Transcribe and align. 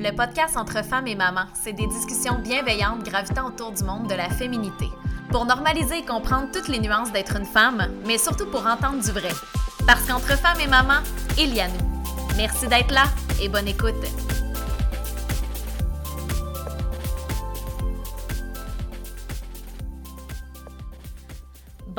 Le 0.00 0.12
podcast 0.12 0.56
entre 0.56 0.84
femmes 0.84 1.08
et 1.08 1.16
mamans, 1.16 1.48
c'est 1.54 1.72
des 1.72 1.88
discussions 1.88 2.38
bienveillantes 2.38 3.02
gravitant 3.02 3.48
autour 3.48 3.72
du 3.72 3.82
monde 3.82 4.06
de 4.06 4.14
la 4.14 4.28
féminité. 4.30 4.86
Pour 5.32 5.44
normaliser 5.44 5.98
et 5.98 6.04
comprendre 6.04 6.50
toutes 6.52 6.68
les 6.68 6.78
nuances 6.78 7.10
d'être 7.10 7.34
une 7.36 7.44
femme, 7.44 7.82
mais 8.06 8.16
surtout 8.16 8.46
pour 8.46 8.64
entendre 8.64 9.02
du 9.02 9.10
vrai. 9.10 9.32
Parce 9.88 10.06
qu'entre 10.06 10.38
femmes 10.38 10.60
et 10.60 10.68
mamans, 10.68 11.02
il 11.36 11.52
y 11.52 11.60
a 11.60 11.66
nous. 11.66 12.04
Merci 12.36 12.68
d'être 12.68 12.92
là 12.94 13.06
et 13.42 13.48
bonne 13.48 13.66
écoute. 13.66 13.96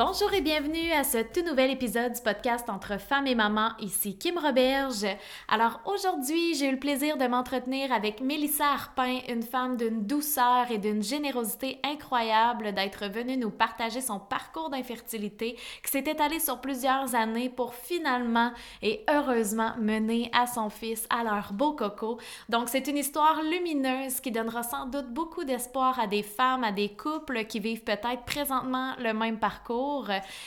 Bonjour 0.02 0.32
et 0.32 0.40
bienvenue 0.40 0.92
à 0.92 1.04
ce 1.04 1.18
tout 1.18 1.44
nouvel 1.46 1.70
épisode 1.70 2.14
du 2.14 2.22
podcast 2.22 2.70
entre 2.70 2.98
femmes 2.98 3.26
et 3.26 3.34
mamans. 3.34 3.72
Ici 3.80 4.16
Kim 4.16 4.38
Roberge. 4.38 5.04
Alors 5.46 5.82
aujourd'hui, 5.84 6.54
j'ai 6.54 6.68
eu 6.68 6.72
le 6.72 6.78
plaisir 6.78 7.18
de 7.18 7.26
m'entretenir 7.26 7.92
avec 7.92 8.22
Mélissa 8.22 8.64
Harpin, 8.72 9.18
une 9.28 9.42
femme 9.42 9.76
d'une 9.76 10.06
douceur 10.06 10.70
et 10.70 10.78
d'une 10.78 11.02
générosité 11.02 11.80
incroyable 11.84 12.72
d'être 12.72 13.08
venue 13.12 13.36
nous 13.36 13.50
partager 13.50 14.00
son 14.00 14.18
parcours 14.18 14.70
d'infertilité 14.70 15.58
qui 15.84 15.90
s'est 15.90 15.98
étalé 15.98 16.40
sur 16.40 16.62
plusieurs 16.62 17.14
années 17.14 17.50
pour 17.50 17.74
finalement 17.74 18.52
et 18.80 19.04
heureusement 19.10 19.72
mener 19.78 20.30
à 20.32 20.46
son 20.46 20.70
fils 20.70 21.06
à 21.10 21.24
leur 21.24 21.52
beau 21.52 21.72
coco. 21.72 22.18
Donc 22.48 22.70
c'est 22.70 22.88
une 22.88 22.96
histoire 22.96 23.42
lumineuse 23.42 24.20
qui 24.20 24.30
donnera 24.30 24.62
sans 24.62 24.86
doute 24.86 25.12
beaucoup 25.12 25.44
d'espoir 25.44 26.00
à 26.00 26.06
des 26.06 26.22
femmes, 26.22 26.64
à 26.64 26.72
des 26.72 26.88
couples 26.88 27.44
qui 27.44 27.60
vivent 27.60 27.84
peut-être 27.84 28.24
présentement 28.24 28.94
le 28.98 29.12
même 29.12 29.38
parcours 29.38 29.89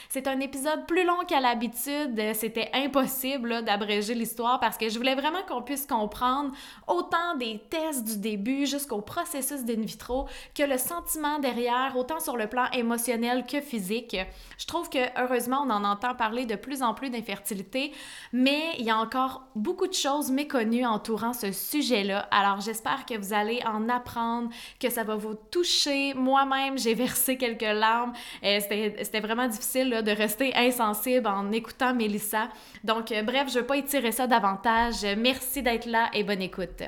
c'est 0.10 0.28
un 0.28 0.40
épisode 0.40 0.86
plus 0.86 1.06
long 1.06 1.20
qu'à 1.28 1.40
l'habitude. 1.40 2.20
C'était 2.34 2.70
impossible 2.74 3.64
d'abréger 3.64 4.14
l'histoire 4.14 4.60
parce 4.60 4.78
que 4.78 4.90
je 4.90 4.98
voulais 4.98 5.16
vraiment 5.16 5.42
qu'on 5.48 5.62
puisse 5.62 5.86
comprendre 5.86 6.52
autant 6.88 7.36
des 7.38 7.62
tests 7.70 8.04
du 8.04 8.18
début 8.18 8.66
jusqu'au 8.66 9.02
processus 9.02 9.64
d'in 9.64 9.82
vitro 9.82 10.28
que 10.56 10.64
le 10.64 10.78
sentiment 10.78 11.40
derrière, 11.40 11.96
autant 11.96 12.20
sur 12.20 12.38
le 12.38 12.48
plan 12.48 12.66
émotionnel 12.72 13.46
que 13.46 13.62
physique. 13.62 14.16
Je 14.58 14.66
trouve 14.66 14.90
que 14.90 15.00
heureusement, 15.22 15.64
on 15.66 15.70
en 15.70 15.84
entend 15.84 16.16
parler 16.16 16.46
de 16.46 16.56
plus 16.56 16.82
en 16.82 16.94
plus 16.94 17.10
d'infertilité, 17.10 17.92
mais 18.32 18.62
il 18.80 18.86
y 18.86 18.90
a 18.90 18.98
encore 18.98 19.44
beaucoup 19.56 19.88
de 19.88 19.94
choses 19.94 20.32
méconnues 20.32 20.86
entourant 20.86 21.34
ce 21.34 21.52
sujet-là. 21.52 22.28
Alors 22.32 22.62
j'espère 22.62 23.06
que 23.06 23.18
vous 23.18 23.34
allez 23.34 23.62
en 23.66 23.90
apprendre, 23.90 24.50
que 24.80 24.90
ça 24.90 25.04
va 25.04 25.16
vous 25.16 25.36
toucher. 25.52 26.14
Moi-même, 26.14 26.78
j'ai 26.78 26.94
versé 26.94 27.38
quelques 27.38 27.62
larmes. 27.62 28.14
Euh, 28.44 28.60
c'était 28.60 29.20
vraiment 29.20 29.33
difficile 29.48 30.02
de 30.04 30.12
rester 30.12 30.56
insensible 30.56 31.28
en 31.28 31.52
écoutant 31.52 31.94
Mélissa. 31.94 32.50
Donc, 32.84 33.12
euh, 33.12 33.22
bref, 33.24 33.50
je 33.50 33.56
ne 33.56 33.60
veux 33.62 33.66
pas 33.66 33.78
étirer 33.78 34.12
ça 34.12 34.28
davantage. 34.28 35.06
Merci 35.18 35.62
d'être 35.62 35.86
là 35.86 36.10
et 36.14 36.24
bonne 36.24 36.42
écoute. 36.42 36.84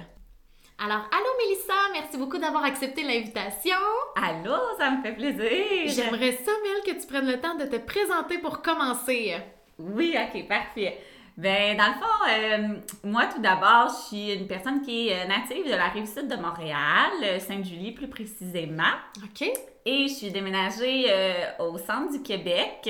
Alors, 0.78 1.08
allô 1.12 1.30
Mélissa, 1.40 1.74
merci 1.94 2.18
beaucoup 2.18 2.38
d'avoir 2.38 2.66
accepté 2.66 3.04
l'invitation. 3.04 3.78
Allô, 4.22 4.56
ça 4.78 4.92
me 4.92 5.02
fait 5.02 5.14
plaisir. 5.14 5.86
J'aimerais 5.86 6.34
ça, 6.34 6.52
Mel, 6.64 6.94
que 6.96 7.00
tu 7.00 7.08
prennes 7.08 7.28
le 7.28 7.40
temps 7.40 7.56
de 7.56 7.66
te 7.66 7.78
présenter 7.78 8.40
pour 8.40 8.62
commencer. 8.62 9.36
Oui, 9.80 10.16
ok, 10.16 10.48
parfait. 10.48 11.00
Ben, 11.38 11.76
dans 11.76 11.88
le 11.88 11.94
fond, 11.94 12.30
euh, 12.30 13.10
moi, 13.10 13.26
tout 13.26 13.42
d'abord, 13.42 13.90
je 13.90 14.08
suis 14.08 14.34
une 14.34 14.48
personne 14.48 14.82
qui 14.82 15.10
est 15.10 15.24
euh, 15.24 15.28
native 15.28 15.66
de 15.66 15.76
la 15.76 15.90
rive 15.90 16.06
sud 16.06 16.28
de 16.28 16.36
Montréal, 16.36 17.40
Sainte-Julie 17.40 17.92
plus 17.92 18.08
précisément. 18.08 18.84
OK. 19.22 19.52
Et 19.88 20.08
je 20.08 20.14
suis 20.14 20.32
déménagée 20.32 21.06
euh, 21.10 21.34
au 21.60 21.78
centre 21.78 22.12
du 22.12 22.24
Québec. 22.24 22.90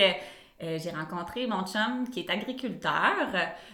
Euh, 0.63 0.77
j'ai 0.81 0.91
rencontré 0.91 1.45
mon 1.45 1.65
chum 1.65 2.07
qui 2.09 2.21
est 2.21 2.29
agriculteur, 2.29 3.27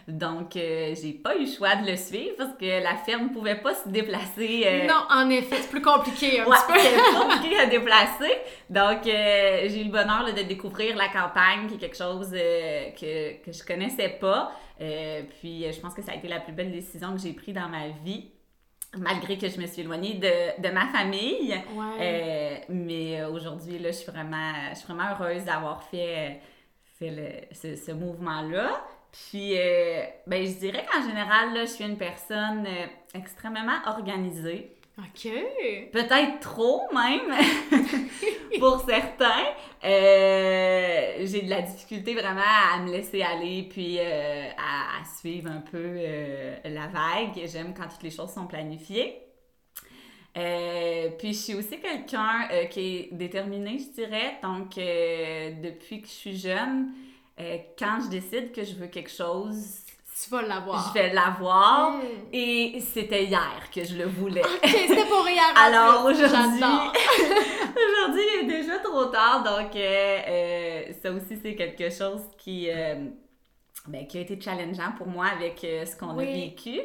donc 0.07 0.55
euh, 0.55 0.95
j'ai 0.99 1.13
pas 1.13 1.35
eu 1.35 1.41
le 1.41 1.45
choix 1.45 1.75
de 1.75 1.87
le 1.87 1.95
suivre 1.95 2.33
parce 2.35 2.57
que 2.59 2.83
la 2.83 2.95
ferme 2.95 3.29
pouvait 3.29 3.61
pas 3.61 3.75
se 3.75 3.87
déplacer. 3.87 4.87
Non, 4.87 5.05
en 5.11 5.29
effet, 5.29 5.57
c'est 5.61 5.69
plus 5.69 5.83
compliqué 5.83 6.39
un 6.39 6.47
ouais, 6.47 6.57
c'est 6.67 7.19
compliqué 7.19 7.59
à 7.59 7.67
déplacer. 7.67 8.33
Donc 8.71 9.03
j'ai 9.03 9.81
eu 9.81 9.83
le 9.83 9.91
bonheur 9.91 10.25
de 10.35 10.41
découvrir 10.41 10.95
la 10.97 11.09
campagne, 11.09 11.67
qui 11.67 11.75
est 11.75 11.77
quelque 11.77 11.97
chose 11.97 12.31
que, 12.31 13.45
que 13.45 13.51
je 13.51 13.63
connaissais 13.63 14.17
pas. 14.19 14.51
Puis 15.39 15.71
je 15.71 15.79
pense 15.79 15.93
que 15.93 16.01
ça 16.01 16.13
a 16.13 16.15
été 16.15 16.27
la 16.27 16.39
plus 16.39 16.53
belle 16.53 16.71
décision 16.71 17.13
que 17.13 17.19
j'ai 17.19 17.33
prise 17.33 17.55
dans 17.55 17.69
ma 17.69 17.89
vie 18.03 18.31
malgré 18.97 19.37
que 19.37 19.47
je 19.47 19.59
me 19.59 19.67
suis 19.67 19.81
éloignée 19.81 20.15
de, 20.15 20.61
de 20.61 20.73
ma 20.73 20.87
famille. 20.87 21.55
Euh, 21.99 22.57
mais 22.69 23.23
aujourd'hui, 23.25 23.79
là, 23.79 23.91
je 23.91 23.97
suis 23.97 24.11
vraiment, 24.11 24.53
je 24.71 24.79
suis 24.79 24.87
vraiment 24.87 25.11
heureuse 25.11 25.45
d'avoir 25.45 25.83
fait, 25.83 26.41
fait 26.99 27.11
le, 27.11 27.55
ce, 27.55 27.75
ce 27.75 27.91
mouvement-là. 27.91 28.83
Puis, 29.11 29.57
euh, 29.57 30.03
ben, 30.27 30.45
je 30.45 30.57
dirais 30.57 30.85
qu'en 30.91 31.01
général, 31.07 31.53
là, 31.53 31.65
je 31.65 31.71
suis 31.71 31.83
une 31.83 31.97
personne 31.97 32.65
euh, 32.65 32.85
extrêmement 33.13 33.79
organisée. 33.85 34.75
OK. 34.97 35.31
Peut-être 35.91 36.39
trop 36.41 36.81
même 36.93 37.33
pour 38.59 38.81
certains. 38.81 39.45
Euh, 39.83 41.25
j'ai 41.25 41.43
de 41.43 41.49
la 41.49 41.61
difficulté 41.61 42.13
vraiment 42.13 42.41
à 42.73 42.79
me 42.79 42.91
laisser 42.91 43.21
aller 43.21 43.67
puis 43.69 43.97
euh, 43.99 44.49
à, 44.57 45.03
suivre 45.17 45.49
un 45.49 45.61
peu 45.61 45.77
euh, 45.77 46.55
la 46.65 46.87
vague. 46.87 47.41
J'aime 47.45 47.73
quand 47.73 47.87
toutes 47.87 48.03
les 48.03 48.11
choses 48.11 48.31
sont 48.31 48.47
planifiées. 48.47 49.17
puis 50.33 51.33
je 51.33 51.39
suis 51.39 51.55
aussi 51.55 51.79
quelqu'un 51.79 52.47
qui 52.69 52.97
est 52.97 53.09
déterminé, 53.13 53.79
je 53.79 53.93
dirais. 53.93 54.39
Donc, 54.43 54.75
depuis 54.75 56.01
que 56.01 56.07
je 56.07 56.13
suis 56.13 56.37
jeune, 56.37 56.91
quand 57.79 57.99
je 58.03 58.09
décide 58.09 58.51
que 58.51 58.63
je 58.63 58.75
veux 58.75 58.87
quelque 58.87 59.09
chose, 59.09 59.81
tu 60.21 60.29
vas 60.29 60.41
l'avoir. 60.41 60.87
Je 60.87 60.99
vais 60.99 61.13
l'avoir. 61.13 61.91
Hmm. 61.93 62.01
Et 62.33 62.79
c'était 62.93 63.25
hier 63.25 63.69
que 63.73 63.83
je 63.83 63.95
le 63.95 64.05
voulais. 64.05 64.41
OK, 64.41 64.69
c'était 64.69 65.05
pour 65.05 65.27
hier. 65.29 65.43
Alors 65.55 66.05
aujourd'hui, 66.05 66.61
aujourd'hui, 66.61 68.23
il 68.33 68.51
est 68.51 68.57
déjà 68.57 68.79
trop 68.79 69.05
tard. 69.05 69.43
Donc, 69.43 69.75
euh, 69.75 70.19
euh, 70.27 70.81
ça 71.01 71.11
aussi, 71.11 71.39
c'est 71.41 71.55
quelque 71.55 71.89
chose 71.89 72.21
qui, 72.37 72.69
euh, 72.69 73.07
ben, 73.87 74.05
qui 74.05 74.19
a 74.19 74.21
été 74.21 74.39
challengeant 74.39 74.91
pour 74.95 75.07
moi 75.07 75.25
avec 75.25 75.63
euh, 75.63 75.85
ce 75.85 75.95
qu'on 75.97 76.17
a 76.17 76.23
vécu. 76.23 76.79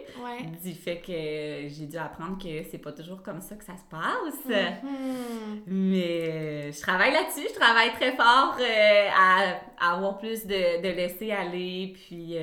Du 0.65 0.73
fait 0.73 0.97
que 0.97 1.69
j'ai 1.69 1.87
dû 1.87 1.99
apprendre 1.99 2.39
que 2.43 2.63
c'est 2.71 2.79
pas 2.79 2.93
toujours 2.93 3.23
comme 3.23 3.43
ça 3.43 3.55
que 3.55 3.65
ça 3.65 3.75
se 3.77 3.85
passe. 3.91 4.47
Mm-hmm. 4.49 5.63
Mais 5.67 6.29
euh, 6.29 6.73
je 6.73 6.81
travaille 6.81 7.13
là-dessus, 7.13 7.49
je 7.51 7.59
travaille 7.59 7.93
très 7.93 8.17
fort 8.17 8.57
euh, 8.59 9.09
à, 9.15 9.95
avoir 9.95 10.17
plus 10.17 10.47
de, 10.47 10.81
de 10.81 10.89
laisser 10.89 11.33
aller. 11.33 11.93
Puis, 11.95 12.35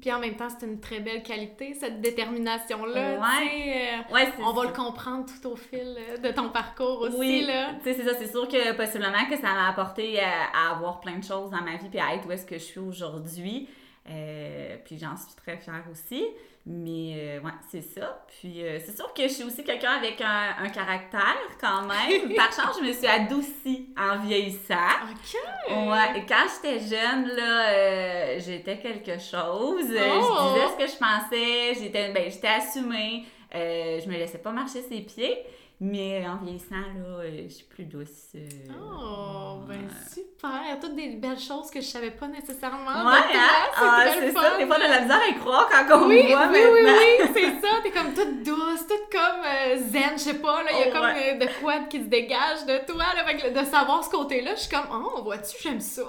puis 0.00 0.12
en 0.12 0.18
même 0.18 0.34
temps, 0.34 0.48
c'est 0.48 0.66
une 0.66 0.80
très 0.80 0.98
belle 0.98 1.22
qualité, 1.22 1.74
cette 1.74 2.00
détermination-là. 2.00 3.20
Ouais. 3.20 4.32
on 4.40 4.52
va 4.54 4.64
le 4.64 4.72
comprendre 4.72 5.26
tout 5.26 5.50
au 5.50 5.56
fil 5.56 5.96
de 6.20 6.30
ton 6.32 6.48
parcours 6.48 7.02
aussi. 7.02 7.16
Oui, 7.16 7.48
c'est 7.84 7.94
ça. 7.94 8.14
C'est 8.18 8.30
sûr 8.30 8.48
que 8.48 8.76
possiblement 8.76 9.24
que 9.30 9.36
ça 9.36 9.54
m'a 9.54 9.68
apporté 9.68 10.18
à, 10.18 10.48
à 10.52 10.74
avoir 10.74 10.98
plein 10.98 11.18
de 11.18 11.24
choses 11.24 11.50
dans 11.50 11.62
ma 11.62 11.76
vie 11.76 11.88
puis 11.88 12.00
à 12.00 12.14
être 12.14 12.26
où 12.26 12.32
est-ce 12.32 12.44
que 12.44 12.58
je 12.58 12.64
suis 12.64 12.80
aujourd'hui. 12.80 13.67
Euh, 14.10 14.76
puis 14.84 14.98
j'en 14.98 15.16
suis 15.16 15.34
très 15.36 15.56
fière 15.58 15.84
aussi. 15.90 16.24
Mais 16.64 17.14
euh, 17.16 17.40
ouais, 17.40 17.52
c'est 17.70 17.82
ça. 17.82 18.24
Puis 18.28 18.62
euh, 18.62 18.78
c'est 18.84 18.94
sûr 18.94 19.12
que 19.14 19.22
je 19.22 19.28
suis 19.28 19.44
aussi 19.44 19.64
quelqu'un 19.64 19.92
avec 19.92 20.20
un, 20.20 20.68
caractère 20.68 21.36
quand 21.60 21.82
même. 21.82 22.34
Par 22.36 22.52
chance, 22.52 22.78
je 22.80 22.86
me 22.86 22.92
suis 22.92 23.06
adoucie 23.06 23.88
en 23.98 24.18
vieillissant. 24.18 24.74
OK! 25.10 25.38
Ouais, 25.70 26.18
et 26.18 26.26
quand 26.26 26.46
j'étais 26.62 26.80
jeune, 26.80 27.28
là, 27.36 28.38
j'étais 28.38 28.78
quelque 28.78 29.18
chose. 29.18 29.88
Je 29.88 30.20
oh! 30.20 30.54
disais 30.54 30.68
ce 30.68 30.76
que 30.76 30.92
je 30.92 30.98
pensais. 30.98 31.74
J'étais 31.80 32.12
ben, 32.12 32.30
assumée. 32.56 33.24
je 33.52 34.08
me 34.08 34.14
laissais 34.14 34.38
pas 34.38 34.52
marcher 34.52 34.82
ses 34.82 35.00
pieds. 35.00 35.38
Mais 35.80 36.26
en 36.26 36.42
vieillissant, 36.42 36.74
là, 36.74 37.20
euh, 37.22 37.44
je 37.48 37.54
suis 37.54 37.64
plus 37.64 37.84
douce. 37.84 38.32
Euh, 38.34 38.48
oh, 38.80 39.60
ben 39.68 39.88
super! 40.12 40.76
Toutes 40.80 40.96
des 40.96 41.10
belles 41.10 41.38
choses 41.38 41.70
que 41.70 41.80
je 41.80 41.86
savais 41.86 42.10
pas 42.10 42.26
nécessairement. 42.26 43.08
Ouais, 43.08 43.18
hein? 43.32 43.70
ah, 43.76 44.04
c'est 44.12 44.32
ça. 44.32 44.40
Fois, 44.40 44.50
on 44.58 44.72
a 44.72 44.88
la 44.88 45.00
misère 45.02 45.20
à 45.24 45.28
y 45.28 45.38
croire 45.38 45.68
quand 45.70 46.00
on 46.00 46.08
oui, 46.08 46.26
voit 46.26 46.48
oui, 46.48 46.58
oui, 46.72 46.80
oui, 46.82 47.28
c'est 47.32 47.64
ça. 47.64 47.76
T'es 47.84 47.92
comme 47.92 48.12
toute 48.12 48.42
douce, 48.42 48.88
toute 48.88 49.08
comme 49.12 49.44
euh, 49.44 49.76
zen, 49.88 50.14
je 50.14 50.18
sais 50.18 50.34
pas. 50.34 50.64
Il 50.68 50.78
y 50.78 50.82
a 50.82 50.90
comme 50.90 51.38
de 51.38 51.60
quoi 51.60 51.78
qui 51.88 51.98
se 51.98 52.06
dégage 52.06 52.66
de 52.66 52.84
toi. 52.84 53.04
Là, 53.14 53.50
de 53.62 53.64
savoir 53.64 54.02
ce 54.02 54.10
côté-là, 54.10 54.56
je 54.56 54.62
suis 54.62 54.70
comme, 54.70 54.88
oh, 54.90 55.22
vois-tu, 55.22 55.58
j'aime 55.62 55.80
ça. 55.80 56.02
ouais, 56.02 56.08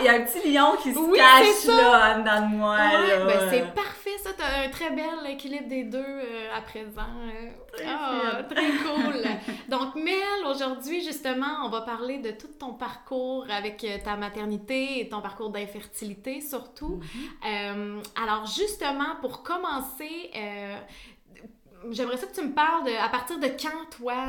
il 0.00 0.04
y 0.04 0.08
a 0.10 0.16
un 0.16 0.20
petit 0.20 0.52
lion 0.52 0.76
qui 0.82 0.92
se 0.92 1.16
cache 1.16 1.66
là, 1.66 2.18
dans 2.18 2.46
moi. 2.46 2.76
Ouais, 2.76 3.24
ben 3.24 3.48
c'est 3.48 3.74
parfait, 3.74 4.18
ça. 4.22 4.30
T'as 4.36 4.66
un 4.66 4.68
très 4.68 4.90
bel 4.90 5.30
équilibre 5.30 5.66
des 5.66 5.84
deux 5.84 6.20
à 6.54 6.60
présent. 6.60 7.08
Ah, 7.86 8.42
très 8.42 8.66
cool. 8.66 8.97
Donc, 9.68 9.94
Mel, 9.94 10.46
aujourd'hui, 10.46 11.02
justement, 11.02 11.64
on 11.64 11.68
va 11.68 11.82
parler 11.82 12.18
de 12.18 12.30
tout 12.30 12.48
ton 12.48 12.74
parcours 12.74 13.46
avec 13.50 13.84
euh, 13.84 13.98
ta 14.02 14.16
maternité 14.16 15.00
et 15.00 15.08
ton 15.08 15.20
parcours 15.20 15.50
d'infertilité, 15.50 16.40
surtout. 16.40 17.00
Mm-hmm. 17.00 17.46
Euh, 17.46 18.02
alors, 18.22 18.46
justement, 18.46 19.16
pour 19.20 19.42
commencer, 19.42 20.30
euh, 20.36 20.76
j'aimerais 21.90 22.16
ça 22.16 22.26
que 22.26 22.34
tu 22.34 22.42
me 22.42 22.52
parles 22.52 22.84
de 22.84 22.92
à 22.92 23.08
partir 23.08 23.38
de 23.38 23.46
quand, 23.46 23.90
toi, 23.96 24.24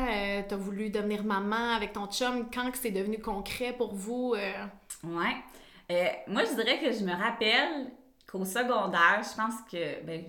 tu 0.48 0.54
as 0.54 0.58
voulu 0.58 0.90
devenir 0.90 1.24
maman 1.24 1.74
avec 1.76 1.94
ton 1.94 2.08
chum, 2.08 2.50
quand 2.54 2.72
que 2.72 2.78
c'est 2.78 2.92
devenu 2.92 3.20
concret 3.20 3.74
pour 3.74 3.94
vous? 3.94 4.36
Ouais. 5.04 6.24
moi, 6.28 6.44
je 6.46 6.56
dirais 6.56 6.80
que 6.80 6.92
je 6.92 7.04
me 7.04 7.14
rappelle 7.14 7.92
qu'au 8.30 8.46
secondaire, 8.46 9.22
je 9.24 9.36
pense 9.36 9.56
que, 9.72 10.04
ben, 10.04 10.26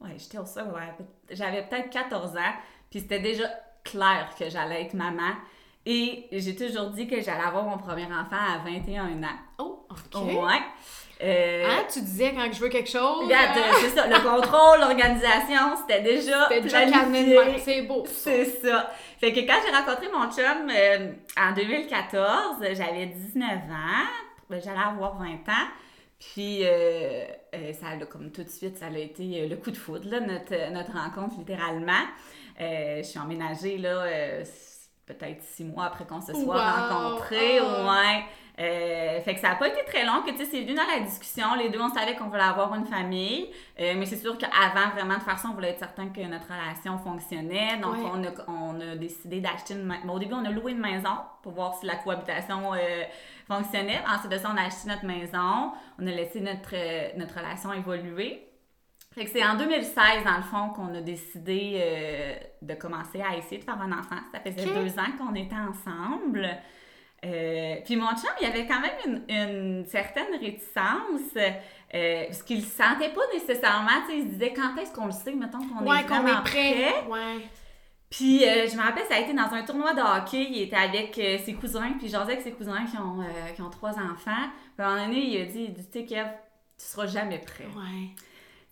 ouais, 0.00 0.16
j'étais 0.16 0.38
au 0.38 0.46
secondaire. 0.46 0.96
J'avais 1.30 1.62
peut-être 1.62 1.90
14 1.90 2.36
ans, 2.36 2.54
puis 2.90 3.00
c'était 3.00 3.20
déjà 3.20 3.48
clair 3.90 4.30
que 4.38 4.48
j'allais 4.48 4.82
être 4.82 4.94
maman. 4.94 5.32
Et 5.86 6.26
j'ai 6.32 6.54
toujours 6.54 6.90
dit 6.90 7.06
que 7.06 7.20
j'allais 7.22 7.44
avoir 7.44 7.64
mon 7.64 7.78
premier 7.78 8.04
enfant 8.04 8.36
à 8.36 8.58
21 8.64 9.22
ans. 9.22 9.38
Oh, 9.58 9.86
OK. 9.90 10.22
Ouais. 10.22 10.60
Euh, 11.22 11.64
Hein, 11.66 11.84
tu 11.92 12.00
disais 12.00 12.32
quand 12.32 12.48
je 12.52 12.60
veux 12.60 12.68
quelque 12.68 12.90
chose. 12.90 13.24
Regarde, 13.24 13.58
euh, 13.58 13.60
euh, 13.60 13.76
c'est 13.80 13.90
ça, 13.90 14.06
le 14.06 14.16
contrôle, 14.16 14.80
l'organisation, 14.80 15.76
c'était 15.80 16.02
déjà 16.02 16.46
C'était 16.48 16.60
déjà 16.60 16.86
planifié. 16.86 17.58
C'est 17.58 17.82
beau. 17.82 18.04
C'est 18.06 18.44
ça. 18.44 18.90
Fait 19.18 19.32
que 19.32 19.40
quand 19.40 19.56
j'ai 19.64 19.74
rencontré 19.74 20.08
mon 20.12 20.30
chum 20.30 20.70
euh, 20.70 21.12
en 21.36 21.52
2014, 21.54 22.56
j'avais 22.72 23.06
19 23.06 23.50
ans, 23.50 24.06
ben, 24.48 24.60
j'allais 24.62 24.78
avoir 24.78 25.18
20 25.18 25.24
ans. 25.26 25.68
Puis 26.20 26.62
ça 27.80 27.88
a 27.88 28.06
comme 28.06 28.30
tout 28.30 28.42
de 28.42 28.48
suite, 28.50 28.76
ça 28.76 28.86
a 28.86 28.98
été 28.98 29.46
le 29.46 29.56
coup 29.56 29.70
de 29.70 29.76
foudre, 29.76 30.10
là, 30.10 30.20
notre, 30.20 30.72
notre 30.72 30.92
rencontre 30.92 31.36
littéralement. 31.38 32.04
Euh, 32.60 32.98
je 32.98 33.02
suis 33.02 33.18
emménagée 33.18 33.78
là, 33.78 34.02
euh, 34.02 34.44
peut-être 35.06 35.42
six 35.42 35.64
mois 35.64 35.84
après 35.86 36.04
qu'on 36.04 36.20
se 36.20 36.32
soit 36.32 36.42
Wow! 36.42 36.88
rencontrés. 36.88 37.60
Oh! 37.60 37.88
Ouais. 37.88 38.24
Euh, 38.60 39.20
fait 39.20 39.34
que 39.36 39.40
ça 39.40 39.50
n'a 39.50 39.54
pas 39.54 39.68
été 39.68 39.84
très 39.84 40.04
long, 40.04 40.22
que 40.26 40.32
tu 40.32 40.38
sais, 40.38 40.44
c'est 40.46 40.62
venu 40.62 40.74
dans 40.74 40.82
la 40.92 40.98
discussion. 40.98 41.54
Les 41.56 41.68
deux, 41.68 41.80
on 41.80 41.90
savait 41.94 42.16
qu'on 42.16 42.24
voulait 42.24 42.40
avoir 42.40 42.74
une 42.74 42.86
famille. 42.86 43.52
Euh, 43.78 43.94
mais 43.96 44.04
c'est 44.04 44.16
sûr 44.16 44.36
qu'avant 44.36 44.90
vraiment 44.96 45.14
de 45.16 45.22
faire 45.22 45.38
ça, 45.38 45.46
on 45.48 45.54
voulait 45.54 45.70
être 45.70 45.78
certain 45.78 46.08
que 46.08 46.20
notre 46.22 46.48
relation 46.48 46.98
fonctionnait. 46.98 47.76
Donc, 47.80 47.94
Ouais. 47.94 48.10
on, 48.12 48.24
a, 48.24 48.50
on 48.50 48.80
a 48.80 48.96
décidé 48.96 49.40
d'acheter 49.40 49.74
une 49.74 49.84
maison. 49.84 50.08
Au 50.12 50.18
début, 50.18 50.34
on 50.34 50.44
a 50.44 50.50
loué 50.50 50.72
une 50.72 50.80
maison 50.80 51.18
pour 51.44 51.52
voir 51.52 51.76
si 51.78 51.86
la 51.86 51.94
cohabitation 51.94 52.74
euh, 52.74 52.78
fonctionnait. 53.46 54.00
Ensuite 54.12 54.32
de 54.32 54.38
ça, 54.38 54.50
on 54.52 54.56
a 54.56 54.62
acheté 54.66 54.88
notre 54.88 55.04
maison. 55.04 55.70
On 56.00 56.06
a 56.08 56.10
laissé 56.10 56.40
notre, 56.40 56.74
notre 57.16 57.36
relation 57.38 57.72
évoluer. 57.72 58.44
Fait 59.14 59.24
que 59.24 59.30
c'est 59.30 59.44
en 59.44 59.56
2016, 59.56 60.24
dans 60.24 60.36
le 60.36 60.42
fond, 60.42 60.68
qu'on 60.70 60.94
a 60.94 61.00
décidé 61.00 61.72
euh, 61.76 62.34
de 62.62 62.74
commencer 62.74 63.20
à 63.22 63.36
essayer 63.36 63.58
de 63.58 63.64
faire 63.64 63.80
un 63.80 63.90
enfant. 63.92 64.18
Ça 64.32 64.40
faisait 64.40 64.64
deux 64.66 64.98
ans 64.98 65.10
qu'on 65.18 65.34
était 65.34 65.56
ensemble. 65.56 66.48
Euh, 67.24 67.76
puis 67.84 67.96
mon 67.96 68.10
chum, 68.10 68.30
il 68.40 68.46
avait 68.46 68.66
quand 68.66 68.80
même 68.80 69.24
une, 69.28 69.34
une 69.34 69.86
certaine 69.86 70.32
réticence, 70.40 71.34
euh, 71.36 72.24
parce 72.26 72.42
qu'il 72.44 72.58
le 72.60 72.64
sentait 72.66 73.08
pas 73.12 73.22
nécessairement, 73.32 73.90
il 74.12 74.22
se 74.22 74.26
disait 74.28 74.52
quand 74.52 74.76
est-ce 74.80 74.92
qu'on 74.94 75.06
le 75.06 75.12
sait, 75.12 75.32
mettons 75.34 75.58
qu'on 75.66 75.84
Ouais, 75.84 76.00
est 76.02 76.06
qu'on 76.06 76.24
est 76.26 76.42
prêt. 76.42 76.74
prêt? 76.74 77.06
Ouais. 77.08 77.44
Puis 78.10 78.44
euh, 78.44 78.68
je 78.68 78.76
me 78.76 78.82
rappelle, 78.82 79.04
ça 79.08 79.16
a 79.16 79.18
été 79.18 79.34
dans 79.34 79.52
un 79.52 79.62
tournoi 79.64 79.94
de 79.94 80.00
hockey, 80.00 80.46
il 80.50 80.62
était 80.62 80.76
avec 80.76 81.18
euh, 81.18 81.38
ses 81.44 81.54
cousins, 81.54 81.92
puis 81.98 82.08
j'en 82.08 82.20
avec 82.20 82.40
ses 82.42 82.52
cousins 82.52 82.84
qui 82.88 82.96
ont, 82.96 83.20
euh, 83.20 83.52
qui 83.54 83.62
ont 83.62 83.68
trois 83.70 83.92
enfants. 83.98 84.46
Puis 84.76 84.86
à 84.86 84.86
un 84.86 84.94
moment 84.94 85.06
donné, 85.08 85.20
il 85.26 85.42
a 85.42 85.44
dit, 85.46 85.74
tu 85.74 85.82
sais, 85.92 86.04
Kev, 86.06 86.28
tu 86.78 86.84
seras 86.86 87.06
jamais 87.06 87.38
prêt. 87.38 87.66
Ouais. 87.76 88.10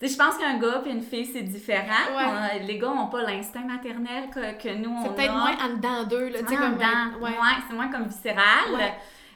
Je 0.00 0.14
pense 0.16 0.36
qu'un 0.36 0.58
gars 0.58 0.80
puis 0.82 0.90
une 0.92 1.02
fille, 1.02 1.24
c'est 1.24 1.42
différent. 1.42 1.86
Ouais. 2.16 2.60
On- 2.62 2.66
les 2.66 2.78
gars 2.78 2.88
n'ont 2.88 3.06
pas 3.08 3.22
l'instinct 3.22 3.64
maternel 3.64 4.28
que, 4.34 4.62
que 4.62 4.74
nous, 4.74 4.90
on 4.90 5.02
C'est 5.04 5.14
peut-être 5.14 5.32
a. 5.34 5.38
moins 5.38 5.56
en 5.64 5.74
dedans 5.76 6.04
d'eux, 6.04 6.28
là. 6.28 6.38
C'est 6.46 6.56
moins 6.56 6.68
comme. 6.70 6.74
dedans. 6.74 7.18
Ouais. 7.22 7.30
Ouais, 7.30 7.56
c'est 7.68 7.74
moins 7.74 7.88
comme 7.88 8.04
viscéral. 8.06 8.92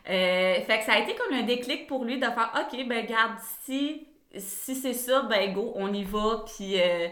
Euh, 0.08 0.54
fait 0.66 0.78
que 0.78 0.84
ça 0.84 0.92
a 0.94 0.98
été 0.98 1.14
comme 1.14 1.34
un 1.36 1.42
déclic 1.42 1.86
pour 1.86 2.04
lui 2.04 2.16
de 2.18 2.24
faire 2.24 2.52
OK, 2.54 2.86
ben 2.88 3.06
garde, 3.06 3.32
si, 3.64 4.06
si 4.36 4.74
c'est 4.74 4.94
ça, 4.94 5.22
ben 5.22 5.52
go, 5.52 5.72
on 5.76 5.92
y 5.92 6.04
va. 6.04 6.44
Puis, 6.46 6.80
euh, 6.80 7.08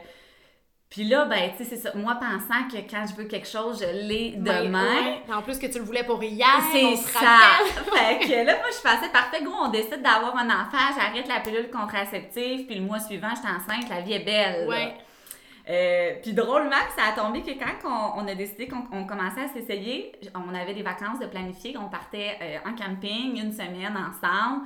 puis 0.90 1.04
là, 1.04 1.26
ben, 1.26 1.50
tu 1.56 1.64
sais, 1.64 1.70
c'est 1.70 1.76
ça. 1.76 1.90
Moi, 1.94 2.14
pensant 2.14 2.66
que 2.70 2.78
quand 2.90 3.04
je 3.06 3.14
veux 3.14 3.24
quelque 3.24 3.46
chose, 3.46 3.80
je 3.84 4.06
l'ai 4.08 4.34
Ben, 4.38 4.64
demain. 4.64 4.82
ouais. 4.84 5.22
En 5.34 5.42
plus 5.42 5.58
que 5.58 5.66
tu 5.66 5.78
le 5.78 5.84
voulais 5.84 6.04
pour 6.04 6.22
hier. 6.22 6.48
C'est 6.72 6.96
ça. 6.96 7.36
fait 7.94 8.18
que 8.26 8.46
là, 8.46 8.56
moi, 8.56 8.68
je 8.74 8.82
passais 8.82 9.10
parfait. 9.12 9.42
Gros, 9.42 9.54
on 9.64 9.68
décide 9.68 10.02
d'avoir 10.02 10.36
un 10.36 10.46
enfant, 10.48 10.78
j'arrête 10.96 11.28
la 11.28 11.40
pilule 11.40 11.70
contraceptive, 11.70 12.64
puis 12.66 12.76
le 12.76 12.82
mois 12.82 13.00
suivant, 13.00 13.28
j'étais 13.34 13.48
enceinte, 13.48 13.88
la 13.90 14.00
vie 14.00 14.14
est 14.14 14.24
belle. 14.24 14.66
Ouais. 14.68 14.94
Euh, 15.70 16.14
puis 16.22 16.32
drôlement, 16.32 16.70
ça 16.96 17.12
a 17.12 17.12
tombé 17.12 17.42
que 17.42 17.50
quand 17.58 17.86
on, 18.16 18.22
on 18.22 18.26
a 18.28 18.34
décidé 18.34 18.66
qu'on 18.68 18.84
on 18.90 19.04
commençait 19.06 19.42
à 19.42 19.48
s'essayer, 19.48 20.12
on 20.34 20.54
avait 20.54 20.72
des 20.72 20.82
vacances 20.82 21.18
de 21.20 21.26
planifier, 21.26 21.76
on 21.76 21.90
partait 21.90 22.38
euh, 22.40 22.56
en 22.66 22.74
camping 22.74 23.38
une 23.38 23.52
semaine 23.52 23.94
ensemble. 23.94 24.62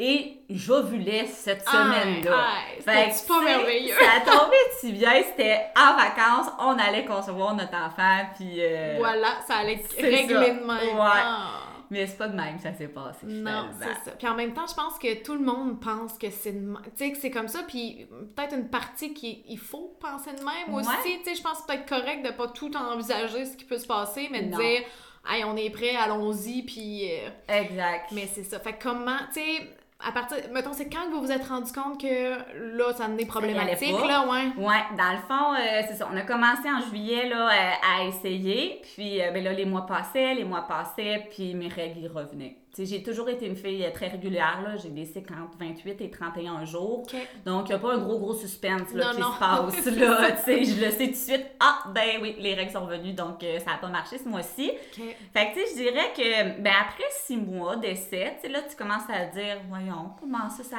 Et 0.00 0.42
j'ovulais 0.48 1.26
cette 1.26 1.68
semaine-là. 1.68 2.46
C'était 2.78 3.26
pas 3.26 3.42
merveilleux. 3.42 3.94
Ça 3.98 4.12
a 4.16 4.20
tombé 4.38 4.56
si 4.80 4.92
bien, 4.92 5.22
c'était 5.24 5.66
en 5.76 5.96
vacances, 5.96 6.52
on 6.60 6.78
allait 6.78 7.04
concevoir 7.04 7.54
notre 7.56 7.74
enfant, 7.76 8.26
puis... 8.36 8.58
euh, 8.60 8.94
Voilà, 8.98 9.40
ça 9.46 9.56
allait 9.56 9.74
être 9.74 9.90
c'est 9.90 10.02
réglé 10.02 10.34
ça. 10.34 10.40
de 10.50 10.58
même. 10.60 10.68
Ouais. 10.68 11.20
Ah. 11.24 11.62
Mais 11.90 12.06
c'est 12.06 12.18
pas 12.18 12.28
de 12.28 12.36
même 12.36 12.58
que 12.58 12.62
ça 12.62 12.74
s'est 12.74 12.86
passé, 12.88 13.20
Non, 13.24 13.70
c'est 13.80 14.10
ça. 14.10 14.16
Puis 14.16 14.28
en 14.28 14.34
même 14.34 14.52
temps, 14.52 14.66
je 14.68 14.74
pense 14.74 14.98
que 14.98 15.22
tout 15.24 15.32
le 15.32 15.40
monde 15.40 15.80
pense 15.80 16.18
que 16.18 16.30
c'est 16.30 16.52
de. 16.52 16.74
Tu 16.74 16.90
sais, 16.96 17.12
que 17.12 17.16
c'est 17.18 17.30
comme 17.30 17.48
ça. 17.48 17.60
Puis 17.66 18.06
peut-être 18.36 18.54
une 18.54 18.68
partie 18.68 19.14
qui 19.14 19.42
il 19.48 19.58
faut 19.58 19.96
penser 19.98 20.32
de 20.32 20.44
même 20.44 20.74
Ouais. 20.74 20.82
aussi. 20.82 21.18
Tu 21.24 21.30
sais, 21.30 21.34
je 21.34 21.42
pense 21.42 21.52
que 21.52 21.64
c'est 21.66 21.74
peut-être 21.78 21.88
correct 21.88 22.22
de 22.26 22.30
pas 22.32 22.46
tout 22.48 22.70
envisager 22.76 23.46
ce 23.46 23.56
qui 23.56 23.64
peut 23.64 23.78
se 23.78 23.86
passer, 23.86 24.28
mais 24.30 24.42
de 24.42 24.50
Non. 24.50 24.58
dire, 24.58 24.82
hey, 25.30 25.44
on 25.44 25.56
est 25.56 25.70
prêt, 25.70 25.96
allons-y. 25.96 26.62
Puis. 26.62 27.10
euh, 27.10 27.30
Exact. 27.48 28.12
Mais 28.12 28.28
c'est 28.30 28.44
ça. 28.44 28.60
Fait 28.60 28.74
que 28.74 28.82
comment, 28.82 29.16
tu 29.32 29.40
sais, 29.40 29.70
à 30.06 30.12
partir. 30.12 30.38
Mettons, 30.52 30.72
c'est 30.72 30.88
quand 30.88 31.06
que 31.06 31.10
vous 31.10 31.20
vous 31.20 31.32
êtes 31.32 31.44
rendu 31.44 31.72
compte 31.72 32.00
que 32.00 32.76
là, 32.76 32.92
ça 32.96 33.08
devenait 33.08 33.26
problématique, 33.26 33.92
là, 34.06 34.26
ouais? 34.28 34.46
Ouais, 34.56 34.82
dans 34.96 35.12
le 35.12 35.18
fond, 35.26 35.54
euh, 35.54 35.82
c'est 35.88 35.94
ça. 35.94 36.08
On 36.12 36.16
a 36.16 36.22
commencé 36.22 36.68
en 36.70 36.80
juillet 36.88 37.28
là, 37.28 37.48
euh, 37.48 37.72
à 37.96 38.04
essayer. 38.04 38.80
Puis 38.94 39.20
euh, 39.20 39.32
ben 39.32 39.42
là, 39.42 39.52
les 39.52 39.64
mois 39.64 39.86
passaient, 39.86 40.34
les 40.34 40.44
mois 40.44 40.62
passaient, 40.62 41.26
puis 41.30 41.54
mes 41.54 41.68
règles 41.68 42.00
ils 42.02 42.08
revenaient. 42.08 42.56
J'ai 42.84 43.02
toujours 43.02 43.28
été 43.28 43.46
une 43.46 43.56
fille 43.56 43.84
euh, 43.84 43.90
très 43.92 44.08
régulière. 44.08 44.60
là. 44.64 44.76
J'ai 44.76 44.90
des 44.90 45.04
cycles 45.04 45.32
entre 45.34 45.56
28 45.58 46.00
et 46.00 46.10
31 46.10 46.64
jours. 46.64 47.06
Donc, 47.44 47.66
il 47.66 47.68
n'y 47.68 47.74
a 47.74 47.78
pas 47.78 47.94
un 47.94 47.98
gros, 47.98 48.18
gros 48.18 48.34
suspense 48.34 48.92
là, 48.94 49.06
Non, 49.06 49.14
qui 49.14 49.20
non. 49.20 49.32
se 49.32 49.38
passe. 49.38 49.86
Là. 49.96 50.32
Tu 50.32 50.42
sais, 50.44 50.64
je 50.64 50.84
le 50.84 50.90
sais 50.90 51.06
tout 51.06 51.10
de 51.12 51.16
suite. 51.16 51.46
Ah, 51.60 51.84
ben 51.94 52.18
oui, 52.22 52.36
les 52.38 52.54
règles 52.54 52.70
sont 52.72 52.86
revenues, 52.86 53.12
donc 53.12 53.42
euh, 53.42 53.58
ça 53.60 53.72
n'a 53.72 53.76
pas 53.78 53.88
marché 53.88 54.18
ce 54.18 54.28
mois-ci. 54.28 54.70
Fait 54.92 55.50
que, 55.50 55.54
tu 55.54 55.60
sais, 55.60 55.66
je 55.70 55.82
dirais 55.82 56.12
que, 56.16 56.60
ben 56.60 56.72
après 56.80 57.04
six 57.10 57.36
mois 57.36 57.76
d'essai, 57.76 58.34
tu 58.36 58.46
sais, 58.46 58.48
là, 58.52 58.60
tu 58.68 58.76
commences 58.76 59.08
à 59.12 59.24
dire, 59.26 59.56
voyons, 59.68 60.10
comment 60.20 60.48
ça, 60.50 60.62
ça 60.62 60.76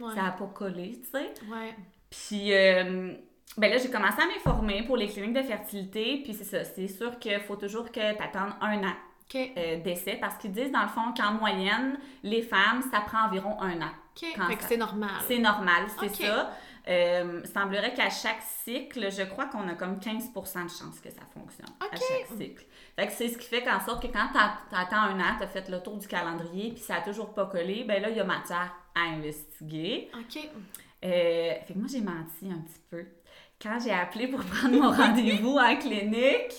Ouais. 0.00 0.14
n'a 0.14 0.30
pas 0.32 0.46
collé, 0.54 1.00
tu 1.02 1.10
sais. 1.10 1.32
Ouais. 1.50 1.74
Puis, 2.10 2.52
euh, 2.52 3.12
ben 3.56 3.70
là, 3.70 3.76
j'ai 3.78 3.90
commencé 3.90 4.20
à 4.20 4.26
m'informer 4.26 4.82
pour 4.84 4.96
les 4.96 5.06
cliniques 5.08 5.34
de 5.34 5.42
fertilité. 5.42 6.20
Puis, 6.24 6.34
c'est 6.34 6.44
ça, 6.44 6.64
c'est 6.64 6.88
sûr 6.88 7.18
qu'il 7.18 7.38
faut 7.40 7.56
toujours 7.56 7.90
que 7.92 8.00
tu 8.16 8.22
attendes 8.22 8.52
un 8.60 8.78
an 8.84 8.94
OK. 9.34 9.52
euh, 9.56 9.76
d'essai 9.82 10.16
parce 10.20 10.36
qu'ils 10.36 10.52
disent, 10.52 10.70
dans 10.72 10.82
le 10.82 10.88
fond, 10.88 11.12
qu'en 11.16 11.32
moyenne, 11.32 11.98
les 12.22 12.42
femmes, 12.42 12.82
ça 12.90 13.00
prend 13.00 13.26
environ 13.28 13.60
un 13.60 13.80
an. 13.80 13.90
OK. 14.16 14.28
Quand 14.36 14.46
Fait 14.48 14.56
que 14.56 14.64
c'est 14.64 14.76
normal. 14.76 15.10
C'est 15.26 15.38
normal, 15.38 15.84
c'est 16.00 16.14
ça. 16.26 16.50
Euh, 16.88 17.40
semblerait 17.54 17.94
qu'à 17.94 18.10
chaque 18.10 18.42
cycle, 18.64 19.08
je 19.12 19.22
crois 19.22 19.46
qu'on 19.46 19.68
a 19.68 19.74
comme 19.74 19.98
15% 20.00 20.64
de 20.64 20.68
chances 20.68 20.98
que 21.00 21.10
ça 21.10 21.22
fonctionne 21.32 21.68
à 21.80 21.96
chaque 21.96 22.36
cycle. 22.36 22.64
Fait 22.96 23.06
que 23.06 23.12
c'est 23.12 23.28
ce 23.28 23.38
qui 23.38 23.46
fait 23.46 23.62
qu'en 23.62 23.78
sorte 23.80 24.02
que 24.02 24.08
quand 24.12 24.28
t'a- 24.32 24.58
t'attends 24.68 24.96
un 25.02 25.20
an, 25.20 25.36
t'as 25.38 25.46
fait 25.46 25.68
le 25.68 25.80
tour 25.80 25.96
du 25.96 26.08
calendrier, 26.08 26.72
puis 26.72 26.82
ça 26.82 26.96
a 26.96 27.00
toujours 27.00 27.32
pas 27.34 27.46
collé, 27.46 27.84
ben 27.84 28.02
là, 28.02 28.10
il 28.10 28.16
y 28.16 28.20
a 28.20 28.24
matière 28.24 28.74
à 28.96 29.02
investiguer. 29.14 30.10
OK. 30.18 30.38
Euh, 31.04 31.08
fait 31.66 31.72
que 31.72 31.78
moi, 31.78 31.86
j'ai 31.90 32.00
menti 32.00 32.46
un 32.50 32.60
petit 32.60 32.80
peu. 32.90 33.04
Quand 33.62 33.78
j'ai 33.82 33.92
appelé 33.92 34.26
pour 34.26 34.40
prendre 34.44 34.76
mon 34.76 34.90
rendez-vous 34.90 35.56
en 35.56 35.76
clinique, 35.76 36.52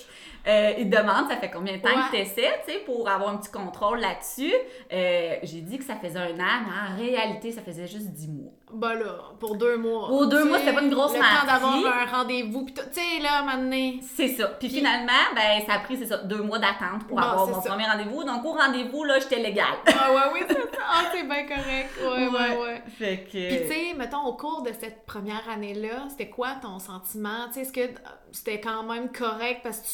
euh, 0.48 0.74
ils 0.78 0.90
demandent 0.90 1.30
ça 1.30 1.38
fait 1.38 1.50
combien 1.52 1.78
de 1.78 1.82
temps 1.82 1.90
que 1.90 2.16
tu 2.16 2.22
essaies, 2.22 2.62
tu 2.66 2.74
sais, 2.74 2.80
pour 2.80 3.08
avoir 3.10 3.30
un 3.30 3.38
petit 3.38 3.52
contrôle 3.52 4.00
là-dessus? 4.00 4.54
Euh, 4.92 5.36
j'ai 5.44 5.62
dit 5.62 5.78
que 5.78 5.84
ça 5.86 5.96
faisait 5.96 6.20
un 6.20 6.34
an, 6.40 6.62
mais 6.66 6.94
en 6.94 6.98
réalité, 6.98 7.52
ça 7.52 7.62
faisait 7.62 7.88
juste 7.88 8.08
10 8.12 8.28
mois. 8.30 8.52
Bah 8.74 8.96
là, 8.96 9.32
pour 9.40 9.56
deux 9.56 9.78
mois. 9.78 10.08
Pour 10.08 10.28
deux 10.28 10.46
mois, 10.46 10.58
c'était 10.58 10.74
pas 10.74 10.82
une 10.82 10.90
grosse 10.94 11.14
Le 11.14 11.20
temps 11.20 11.46
d'avoir 11.46 11.76
un 11.76 12.06
rendez-vous, 12.06 12.66
pis 12.66 12.74
tout. 12.74 12.82
Tu 12.92 13.00
sais, 13.00 13.20
là, 13.22 13.44
maintenant. 13.44 14.00
C'est 14.16 14.30
ça. 14.30 14.48
Puis 14.48 14.68
Puis- 14.68 14.78
finalement, 14.80 15.12
ben, 15.36 15.62
ça 15.68 15.74
a 15.76 15.80
pris, 15.80 15.96
c'est 15.98 16.08
ça, 16.08 16.18
deux 16.18 16.42
mois 16.42 16.58
d'attente 16.58 17.08
pour 17.08 17.18
Bon, 17.18 17.24
avoir 17.24 17.48
mon 17.48 17.62
ça. 17.62 17.70
premier 17.70 17.86
rendez-vous. 17.86 18.24
Donc, 18.24 18.44
au 18.44 18.54
rendez-vous, 18.54 19.04
là, 19.04 19.20
j'étais 19.20 19.40
légale. 19.40 19.68
Ah 19.88 20.12
ouais, 20.12 20.22
oui, 20.34 20.40
c'est 20.48 20.56
ça. 20.56 20.80
Ah, 20.92 21.04
c'est 21.14 21.24
bien 21.24 21.46
correct. 21.46 21.90
Ouais, 22.02 22.28
ouais, 22.28 22.58
ouais. 22.64 22.82
Fait 22.98 23.20
que... 23.24 23.30
Puis, 23.48 23.62
tu 23.62 23.68
sais, 23.68 23.94
mettons, 23.96 24.24
au 24.26 24.34
cours 24.34 24.64
de 24.64 24.72
cette 24.74 25.06
première 25.06 25.48
année-là, 25.50 26.06
c'était 26.10 26.30
quoi 26.30 26.56
ton 26.62 26.80
sentiment? 26.80 27.48
Tu 27.48 27.54
sais, 27.54 27.62
est-ce 27.62 27.74
que 27.74 27.94
c'était 28.32 28.60
quand 28.60 28.84
même 28.84 29.12
correct 29.12 29.62
parce 29.64 29.80
que 29.80 29.86
tu 29.88 29.94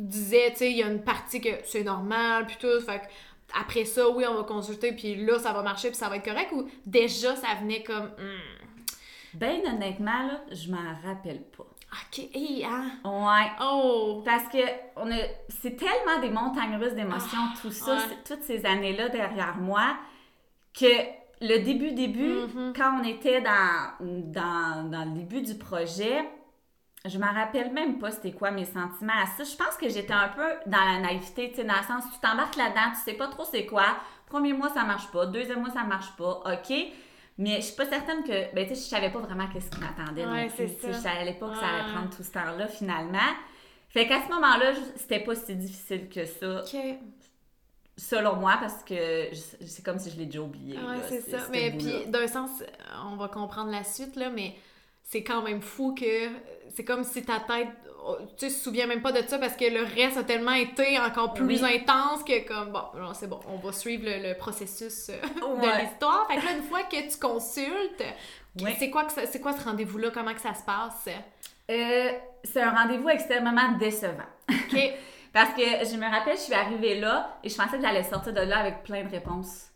tu 0.00 0.06
disais, 0.08 0.50
tu 0.52 0.56
sais, 0.58 0.70
il 0.70 0.76
y 0.78 0.82
a 0.82 0.88
une 0.88 1.02
partie 1.02 1.40
que 1.40 1.50
c'est 1.64 1.82
normal, 1.84 2.46
puis 2.46 2.56
tout, 2.60 2.80
fait 2.84 2.98
que 3.00 3.04
après 3.60 3.84
ça, 3.84 4.08
oui, 4.08 4.24
on 4.28 4.34
va 4.34 4.42
consulter, 4.44 4.92
puis 4.92 5.16
là, 5.26 5.38
ça 5.38 5.52
va 5.52 5.62
marcher, 5.62 5.88
puis 5.88 5.96
ça 5.96 6.08
va 6.08 6.16
être 6.16 6.24
correct, 6.24 6.50
ou 6.52 6.68
déjà, 6.86 7.34
ça 7.36 7.48
venait 7.60 7.82
comme, 7.82 8.10
Hmm, 8.18 8.58
Ben, 9.34 9.60
honnêtement, 9.66 10.26
là, 10.26 10.40
je 10.50 10.70
m'en 10.70 10.78
rappelle 11.04 11.42
pas. 11.56 11.64
ok, 11.92 12.18
hey, 12.34 12.64
hein? 12.64 12.90
Ouais. 13.04 13.50
Oh! 13.62 14.22
Parce 14.24 14.48
que 14.48 14.58
on 14.96 15.10
a, 15.10 15.16
c'est 15.60 15.76
tellement 15.76 16.20
des 16.20 16.30
montagnes 16.30 16.76
russes 16.76 16.94
d'émotions, 16.94 17.38
tout 17.60 17.70
ça, 17.70 17.92
Ah, 17.92 17.94
ouais. 18.08 18.16
c'est- 18.24 18.34
toutes 18.34 18.44
ces 18.44 18.64
années-là 18.66 19.08
derrière 19.08 19.56
moi, 19.56 19.96
que 20.78 20.86
le 21.42 21.58
début, 21.64 21.92
début, 21.92 22.42
Mhm. 22.54 22.72
quand 22.76 23.00
on 23.00 23.04
était 23.04 23.40
dans, 23.40 23.92
dans, 24.00 24.90
dans 24.90 25.04
le 25.04 25.18
début 25.18 25.42
du 25.42 25.54
projet, 25.56 26.24
je 27.06 27.18
me 27.18 27.24
rappelle 27.26 27.72
même 27.72 27.98
pas 27.98 28.10
c'était 28.10 28.32
quoi 28.32 28.50
mes 28.50 28.64
sentiments 28.66 29.12
à 29.22 29.26
ça. 29.26 29.44
Je 29.44 29.56
pense 29.56 29.76
que 29.76 29.88
j'étais 29.88 30.12
un 30.12 30.28
peu 30.28 30.48
dans 30.66 30.84
la 30.84 30.98
naïveté, 31.00 31.50
tu 31.50 31.56
sais, 31.56 31.64
dans 31.64 31.76
le 31.76 31.82
sens, 31.86 32.04
tu 32.12 32.20
t'embarques 32.20 32.56
là-dedans, 32.56 32.90
tu 32.94 33.00
sais 33.00 33.14
pas 33.14 33.28
trop 33.28 33.44
c'est 33.50 33.64
quoi. 33.66 33.86
Premier 34.26 34.52
mois, 34.52 34.68
ça 34.68 34.84
marche 34.84 35.10
pas. 35.10 35.26
Deuxième 35.26 35.60
mois, 35.60 35.70
ça 35.70 35.82
marche 35.84 36.14
pas. 36.16 36.42
OK. 36.46 36.72
Mais 37.38 37.56
je 37.56 37.60
suis 37.62 37.74
pas 37.76 37.86
certaine 37.86 38.22
que. 38.22 38.54
Ben, 38.54 38.66
tu 38.68 38.74
sais, 38.74 38.82
je 38.82 38.86
savais 38.88 39.10
pas 39.10 39.18
vraiment 39.20 39.48
qu'est-ce 39.48 39.70
qui 39.70 39.80
m'attendait. 39.80 40.26
Ouais, 40.26 40.48
ça. 40.50 40.64
Je 40.88 40.92
savais 40.92 41.32
pas 41.34 41.48
que 41.48 41.56
ça 41.56 41.66
allait 41.68 41.92
prendre 41.92 42.10
tout 42.14 42.22
ce 42.22 42.30
temps-là, 42.32 42.66
finalement. 42.68 43.18
Fait 43.88 44.06
qu'à 44.06 44.22
ce 44.22 44.28
moment-là, 44.28 44.72
c'était 44.96 45.20
pas 45.20 45.34
si 45.34 45.56
difficile 45.56 46.08
que 46.08 46.24
ça, 46.26 46.60
OK. 46.62 46.76
selon 47.96 48.36
moi, 48.36 48.56
parce 48.60 48.82
que 48.84 49.30
c'est 49.32 49.84
comme 49.84 49.98
si 49.98 50.10
je 50.10 50.16
l'ai 50.16 50.26
déjà 50.26 50.40
oublié. 50.42 50.76
Ouais, 50.76 51.00
c'est 51.08 51.20
ce- 51.22 51.30
ça. 51.30 51.48
Mais 51.50 51.72
puis, 51.72 52.06
d'un 52.06 52.26
sens, 52.26 52.50
on 53.04 53.16
va 53.16 53.28
comprendre 53.28 53.70
la 53.70 53.84
suite, 53.84 54.16
là, 54.16 54.30
mais 54.30 54.54
c'est 55.02 55.22
quand 55.24 55.42
même 55.42 55.60
fou 55.60 55.94
que 55.94 56.28
c'est 56.74 56.84
comme 56.84 57.04
si 57.04 57.22
ta 57.24 57.40
tête, 57.40 57.68
oh, 58.06 58.16
tu 58.38 58.48
sais, 58.48 58.50
se 58.50 58.62
souvient 58.64 58.86
même 58.86 59.02
pas 59.02 59.12
de 59.12 59.26
ça 59.26 59.38
parce 59.38 59.54
que 59.56 59.64
le 59.64 59.82
reste 59.84 60.16
a 60.16 60.24
tellement 60.24 60.52
été 60.52 60.98
encore 60.98 61.34
plus 61.34 61.62
Oui. 61.62 61.76
intense 61.76 62.22
que 62.24 62.46
comme, 62.46 62.70
bon, 62.72 62.82
c'est 63.14 63.28
bon, 63.28 63.40
on 63.48 63.56
va 63.56 63.72
suivre 63.72 64.04
le, 64.06 64.28
le 64.30 64.36
processus 64.36 65.08
euh, 65.10 65.20
de 65.40 65.60
Ouais. 65.66 65.82
l'histoire. 65.82 66.26
Fait 66.28 66.36
que 66.38 66.44
là, 66.44 66.52
une 66.56 66.62
fois 66.64 66.82
que 66.84 66.96
tu 67.10 67.18
consultes, 67.18 68.04
Ouais. 68.60 68.74
c'est 68.78 68.90
quoi, 68.90 69.06
c'est 69.08 69.40
quoi 69.40 69.52
ce 69.52 69.62
rendez-vous-là? 69.64 70.10
Comment 70.12 70.34
que 70.34 70.40
ça 70.40 70.54
se 70.54 70.62
passe? 70.64 71.08
Euh, 71.70 72.10
c'est 72.42 72.60
un 72.62 72.70
rendez-vous 72.70 73.08
extrêmement 73.08 73.72
décevant. 73.78 74.24
OK. 74.50 74.78
Parce 75.32 75.50
que 75.54 75.62
je 75.62 75.96
me 75.96 76.10
rappelle, 76.10 76.36
je 76.36 76.42
suis 76.42 76.54
arrivée 76.54 76.98
là 76.98 77.38
et 77.44 77.48
je 77.48 77.54
pensais 77.56 77.76
que 77.76 77.82
j'allais 77.82 78.02
sortir 78.02 78.32
de 78.32 78.40
là 78.40 78.58
avec 78.58 78.82
plein 78.82 79.04
de 79.04 79.10
réponses. 79.10 79.66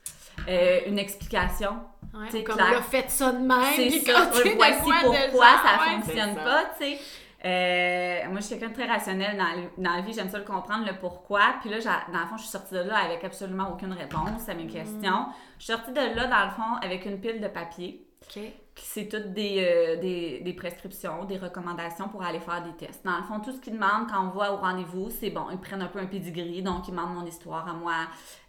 Euh, 0.48 0.80
une 0.86 0.98
explication. 0.98 1.70
Ouais, 2.12 2.26
C'est 2.30 2.44
comme 2.44 2.56
clair. 2.56 2.70
là, 2.72 2.82
faites 2.82 3.10
ça 3.10 3.32
de 3.32 3.38
même. 3.38 3.74
Puis 3.74 4.00
ça. 4.00 4.28
Voici 4.30 4.42
pourquoi 4.52 5.46
ça 5.46 5.84
ouais, 5.86 6.00
fonctionne 6.02 6.34
ça. 6.36 6.42
pas, 6.42 6.64
tu 6.78 6.84
sais. 6.84 6.98
Euh, 7.46 8.28
moi, 8.30 8.40
je 8.40 8.46
suis 8.46 8.58
quelqu'un 8.58 8.68
de 8.70 8.74
très 8.82 8.86
rationnel 8.90 9.36
dans, 9.36 9.44
le- 9.60 9.82
dans 9.84 9.96
la 9.96 10.00
vie. 10.00 10.12
J'aime 10.14 10.30
ça 10.30 10.38
le 10.38 10.44
comprendre, 10.44 10.86
le 10.86 10.94
pourquoi. 10.98 11.56
Puis 11.60 11.68
là, 11.70 11.76
dans 12.12 12.20
le 12.20 12.26
fond, 12.26 12.36
je 12.36 12.42
suis 12.42 12.50
sortie 12.50 12.74
de 12.74 12.80
là 12.80 12.96
avec 13.04 13.22
absolument 13.24 13.70
aucune 13.72 13.92
réponse 13.92 14.48
à 14.48 14.54
mes 14.54 14.66
questions. 14.66 15.26
Je 15.58 15.64
suis 15.64 15.72
sortie 15.74 15.92
de 15.92 16.00
là, 16.16 16.26
dans 16.26 16.44
le 16.44 16.50
fond, 16.52 16.76
avec 16.82 17.04
une 17.04 17.20
pile 17.20 17.40
de 17.40 17.48
papier. 17.48 18.06
OK. 18.22 18.42
C'est 18.76 19.08
toutes 19.08 19.32
des, 19.32 19.64
euh, 19.64 20.00
des, 20.00 20.40
des 20.40 20.52
prescriptions, 20.52 21.24
des 21.24 21.36
recommandations 21.38 22.08
pour 22.08 22.22
aller 22.22 22.40
faire 22.40 22.62
des 22.62 22.72
tests. 22.86 23.04
Dans 23.04 23.16
le 23.16 23.22
fond, 23.22 23.38
tout 23.40 23.52
ce 23.52 23.60
qu'ils 23.60 23.74
demandent 23.74 24.08
quand 24.10 24.24
on 24.26 24.30
voit 24.30 24.52
au 24.52 24.56
rendez-vous, 24.56 25.10
c'est 25.10 25.30
bon, 25.30 25.46
ils 25.52 25.58
prennent 25.58 25.82
un 25.82 25.86
peu 25.88 26.00
un 26.00 26.06
pedigree, 26.06 26.60
donc 26.62 26.88
ils 26.88 26.90
demandent 26.90 27.14
mon 27.14 27.24
histoire 27.24 27.68
à 27.68 27.72
moi, 27.72 27.92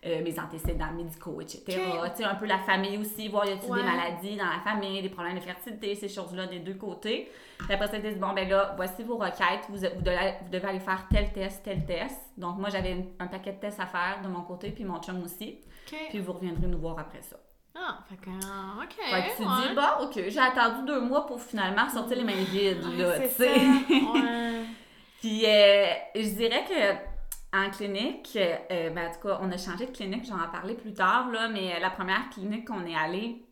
euh, 0.05 0.23
mes 0.23 0.39
antécédents 0.39 0.91
médicaux, 0.95 1.41
etc. 1.41 1.63
Tu 1.67 2.17
sais, 2.17 2.23
un 2.23 2.35
peu 2.35 2.45
la 2.47 2.57
famille 2.59 2.97
aussi, 2.97 3.27
voir 3.27 3.45
y 3.45 3.51
a-t-il 3.51 3.71
Ouais. 3.71 3.79
des 3.81 3.85
maladies 3.87 4.35
dans 4.37 4.45
la 4.45 4.59
famille, 4.63 5.01
des 5.01 5.09
problèmes 5.09 5.35
de 5.35 5.41
fertilité, 5.43 5.93
ces 5.95 6.09
choses-là 6.09 6.47
des 6.47 6.59
deux 6.59 6.73
côtés. 6.75 7.31
Puis 7.59 7.73
après 7.73 7.87
ça, 7.87 7.97
ils 7.97 8.03
disent, 8.03 8.19
bon, 8.19 8.33
ben 8.33 8.49
là, 8.49 8.73
voici 8.75 9.03
vos 9.03 9.17
requêtes, 9.17 9.65
vous, 9.69 9.77
vous, 9.77 10.01
devez, 10.01 10.33
vous 10.43 10.49
devez 10.49 10.67
aller 10.67 10.79
faire 10.79 11.07
tel 11.09 11.31
test, 11.33 11.63
tel 11.63 11.85
test. 11.85 12.19
Donc 12.37 12.57
moi, 12.57 12.69
j'avais 12.69 13.05
un 13.19 13.27
paquet 13.27 13.53
de 13.53 13.59
tests 13.59 13.79
à 13.79 13.85
faire 13.85 14.19
de 14.23 14.27
mon 14.27 14.41
côté, 14.41 14.71
puis 14.71 14.83
mon 14.85 14.99
chum 15.01 15.23
aussi. 15.23 15.61
Puis 16.09 16.19
vous 16.19 16.33
reviendrez 16.33 16.67
nous 16.67 16.79
voir 16.79 16.97
après 16.99 17.21
ça. 17.21 17.37
Ah, 17.77 17.99
fait 18.09 18.15
que, 18.15 18.29
ah, 18.45 18.81
OK. 18.81 18.93
Fait 18.93 19.21
que 19.23 19.37
tu 19.37 19.43
te 19.43 19.47
ouais. 19.47 19.69
dis, 19.69 19.75
bon, 19.75 20.05
OK, 20.05 20.29
j'ai 20.29 20.39
attendu 20.39 20.85
deux 20.85 21.01
mois 21.01 21.25
pour 21.25 21.41
finalement 21.41 21.89
sortir 21.89 22.17
les 22.17 22.23
mains 22.23 22.43
vides, 22.51 22.85
Ouais, 22.85 22.97
là, 22.97 23.19
tu 23.19 23.27
sais. 23.29 23.53
Ouais. 23.53 24.65
Puis, 25.19 25.45
euh, 25.45 25.85
je 26.15 26.29
dirais 26.35 26.63
que 26.67 27.57
en 27.57 27.69
clinique, 27.69 28.37
euh, 28.37 28.89
ben, 28.91 29.09
en 29.09 29.11
tout 29.13 29.27
cas, 29.27 29.39
on 29.41 29.51
a 29.51 29.57
changé 29.57 29.85
de 29.87 29.91
clinique, 29.91 30.25
j'en 30.25 30.37
ai 30.37 30.51
parlé 30.51 30.73
plus 30.75 30.93
tard, 30.93 31.29
là, 31.31 31.47
mais 31.47 31.79
la 31.79 31.89
première 31.89 32.29
clinique 32.29 32.67
qu'on 32.67 32.85
est 32.85 32.95
allé, 32.95 33.43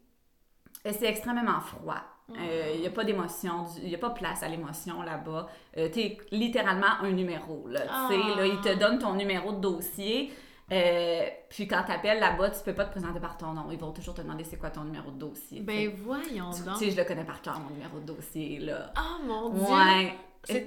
euh, 0.86 0.92
c'est 0.98 1.06
extrêmement 1.06 1.60
froid. 1.62 2.02
Il 2.30 2.80
n'y 2.80 2.88
a 2.88 2.90
pas 2.90 3.04
d'émotion, 3.04 3.66
il 3.82 3.90
n'y 3.90 3.96
a 3.96 3.98
pas 3.98 4.10
place 4.10 4.42
à 4.44 4.48
l'émotion 4.48 5.02
là-bas. 5.04 5.48
Euh, 5.78 5.90
tu 5.94 6.00
es 6.00 6.18
littéralement 6.32 6.88
un 7.02 7.12
numéro. 7.12 7.68
Là, 7.68 7.82
tu 7.82 8.16
sais, 8.16 8.22
Ah. 8.34 8.38
là, 8.38 8.46
ils 8.46 8.62
te 8.62 8.74
donnent 8.80 8.98
ton 8.98 9.14
numéro 9.14 9.52
de 9.52 9.60
dossier. 9.60 10.34
Euh, 10.72 11.24
puis 11.50 11.68
quand 11.68 11.84
tu 11.84 11.92
appelles 11.92 12.20
là-bas, 12.20 12.50
tu 12.52 12.60
peux 12.64 12.74
pas 12.74 12.86
te 12.86 12.92
présenter 12.92 13.20
par 13.20 13.38
ton 13.38 13.54
nom. 13.54 13.68
Ils 13.72 13.78
vont 13.78 13.92
toujours 13.92 14.14
te 14.14 14.22
demander 14.22 14.44
c'est 14.44 14.58
quoi 14.58 14.70
ton 14.70 14.84
numéro 14.84 15.12
de 15.12 15.18
dossier. 15.20 15.60
tu. 15.60 15.64
Ben 15.64 15.92
voyons 15.96 16.52
Tu 16.52 16.64
donc. 16.64 16.78
sais, 16.78 16.90
je 16.92 16.98
le 16.98 17.04
connais 17.04 17.26
par 17.26 17.42
cœur, 17.42 17.60
mon 17.60 17.70
numéro 17.70 18.00
de 18.00 18.06
dossier, 18.06 18.60
là. 18.60 18.92
Oh 18.98 19.24
mon 19.26 19.50
dieu. 19.50 19.64
Ouais. 19.64 20.18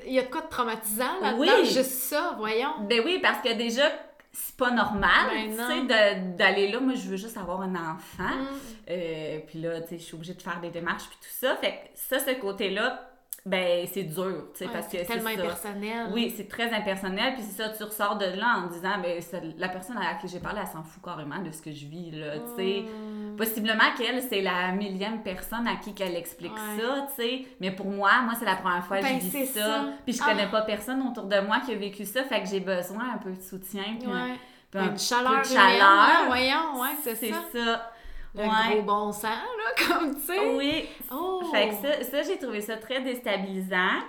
Il 0.07 0.13
y 0.13 0.19
a 0.19 0.23
de 0.23 0.29
quoi 0.29 0.43
de 0.43 0.49
traumatisant 0.49 1.21
là-dedans? 1.21 1.41
Oui. 1.41 1.65
Juste 1.67 1.91
ça, 1.91 2.35
voyons. 2.39 2.71
Ben 2.89 3.03
oui, 3.05 3.19
parce 3.21 3.43
que 3.43 3.53
déjà, 3.55 3.85
c'est 4.33 4.57
pas 4.57 4.71
normal, 4.71 5.31
Ben 5.31 5.51
tu 5.51 5.57
sais, 5.57 6.21
d'aller 6.37 6.69
là. 6.71 6.81
Moi, 6.81 6.95
je 6.95 7.09
veux 7.09 7.17
juste 7.17 7.37
avoir 7.37 7.61
un 7.63 7.75
enfant. 7.75 8.23
Mm. 8.37 8.47
Euh, 8.91 9.39
puis 9.47 9.61
là, 9.61 9.81
tu 9.81 9.89
sais, 9.89 9.99
je 9.99 10.03
suis 10.05 10.15
obligée 10.15 10.35
de 10.35 10.43
faire 10.43 10.61
des 10.61 10.71
démarches 10.71 11.05
puis 11.09 11.19
tout 11.21 11.35
ça. 11.47 11.57
Fait 11.57 11.73
que 11.73 11.77
ça, 11.95 12.19
ce 12.19 12.33
côté-là, 12.39 13.11
ben 13.47 13.87
c'est 13.93 14.03
dur, 14.03 14.49
tu 14.53 14.59
sais, 14.59 14.67
Ouais, 14.67 14.73
parce 14.73 14.87
que 14.89 14.99
c'est 14.99 15.05
tellement 15.05 15.31
ça. 15.35 15.41
impersonnel. 15.41 16.09
Oui, 16.13 16.35
c'est 16.37 16.49
très 16.49 16.71
impersonnel. 16.75 17.35
Puis 17.35 17.45
c'est 17.45 17.63
ça, 17.63 17.69
tu 17.71 17.83
ressors 17.85 18.17
de 18.19 18.27
là 18.27 18.59
en 18.59 18.67
disant, 18.67 18.99
ben 19.01 19.23
la 19.57 19.69
personne 19.69 19.97
à 19.97 20.13
laquelle 20.13 20.29
j'ai 20.29 20.41
parlé, 20.41 20.59
elle 20.63 20.67
s'en 20.67 20.83
fout 20.83 21.01
carrément 21.03 21.39
de 21.39 21.51
ce 21.53 21.63
que 21.63 21.71
je 21.73 21.87
vis, 21.87 22.11
là, 22.11 22.39
tu 22.41 22.57
sais. 22.57 22.83
Mm. 22.83 23.37
Possiblement 23.37 23.85
qu'elle, 23.97 24.21
c'est 24.23 24.43
la 24.43 24.73
millième 24.73 25.23
personne 25.23 25.67
à 25.69 25.77
qui 25.77 25.95
qu'elle 25.95 26.17
explique 26.17 26.53
Ouais. 26.53 26.83
ça, 26.83 27.07
tu 27.17 27.23
sais. 27.23 27.47
Mais 27.61 27.71
pour 27.71 27.87
moi, 27.87 28.11
moi, 28.25 28.35
c'est 28.39 28.45
la 28.45 28.57
première 28.57 28.85
fois 28.85 28.99
que 28.99 29.03
Ben, 29.05 29.21
je 29.21 29.27
vis 29.27 29.47
ça. 29.47 29.61
ça. 29.61 29.85
Puis 30.05 30.15
je 30.15 30.23
Ah. 30.25 30.31
connais 30.31 30.49
pas 30.49 30.63
personne 30.63 31.01
autour 31.07 31.25
de 31.25 31.39
moi 31.41 31.61
qui 31.65 31.73
a 31.73 31.77
vécu 31.77 32.05
ça, 32.05 32.25
fait 32.25 32.43
que 32.43 32.49
j'ai 32.49 32.61
besoin 32.61 33.13
un 33.15 33.19
peu 33.19 33.31
de 33.31 33.41
soutien. 33.41 33.85
Puis 34.01 34.11
un- 34.11 34.25
Ouais. 34.27 34.37
un 34.75 34.91
Une 34.91 34.99
chaleur. 34.99 35.41
peu 35.43 35.49
de 35.49 35.53
humaine, 35.55 35.63
chaleur. 35.79 35.97
là, 35.97 36.25
voyons, 36.27 36.81
ouais, 36.83 36.89
c'est 37.03 37.15
C'est 37.15 37.31
ça. 37.31 37.43
ça. 37.55 37.91
Le 38.37 38.43
Ouais. 38.43 38.75
gros 38.75 38.83
bon 38.83 39.13
sang, 39.13 39.29
là, 39.29 39.87
comme 39.89 40.15
tu 40.17 40.21
sais. 40.27 40.55
Oui. 40.57 40.85
Oh. 41.11 41.43
Fait 41.51 41.69
que 41.71 41.75
ça, 41.75 42.05
ça 42.05 42.23
j'ai 42.23 42.39
trouvé 42.39 42.61
ça 42.61 42.77
très 42.77 43.01
déstabilisant. 43.01 44.01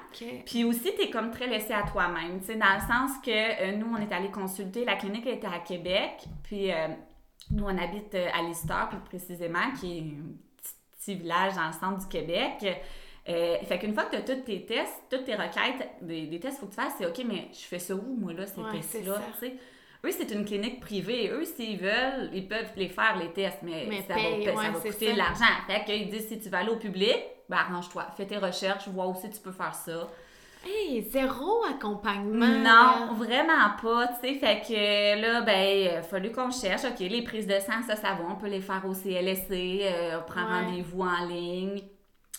Puis 0.46 0.64
aussi, 0.64 0.94
t'es 0.96 1.10
comme 1.10 1.32
très 1.32 1.48
laissé 1.48 1.74
à 1.74 1.84
toi-même, 1.84 2.40
tu 2.42 2.48
sais, 2.48 2.56
dans 2.56 2.74
le 2.74 2.82
sens 2.82 3.18
que 3.24 3.32
euh, 3.32 3.72
nous, 3.78 3.88
on 3.94 3.98
est 3.98 4.14
allé 4.14 4.30
consulter, 4.30 4.84
la 4.86 4.96
clinique 4.96 5.26
était 5.28 5.48
à 5.48 5.60
Québec, 5.60 6.24
puis 6.44 6.72
euh, 6.72 6.88
nous, 7.52 7.64
on 7.64 7.78
habite 7.78 8.14
euh, 8.16 8.28
à 8.38 8.42
Lister, 8.44 8.74
plus 8.90 9.00
précisément, 9.00 9.72
qui 9.80 9.98
est 9.98 10.02
un 10.02 10.36
petit, 10.62 10.74
petit 11.00 11.16
village 11.16 11.56
dans 11.56 11.68
le 11.68 11.74
centre 11.74 12.00
du 12.00 12.08
Québec. 12.08 12.84
Euh, 13.30 13.58
fait 13.66 13.80
qu'une 13.80 13.94
fois 13.94 14.06
que 14.06 14.16
tu 14.16 14.22
as 14.32 14.36
tous 14.36 14.42
tes 14.44 14.66
tests, 14.66 15.04
toutes 15.10 15.26
tes 15.26 15.36
requêtes, 15.36 15.90
des, 16.02 16.28
des 16.28 16.40
tests, 16.40 16.60
faut 16.60 16.66
que 16.68 16.72
tu 16.76 16.82
fasses, 16.82 16.94
c'est 16.98 17.06
OK, 17.06 17.22
mais 17.26 17.50
je 17.52 17.60
fais 17.66 17.80
ça 17.80 17.94
où, 17.94 18.16
moi, 18.18 18.32
là, 18.34 18.46
ces 18.46 18.60
Ouais, 18.62 18.72
tests-là, 18.72 19.16
ça. 19.16 19.22
tu 19.34 19.48
sais? 19.48 19.56
Eux, 20.08 20.12
c'est 20.12 20.32
une 20.32 20.46
clinique 20.46 20.80
privée. 20.80 21.30
Eux, 21.30 21.44
s'ils 21.44 21.78
veulent, 21.78 22.30
ils 22.34 22.48
peuvent 22.48 22.72
les 22.76 22.88
faire, 22.90 23.18
les 23.20 23.32
tests, 23.34 23.60
mais, 23.64 23.86
Mais 23.90 24.04
ça 24.08 24.14
paye, 24.14 24.46
va, 24.46 24.56
ça 24.64 24.70
va 24.72 24.80
coûter 24.80 25.12
de 25.14 25.18
l'argent. 25.18 25.46
Fait 25.68 25.84
qu'ils 25.84 26.10
disent, 26.10 26.28
si 26.30 26.40
tu 26.40 26.50
vas 26.50 26.60
aller 26.60 26.70
au 26.70 26.78
public, 26.78 27.18
ben 27.50 27.58
arrange-toi, 27.58 28.06
fais 28.16 28.26
tes 28.26 28.38
recherches, 28.38 28.88
vois 28.88 29.06
aussi 29.08 29.30
tu 29.30 29.40
peux 29.40 29.52
faire 29.52 29.74
ça. 29.76 30.08
Hey, 30.66 31.02
zéro 31.12 31.64
accompagnement. 31.70 32.46
Non, 32.46 33.14
vraiment 33.14 33.70
pas, 33.82 34.08
tu 34.08 34.28
sais. 34.28 34.34
Fait 34.36 34.62
que 34.68 35.22
là, 35.22 35.42
ben, 35.42 35.78
il 35.78 35.88
a 35.90 36.02
fallu 36.02 36.32
qu'on 36.32 36.52
cherche. 36.52 36.84
OK, 36.84 37.00
les 37.00 37.22
prises 37.22 37.48
de 37.48 37.60
sang, 37.60 37.82
ça, 37.88 37.96
ça 37.96 38.14
va. 38.14 38.24
On 38.30 38.36
peut 38.36 38.48
les 38.48 38.60
faire 38.62 38.84
au 38.86 38.94
CLSC, 38.94 39.50
euh, 39.84 40.20
on 40.20 40.30
prend 40.30 40.42
Ouais. 40.46 40.66
rendez-vous 40.66 41.02
en 41.02 41.26
ligne. 41.26 41.82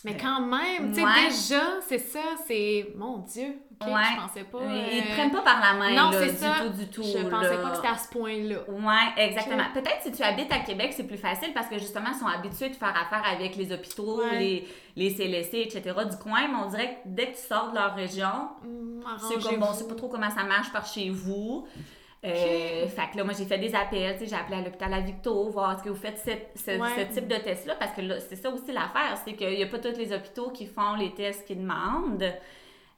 Mais 0.05 0.15
quand 0.15 0.41
même, 0.41 0.89
tu 0.93 0.99
sais, 0.99 1.05
Ouais. 1.05 1.27
déjà, 1.29 1.79
c'est 1.81 1.97
ça, 1.97 2.19
c'est. 2.47 2.93
Mon 2.95 3.17
Dieu, 3.19 3.55
Ouais. 3.85 4.01
je 4.15 4.21
pensais 4.21 4.43
pas. 4.43 4.59
Ils 4.61 4.99
euh, 4.99 5.01
te 5.03 5.11
prennent 5.13 5.31
pas 5.31 5.41
par 5.41 5.59
la 5.61 5.73
main, 5.79 5.89
Non, 5.91 6.09
là, 6.11 6.17
c'est 6.19 6.31
du 6.31 6.37
ça. 6.37 6.55
tout, 6.61 6.69
du 6.69 6.87
tout. 6.89 7.01
Je 7.03 7.25
pensais 7.27 7.55
là. 7.55 7.61
pas 7.63 7.69
que 7.69 7.75
c'était 7.77 7.87
à 7.87 7.97
ce 7.97 8.09
point-là. 8.09 8.57
Ouais, 8.67 9.23
exactement. 9.25 9.63
Peut-être 9.73 10.01
si 10.03 10.11
tu 10.11 10.21
habites 10.21 10.51
à 10.51 10.59
Québec, 10.59 10.91
c'est 10.95 11.07
plus 11.07 11.17
facile 11.17 11.53
parce 11.53 11.67
que 11.67 11.77
justement, 11.79 12.09
ils 12.13 12.19
sont 12.19 12.27
habitués 12.27 12.69
de 12.69 12.75
faire 12.75 12.89
affaire 12.95 13.23
avec 13.31 13.55
les 13.55 13.71
hôpitaux, 13.71 14.19
Ouais. 14.21 14.37
les, 14.39 14.67
les 14.97 15.13
CLSC, 15.15 15.53
etc. 15.55 15.81
du 16.09 16.17
coin, 16.17 16.47
mais 16.49 16.57
on 16.63 16.67
dirait 16.69 16.95
que 16.95 16.99
dès 17.05 17.27
que 17.31 17.37
tu 17.37 17.43
sors 17.47 17.69
de 17.71 17.75
leur 17.75 17.95
région, 17.95 18.49
Hum, 18.65 19.01
c'est 19.29 19.41
comme 19.41 19.59
bon, 19.59 19.67
on 19.69 19.73
sait 19.73 19.87
pas 19.87 19.95
trop 19.95 20.09
comment 20.09 20.29
ça 20.29 20.43
marche 20.43 20.71
par 20.73 20.85
chez 20.85 21.09
vous. 21.09 21.65
Euh, 22.25 22.85
Fait 22.87 23.09
que 23.13 23.17
là, 23.17 23.23
moi, 23.23 23.33
j'ai 23.37 23.45
fait 23.45 23.57
des 23.59 23.73
appels, 23.73 24.13
tu 24.17 24.25
sais, 24.25 24.29
j'ai 24.29 24.35
appelé 24.35 24.57
à 24.57 24.61
l'hôpital 24.61 24.93
à 24.93 24.99
Victo, 24.99 25.49
voir 25.51 25.71
est-ce 25.73 25.83
que 25.83 25.89
vous 25.89 25.95
faites 25.95 26.17
cette- 26.17 26.51
ce, 26.53 26.71
Ouais. 26.77 26.89
ce 27.07 27.13
type 27.13 27.29
de 27.29 27.35
test-là, 27.37 27.75
parce 27.79 27.93
que 27.93 28.01
c'est 28.19 28.35
ça 28.35 28.49
aussi 28.49 28.73
l'affaire, 28.73 29.17
c'est 29.23 29.33
qu'il 29.35 29.49
n'y 29.55 29.63
a 29.63 29.67
pas 29.67 29.79
tous 29.79 29.97
les 29.97 30.11
hôpitaux 30.11 30.49
qui 30.49 30.65
font 30.65 30.95
les 30.95 31.13
tests 31.13 31.47
qu'ils 31.47 31.61
demandent. 31.61 32.29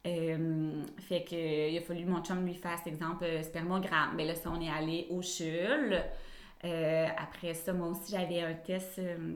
Euh, 0.07 0.83
fait 1.07 1.23
que 1.23 1.69
il 1.69 1.77
a 1.77 1.81
fallu 1.81 2.05
mon 2.05 2.23
chum 2.23 2.43
lui 2.45 2.55
fasse, 2.55 2.85
exemple, 2.87 3.23
euh, 3.23 3.43
spermogramme. 3.43 4.13
Mais 4.15 4.25
là, 4.25 4.33
ça, 4.33 4.51
on 4.51 4.59
est 4.59 4.69
allé 4.69 5.07
au 5.09 5.21
CHUL. 5.21 6.01
Euh, 6.63 7.07
après 7.17 7.53
ça, 7.53 7.73
moi 7.73 7.87
aussi, 7.87 8.11
j'avais 8.11 8.41
un 8.41 8.53
test, 8.53 8.97
euh, 8.99 9.35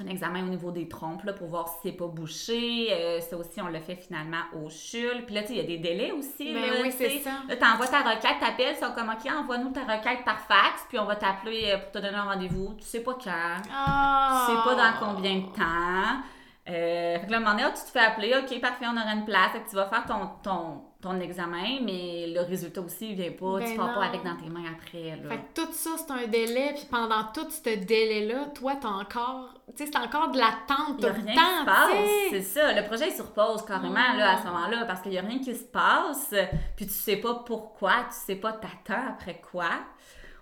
un 0.00 0.06
examen 0.06 0.44
au 0.44 0.48
niveau 0.48 0.70
des 0.70 0.88
trompes 0.88 1.24
là, 1.24 1.32
pour 1.34 1.48
voir 1.48 1.68
si 1.68 1.74
c'est 1.82 1.92
pas 1.92 2.06
bouché. 2.06 2.88
Euh, 2.90 3.20
ça 3.20 3.36
aussi, 3.36 3.60
on 3.60 3.68
l'a 3.68 3.80
fait 3.80 3.96
finalement 3.96 4.44
au 4.54 4.70
CHUL. 4.70 5.24
Puis 5.26 5.34
là, 5.34 5.42
tu 5.42 5.48
sais, 5.48 5.54
il 5.54 5.58
y 5.58 5.60
a 5.60 5.64
des 5.64 5.78
délais 5.78 6.12
aussi. 6.12 6.54
Ben 6.54 6.60
là, 6.60 6.76
oui, 6.82 6.90
c'est 6.90 7.18
ça. 7.18 7.42
Là, 7.46 7.56
t'envoies 7.56 7.88
ta 7.88 8.00
requête, 8.00 8.36
t'appelles, 8.40 8.76
ils 8.78 8.84
sont 8.84 8.92
comme, 8.94 9.10
OK, 9.10 9.30
envoie-nous 9.30 9.72
ta 9.72 9.82
requête 9.82 10.24
par 10.24 10.40
fax, 10.40 10.86
puis 10.88 10.98
on 10.98 11.04
va 11.04 11.16
t'appeler 11.16 11.74
pour 11.82 11.92
te 11.92 11.98
donner 11.98 12.16
un 12.16 12.32
rendez-vous. 12.32 12.74
Tu 12.78 12.84
sais 12.84 13.00
pas 13.00 13.14
quand. 13.22 13.62
Ah! 13.70 14.46
Tu 14.46 14.54
sais 14.54 14.62
pas 14.62 14.74
dans 14.74 15.14
combien 15.14 15.36
de 15.36 15.46
temps. 15.54 16.22
Euh, 16.68 17.18
fait 17.18 17.26
que 17.26 17.30
là, 17.30 17.38
à 17.38 17.40
un 17.40 17.44
moment 17.44 17.52
donné, 17.52 17.64
ah, 17.66 17.72
tu 17.74 17.82
te 17.82 17.90
fais 17.90 18.00
appeler, 18.00 18.34
OK, 18.36 18.60
parfait, 18.60 18.84
on 18.86 18.96
aura 18.96 19.12
une 19.14 19.24
place. 19.24 19.52
Fait 19.52 19.60
que 19.60 19.70
tu 19.70 19.76
vas 19.76 19.86
faire 19.86 20.04
ton, 20.06 20.28
ton, 20.42 20.82
ton 21.00 21.18
examen, 21.20 21.80
mais 21.82 22.26
le 22.26 22.40
résultat 22.42 22.82
aussi, 22.82 23.10
il 23.12 23.16
vient 23.16 23.32
pas. 23.32 23.58
Ben 23.58 23.70
tu 23.70 23.76
pars 23.76 23.94
pas 23.94 24.04
avec 24.04 24.22
dans 24.22 24.36
tes 24.36 24.50
mains 24.50 24.70
après. 24.72 25.16
Là. 25.16 25.30
Fait 25.30 25.38
que 25.38 25.62
tout 25.62 25.72
ça, 25.72 25.90
c'est 25.96 26.10
un 26.12 26.26
délai, 26.26 26.74
puis 26.74 26.86
pendant 26.90 27.24
tout 27.32 27.48
ce 27.48 27.62
délai-là, 27.62 28.46
toi, 28.54 28.74
t'as 28.80 28.88
encore. 28.88 29.54
Tu 29.76 29.84
sais, 29.84 29.90
c'est 29.92 29.98
encore 29.98 30.30
de 30.30 30.38
l'attente 30.38 30.96
Il 30.98 31.06
a 31.06 31.12
rien 31.12 31.34
qui 31.34 31.60
se 31.60 31.64
passe, 31.64 32.10
c'est 32.30 32.42
ça. 32.42 32.72
Le 32.72 32.86
projet 32.86 33.08
est 33.08 33.16
sur 33.16 33.32
pause 33.32 33.64
carrément 33.64 33.94
là, 33.94 34.32
à 34.32 34.38
ce 34.38 34.46
moment-là 34.46 34.84
parce 34.86 35.00
qu'il 35.00 35.12
n'y 35.12 35.18
a 35.18 35.22
rien 35.22 35.38
qui 35.38 35.54
se 35.54 35.64
passe. 35.64 36.34
Puis 36.76 36.86
tu 36.86 36.92
sais 36.92 37.16
pas 37.16 37.34
pourquoi, 37.46 37.92
tu 38.10 38.16
sais 38.16 38.36
pas 38.36 38.52
t'attends 38.52 39.08
après 39.10 39.40
quoi. 39.40 39.70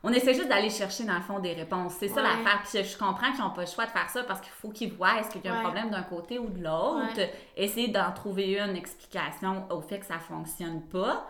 On 0.02 0.12
essaie 0.12 0.34
juste 0.34 0.48
d'aller 0.48 0.70
chercher 0.70 1.04
dans 1.04 1.14
le 1.16 1.20
fond 1.22 1.38
des 1.40 1.52
réponses. 1.52 1.94
C'est 1.98 2.08
ça 2.08 2.22
l'affaire. 2.22 2.62
Puis 2.64 2.82
je 2.84 2.96
comprends 2.98 3.32
qu'ils 3.32 3.40
n'ont 3.40 3.50
pas 3.50 3.62
le 3.62 3.66
choix 3.66 3.86
de 3.86 3.90
faire 3.90 4.08
ça 4.08 4.22
parce 4.24 4.40
qu'il 4.40 4.52
faut 4.52 4.70
qu'ils 4.70 4.92
voient 4.92 5.18
est-ce 5.20 5.30
qu'il 5.30 5.44
y 5.44 5.48
a 5.48 5.52
un 5.52 5.56
Ouais. 5.56 5.62
problème 5.62 5.90
d'un 5.90 6.02
côté 6.02 6.38
ou 6.38 6.48
de 6.48 6.62
l'autre. 6.62 7.16
Ouais. 7.16 7.32
Essayer 7.56 7.88
d'en 7.88 8.12
trouver 8.12 8.58
une 8.60 8.76
explication 8.76 9.64
au 9.70 9.80
fait 9.80 9.98
que 10.00 10.06
ça 10.06 10.18
fonctionne 10.18 10.82
pas. 10.82 11.26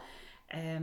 Euh, 0.55 0.79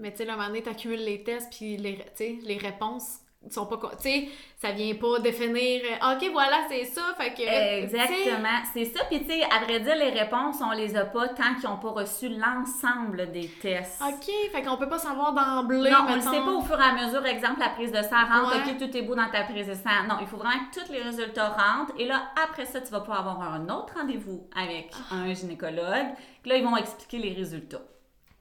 Mais 0.00 0.10
tu 0.12 0.18
sais, 0.18 0.28
à 0.28 0.32
un 0.32 0.36
moment 0.36 0.48
donné, 0.48 0.62
t'accumules 0.62 1.04
les 1.04 1.22
tests, 1.22 1.52
puis 1.56 1.76
les, 1.76 2.04
tu 2.16 2.40
les 2.44 2.56
réponses 2.58 3.18
sont 3.50 3.66
pas... 3.66 3.78
Tu 3.96 4.02
sais, 4.02 4.28
ça 4.56 4.72
vient 4.72 4.94
pas 4.96 5.20
définir... 5.20 5.80
euh, 5.84 6.12
OK, 6.16 6.30
voilà, 6.32 6.66
c'est 6.68 6.84
ça, 6.84 7.14
fait 7.18 7.32
que... 7.32 7.42
Exactement, 7.82 8.58
c'est 8.74 8.84
ça. 8.84 9.04
Puis, 9.04 9.20
tu 9.22 9.30
sais, 9.30 9.42
à 9.44 9.64
vrai 9.64 9.80
dire, 9.80 9.94
les 9.96 10.10
réponses, 10.10 10.56
on 10.60 10.72
les 10.72 10.96
a 10.96 11.04
pas 11.04 11.28
tant 11.28 11.54
qu'ils 11.58 11.68
n'ont 11.70 11.76
pas 11.78 11.90
reçu 11.90 12.28
l'ensemble 12.28 13.30
des 13.32 13.48
tests. 13.62 14.02
OK, 14.02 14.26
fait 14.52 14.62
qu'on 14.62 14.76
peut 14.76 14.88
pas 14.88 14.98
savoir 14.98 15.32
d'emblée, 15.32 15.90
Non, 15.90 15.98
on 16.06 16.10
ne 16.10 16.16
le 16.16 16.20
sait 16.20 16.30
pas 16.30 16.52
au 16.52 16.62
fur 16.62 16.78
et 16.78 16.82
à 16.84 16.92
mesure. 17.06 17.24
Exemple, 17.24 17.60
la 17.60 17.70
prise 17.70 17.92
de 17.92 18.02
sang 18.02 18.26
rentre, 18.28 18.54
Ouais. 18.66 18.72
OK, 18.72 18.78
tout 18.78 18.96
est 18.96 19.02
beau 19.02 19.14
dans 19.14 19.30
ta 19.30 19.44
prise 19.44 19.68
de 19.68 19.74
sang. 19.74 20.04
Non, 20.08 20.16
il 20.20 20.26
faut 20.26 20.36
vraiment 20.36 20.64
que 20.72 20.80
tous 20.80 20.92
les 20.92 21.00
résultats 21.02 21.48
rentrent. 21.50 21.94
Et 21.98 22.06
là, 22.06 22.30
après 22.44 22.66
ça, 22.66 22.80
tu 22.80 22.90
vas 22.90 23.00
pouvoir 23.00 23.20
avoir 23.26 23.54
un 23.54 23.68
autre 23.68 23.94
rendez-vous 23.96 24.48
avec 24.56 24.90
Ah. 25.10 25.14
un 25.14 25.32
gynécologue. 25.32 26.08
Là, 26.44 26.56
ils 26.56 26.64
vont 26.64 26.76
expliquer 26.76 27.18
les 27.18 27.32
résultats. 27.32 27.80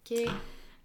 OK. 0.10 0.18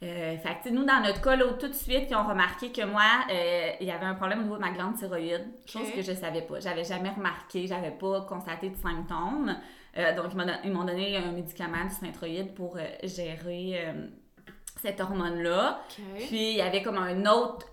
Euh, 0.03 0.37
fait 0.39 0.57
que, 0.65 0.69
nous, 0.71 0.85
dans 0.85 1.01
notre 1.01 1.21
cas, 1.21 1.37
là, 1.37 1.45
tout 1.59 1.69
de 1.69 1.73
suite, 1.75 2.09
ils 2.11 2.17
ont 2.17 2.27
remarqué 2.27 2.73
que 2.73 2.85
moi, 2.85 3.03
euh, 3.31 3.71
il 3.81 3.87
y 3.87 3.91
avait 3.93 4.05
un 4.07 4.15
problème 4.15 4.41
au 4.41 4.43
niveau 4.43 4.57
de 4.57 4.61
ma 4.61 4.71
glande 4.71 4.97
thyroïde, 4.97 5.47
chose 5.67 5.91
que 5.95 6.03
je 6.03 6.13
savais 6.13 6.43
pas. 6.43 6.59
J'avais 6.61 6.85
jamais 6.85 7.11
remarqué, 7.11 7.67
j'avais 7.69 7.93
pas 7.93 8.23
constaté 8.23 8.71
de 8.71 8.77
symptômes. 8.77 9.57
Euh, 9.99 10.15
donc, 10.17 10.33
ils 10.33 10.37
m'ont 10.39 10.47
don- 10.47 10.59
ils 10.65 10.73
m'ont 10.73 10.85
donné 10.85 11.17
un 11.17 11.31
médicament 11.33 11.85
du 11.85 11.95
synthroïde 11.95 12.53
pour 12.55 12.77
euh, 12.79 12.81
gérer 13.05 13.85
cette 14.81 15.01
hormone-là. 15.01 15.81
Puis, 16.27 16.51
il 16.53 16.57
y 16.57 16.63
avait 16.63 16.83
comme 16.83 16.99
un 16.99 17.25
autre, 17.27 17.67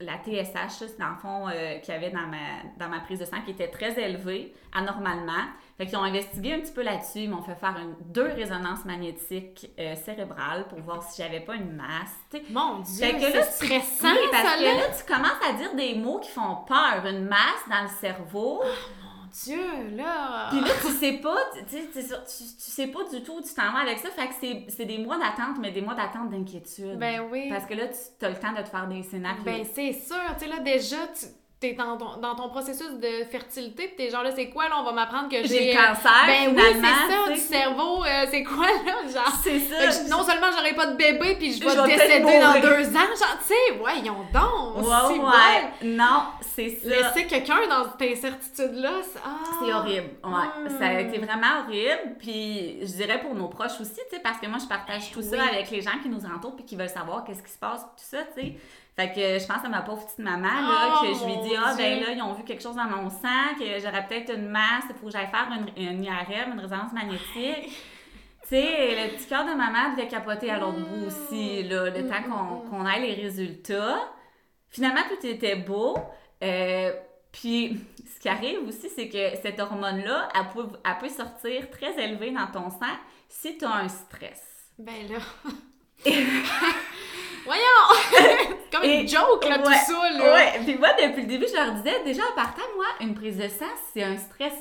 la 0.00 0.14
TSH, 0.14 0.70
c'est 0.78 0.98
dans 0.98 1.10
le 1.10 1.16
fond, 1.16 1.48
euh, 1.48 1.78
qu'il 1.78 1.92
y 1.92 1.96
avait 1.96 2.10
dans 2.10 2.26
ma, 2.26 2.62
dans 2.78 2.88
ma 2.88 3.00
prise 3.00 3.18
de 3.18 3.24
sang 3.24 3.36
qui 3.44 3.50
était 3.52 3.68
très 3.68 3.98
élevée, 4.00 4.54
anormalement. 4.72 5.44
Fait 5.76 5.86
qu'ils 5.86 5.96
ont 5.96 6.02
investigué 6.02 6.54
un 6.54 6.60
petit 6.60 6.72
peu 6.72 6.82
là-dessus. 6.82 7.20
Ils 7.20 7.30
m'ont 7.30 7.42
fait 7.42 7.54
faire 7.54 7.76
une, 7.78 7.94
deux 8.12 8.32
résonances 8.32 8.84
magnétiques 8.84 9.70
euh, 9.78 9.94
cérébrales 9.94 10.66
pour 10.68 10.80
voir 10.80 11.02
si 11.02 11.22
j'avais 11.22 11.40
pas 11.40 11.54
une 11.54 11.72
masse. 11.72 12.14
tu 12.30 12.38
sais. 12.38 12.42
Mon 12.50 12.80
Dieu, 12.80 13.06
c'est 13.18 13.42
stressant, 13.42 14.08
oui, 14.12 14.28
parce 14.30 14.46
ça, 14.46 14.56
que 14.58 14.62
là! 14.62 14.96
tu 14.98 15.12
commences 15.12 15.48
à 15.48 15.52
dire 15.54 15.74
des 15.74 15.94
mots 15.94 16.18
qui 16.18 16.30
font 16.30 16.56
peur. 16.66 17.04
Une 17.06 17.26
masse 17.26 17.64
dans 17.68 17.82
le 17.82 17.88
cerveau. 17.88 18.62
Mon 18.62 19.09
Dieu, 19.44 19.96
là! 19.96 20.48
Puis 20.50 20.60
là, 20.60 20.68
tu 20.80 20.88
sais 20.92 21.12
pas, 21.14 21.36
tu, 21.54 21.64
tu, 21.64 22.02
tu, 22.02 22.44
sais 22.58 22.86
pas 22.88 23.04
du 23.04 23.22
tout 23.22 23.34
où 23.38 23.40
tu 23.42 23.54
t'en 23.54 23.72
vas 23.72 23.80
avec 23.80 23.98
ça. 23.98 24.08
Fait 24.10 24.28
que 24.28 24.34
c'est- 24.40 24.66
c'est 24.68 24.86
des 24.86 24.98
mois 24.98 25.18
d'attente, 25.18 25.58
mais 25.60 25.70
des 25.72 25.80
mois 25.82 25.94
d'attente 25.94 26.30
d'inquiétude. 26.30 26.98
Ben 26.98 27.22
oui. 27.30 27.48
Parce 27.48 27.66
que 27.66 27.74
là, 27.74 27.84
tu 27.88 28.24
as 28.24 28.28
le 28.30 28.36
temps 28.36 28.52
de 28.52 28.62
te 28.62 28.68
faire 28.68 28.86
des 28.88 29.02
scénarios. 29.02 29.42
Ben, 29.44 29.64
c'est 29.74 29.92
sûr. 29.92 30.16
Tu 30.38 30.40
sais, 30.40 30.46
là, 30.48 30.58
déjà, 30.60 30.96
tu 31.08 31.26
es 31.68 31.72
dans 31.74 31.96
ton, 31.96 32.16
dans 32.20 32.34
ton 32.34 32.48
processus 32.48 32.90
de 33.00 33.24
fertilité, 33.30 33.88
pis 33.88 33.96
t'es 33.96 34.10
genre, 34.10 34.22
là, 34.22 34.30
c'est 34.34 34.48
quoi, 34.48 34.68
là, 34.68 34.76
on 34.80 34.84
va 34.84 34.92
m'apprendre 34.92 35.28
que 35.28 35.36
j'ai... 35.42 35.48
J'ai 35.48 35.72
le 35.72 35.76
cancer, 35.76 36.24
Ben 36.26 36.54
oui, 36.56 36.62
c'est 36.74 37.12
ça, 37.12 37.32
du 37.32 37.38
cerveau, 37.38 38.04
euh, 38.04 38.26
c'est 38.30 38.42
quoi, 38.44 38.66
là, 38.66 38.94
genre... 39.12 39.32
C'est 39.42 39.58
ça. 39.60 39.90
je- 39.90 40.08
non 40.10 40.22
seulement 40.22 40.46
j'aurai 40.56 40.74
pas 40.74 40.86
de 40.86 40.96
bébé, 40.96 41.36
puis 41.36 41.52
je 41.52 41.62
vais 41.62 41.86
décéder 41.86 42.40
dans 42.40 42.60
deux 42.60 42.88
ans, 42.88 43.14
genre, 43.18 43.38
tu 43.40 43.48
sais, 43.48 43.76
voyons 43.78 44.24
donc! 44.32 44.76
Ouais, 44.78 44.94
c'est 45.08 45.18
ouais. 45.18 45.94
Non, 45.94 46.22
c'est 46.40 46.70
ça. 46.82 46.88
Laisser 46.88 47.26
quelqu'un 47.26 47.58
dans 47.68 47.84
cette 47.92 48.10
incertitude-là, 48.12 48.92
c'est... 49.02 49.20
Ah. 49.24 49.30
C'est 49.62 49.72
horrible. 49.72 50.10
Ouais. 50.24 50.70
Hmm. 50.70 50.78
Ça 50.78 50.86
a 50.86 51.00
été 51.00 51.18
vraiment 51.18 51.60
horrible. 51.66 52.16
Puis 52.18 52.78
je 52.80 52.86
dirais 52.96 53.20
pour 53.20 53.34
nos 53.34 53.48
proches 53.48 53.80
aussi, 53.80 54.00
tu 54.08 54.16
sais, 54.16 54.20
parce 54.22 54.38
que 54.38 54.46
moi, 54.46 54.58
je 54.58 54.66
partage 54.66 55.10
tout 55.12 55.20
ça 55.22 55.36
Ben 55.36 55.42
oui. 55.50 55.56
avec 55.56 55.70
les 55.70 55.82
gens 55.82 55.98
qui 56.02 56.08
nous 56.08 56.24
entourent 56.24 56.56
puis 56.56 56.64
qui 56.64 56.76
veulent 56.76 56.88
savoir 56.88 57.24
qu'est-ce 57.24 57.42
qui 57.42 57.50
se 57.52 57.58
passe, 57.58 57.82
tout 57.82 57.88
ça, 58.04 58.18
tu 58.34 58.40
sais. 58.40 58.54
Fait 59.00 59.12
que 59.12 59.38
je 59.38 59.46
pense 59.46 59.64
à 59.64 59.68
ma 59.70 59.80
pauvre 59.80 60.04
petite 60.04 60.18
maman, 60.18 60.42
là, 60.42 61.00
Oh, 61.00 61.06
que 61.06 61.14
je 61.14 61.24
lui 61.24 61.48
dis, 61.48 61.56
ah, 61.56 61.74
ben 61.74 62.00
là, 62.00 62.10
ils 62.12 62.20
ont 62.20 62.34
vu 62.34 62.44
quelque 62.44 62.62
chose 62.62 62.76
dans 62.76 62.84
mon 62.84 63.08
sang, 63.08 63.54
que 63.58 63.64
j'aurais 63.80 64.06
peut-être 64.06 64.34
une 64.34 64.48
masse, 64.48 64.84
il 64.90 64.94
faut 64.96 65.06
que 65.06 65.12
j'aille 65.12 65.28
faire 65.28 65.48
une, 65.50 65.82
une 65.82 66.04
IRM, 66.04 66.52
une 66.52 66.60
résonance 66.60 66.92
magnétique. 66.92 67.70
Tu 68.42 68.56
sais, 68.56 69.06
le 69.06 69.16
petit 69.16 69.28
cœur 69.28 69.44
de 69.44 69.52
maman 69.52 69.92
devait 69.92 70.08
capoter 70.08 70.50
à 70.50 70.58
l'autre 70.58 70.80
bout 70.80 71.06
aussi, 71.06 71.62
là, 71.62 71.88
le 71.88 72.02
Mm, 72.02 72.08
temps 72.08 72.20
mm, 72.20 72.30
qu'on 72.30 72.66
mm. 72.66 72.70
qu'on 72.70 72.86
ait 72.88 72.98
les 72.98 73.14
résultats. 73.14 74.00
Finalement, 74.70 75.02
tout 75.08 75.24
était 75.24 75.54
beau. 75.54 75.96
Euh, 76.42 76.92
puis, 77.30 77.78
ce 78.12 78.18
qui 78.18 78.28
arrive 78.28 78.66
aussi, 78.66 78.88
c'est 78.88 79.08
que 79.08 79.36
cette 79.40 79.60
hormone-là, 79.60 80.30
elle 80.34 80.48
peut, 80.48 80.68
elle 80.84 80.98
peut 80.98 81.08
sortir 81.08 81.70
très 81.70 81.96
élevée 82.02 82.32
dans 82.32 82.48
ton 82.48 82.70
sang 82.70 82.96
si 83.28 83.56
tu 83.56 83.64
as 83.64 83.72
un 83.72 83.88
stress. 83.88 84.42
Ben 84.78 85.08
là... 85.08 85.18
Voyons! 87.44 87.60
c'est 88.12 88.76
comme 88.76 88.84
Et- 88.88 89.00
une 89.00 89.08
joke, 89.08 89.44
là, 89.44 89.58
ouais, 89.58 89.62
tout 89.64 89.92
ça, 89.92 90.10
là! 90.18 90.34
Ouais, 90.34 90.60
puis 90.64 90.76
moi, 90.78 90.88
depuis 91.00 91.22
le 91.22 91.26
début, 91.28 91.46
je 91.48 91.54
leur 91.56 91.72
disais, 91.74 92.02
déjà, 92.04 92.22
en 92.30 92.34
partant, 92.34 92.62
moi, 92.76 92.86
une 93.00 93.14
prise 93.14 93.36
de 93.38 93.48
sang, 93.48 93.64
c'est 93.92 94.02
un 94.02 94.16
stress 94.16 94.52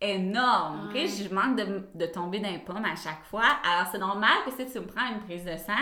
énorme, 0.00 0.90
Ouais. 0.94 1.04
OK? 1.04 1.10
Je 1.28 1.34
manque 1.34 1.56
de, 1.56 1.82
de 1.94 2.06
tomber 2.06 2.38
d'un 2.40 2.58
pomme 2.58 2.84
à 2.84 2.94
chaque 2.96 3.24
fois. 3.30 3.44
Alors, 3.64 3.86
c'est 3.90 3.98
normal 3.98 4.32
que 4.44 4.50
si 4.50 4.70
tu 4.70 4.78
me 4.80 4.86
prends 4.86 5.06
une 5.10 5.20
prise 5.20 5.44
de 5.44 5.56
sang, 5.56 5.72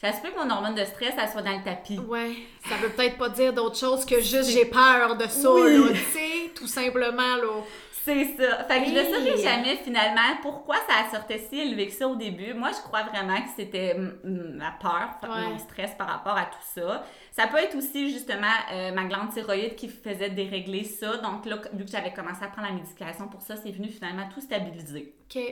ça 0.00 0.12
se 0.12 0.22
peut 0.22 0.28
que 0.30 0.38
mon 0.42 0.48
hormone 0.50 0.74
de 0.74 0.84
stress, 0.84 1.12
elle 1.20 1.28
soit 1.28 1.42
dans 1.42 1.56
le 1.58 1.62
tapis. 1.64 1.98
Ouais, 1.98 2.32
ça 2.66 2.76
veut 2.76 2.88
peut-être 2.90 3.18
pas 3.18 3.28
dire 3.28 3.52
d'autre 3.52 3.76
chose 3.76 4.06
que 4.06 4.20
juste 4.20 4.50
j'ai 4.50 4.64
peur 4.66 5.16
de 5.16 5.26
ça, 5.26 5.50
Oui. 5.52 5.76
là, 5.78 5.88
tu 5.92 5.96
sais, 6.18 6.50
tout 6.54 6.66
simplement, 6.68 7.36
là. 7.36 7.62
C'est 8.06 8.24
ça. 8.36 8.64
Fait 8.64 8.82
que 8.84 8.88
je 8.88 8.94
ne 8.94 9.04
saurais 9.14 9.36
jamais 9.36 9.76
finalement 9.76 10.36
pourquoi 10.40 10.76
ça 10.88 11.10
sortait 11.10 11.38
si 11.38 11.58
élevé 11.60 11.86
que 11.88 11.92
ça 11.92 12.06
au 12.06 12.14
début. 12.16 12.54
Moi, 12.54 12.70
je 12.72 12.80
crois 12.80 13.02
vraiment 13.02 13.36
que 13.42 13.48
c'était 13.56 13.96
ma 14.24 14.70
peur, 14.80 15.10
Ouais. 15.24 15.48
mon 15.48 15.58
stress 15.58 15.92
par 15.98 16.06
rapport 16.08 16.36
à 16.38 16.44
tout 16.44 16.62
ça. 16.74 17.04
Ça 17.32 17.48
peut 17.48 17.58
être 17.58 17.76
aussi 17.76 18.10
justement 18.12 18.46
euh, 18.72 18.92
ma 18.92 19.04
glande 19.04 19.30
thyroïde 19.34 19.74
qui 19.74 19.88
faisait 19.88 20.30
dérégler 20.30 20.84
ça. 20.84 21.16
Donc 21.18 21.44
là, 21.46 21.56
vu 21.72 21.84
que 21.84 21.90
j'avais 21.90 22.12
commencé 22.12 22.44
à 22.44 22.48
prendre 22.48 22.68
la 22.68 22.74
médication 22.74 23.26
pour 23.28 23.42
ça, 23.42 23.56
c'est 23.56 23.72
venu 23.72 23.88
finalement 23.88 24.28
tout 24.32 24.40
stabiliser. 24.40 25.12
OK. 25.28 25.42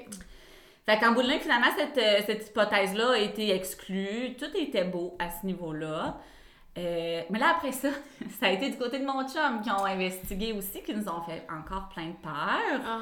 Fait 0.87 0.99
qu'en 1.01 1.13
bout 1.13 1.23
de 1.23 1.29
ligne, 1.29 1.41
finalement, 1.41 1.71
cette, 1.77 1.99
euh, 1.99 2.21
cette 2.27 2.47
hypothèse-là 2.49 3.13
a 3.15 3.19
été 3.19 3.55
exclue. 3.55 4.37
Tout 4.39 4.55
était 4.57 4.85
beau 4.85 5.17
à 5.19 5.29
ce 5.31 5.45
niveau-là. 5.47 6.19
Euh, 6.77 7.23
mais 7.31 7.39
là, 7.39 7.55
après 7.57 7.73
ça, 7.73 7.89
ça 8.41 8.47
a 8.47 8.51
été 8.51 8.71
du 8.71 8.77
côté 8.77 8.99
de 8.99 9.05
mon 9.05 9.27
chum 9.29 9.61
qui 9.63 9.71
ont 9.71 9.85
investigué 9.85 10.53
aussi, 10.53 10.83
qui 10.83 10.95
nous 10.95 11.09
ont 11.09 11.23
fait 11.23 11.47
encore 11.51 11.89
plein 11.89 12.09
de 12.09 12.17
peur. 12.23 12.81
Ah, 12.87 12.99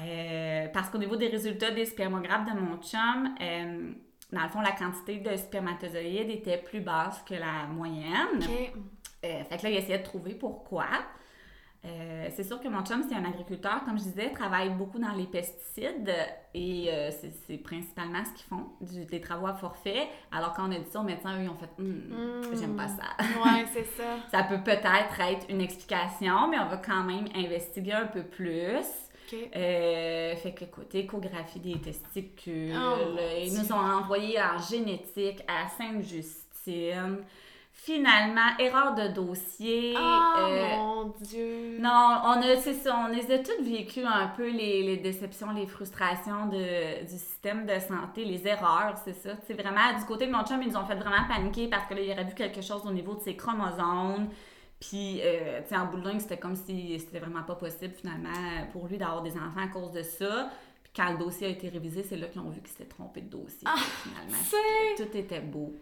Euh, 0.00 0.68
parce 0.72 0.90
qu'au 0.90 0.98
niveau 0.98 1.16
des 1.16 1.26
résultats 1.26 1.72
des 1.72 1.84
spermographes 1.84 2.44
de 2.44 2.60
mon 2.60 2.76
chum, 2.80 3.34
euh, 3.40 3.90
dans 4.32 4.42
le 4.42 4.48
fond, 4.48 4.60
la 4.60 4.70
quantité 4.72 5.16
de 5.18 5.36
spermatozoïdes 5.36 6.30
était 6.30 6.58
plus 6.58 6.80
basse 6.80 7.20
que 7.26 7.34
la 7.34 7.66
moyenne. 7.68 8.40
Fait 9.20 9.56
que 9.56 9.62
là, 9.64 9.70
il 9.70 9.76
essayait 9.76 9.98
de 9.98 10.04
trouver 10.04 10.34
pourquoi. 10.34 10.86
Euh, 11.84 12.26
c'est 12.34 12.42
sûr 12.42 12.60
que 12.60 12.66
mon 12.68 12.84
chum, 12.84 13.04
c'est 13.08 13.14
un 13.14 13.24
agriculteur, 13.24 13.84
comme 13.84 13.96
je 13.98 14.02
disais, 14.02 14.30
travaille 14.32 14.70
beaucoup 14.70 14.98
dans 14.98 15.12
les 15.12 15.26
pesticides 15.26 16.12
et 16.52 16.88
euh, 16.90 17.10
c'est, 17.46 17.56
principalement 17.58 18.24
ce 18.24 18.30
qu'ils 18.32 18.46
font, 18.48 18.66
du- 18.80 19.04
des 19.04 19.20
travaux 19.20 19.46
à 19.46 19.54
forfait. 19.54 20.08
Alors 20.32 20.54
quand 20.54 20.68
on 20.68 20.72
a 20.72 20.78
dit 20.78 20.90
ça 20.90 21.00
aux 21.00 21.04
médecins, 21.04 21.38
eux, 21.38 21.44
ils 21.44 21.48
ont 21.48 21.54
fait 21.56 21.70
Mm. 21.80 22.56
J'aime 22.58 22.76
pas 22.76 22.88
ça. 22.88 23.04
Ouais, 23.44 23.64
c'est 23.72 23.84
ça. 23.96 24.16
Ça 24.32 24.42
peut 24.42 24.60
peut-être 24.62 25.20
être 25.20 25.46
une 25.48 25.60
explication, 25.60 26.48
mais 26.50 26.58
on 26.58 26.66
va 26.66 26.78
quand 26.78 27.04
même 27.04 27.26
investiguer 27.36 27.92
un 27.92 28.06
peu 28.06 28.24
plus. 28.24 28.76
OK. 29.32 29.38
Euh, 29.54 30.34
fait 30.36 30.52
que, 30.52 30.64
écoute, 30.64 30.92
échographie 30.94 31.60
des 31.60 31.78
testicules. 31.80 32.74
Oh, 32.76 32.96
ils 33.40 33.50
Dieu. 33.50 33.60
nous 33.62 33.72
ont 33.72 33.76
envoyé 33.78 34.40
en 34.42 34.58
génétique 34.58 35.44
à 35.46 35.68
Sainte-Justine. 35.68 37.18
Finalement, 37.80 38.56
erreur 38.58 38.94
de 38.96 39.06
dossier. 39.06 39.94
Oh, 39.96 40.38
euh, 40.38 40.76
mon 40.76 41.14
Dieu. 41.20 41.78
non, 41.78 42.20
on 42.24 42.42
a, 42.42 42.56
c'est 42.56 42.74
ça, 42.74 42.98
on 43.04 43.06
les 43.06 43.30
a 43.32 43.38
toutes 43.38 43.62
vécues 43.62 44.04
un 44.04 44.26
peu 44.36 44.50
les, 44.50 44.82
les 44.82 44.96
déceptions, 44.96 45.52
les 45.52 45.66
frustrations 45.66 46.46
de, 46.46 47.02
du 47.02 47.12
système 47.12 47.66
de 47.66 47.78
santé, 47.78 48.24
les 48.24 48.48
erreurs, 48.48 48.94
c'est 49.04 49.14
ça. 49.14 49.30
C'est 49.46 49.54
vraiment, 49.54 49.96
du 49.96 50.04
côté 50.06 50.26
de 50.26 50.32
mon 50.32 50.44
chum, 50.44 50.60
ils 50.60 50.70
nous 50.70 50.76
ont 50.76 50.84
fait 50.86 50.96
vraiment 50.96 51.24
paniquer 51.28 51.68
parce 51.68 51.86
que 51.86 51.94
là, 51.94 52.00
il 52.00 52.10
aurait 52.10 52.24
vu 52.24 52.34
quelque 52.34 52.62
chose 52.62 52.82
au 52.84 52.90
niveau 52.90 53.14
de 53.14 53.20
ses 53.20 53.36
chromosomes. 53.36 54.28
Puis, 54.80 55.20
euh, 55.22 55.60
tu 55.62 55.68
sais, 55.68 55.76
en 55.76 55.86
bout 55.86 56.00
de 56.00 56.08
ligne, 56.08 56.20
c'était 56.20 56.36
comme 56.36 56.56
si 56.56 56.98
c'était 56.98 57.20
vraiment 57.20 57.44
pas 57.44 57.54
possible 57.54 57.94
finalement 57.94 58.66
pour 58.72 58.88
lui 58.88 58.98
d'avoir 58.98 59.22
des 59.22 59.32
enfants 59.32 59.62
à 59.64 59.68
cause 59.68 59.92
de 59.92 60.02
ça. 60.02 60.50
Quand 60.98 61.12
le 61.12 61.18
dossier 61.18 61.46
a 61.46 61.50
été 61.50 61.68
révisé, 61.68 62.02
c'est 62.02 62.16
là 62.16 62.26
qu'ils 62.26 62.40
ont 62.40 62.50
vu 62.50 62.60
qu'il 62.60 62.70
s'était 62.70 62.84
trompé 62.86 63.20
de 63.20 63.28
dossier. 63.30 63.60
finalement, 64.02 64.36
c'est- 64.50 65.04
tout 65.04 65.16
était 65.16 65.38
beau. 65.40 65.72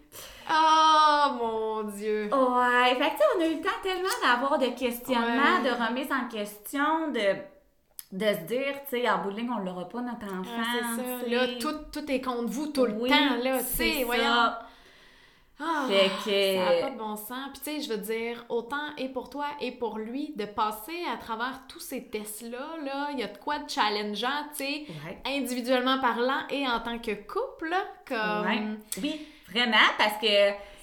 Oh, 0.51 1.33
mon 1.41 1.83
Dieu. 1.85 2.25
Ouais, 2.25 2.95
fait 2.97 3.11
que 3.11 3.39
on 3.39 3.41
a 3.43 3.47
eu 3.47 3.55
le 3.57 3.63
temps 3.63 3.71
tellement 3.83 4.09
d'avoir 4.23 4.59
de 4.59 4.67
questionnements, 4.79 5.63
Ouais. 5.63 5.71
de 5.71 5.71
remise 5.87 6.13
en 6.13 6.29
question, 6.29 7.09
de, 7.13 7.35
de 8.13 8.27
se 8.27 8.41
dire, 8.47 8.75
tu 8.89 8.91
sais, 9.01 9.09
en 9.11 9.23
bout 9.23 9.31
de 9.31 9.37
ligne, 9.37 9.51
on 9.51 9.59
l'aura 9.65 9.89
pas 9.89 10.03
notre 10.03 10.27
enfant. 10.27 10.51
Ah, 10.59 10.83
c'est 10.97 11.03
ça. 11.03 11.29
Là, 11.29 11.47
tout, 11.61 11.75
tout 11.93 12.11
est 12.11 12.21
contre 12.21 12.49
vous 12.51 12.67
tout 12.69 12.85
le 12.85 12.93
Oui, 12.93 13.09
temps, 13.11 13.37
là, 13.43 13.59
c'est 13.61 14.05
sais, 14.05 14.07
ça. 14.07 14.66
Ah, 15.59 15.87
Fait 15.89 16.11
que- 16.25 16.59
Ça 16.59 16.75
n'a 16.75 16.81
pas 16.83 16.91
de 16.91 16.99
bon 16.99 17.17
sens. 17.17 17.49
Puis, 17.55 17.61
tu 17.65 17.71
sais, 17.71 17.81
je 17.81 17.89
veux 17.89 17.99
dire, 17.99 18.45
autant 18.51 18.95
et 18.99 19.09
pour 19.09 19.31
toi 19.31 19.47
et 19.61 19.73
pour 19.73 19.97
lui, 19.99 20.35
de 20.37 20.45
passer 20.45 21.03
à 21.13 21.17
travers 21.17 21.63
tous 21.67 21.81
ces 21.81 22.05
tests-là, 22.09 22.77
là, 22.85 23.09
il 23.13 23.21
y 23.21 23.23
a 23.23 23.29
de 23.29 23.39
quoi 23.39 23.59
de 23.61 23.71
challengeant, 23.71 24.49
tu 24.55 24.65
sais, 24.65 24.85
Ouais. 25.07 25.19
individuellement 25.27 25.99
parlant 25.99 26.47
et 26.51 26.67
en 26.69 26.81
tant 26.81 26.99
que 26.99 27.13
couple, 27.27 27.71
là, 27.71 27.83
comme... 28.07 28.47
Ouais. 28.47 28.63
Oui, 29.03 29.27
vraiment, 29.51 29.77
parce 29.97 30.19
que 30.21 30.27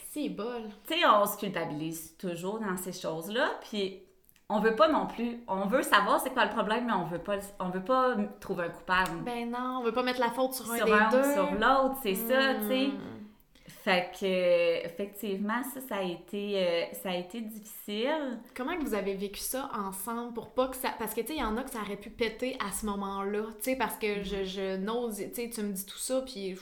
C'est 0.09 0.29
bol. 0.29 0.63
Tu 0.87 0.93
sais, 0.95 1.05
on 1.07 1.25
se 1.25 1.37
culpabilise 1.37 2.15
toujours 2.17 2.59
dans 2.59 2.77
ces 2.77 2.93
choses-là, 2.93 3.49
puis 3.69 3.99
on 4.49 4.59
veut 4.59 4.75
pas 4.75 4.87
non 4.87 5.07
plus, 5.07 5.39
on 5.47 5.65
veut 5.65 5.81
savoir 5.83 6.19
c'est 6.19 6.29
quoi 6.31 6.45
le 6.45 6.51
problème, 6.51 6.85
mais 6.85 6.93
on 6.93 7.05
veut 7.05 7.17
pas, 7.19 7.37
on 7.59 7.69
veut 7.69 7.83
pas 7.83 8.15
trouver 8.39 8.65
un 8.65 8.69
coupable. 8.69 9.21
Ben 9.25 9.49
non, 9.49 9.79
on 9.79 9.83
veut 9.83 9.91
pas 9.91 10.03
mettre 10.03 10.19
la 10.19 10.29
faute 10.29 10.53
sur 10.53 10.71
un 10.71 10.83
des 10.83 10.91
un 10.91 11.09
deux. 11.09 11.33
sur 11.33 11.51
l'autre, 11.53 11.95
c'est 12.03 12.13
ça, 12.15 12.55
tu 12.55 12.67
sais. 12.67 12.89
Fait 13.83 14.11
que, 14.17 14.85
effectivement, 14.85 15.61
ça, 15.73 15.81
ça 15.81 15.95
a 15.97 16.03
été, 16.03 16.53
euh, 16.55 16.83
ça 17.03 17.09
a 17.09 17.17
été 17.17 17.41
difficile. 17.41 18.39
Comment 18.55 18.77
que 18.77 18.83
vous 18.83 18.93
avez 18.93 19.13
vécu 19.13 19.41
ça 19.41 19.69
ensemble 19.73 20.33
pour 20.33 20.51
pas 20.53 20.69
que 20.69 20.77
ça... 20.77 20.93
Parce 20.97 21.13
que, 21.13 21.19
tu 21.19 21.27
sais, 21.27 21.33
il 21.33 21.41
y 21.41 21.43
en 21.43 21.57
a 21.57 21.63
que 21.63 21.69
ça 21.69 21.81
aurait 21.81 21.97
pu 21.97 22.09
péter 22.09 22.55
à 22.65 22.71
ce 22.71 22.85
moment-là, 22.85 23.43
tu 23.57 23.71
sais, 23.71 23.75
parce 23.75 23.97
que 23.97 24.23
je, 24.23 24.45
je 24.45 24.77
n'ose... 24.77 25.17
Tu 25.17 25.33
sais, 25.33 25.49
tu 25.49 25.61
me 25.61 25.73
dis 25.73 25.85
tout 25.85 25.97
ça, 25.97 26.21
puis... 26.21 26.55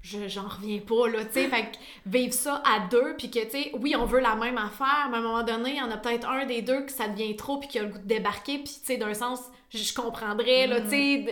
Je, 0.00 0.26
j'en 0.26 0.48
reviens 0.48 0.80
pas, 0.80 1.06
là, 1.08 1.24
tu 1.26 1.34
sais, 1.34 1.48
fait 1.48 1.62
que 1.62 1.76
vivre 2.06 2.32
ça 2.32 2.60
à 2.66 2.88
deux, 2.88 3.14
puis 3.16 3.30
que, 3.30 3.38
tu 3.44 3.50
sais, 3.50 3.70
oui, 3.78 3.94
on 3.94 4.04
veut 4.04 4.18
la 4.18 4.34
même 4.34 4.58
affaire, 4.58 5.08
mais 5.10 5.18
à 5.18 5.20
un 5.20 5.22
moment 5.22 5.42
donné, 5.44 5.70
il 5.72 5.76
y 5.76 5.82
en 5.82 5.90
a 5.92 5.96
peut-être 5.96 6.26
un 6.28 6.44
des 6.46 6.60
deux 6.62 6.86
que 6.86 6.90
ça 6.90 7.06
devient 7.08 7.36
trop, 7.36 7.58
puis 7.58 7.68
qui 7.68 7.78
a 7.78 7.82
le 7.82 7.88
goût 7.90 7.98
de 7.98 8.06
débarquer, 8.06 8.54
puis, 8.56 8.72
tu 8.80 8.84
sais, 8.84 8.96
d'un 8.96 9.14
sens, 9.14 9.38
je, 9.68 9.94
comprendrais, 9.94 10.66
là, 10.66 10.80
tu 10.80 10.88
sais, 10.88 11.18
de- 11.18 11.30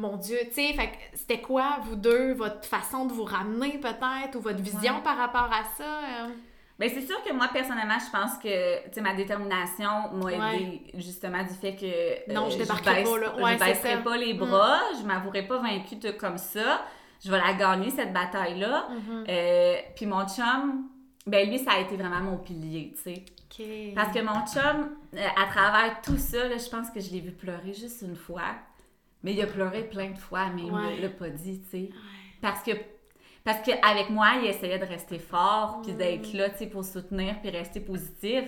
mon 0.00 0.16
Dieu, 0.16 0.38
tu 0.48 0.54
sais, 0.54 0.72
fait 0.72 0.88
que 0.88 0.96
c'était 1.14 1.40
quoi, 1.40 1.78
vous 1.84 1.96
deux, 1.96 2.32
votre 2.34 2.64
façon 2.66 3.04
de 3.06 3.12
vous 3.12 3.24
ramener, 3.24 3.78
peut-être, 3.78 4.36
ou 4.36 4.40
votre 4.40 4.60
vision 4.62 4.96
Ouais. 4.96 5.02
par 5.04 5.16
rapport 5.16 5.50
à 5.52 5.64
ça? 5.76 5.84
euh? 5.84 6.28
Ben, 6.78 6.88
c'est 6.92 7.02
sûr 7.06 7.22
que 7.22 7.30
moi, 7.34 7.48
personnellement, 7.52 7.98
je 7.98 8.10
pense 8.10 8.38
que, 8.38 8.82
tu 8.84 8.94
sais, 8.94 9.00
ma 9.02 9.12
détermination 9.12 10.10
m'a 10.14 10.24
Ouais. 10.24 10.56
aidé, 10.56 10.82
justement, 10.94 11.42
du 11.42 11.52
fait 11.54 11.74
que. 11.76 11.84
euh, 11.84 12.32
Non, 12.34 12.48
je 12.48 12.56
débarquerai 12.56 13.04
pas, 13.04 13.18
là. 13.18 13.36
Ouais, 13.36 13.58
je 13.58 13.64
baisserai. 13.64 13.96
Mm. 13.96 14.02
pas 14.02 14.16
les 14.16 14.32
bras, 14.34 14.80
je 14.98 15.06
m'avouerai 15.06 15.46
pas 15.46 15.58
vaincue 15.58 15.96
de- 15.96 16.10
comme 16.12 16.38
ça. 16.38 16.82
Je 17.22 17.30
vais 17.30 17.38
la 17.38 17.52
gagner, 17.52 17.90
cette 17.90 18.14
bataille-là. 18.14 18.88
Mhm. 18.88 19.24
Euh, 19.28 19.74
puis 19.94 20.06
mon 20.06 20.26
chum, 20.26 20.88
ben 21.26 21.46
lui, 21.50 21.58
ça 21.58 21.72
a 21.72 21.80
été 21.80 21.96
vraiment 21.96 22.20
mon 22.20 22.38
pilier, 22.38 22.94
tu 22.96 23.02
sais. 23.12 23.24
Parce 23.94 24.10
que 24.14 24.20
mon 24.22 24.46
chum, 24.46 24.88
euh, 25.16 25.26
à 25.36 25.46
travers 25.52 26.00
tout 26.00 26.16
ça, 26.16 26.48
là, 26.48 26.56
je 26.56 26.70
pense 26.70 26.88
que 26.90 26.98
je 27.00 27.10
l'ai 27.10 27.20
vu 27.20 27.32
pleurer 27.32 27.74
juste 27.74 28.00
une 28.00 28.16
fois. 28.16 28.54
Mais 29.22 29.32
il 29.34 29.42
a 29.42 29.46
pleuré 29.46 29.82
plein 29.84 30.10
de 30.10 30.18
fois, 30.18 30.48
mais 30.54 30.62
il 30.62 30.72
me 30.72 31.02
l'a 31.02 31.08
pas 31.08 31.28
dit, 31.28 31.60
tu 31.62 31.70
sais. 31.70 31.90
Parce 32.40 32.62
que 32.62 32.72
parce 33.42 33.60
qu'avec 33.62 34.10
moi, 34.10 34.32
il 34.42 34.48
essayait 34.48 34.78
de 34.78 34.84
rester 34.84 35.18
fort, 35.18 35.80
puis 35.82 35.92
d'être 35.94 36.32
là, 36.34 36.50
tu 36.50 36.58
sais, 36.58 36.66
pour 36.66 36.84
soutenir, 36.84 37.40
puis 37.40 37.50
rester 37.50 37.80
positif. 37.80 38.44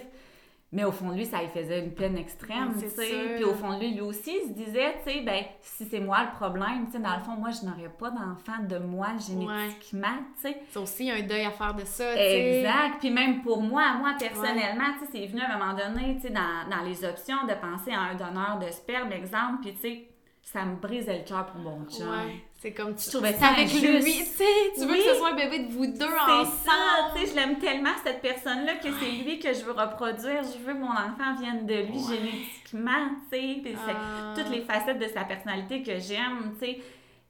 Mais 0.75 0.85
au 0.85 0.93
fond 0.93 1.11
de 1.11 1.17
lui, 1.17 1.27
ça 1.27 1.43
lui 1.43 1.49
faisait 1.49 1.81
une 1.81 1.93
peine 1.93 2.17
extrême, 2.17 2.73
tu 2.73 2.89
sais. 2.89 3.35
Puis 3.35 3.45
au 3.45 3.53
fond 3.53 3.75
de 3.75 3.81
lui, 3.81 3.93
lui 3.93 4.01
aussi, 4.01 4.33
il 4.43 4.49
se 4.49 4.55
disait, 4.55 4.95
tu 5.05 5.13
sais, 5.13 5.21
ben, 5.21 5.45
si 5.61 5.85
c'est 5.85 6.01
moi 6.01 6.25
le 6.25 6.31
problème, 6.31 6.87
tu 6.87 6.93
sais, 6.93 6.99
dans 6.99 7.15
le 7.15 7.23
fond, 7.23 7.33
moi, 7.33 7.51
je 7.51 7.67
n'aurais 7.67 7.91
pas 7.91 8.11
d'enfant 8.11 8.63
de 8.67 8.79
moi 8.79 9.09
génétiquement, 9.19 10.17
tu 10.37 10.49
sais. 10.49 10.63
C'est 10.71 10.79
aussi 10.79 11.11
un 11.11 11.21
deuil 11.23 11.45
à 11.45 11.51
faire 11.51 11.75
de 11.75 11.85
ça, 11.85 12.13
tu 12.13 12.19
sais. 12.19 12.59
Exact. 12.61 13.01
Puis 13.01 13.11
même 13.11 13.43
pour 13.43 13.61
moi, 13.61 13.95
moi 13.99 14.15
personnellement, 14.19 14.95
tu 14.99 15.07
sais, 15.07 15.11
c'est 15.13 15.27
venu 15.27 15.43
à 15.43 15.55
un 15.55 15.59
moment 15.59 15.75
donné, 15.75 16.17
tu 16.17 16.29
sais, 16.29 16.31
dans, 16.31 16.69
dans 16.71 16.83
les 16.85 17.05
options 17.05 17.45
de 17.47 17.53
penser 17.55 17.93
à 17.93 18.01
un 18.01 18.15
donneur 18.15 18.59
de 18.59 18.71
sperme, 18.71 19.13
exemple, 19.13 19.61
puis 19.63 19.75
tu 19.75 19.81
sais, 19.81 20.09
ça 20.43 20.65
me 20.65 20.77
brisait 20.77 21.19
le 21.19 21.25
cœur 21.25 21.47
pour 21.47 21.61
mon 21.61 21.85
chum. 21.89 22.09
Ouais, 22.09 22.45
c'est 22.59 22.73
comme 22.73 22.95
tu 22.95 23.09
trouvais 23.11 23.33
c'est 23.33 23.39
ça 23.39 23.47
avec 23.49 23.73
lui, 23.73 23.81
tu 23.81 24.25
sais, 24.25 24.45
tu 24.75 24.81
veux 24.81 24.93
Oui. 24.93 24.99
que 24.99 25.11
ce 25.11 25.15
soit 25.15 25.31
un 25.33 25.37
bébé 25.37 25.61
de 25.61 25.73
vous 25.73 25.87
deux 25.87 25.99
C'est 25.99 26.31
ensemble. 26.33 26.57
ça, 26.65 26.73
tu 27.15 27.21
sais, 27.21 27.27
je 27.31 27.35
l'aime 27.37 27.59
tellement 27.59 27.91
cette 28.05 28.21
personne-là 28.21 28.75
que 28.77 28.89
c'est 29.01 29.11
lui 29.25 29.39
que 29.39 29.53
je 29.55 29.63
veux 29.65 29.73
reproduire. 29.73 30.43
Je 30.43 30.59
veux 30.65 30.75
que 30.75 30.79
mon 30.79 30.91
enfant 30.91 31.35
vienne 31.41 31.65
de 31.65 31.75
lui 31.75 31.97
Ouais. 31.99 32.17
génétiquement, 32.17 33.09
tu 33.31 33.39
sais. 33.39 33.61
Puis 33.63 33.75
c'est 33.87 33.95
Ah. 33.97 34.35
toutes 34.37 34.51
les 34.51 34.63
facettes 34.63 34.99
de 34.99 35.09
sa 35.09 35.25
personnalité 35.25 35.83
que 35.83 35.99
j'aime, 35.99 36.55
tu 36.61 36.67
sais. 36.67 36.79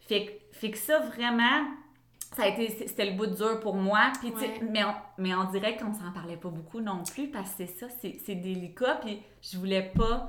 Fait, 0.09 0.41
fait 0.53 0.71
que 0.71 0.79
ça, 0.79 0.99
vraiment, 1.01 1.67
ça 2.35 2.45
a 2.45 2.49
été, 2.49 2.69
c'était 2.87 3.05
le 3.07 3.13
bout 3.17 3.27
dur 3.27 3.61
pour 3.61 3.75
moi. 3.77 4.11
Puis, 4.21 4.31
Ouais. 4.31 4.61
mais, 4.69 4.83
on, 4.85 4.95
mais 5.19 5.35
on 5.35 5.45
dirait 5.45 5.77
qu'on 5.77 5.93
s'en 5.93 6.11
parlait 6.13 6.37
pas 6.39 6.49
beaucoup 6.49 6.81
non 6.81 7.03
plus 7.05 7.29
parce 7.29 7.51
que 7.51 7.67
c'est 7.67 7.79
ça, 7.79 7.87
c'est, 8.01 8.19
c'est 8.25 8.35
délicat. 8.35 8.97
Puis 9.05 9.21
je 9.43 9.59
voulais 9.59 9.93
pas 9.97 10.29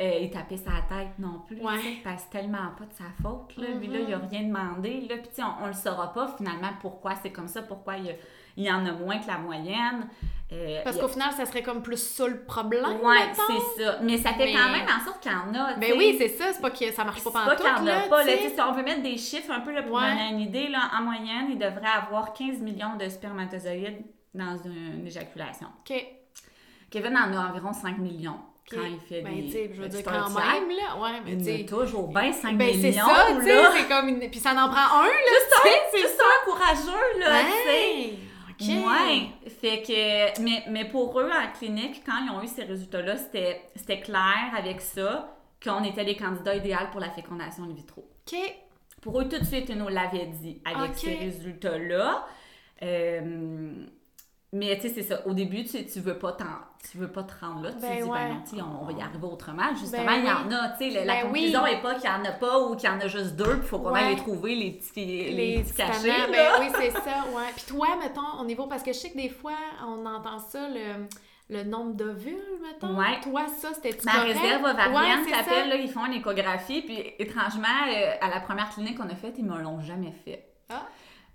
euh, 0.00 0.18
y 0.20 0.30
taper 0.30 0.56
sa 0.58 0.72
tête 0.88 1.18
non 1.18 1.40
plus, 1.46 1.56
Ouais. 1.60 1.78
tu 1.78 1.82
sais, 1.82 1.96
parce 2.04 2.16
que 2.24 2.28
c'est 2.32 2.38
tellement 2.40 2.68
pas 2.78 2.84
de 2.84 2.92
sa 2.92 3.04
faute. 3.22 3.56
Là. 3.56 3.68
Lui, 3.78 3.86
là, 3.86 3.98
il 4.06 4.12
a 4.14 4.18
rien 4.18 4.42
demandé. 4.42 5.00
Là. 5.08 5.16
Puis, 5.16 5.28
tu 5.28 5.36
sais, 5.36 5.42
on, 5.42 5.64
on 5.64 5.66
le 5.68 5.72
saura 5.72 6.12
pas 6.12 6.28
finalement 6.36 6.70
pourquoi 6.80 7.14
c'est 7.22 7.30
comme 7.32 7.48
ça, 7.48 7.62
pourquoi 7.62 7.96
il 7.96 8.06
y, 8.06 8.14
il 8.58 8.70
en 8.70 8.84
a 8.84 8.92
moins 8.92 9.18
que 9.18 9.26
la 9.26 9.38
moyenne. 9.38 10.06
Euh, 10.52 10.80
Parce 10.84 10.96
il 10.96 10.98
a- 10.98 11.02
qu'au 11.02 11.08
final, 11.08 11.32
ça 11.32 11.44
serait 11.46 11.62
comme 11.62 11.82
plus 11.82 11.96
ça 11.96 12.28
le 12.28 12.44
problème, 12.44 12.82
mettons. 12.84 13.42
c'est 13.76 13.82
ça. 13.84 13.98
Mais 14.02 14.18
ça 14.18 14.32
fait 14.34 14.44
Mais- 14.44 14.52
quand 14.52 14.70
même 14.70 14.86
en 14.86 15.04
sorte 15.04 15.20
qu'il 15.22 15.32
y 15.32 15.34
en 15.34 15.54
a. 15.54 15.74
Ben 15.74 15.92
oui, 15.96 16.14
c'est 16.18 16.28
ça, 16.28 16.52
c'est 16.52 16.60
pas 16.60 16.70
que 16.70 16.92
ça 16.92 17.02
marche 17.04 17.24
pas 17.24 17.30
C'est 17.48 17.56
qu'il 17.56 17.66
en 17.66 17.76
a 17.78 17.84
là, 17.84 18.00
pas. 18.08 18.22
Là, 18.24 18.32
sais, 18.36 18.50
si 18.50 18.60
on 18.60 18.72
veut 18.72 18.82
mettre 18.84 19.02
des 19.02 19.16
chiffres 19.16 19.50
un 19.50 19.60
peu 19.60 19.72
là, 19.72 19.82
pour 19.82 19.96
Ouais. 19.96 20.08
donner 20.08 20.28
une 20.30 20.40
idée, 20.40 20.68
là, 20.68 20.90
en 20.96 21.02
moyenne, 21.02 21.46
il 21.50 21.58
devrait 21.58 21.88
avoir 21.88 22.32
15 22.34 22.60
millions 22.60 22.96
de 22.96 23.08
spermatozoïdes 23.08 24.04
dans 24.34 24.56
une 24.58 25.06
éjaculation. 25.06 25.68
OK. 25.80 26.06
Kevin 26.90 27.16
en 27.16 27.32
a 27.36 27.48
environ 27.50 27.72
5 27.72 27.98
millions 27.98 28.38
quand 28.70 28.82
il 28.84 28.98
fait 29.00 29.22
Ben, 29.22 29.34
des... 29.48 29.70
je 29.74 29.80
veux 29.80 29.88
dire, 29.88 29.98
c'est 29.98 30.04
quand 30.04 30.30
même, 30.30 30.68
là, 30.70 30.96
ouais, 31.00 31.20
mais 31.24 31.32
tu 31.32 31.38
Il 31.38 31.44
sais... 31.44 31.64
a 31.64 31.68
toujours 31.78 32.08
bien 32.08 32.32
5 32.32 32.56
Ben, 32.58 32.70
c'est 32.72 32.88
millions, 32.90 33.06
ça, 33.06 33.26
tu 33.38 33.44
sais, 33.44 33.54
là. 33.54 33.70
c'est 33.76 33.88
comme 33.88 34.08
une... 34.08 34.30
Puis 34.30 34.40
ça 34.40 34.50
en 34.52 34.68
prend 34.68 35.00
un, 35.00 35.06
là, 35.06 35.12
Juste 35.28 35.54
un, 35.64 35.68
c'est 35.92 36.20
un 36.20 36.44
courageux, 36.44 37.20
là, 37.20 37.40
tu 37.44 37.50
sais. 37.68 37.74
Hey! 37.74 38.18
OK. 38.58 38.86
Ouais, 38.88 39.50
fait 39.50 39.82
que, 39.82 40.40
mais, 40.42 40.64
mais 40.70 40.86
pour 40.86 41.20
eux, 41.20 41.30
en 41.30 41.52
clinique, 41.58 42.02
quand 42.06 42.24
ils 42.24 42.30
ont 42.30 42.42
eu 42.42 42.46
ces 42.46 42.64
résultats-là, 42.64 43.16
c'était 43.18 43.60
c'était 43.76 44.00
clair 44.00 44.50
avec 44.56 44.80
ça 44.80 45.36
qu'on 45.62 45.84
était 45.84 46.04
les 46.04 46.16
candidats 46.16 46.54
idéaux 46.56 46.76
pour 46.90 47.00
la 47.00 47.10
fécondation 47.10 47.64
in 47.64 47.74
vitro. 47.74 48.08
OK. 48.32 48.38
Pour 49.02 49.20
eux, 49.20 49.28
tout 49.28 49.38
de 49.38 49.44
suite, 49.44 49.68
ils 49.68 49.76
nous 49.76 49.88
l'avaient 49.88 50.26
dit 50.40 50.60
avec 50.64 50.96
ces 50.96 51.14
résultats-là. 51.16 52.26
Euh, 52.82 53.84
mais 54.52 54.76
tu 54.76 54.82
sais, 54.88 54.94
c'est 54.94 55.02
ça. 55.02 55.26
Au 55.26 55.34
début, 55.34 55.64
tu, 55.64 55.84
tu 55.86 56.00
veux 56.00 56.18
pas 56.18 56.32
t'en- 56.32 56.44
tu 56.90 56.98
veux 56.98 57.08
pas 57.10 57.24
te 57.24 57.32
rendre 57.44 57.62
là. 57.64 57.72
Tu 57.72 57.80
Ben 57.80 57.90
te 57.98 58.02
dis, 58.04 58.08
ouais. 58.08 58.18
ben 58.18 58.34
non, 58.34 58.40
tu 58.48 58.56
sais, 58.56 58.62
on, 58.62 58.82
on 58.82 58.84
va 58.84 58.92
y 58.92 59.02
arriver 59.02 59.26
autrement. 59.26 59.74
Justement, 59.78 60.04
Ben 60.06 60.14
il 60.18 60.24
y 60.24 60.30
en 60.30 60.46
oui. 60.46 60.54
a. 60.54 60.68
Tu 60.78 60.78
sais, 60.78 60.90
la- 60.90 61.04
la 61.04 61.14
Ben 61.14 61.22
conclusion 61.28 61.60
oui. 61.64 61.70
n'est 61.74 61.82
pas 61.82 61.94
qu'il 61.96 62.08
y 62.10 62.12
en 62.12 62.24
a 62.24 62.32
pas 62.32 62.58
ou 62.60 62.76
qu'il 62.76 62.88
y 62.88 62.92
en 62.92 63.00
a 63.00 63.08
juste 63.08 63.34
deux, 63.36 63.44
puis 63.44 63.58
il 63.62 63.68
faut 63.68 63.78
qu'on 63.80 63.92
Ouais. 63.92 64.10
les 64.10 64.16
trouver, 64.16 64.54
les 64.54 64.70
petits, 64.72 65.04
les, 65.04 65.56
Les 65.56 65.62
petits 65.62 65.74
cachets. 65.74 66.30
ben 66.30 66.48
oui, 66.60 66.66
c'est 66.78 66.90
ça, 66.92 67.00
ouais. 67.34 67.50
Puis 67.56 67.64
toi, 67.66 67.88
mettons, 68.00 68.40
au 68.40 68.44
niveau... 68.44 68.66
Parce 68.66 68.82
que 68.82 68.92
je 68.92 68.98
sais 68.98 69.10
que 69.10 69.16
des 69.16 69.28
fois, 69.30 69.52
on 69.86 70.06
entend 70.06 70.38
ça, 70.38 70.68
le, 70.68 71.06
le 71.50 71.64
nombre 71.64 71.94
d'ovules, 71.94 72.36
mettons. 72.62 72.96
Ouais. 72.96 73.18
Toi, 73.22 73.46
ça, 73.48 73.70
c'était 73.74 73.96
Ma 74.04 74.12
correct? 74.12 74.38
réserve 74.38 74.62
ovarienne 74.64 75.24
Ouais, 75.24 75.32
s'appelle, 75.34 75.68
là, 75.70 75.74
ils 75.76 75.90
font 75.90 76.06
une 76.06 76.14
échographie, 76.14 76.82
puis 76.82 77.14
étrangement, 77.18 77.66
euh, 77.88 78.12
à 78.20 78.28
la 78.30 78.40
première 78.40 78.70
clinique 78.70 78.96
qu'on 78.98 79.08
a 79.10 79.14
faite, 79.16 79.34
ils 79.38 79.44
me 79.44 79.60
l'ont 79.60 79.80
jamais 79.80 80.12
fait. 80.24 80.44
Ah. 80.68 80.86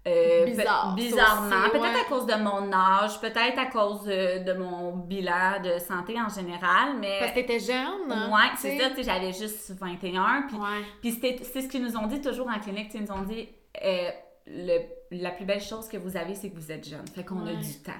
Euh, 0.08 0.46
Bizarre, 0.46 0.96
bizarrement. 0.96 1.70
Peut-être 1.70 1.82
ouais. 1.84 2.02
à 2.02 2.10
cause 2.10 2.26
de 2.26 2.34
mon 2.34 2.74
âge, 2.74 3.22
peut-être 3.22 3.60
à 3.60 3.68
cause 3.68 4.02
euh, 4.08 4.40
de 4.40 4.54
mon 4.54 4.96
bilan 4.98 5.62
de 5.64 5.78
santé 5.78 6.16
en 6.20 6.28
général, 6.28 6.96
mais. 7.00 7.20
Parce 7.20 7.32
que 7.34 7.36
t'étais 7.36 7.60
jeune, 7.60 8.10
hein, 8.12 8.30
Ouais, 8.34 8.50
c'est 8.58 8.80
ça, 8.80 8.90
tu 8.96 9.04
j'avais 9.04 9.32
juste 9.32 9.72
21, 9.80 10.46
puis, 10.48 10.58
Ouais. 10.58 10.84
puis 11.02 11.12
c'est 11.44 11.62
ce 11.62 11.68
qu'ils 11.68 11.84
nous 11.84 11.96
ont 11.98 12.08
dit 12.08 12.20
toujours 12.20 12.48
en 12.50 12.60
clinique, 12.60 12.90
ils 12.96 13.02
nous 13.04 13.12
ont 13.12 13.22
dit 13.22 13.48
euh, 13.86 14.10
le- 14.48 14.82
la 15.12 15.30
plus 15.30 15.46
belle 15.46 15.62
chose 15.62 15.88
que 15.88 15.98
vous 15.98 16.18
avez, 16.18 16.34
c'est 16.34 16.50
que 16.50 16.56
vous 16.58 16.72
êtes 16.72 16.88
jeune, 16.90 17.08
fait 17.14 17.24
qu'on 17.24 17.46
a 17.46 17.54
du 17.54 17.74
temps. 17.84 17.92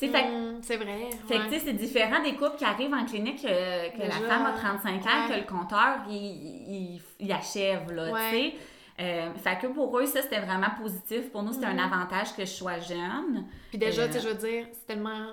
Hum, 0.00 0.58
c'est 0.62 0.76
vrai. 0.76 1.08
fait 1.26 1.38
que, 1.38 1.50
ouais. 1.50 1.58
c'est 1.58 1.72
différent 1.72 2.22
des 2.22 2.34
couples 2.34 2.56
qui 2.56 2.64
arrivent 2.64 2.94
en 2.94 3.04
clinique, 3.04 3.44
euh, 3.44 3.88
que 3.90 3.96
Déjà, 4.02 4.20
la 4.20 4.28
femme 4.28 4.46
a 4.46 4.52
35 4.52 4.88
ans, 5.06 5.28
ouais. 5.28 5.34
que 5.34 5.40
le 5.40 5.46
compteur, 5.46 5.96
il, 6.08 6.14
il, 6.14 7.02
il 7.18 7.32
achève, 7.32 7.90
là, 7.90 8.12
Ouais. 8.12 8.20
tu 8.30 8.36
sais. 8.36 8.54
Euh, 9.00 9.32
fait 9.34 9.58
que 9.60 9.68
pour 9.68 9.96
eux, 9.98 10.06
ça, 10.06 10.22
c'était 10.22 10.40
vraiment 10.40 10.70
positif. 10.82 11.30
Pour 11.30 11.42
nous, 11.42 11.52
c'était 11.52 11.72
Mhm. 11.72 11.78
un 11.78 11.84
avantage 11.84 12.34
que 12.34 12.42
je 12.44 12.50
sois 12.50 12.80
jeune. 12.80 13.46
Puis 13.70 13.78
déjà, 13.78 14.02
Euh, 14.02 14.06
tu 14.08 14.14
sais, 14.14 14.20
je 14.20 14.28
veux 14.28 14.34
dire, 14.34 14.66
c'est 14.72 14.86
tellement. 14.86 15.28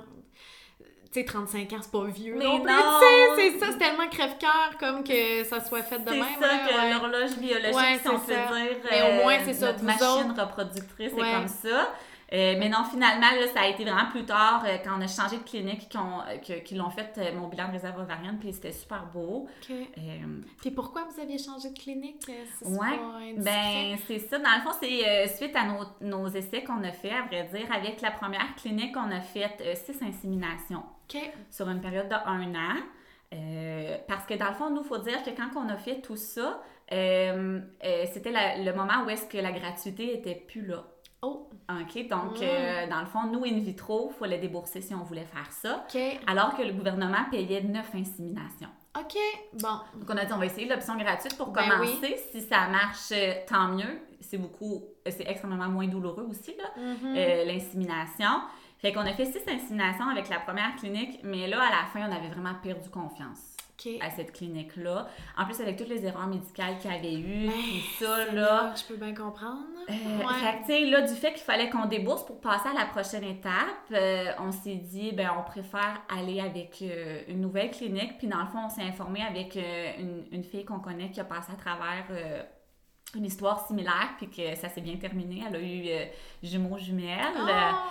Tu 1.11 1.21
sais, 1.21 1.25
35 1.25 1.71
ans, 1.73 1.77
c'est 1.81 1.91
pas 1.91 2.03
vieux. 2.05 2.35
Mais 2.37 2.43
non 2.43 2.59
plus, 2.59 2.71
non! 2.71 2.99
c'est 3.37 3.57
ça, 3.57 3.67
c'est 3.71 3.77
tellement 3.77 4.07
crève-cœur 4.09 4.71
comme 4.79 5.01
que 5.03 5.43
ça 5.45 5.61
soit 5.61 5.81
fait 5.81 5.99
de 5.99 6.09
C'est 6.09 6.15
même. 6.19 6.25
ça 6.39 6.47
là, 6.47 6.57
que 6.67 6.73
ouais. 6.75 6.91
l'horloge 6.93 7.37
biologique, 7.37 7.73
Ouais, 7.75 7.99
si 8.01 8.09
on 8.09 8.19
c'est 8.19 8.25
peut 8.25 8.33
ça. 8.33 8.55
dire. 8.55 8.77
Mais 8.91 9.01
au 9.01 9.05
euh, 9.05 9.23
moins, 9.23 9.37
c'est 9.45 9.53
ça, 9.53 9.65
Notre 9.67 9.79
vous 9.79 9.85
machine 9.85 10.31
autres- 10.31 10.41
reproductrice, 10.45 11.13
Ouais. 11.13 11.23
c'est 11.23 11.31
comme 11.31 11.47
ça. 11.47 11.93
Euh, 12.35 12.55
mais 12.59 12.69
non, 12.69 12.83
finalement, 12.83 13.31
là, 13.31 13.47
ça 13.53 13.61
a 13.61 13.67
été 13.67 13.83
vraiment 13.83 14.09
plus 14.09 14.25
tard, 14.25 14.63
euh, 14.65 14.77
quand 14.83 14.97
on 14.97 15.01
a 15.01 15.07
changé 15.07 15.37
de 15.37 15.43
clinique, 15.43 15.87
qu'ils 15.87 16.77
euh, 16.77 16.83
l'ont 16.83 16.89
fait 16.89 17.13
euh, 17.17 17.33
mon 17.35 17.47
bilan 17.47 17.69
de 17.69 17.73
réserve 17.73 17.99
ovarienne, 17.99 18.37
puis 18.39 18.51
c'était 18.51 18.73
super 18.73 19.05
beau. 19.13 19.47
OK. 19.61 19.71
Euh, 19.71 20.01
Puis 20.59 20.71
pourquoi 20.71 21.05
vous 21.09 21.21
aviez 21.21 21.37
changé 21.37 21.69
de 21.69 21.77
clinique? 21.77 22.29
indiscret? 23.15 23.37
Ben, 23.37 23.97
c'est 24.07 24.19
ça. 24.19 24.37
Dans 24.37 24.55
le 24.55 24.61
fond, 24.61 24.77
c'est 24.81 25.27
suite 25.35 25.55
à 25.55 25.65
nos, 25.65 25.85
nos 26.01 26.27
essais 26.27 26.63
qu'on 26.63 26.83
a 26.83 26.91
fait, 26.91 27.11
à 27.11 27.23
vrai 27.23 27.49
dire. 27.53 27.71
Avec 27.73 28.01
la 28.01 28.11
première 28.11 28.53
clinique, 28.55 28.95
on 28.97 29.11
a 29.11 29.21
fait 29.21 29.75
six 29.75 30.01
inséminations 30.03 30.83
sur 31.49 31.69
une 31.69 31.81
période 31.81 32.09
de 32.09 32.15
un 32.15 32.53
an. 32.55 32.81
Euh, 33.33 33.97
parce 34.07 34.25
que 34.25 34.35
dans 34.35 34.49
le 34.49 34.53
fond, 34.53 34.69
nous, 34.69 34.81
il 34.81 34.87
faut 34.87 34.97
dire 34.99 35.23
que 35.23 35.31
quand 35.31 35.49
on 35.55 35.67
a 35.69 35.77
fait 35.77 36.01
tout 36.01 36.15
ça, 36.15 36.61
euh, 36.91 37.59
euh, 37.83 38.05
c'était 38.13 38.31
le 38.31 38.71
moment 38.73 39.03
où 39.05 39.09
est-ce 39.09 39.25
que 39.25 39.37
la 39.37 39.51
gratuité 39.51 40.17
était 40.17 40.35
plus 40.35 40.65
là. 40.65 40.85
Oh, 41.21 41.49
OK? 41.69 42.07
Donc, 42.07 42.37
Mm. 42.39 42.43
euh, 42.43 42.87
dans 42.87 42.99
le 42.99 43.05
fond, 43.07 43.23
nous, 43.31 43.43
in 43.45 43.59
vitro, 43.59 44.11
il 44.13 44.19
fallait 44.19 44.37
débourser 44.37 44.81
si 44.81 44.93
on 44.93 45.03
voulait 45.03 45.25
faire 45.25 45.51
ça. 45.51 45.85
OK. 45.87 45.99
Alors 46.27 46.55
que 46.55 46.61
le 46.61 46.73
gouvernement 46.73 47.25
payait 47.31 47.61
neuf 47.63 47.89
inséminations. 47.95 48.69
OK, 48.99 49.17
bon. 49.53 49.79
Donc, 49.99 50.09
on 50.09 50.17
a 50.17 50.25
dit, 50.25 50.31
on 50.33 50.37
va 50.37 50.45
essayer 50.45 50.67
l'option 50.67 50.95
gratuite 50.97 51.35
pour 51.37 51.47
Ben 51.47 51.67
commencer. 51.69 52.17
Si 52.31 52.41
ça 52.41 52.67
marche, 52.67 53.11
euh, 53.11 53.33
tant 53.47 53.69
mieux. 53.69 53.99
C'est 54.21 54.37
beaucoup, 54.37 54.83
euh, 55.07 55.11
c'est 55.11 55.27
extrêmement 55.27 55.67
moins 55.69 55.87
douloureux 55.87 56.25
aussi, 56.29 56.55
là, 56.57 56.65
euh, 56.77 57.45
l'insémination. 57.45 58.29
Fait 58.79 58.91
qu'on 58.91 59.01
a 59.01 59.13
fait 59.13 59.25
six 59.25 59.41
inséminations 59.47 60.07
avec 60.09 60.29
la 60.29 60.39
première 60.39 60.75
clinique, 60.75 61.19
mais 61.23 61.47
là, 61.47 61.61
à 61.61 61.69
la 61.69 61.85
fin, 61.93 62.07
on 62.09 62.11
avait 62.15 62.29
vraiment 62.29 62.53
perdu 62.61 62.89
confiance 62.89 63.54
À 64.01 64.09
cette 64.09 64.31
clinique-là. 64.31 65.07
En 65.37 65.45
plus, 65.45 65.59
avec 65.61 65.75
toutes 65.77 65.89
les 65.89 66.05
erreurs 66.05 66.27
médicales 66.27 66.77
qu'il 66.79 66.91
y 66.91 66.95
avait 66.95 67.13
eues, 67.15 67.47
Ben, 67.47 67.51
tout 67.53 68.05
ça, 68.05 68.31
là. 68.33 68.73
Je 68.75 68.83
peux 68.85 68.95
bien 68.95 69.13
comprendre. 69.13 69.61
Euh, 69.89 69.93
Ouais. 70.17 70.33
Fait 70.41 70.53
que, 70.53 70.59
tu 70.61 70.65
sais, 70.67 70.85
là, 70.85 71.01
du 71.01 71.13
fait 71.13 71.33
qu'il 71.33 71.43
fallait 71.43 71.69
qu'on 71.69 71.85
débourse 71.85 72.25
pour 72.25 72.39
passer 72.41 72.69
à 72.69 72.73
la 72.73 72.85
prochaine 72.85 73.23
étape, 73.23 73.51
euh, 73.91 74.31
on 74.39 74.51
s'est 74.51 74.75
dit, 74.75 75.11
ben, 75.11 75.29
on 75.37 75.43
préfère 75.43 76.01
aller 76.09 76.39
avec 76.39 76.79
euh, 76.81 77.21
une 77.27 77.41
nouvelle 77.41 77.69
clinique. 77.71 78.17
Puis, 78.17 78.27
dans 78.27 78.39
le 78.39 78.47
fond, 78.47 78.59
on 78.65 78.69
s'est 78.69 78.81
informé 78.83 79.21
avec 79.21 79.55
euh, 79.57 79.91
une, 79.99 80.25
une 80.31 80.43
fille 80.43 80.65
qu'on 80.65 80.79
connaît 80.79 81.11
qui 81.11 81.19
a 81.19 81.25
passé 81.25 81.51
à 81.51 81.55
travers 81.55 82.05
une 83.15 83.25
histoire 83.25 83.65
similaire, 83.67 84.13
puis 84.17 84.29
que 84.29 84.55
ça 84.55 84.69
s'est 84.69 84.81
bien 84.81 84.97
terminé. 84.97 85.43
Elle 85.47 85.55
a 85.55 85.59
eu 85.59 85.83
euh, 85.87 86.05
jumeaux 86.43 86.77
jumelles. 86.77 87.19
Ah! 87.35 87.83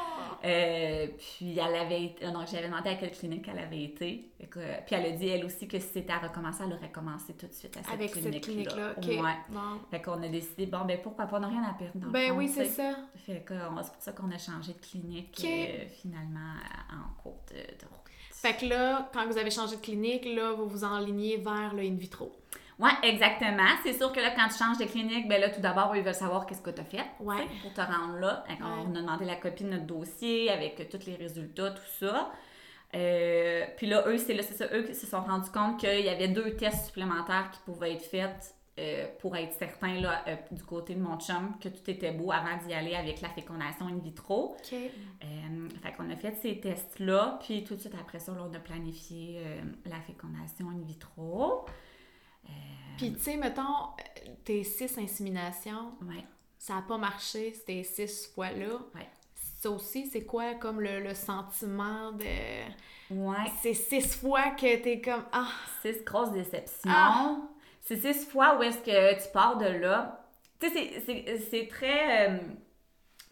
Euh, 0.44 1.06
puis 1.18 1.58
elle 1.58 1.74
avait 1.74 2.04
été, 2.04 2.26
donc 2.30 2.46
j'avais 2.50 2.68
demandé 2.68 2.90
à 2.90 2.94
quelle 2.96 3.12
clinique 3.12 3.46
elle 3.50 3.58
avait 3.60 3.82
été. 3.82 4.30
Que, 4.50 4.58
euh, 4.58 4.76
puis 4.84 4.94
elle 4.94 5.06
a 5.06 5.10
dit 5.12 5.28
elle 5.28 5.44
aussi 5.44 5.66
que 5.66 5.78
si 5.78 5.86
c'était 5.94 6.12
à 6.12 6.18
recommencer, 6.18 6.64
elle 6.66 6.74
aurait 6.74 6.90
commencé 6.92 7.32
tout 7.32 7.46
de 7.46 7.52
suite 7.54 7.76
à 7.78 7.82
cette 7.82 7.92
Avec 7.94 8.12
clinique-là. 8.12 8.32
cette 8.32 8.42
clinique-là. 8.42 8.94
OK. 8.98 9.24
Ouais. 9.24 9.36
Bon. 9.48 9.80
Fait 9.90 10.02
qu'on 10.02 10.22
a 10.22 10.28
décidé, 10.28 10.66
bon, 10.66 10.84
ben 10.84 10.98
pourquoi 11.02 11.24
pas, 11.26 11.38
on 11.38 11.40
n'a 11.40 11.48
rien 11.48 11.62
à 11.62 11.72
perdre 11.72 11.96
dans 11.98 12.06
le 12.08 12.12
Ben 12.12 12.28
fond, 12.30 12.36
oui, 12.36 12.48
c'est 12.48 12.66
ça. 12.66 12.94
Fait 13.24 13.40
que 13.40 13.54
c'est 13.54 13.92
pour 13.92 14.02
ça 14.02 14.12
qu'on 14.12 14.30
a 14.30 14.38
changé 14.38 14.74
de 14.74 14.80
clinique 14.86 15.42
euh, 15.44 15.86
finalement 16.02 16.54
en 16.92 17.22
cours 17.22 17.40
de, 17.50 17.56
de 17.56 17.88
route. 17.90 18.00
Fait 18.30 18.54
que 18.54 18.66
là, 18.66 19.08
quand 19.14 19.26
vous 19.26 19.38
avez 19.38 19.50
changé 19.50 19.76
de 19.76 19.80
clinique, 19.80 20.26
là, 20.26 20.52
vous 20.52 20.68
vous 20.68 20.84
enlignez 20.84 21.38
vers 21.38 21.72
le 21.72 21.80
in 21.82 21.94
vitro. 21.94 22.30
Ouais, 22.78 22.90
exactement. 23.02 23.68
C'est 23.84 23.92
sûr 23.92 24.12
que 24.12 24.20
là, 24.20 24.30
quand 24.36 24.48
tu 24.48 24.58
changes 24.62 24.78
de 24.78 24.84
clinique, 24.84 25.28
ben 25.28 25.40
là, 25.40 25.48
tout 25.50 25.60
d'abord, 25.60 25.94
ils 25.94 26.02
veulent 26.02 26.14
savoir 26.14 26.44
qu'est-ce 26.46 26.62
que 26.62 26.70
tu 26.70 26.80
as 26.80 26.84
fait 26.84 27.04
Ouais. 27.20 27.46
pour 27.62 27.72
te 27.72 27.80
rendre 27.80 28.18
là. 28.18 28.44
Ouais. 28.48 28.56
On 28.62 28.90
a 28.94 29.00
demandé 29.00 29.24
la 29.24 29.36
copie 29.36 29.64
de 29.64 29.70
notre 29.70 29.86
dossier 29.86 30.50
avec 30.50 30.80
euh, 30.80 30.84
tous 30.90 31.06
les 31.06 31.14
résultats, 31.14 31.70
tout 31.70 31.82
ça. 32.00 32.32
Euh, 32.94 33.64
puis 33.76 33.86
là, 33.86 34.04
eux, 34.06 34.18
c'est 34.18 34.34
là, 34.34 34.42
c'est 34.42 34.54
ça, 34.54 34.66
eux 34.72 34.82
qui 34.82 34.94
se 34.94 35.06
sont 35.06 35.20
rendus 35.20 35.50
compte 35.50 35.78
qu'il 35.80 36.04
y 36.04 36.08
avait 36.08 36.28
deux 36.28 36.54
tests 36.56 36.86
supplémentaires 36.86 37.50
qui 37.52 37.58
pouvaient 37.64 37.94
être 37.94 38.04
faits 38.04 38.54
euh, 38.78 39.06
pour 39.20 39.36
être 39.36 39.52
certains 39.52 40.00
là, 40.00 40.24
euh, 40.28 40.34
du 40.50 40.62
côté 40.64 40.94
de 40.94 41.00
mon 41.00 41.16
chum 41.18 41.54
que 41.60 41.68
tout 41.68 41.88
était 41.88 42.10
beau 42.12 42.32
avant 42.32 42.56
d'y 42.66 42.72
aller 42.74 42.94
avec 42.96 43.20
la 43.20 43.28
fécondation 43.28 43.86
in 43.86 43.98
vitro. 43.98 44.56
OK. 44.58 44.72
Euh, 44.74 45.68
fait 45.82 45.92
qu'on 45.92 46.10
a 46.10 46.16
fait 46.16 46.36
ces 46.42 46.58
tests-là, 46.60 47.38
puis 47.44 47.62
tout 47.64 47.74
de 47.76 47.80
suite 47.80 47.94
après 48.00 48.18
ça, 48.18 48.32
là, 48.32 48.40
on 48.48 48.54
a 48.54 48.58
planifié 48.58 49.40
la 49.86 50.00
fécondation 50.00 50.68
in 50.70 50.84
vitro. 50.84 51.66
Euh, 52.46 52.50
Puis, 52.96 53.12
tu 53.14 53.20
sais, 53.20 53.36
mettons, 53.36 53.88
tes 54.44 54.64
six 54.64 54.96
inséminations, 54.98 55.92
ouais. 56.02 56.24
ça 56.58 56.74
n'a 56.76 56.82
pas 56.82 56.98
marché 56.98 57.54
ces 57.66 57.82
six 57.84 58.30
fois-là. 58.34 58.78
Ouais. 58.94 59.08
Ça 59.60 59.70
aussi, 59.70 60.06
c'est 60.06 60.24
quoi 60.24 60.54
comme 60.54 60.80
le, 60.80 61.00
le 61.00 61.14
sentiment 61.14 62.12
de. 62.12 62.24
Ouais. 63.10 63.50
C'est 63.62 63.74
six 63.74 64.14
fois 64.16 64.50
que 64.50 64.76
t'es 64.82 65.00
comme. 65.00 65.24
Ah! 65.32 65.48
Six 65.82 66.04
grosses 66.04 66.32
déceptions. 66.32 66.90
Ah! 66.92 67.36
C'est 67.80 67.96
six 67.96 68.26
fois 68.26 68.58
où 68.58 68.62
est-ce 68.62 68.78
que 68.78 69.22
tu 69.24 69.32
pars 69.32 69.56
de 69.58 69.66
là. 69.66 70.26
Tu 70.60 70.68
sais, 70.70 71.02
c'est- 71.50 71.66
très. 71.68 72.28
euh, 72.30 72.38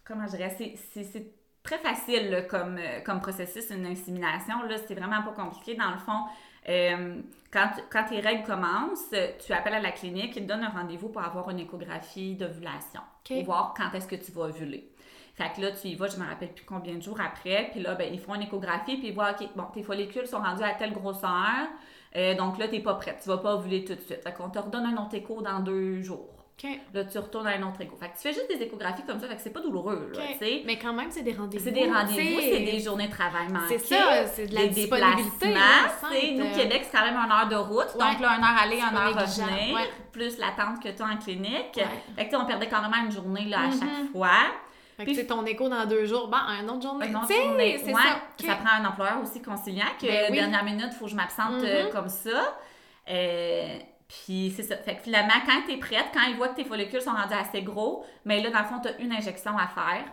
comment 0.05 0.27
je 0.27 0.37
dirais? 0.37 0.57
c'est- 0.93 1.33
très 1.63 1.79
facile 1.79 2.29
là, 2.31 2.43
comme, 2.43 2.77
euh, 2.77 3.01
comme 3.03 3.21
processus, 3.21 3.71
une 3.71 3.87
insémination. 3.87 4.63
Là, 4.65 4.77
c'est 4.87 4.95
vraiment 4.95 5.23
pas 5.23 5.31
compliqué. 5.33 5.75
Dans 5.77 5.93
le 5.93 5.99
fond, 5.99 6.25
euh, 6.69 7.21
quand, 7.53 7.71
quand 7.91 8.05
tes 8.09 8.21
règles 8.21 8.45
commencent, 8.45 9.15
tu 9.45 9.53
appelles 9.53 9.75
à 9.75 9.81
la 9.81 9.93
clinique, 9.93 10.37
ils 10.37 10.43
te 10.43 10.49
donnent 10.49 10.65
un 10.65 10.71
rendez-vous 10.71 11.09
pour 11.09 11.23
avoir 11.23 11.51
une 11.51 11.61
échographie 11.61 12.35
d'ovulation. 12.35 13.01
OK. 13.25 13.37
Pour 13.37 13.45
voir 13.45 13.75
quand 13.77 13.97
est-ce 13.97 14.07
que 14.07 14.17
tu 14.17 14.33
vas 14.33 14.45
ovuler. 14.45 14.89
Fait 15.35 15.51
que 15.57 15.63
là, 15.63 15.73
tu 15.73 15.89
y 15.89 15.95
vas, 15.95 16.09
je 16.09 16.19
me 16.19 16.27
rappelle 16.27 16.53
plus 16.53 16.65
combien 16.65 16.95
de 16.95 17.01
jours 17.01 17.21
après. 17.21 17.69
Puis 17.73 17.81
là, 17.81 17.95
ben, 17.95 18.13
ils 18.13 18.21
font 18.21 18.35
une 18.35 18.43
échographie, 18.43 18.99
puis 18.99 19.09
ils 19.09 19.15
voient, 19.15 19.31
OK, 19.31 19.49
bon, 19.57 19.65
tes 19.73 19.83
follicules 19.83 20.27
sont 20.27 20.41
rendus 20.41 20.63
à 20.63 20.75
telle 20.75 20.93
grosseur. 20.93 21.69
euh, 22.17 22.35
donc 22.35 22.59
là, 22.59 22.69
t'es 22.69 22.81
pas 22.81 22.95
prête. 22.95 23.19
Tu 23.23 23.29
vas 23.29 23.39
pas 23.39 23.55
ovuler 23.55 23.85
tout 23.85 23.95
de 23.95 24.01
suite. 24.01 24.23
Fait 24.23 24.33
qu'on 24.33 24.51
te 24.51 24.59
redonne 24.59 24.85
un 24.87 25.03
autre 25.03 25.15
écho 25.15 25.41
dans 25.41 25.61
deux 25.61 26.03
jours. 26.03 26.29
OK. 26.59 26.71
Là, 26.95 27.05
tu 27.05 27.19
retournes 27.19 27.47
à 27.47 27.51
un 27.57 27.63
autre 27.63 27.81
écho. 27.81 27.97
Fait 27.97 28.09
que 28.09 28.13
tu 28.17 28.21
fais 28.23 28.33
juste 28.33 28.49
des 28.49 28.63
échographies 28.65 29.03
comme 29.07 29.19
ça, 29.19 29.27
fait 29.27 29.37
que 29.37 29.41
c'est 29.43 29.51
pas 29.53 29.61
douloureux, 29.61 30.13
là. 30.15 30.21
Mais 30.65 30.79
quand 30.79 30.93
même, 30.93 31.11
c'est 31.11 31.23
des 31.23 31.33
rendez-vous. 31.33 31.65
C'est 31.65 31.73
des 31.73 31.91
rendez-vous, 31.91 32.41
c'est 32.41 32.61
des 32.61 32.79
journées 32.81 33.09
de 33.09 33.13
travail 33.13 33.49
manquées. 33.49 33.79
C'est 33.79 33.95
ça, 33.97 34.27
c'est 34.27 34.47
de 34.47 34.55
la 34.55 34.63
des 34.63 34.69
disponibilité, 34.69 35.47
enceinte, 35.49 36.13
Nous, 36.35 36.45
euh, 36.45 36.55
Québec, 36.57 36.83
c'est 36.85 36.97
quand 36.97 37.05
même 37.05 37.17
une 37.17 37.33
heure 37.33 37.49
de 37.49 37.57
route. 37.57 37.89
Ouais. 37.97 38.11
Donc 38.13 38.21
là, 38.21 38.37
une 38.37 38.45
heure 38.45 38.63
aller, 38.63 38.77
une 38.77 38.97
heure 38.97 39.15
revenir. 39.15 39.75
ouais. 39.75 39.91
Plus 40.13 40.39
l'attente 40.39 40.83
que 40.83 40.89
tu 40.91 41.03
as 41.03 41.07
en 41.07 41.17
clinique. 41.17 41.73
Ouais. 41.77 41.87
Fait 42.17 42.29
que 42.29 42.37
on 42.37 42.45
perdait 42.45 42.69
carrément 42.69 42.97
une 43.05 43.11
journée 43.13 43.47
là, 43.47 43.61
à 43.63 43.71
chaque 43.71 44.13
fois. 44.13 44.29
Fait 44.99 45.05
que 45.05 45.09
Puis- 45.11 45.15
c'est 45.17 45.27
ton 45.27 45.45
écho 45.47 45.69
dans 45.71 45.87
deux 45.87 46.05
jours. 46.05 46.29
Bon, 46.29 46.37
un 46.37 46.69
autre 46.69 46.83
journée. 46.83 47.07
Une 47.09 47.17
autre 47.17 47.33
journée. 47.33 47.81
c'est 47.83 47.93
ça. 47.93 47.99
Ça 48.47 48.55
prend 48.57 48.83
un 48.83 48.85
employeur 48.87 49.21
aussi 49.23 49.41
conciliant 49.41 49.87
que 50.01 50.07
Ben 50.07 50.27
oui. 50.31 50.37
dernière 50.37 50.63
minute, 50.65 50.89
il 50.93 50.97
faut 50.97 51.07
que 51.07 51.11
je 51.11 51.17
m'absente 51.17 51.63
euh, 51.65 51.85
Mhm. 51.87 51.91
comme 51.91 52.09
ça. 52.11 52.59
Euh, 53.09 53.79
puis 54.13 54.53
c'est 54.55 54.63
ça. 54.63 54.77
Fait 54.77 54.97
que 54.97 55.03
finalement, 55.03 55.35
quand 55.47 55.63
tu 55.67 55.73
es 55.73 55.79
prête, 55.79 56.07
quand 56.13 56.23
ils 56.29 56.37
voient 56.37 56.49
que 56.49 56.57
tes 56.57 56.65
follicules 56.65 57.01
sont 57.01 57.13
rendus 57.13 57.35
assez 57.35 57.63
gros, 57.63 58.05
mais 58.25 58.43
là, 58.43 58.51
dans 58.51 58.59
le 58.61 58.65
fond, 58.67 58.81
tu 58.81 58.89
as 58.89 58.99
une 59.01 59.13
injection 59.13 59.57
à 59.57 59.67
faire 59.69 60.05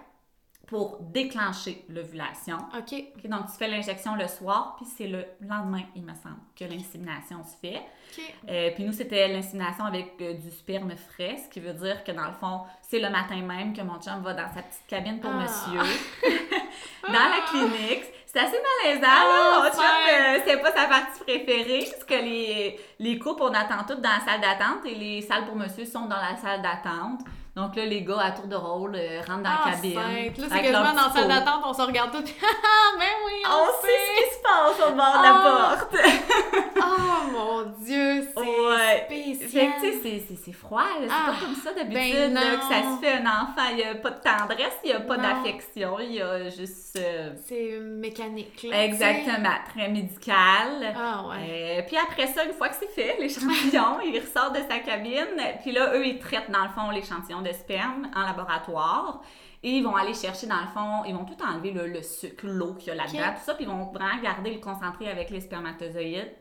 pour 0.68 1.00
déclencher 1.02 1.84
l'ovulation. 1.90 2.58
OK. 2.78 2.94
Ok, 3.18 3.28
donc, 3.28 3.48
tu 3.48 3.58
fais 3.58 3.68
l'injection 3.68 4.14
le 4.16 4.28
soir, 4.28 4.76
puis 4.78 4.86
c'est 4.86 5.08
le 5.08 5.26
lendemain, 5.42 5.82
il 5.96 6.04
me 6.04 6.14
semble, 6.14 6.38
que 6.56 6.64
l'insémination 6.64 7.44
se 7.44 7.56
fait. 7.60 7.78
OK. 7.78 8.24
Euh, 8.50 8.70
puis 8.76 8.84
nous, 8.84 8.94
c'était 8.94 9.28
l'insémination 9.28 9.84
avec 9.86 10.14
euh, 10.22 10.36
du 10.36 10.52
sperme 10.52 10.96
frais, 10.96 11.38
ce 11.44 11.50
qui 11.50 11.60
veut 11.60 11.74
dire 11.74 12.04
que 12.04 12.12
dans 12.12 12.28
le 12.28 12.34
fond, 12.34 12.62
c'est 12.84 13.00
le 13.00 13.10
matin 13.10 13.42
même 13.42 13.74
que 13.74 13.82
mon 13.82 14.00
chum 14.00 14.22
va 14.22 14.34
dans 14.36 14.54
sa 14.54 14.62
petite 14.62 14.86
cabine 14.88 15.20
pour 15.20 15.32
Ah. 15.32 15.42
monsieur, 15.42 15.80
dans 17.08 17.14
la 17.14 17.42
clinique. 17.50 18.04
C'est 18.32 18.40
assez 18.40 18.58
malaisant, 18.84 19.08
Ah, 19.10 19.62
là. 19.64 19.72
Chum, 19.72 19.80
ouais. 19.80 20.38
euh, 20.38 20.42
c'est 20.46 20.58
pas 20.62 20.72
sa 20.72 20.86
partie 20.86 21.24
préférée, 21.24 21.88
parce 21.92 22.04
que 22.04 22.14
les, 22.14 22.80
les 23.00 23.18
couples, 23.18 23.42
on 23.42 23.54
attend 23.54 23.84
toutes 23.88 24.02
dans 24.02 24.10
la 24.10 24.20
salle 24.24 24.40
d'attente 24.42 24.86
et 24.86 24.94
les 24.94 25.22
salles 25.24 25.46
pour 25.46 25.56
monsieur 25.56 25.84
sont 25.86 26.02
dans 26.06 26.18
la 26.18 26.36
salle 26.40 26.62
d'attente. 26.62 27.22
Donc 27.62 27.76
là, 27.76 27.86
les 27.86 28.02
gars, 28.04 28.20
à 28.22 28.32
tour 28.32 28.48
de 28.48 28.56
rôle, 28.56 28.96
euh, 28.96 29.20
rentrent 29.28 29.44
dans 29.44 29.50
Ah, 29.50 29.70
la 29.70 29.72
cabine. 29.74 29.94
simple. 29.94 30.42
Là, 30.42 30.48
c'est 30.50 30.62
quasiment 30.62 30.94
dans 30.94 31.08
la 31.08 31.12
salle 31.14 31.28
d'attente, 31.28 31.62
on 31.66 31.74
se 31.74 31.82
regarde 31.82 32.12
tout. 32.12 32.24
Ah, 32.44 32.98
ben 32.98 33.06
oui, 33.26 33.34
on, 33.46 33.50
On 33.52 33.66
sait 33.82 33.88
ce 33.88 34.24
qui 34.24 34.36
se 34.36 34.42
passe 34.42 34.88
au 34.88 34.92
bord 34.96 35.14
de 35.14 35.28
Ah. 35.28 35.76
la 35.76 35.76
porte. 35.78 35.96
Oh 36.82 37.32
mon 37.32 37.64
Dieu, 37.84 38.28
c'est 38.36 38.40
Ouais. 38.42 39.06
spécial. 39.06 39.50
Fait 39.50 39.68
que, 39.92 39.98
tu 40.04 40.10
sais, 40.20 40.36
c'est- 40.46 40.52
froid. 40.54 40.84
C'est 41.00 41.08
Ah, 41.12 41.32
pas 41.32 41.46
comme 41.46 41.56
ça 41.56 41.72
d'habitude, 41.74 41.94
ben 41.94 42.34
là, 42.34 42.42
non. 42.52 42.58
que 42.58 42.64
ça 42.64 42.82
se 42.82 43.00
fait 43.06 43.14
un 43.14 43.26
enfant. 43.26 43.68
Il 43.72 43.78
n'y 43.78 43.84
a 43.84 43.96
pas 43.96 44.10
de 44.10 44.20
tendresse, 44.22 44.78
il 44.84 44.90
n'y 44.90 44.96
a 44.96 45.00
pas 45.00 45.18
d'affection, 45.18 46.00
il 46.00 46.14
y 46.14 46.22
a 46.22 46.50
juste. 46.50 46.98
euh, 46.98 47.32
C'est 47.46 47.80
mécanique, 47.80 48.64
là. 48.70 48.84
exactement, 48.84 49.56
très 49.74 49.88
médical. 49.90 50.94
Ah 50.96 51.24
ouais. 51.30 51.80
Euh, 51.80 51.82
puis 51.88 51.98
après 51.98 52.28
ça, 52.28 52.44
une 52.46 52.54
fois 52.54 52.70
que 52.70 52.76
c'est 52.80 52.90
fait, 52.90 53.18
l'échantillon, 53.20 54.00
il 54.04 54.20
ressort 54.20 54.52
de 54.52 54.60
sa 54.70 54.80
cabine. 54.80 55.28
Puis 55.62 55.72
là, 55.72 55.94
eux, 55.96 56.06
ils 56.06 56.20
traitent 56.20 56.50
dans 56.52 56.64
le 56.64 56.70
fond 56.70 56.90
l'échantillon 56.92 57.42
de 57.42 57.49
sperme 57.54 58.10
en 58.16 58.22
laboratoire. 58.22 59.22
Et 59.62 59.72
ils 59.72 59.84
vont 59.84 59.96
aller 59.96 60.14
chercher 60.14 60.48
dans 60.48 60.62
le 60.62 60.68
fond, 60.68 61.04
ils 61.06 61.14
vont 61.14 61.26
tout 61.26 61.38
enlever 61.44 61.72
le, 61.72 61.88
le 61.88 62.02
sucre, 62.02 62.46
l'eau 62.46 62.76
qu'il 62.76 62.90
y 62.90 62.92
a 62.92 62.96
là-dedans, 62.96 63.34
tout 63.36 63.44
ça. 63.44 63.56
Puis 63.56 63.66
ils 63.66 63.70
vont 63.70 63.92
vraiment 63.92 64.22
garder 64.24 64.54
le 64.54 64.60
concentré 64.60 65.10
avec 65.10 65.30
les 65.30 65.42
spermatozoïdes. 65.42 66.34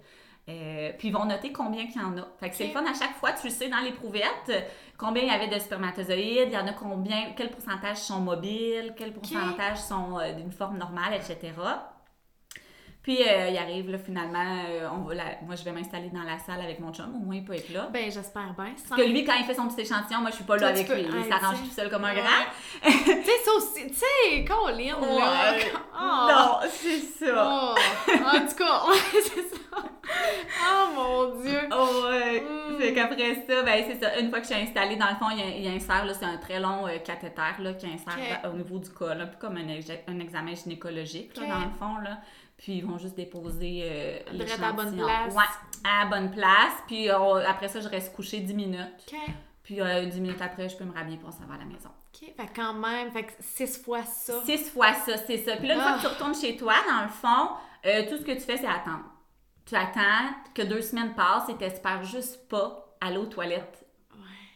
Euh, 0.48 0.92
puis 0.98 1.08
ils 1.08 1.10
vont 1.14 1.26
noter 1.26 1.52
combien 1.52 1.86
qu'il 1.86 2.00
y 2.00 2.04
en 2.04 2.16
a. 2.16 2.26
Fait 2.40 2.48
que 2.48 2.56
c'est 2.56 2.68
le 2.68 2.72
fun 2.72 2.84
à 2.86 2.94
chaque 2.94 3.14
fois, 3.16 3.32
tu 3.32 3.48
le 3.48 3.52
sais 3.52 3.68
dans 3.68 3.80
l'éprouvettes, 3.80 4.48
euh, 4.48 4.60
combien 4.96 5.22
il 5.22 5.28
y 5.28 5.30
avait 5.30 5.48
de 5.48 5.58
spermatozoïdes, 5.58 6.48
il 6.48 6.52
y 6.52 6.56
en 6.56 6.66
a 6.66 6.72
combien, 6.72 7.32
quel 7.36 7.50
pourcentage 7.50 7.98
sont 7.98 8.20
mobiles, 8.20 8.94
quel 8.96 9.12
pourcentage 9.12 9.78
sont 9.78 10.18
euh, 10.18 10.32
d'une 10.32 10.50
forme 10.50 10.78
normale, 10.78 11.12
etc. 11.12 11.52
Puis 13.08 13.22
euh, 13.26 13.48
il 13.48 13.56
arrive 13.56 13.90
là 13.90 13.96
finalement, 13.96 14.38
euh, 14.68 14.86
on 14.92 14.98
va 14.98 15.14
la- 15.14 15.38
moi 15.46 15.54
je 15.56 15.64
vais 15.64 15.72
m'installer 15.72 16.10
dans 16.10 16.24
la 16.24 16.38
salle 16.38 16.60
avec 16.60 16.78
mon 16.78 16.92
chum, 16.92 17.06
au 17.16 17.24
moins 17.24 17.36
il 17.36 17.42
peut 17.42 17.54
être 17.54 17.70
là. 17.70 17.88
Ben, 17.90 18.12
j'espère 18.12 18.52
bien. 18.54 18.74
Sans- 18.76 18.90
Parce 18.90 19.00
que 19.00 19.06
lui, 19.08 19.24
quand 19.24 19.32
il 19.38 19.46
fait 19.46 19.54
son 19.54 19.66
petit 19.66 19.80
échantillon, 19.80 20.20
moi 20.20 20.28
je 20.28 20.34
suis 20.36 20.44
pas 20.44 20.56
là 20.56 20.60
Toi, 20.60 20.68
avec 20.68 20.86
peux- 20.88 20.94
lui. 20.94 21.06
Il 21.08 21.16
hey, 21.16 21.24
s'arrange 21.26 21.56
tout 21.62 21.70
seul 21.74 21.88
comme 21.88 22.04
un 22.04 22.12
Ouais. 22.14 22.20
grand. 22.20 22.44
tu 22.84 22.90
sais, 23.24 23.38
ça 23.46 23.50
aussi, 23.56 23.86
tu 23.86 23.94
sais, 23.94 24.44
Colin, 24.44 25.00
là. 25.00 25.52
Ouais. 25.54 25.72
Oh. 26.00 26.26
Non, 26.30 26.58
c'est 26.70 27.00
ça. 27.00 27.34
Oh. 27.34 27.74
En 28.08 28.46
tout 28.46 28.54
cas, 28.56 28.82
c'est 29.12 29.48
ça. 29.48 29.82
Oh 30.70 30.88
mon 30.94 31.40
Dieu. 31.42 31.58
Oh, 31.72 32.08
ouais. 32.10 32.40
Mm. 32.42 32.78
Fait 32.78 32.92
qu'après 32.92 33.34
ça, 33.48 33.62
ben 33.62 33.84
c'est 33.88 34.00
ça. 34.00 34.18
Une 34.18 34.28
fois 34.30 34.40
que 34.40 34.46
je 34.46 34.52
suis 34.52 34.62
installée, 34.62 34.96
dans 34.96 35.08
le 35.08 35.16
fond, 35.16 35.26
il, 35.36 35.62
il 35.64 35.68
insère, 35.68 36.04
là, 36.04 36.12
c'est 36.14 36.24
un 36.26 36.36
très 36.36 36.60
long 36.60 36.86
euh, 36.86 36.98
cathéter 37.04 37.40
là, 37.58 37.72
qui 37.72 37.86
insère 37.86 38.16
là, 38.42 38.48
au 38.50 38.52
niveau 38.56 38.78
du 38.78 38.90
col, 38.90 39.20
un 39.20 39.26
peu 39.26 39.38
comme 39.40 39.56
un, 39.56 40.18
examen 40.20 40.54
gynécologique, 40.54 41.36
là, 41.38 41.46
dans 41.46 41.58
le 41.60 41.70
fond. 41.78 41.96
Là. 42.02 42.18
Puis 42.58 42.78
ils 42.78 42.84
vont 42.84 42.98
juste 42.98 43.14
déposer 43.14 43.80
euh, 43.84 44.18
Direct 44.32 44.58
à 44.62 44.66
la 44.66 44.72
bonne 44.72 44.96
place. 44.96 45.34
Ouais, 45.34 45.42
à 45.84 46.04
la 46.04 46.10
bonne 46.10 46.30
place. 46.30 46.72
Puis 46.86 47.08
on- 47.12 47.36
après 47.36 47.68
ça, 47.68 47.80
je 47.80 47.88
reste 47.88 48.12
couchée 48.14 48.40
10 48.40 48.52
minutes. 48.54 48.80
OK. 49.12 49.18
Puis 49.62 49.80
euh, 49.80 50.04
10 50.06 50.20
minutes 50.20 50.42
après, 50.42 50.68
je 50.68 50.76
peux 50.76 50.84
me 50.84 50.92
rhabiller 50.92 51.18
pour 51.18 51.32
s'en 51.32 51.44
va 51.46 51.54
à 51.54 51.58
la 51.58 51.64
maison. 51.64 51.88
OK. 52.12 52.32
Fait 52.36 52.50
quand 52.54 52.74
même, 52.74 53.10
fait 53.12 53.24
que 53.24 53.32
six 53.40 53.80
fois 53.82 54.02
ça. 54.04 54.42
Six 54.44 54.70
fois 54.70 54.92
ça, 54.94 55.16
c'est 55.26 55.38
ça. 55.38 55.56
Puis 55.56 55.68
là, 55.68 55.74
une 55.74 55.80
fois 55.80 55.92
Ah. 55.94 55.96
que 55.96 56.00
tu 56.02 56.06
retournes 56.08 56.34
chez 56.34 56.56
toi, 56.56 56.74
dans 56.88 57.02
le 57.04 57.08
fond, 57.10 57.50
euh, 57.86 58.08
tout 58.08 58.16
ce 58.16 58.22
que 58.24 58.32
tu 58.32 58.40
fais, 58.40 58.56
c'est 58.56 58.66
attendre. 58.66 59.04
tu 59.66 59.76
attends 59.76 60.34
que 60.54 60.62
deux 60.62 60.80
semaines 60.80 61.14
passent 61.14 61.48
et 61.50 61.54
t'espères 61.54 62.02
juste 62.02 62.48
pas 62.48 62.96
aller 63.02 63.18
aux 63.18 63.26
toilettes 63.26 63.77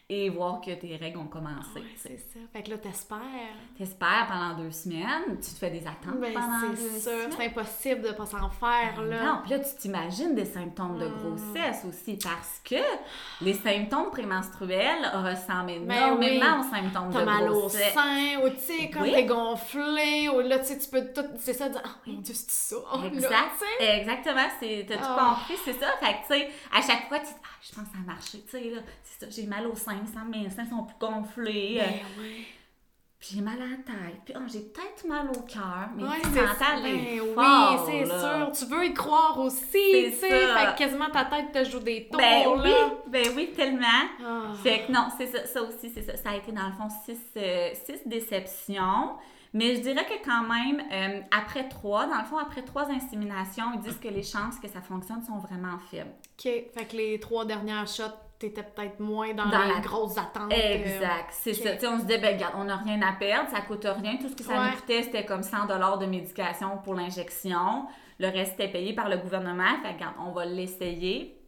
et 0.09 0.29
voir 0.29 0.61
que 0.61 0.71
tes 0.73 0.97
règles 0.97 1.19
ont 1.19 1.27
commencé. 1.27 1.77
Ouais, 1.77 1.83
c'est 1.97 2.19
ça. 2.19 2.39
Fait 2.53 2.63
que 2.63 2.71
là, 2.71 2.79
t'espères. 2.79 3.19
T'espères 3.79 4.27
pendant 4.29 4.63
deux 4.63 4.71
semaines, 4.71 5.39
tu 5.41 5.51
te 5.53 5.59
fais 5.59 5.71
des 5.71 5.87
attentes 5.87 6.21
Ben, 6.21 6.35
pendant 6.35 6.69
deux 6.69 6.77
c'est 6.77 7.01
sûr, 7.01 7.11
semaines. 7.13 7.33
c'est 7.37 7.47
impossible 7.47 8.03
de 8.03 8.11
pas 8.13 8.27
s'en 8.27 8.51
faire, 8.51 9.01
là. 9.03 9.25
Non, 9.25 9.39
puis 9.43 9.53
là, 9.53 9.61
tu 9.61 9.75
t'imagines 9.79 10.35
des 10.35 10.45
symptômes 10.45 10.99
de 10.99 11.07
Hmm. 11.07 11.19
grossesse 11.19 11.85
aussi 11.89 12.19
parce 12.23 12.61
que 12.65 12.77
les 13.41 13.55
symptômes 13.55 14.11
prémenstruels 14.11 15.05
ressemblent 15.15 15.87
Ben 15.87 15.97
énormément 15.97 16.61
oui. 16.61 16.67
aux 16.67 16.71
symptômes 16.75 17.11
T'as 17.13 17.21
de 17.21 17.25
mal 17.25 17.49
au 17.51 17.61
grossesse. 17.61 17.95
sein, 17.95 18.41
ou 18.45 18.51
tu 18.51 18.59
sais, 18.59 18.91
comme 18.91 19.03
Oui. 19.03 19.13
t'es 19.13 19.25
gonflé, 19.25 20.29
ou 20.29 20.41
là, 20.41 20.59
tu 20.59 20.67
sais, 20.67 20.79
tu 20.79 20.89
peux 20.91 21.13
tout, 21.15 21.27
c'est 21.39 21.55
ça, 21.55 21.69
dire, 21.69 21.81
oh 21.85 22.11
mon 22.11 22.21
dieu, 22.21 22.35
c'est 22.35 22.51
ça. 22.51 22.77
Oh, 22.95 22.99
Exact. 23.07 23.63
Exactement, 23.81 24.49
c'est 24.61 24.85
t'as 24.89 24.97
tout 24.97 25.03
Ah. 25.07 25.37
compris, 25.47 25.59
c'est 25.65 25.79
ça. 25.81 25.87
Fait 26.01 26.13
que 26.15 26.27
tu 26.35 26.41
sais, 26.41 26.51
à 26.73 26.81
chaque 26.83 27.09
fois 27.09 27.19
tu 27.21 27.27
dis 27.27 27.33
ah, 27.43 27.49
je 27.63 27.75
pense 27.75 27.85
que 27.85 27.93
ça 27.93 27.99
a 28.03 28.07
marché, 28.07 28.43
tu 28.45 28.51
sais 28.51 28.71
là, 28.71 28.81
c'est 29.03 29.25
ça, 29.25 29.31
j'ai 29.31 29.47
mal 29.47 29.67
au 29.67 29.75
sein, 29.75 29.97
ça, 30.07 30.21
mes 30.25 30.49
seins 30.51 30.67
sont 30.67 30.85
plus 30.85 30.97
gonflés, 31.01 31.79
euh, 31.81 31.85
Ben 31.87 32.01
oui. 32.21 32.47
puis 33.19 33.29
j'ai 33.35 33.41
mal 33.41 33.61
à 33.61 33.67
la 33.67 33.77
tête, 33.77 34.21
puis 34.25 34.35
oh, 34.37 34.43
j'ai 34.53 34.61
peut-être 34.61 35.07
mal 35.07 35.29
au 35.31 35.41
cœur, 35.43 35.89
mais 35.97 36.03
Ouais, 36.03 36.21
tu 36.23 36.29
mental 36.29 36.87
est 36.87 37.19
Ben 37.21 37.35
fort, 37.35 37.85
oui, 37.87 38.05
c'est 38.07 38.07
sûr. 38.07 38.53
Tu 38.53 38.65
veux 38.75 38.85
y 38.87 38.95
croire 38.95 39.39
aussi, 39.39 39.63
tu 39.73 40.13
sais. 40.13 40.29
Fait 40.29 40.73
que 40.73 40.79
quasiment 40.79 41.11
ta 41.11 41.25
tête 41.27 41.53
te 41.53 41.65
joue 41.71 41.81
des 41.81 42.09
tours, 42.09 42.19
Ben 42.19 42.45
oui, 42.49 42.71
là. 42.71 42.91
ben 43.07 43.27
oui, 43.37 43.51
tellement. 43.55 43.87
Ah. 44.25 44.53
Fait 44.63 44.87
que 44.87 44.93
non, 44.93 45.09
c'est 45.17 45.27
ça, 45.27 45.47
ça 45.47 45.63
aussi, 45.63 45.91
c'est 45.91 46.03
ça. 46.03 46.17
Ça 46.17 46.31
a 46.31 46.37
été 46.37 46.51
dans 46.53 46.67
le 46.67 46.73
fond 46.73 46.89
six, 47.05 47.19
euh, 47.37 47.71
six 47.85 48.01
déceptions. 48.07 49.17
Mais 49.55 49.77
je 49.77 49.81
dirais 49.83 50.07
que 50.07 50.25
quand 50.25 50.45
même, 50.45 50.83
euh, 50.91 51.21
après 51.31 51.69
trois, 51.69 52.07
dans 52.07 52.17
le 52.17 52.25
fond, 52.25 52.39
après 52.39 52.63
trois 52.63 52.89
inséminations, 52.91 53.65
ils 53.75 53.81
disent 53.81 53.99
que 53.99 54.09
les 54.09 54.23
chances 54.23 54.59
que 54.59 54.67
ça 54.67 54.81
fonctionne 54.81 55.23
sont 55.23 55.37
vraiment 55.39 55.77
faibles. 55.91 56.11
OK. 56.39 56.45
Fait 56.45 56.87
que 56.91 56.97
les 56.97 57.21
trois 57.21 57.45
dernières 57.45 57.87
shots, 57.87 58.17
t'étais 58.49 58.63
peut-être 58.63 59.01
moins 59.01 59.33
dans, 59.35 59.47
Dans 59.49 59.63
les 59.65 59.75
la- 59.75 59.81
grosses 59.81 60.19
attentes. 60.19 60.53
euh, 60.53 60.75
Exact, 60.75 61.29
c'est 61.31 61.55
ça. 61.55 61.71
On 61.91 61.99
se 61.99 62.03
disait, 62.05 62.19
ben 62.19 62.35
regarde, 62.35 62.55
on 62.59 62.65
n'a 62.65 62.77
rien 62.77 63.01
à 63.03 63.13
perdre, 63.13 63.49
ça 63.51 63.61
coûte 63.63 63.85
rien. 63.85 64.17
Tout 64.19 64.29
ce 64.29 64.37
que 64.37 64.43
ça 64.45 64.53
Ouais. 64.61 64.71
nous 64.71 64.77
coûtait, 64.77 65.03
c'était 65.03 65.25
comme 65.25 65.43
100 65.43 65.67
de 65.99 66.07
médication 66.07 66.79
pour 66.85 66.95
l'injection. 66.95 67.87
Le 68.19 68.29
reste 68.29 68.55
était 68.61 68.69
payé 68.71 68.95
par 68.95 69.09
le 69.09 69.17
gouvernement. 69.17 69.65
Fait 69.83 69.89
que, 69.91 69.95
regarde, 69.95 70.15
on 70.21 70.33
va 70.33 70.45
l'essayer. 70.45 71.39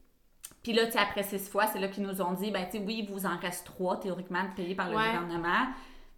Puis 0.63 0.73
là, 0.73 0.87
tu 0.87 0.97
après 0.97 1.23
six 1.23 1.49
fois, 1.51 1.67
c'est 1.67 1.79
là 1.79 1.89
qu'ils 1.89 2.05
nous 2.05 2.23
ont 2.23 2.33
dit, 2.33 2.51
ben, 2.51 2.65
tu 2.71 2.79
sais, 2.79 2.85
oui, 2.85 3.05
il 3.07 3.13
vous 3.13 3.27
en 3.27 3.37
reste 3.39 3.67
trois, 3.67 3.99
théoriquement, 3.99 4.41
payés 4.57 4.75
par 4.75 4.89
le 4.89 4.97
Ouais. 4.97 5.05
gouvernement, 5.07 5.67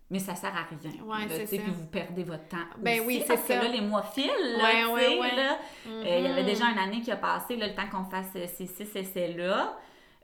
mais 0.09 0.21
ça 0.21 0.37
sert 0.37 0.51
à 0.55 0.63
rien. 0.71 1.03
Ouais, 1.05 1.27
là. 1.27 1.45
Puis 1.49 1.59
vous 1.59 1.87
perdez 1.87 2.23
votre 2.23 2.47
temps. 2.47 2.57
Ben 2.79 3.01
aussi, 3.01 3.07
oui, 3.09 3.25
c'est 3.27 3.37
ça. 3.37 3.57
que 3.59 3.65
là, 3.65 3.69
les 3.71 3.81
mois 3.81 4.03
filent, 4.05 4.31
là, 4.57 4.65
Ouais, 4.65 4.93
ouais. 4.93 5.19
Euh, 5.89 6.19
il 6.19 6.25
y 6.25 6.29
avait 6.29 6.43
Mhm. 6.43 6.47
déjà 6.47 6.67
une 6.71 6.79
année 6.79 7.01
qui 7.01 7.11
a 7.11 7.17
passé, 7.17 7.57
là, 7.57 7.67
le 7.67 7.75
temps 7.75 7.89
qu'on 7.91 8.05
fasse 8.05 8.31
euh, 8.37 8.47
ces 8.47 8.67
six 8.67 8.95
essais-là. 8.95 9.77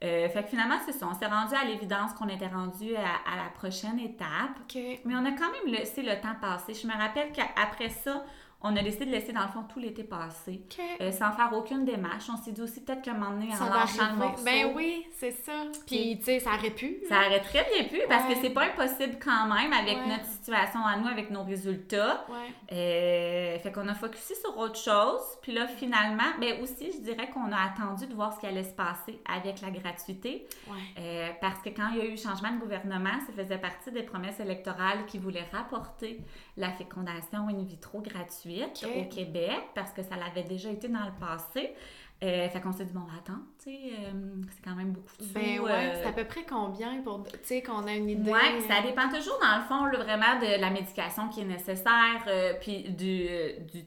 Euh, 0.02 0.28
fait 0.28 0.42
que 0.42 0.48
finalement, 0.48 0.78
c'est 0.84 0.92
ça. 0.92 1.06
On 1.08 1.14
s'est 1.14 1.26
rendu 1.26 1.54
à 1.54 1.64
l'évidence 1.64 2.12
qu'on 2.14 2.28
était 2.28 2.48
rendu 2.48 2.96
à, 2.96 3.32
à 3.32 3.36
la 3.36 3.50
prochaine 3.54 4.00
étape. 4.00 4.58
Mais 5.04 5.14
on 5.14 5.24
a 5.24 5.30
quand 5.32 5.50
même 5.52 5.72
laissé 5.72 6.02
le 6.02 6.20
temps 6.20 6.34
passer. 6.40 6.74
Je 6.74 6.86
me 6.86 6.92
rappelle 6.92 7.30
qu'après 7.32 7.88
ça, 7.88 8.24
on 8.64 8.76
a 8.76 8.82
décidé 8.82 9.06
de 9.06 9.10
laisser, 9.10 9.32
dans 9.32 9.42
le 9.42 9.48
fond, 9.48 9.64
tout 9.72 9.78
l'été 9.78 10.04
passer. 10.04 10.62
Euh, 11.00 11.10
sans 11.12 11.32
faire 11.32 11.50
aucune 11.52 11.84
démarche. 11.84 12.24
On 12.32 12.36
s'est 12.36 12.52
dit 12.52 12.62
aussi 12.62 12.80
peut-être 12.82 13.06
moment 13.12 13.30
donné, 13.30 13.48
en 13.60 13.68
lâchant 13.68 14.12
le 14.12 14.16
morceau, 14.18 14.44
Ben 14.44 14.72
oui, 14.74 15.06
c'est 15.12 15.32
ça. 15.32 15.52
Puis, 15.86 16.18
tu 16.18 16.24
sais, 16.24 16.40
ça 16.40 16.50
aurait 16.54 16.70
pu. 16.70 16.98
ça 17.08 17.26
aurait 17.26 17.40
très 17.40 17.66
bien 17.74 17.84
pu, 17.88 18.00
parce 18.08 18.24
que 18.32 18.40
c'est 18.40 18.50
pas 18.50 18.64
impossible 18.64 19.18
quand 19.22 19.46
même 19.46 19.72
avec 19.72 19.96
Ouais. 19.98 20.06
notre 20.08 20.24
situation 20.26 20.84
à 20.84 20.96
nous, 20.96 21.06
avec 21.08 21.30
nos 21.30 21.42
résultats. 21.44 22.24
Ouais. 22.28 22.52
Euh, 22.72 23.58
fait 23.58 23.72
qu'on 23.72 23.86
a 23.88 23.94
focusé 23.94 24.34
sur 24.34 24.56
autre 24.58 24.78
chose. 24.78 25.20
Puis 25.42 25.52
là, 25.52 25.66
finalement, 25.66 26.22
mais 26.40 26.60
aussi, 26.60 26.90
je 26.92 26.98
dirais 27.00 27.28
qu'on 27.30 27.50
a 27.52 27.58
attendu 27.58 28.06
de 28.06 28.14
voir 28.14 28.32
ce 28.32 28.40
qui 28.40 28.46
allait 28.46 28.64
se 28.64 28.72
passer 28.74 29.20
avec 29.28 29.60
la 29.60 29.70
gratuité. 29.70 30.46
Euh, 30.98 31.28
parce 31.40 31.60
que 31.60 31.68
quand 31.70 31.88
il 31.92 31.98
y 31.98 32.00
a 32.00 32.04
eu 32.06 32.16
changement 32.16 32.52
de 32.52 32.58
gouvernement, 32.60 33.18
ça 33.26 33.32
faisait 33.34 33.58
partie 33.58 33.90
des 33.90 34.02
promesses 34.02 34.40
électorales 34.40 35.04
qui 35.06 35.18
voulaient 35.18 35.46
rapporter 35.52 36.20
la 36.56 36.70
fécondation 36.72 37.48
in 37.48 37.62
vitro 37.64 38.00
gratuite 38.00 38.84
au 39.00 39.04
Québec, 39.08 39.60
parce 39.74 39.92
que 39.92 40.02
ça 40.02 40.16
l'avait 40.16 40.46
déjà 40.46 40.70
été 40.70 40.88
dans 40.88 41.04
le 41.04 41.12
passé. 41.18 41.72
Euh, 42.22 42.48
fait 42.50 42.60
qu'on 42.60 42.70
s'est 42.72 42.84
dit, 42.84 42.92
bon, 42.92 43.00
attends, 43.18 43.40
tu 43.58 43.70
sais, 43.70 43.78
euh, 43.98 44.12
c'est 44.52 44.62
quand 44.62 44.76
même 44.76 44.92
beaucoup 44.92 45.10
de. 45.18 45.24
Ben 45.34 45.58
ouais, 45.60 45.72
euh, 45.72 46.00
c'est 46.02 46.08
à 46.08 46.12
peu 46.12 46.24
près 46.24 46.44
combien 46.48 47.02
pour, 47.02 47.24
tu 47.24 47.30
sais, 47.42 47.62
qu'on 47.62 47.84
a 47.88 47.92
une 47.94 48.08
idée. 48.10 48.30
Ouais, 48.30 48.60
ça 48.68 48.80
dépend 48.80 49.08
toujours, 49.08 49.40
dans 49.40 49.56
le 49.56 49.64
fond, 49.64 49.86
là, 49.86 49.98
vraiment 49.98 50.38
de 50.40 50.60
la 50.60 50.70
médication 50.70 51.28
qui 51.30 51.40
est 51.40 51.44
nécessaire, 51.44 52.22
euh, 52.28 52.54
puis 52.60 52.84
du, 52.90 53.26
du- 53.72 53.86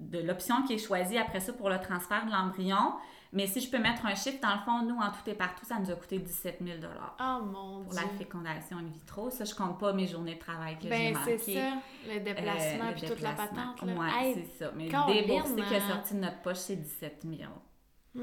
de 0.00 0.18
l'option 0.18 0.62
qui 0.64 0.74
est 0.74 0.78
choisie 0.78 1.18
après 1.18 1.38
ça 1.38 1.52
pour 1.52 1.70
le 1.70 1.78
transfert 1.78 2.26
de 2.26 2.32
l'embryon. 2.32 2.94
Mais 3.34 3.46
si 3.46 3.60
je 3.60 3.70
peux 3.70 3.78
mettre 3.78 4.04
un 4.04 4.14
chiffre, 4.14 4.38
dans 4.42 4.52
le 4.54 4.60
fond, 4.60 4.82
nous, 4.82 4.96
en 5.00 5.10
tout 5.10 5.28
et 5.30 5.34
partout, 5.34 5.64
ça 5.64 5.78
nous 5.78 5.90
a 5.90 5.94
coûté 5.94 6.18
17 6.18 6.58
000 6.60 6.78
Oh 7.18 7.44
mon 7.44 7.82
pour 7.84 7.92
dieu. 7.94 8.02
la 8.02 8.08
fécondation 8.18 8.76
in 8.76 8.84
vitro. 8.92 9.30
Ça, 9.30 9.44
je 9.46 9.54
compte 9.54 9.78
pas 9.78 9.92
mes 9.94 10.06
journées 10.06 10.34
de 10.34 10.40
travail 10.40 10.76
que 10.76 10.82
j'ai 10.82 10.88
Ben 10.90 11.12
marquées. 11.14 11.38
c'est 11.38 11.54
ça, 11.54 11.72
le 12.08 12.20
déplacement 12.20 12.84
Euh, 12.88 12.92
puis 12.92 13.02
le 13.02 13.08
toute 13.08 13.20
la 13.22 13.30
déplacement. 13.30 13.74
patente. 13.74 14.14
Hey, 14.20 14.34
c'est 14.34 14.64
ça. 14.64 14.70
Mais 14.76 14.88
Caroline, 14.88 15.22
débourser 15.26 15.54
qui 15.54 15.74
est 15.74 15.78
hein. 15.78 15.88
sorti 15.88 16.14
de 16.14 16.18
notre 16.20 16.42
poche, 16.42 16.58
c'est 16.58 16.76
17 16.76 17.22
000 17.24 17.50
hmm, 18.14 18.22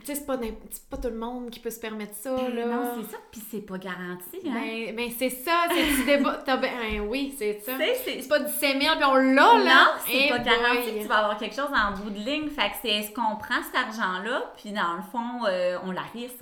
tu 0.00 0.06
sais, 0.06 0.14
c'est 0.16 0.26
pas, 0.26 0.36
pas 0.36 0.96
tout 0.96 1.08
le 1.08 1.16
monde 1.18 1.50
qui 1.50 1.60
peut 1.60 1.70
se 1.70 1.78
permettre 1.80 2.14
ça, 2.14 2.34
Ben 2.36 2.54
là. 2.54 2.66
non, 2.66 2.90
c'est 2.96 3.10
ça. 3.12 3.18
Puis 3.30 3.40
c'est 3.50 3.60
pas 3.60 3.78
garanti, 3.78 4.38
hein. 4.46 4.52
Ben, 4.54 4.94
ben 4.96 5.10
c'est 5.18 5.30
ça, 5.30 5.66
c'est 5.70 5.84
du 5.96 6.04
débat. 6.06 6.42
ben, 6.46 6.60
ben 6.60 7.00
oui, 7.08 7.34
c'est 7.38 7.60
ça. 7.60 7.72
Tu 7.72 7.78
sais, 7.78 7.94
c'est- 8.22 8.28
pas 8.28 8.40
17 8.40 8.82
000 8.82 8.96
puis 8.96 9.04
on 9.04 9.14
l'a, 9.14 9.32
là. 9.32 9.64
Non, 9.64 9.90
c'est 10.06 10.26
Eh 10.26 10.28
pas 10.30 10.38
garanti 10.40 10.94
que 10.94 11.02
tu 11.02 11.08
vas 11.08 11.18
avoir 11.18 11.36
quelque 11.38 11.54
chose 11.54 11.70
en 11.74 11.92
bout 11.92 12.10
de 12.10 12.18
ligne. 12.18 12.48
Fait 12.48 12.70
que 12.70 12.76
c'est 12.82 12.88
est-ce 12.88 13.12
qu'on 13.12 13.36
prend 13.36 13.62
cet 13.62 13.74
argent-là, 13.76 14.52
puis 14.56 14.72
dans 14.72 14.94
le 14.96 15.02
fond, 15.02 15.46
euh, 15.48 15.78
on 15.84 15.90
la 15.92 16.02
risque? 16.02 16.36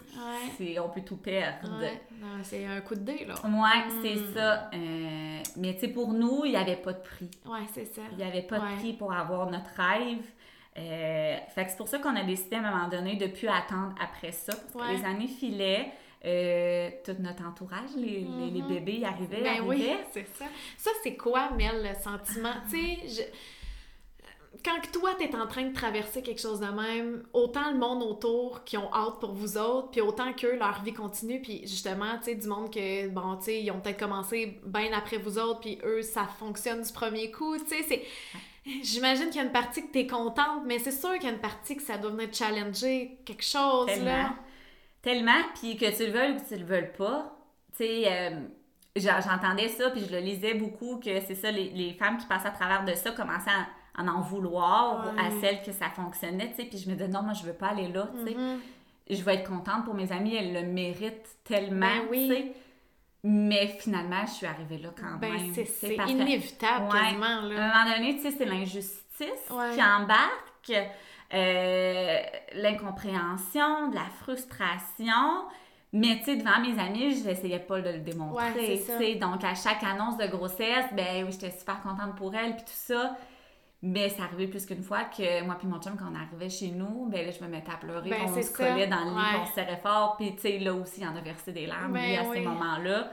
Ouais. 0.61 0.79
On 0.79 0.89
peut 0.89 1.01
tout 1.03 1.17
perdre. 1.17 1.71
Ouais, 1.81 2.01
c'est 2.43 2.65
un 2.67 2.81
coup 2.81 2.95
de 2.95 3.01
dé, 3.01 3.25
là. 3.27 3.35
Ouais, 3.45 3.51
Hmm. 3.51 4.01
c'est 4.03 4.35
ça. 4.35 4.71
Euh, 4.75 5.39
mais 5.57 5.75
tu 5.75 5.81
sais, 5.81 5.89
pour 5.89 6.13
nous, 6.13 6.43
il 6.45 6.51
n'y 6.53 6.57
avait 6.57 6.77
pas 6.77 6.93
de 6.93 7.01
prix. 7.03 7.31
Ouais, 7.47 7.61
c'est 7.75 7.85
ça. 7.87 8.03
Il 8.13 8.19
n'y 8.19 8.25
avait 8.25 8.43
pas 8.43 8.59
Ouais. 8.59 8.73
de 8.75 8.79
prix 8.81 8.93
pour 8.95 9.13
avoir 9.13 9.51
notre 9.51 9.71
rêve. 9.77 10.23
Euh, 10.79 11.37
fait 11.55 11.65
que 11.65 11.71
c'est 11.71 11.77
pour 11.77 11.89
ça 11.89 11.99
qu'on 11.99 12.17
a 12.17 12.23
décidé 12.25 12.57
à 12.57 12.61
un 12.61 12.71
moment 12.71 12.89
donné 12.89 13.17
de 13.17 13.27
plus 13.27 13.49
attendre 13.49 13.95
après 14.03 14.33
ça. 14.33 14.53
Parce 14.73 14.75
Ouais. 14.89 14.95
que 14.95 15.01
les 15.01 15.05
années 15.07 15.29
filaient. 15.29 15.93
euh, 16.25 16.89
tout 17.05 17.17
notre 17.19 17.45
entourage, 17.45 17.97
les, 17.97 18.21
les- 18.21 18.51
les 18.53 18.63
Mhm. 18.63 18.69
bébés 18.69 18.99
y 18.99 19.05
arrivaient, 19.05 19.43
Ben 19.43 19.61
oui, 19.67 19.83
arrivaient. 19.89 20.07
c'est 20.13 20.29
ça. 20.39 20.45
Ça, 20.79 20.91
c'est 21.03 21.17
quoi, 21.17 21.51
Mel, 21.51 21.83
le 21.83 22.01
sentiment? 22.01 22.53
Tu 22.71 22.79
sais, 22.79 23.09
je- 23.09 24.59
quand 24.65 24.81
que 24.81 24.93
toi, 24.93 25.17
t'es 25.19 25.35
en 25.35 25.49
train 25.49 25.65
de 25.65 25.75
traverser 25.75 26.23
quelque 26.23 26.41
chose 26.41 26.61
de 26.61 26.67
même, 26.67 27.25
autant 27.33 27.73
le 27.73 27.77
monde 27.79 28.05
autour 28.05 28.63
qui 28.63 28.77
ont 28.77 28.89
hâte 28.95 29.19
pour 29.19 29.33
vous 29.33 29.59
autres, 29.59 29.91
puis 29.91 30.01
autant 30.01 30.33
qu'eux, 30.33 30.57
leur 30.57 30.81
vie 30.85 30.93
continue, 30.93 31.43
puis 31.43 31.63
justement, 31.63 32.17
tu 32.19 32.27
sais, 32.27 32.35
du 32.37 32.47
monde 32.47 32.73
que, 32.73 33.09
bon, 33.09 33.35
tu 33.39 33.47
sais, 33.47 33.61
ils 33.61 33.73
ont 33.73 33.81
peut-être 33.81 33.99
commencé 33.99 34.61
bien 34.65 34.93
après 34.93 35.17
vous 35.19 35.39
autres, 35.41 35.59
puis 35.59 35.81
eux, 35.85 36.03
ça 36.03 36.27
fonctionne 36.39 36.83
du 36.83 36.93
premier 36.93 37.33
coup, 37.33 37.57
tu 37.59 37.67
sais, 37.67 37.83
c'est... 37.89 38.03
J'imagine 38.83 39.27
qu'il 39.27 39.37
y 39.37 39.41
a 39.41 39.43
une 39.45 39.53
partie 39.53 39.83
que 39.87 39.93
t'es 39.93 40.07
contente, 40.07 40.63
mais 40.67 40.79
c'est 40.79 40.93
sûr 40.93 41.13
qu'il 41.15 41.25
y 41.25 41.27
a 41.27 41.33
une 41.33 41.41
partie 41.41 41.77
que 41.77 41.83
ça 41.83 41.99
doit 41.99 42.11
venir 42.13 42.31
te 42.31 42.37
challenger 42.37 43.19
quelque 43.25 43.43
chose, 43.45 43.87
Tellement. 43.87 44.05
là. 44.07 44.35
Tellement, 45.03 45.43
puis 45.61 45.77
que 45.77 45.87
tu 45.97 46.07
le 46.07 46.13
veuilles 46.13 46.33
ou 46.33 46.37
que 46.41 46.49
tu 46.49 46.57
le 46.57 46.65
veuilles 46.65 46.93
pas. 46.97 47.37
Tu 47.77 47.85
sais, 47.85 48.05
euh, 48.07 48.31
j'entendais 48.95 49.69
ça, 49.69 49.91
puis 49.91 50.05
je 50.09 50.13
le 50.13 50.21
lisais 50.21 50.55
beaucoup, 50.55 50.99
que 51.01 51.21
c'est 51.21 51.35
ça, 51.35 51.51
les, 51.51 51.71
les 51.71 51.93
femmes 51.95 52.19
qui 52.19 52.27
passent 52.27 52.47
à 52.47 52.51
travers 52.53 52.85
de 52.85 52.95
ça 52.95 53.11
commençaient 53.11 53.51
à, 53.51 54.01
à 54.01 54.05
en 54.05 54.21
vouloir 54.21 55.07
Ouais. 55.13 55.21
à 55.21 55.31
celles 55.41 55.63
que 55.63 55.73
ça 55.73 55.91
fonctionnait, 55.91 56.51
tu 56.51 56.63
sais, 56.63 56.69
puis 56.69 56.79
je 56.79 56.89
me 56.89 56.95
disais, 56.95 57.09
non, 57.09 57.23
moi, 57.23 57.33
je 57.33 57.43
veux 57.45 57.53
pas 57.55 57.69
aller 57.69 57.89
là, 57.89 58.09
tu 58.17 58.29
sais. 58.31 58.37
Mhm. 58.39 58.61
Je 59.11 59.23
vais 59.23 59.35
être 59.35 59.49
contente 59.49 59.85
pour 59.85 59.95
mes 59.95 60.13
amies, 60.13 60.37
elles 60.37 60.53
le 60.53 60.63
méritent 60.63 61.29
tellement, 61.43 61.81
Ben 61.81 62.03
oui. 62.11 62.29
tu 62.29 62.35
sais. 62.35 62.53
Mais 63.25 63.69
finalement, 63.81 64.27
je 64.27 64.33
suis 64.33 64.47
arrivée 64.47 64.79
là 64.79 64.89
quand 64.99 65.17
Ben, 65.19 65.33
même. 65.33 65.53
c'est 65.55 65.65
que- 65.97 66.09
inévitable, 66.11 66.87
Ouais. 66.87 67.01
quasiment, 67.01 67.25
à 67.25 67.43
là. 67.43 67.65
un 67.65 67.85
moment 67.85 67.97
donné, 67.97 68.17
tu 68.17 68.23
sais, 68.23 68.31
c'est 68.33 68.45
l'injustice 68.45 69.51
Ouais. 69.51 69.75
qui 69.75 69.83
embarque, 69.83 70.73
euh, 71.33 72.21
l'incompréhension, 72.55 73.89
de 73.91 73.95
la 73.95 74.07
frustration. 74.23 75.45
Mais 75.93 76.19
tu 76.19 76.25
sais, 76.25 76.37
devant 76.37 76.59
mes 76.61 76.79
amis, 76.81 77.17
je 77.23 77.29
n'essayais 77.29 77.59
pas 77.59 77.81
de 77.81 77.91
le 77.91 77.99
démontrer. 77.99 78.83
Ouais. 78.99 79.15
Donc, 79.17 79.45
à 79.45 79.55
chaque 79.55 79.83
annonce 79.85 80.17
de 80.17 80.27
grossesse, 80.27 80.87
ben 80.93 81.25
oui, 81.25 81.33
j'étais 81.33 81.51
super 81.51 81.81
contente 81.83 82.17
pour 82.17 82.35
elle, 82.35 82.55
puis 82.57 82.65
tout 82.65 82.73
ça. 82.73 83.17
Mais 83.85 84.09
ça 84.11 84.23
arrivait 84.25 84.47
plus 84.47 84.65
qu'une 84.65 84.83
fois 84.85 85.05
que 85.05 85.43
moi 85.45 85.57
puis 85.59 85.67
mon 85.67 85.81
chum, 85.81 85.97
quand 85.97 86.05
on 86.11 86.15
arrivait 86.15 86.49
chez 86.49 86.69
nous, 86.71 87.09
ben 87.11 87.27
là, 87.27 87.33
je 87.33 87.43
me 87.45 87.49
mettais 87.49 87.73
à 87.73 87.77
pleurer, 87.77 88.11
Ben, 88.11 88.21
on 88.27 88.35
c'est 88.35 88.43
se 88.43 88.53
ça. 88.53 88.69
collait 88.71 88.87
dans 88.87 89.01
le 89.05 89.11
lit, 89.11 89.17
Ouais. 89.17 89.41
on 89.43 89.47
se 89.47 89.53
serrait 89.55 89.81
fort. 89.83 90.17
Puis 90.17 90.37
tu 90.37 90.43
sais, 90.43 90.59
là 90.61 90.73
aussi, 90.73 91.01
il 91.01 91.09
en 91.09 91.17
a 91.17 91.21
versé 91.21 91.51
des 91.53 91.67
larmes, 91.67 91.93
Ben 91.93 92.07
lui, 92.11 92.17
à 92.17 92.23
oui. 92.23 92.37
ces 92.39 92.43
moments-là. 92.43 93.11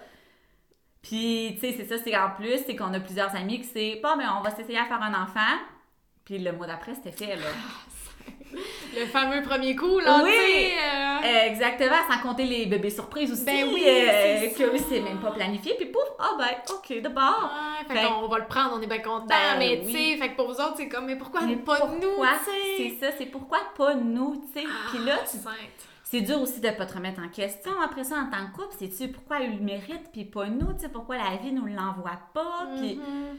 Puis, 1.01 1.53
tu 1.55 1.61
sais, 1.61 1.73
c'est 1.77 1.85
ça, 1.85 1.97
c'est 2.03 2.15
en 2.15 2.29
plus, 2.31 2.59
c'est 2.65 2.75
qu'on 2.75 2.93
a 2.93 2.99
plusieurs 2.99 3.33
amis 3.35 3.59
qui 3.61 3.67
c'est 3.67 3.99
pas, 4.01 4.15
mais 4.15 4.25
on 4.27 4.41
va 4.41 4.51
s'essayer 4.51 4.77
à 4.77 4.85
faire 4.85 5.01
un 5.01 5.23
enfant. 5.23 5.57
Puis 6.25 6.37
le 6.37 6.51
mois 6.51 6.67
d'après, 6.67 6.93
c'était 6.93 7.11
fait, 7.13 7.35
là. 7.35 7.47
Le 8.99 9.05
fameux 9.05 9.41
premier 9.43 9.75
coup, 9.75 9.99
là, 9.99 10.21
Oui. 10.23 10.31
euh, 10.31 11.45
Exactement, 11.47 11.95
sans 12.09 12.19
compter 12.21 12.43
les 12.45 12.65
bébés 12.65 12.89
surprises 12.89 13.31
aussi. 13.31 13.45
Ben 13.45 13.67
oui, 13.73 13.83
euh, 13.85 14.49
que 14.49 14.77
ça. 14.77 14.83
c'est 14.89 14.99
même 15.01 15.19
pas 15.19 15.31
planifié. 15.31 15.73
Puis 15.77 15.87
pouf, 15.87 16.01
ah 16.19 16.31
ben, 16.37 16.47
ok, 16.69 17.01
de 17.01 17.09
bord. 17.09 17.51
Ouais, 17.53 17.87
fait 17.87 17.99
Fait- 18.01 18.07
qu'on 18.07 18.27
va 18.27 18.39
le 18.39 18.45
prendre, 18.45 18.71
on 18.77 18.81
est 18.81 18.87
bien 18.87 18.99
content, 18.99 19.25
Ben 19.27 19.57
mais 19.59 19.81
oui. 19.83 19.91
tu 19.91 19.97
sais, 19.97 20.17
fait 20.17 20.29
que 20.31 20.35
pour 20.35 20.47
vous 20.47 20.53
autres, 20.61 20.75
c'est 20.77 20.87
comme, 20.89 21.05
mais 21.05 21.15
pourquoi 21.17 21.41
Mais 21.41 21.55
pas 21.57 21.79
nous, 21.79 21.99
pourquoi? 22.07 22.29
C'est 22.77 22.89
ça, 22.99 23.11
c'est 23.17 23.25
pourquoi 23.27 23.59
pas 23.77 23.95
nous, 23.95 24.35
tu 24.53 24.61
sais? 24.61 24.67
Puis 24.91 25.03
là, 25.05 25.17
Ah, 25.21 25.25
tu- 25.29 25.37
c'est 26.03 26.21
dur 26.21 26.41
aussi 26.41 26.59
de 26.59 26.69
pas 26.71 26.85
te 26.85 26.93
remettre 26.95 27.21
en 27.21 27.29
question. 27.29 27.71
Après 27.83 28.03
ça, 28.03 28.15
en 28.15 28.25
tant 28.29 28.45
que 28.51 28.55
couple, 28.61 28.75
c'est-tu 28.79 29.09
pourquoi 29.11 29.39
il 29.41 29.57
le 29.57 29.63
mérite, 29.63 30.09
puis 30.11 30.25
pas 30.25 30.45
nous, 30.47 30.73
tu 30.73 30.79
sais, 30.81 30.89
pourquoi 30.89 31.17
la 31.17 31.37
vie 31.41 31.51
nous 31.51 31.65
l'envoie 31.67 32.19
pas, 32.33 32.67
puis... 32.79 32.95
Mhm. 32.95 33.37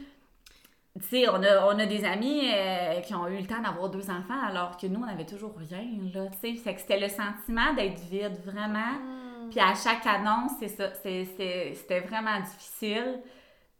Tu 0.99 1.07
sais, 1.07 1.29
on 1.29 1.41
a, 1.41 1.65
on 1.73 1.79
a 1.79 1.85
des 1.85 2.03
amis 2.03 2.41
euh, 2.53 2.99
qui 2.99 3.15
ont 3.15 3.27
eu 3.27 3.37
le 3.37 3.47
temps 3.47 3.61
d'avoir 3.61 3.89
deux 3.89 4.09
enfants 4.09 4.41
alors 4.45 4.75
que 4.75 4.87
nous, 4.87 4.99
on 4.99 5.07
avait 5.07 5.25
toujours 5.25 5.55
rien, 5.57 5.85
là, 6.13 6.27
tu 6.27 6.37
sais. 6.39 6.53
Fait 6.55 6.75
que 6.75 6.81
c'était 6.81 6.99
le 6.99 7.07
sentiment 7.07 7.73
d'être 7.73 7.99
vide, 8.09 8.41
vraiment. 8.43 8.99
Mhm. 8.99 9.49
Puis 9.49 9.59
à 9.59 9.73
chaque 9.73 10.05
annonce, 10.05 10.51
c'est 10.59 10.67
ça, 10.67 10.93
c'était 10.93 11.99
vraiment 12.01 12.39
difficile. 12.41 13.21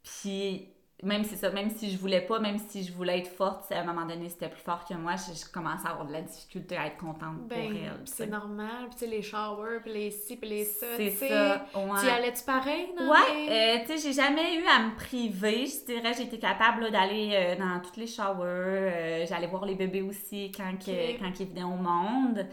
Puis 0.03 0.69
même 1.03 1.23
c'est 1.23 1.35
ça, 1.35 1.49
même 1.49 1.69
si 1.69 1.91
je 1.91 1.97
voulais 1.97 2.21
pas, 2.21 2.39
même 2.39 2.57
si 2.59 2.83
je 2.83 2.93
voulais 2.93 3.19
être 3.19 3.29
forte, 3.31 3.71
à 3.71 3.79
un 3.79 3.83
moment 3.83 4.05
donné, 4.05 4.29
c'était 4.29 4.49
plus 4.49 4.61
fort 4.61 4.85
que 4.85 4.93
moi, 4.93 5.13
je, 5.15 5.33
je 5.33 5.51
commençais 5.51 5.87
à 5.87 5.91
avoir 5.91 6.05
de 6.07 6.13
la 6.13 6.21
difficulté 6.21 6.77
à 6.77 6.87
être 6.87 6.97
contente 6.97 7.47
Ben, 7.47 7.55
pour 7.59 7.71
elle. 7.71 8.03
tu 8.05 8.11
c'est 8.13 8.27
normal, 8.27 8.89
puis 8.95 9.07
les 9.07 9.21
showers, 9.21 9.79
puis 9.81 9.93
les 9.93 10.11
ci, 10.11 10.37
puis 10.37 10.49
les 10.49 10.65
ça, 10.65 10.85
C'est 10.97 11.09
ça, 11.11 11.65
Tu 11.73 12.07
allais-tu 12.07 12.43
pareil 12.43 12.87
dans 12.97 13.09
Ouais, 13.09 13.49
euh, 13.49 13.77
tu 13.85 13.97
sais, 13.97 14.07
j'ai 14.07 14.13
jamais 14.13 14.55
eu 14.57 14.65
à 14.67 14.79
me 14.83 14.95
priver. 14.95 15.65
Je 15.65 15.85
dirais, 15.85 16.21
été 16.21 16.37
capable 16.37 16.91
d'aller 16.91 17.31
euh, 17.33 17.55
dans 17.55 17.79
tous 17.81 17.99
les 17.99 18.07
showers. 18.07 18.43
euh, 18.45 19.25
J'allais 19.27 19.47
voir 19.47 19.65
les 19.65 19.75
bébés 19.75 20.01
aussi 20.03 20.51
quand, 20.55 20.71
ils 20.87 21.47
venaient 21.47 21.63
au 21.63 21.69
monde. 21.77 22.45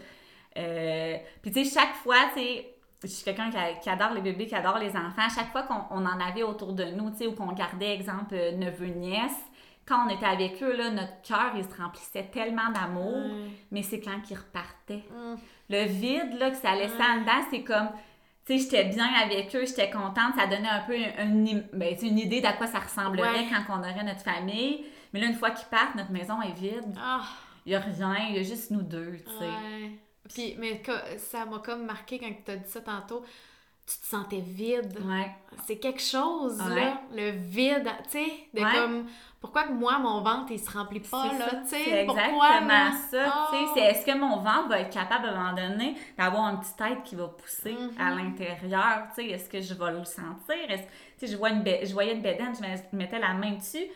Puis, 1.41 1.51
tu 1.51 1.63
sais, 1.65 1.79
chaque 1.79 1.93
fois, 1.95 2.17
tu 2.33 2.39
sais, 2.41 2.73
je 3.03 3.07
suis 3.07 3.23
quelqu'un 3.23 3.49
qui, 3.81 3.89
adore 3.89 4.11
les 4.13 4.21
bébés, 4.21 4.45
qui 4.47 4.55
adore 4.55 4.77
les 4.79 4.89
enfants. 4.89 5.27
Chaque 5.33 5.51
fois 5.51 5.63
qu'on 5.63 5.81
on 5.91 6.05
en 6.05 6.19
avait 6.19 6.43
autour 6.43 6.73
de 6.73 6.83
nous, 6.85 7.11
tu 7.11 7.17
sais, 7.17 7.27
ou 7.27 7.33
qu'on 7.33 7.51
gardait, 7.53 7.93
exemple, 7.95 8.33
euh, 8.33 8.51
neveu, 8.53 8.87
nièce, 8.87 9.37
quand 9.87 10.05
on 10.05 10.09
était 10.09 10.25
avec 10.25 10.61
eux, 10.61 10.75
là, 10.75 10.91
notre 10.91 11.21
cœur, 11.21 11.51
il 11.55 11.63
se 11.63 11.81
remplissait 11.81 12.25
tellement 12.31 12.69
d'amour. 12.73 13.15
Mais 13.71 13.81
c'est 13.83 13.99
quand 14.01 14.19
ils 14.29 14.35
repartaient 14.37 15.03
Mm. 15.11 15.35
le 15.69 15.83
vide 15.85 16.37
là, 16.39 16.51
que 16.51 16.57
ça 16.57 16.75
laissait 16.75 17.01
en 17.01 17.21
dedans, 17.21 17.45
c'est 17.49 17.63
comme, 17.63 17.89
tu 18.45 18.57
sais, 18.57 18.63
j'étais 18.65 18.85
bien 18.85 19.07
avec 19.23 19.55
eux, 19.55 19.65
j'étais 19.65 19.89
contente, 19.89 20.35
ça 20.37 20.45
donnait 20.47 20.67
un 20.67 20.81
peu 20.81 20.95
une, 20.95 21.47
une, 21.47 21.63
ben, 21.73 21.95
une 22.01 22.19
idée 22.19 22.41
d'à 22.41 22.53
quoi 22.53 22.67
ça 22.67 22.79
ressemblerait 22.79 23.29
Ouais. 23.31 23.47
quand 23.49 23.75
on 23.75 23.79
aurait 23.79 24.03
notre 24.03 24.21
famille. 24.21 24.85
Mais 25.13 25.21
là, 25.21 25.27
une 25.27 25.35
fois 25.35 25.51
qu'ils 25.51 25.67
partent, 25.69 25.95
notre 25.95 26.11
maison 26.11 26.39
est 26.41 26.51
vide. 26.59 26.93
Ah, 27.01 27.21
Il 27.65 27.69
n'y 27.69 27.75
a 27.75 27.79
rien, 27.79 28.27
il 28.29 28.35
y 28.35 28.39
a 28.39 28.43
juste 28.43 28.69
nous 28.71 28.81
deux, 28.83 29.17
tu 29.17 29.31
sais. 29.31 29.45
ouais. 29.45 29.91
Puis, 30.33 30.55
mais 30.59 30.81
ça 31.17 31.45
m'a 31.45 31.59
comme 31.59 31.85
marqué 31.85 32.19
quand 32.19 32.31
tu 32.45 32.51
as 32.51 32.55
dit 32.57 32.69
ça 32.69 32.81
tantôt. 32.81 33.23
Tu 33.91 33.97
te 33.97 34.05
sentais 34.05 34.41
vide. 34.41 34.99
Ouais. 35.03 35.31
C'est 35.65 35.77
quelque 35.79 36.01
chose, 36.01 36.61
Ouais. 36.61 36.75
là, 36.75 37.01
le 37.11 37.31
vide, 37.31 37.89
tu 38.03 38.09
sais, 38.19 38.31
de 38.53 38.61
Ouais. 38.61 38.71
comme, 38.75 39.07
pourquoi 39.41 39.63
que 39.63 39.71
moi, 39.71 39.97
mon 39.97 40.21
ventre, 40.21 40.51
il 40.51 40.59
se 40.59 40.69
remplit 40.69 40.99
pas, 40.99 41.33
là, 41.33 41.47
tu 41.63 41.69
sais, 41.69 42.03
exactement 42.03 42.91
ça. 43.09 43.25
Ah. 43.25 43.47
tu 43.51 43.57
sais, 43.57 43.65
C'est 43.73 43.79
est-ce 43.85 44.05
que 44.05 44.15
mon 44.15 44.37
ventre 44.41 44.67
va 44.69 44.81
être 44.81 44.93
capable 44.93 45.29
à 45.29 45.31
un 45.31 45.53
moment 45.53 45.69
donné 45.69 45.95
d'avoir 46.19 46.49
une 46.53 46.59
petite 46.59 46.77
tête 46.77 47.01
qui 47.03 47.15
va 47.15 47.29
pousser 47.29 47.75
à 47.97 48.11
l'intérieur? 48.11 49.07
tu 49.15 49.23
sais, 49.23 49.27
Est-ce 49.31 49.49
que 49.49 49.59
je 49.59 49.73
vais 49.73 49.91
le 49.91 50.05
sentir? 50.05 50.69
Est-ce- 50.69 50.83
tu 50.83 51.25
sais, 51.25 51.27
je, 51.27 51.35
vois 51.37 51.49
une 51.49 51.63
bé- 51.63 51.83
je 51.83 51.91
voyais 51.93 52.13
une 52.13 52.21
bédaine, 52.21 52.53
je 52.55 52.61
me- 52.61 52.97
mettais 52.99 53.17
la 53.17 53.33
main 53.33 53.53
dessus. 53.53 53.87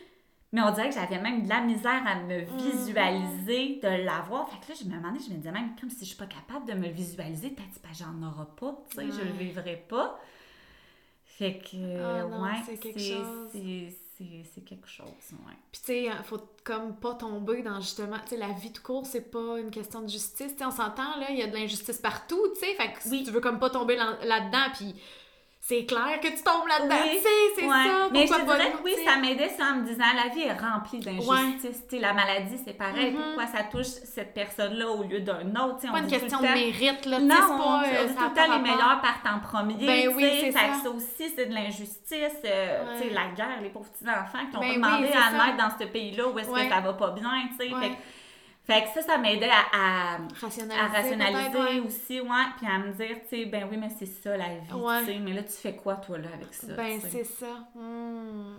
Mais 0.53 0.61
on 0.61 0.71
dirait 0.71 0.87
que 0.89 0.95
j'avais 0.95 1.19
même 1.19 1.43
de 1.43 1.49
la 1.49 1.61
misère 1.61 2.03
à 2.05 2.15
me 2.21 2.41
Mhm. 2.41 2.57
visualiser, 2.57 3.79
de 3.83 4.05
l'avoir. 4.05 4.47
Fait 4.49 4.57
que 4.65 4.71
là, 4.71 4.77
je 4.79 4.85
me 4.87 4.95
demandais, 4.95 5.19
je 5.19 5.31
me 5.31 5.37
disais 5.37 5.51
même, 5.51 5.75
comme 5.79 5.89
si 5.89 6.01
je 6.01 6.05
suis 6.05 6.15
pas 6.15 6.27
capable 6.27 6.65
de 6.67 6.73
me 6.73 6.87
visualiser, 6.87 7.49
peut-être 7.49 7.81
que 7.81 7.87
j'en 7.97 8.25
aurai 8.25 8.45
pas, 8.55 8.77
tu 8.89 8.95
sais, 8.97 9.11
je 9.11 9.25
le 9.27 9.33
vivrai 9.33 9.83
pas. 9.89 10.19
Fait 11.25 11.57
que, 11.59 11.75
Ah 11.99 12.27
non, 12.27 12.43
ouais, 12.43 12.49
c'est 12.65 12.77
quelque 12.77 12.99
chose. 12.99 13.49
c'est- 13.51 14.61
quelque 14.65 14.87
chose, 14.87 15.07
ouais. 15.31 15.53
Puis 15.71 15.81
tu 15.81 15.87
sais, 15.87 16.09
faut 16.23 16.39
comme 16.63 16.95
pas 16.95 17.15
tomber 17.15 17.63
dans 17.63 17.81
justement, 17.81 18.17
tu 18.19 18.29
sais, 18.29 18.37
la 18.37 18.49
vie 18.51 18.69
de 18.69 18.77
court, 18.77 19.05
c'est 19.05 19.29
pas 19.31 19.59
une 19.59 19.71
question 19.71 20.01
de 20.01 20.07
justice. 20.07 20.53
Tu 20.53 20.59
sais, 20.59 20.65
on 20.65 20.71
s'entend, 20.71 21.17
là, 21.19 21.25
il 21.31 21.37
y 21.37 21.41
a 21.41 21.47
de 21.47 21.53
l'injustice 21.53 21.97
partout, 21.97 22.39
tu 22.53 22.59
sais, 22.59 22.75
fait 22.75 22.93
que 22.93 23.09
Oui. 23.09 23.23
tu 23.25 23.31
veux 23.31 23.41
comme 23.41 23.57
pas 23.59 23.69
tomber 23.71 23.95
là- 23.95 24.17
là-dedans, 24.23 24.71
puis 24.75 24.95
c'est 25.65 25.85
clair 25.85 26.19
que 26.21 26.27
tu 26.27 26.43
tombes 26.43 26.67
là-dedans, 26.67 26.95
Oui, 27.05 27.19
c'est 27.55 27.63
Ouais. 27.65 27.69
ça. 27.71 28.09
Mais 28.11 28.27
je 28.27 28.33
dirais 28.33 28.71
que 28.71 28.83
oui, 28.83 28.95
ça 29.05 29.15
m'aidait 29.15 29.47
ça 29.47 29.67
en 29.71 29.75
me 29.77 29.85
disant 29.85 30.03
la 30.13 30.27
vie 30.33 30.41
est 30.41 30.59
remplie 30.59 30.99
d'injustices. 30.99 31.85
La 32.01 32.11
maladie, 32.11 32.59
c'est 32.65 32.73
pareil. 32.77 33.11
Mhm. 33.11 33.21
Pourquoi 33.23 33.47
ça 33.47 33.63
touche 33.63 33.85
cette 33.85 34.33
personne-là 34.33 34.89
au 34.89 35.03
lieu 35.03 35.21
d'un 35.21 35.49
autre? 35.55 35.77
C'est 35.79 35.87
on 35.89 35.93
pas 35.93 35.99
une 35.99 36.07
dit 36.07 36.15
tout 36.15 36.19
question 36.19 36.39
de 36.39 36.43
mérite, 36.43 37.05
là, 37.05 37.19
Non, 37.19 37.35
on, 37.53 37.57
pas... 37.57 37.63
on 37.63 37.81
euh, 37.81 38.07
dit 38.07 38.13
ça 38.13 38.19
tout 38.23 38.29
le 38.29 38.35
temps 38.35 38.55
les 38.57 38.61
meilleurs 38.61 38.99
partent 39.01 39.25
en 39.33 39.39
premier. 39.39 39.85
Ben 39.85 40.09
oui, 40.13 40.25
c'est 40.41 40.51
ça. 40.51 40.59
ça 40.83 40.89
aussi, 40.89 41.31
c'est 41.33 41.45
de 41.45 41.53
l'injustice. 41.53 42.09
euh, 42.43 42.99
Ouais. 42.99 43.09
la 43.11 43.27
guerre, 43.33 43.61
les 43.61 43.69
pauvres 43.69 43.89
petits-enfants 43.89 44.45
qui 44.49 44.55
n'ont 44.55 44.59
Ben 44.59 44.81
pas 44.81 44.87
demandé 44.97 45.07
à 45.13 45.31
naître 45.31 45.57
dans 45.57 45.79
ce 45.79 45.85
pays-là 45.85 46.27
où 46.27 46.37
est-ce 46.39 46.49
que 46.49 46.69
ça 46.69 46.81
va 46.81 46.91
pas 46.93 47.11
bien. 47.11 47.29
Fait, 47.57 47.69
fait 48.65 48.83
que 48.83 48.89
ça, 48.93 49.01
ça 49.01 49.17
m'aidait 49.17 49.49
à, 49.49 50.15
à, 50.15 50.17
Rationaliser, 50.39 50.79
à 50.79 50.87
rationaliser 50.87 51.79
aussi, 51.81 52.21
ouais, 52.21 52.45
puis 52.57 52.67
à 52.67 52.79
me 52.79 52.91
dire, 52.93 53.17
tu 53.29 53.35
sais, 53.37 53.45
ben 53.45 53.67
oui, 53.69 53.77
mais 53.77 53.89
c'est 53.97 54.05
ça 54.05 54.37
la 54.37 54.55
vie, 54.59 54.73
Ouais. 54.73 54.99
tu 55.01 55.05
sais, 55.07 55.19
mais 55.19 55.33
là, 55.33 55.43
tu 55.43 55.51
fais 55.51 55.75
quoi, 55.75 55.95
toi, 55.95 56.17
là, 56.17 56.29
avec 56.33 56.53
ça? 56.53 56.73
Ben, 56.73 56.99
c'est 57.01 57.23
ça. 57.25 57.67
Hmm. 57.75 58.55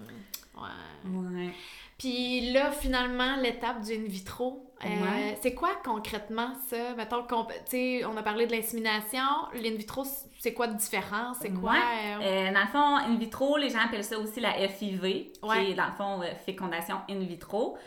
Ouais. 0.56 1.10
Ouais. 1.10 1.50
Puis 1.98 2.52
là, 2.52 2.70
finalement, 2.72 3.36
l'étape 3.36 3.80
du 3.80 3.92
in 3.94 4.02
vitro, 4.04 4.70
euh, 4.84 4.88
Ouais. 4.88 5.38
c'est 5.40 5.54
quoi 5.54 5.70
concrètement 5.84 6.52
ça? 6.68 6.94
Mettons, 6.96 7.22
qu'on- 7.24 7.44
tu 7.44 7.52
sais, 7.66 8.04
on 8.04 8.16
a 8.16 8.22
parlé 8.22 8.46
de 8.46 8.52
l'insémination. 8.52 9.22
L'in 9.54 9.74
vitro, 9.74 10.04
c'est 10.38 10.52
quoi 10.52 10.66
de 10.66 10.74
différent? 10.76 11.32
C'est 11.40 11.50
quoi? 11.52 11.72
Ouais. 11.72 11.78
euh, 11.78 12.48
Euh, 12.50 12.52
dans 12.52 12.60
le 12.60 12.66
fond, 12.66 12.96
in 13.10 13.16
vitro, 13.16 13.56
les 13.56 13.70
gens 13.70 13.80
appellent 13.84 14.04
ça 14.04 14.18
aussi 14.18 14.40
la 14.40 14.52
FIV, 14.68 15.02
Ouais. 15.42 15.64
qui 15.64 15.70
est 15.70 15.74
dans 15.74 15.86
le 15.86 15.92
fond 15.92 16.20
fécondation 16.44 16.96
in 17.08 17.20
vitro. 17.20 17.78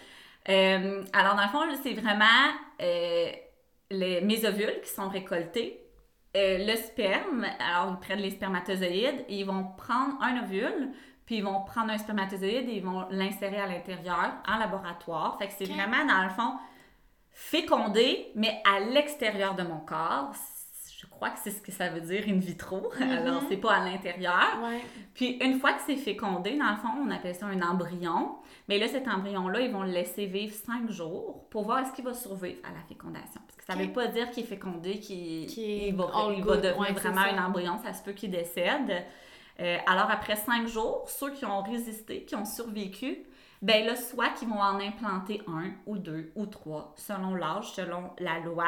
Euh, 0.50 1.04
alors, 1.14 1.36
dans 1.36 1.44
le 1.44 1.50
fond, 1.50 1.82
c'est 1.84 1.94
vraiment 1.94 2.26
euh, 2.82 3.32
les, 3.92 4.22
mes 4.22 4.46
ovules 4.46 4.80
qui 4.84 4.90
sont 4.90 5.10
récoltés, 5.10 5.82
euh, 6.36 6.66
le 6.66 6.76
sperme, 6.76 7.46
alors 7.60 7.94
ils 7.94 8.00
prennent 8.00 8.20
les 8.20 8.32
spermatozoïdes 8.32 9.26
et 9.28 9.40
ils 9.40 9.46
vont 9.46 9.64
prendre 9.78 10.22
un 10.22 10.44
ovule, 10.44 10.92
puis 11.26 11.38
ils 11.38 11.44
vont 11.44 11.62
prendre 11.62 11.92
un 11.92 11.98
spermatozoïde 11.98 12.70
et 12.70 12.76
ils 12.76 12.84
vont 12.84 13.08
l'insérer 13.10 13.60
à 13.60 13.68
l'intérieur 13.68 14.34
en 14.48 14.58
laboratoire. 14.58 15.38
Fait 15.40 15.48
que 15.48 15.54
c'est 15.58 15.66
vraiment, 15.66 16.06
dans 16.06 16.24
le 16.24 16.30
fond, 16.30 16.54
fécondé, 17.32 18.32
mais 18.36 18.62
à 18.66 18.80
l'extérieur 18.80 19.56
de 19.56 19.64
mon 19.64 19.80
corps. 19.80 20.34
Je 21.00 21.06
crois 21.06 21.30
que 21.30 21.40
c'est 21.44 21.52
ce 21.52 21.62
que 21.62 21.72
ça 21.72 21.90
veut 21.90 22.02
dire 22.02 22.24
in 22.28 22.40
vitro. 22.40 22.92
Alors, 23.02 23.44
c'est 23.50 23.58
pas 23.58 23.76
à 23.76 23.86
l'intérieur. 23.86 24.60
Ouais. 24.64 24.84
Puis 25.14 25.38
une 25.42 25.60
fois 25.60 25.74
que 25.74 25.82
c'est 25.86 25.96
fécondé, 25.96 26.58
dans 26.58 26.72
le 26.72 26.78
fond, 26.78 26.90
on 27.06 27.12
appelle 27.12 27.36
ça 27.36 27.46
un 27.46 27.62
embryon. 27.62 28.38
Mais 28.68 28.80
là, 28.80 28.88
cet 28.88 29.08
embryon-là, 29.08 29.62
ils 29.62 29.72
vont 29.72 29.84
le 29.84 29.92
laisser 29.92 30.26
vivre 30.26 30.54
cinq 30.54 30.92
jours 30.92 31.48
pour 31.50 31.64
voir 31.64 31.80
est-ce 31.80 31.94
qu'il 31.94 32.04
va 32.04 32.14
survivre 32.14 32.60
à 32.70 32.74
la 32.74 32.82
fécondation. 32.88 33.40
Parce 33.48 33.56
que 33.58 33.64
ça 33.64 33.74
Ok. 33.74 33.86
veut 33.88 33.94
pas 33.94 34.08
dire 34.08 34.30
qu'il 34.32 34.44
est 34.44 34.48
fécondé, 34.48 35.00
qu'il 35.00 35.96
va, 35.96 36.12
il 36.36 36.44
va 36.44 36.58
devenir 36.58 36.78
Ouais, 36.80 36.92
vraiment 36.92 37.22
ça. 37.24 37.30
un 37.34 37.46
embryon. 37.46 37.78
Ça 37.78 37.94
se 37.94 38.04
peut 38.04 38.12
qu'il 38.14 38.32
décède. 38.32 39.06
Euh, 39.60 39.78
alors 39.88 40.12
après 40.12 40.36
cinq 40.36 40.68
jours, 40.68 41.10
ceux 41.10 41.32
qui 41.32 41.46
ont 41.46 41.62
résisté, 41.64 42.26
qui 42.26 42.36
ont 42.36 42.46
survécu, 42.46 43.24
ben 43.62 43.86
là, 43.86 43.96
soit 43.96 44.30
qu'ils 44.30 44.50
vont 44.50 44.60
en 44.60 44.80
implanter 44.80 45.42
un 45.48 45.72
ou 45.88 45.98
deux 45.98 46.32
ou 46.36 46.46
trois, 46.46 46.94
selon 46.98 47.34
l'âge, 47.36 47.72
selon 47.72 48.12
la 48.20 48.40
loi, 48.40 48.68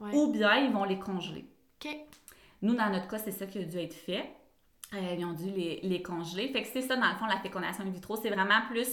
Ouais. 0.00 0.14
ou 0.14 0.32
bien 0.32 0.54
ils 0.56 0.72
vont 0.72 0.84
les 0.84 0.98
congeler. 0.98 1.44
OK. 1.84 1.94
Nous, 2.62 2.74
dans 2.74 2.88
notre 2.88 3.06
cas, 3.08 3.18
c'est 3.18 3.32
ça 3.32 3.46
qui 3.46 3.58
a 3.58 3.64
dû 3.64 3.76
être 3.78 3.92
fait. 3.94 4.30
Euh, 4.94 5.14
ils 5.18 5.24
ont 5.26 5.34
dû 5.34 5.50
les, 5.50 5.80
les 5.82 6.02
congeler. 6.02 6.48
Fait 6.48 6.62
que 6.62 6.68
c'est 6.68 6.80
ça, 6.82 6.96
dans 6.96 7.08
le 7.10 7.16
fond, 7.16 7.26
la 7.26 7.36
fécondation 7.38 7.84
in 7.84 7.90
vitro. 7.90 8.16
C'est 8.16 8.30
vraiment 8.30 8.62
plus 8.70 8.88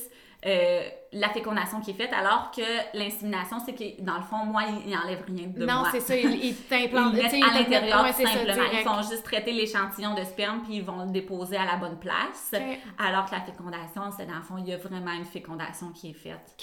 euh, 0.45 0.81
la 1.13 1.29
fécondation 1.29 1.81
qui 1.81 1.91
est 1.91 1.93
faite, 1.95 2.13
alors 2.13 2.51
que 2.51 2.61
l'insémination, 2.97 3.57
c'est 3.65 3.73
que, 3.73 4.01
dans 4.01 4.17
le 4.17 4.23
fond, 4.23 4.45
moi, 4.45 4.63
ils 4.85 4.91
n'enlèvent 4.91 5.23
rien 5.25 5.47
de 5.47 5.65
non, 5.65 5.79
moi. 5.79 5.89
c'est 5.91 5.99
ça, 5.99 6.15
ils 6.15 6.25
il 6.35 6.45
Ils 6.45 6.55
à 6.73 6.79
ils 6.79 6.89
te 6.89 6.95
mettent- 7.15 7.53
l'intérieur 7.69 8.03
ouais, 8.03 8.13
ça, 8.13 8.27
simplement. 8.27 8.63
Ils 8.71 8.83
font 8.83 9.01
juste 9.09 9.23
traiter 9.23 9.51
l'échantillon 9.51 10.13
de 10.13 10.23
sperme 10.23 10.61
puis 10.63 10.75
ils 10.75 10.83
vont 10.83 11.05
le 11.05 11.11
déposer 11.11 11.57
à 11.57 11.65
la 11.65 11.77
bonne 11.77 11.97
place. 11.97 12.53
Alors 12.99 13.25
que 13.25 13.31
la 13.31 13.41
fécondation, 13.41 14.03
c'est 14.15 14.25
dans 14.25 14.35
le 14.37 14.43
fond, 14.43 14.57
il 14.57 14.67
y 14.67 14.73
a 14.73 14.77
vraiment 14.77 15.11
une 15.13 15.25
fécondation 15.25 15.89
qui 15.91 16.11
est 16.11 16.13
faite. 16.13 16.55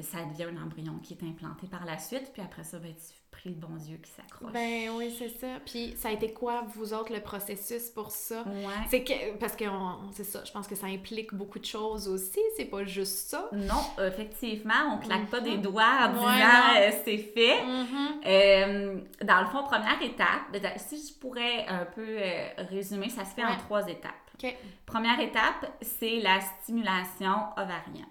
Ça 0.00 0.18
devient 0.24 0.44
un 0.56 0.62
embryon 0.62 0.98
qui 1.02 1.14
est 1.14 1.22
implanté 1.22 1.66
par 1.66 1.84
la 1.84 1.98
suite. 1.98 2.30
Puis 2.32 2.42
après 2.42 2.64
ça, 2.64 2.78
ben, 2.78 2.94
tu 2.94 3.27
pries 3.38 3.50
le 3.50 3.54
bon 3.54 3.74
Dieu 3.76 3.96
qui 4.02 4.10
s'accroche. 4.10 4.52
Ben 4.52 4.90
oui, 4.96 5.14
c'est 5.18 5.28
ça. 5.28 5.46
Puis 5.64 5.94
ça 5.96 6.08
a 6.08 6.12
été 6.12 6.32
quoi, 6.32 6.64
vous 6.74 6.92
autres, 6.92 7.12
le 7.12 7.20
processus 7.20 7.88
pour 7.90 8.10
ça? 8.10 8.42
Ouais. 8.46 8.64
C'est 8.90 9.04
que, 9.04 9.36
parce 9.38 9.54
que 9.56 9.64
on- 9.64 10.10
c'est 10.12 10.24
ça, 10.24 10.42
je 10.44 10.50
pense 10.52 10.66
que 10.66 10.74
ça 10.74 10.86
implique 10.86 11.32
beaucoup 11.34 11.58
de 11.58 11.64
choses 11.64 12.08
aussi, 12.08 12.40
c'est 12.56 12.64
pas 12.64 12.84
juste 12.84 13.28
ça. 13.30 13.48
Non, 13.52 13.82
effectivement, 14.04 14.94
on 14.94 14.98
claque 14.98 15.30
pas 15.30 15.40
Mhm. 15.40 15.44
des 15.44 15.58
doigts 15.58 15.84
en 16.08 16.12
disant 16.12 16.26
Ouais, 16.26 16.38
non. 16.42 16.80
euh, 16.80 16.90
c'est 17.04 17.18
fait. 17.18 17.64
Mhm. 17.64 18.20
Euh, 18.26 19.00
dans 19.24 19.40
le 19.40 19.46
fond, 19.46 19.62
première 19.64 20.02
étape, 20.02 20.50
ben, 20.52 20.60
si 20.76 20.96
je 21.08 21.14
pourrais 21.18 21.66
un 21.66 21.84
peu 21.84 22.04
euh, 22.06 22.48
résumer, 22.70 23.08
ça 23.08 23.24
se 23.24 23.30
fait 23.34 23.44
en 23.44 23.56
trois 23.56 23.86
étapes. 23.88 24.12
OK. 24.42 24.54
Première 24.86 25.18
étape, 25.20 25.70
c'est 25.80 26.20
la 26.20 26.40
stimulation 26.40 27.34
ovarienne. 27.56 28.06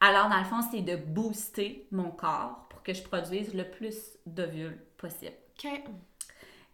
Alors, 0.00 0.28
dans 0.28 0.38
le 0.38 0.44
fond, 0.44 0.60
c'est 0.70 0.82
de 0.82 0.96
booster 0.96 1.86
mon 1.90 2.10
corps 2.10 2.65
que 2.86 2.94
je 2.94 3.02
produise 3.02 3.52
le 3.52 3.68
plus 3.68 3.96
d'ovules 4.26 4.78
possible. 4.96 5.34
OK. 5.58 5.70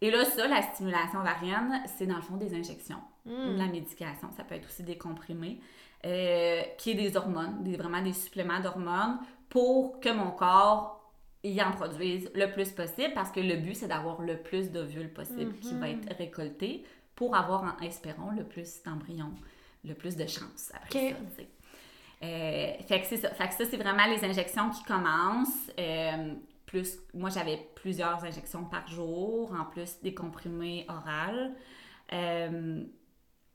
Et 0.01 0.11
là, 0.11 0.23
ça, 0.25 0.47
la 0.47 0.61
stimulation 0.61 1.19
ovarienne, 1.21 1.81
c'est 1.97 2.05
dans 2.05 2.17
le 2.17 2.21
fond 2.21 2.37
des 2.37 2.53
injections, 2.53 3.01
Hmm. 3.25 3.53
de 3.53 3.57
la 3.57 3.67
médication. 3.67 4.29
Ça 4.35 4.43
peut 4.43 4.55
être 4.55 4.65
aussi 4.67 4.83
des 4.83 4.97
comprimés, 4.97 5.61
euh, 6.05 6.61
qui 6.77 6.91
est 6.91 6.95
des 6.95 7.15
hormones, 7.15 7.63
des, 7.63 7.77
vraiment 7.77 8.01
des 8.01 8.11
suppléments 8.11 8.59
d'hormones 8.59 9.17
pour 9.47 10.01
que 10.01 10.09
mon 10.09 10.31
corps 10.31 11.09
y 11.43 11.61
en 11.61 11.71
produise 11.71 12.29
le 12.35 12.51
plus 12.51 12.71
possible 12.71 13.13
parce 13.13 13.31
que 13.31 13.39
le 13.39 13.55
but, 13.55 13.75
c'est 13.75 13.87
d'avoir 13.87 14.21
le 14.21 14.35
plus 14.37 14.71
d'ovules 14.71 15.11
possible 15.13 15.53
qui 15.61 15.73
va 15.75 15.89
être 15.89 16.13
récolté 16.17 16.83
pour 17.15 17.33
avoir, 17.35 17.63
en 17.63 17.77
espérant, 17.81 18.31
le 18.31 18.43
plus 18.43 18.83
d'embryons, 18.83 19.33
le 19.85 19.93
plus 19.93 20.17
de 20.17 20.25
chances 20.27 20.71
après 20.75 20.89
ça. 21.11 21.15
Euh, 22.23 22.71
fait 22.87 23.01
que 23.01 23.07
c'est 23.07 23.17
ça. 23.17 23.29
Fait 23.31 23.47
que 23.47 23.53
ça, 23.53 23.65
c'est 23.69 23.77
vraiment 23.77 24.05
les 24.05 24.23
injections 24.23 24.69
qui 24.69 24.83
commencent. 24.83 25.69
Euh, 25.79 26.33
plus, 26.65 26.97
moi, 27.13 27.29
j'avais 27.29 27.59
plusieurs 27.75 28.23
injections 28.23 28.63
par 28.63 28.87
jour, 28.87 29.53
en 29.59 29.65
plus 29.65 29.99
des 30.01 30.13
comprimés 30.13 30.85
orales. 30.87 31.51
Euh, 32.13 32.83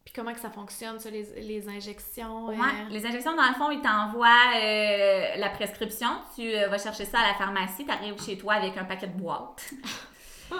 Puis 0.04 0.12
comment 0.14 0.32
que 0.32 0.40
ça 0.40 0.50
fonctionne, 0.50 1.00
ça, 1.00 1.10
les, 1.10 1.24
les 1.40 1.68
injections? 1.68 2.48
Ouais, 2.48 2.56
les 2.90 3.06
injections, 3.06 3.34
dans 3.34 3.48
le 3.48 3.54
fond, 3.54 3.70
ils 3.70 3.80
t'envoient 3.80 5.36
la 5.36 5.48
prescription. 5.50 6.08
Tu 6.34 6.52
vas 6.52 6.78
chercher 6.78 7.06
ça 7.06 7.20
à 7.20 7.28
la 7.28 7.34
pharmacie. 7.34 7.84
Tu 7.84 7.90
arrives 7.90 8.20
chez 8.22 8.36
toi 8.36 8.54
avec 8.54 8.76
un 8.76 8.84
paquet 8.84 9.06
de 9.06 9.18
boîtes. 9.18 9.72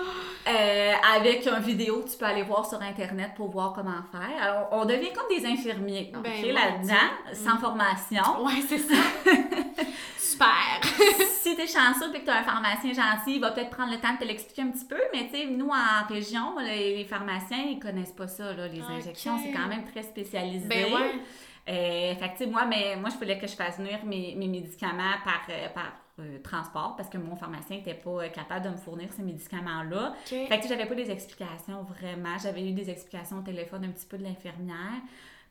Euh, 0.49 0.93
avec 1.15 1.47
une 1.47 1.63
vidéo 1.63 2.01
que 2.01 2.09
tu 2.09 2.17
peux 2.17 2.25
aller 2.25 2.43
voir 2.43 2.65
sur 2.67 2.81
Internet 2.81 3.33
pour 3.37 3.51
voir 3.51 3.75
comment 3.75 4.01
faire. 4.11 4.43
Alors, 4.43 4.69
on 4.73 4.87
devient 4.87 5.13
comme 5.13 5.29
des 5.29 5.45
infirmiers 5.45 6.11
Ben, 6.23 6.55
là-dedans, 6.55 6.95
sans 7.35 7.59
formation. 7.59 8.47
Ouais, 8.47 8.63
c'est 8.67 8.79
ça. 8.79 8.95
Super. 10.17 10.81
si 11.43 11.55
t'es 11.55 11.67
chanceux 11.67 12.15
et 12.15 12.21
que 12.21 12.25
t'as 12.25 12.41
un 12.41 12.45
pharmacien 12.45 12.95
gentil, 12.95 13.35
il 13.35 13.41
va 13.43 13.51
peut-être 13.51 13.69
prendre 13.69 13.93
le 13.93 13.99
temps 13.99 14.15
de 14.15 14.21
te 14.21 14.25
l'expliquer 14.25 14.63
un 14.63 14.69
petit 14.71 14.87
peu, 14.87 15.01
mais 15.13 15.29
tu 15.29 15.37
sais, 15.37 15.47
nous, 15.47 15.69
en 15.69 16.07
région, 16.09 16.59
les, 16.61 16.97
les 16.97 17.05
pharmaciens, 17.05 17.65
ils 17.69 17.79
connaissent 17.79 18.13
pas 18.13 18.29
ça, 18.29 18.55
là, 18.55 18.69
les 18.69 18.81
injections. 18.81 19.39
C'est 19.43 19.53
quand 19.53 19.69
même 19.69 19.85
très 19.85 20.03
spécialisé. 20.03 20.67
Ben 20.67 20.95
ouais. 20.95 21.21
Euh, 21.69 22.15
fait 22.15 22.35
que, 22.39 22.51
moi, 22.51 22.65
mais, 22.65 22.97
moi, 22.97 23.11
je 23.11 23.17
voulais 23.17 23.39
que 23.39 23.47
je 23.47 23.55
fasse 23.55 23.79
venir 23.79 23.99
mes, 24.05 24.35
mes 24.35 24.49
médicaments 24.49 25.19
par, 25.25 25.43
euh, 25.51 25.69
par 25.75 25.93
euh, 26.21 26.39
transport 26.43 26.95
parce 26.97 27.09
que 27.09 27.19
mon 27.19 27.37
pharmacien 27.37 27.77
n'était 27.77 27.95
pas 27.95 28.11
euh, 28.25 28.29
capable 28.29 28.65
de 28.67 28.71
me 28.71 28.77
fournir 28.77 29.09
ces 29.17 29.23
médicaments-là. 29.23 30.13
OK. 30.17 30.49
Fait 30.49 30.61
que, 30.61 30.69
j'avais 30.69 30.87
pas 30.87 30.95
des 30.95 31.11
explications 31.11 31.83
vraiment. 31.83 32.37
J'avais 32.43 32.67
eu 32.69 32.73
des 32.73 32.91
explications 32.91 33.39
au 33.39 33.43
téléphone 33.43 33.85
un 33.85 33.91
petit 33.91 34.07
peu 34.07 34.19
de 34.19 34.25
l'infirmière. 34.25 35.01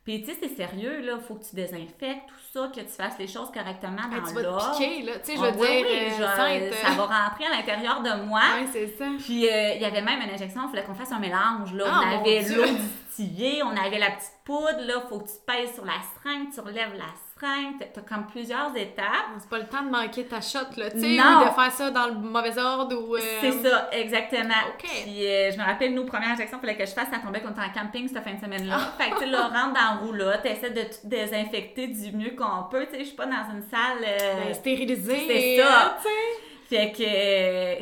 Puis, 0.04 0.22
tu 0.22 0.30
sais, 0.32 0.38
c'est 0.40 0.56
sérieux, 0.56 1.00
là. 1.04 1.18
Faut 1.18 1.34
que 1.34 1.44
tu 1.44 1.54
désinfectes 1.54 2.28
tout 2.28 2.34
ça, 2.52 2.68
que 2.74 2.80
tu 2.80 2.86
fasses 2.88 3.18
les 3.18 3.26
choses 3.26 3.50
correctement 3.52 4.08
dans 4.10 4.26
tu 4.26 4.32
vas 4.32 4.40
te 4.40 4.46
l'ordre. 4.46 4.72
piquer, 4.78 5.02
là. 5.02 5.18
Tu 5.18 5.32
sais, 5.32 5.36
je 5.36 5.42
Ah, 5.42 5.50
veux 5.50 5.60
oui, 5.60 5.66
dire, 5.66 5.86
oui, 5.86 5.98
euh, 6.22 6.70
je- 6.70 6.74
ça 6.76 6.90
va 6.94 7.04
rentrer 7.04 7.44
à 7.44 7.50
l'intérieur 7.50 8.00
de 8.02 8.22
moi. 8.24 8.40
Ouais, 8.58 8.66
c'est 8.72 8.86
ça. 8.96 9.04
Puis 9.18 9.46
euh, 9.46 9.74
il 9.74 9.82
y 9.82 9.84
avait 9.84 10.00
même 10.00 10.20
une 10.22 10.30
injection, 10.30 10.62
il 10.66 10.70
fallait 10.70 10.84
qu'on 10.84 10.94
fasse 10.94 11.12
un 11.12 11.18
mélange. 11.18 11.74
Là. 11.74 11.84
Ah, 11.86 12.00
on 12.06 12.20
avait 12.20 12.40
l'eau 12.48 12.64
distillée, 12.64 13.62
on 13.62 13.76
avait 13.76 13.98
la 13.98 14.12
petite 14.12 14.32
poudre, 14.46 14.80
là, 14.86 15.02
faut 15.10 15.18
que 15.18 15.26
tu 15.28 15.34
pèses 15.46 15.74
sur 15.74 15.84
la 15.84 15.92
seringue, 16.22 16.54
tu 16.54 16.60
relèves 16.60 16.94
la 16.96 17.04
seringue. 17.38 17.74
T'as- 17.94 18.00
comme 18.02 18.26
plusieurs 18.26 18.74
étapes. 18.76 19.06
C'est 19.38 19.48
pas 19.48 19.58
le 19.58 19.66
temps 19.66 19.82
de 19.82 19.90
manquer 19.90 20.24
ta 20.24 20.40
shot, 20.40 20.58
là, 20.76 20.90
tu 20.90 21.00
sais, 21.00 21.16
Non. 21.16 21.42
ou 21.42 21.44
de 21.44 21.50
faire 21.54 21.72
ça 21.72 21.90
dans 21.90 22.06
le 22.06 22.14
mauvais 22.14 22.58
ordre 22.58 22.96
ou... 22.96 23.16
euh, 23.16 23.20
C'est 23.40 23.52
ça, 23.52 23.88
exactement. 23.92 24.54
OK. 24.74 24.88
Puis 25.04 25.26
euh, 25.26 25.50
je 25.52 25.58
me 25.58 25.64
rappelle, 25.64 25.94
nous, 25.94 26.04
première 26.06 26.30
injection, 26.30 26.58
il 26.58 26.60
fallait 26.66 26.76
que 26.76 26.86
je 26.86 26.92
fasse, 26.92 27.08
ça 27.10 27.18
tombait 27.18 27.40
qu'on 27.40 27.50
était 27.50 27.60
en 27.60 27.80
camping 27.82 28.08
cette 28.08 28.22
fin 28.24 28.34
de 28.34 28.40
semaine-là. 28.40 28.78
Fait 28.98 29.10
que 29.10 29.18
tu 29.20 29.26
là, 29.30 29.48
rentre 29.48 29.74
dans 29.74 30.06
roulotte, 30.06 30.42
t'essaies 30.42 30.70
de 30.70 30.82
tout 30.82 31.04
désinfecter 31.04 31.86
du 31.88 32.12
mieux 32.12 32.30
qu'on 32.36 32.64
peut. 32.70 32.86
Tu 32.86 32.92
sais, 32.92 32.98
je 33.00 33.04
suis 33.08 33.16
pas 33.16 33.26
dans 33.26 33.52
une 33.54 33.62
salle. 33.70 34.04
euh, 34.04 34.44
Ben, 34.46 34.54
stérilisé. 34.54 35.16
c'est 35.26 35.56
ça. 35.62 35.96
tu 36.02 36.08
sais. 36.08 36.44
Fait 36.68 36.92
que, 36.92 36.98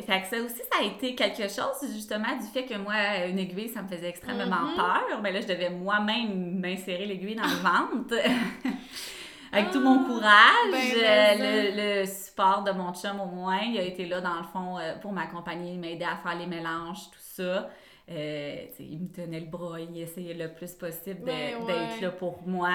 fait 0.05 0.21
que 0.21 0.27
ça 0.27 0.37
aussi, 0.41 0.61
ça 0.71 0.79
a 0.79 0.83
été 0.85 1.13
quelque 1.13 1.43
chose, 1.43 1.91
justement, 1.93 2.37
du 2.39 2.47
fait 2.53 2.63
que 2.63 2.77
moi, 2.77 2.93
une 3.27 3.37
aiguille, 3.37 3.67
ça 3.67 3.81
me 3.81 3.87
faisait 3.89 4.07
extrêmement 4.07 4.45
Mhm. 4.45 4.75
peur. 4.77 5.19
Mais 5.21 5.33
là, 5.33 5.41
je 5.41 5.47
devais 5.47 5.69
moi-même 5.69 6.57
m'insérer 6.61 7.05
l'aiguille 7.05 7.35
dans 7.35 7.43
le 7.43 7.49
ventre. 7.49 8.15
Avec 9.57 9.71
tout 9.71 9.79
Ah, 9.81 9.89
mon 9.89 10.03
courage, 10.03 10.71
ben, 10.71 11.39
le, 11.39 11.99
le 12.01 12.05
support 12.05 12.63
de 12.63 12.71
mon 12.71 12.93
chum 12.93 13.19
au 13.19 13.25
moins, 13.25 13.59
il 13.61 13.77
a 13.77 13.83
été 13.83 14.05
là 14.05 14.21
dans 14.21 14.37
le 14.37 14.43
fond 14.51 14.77
euh, 14.77 14.95
pour 14.99 15.11
m'accompagner, 15.11 15.73
il 15.73 15.79
m'aider 15.79 16.05
à 16.05 16.17
faire 16.17 16.37
les 16.37 16.47
mélanges, 16.47 17.09
tout 17.11 17.19
ça. 17.19 17.69
Euh, 18.09 18.55
il 18.79 18.99
me 18.99 19.07
tenait 19.09 19.41
le 19.41 19.47
bras, 19.47 19.79
il 19.79 19.99
essayait 19.99 20.33
le 20.33 20.53
plus 20.53 20.73
possible 20.73 21.21
Ben, 21.25 21.65
d'être 21.65 21.95
ouais. 21.95 22.01
là 22.01 22.11
pour 22.11 22.47
moi. 22.47 22.69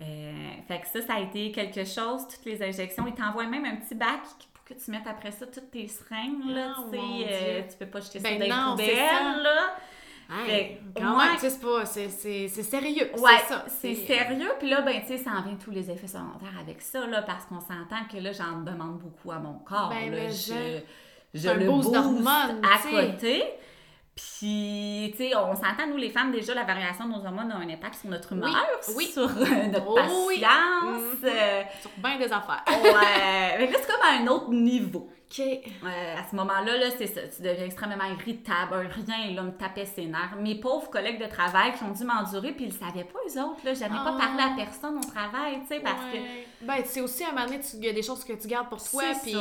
Euh, 0.00 0.32
fait 0.68 0.80
que 0.80 0.86
ça, 0.88 1.00
ça 1.06 1.14
a 1.14 1.20
été 1.20 1.50
quelque 1.52 1.84
chose, 1.84 2.26
toutes 2.28 2.44
les 2.44 2.62
injections. 2.62 3.04
Il 3.06 3.14
t'envoie 3.14 3.46
même 3.46 3.64
un 3.64 3.76
petit 3.76 3.94
bac 3.94 4.20
pour 4.54 4.64
que 4.64 4.74
tu 4.74 4.90
mettes 4.90 5.06
après 5.06 5.32
ça 5.32 5.46
toutes 5.46 5.70
tes 5.70 5.88
seringues, 5.88 6.48
là, 6.48 6.74
Ah, 6.76 6.84
tu 6.90 6.98
euh, 6.98 7.62
peux 7.78 7.86
pas 7.86 8.00
jeter 8.00 8.20
Ben 8.20 8.38
ça 8.40 8.46
dans 8.48 8.74
les 8.76 8.84
poubelles, 8.84 9.42
là. 9.42 9.74
Hey, 10.30 10.46
Fait 10.46 10.80
quand 10.96 11.18
c'est 11.38 11.60
pas... 11.60 11.84
C'est 11.84 12.48
sérieux, 12.48 13.10
Ouais, 13.18 13.30
c'est 13.68 13.94
sérieux. 13.94 14.52
Puis 14.58 14.68
là, 14.68 14.80
ben, 14.82 15.00
tu 15.00 15.08
sais, 15.08 15.18
ça 15.18 15.30
en 15.30 15.42
vient 15.42 15.56
tous 15.56 15.70
les 15.70 15.90
effets 15.90 16.06
secondaires 16.06 16.58
avec 16.60 16.80
ça, 16.80 17.06
là, 17.06 17.22
parce 17.22 17.44
qu'on 17.46 17.60
s'entend 17.60 18.04
que 18.10 18.18
là, 18.18 18.32
j'en 18.32 18.60
demande 18.60 18.98
beaucoup 18.98 19.30
à 19.32 19.38
mon 19.38 19.54
corps. 19.58 19.90
Ben, 19.90 20.10
là. 20.10 20.28
je, 20.28 21.48
un 21.48 21.54
le 21.54 21.66
boost 21.66 21.92
d'hormones, 21.92 22.60
à 22.62 22.78
côté. 22.78 23.44
Puis, 24.14 25.10
tu 25.16 25.24
sais, 25.24 25.34
on 25.34 25.54
s'entend, 25.54 25.86
nous, 25.88 25.96
les 25.96 26.10
femmes, 26.10 26.32
déjà, 26.32 26.54
la 26.54 26.64
variation 26.64 27.06
de 27.08 27.14
nos 27.14 27.24
hormones 27.24 27.50
a 27.50 27.56
un 27.56 27.68
impact 27.68 27.94
sur 27.94 28.10
notre 28.10 28.32
humeur, 28.32 28.54
oui. 28.94 29.06
sur 29.06 29.22
euh, 29.22 29.66
notre 29.72 29.86
Oh 29.88 29.94
patience. 29.94 31.22
Mhm. 31.22 31.24
euh, 31.24 31.62
Sur 31.80 31.90
bien 31.96 32.18
des 32.18 32.26
affaires. 32.30 32.62
ouais. 32.68 33.56
Mais 33.58 33.70
là, 33.70 33.78
c'est 33.80 33.86
comme 33.90 34.02
à 34.06 34.22
un 34.22 34.26
autre 34.26 34.50
niveau. 34.50 35.08
OK. 35.32 35.40
Euh, 35.40 36.14
à 36.18 36.28
ce 36.30 36.36
moment-là, 36.36 36.76
là, 36.76 36.86
c'est 36.98 37.06
ça. 37.06 37.22
Tu 37.34 37.42
deviens 37.42 37.64
extrêmement 37.64 38.04
irritable. 38.04 38.74
Rien, 39.06 39.34
là, 39.34 39.42
me 39.42 39.52
tapait 39.52 39.86
ses 39.86 40.04
nerfs. 40.04 40.36
Mes 40.38 40.56
pauvres 40.56 40.90
collègues 40.90 41.20
de 41.22 41.26
travail 41.28 41.72
qui 41.72 41.82
ont 41.84 41.90
dû 41.92 42.04
m'endurer, 42.04 42.52
puis 42.52 42.66
ils 42.66 42.72
le 42.72 42.78
savaient 42.78 43.04
pas, 43.04 43.18
eux 43.26 43.40
autres. 43.42 43.60
Là. 43.64 43.72
J'avais 43.74 43.94
pas 43.94 44.14
Ah. 44.14 44.18
parlé 44.18 44.42
à 44.42 44.54
personne 44.56 44.98
au 44.98 45.00
travail, 45.10 45.60
tu 45.62 45.68
sais, 45.68 45.80
parce 45.80 46.02
que... 46.12 46.18
Ben, 46.64 46.76
c'est 46.84 47.00
aussi, 47.00 47.24
à 47.24 47.28
un 47.28 47.32
moment 47.32 47.46
donné, 47.46 47.60
il 47.74 47.84
y 47.84 47.88
a 47.88 47.92
des 47.92 48.02
choses 48.02 48.24
que 48.24 48.32
tu 48.34 48.46
gardes 48.48 48.68
pour 48.68 48.82
toi, 48.82 49.02
C'est 49.14 49.30
puis 49.30 49.34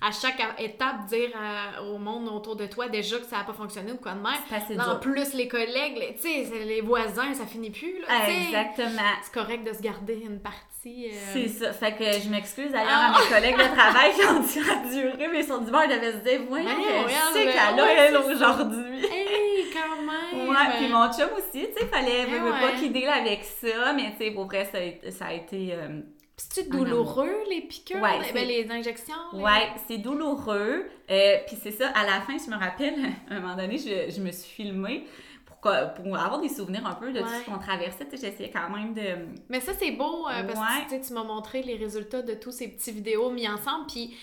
à 0.00 0.10
chaque 0.12 0.40
étape, 0.58 1.06
dire 1.06 1.30
à- 1.34 1.82
au 1.82 1.98
monde 1.98 2.28
autour 2.28 2.56
de 2.56 2.66
toi 2.66 2.88
déjà 2.88 3.18
que 3.18 3.24
ça 3.26 3.38
n'a 3.38 3.44
pas 3.44 3.52
fonctionné 3.52 3.92
ou 3.92 3.96
quoi 3.96 4.12
de 4.12 4.20
même. 4.20 4.32
C'est 4.68 4.78
En 4.80 4.84
dur. 4.92 5.00
plus, 5.00 5.34
les 5.34 5.48
collègues, 5.48 5.96
les- 5.98 6.14
tu 6.14 6.22
sais, 6.22 6.46
c'est 6.50 6.64
les 6.64 6.80
voisins, 6.80 7.32
ça 7.34 7.46
finit 7.46 7.70
plus, 7.70 8.00
là. 8.00 8.28
Exactement. 8.28 9.02
C'est 9.22 9.32
correct 9.32 9.64
de 9.66 9.72
se 9.72 9.80
garder 9.82 10.14
une 10.24 10.40
partie. 10.40 11.08
euh, 11.10 11.10
C'est 11.32 11.48
ça. 11.48 11.72
Fait 11.72 11.94
que 11.96 12.04
je 12.04 12.28
m'excuse 12.28 12.70
d'ailleurs 12.70 12.90
Ah. 12.92 13.14
à 13.16 13.20
mes 13.22 13.28
collègues 13.34 13.56
de 13.56 13.74
travail 13.74 14.12
qui 14.12 14.20
ont 14.26 14.40
dû 14.40 14.70
endurer, 14.70 15.28
mais 15.32 15.42
sur 15.42 15.58
du 15.60 15.70
bord, 15.70 15.82
ils 15.84 15.94
devaient 15.94 16.12
se 16.12 16.18
dire, 16.18 16.40
voyons, 16.46 16.68
elle, 16.68 17.44
qu'elle 17.52 17.58
a, 17.80 17.92
elle, 18.06 18.12
c'est 18.22 18.34
aujourd'hui. 18.34 19.06
Hey, 19.10 19.64
quand 19.72 20.02
même! 20.02 20.48
Ouais, 20.48 20.56
puis 20.76 20.88
mon 20.88 21.10
chum 21.10 21.30
aussi, 21.38 21.66
tu 21.68 21.80
sais, 21.80 21.86
fallait 21.86 22.26
pas 22.26 22.72
qu'il 22.78 22.92
deal 22.92 23.08
avec 23.08 23.44
ça, 23.44 23.92
mais 23.94 24.12
tu 24.18 24.26
sais, 24.26 24.30
pour 24.32 24.44
vrai, 24.44 24.68
ça 24.70 24.76
a 24.78 24.82
été. 24.82 25.10
Ça 25.10 25.26
a 25.26 25.32
été 25.32 25.70
euh, 25.72 26.00
C'est-tu 26.36 26.68
En 26.74 26.78
douloureux, 26.78 27.32
les 27.48 27.60
piqûres? 27.62 28.00
Ouais, 28.02 28.18
les- 28.18 28.24
c'est- 28.24 28.32
ben, 28.32 28.46
les 28.48 28.70
injections? 28.70 29.14
les- 29.32 29.40
Ouais, 29.42 29.68
c'est 29.86 29.98
douloureux. 29.98 30.84
Euh, 31.10 31.36
puis 31.46 31.56
c'est 31.62 31.70
ça, 31.70 31.88
à 31.90 32.04
la 32.04 32.20
fin, 32.22 32.36
je 32.38 32.50
me 32.50 32.56
rappelle, 32.58 32.94
à 33.30 33.34
un 33.34 33.40
moment 33.40 33.54
donné, 33.56 33.78
je, 33.78 34.10
je 34.12 34.20
me 34.20 34.32
suis 34.32 34.50
filmée 34.52 35.06
pour, 35.46 35.58
pour 35.60 36.16
avoir 36.16 36.40
des 36.40 36.48
souvenirs 36.48 36.86
un 36.86 36.94
peu 36.94 37.12
de 37.12 37.20
tout 37.20 37.26
ce 37.28 37.50
qu'on 37.50 37.58
traversait. 37.58 38.06
J'essayais 38.12 38.50
quand 38.50 38.68
même 38.68 38.94
de. 38.94 39.26
Mais 39.48 39.60
ça, 39.60 39.72
c'est 39.78 39.92
beau 39.92 40.26
euh, 40.28 40.42
parce 40.44 40.58
Ouais. 40.58 40.98
que 40.98 41.06
tu 41.06 41.12
m'as 41.12 41.22
montré 41.24 41.62
les 41.62 41.76
résultats 41.76 42.22
de 42.22 42.34
tous 42.34 42.50
ces 42.52 42.68
petits 42.68 42.92
vidéos 42.92 43.30
mis 43.30 43.48
ensemble. 43.48 43.86
Puis 43.86 44.14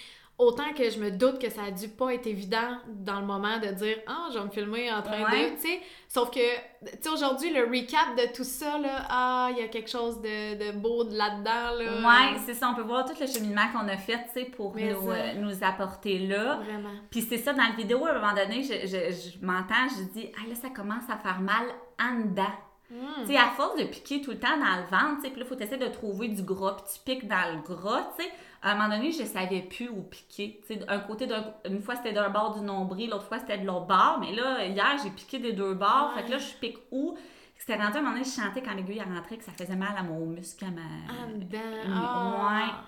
autant 0.42 0.74
que 0.76 0.90
je 0.90 1.00
me 1.00 1.12
doute 1.12 1.40
que 1.40 1.50
ça 1.50 1.64
a 1.68 1.72
dû 1.72 1.88
pas 1.88 2.14
être 2.14 2.28
évident 2.28 2.78
dans 2.88 3.20
le 3.20 3.26
moment 3.26 3.60
de 3.60 3.68
dire 3.68 3.98
Ah, 4.08 4.28
je 4.34 4.38
vais 4.40 4.46
me 4.46 4.50
filmer 4.50 4.92
en 4.92 5.02
train 5.02 5.24
Ouais. 5.24 5.52
de. 5.52 5.56
Tu 5.56 5.62
sais, 5.62 5.82
sauf 6.08 6.30
que, 6.32 6.40
tu 6.40 6.90
sais, 7.02 7.10
aujourd'hui, 7.10 7.54
le 7.54 7.62
recap 7.66 8.16
de 8.18 8.34
tout 8.36 8.44
ça, 8.44 8.78
là, 8.80 9.06
ah, 9.10 9.50
il 9.52 9.58
y 9.60 9.62
a 9.62 9.68
quelque 9.68 9.90
chose 9.90 10.20
de, 10.22 10.56
de 10.72 10.78
beau 10.78 11.04
là-dedans. 11.04 11.78
Là. 11.78 12.34
Ouais, 12.34 12.40
c'est 12.46 12.54
ça, 12.56 12.70
on 12.70 12.76
peut 12.76 12.82
voir 12.82 13.06
tout 13.06 13.14
le 13.20 13.28
cheminement 13.28 13.68
qu'on 13.72 13.88
a 13.88 13.98
fait, 13.98 14.18
tu 14.34 14.42
sais, 14.42 14.46
pour 14.46 14.76
Mais 14.76 14.92
nous, 14.94 15.08
ça. 15.08 15.16
euh, 15.16 15.34
nous 15.36 15.64
apporter 15.64 16.20
là. 16.20 16.56
Vraiment. 16.64 16.90
Puis 17.10 17.22
c'est 17.22 17.38
ça, 17.38 17.54
dans 17.54 17.64
la 17.64 17.76
vidéo, 17.76 18.06
à 18.06 18.12
un 18.12 18.14
moment 18.20 18.34
donné, 18.34 18.64
je, 18.64 18.88
je, 18.88 19.12
je 19.40 19.46
m'entends, 19.46 19.88
je 19.98 20.04
dis, 20.20 20.30
ah 20.38 20.48
là, 20.50 20.56
ça 20.56 20.70
commence 20.70 21.10
à 21.10 21.18
faire 21.18 21.40
mal 21.40 21.66
en 22.02 22.20
dedans. 22.28 22.44
Mm. 22.90 23.22
Tu 23.22 23.28
sais, 23.28 23.38
à 23.38 23.48
force 23.56 23.78
de 23.80 23.86
piquer 23.86 24.22
tout 24.22 24.32
le 24.32 24.40
temps 24.40 24.58
dans 24.58 24.76
le 24.82 24.84
ventre, 24.90 25.18
tu 25.18 25.22
sais, 25.22 25.30
puis 25.30 25.40
là, 25.40 25.46
il 25.50 25.56
faut 25.56 25.62
essayer 25.64 25.78
de 25.78 25.88
trouver 25.94 26.28
du 26.28 26.44
gras, 26.44 26.76
puis 26.76 26.94
tu 26.94 27.00
piques 27.06 27.28
dans 27.28 27.56
le 27.56 27.62
gras, 27.62 28.12
tu 28.18 28.24
sais. 28.26 28.30
À 28.64 28.72
un 28.72 28.76
moment 28.76 28.90
donné, 28.96 29.12
je 29.12 29.24
savais 29.24 29.62
plus 29.62 29.90
où 29.90 30.04
piquer. 30.04 30.62
Un 30.88 31.00
côté, 31.00 31.26
d'un- 31.28 31.54
une 31.66 31.82
fois 31.82 31.96
c'était 31.96 32.14
d'un 32.14 32.30
bord 32.30 32.54
du 32.56 32.62
nombril, 32.62 33.10
l'autre 33.10 33.26
fois 33.26 33.40
c'était 33.40 33.58
de 33.58 33.66
l'autre 33.66 33.88
bord, 33.88 34.18
mais 34.20 34.34
là, 34.34 34.66
hier, 34.66 34.98
j'ai 35.04 35.10
piqué 35.10 35.40
des 35.40 35.54
deux 35.54 35.74
bords, 35.74 36.14
fait 36.16 36.26
que 36.26 36.32
là, 36.32 36.38
je 36.38 36.54
pique 36.60 36.78
où? 36.92 37.18
C'était 37.58 37.76
rendu 37.76 37.96
à 37.98 38.00
un 38.00 38.02
moment 38.02 38.14
donné, 38.14 38.24
je 38.24 38.30
chantais 38.42 38.62
quand 38.62 38.74
l'aiguille 38.74 39.02
rentrait 39.02 39.38
que 39.38 39.44
ça 39.44 39.52
faisait 39.52 39.76
mal 39.76 39.96
à 39.98 40.04
mon 40.04 40.26
muscle, 40.26 40.64
à 40.66 40.70
ma... 40.72 40.82
En 41.24 41.30
dedans. 41.38 41.88
Mm, 41.88 41.94
ah. 41.96 42.84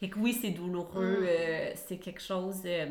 Fait 0.00 0.08
que 0.10 0.18
oui, 0.18 0.32
c'est 0.32 0.50
douloureux, 0.50 1.20
Mm. 1.20 1.26
euh, 1.26 1.72
c'est 1.74 1.98
quelque 1.98 2.20
chose. 2.22 2.62
euh. 2.64 2.86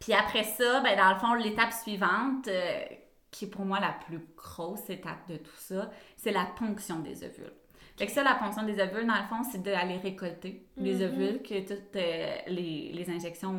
Puis 0.00 0.12
après 0.12 0.44
ça, 0.44 0.80
ben 0.80 0.96
dans 0.96 1.12
le 1.12 1.18
fond, 1.18 1.34
l'étape 1.34 1.72
suivante, 1.72 2.48
euh, 2.48 2.80
qui 3.30 3.46
est 3.46 3.48
pour 3.48 3.64
moi 3.64 3.80
la 3.80 3.92
plus 3.92 4.20
grosse 4.36 4.88
étape 4.88 5.28
de 5.28 5.36
tout 5.36 5.56
ça, 5.56 5.90
c'est 6.16 6.32
la 6.32 6.44
ponction 6.58 7.00
des 7.00 7.24
ovules. 7.24 7.52
Fait 7.98 8.06
que 8.06 8.12
ça, 8.12 8.22
la 8.22 8.34
ponction 8.36 8.62
des 8.62 8.80
ovules, 8.80 9.06
dans 9.06 9.14
le 9.14 9.24
fond, 9.28 9.42
c'est 9.50 9.62
d'aller 9.62 9.96
récolter 9.96 10.62
les 10.76 10.94
Mhm. 10.96 11.02
ovules 11.02 11.42
que 11.42 11.60
toutes 11.66 11.96
euh, 11.96 12.26
les, 12.46 12.92
les 12.92 13.10
injections 13.10 13.50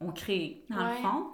ont, 0.00 0.06
ont 0.06 0.12
créées, 0.12 0.64
dans 0.70 0.76
Ouais. 0.76 0.90
le 0.90 0.96
fond. 0.96 1.26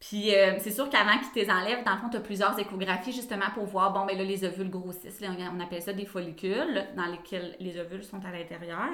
Puis 0.00 0.32
euh, 0.34 0.54
c'est 0.60 0.70
sûr 0.70 0.88
qu'avant 0.88 1.18
qu'ils 1.18 1.30
te 1.32 1.38
les 1.40 1.50
enlèvent, 1.50 1.82
dans 1.84 1.94
le 1.94 1.98
fond, 1.98 2.08
tu 2.08 2.16
as 2.16 2.20
plusieurs 2.20 2.56
échographies 2.58 3.12
justement 3.12 3.46
pour 3.54 3.64
voir, 3.64 3.92
bon, 3.92 4.06
ben 4.06 4.16
là, 4.16 4.22
les 4.24 4.44
ovules 4.44 4.70
grossissent. 4.70 5.20
Là, 5.20 5.28
on 5.52 5.58
appelle 5.60 5.82
ça 5.82 5.92
des 5.92 6.06
follicules 6.06 6.86
dans 6.96 7.06
lesquels 7.06 7.56
les 7.58 7.78
ovules 7.80 8.04
sont 8.04 8.20
à 8.24 8.30
l'intérieur. 8.30 8.90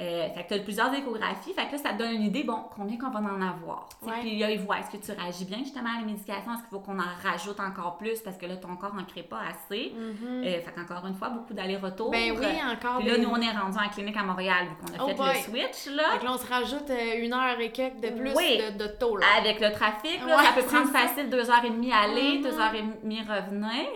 Euh, 0.00 0.28
fait 0.34 0.42
que 0.42 0.48
tu 0.48 0.54
as 0.54 0.58
plusieurs 0.64 0.92
échographies. 0.92 1.52
Fait 1.52 1.66
que 1.66 1.72
là, 1.72 1.78
ça 1.78 1.90
te 1.92 1.98
donne 1.98 2.12
une 2.14 2.22
idée, 2.24 2.42
bon, 2.42 2.64
combien 2.74 2.98
qu'on 2.98 3.10
va 3.10 3.20
en 3.20 3.40
avoir. 3.40 3.88
Ouais. 4.02 4.14
Puis 4.22 4.38
là, 4.40 4.50
ils 4.50 4.58
voient, 4.58 4.78
est-ce 4.80 4.90
que 4.90 4.96
tu 5.04 5.12
réagis 5.12 5.44
bien 5.44 5.58
justement 5.58 5.88
à 5.96 6.00
la 6.00 6.06
médication? 6.06 6.52
Est-ce 6.52 6.62
qu'il 6.62 6.70
faut 6.70 6.80
qu'on 6.80 6.98
en 6.98 7.14
rajoute 7.22 7.60
encore 7.60 7.96
plus 7.96 8.20
parce 8.20 8.36
que 8.36 8.46
là, 8.46 8.56
ton 8.56 8.74
corps 8.74 8.92
n'en 8.94 9.04
crée 9.04 9.22
pas 9.22 9.38
assez? 9.48 9.92
Mhm. 9.96 10.42
Euh, 10.44 10.60
fait 10.60 10.72
qu'encore 10.74 11.06
une 11.06 11.14
fois, 11.14 11.28
beaucoup 11.30 11.54
d'allers-retours. 11.54 12.10
Ben 12.10 12.32
oui, 12.36 12.46
encore 12.72 12.98
Puis 12.98 13.08
là, 13.08 13.18
nous, 13.18 13.28
on 13.28 13.40
est 13.40 13.50
rendu 13.52 13.78
en 13.78 13.88
clinique 13.88 14.16
à 14.16 14.24
Montréal, 14.24 14.66
vu 14.68 14.74
qu'on 14.84 14.98
a 15.00 15.04
Oh 15.04 15.08
fait 15.08 15.14
boy. 15.14 15.28
le 15.32 15.38
switch, 15.42 15.94
là. 15.94 16.10
Fait 16.14 16.18
que 16.18 16.24
là, 16.24 16.32
on 16.34 16.38
se 16.38 16.46
rajoute 16.46 16.90
euh, 16.90 17.24
une 17.24 17.32
heure 17.32 17.60
et 17.60 17.70
quelques 17.70 18.00
de 18.00 18.08
plus 18.08 18.32
Oui. 18.34 18.58
de, 18.58 18.78
de 18.82 18.88
taux, 18.98 19.16
là. 19.16 19.26
Avec 19.38 19.60
le 19.60 19.70
trafic, 19.72 20.18
là, 20.26 20.36
Ouais, 20.38 20.43
ça 20.44 20.52
peut 20.52 20.66
prendre 20.66 20.90
facile 20.90 21.30
deux 21.30 21.50
heures 21.50 21.64
et 21.64 21.70
demie 21.70 21.92
aller, 21.92 22.36
Mhm. 22.38 22.42
deux 22.42 22.58
heures 22.60 22.74
et 22.74 22.82
demie 22.82 23.20
revenir. 23.22 23.86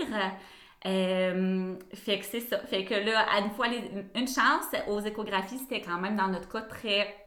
Euh, 0.87 1.75
fait 1.95 2.19
que 2.21 2.25
c'est 2.25 2.41
ça. 2.41 2.59
Fait 2.67 2.85
que 2.85 2.95
là, 2.95 3.27
à 3.35 3.41
une 3.41 3.51
fois, 3.51 3.67
les- 3.69 3.91
une 4.15 4.29
chance, 4.29 4.67
aux 4.87 5.01
échographies, 5.01 5.59
c'était 5.59 5.81
quand 5.81 5.99
même 5.99 6.17
dans 6.17 6.29
notre 6.29 6.49
cas 6.51 6.63
très 6.63 7.27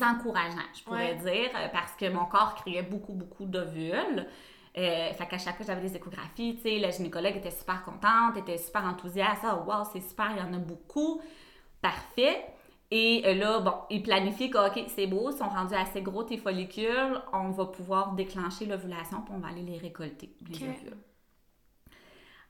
encourageant, 0.00 0.56
je 0.78 0.84
pourrais 0.84 1.14
dire, 1.16 1.50
parce 1.72 1.92
que 1.92 2.08
mon 2.08 2.24
corps 2.26 2.54
créait 2.54 2.82
beaucoup, 2.82 3.12
beaucoup 3.12 3.44
d'ovules. 3.44 4.26
Euh, 4.78 5.12
fait 5.12 5.26
qu'à 5.26 5.36
chaque 5.36 5.56
fois 5.56 5.66
que 5.66 5.72
j'avais 5.72 5.86
des 5.86 5.96
échographies, 5.96 6.56
tu 6.56 6.62
sais, 6.62 6.78
la 6.78 6.90
gynécologue 6.90 7.36
était 7.36 7.50
super 7.50 7.82
contente, 7.84 8.38
était 8.38 8.56
super 8.56 8.84
enthousiaste. 8.86 9.42
Ah, 9.44 9.56
wow, 9.56 9.84
c'est 9.92 10.00
super, 10.00 10.30
il 10.34 10.38
y 10.38 10.40
en 10.40 10.54
a 10.54 10.58
beaucoup. 10.58 11.20
Parfait. 11.82 12.46
Et 12.94 13.22
euh, 13.24 13.32
là, 13.32 13.60
bon, 13.60 13.72
ils 13.88 14.02
planifient 14.02 14.50
que, 14.50 14.58
OK, 14.58 14.84
c'est 14.88 15.06
beau, 15.06 15.30
ils 15.30 15.38
sont 15.38 15.48
rendus 15.48 15.74
assez 15.74 16.02
gros 16.02 16.24
tes 16.24 16.36
follicules, 16.36 17.22
on 17.32 17.48
va 17.48 17.64
pouvoir 17.64 18.12
déclencher 18.12 18.66
l'ovulation, 18.66 19.22
puis 19.22 19.32
on 19.34 19.38
va 19.38 19.48
aller 19.48 19.62
les 19.62 19.78
récolter, 19.78 20.36
les 20.46 20.62
ovules. 20.62 20.98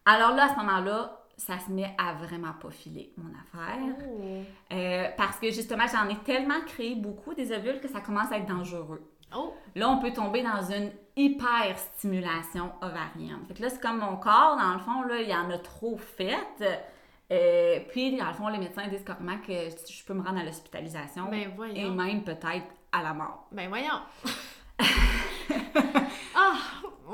Alors 0.05 0.35
là, 0.35 0.47
à 0.47 0.49
ce 0.49 0.57
moment-là, 0.57 1.23
ça 1.37 1.61
se 1.61 1.71
met 1.71 1.95
à 1.97 2.15
vraiment 2.15 2.55
pas 2.61 2.73
filer, 2.73 3.13
mon 3.19 3.31
affaire. 3.39 3.95
Oh. 4.05 4.43
Euh, 4.73 5.09
parce 5.17 5.39
que 5.39 5.53
justement, 5.53 5.85
j'en 5.87 6.09
ai 6.09 6.19
tellement 6.25 6.61
créé 6.67 6.97
beaucoup 6.97 7.35
des 7.35 7.53
ovules 7.53 7.79
que 7.79 7.87
ça 7.87 8.01
commence 8.01 8.33
à 8.33 8.39
être 8.39 8.49
dangereux. 8.49 9.09
Oh. 9.37 9.55
Là, 9.77 9.91
on 9.91 10.01
peut 10.01 10.13
tomber 10.13 10.43
dans 10.43 10.73
une 10.73 10.91
hyper 11.15 11.79
stimulation 11.79 12.73
ovarienne. 12.83 13.45
Fait 13.47 13.55
que 13.55 13.63
là, 13.63 13.71
c'est 13.71 13.81
comme 13.81 13.99
mon 13.99 14.17
corps, 14.17 14.57
dans 14.57 14.73
le 14.73 14.81
fond, 14.81 15.03
là, 15.03 15.21
il 15.21 15.29
y 15.29 15.37
en 15.37 15.51
a 15.51 15.59
trop 15.59 15.97
fait. 15.97 16.83
Euh, 17.33 17.79
puis, 17.91 18.17
dans 18.17 18.29
le 18.29 18.35
fond, 18.35 18.49
les 18.49 18.59
médecins 18.59 18.87
disent 18.89 19.05
carrément 19.05 19.39
que 19.39 19.53
je 19.53 20.05
peux 20.05 20.13
me 20.15 20.23
rendre 20.23 20.39
à 20.41 20.45
l'hospitalisation 20.45 21.25
Ben 21.31 21.51
et 21.75 21.89
même 21.89 22.23
peut-être 22.25 22.67
à 22.93 23.03
la 23.03 23.15
mort. 23.15 23.47
Ben 23.51 23.69
voyons. 23.69 24.01
ah! 26.35 26.55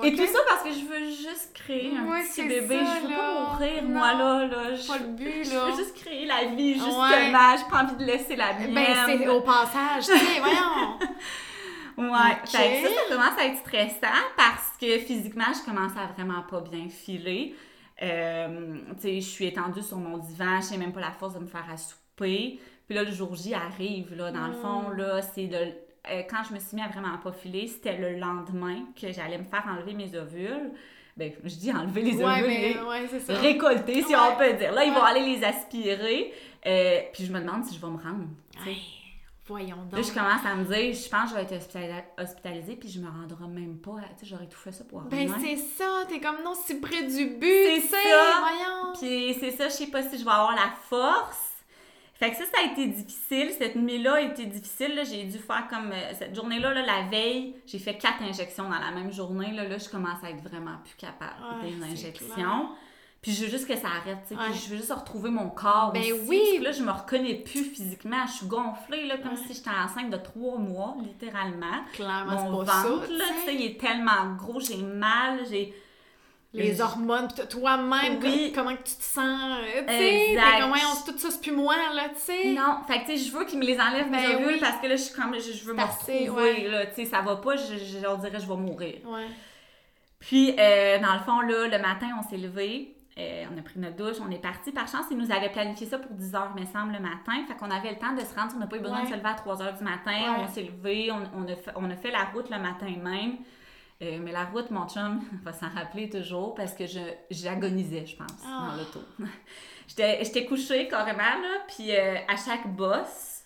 Et 0.04 0.14
tout 0.14 0.26
ça 0.26 0.38
parce 0.48 0.62
que 0.62 0.70
je 0.72 0.84
veux 0.86 1.06
juste 1.06 1.52
créer 1.54 1.96
un 1.96 2.04
Ouais, 2.08 2.22
petit 2.22 2.46
bébé. 2.46 2.78
ça, 2.84 2.96
je 3.02 3.06
veux 3.06 3.10
là. 3.10 3.16
pas 3.16 3.52
mourir, 3.52 3.82
Non, 3.82 3.88
moi, 3.90 4.14
là. 4.14 4.46
là. 4.46 4.74
Je, 4.74 4.86
Pas 4.86 4.98
le 4.98 5.08
but, 5.08 5.44
je 5.44 5.52
là. 5.54 5.64
veux 5.66 5.76
juste 5.76 5.94
créer 5.96 6.24
la 6.26 6.44
vie, 6.54 6.74
justement. 6.74 7.02
Ouais. 7.02 7.32
J'ai 7.58 7.70
pas 7.70 7.82
envie 7.82 7.96
de 7.96 8.04
laisser 8.04 8.36
la 8.36 8.52
mienne. 8.54 8.74
Ben, 8.74 8.86
c'est 9.06 9.28
au 9.28 9.40
passage, 9.40 10.04
tu 10.06 10.16
sais, 10.18 10.40
voyons. 10.40 10.98
Ouais, 11.98 12.04
Ok. 12.06 12.48
fait 12.50 12.82
que 12.82 12.88
ça, 12.88 12.94
ça 12.94 13.12
commence 13.16 13.38
à 13.40 13.44
être 13.46 13.58
stressant 13.58 14.22
parce 14.36 14.72
que 14.80 14.98
physiquement, 14.98 15.46
je 15.52 15.68
commence 15.68 15.90
à 15.96 16.06
vraiment 16.16 16.42
pas 16.42 16.60
bien 16.60 16.88
filer. 16.88 17.56
Euh, 18.02 18.76
tu 18.96 19.00
sais, 19.02 19.14
je 19.20 19.26
suis 19.28 19.46
étendue 19.46 19.82
sur 19.82 19.96
mon 19.98 20.18
divan, 20.18 20.60
je 20.60 20.66
sais 20.66 20.76
même 20.76 20.92
pas 20.92 21.00
la 21.00 21.10
force 21.10 21.34
de 21.34 21.40
me 21.40 21.46
faire 21.46 21.66
à 21.70 21.76
souper. 21.76 22.60
Puis 22.86 22.94
là, 22.96 23.02
le 23.04 23.10
jour 23.10 23.34
J 23.34 23.54
arrive, 23.54 24.14
là, 24.14 24.30
dans 24.30 24.46
le 24.46 24.54
fond, 24.54 24.90
Mm. 24.90 24.96
là, 24.96 25.22
c'est 25.22 25.50
euh, 25.52 26.22
quand 26.30 26.42
je 26.48 26.54
me 26.54 26.58
suis 26.60 26.76
mis 26.76 26.82
à 26.82 26.88
vraiment 26.88 27.18
pas 27.18 27.32
filer, 27.32 27.66
c'était 27.66 27.96
le 27.98 28.18
lendemain 28.18 28.84
que 29.00 29.12
j'allais 29.12 29.36
me 29.38 29.44
faire 29.44 29.64
enlever 29.68 29.92
mes 29.94 30.14
ovules. 30.16 30.70
Ben, 31.16 31.32
je 31.44 31.54
dis 31.56 31.72
enlever 31.72 32.02
les 32.02 32.16
ouais, 32.16 32.24
ovules, 32.24 32.46
mais, 32.46 32.80
ouais, 32.80 33.20
ça. 33.20 33.34
récolter, 33.34 34.02
si 34.02 34.14
Ouais. 34.14 34.20
on 34.32 34.38
peut 34.38 34.52
dire. 34.54 34.72
Là, 34.72 34.84
ils 34.84 34.92
vont 34.92 35.02
aller 35.02 35.34
les 35.34 35.44
aspirer. 35.44 36.32
Euh, 36.66 37.00
puis 37.12 37.24
je 37.26 37.32
me 37.32 37.40
demande 37.40 37.64
si 37.64 37.74
je 37.74 37.80
vais 37.80 37.88
me 37.88 37.98
rendre. 37.98 38.24
Voyons 39.48 39.76
donc. 39.90 39.92
Là, 39.92 40.02
je 40.02 40.12
commence 40.12 40.44
à 40.46 40.54
me 40.54 40.64
dire, 40.64 40.94
je 40.94 41.08
pense 41.08 41.24
que 41.24 41.28
je 41.30 41.34
vais 41.34 41.42
être 41.42 41.54
hospitali- 41.54 42.04
hospitalisée, 42.22 42.76
puis 42.76 42.88
je 42.88 43.00
me 43.00 43.08
rendrai 43.08 43.46
même 43.48 43.78
pas. 43.78 43.96
Tu 44.18 44.20
sais, 44.20 44.26
j'aurais 44.26 44.46
tout 44.48 44.58
fait 44.58 44.72
ça 44.72 44.84
pour 44.84 45.00
Ben, 45.02 45.16
rien. 45.32 45.34
c'est 45.40 45.56
ça, 45.56 46.04
t'es 46.08 46.20
comme 46.20 46.42
non, 46.44 46.54
si 46.54 46.76
près 46.80 47.02
du 47.04 47.26
but, 47.36 47.46
C'est 47.80 47.80
ça. 47.80 47.96
voyons. 48.40 48.92
Puis 49.00 49.36
c'est 49.40 49.50
ça, 49.50 49.68
je 49.68 49.72
sais 49.74 49.86
pas 49.88 50.02
si 50.02 50.18
je 50.18 50.24
vais 50.24 50.30
avoir 50.30 50.54
la 50.54 50.70
force. 50.88 51.44
Fait 52.14 52.30
que 52.32 52.36
ça, 52.36 52.44
ça 52.46 52.62
a 52.64 52.72
été 52.72 52.86
difficile. 52.88 53.50
Cette 53.56 53.76
nuit-là 53.76 54.14
a 54.14 54.20
été 54.22 54.44
difficile. 54.46 55.00
J'ai 55.08 55.22
dû 55.22 55.38
faire 55.38 55.68
comme. 55.70 55.92
euh, 55.92 56.12
cette 56.18 56.34
journée-là, 56.34 56.74
là, 56.74 56.82
la 56.84 57.08
veille, 57.08 57.54
j'ai 57.64 57.78
fait 57.78 57.96
quatre 57.96 58.20
injections 58.22 58.64
dans 58.64 58.78
la 58.80 58.90
même 58.90 59.12
journée. 59.12 59.52
Là, 59.52 59.68
là 59.68 59.78
je 59.78 59.88
commence 59.88 60.22
à 60.24 60.30
être 60.30 60.42
vraiment 60.42 60.78
plus 60.84 60.96
capable 60.96 61.36
c'est 61.62 61.92
injections. 61.92 62.34
clair. 62.34 62.66
Puis 63.20 63.32
je 63.32 63.44
veux 63.44 63.50
juste 63.50 63.66
que 63.66 63.74
ça 63.76 63.88
arrête, 63.88 64.18
tu 64.28 64.34
sais. 64.34 64.40
Ouais. 64.40 64.50
Puis 64.50 64.60
je 64.64 64.70
veux 64.70 64.76
juste 64.76 64.92
retrouver 64.92 65.30
mon 65.30 65.48
corps. 65.50 65.90
Ben 65.92 66.00
aussi, 66.00 66.12
oui. 66.28 66.38
parce 66.38 66.58
que 66.58 66.64
là, 66.64 66.72
je 66.72 66.82
me 66.84 66.90
reconnais 66.92 67.34
plus 67.34 67.64
physiquement. 67.64 68.24
Je 68.26 68.32
suis 68.32 68.46
gonflée, 68.46 69.06
là, 69.06 69.18
comme 69.18 69.32
Ouais. 69.32 69.38
si 69.46 69.54
j'étais 69.54 69.70
enceinte 69.70 70.10
de 70.10 70.16
trois 70.18 70.56
mois, 70.58 70.94
littéralement. 71.02 71.82
Clairement, 71.94 72.44
Mon 72.44 72.50
ventre, 72.62 72.70
ça. 73.06 73.12
là, 73.12 73.24
tu 73.40 73.44
sais. 73.46 73.54
il 73.54 73.62
est 73.66 73.80
tellement 73.80 74.34
gros, 74.36 74.60
j'ai 74.60 74.76
mal, 74.76 75.40
j'ai. 75.50 75.74
Les 76.54 76.76
Je- 76.76 76.80
hormones, 76.82 77.28
pis 77.28 77.34
t- 77.34 77.46
toi-même, 77.48 78.20
Oui. 78.22 78.50
co- 78.54 78.62
comment 78.62 78.74
que 78.74 78.82
tu 78.82 78.94
te 78.96 79.02
sens, 79.02 79.58
euh, 79.60 79.82
tu 79.86 79.92
sais, 79.92 80.30
Exact. 80.30 80.44
t'es 80.54 80.60
comme, 80.60 80.68
voyons, 80.70 80.86
c'est 80.94 81.12
tout 81.12 81.18
ça, 81.18 81.30
c'est 81.30 81.40
plus 81.42 81.52
moi, 81.52 81.74
là, 81.94 82.08
tu 82.08 82.20
sais. 82.20 82.52
Non, 82.54 82.78
fait 82.88 83.00
que 83.02 83.06
tu 83.10 83.18
sais, 83.18 83.24
je 83.24 83.36
veux 83.36 83.44
qu'ils 83.44 83.58
me 83.58 83.64
les 83.66 83.78
enlèvent 83.78 84.08
mes 84.10 84.16
Ben 84.26 84.36
ovules 84.36 84.54
oui. 84.54 84.58
parce 84.58 84.80
que 84.80 84.86
là, 84.86 84.96
je 84.96 85.02
suis 85.02 85.14
comme, 85.14 85.34
je, 85.34 85.52
je 85.52 85.64
veux 85.66 85.74
me 85.74 85.82
retrouver, 85.82 86.30
ouais. 86.30 86.68
là, 86.68 86.86
tu 86.86 86.94
sais, 86.94 87.04
ça 87.04 87.20
va 87.20 87.36
pas, 87.36 87.56
je, 87.56 87.76
je, 87.76 88.06
on 88.06 88.16
dirait 88.16 88.40
je 88.40 88.48
vais 88.48 88.56
mourir. 88.56 88.94
Puis, 90.20 90.54
euh, 90.58 90.98
dans 91.00 91.14
le 91.14 91.20
fond, 91.20 91.40
là, 91.40 91.68
le 91.68 91.78
matin, 91.82 92.08
on 92.18 92.28
s'est 92.28 92.38
levé, 92.38 92.94
euh, 93.18 93.44
on 93.52 93.58
a 93.58 93.62
pris 93.62 93.80
notre 93.80 93.96
douche, 93.96 94.16
on 94.26 94.30
est 94.30 94.38
parti. 94.40 94.70
Par 94.72 94.86
chance, 94.86 95.06
ils 95.10 95.16
nous 95.18 95.32
avaient 95.32 95.50
planifié 95.50 95.86
ça 95.86 95.98
pour 95.98 96.12
10 96.14 96.34
heures, 96.34 96.54
me 96.54 96.64
semble, 96.66 96.92
le 96.92 97.00
matin. 97.00 97.32
Fait 97.48 97.54
qu'on 97.56 97.70
avait 97.70 97.90
le 97.90 97.98
temps 97.98 98.14
de 98.14 98.20
se 98.20 98.34
rendre, 98.34 98.52
on 98.56 98.60
n'a 98.60 98.66
pas 98.66 98.76
eu 98.76 98.80
besoin 98.80 99.02
de 99.02 99.08
se 99.08 99.14
lever 99.14 99.28
à 99.28 99.34
3 99.34 99.62
heures 99.62 99.74
du 99.74 99.82
matin. 99.84 100.12
Ouais. 100.12 100.36
On 100.40 100.46
s'est 100.48 100.62
levé, 100.62 101.10
on, 101.10 101.22
on 101.36 101.44
a 101.48 101.56
fait, 101.56 101.72
on 101.76 101.90
a 101.90 101.96
fait 101.96 102.10
la 102.12 102.24
route 102.26 102.48
le 102.50 102.58
matin 102.58 102.86
même. 103.02 103.36
Euh, 104.00 104.18
mais 104.22 104.30
la 104.30 104.44
route, 104.44 104.70
mon 104.70 104.86
chum 104.88 105.20
va 105.42 105.52
s'en 105.52 105.68
rappeler 105.70 106.08
toujours 106.08 106.54
parce 106.54 106.72
que 106.74 106.86
je 106.86 107.00
j'agonisais, 107.30 108.06
je 108.06 108.14
pense, 108.16 108.30
Ah. 108.46 108.68
dans 108.70 108.76
l'auto. 108.76 109.00
J'étais 109.88 110.22
j'étais 110.24 110.44
couchée 110.46 110.86
carrément, 110.86 111.18
là, 111.18 111.64
puis 111.66 111.90
euh, 111.96 112.16
à 112.28 112.36
chaque 112.36 112.68
bosse 112.76 113.37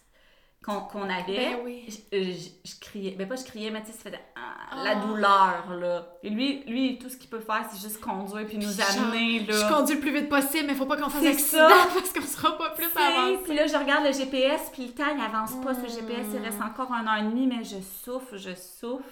qu'on 0.65 0.81
qu'on 0.81 1.03
avait, 1.11 1.55
Ben 1.55 1.57
oui. 1.65 1.85
je, 1.89 2.17
euh, 2.17 2.25
je- 2.33 2.71
je 2.71 2.81
criais. 2.81 3.15
Ben 3.19 3.27
pas 3.29 3.37
je 3.37 3.45
criais, 3.45 3.71
mais 3.71 3.81
tu 3.83 3.89
sais, 3.89 3.93
ça 3.95 4.05
faisait 4.05 4.21
ah, 4.37 4.41
Ah. 4.71 4.85
la 4.85 4.95
douleur, 4.97 5.75
là. 5.79 6.07
Et 6.23 6.31
lui, 6.31 6.63
lui, 6.67 6.99
tout 6.99 7.09
ce 7.09 7.17
qu'il 7.17 7.29
peut 7.29 7.41
faire, 7.41 7.67
c'est 7.73 7.81
juste 7.81 8.01
conduire 8.01 8.47
puis 8.47 8.59
nous 8.59 8.71
Genre, 8.71 9.05
amener, 9.07 9.41
là. 9.41 9.53
Je 9.55 9.75
conduis 9.75 9.97
le 9.97 10.01
plus 10.01 10.13
vite 10.15 10.29
possible, 10.29 10.67
mais 10.69 10.75
faut 10.75 10.87
pas 10.87 10.97
qu'on 10.97 11.11
fasse 11.11 11.25
accident 11.27 11.69
ça. 11.69 11.87
parce 11.95 12.13
qu'on 12.13 12.23
sera 12.23 12.57
pas 12.57 12.71
plus 12.71 12.87
avancé. 12.97 13.39
Puis 13.45 13.55
là, 13.57 13.67
je 13.67 13.77
regarde 13.77 14.05
le 14.07 14.13
GPS, 14.13 14.71
puis 14.73 14.87
le 14.87 14.93
temps, 14.93 15.13
il 15.15 15.21
avance 15.21 15.53
pas. 15.65 15.75
Ce 15.75 15.81
Mm. 15.81 15.89
GPS, 16.01 16.27
il 16.33 16.39
reste 16.39 16.61
encore 16.63 16.93
un 16.93 17.07
an 17.07 17.17
et 17.17 17.23
demi, 17.31 17.47
mais 17.47 17.65
je 17.65 17.77
souffre, 18.05 18.37
je 18.37 18.55
souffre. 18.55 19.05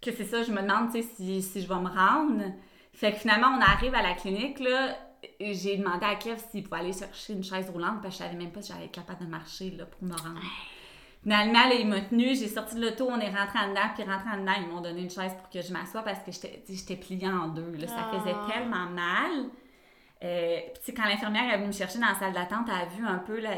Que 0.00 0.12
c'est 0.12 0.24
ça, 0.24 0.42
je 0.42 0.50
me 0.52 0.62
demande, 0.62 0.92
tu 0.92 1.02
sais, 1.02 1.08
si, 1.16 1.42
si 1.42 1.60
je 1.60 1.68
vais 1.68 1.74
me 1.80 1.88
rendre. 1.88 2.42
Fait 2.94 3.12
que 3.12 3.18
finalement, 3.18 3.48
on 3.48 3.60
arrive 3.60 3.94
à 3.94 4.02
la 4.02 4.14
clinique, 4.14 4.58
là. 4.60 4.96
J'ai 5.40 5.76
demandé 5.76 6.06
à 6.06 6.14
Kev 6.14 6.38
s'il 6.50 6.64
pouvait 6.64 6.80
aller 6.80 6.92
chercher 6.92 7.32
une 7.34 7.44
chaise 7.44 7.68
roulante, 7.70 8.00
parce 8.02 8.16
que 8.16 8.22
je 8.22 8.28
savais 8.28 8.36
même 8.36 8.52
pas 8.52 8.62
si 8.62 8.72
j'allais 8.72 8.86
être 8.86 8.92
capable 8.92 9.24
de 9.24 9.30
marcher, 9.30 9.70
là, 9.72 9.84
pour 9.86 10.02
me 10.04 10.12
rendre. 10.14 10.40
Finalement, 11.22 11.68
là, 11.68 11.74
il 11.74 11.86
m'a 11.86 12.00
tenu, 12.00 12.34
j'ai 12.34 12.48
sorti 12.48 12.76
de 12.76 12.80
l'auto, 12.80 13.06
on 13.10 13.20
est 13.20 13.28
rentré 13.28 13.58
en 13.58 13.68
dedans, 13.68 13.90
puis 13.94 14.04
rentré 14.04 14.30
en 14.34 14.40
dedans, 14.40 14.52
ils 14.58 14.68
m'ont 14.68 14.80
donné 14.80 15.02
une 15.02 15.10
chaise 15.10 15.34
pour 15.38 15.50
que 15.50 15.60
je 15.60 15.70
m'assoie 15.72 16.02
parce 16.02 16.20
que 16.20 16.30
j'étais 16.32 16.96
pliée 16.96 17.28
en 17.28 17.48
deux. 17.48 17.72
Là. 17.78 17.86
Ça 17.86 18.08
Ah. 18.10 18.18
faisait 18.18 18.34
tellement 18.54 18.86
mal. 18.88 19.50
Euh, 20.22 20.58
puis 20.82 20.92
quand 20.94 21.04
l'infirmière 21.04 21.52
est 21.52 21.56
venue 21.56 21.68
me 21.68 21.72
chercher 21.72 21.98
dans 21.98 22.06
la 22.08 22.14
salle 22.14 22.32
d'attente, 22.34 22.66
elle 22.68 22.82
a 22.82 22.86
vu 22.86 23.06
un 23.06 23.18
peu 23.18 23.38
la, 23.40 23.54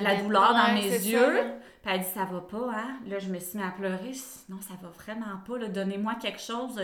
la 0.00 0.16
douleur 0.22 0.52
dans 0.54 0.72
mes 0.74 0.82
yeux. 0.88 1.40
Puis 1.82 1.92
elle 1.92 1.92
a 1.92 1.98
dit 1.98 2.04
ça 2.12 2.24
va 2.24 2.40
pas, 2.40 2.70
hein? 2.74 2.98
Là, 3.06 3.18
je 3.18 3.28
me 3.28 3.38
suis 3.40 3.58
mis 3.58 3.64
à 3.64 3.70
pleurer. 3.70 4.12
Non, 4.48 4.60
ça 4.60 4.74
va 4.82 4.88
vraiment 4.88 5.38
pas. 5.46 5.58
Donnez-moi 5.68 6.14
quelque 6.20 6.40
chose. 6.40 6.80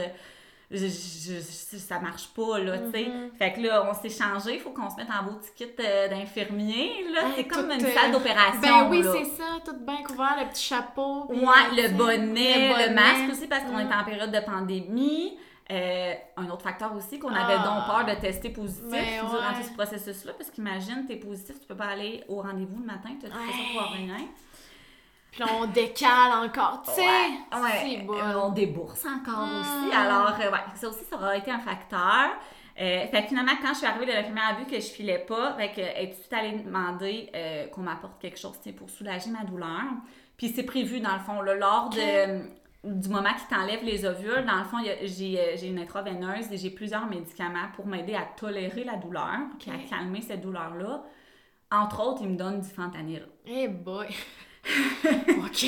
Je, 0.70 0.78
je- 0.88 1.76
ça 1.78 2.00
marche 2.00 2.28
pas, 2.34 2.58
là, 2.58 2.78
tu 2.78 2.90
sais. 2.90 3.08
Mhm. 3.08 3.30
Fait 3.38 3.52
que 3.52 3.60
là, 3.60 3.88
on 3.88 3.94
s'est 3.94 4.10
changé. 4.10 4.54
Il 4.54 4.60
faut 4.60 4.70
qu'on 4.70 4.90
se 4.90 4.96
mette 4.96 5.06
en 5.10 5.22
beau 5.24 5.38
petit 5.38 5.52
kit 5.64 5.70
euh, 5.78 6.08
d'infirmier, 6.08 7.04
là. 7.14 7.28
Hey, 7.28 7.32
c'est 7.36 7.44
comme 7.44 7.70
une 7.70 7.84
euh, 7.84 7.94
salle 7.94 8.10
d'opération, 8.12 8.60
Ben 8.60 8.88
oui, 8.90 9.02
c'est 9.04 9.24
ça, 9.36 9.44
tout 9.64 9.76
bien 9.86 10.02
couvert, 10.02 10.36
le 10.42 10.48
petit 10.50 10.64
chapeau. 10.64 11.26
puis, 11.28 11.38
Ouais, 11.38 11.70
le 11.82 11.88
bonnet, 11.96 12.88
le, 12.88 12.94
masque 12.94 13.30
aussi, 13.32 13.46
parce 13.46 13.62
qu'on 13.64 13.76
Mm. 13.76 13.90
est 13.90 13.94
en 13.94 14.04
période 14.04 14.32
de 14.32 14.40
pandémie. 14.40 15.38
Euh, 15.70 16.14
un 16.36 16.48
autre 16.50 16.62
facteur 16.62 16.94
aussi, 16.94 17.18
qu'on 17.18 17.34
avait 17.34 17.56
Ah. 17.58 17.64
donc 17.64 17.86
peur 18.06 18.14
de 18.14 18.20
tester 18.20 18.50
positif 18.50 18.84
Ben 18.88 19.02
durant 19.20 19.32
ouais. 19.32 19.60
tout 19.60 19.66
ce 19.68 19.72
processus-là, 19.72 20.32
parce 20.38 20.48
qu'imagine, 20.50 21.04
t'es 21.08 21.16
positif, 21.16 21.58
tu 21.60 21.66
peux 21.66 21.74
pas 21.74 21.86
aller 21.86 22.22
au 22.28 22.40
rendez-vous 22.40 22.78
le 22.80 22.86
matin, 22.86 23.10
tu 23.20 23.26
as 23.26 23.30
tout 23.30 23.36
fait 23.36 23.52
ça 23.52 23.80
pour 23.82 23.92
rien. 23.92 24.16
Puis 25.36 25.44
là, 25.44 25.50
on 25.60 25.66
décale 25.66 26.32
encore, 26.32 26.80
tu 26.82 26.92
sais. 26.92 27.02
Ouais, 27.02 28.06
euh, 28.08 28.40
on 28.42 28.50
débourse 28.52 29.04
encore 29.04 29.46
Mm. 29.46 29.60
aussi. 29.60 29.94
Alors, 29.94 30.34
euh, 30.40 30.50
ouais, 30.50 30.58
ça 30.76 30.88
aussi, 30.88 31.04
ça 31.04 31.16
aura 31.16 31.36
été 31.36 31.50
un 31.50 31.58
facteur. 31.58 32.30
Euh, 32.80 33.06
fait 33.06 33.22
que 33.22 33.28
finalement, 33.28 33.52
quand 33.60 33.68
je 33.74 33.78
suis 33.78 33.86
arrivée, 33.86 34.06
l'infirmière 34.06 34.48
a 34.50 34.54
vu 34.54 34.64
que 34.64 34.76
je 34.76 34.86
filais 34.86 35.18
pas. 35.28 35.52
Fait 35.58 35.72
que, 35.72 35.80
elle 35.82 36.04
est 36.04 36.10
tout 36.10 36.16
de 36.16 36.20
suite 36.20 36.32
allée 36.32 36.52
demander 36.52 37.30
euh, 37.34 37.66
qu'on 37.68 37.82
m'apporte 37.82 38.18
quelque 38.18 38.38
chose 38.38 38.58
pour 38.78 38.88
soulager 38.88 39.28
ma 39.28 39.44
douleur. 39.44 39.82
Puis 40.38 40.48
c'est 40.48 40.62
prévu, 40.62 41.00
dans 41.00 41.12
le 41.12 41.20
fond, 41.20 41.42
là, 41.42 41.54
lors 41.54 41.90
de, 41.90 42.40
du 42.84 43.08
moment 43.10 43.32
qui 43.34 43.46
t'enlève 43.54 43.82
les 43.84 44.06
ovules, 44.06 44.44
dans 44.46 44.58
le 44.58 44.64
fond, 44.64 44.78
j'ai 45.02 45.66
une 45.68 45.78
intraveineuse 45.78 46.50
et 46.50 46.56
j'ai 46.56 46.70
plusieurs 46.70 47.04
médicaments 47.06 47.68
pour 47.74 47.86
m'aider 47.86 48.14
à 48.14 48.22
tolérer 48.38 48.84
la 48.84 48.96
douleur, 48.96 49.36
puis 49.58 49.70
Ok. 49.70 49.74
à 49.74 49.88
calmer 49.96 50.22
cette 50.22 50.40
douleur-là. 50.40 51.02
Entre 51.70 52.00
autres, 52.02 52.22
ils 52.22 52.28
me 52.30 52.36
donnent 52.36 52.60
du 52.60 52.68
fentanyl. 52.70 53.26
Eh 53.46 53.68
boy! 53.68 54.06
OK. 55.38 55.66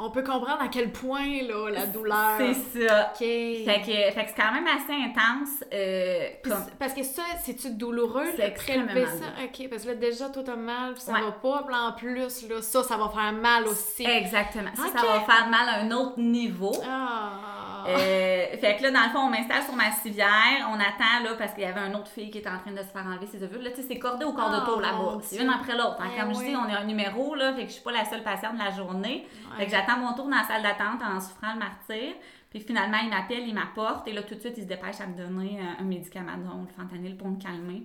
On 0.00 0.10
peut 0.10 0.22
comprendre 0.22 0.60
à 0.60 0.68
quel 0.68 0.92
point, 0.92 1.42
là, 1.42 1.70
la 1.70 1.86
douleur... 1.86 2.38
C'est 2.38 2.86
ça. 2.86 3.10
OK. 3.12 3.18
Fait 3.18 3.82
que, 3.84 4.14
fait 4.14 4.24
que 4.24 4.30
c'est 4.30 4.40
quand 4.42 4.52
même 4.52 4.66
assez 4.68 4.92
intense. 4.94 5.64
euh, 5.74 6.28
comme- 6.44 6.66
Parce 6.78 6.94
que 6.94 7.02
ça, 7.02 7.22
c'est-tu 7.44 7.70
douloureux 7.70 8.26
C'est 8.36 8.48
de 8.50 8.54
prélever 8.54 9.00
extrêmement 9.02 9.06
ça? 9.36 9.42
OK, 9.44 9.68
parce 9.68 9.82
que 9.82 9.88
là, 9.88 9.94
déjà, 9.96 10.28
toi, 10.28 10.42
t'as 10.46 10.54
mal, 10.54 10.94
puis 10.94 11.02
ça 11.02 11.12
Ouais. 11.14 11.20
va 11.22 11.32
pas. 11.32 11.64
Puis 11.66 11.74
en 11.74 11.92
plus, 11.92 12.48
là, 12.48 12.62
ça, 12.62 12.84
ça 12.84 12.96
va 12.96 13.08
faire 13.08 13.32
mal 13.32 13.64
aussi. 13.66 14.04
Exactement. 14.06 14.70
Ça, 14.76 14.84
ça 15.00 15.04
va 15.04 15.20
faire 15.22 15.48
mal 15.48 15.68
à 15.68 15.80
un 15.80 15.90
autre 15.90 16.18
niveau. 16.20 16.72
Ah! 16.86 17.67
Euh, 17.88 18.56
fait 18.58 18.76
que 18.76 18.82
là, 18.82 18.90
dans 18.90 19.02
le 19.04 19.10
fond, 19.10 19.18
on 19.20 19.30
m'installe 19.30 19.62
sur 19.62 19.74
ma 19.74 19.90
civière, 19.92 20.68
on 20.70 20.74
attend, 20.74 21.22
là, 21.24 21.34
parce 21.38 21.52
qu'il 21.54 21.62
y 21.62 21.66
avait 21.66 21.80
une 21.80 21.94
autre 21.96 22.08
fille 22.10 22.30
qui 22.30 22.38
était 22.38 22.48
en 22.50 22.58
train 22.58 22.72
de 22.72 22.78
se 22.78 22.84
faire 22.92 23.06
enlever 23.06 23.26
ses 23.26 23.42
ovules. 23.42 23.62
Là, 23.62 23.70
tu 23.70 23.76
sais, 23.76 23.88
c'est 23.88 23.98
cordé 23.98 24.24
au 24.24 24.32
corps 24.32 24.50
Oh, 24.52 24.60
de 24.60 24.64
tour 24.66 24.76
mon 24.76 24.80
là-bas. 24.82 25.18
C'est 25.22 25.42
une 25.42 25.50
après 25.50 25.76
l'autre. 25.76 25.96
hein. 26.00 26.10
Eh 26.14 26.20
Comme 26.20 26.34
je 26.34 26.40
dis, 26.40 26.56
on 26.56 26.68
est 26.68 26.74
un 26.76 26.84
numéro, 26.84 27.34
là, 27.34 27.52
fait 27.54 27.62
que 27.62 27.68
je 27.68 27.74
suis 27.74 27.82
pas 27.82 27.92
la 27.92 28.04
seule 28.04 28.22
patiente 28.22 28.54
de 28.54 28.58
la 28.58 28.70
journée. 28.70 29.26
Fait 29.56 29.64
que 29.66 29.70
j'attends 29.70 29.96
mon 29.98 30.12
tour 30.14 30.26
dans 30.26 30.36
la 30.36 30.44
salle 30.44 30.62
d'attente 30.62 31.00
en 31.02 31.20
souffrant 31.20 31.52
le 31.54 31.58
martyr. 31.60 32.14
Puis 32.50 32.60
finalement, 32.60 32.98
il 33.02 33.10
m'appelle, 33.10 33.46
il 33.46 33.54
m'apporte, 33.54 34.08
et 34.08 34.12
là, 34.12 34.22
tout 34.22 34.34
de 34.34 34.40
suite, 34.40 34.54
il 34.56 34.62
se 34.62 34.68
dépêche 34.68 35.00
à 35.00 35.06
me 35.06 35.16
donner 35.16 35.60
euh, 35.60 35.82
un 35.82 35.84
médicament, 35.84 36.36
donc 36.38 36.68
le 36.68 36.74
fentanyl, 36.82 37.16
pour 37.16 37.28
me 37.28 37.38
calmer. 37.40 37.82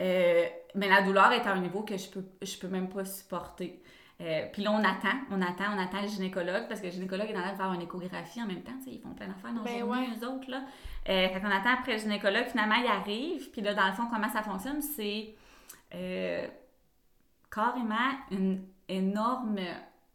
Euh, 0.00 0.44
mais 0.74 0.88
la 0.88 1.02
douleur 1.02 1.32
est 1.32 1.46
à 1.46 1.52
un 1.52 1.60
niveau 1.60 1.82
que 1.82 1.96
je 1.96 2.08
peux, 2.08 2.24
je 2.40 2.56
peux 2.56 2.68
même 2.68 2.88
pas 2.88 3.04
supporter. 3.04 3.81
Euh, 4.22 4.46
puis 4.52 4.62
là, 4.62 4.70
on 4.72 4.78
attend, 4.84 5.18
on 5.32 5.42
attend, 5.42 5.64
on 5.76 5.78
attend 5.82 6.00
le 6.02 6.06
gynécologue, 6.08 6.68
parce 6.68 6.80
que 6.80 6.86
le 6.86 6.92
gynécologue 6.92 7.28
est 7.28 7.36
en 7.36 7.40
train 7.42 7.52
de 7.52 7.56
faire 7.56 7.72
une 7.72 7.82
échographie 7.82 8.40
en 8.42 8.46
même 8.46 8.62
temps, 8.62 8.72
tu 8.78 8.84
sais, 8.84 8.90
ils 8.92 9.00
font 9.00 9.10
plein 9.14 9.26
d'affaires 9.26 9.52
dans 9.52 9.62
Ben 9.62 9.80
journée, 9.80 10.00
ouais. 10.00 10.08
eux 10.20 10.28
autres, 10.28 10.48
là. 10.50 10.58
Euh, 11.08 11.28
fait 11.28 11.40
qu'on 11.40 11.50
attend 11.50 11.70
après 11.80 11.94
le 11.94 11.98
gynécologue, 11.98 12.46
finalement, 12.46 12.76
il 12.76 12.86
arrive, 12.86 13.50
puis 13.50 13.60
là, 13.62 13.74
dans 13.74 13.86
le 13.86 13.92
fond, 13.94 14.04
comment 14.12 14.28
ça 14.28 14.42
fonctionne, 14.42 14.80
c'est 14.80 15.34
euh, 15.94 16.46
carrément 17.50 17.94
une 18.30 18.62
énorme 18.88 19.58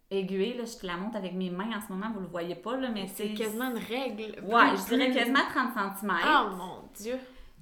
aiguille, 0.10 0.53
là, 0.58 0.64
je 0.66 0.78
te 0.78 0.86
la 0.88 0.95
montre 0.95 1.18
avec 1.18 1.34
mes 1.34 1.49
mains 1.49 1.78
en 1.78 1.82
ce 1.82 1.91
moment, 1.91 2.08
vous 2.14 2.22
le 2.22 2.28
voyez 2.28 2.55
pas, 2.55 2.78
là, 2.78 2.89
mais 2.93 3.08
C'est 3.08 3.28
c'est... 3.30 3.34
quasiment 3.34 3.72
une 3.72 3.78
règle. 3.78 4.39
Ouais, 4.45 4.70
Plus- 4.70 4.78
je 4.89 4.95
dirais 4.95 5.12
quasiment 5.12 5.39
30 5.49 5.97
cm 5.99 6.14
Oh 6.26 6.55
mon 6.55 6.84
Dieu! 6.95 7.20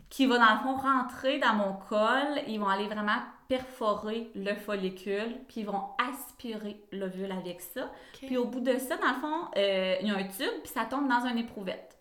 qui 0.07 0.27
va 0.27 0.37
dans 0.37 0.53
le 0.53 0.59
fond 0.59 0.75
rentrer 0.75 1.39
dans 1.39 1.55
mon 1.55 1.73
col. 1.89 2.39
Ils 2.47 2.59
vont 2.59 2.67
aller 2.67 2.85
vraiment 2.85 3.17
perforer 3.47 4.29
le 4.35 4.53
follicule, 4.55 5.37
puis 5.47 5.61
ils 5.61 5.65
vont 5.65 5.83
aspirer 5.97 6.81
l'ovule 6.91 7.31
avec 7.31 7.61
ça. 7.61 7.91
Puis 8.27 8.37
au 8.37 8.45
bout 8.45 8.59
de 8.61 8.77
ça, 8.77 8.97
dans 8.97 9.07
le 9.09 9.19
fond, 9.21 9.47
euh, 9.57 9.95
il 10.01 10.07
y 10.07 10.11
a 10.11 10.15
un 10.15 10.23
tube, 10.23 10.61
puis 10.63 10.71
ça 10.73 10.85
tombe 10.85 11.07
dans 11.07 11.25
une 11.27 11.37
éprouvette. 11.37 11.95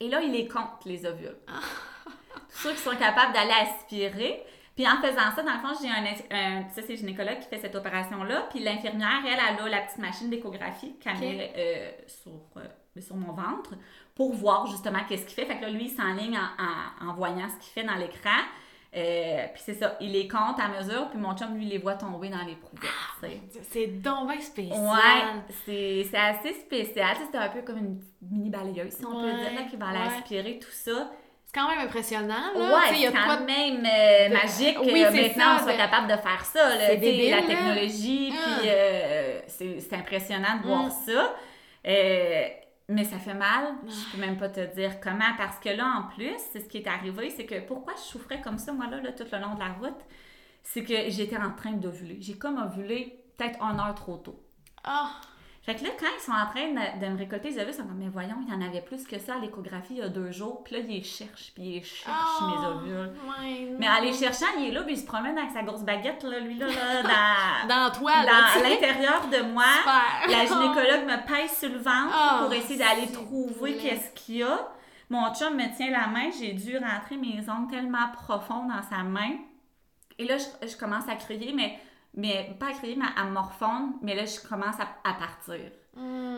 Et 0.00 0.08
là, 0.08 0.20
il 0.20 0.32
les 0.32 0.46
compte, 0.48 0.84
les 0.84 1.04
ovules. 1.06 1.36
Ah. 1.48 1.60
Tous 2.50 2.58
ceux 2.68 2.72
qui 2.72 2.78
sont 2.78 2.96
capables 2.96 3.32
d'aller 3.32 3.52
aspirer. 3.52 4.44
Puis 4.74 4.86
en 4.88 4.96
faisant 5.00 5.30
ça, 5.36 5.42
dans 5.44 5.52
le 5.54 5.60
fond, 5.60 5.72
j'ai 5.80 5.88
un, 5.88 6.04
un- 6.36 6.68
ça 6.70 6.82
c'est 6.82 6.88
le 6.90 6.96
gynécologue 6.96 7.38
qui 7.38 7.48
fait 7.48 7.58
cette 7.60 7.76
opération-là. 7.76 8.48
Puis 8.50 8.58
l'infirmière, 8.58 9.22
elle, 9.24 9.38
elle 9.56 9.60
a 9.60 9.68
la 9.68 9.80
petite 9.82 9.98
machine 9.98 10.30
d'échographie 10.30 10.96
qu'elle 10.98 11.16
met 11.18 11.52
euh, 11.56 11.92
sur, 12.08 12.32
euh, 12.56 13.00
sur 13.00 13.14
mon 13.14 13.32
ventre 13.32 13.74
pour 14.16 14.32
voir 14.32 14.66
justement 14.66 14.98
qu'est-ce 15.08 15.26
qu'il 15.26 15.34
fait. 15.34 15.46
Fait 15.46 15.58
que 15.58 15.62
là, 15.62 15.70
lui, 15.70 15.84
il 15.84 15.90
s'enligne 15.90 16.36
en, 16.36 17.06
en, 17.06 17.10
en 17.10 17.14
voyant 17.14 17.48
ce 17.48 17.64
qu'il 17.64 17.72
fait 17.72 17.84
dans 17.84 17.94
l'écran. 17.94 18.30
Euh, 18.96 19.46
puis 19.52 19.62
c'est 19.64 19.74
ça, 19.74 19.96
il 20.00 20.12
les 20.12 20.28
compte 20.28 20.56
à 20.60 20.68
mesure, 20.68 21.08
puis 21.10 21.18
mon 21.18 21.36
chum, 21.36 21.54
lui, 21.56 21.64
les 21.64 21.78
voit 21.78 21.94
tomber 21.94 22.28
dans 22.28 22.44
l'éprouvette. 22.46 22.90
tu 23.22 23.28
sais. 23.28 23.60
C'est 23.70 23.86
donc 24.00 24.30
bien 24.30 24.40
spécial. 24.40 24.78
Ouais, 24.80 25.54
c'est 25.66 26.16
assez 26.16 26.52
spécial. 26.54 27.16
C'est 27.30 27.36
un 27.38 27.48
peu 27.48 27.62
comme 27.62 27.78
une 27.78 28.00
mini 28.30 28.50
balayeuse, 28.50 28.92
si 28.92 29.04
on 29.04 29.20
peut 29.20 29.32
dire, 29.32 29.52
là, 29.54 29.62
qui 29.68 29.76
va 29.76 29.86
ouais. 29.86 29.98
aspirer 30.18 30.58
tout 30.60 30.70
ça. 30.70 31.10
C'est 31.44 31.60
quand 31.60 31.68
même 31.68 31.80
impressionnant, 31.86 32.52
là. 32.54 32.60
Ouais, 32.60 32.96
c'est 32.96 33.12
quand 33.12 33.40
de- 33.40 33.46
même 33.46 33.84
euh, 33.84 34.28
de- 34.28 34.32
magique 34.32 34.78
Oui, 34.80 34.92
que 35.04 35.12
maintenant 35.12 35.56
ça, 35.56 35.58
on 35.60 35.62
soit 35.64 35.76
capable 35.76 36.06
de 36.08 36.16
faire 36.16 36.44
ça. 36.44 36.76
là. 36.76 36.94
Débile, 36.94 37.30
la 37.30 37.42
technologie, 37.42 38.32
Ah. 38.32 38.56
puis 38.60 38.68
euh, 38.70 39.40
c'est 39.48 39.80
c'est 39.80 39.94
impressionnant 39.96 40.56
de 40.62 40.66
voir 40.68 40.84
Mm. 40.86 40.90
ça. 41.06 41.34
Euh, 41.86 42.44
mais 42.88 43.04
ça 43.04 43.18
fait 43.18 43.34
mal. 43.34 43.74
Je 43.86 44.12
peux 44.12 44.20
même 44.20 44.36
pas 44.36 44.48
te 44.48 44.74
dire 44.74 45.00
comment. 45.00 45.34
Parce 45.36 45.58
que 45.58 45.70
là, 45.70 45.86
en 45.98 46.14
plus, 46.14 46.36
c'est 46.52 46.60
ce 46.60 46.68
qui 46.68 46.78
est 46.78 46.86
arrivé, 46.86 47.30
c'est 47.30 47.46
que 47.46 47.60
pourquoi 47.66 47.94
je 47.96 48.02
souffrais 48.02 48.40
comme 48.40 48.58
ça, 48.58 48.72
moi, 48.72 48.86
là, 48.88 49.00
là, 49.00 49.12
tout 49.12 49.24
le 49.30 49.38
long 49.38 49.54
de 49.54 49.60
la 49.60 49.72
route, 49.72 50.00
c'est 50.62 50.84
que 50.84 51.10
j'étais 51.10 51.36
en 51.36 51.52
train 51.52 51.72
d'ovuler. 51.72 52.18
J'ai 52.20 52.36
comme 52.36 52.58
ovulé 52.58 53.24
peut-être 53.36 53.62
une 53.62 53.80
heure 53.80 53.94
trop 53.94 54.16
tôt. 54.16 54.42
Ah! 54.82 55.20
Fait 55.64 55.74
que 55.76 55.82
là, 55.84 55.90
quand 55.98 56.06
ils 56.14 56.20
sont 56.22 56.32
en 56.32 56.46
train 56.50 56.68
de, 56.68 57.00
de 57.06 57.10
me 57.12 57.16
récolter 57.18 57.48
les 57.48 57.56
ovules, 57.58 57.70
ils 57.70 57.74
sont 57.74 57.84
comme, 57.84 57.96
mais 57.96 58.10
voyons, 58.10 58.36
il 58.46 58.52
y 58.52 58.54
en 58.54 58.60
avait 58.60 58.82
plus 58.82 59.04
que 59.06 59.18
ça 59.18 59.36
à 59.36 59.38
l'échographie 59.38 59.94
il 59.94 59.96
y 59.96 60.02
a 60.02 60.08
deux 60.10 60.30
jours. 60.30 60.62
Puis 60.62 60.74
là, 60.74 60.80
ils 60.80 60.88
les 60.96 61.02
cherchent, 61.02 61.52
puis 61.54 61.76
ils 61.76 61.84
cherchent 61.84 62.06
Ah! 62.06 62.46
mes 62.60 62.66
ovules. 62.66 63.12
Ouais, 63.26 63.70
Mais 63.78 63.88
en 63.88 64.00
les 64.02 64.12
cherchant, 64.12 64.44
il 64.58 64.66
est 64.68 64.72
là, 64.72 64.82
puis 64.82 64.92
il 64.92 64.98
se 64.98 65.06
promène 65.06 65.38
avec 65.38 65.52
sa 65.52 65.62
grosse 65.62 65.82
baguette, 65.82 66.22
là, 66.22 66.38
lui, 66.40 66.58
là, 66.58 66.66
là 66.66 67.02
dans, 67.02 67.68
Dans 67.90 67.98
toi, 67.98 68.12
dans- 68.16 68.26
là, 68.26 68.44
à 68.54 68.58
sais. 68.58 68.68
l'intérieur 68.68 69.26
de 69.28 69.40
moi. 69.52 69.64
Super. 69.78 70.36
La 70.38 70.44
gynécologue 70.46 71.06
me 71.06 71.26
pèse 71.26 71.56
sur 71.58 71.70
le 71.70 71.78
ventre 71.78 72.12
Ah, 72.12 72.40
pour 72.42 72.52
essayer 72.52 72.78
d'aller 72.78 73.10
trouver 73.10 73.76
qu'est-ce 73.78 74.10
qu'il 74.12 74.36
y 74.36 74.42
a. 74.42 74.68
Mon 75.08 75.32
chum 75.34 75.54
me 75.56 75.74
tient 75.76 75.90
la 75.90 76.08
main, 76.08 76.30
j'ai 76.38 76.52
dû 76.52 76.76
rentrer 76.76 77.16
mes 77.16 77.38
ongles 77.48 77.70
tellement 77.70 78.08
profonds 78.12 78.66
dans 78.66 78.82
sa 78.82 79.02
main. 79.02 79.30
Et 80.18 80.26
là, 80.26 80.36
je, 80.36 80.68
je 80.68 80.76
commence 80.76 81.08
à 81.08 81.14
crier, 81.16 81.52
mais, 81.54 81.78
mais 82.14 82.56
pas 82.58 82.68
à 82.68 82.72
crier, 82.72 82.96
mais 82.96 83.06
à 83.16 83.24
morfondre. 83.24 83.94
Mais 84.02 84.14
là, 84.14 84.24
je 84.24 84.46
commence 84.46 84.78
à, 84.80 84.88
à 85.08 85.14
partir. 85.14 85.60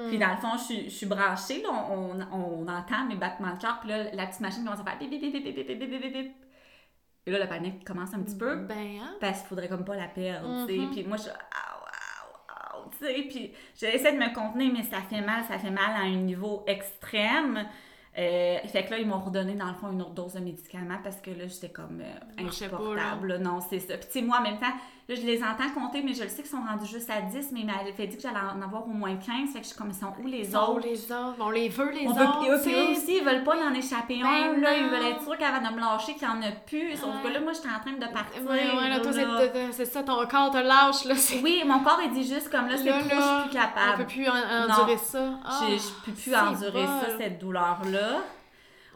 Puis 0.09 0.19
dans 0.19 0.31
le 0.31 0.37
fond, 0.37 0.57
je, 0.69 0.91
suis 0.91 1.07
branchée, 1.07 1.63
là, 1.63 1.71
on, 1.91 2.21
on, 2.21 2.27
on, 2.33 2.69
entend 2.69 3.07
mes 3.09 3.17
battements 3.17 3.55
de 3.55 3.59
cœur, 3.59 3.81
puis 3.81 3.89
là, 3.89 4.05
la 4.13 4.27
petite 4.27 4.41
machine 4.41 4.65
commence 4.65 4.81
à 4.81 4.85
faire 4.85 4.99
bip, 4.99 5.09
bip, 5.09 5.33
bip, 5.33 6.37
Et 7.27 7.31
là, 7.31 7.39
la 7.39 7.47
panique 7.47 7.83
commence 7.83 8.13
un 8.13 8.21
petit 8.21 8.37
peu. 8.37 8.57
Ben, 8.57 8.99
hein? 9.01 9.15
Parce 9.19 9.39
qu'il 9.39 9.49
faudrait 9.49 9.69
comme 9.69 9.85
pas 9.85 9.97
la 9.97 10.09
perdre, 10.09 10.67
tu 10.67 10.75
sais. 10.75 10.87
Puis 10.93 11.05
moi, 11.05 11.17
je 11.17 11.31
tu 12.91 13.05
sais, 13.05 13.27
puis 13.29 13.53
j'essaie 13.79 14.13
de 14.13 14.19
me 14.19 14.33
contenir, 14.35 14.73
mais 14.73 14.83
ça 14.83 15.01
fait 15.01 15.21
mal, 15.21 15.45
ça 15.45 15.59
fait 15.59 15.71
mal 15.71 15.91
à 15.97 16.01
un 16.01 16.17
niveau 16.17 16.65
extrême. 16.67 17.67
Euh, 18.19 18.59
fait 18.67 18.85
que 18.85 18.93
là, 18.93 18.99
ils 18.99 19.07
m'ont 19.07 19.21
redonné, 19.21 19.55
dans 19.55 19.69
le 19.69 19.75
fond, 19.75 19.93
une 19.93 20.01
autre 20.01 20.15
dose 20.15 20.35
de 20.35 20.41
médicaments 20.41 20.99
parce 21.03 21.21
que 21.21 21.31
là, 21.31 21.47
j'étais 21.47 21.69
comme 21.69 22.01
euh, 22.01 22.45
insupportable. 22.47 23.39
Non, 23.39 23.61
c'est 23.61 23.81
ça. 23.81 23.97
Puis, 23.99 24.07
tu 24.07 24.13
sais, 24.21 24.23
moi, 24.23 24.39
en 24.39 24.43
même 24.43 24.59
temps, 24.59 24.73
là, 25.09 25.15
je 25.15 25.21
les 25.23 25.41
entends 25.43 25.71
compter, 25.75 26.03
mais 26.03 26.15
je 26.15 26.23
le 26.25 26.29
sais 26.29 26.43
qu'ils 26.43 26.47
sont 26.51 26.63
rendus 26.67 26.87
juste 26.91 27.09
à 27.11 27.21
10, 27.21 27.51
mais 27.53 27.61
il 27.61 27.67
m'avait 27.67 27.93
fait 27.93 28.07
dire 28.09 28.17
que 28.17 28.23
j'allais 28.23 28.39
en 28.39 28.61
avoir 28.61 28.85
au 28.87 28.91
moins 28.91 29.15
15. 29.17 29.51
Fait 29.53 29.59
que 29.61 29.65
je 29.65 29.69
suis 29.71 29.77
comme, 29.77 29.91
ils 29.91 29.95
sont 29.95 30.13
où 30.23 30.27
les 30.27 30.39
Ils 30.39 30.51
sont 30.53 30.59
autres? 30.59 30.81
les 30.87 31.13
autres. 31.13 31.37
On 31.41 31.51
les 31.51 31.69
veut, 31.69 31.91
les 31.93 32.07
On 32.09 32.13
veut, 32.13 32.25
autres. 32.25 32.45
et 32.45 32.51
eux, 32.51 32.61
puis 32.61 32.75
aussi, 32.93 33.19
ils 33.19 33.25
veulent 33.25 33.45
pas 33.45 33.55
en 33.57 33.73
échapper 33.75 34.19
Ben 34.21 34.27
un. 34.27 34.57
Là, 34.61 34.77
ils 34.77 34.89
veulent 34.89 35.07
être 35.13 35.23
sûrs 35.23 35.37
qu'avant 35.39 35.69
de 35.69 35.75
me 35.75 35.81
lâcher, 35.81 36.15
qu'il 36.15 36.27
n'y 36.29 36.35
en 36.35 36.43
a 36.43 36.51
plus. 36.67 36.97
Sauf 36.97 37.11
que 37.23 37.29
Ouais. 37.29 37.33
là, 37.35 37.41
moi, 37.41 37.53
j'étais 37.53 37.69
en 37.69 37.81
train 37.81 37.93
de 37.93 38.13
partir. 38.13 38.43
Ouais, 38.43 38.77
ouais, 38.77 38.89
là, 38.89 38.99
toi, 39.01 39.13
c'est- 39.73 39.85
ça, 39.85 40.03
ton 40.03 40.27
corps 40.27 40.51
te 40.51 40.59
lâche, 40.59 41.05
là. 41.05 41.15
Oui, 41.43 41.63
mon 41.67 41.81
corps, 41.81 42.01
il 42.05 42.11
dit 42.13 42.27
juste 42.27 42.51
comme 42.51 42.67
là, 42.69 42.77
c'est 42.77 42.89
trop, 42.89 42.99
je 42.99 43.05
suis 43.05 43.09
plus 43.11 43.19
On 43.47 43.49
capable. 43.53 43.97
peut 43.99 44.07
plus 44.07 44.29
en- 44.29 44.33
endurer 44.33 44.97
ça. 44.99 45.31
Ah, 45.45 45.61
Je, 45.71 45.77
je 45.77 45.89
peux 46.05 46.13
plus 46.13 46.35
endurer 46.35 46.85
ça, 46.87 47.17
cette 47.17 47.39
douleur-là. 47.39 48.19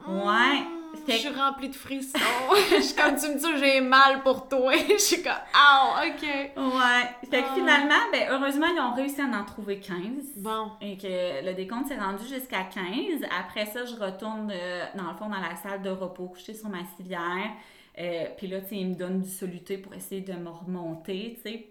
Mmh, 0.09 0.19
Ouais. 0.19 0.63
Fait 1.07 1.13
Je 1.13 1.19
suis 1.19 1.29
remplie 1.29 1.69
de 1.69 1.75
frissons. 1.75 2.19
je 2.71 2.81
suis 2.83 2.95
comme 2.95 3.17
tu 3.17 3.29
me 3.29 3.39
dis, 3.39 3.59
j'ai 3.65 3.81
mal 3.81 4.23
pour 4.23 4.49
toi. 4.49 4.73
je 4.89 4.97
suis 4.99 5.23
comme, 5.23 5.33
ah, 5.55 6.03
ok. 6.07 6.23
Ouais. 6.23 7.29
Fait 7.31 7.43
que 7.43 7.49
Ah. 7.51 7.55
finalement, 7.55 7.95
ben, 8.13 8.29
heureusement, 8.31 8.67
ils 8.67 8.81
ont 8.81 8.95
réussi 8.95 9.21
à 9.21 9.27
en 9.27 9.45
trouver 9.45 9.81
15. 9.81 9.97
Bon. 10.37 10.73
Et 10.81 10.97
que 10.97 11.45
le 11.45 11.55
décompte 11.55 11.89
s'est 11.89 11.99
rendu 11.99 12.27
jusqu'à 12.27 12.65
15. 12.65 13.23
Après 13.41 13.67
ça, 13.67 13.85
je 13.85 13.95
retourne, 13.97 14.51
euh, 14.53 14.85
dans 14.95 15.11
le 15.11 15.17
fond, 15.17 15.29
dans 15.29 15.41
la 15.41 15.57
salle 15.57 15.83
de 15.83 15.91
repos, 15.91 16.27
coucher 16.29 16.55
sur 16.55 16.69
ma 16.69 16.85
civière. 16.97 17.51
Euh, 17.99 18.27
puis 18.37 18.47
là, 18.47 18.61
tu 18.61 18.69
sais, 18.69 18.77
ils 18.77 18.89
me 18.89 18.95
donnent 18.95 19.21
du 19.21 19.31
soluté 19.31 19.79
pour 19.79 19.95
essayer 19.95 20.21
de 20.21 20.33
me 20.33 20.49
remonter, 20.49 21.35
tu 21.37 21.51
sais. 21.51 21.67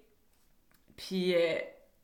Puis, 0.97 1.33
euh, 1.33 1.55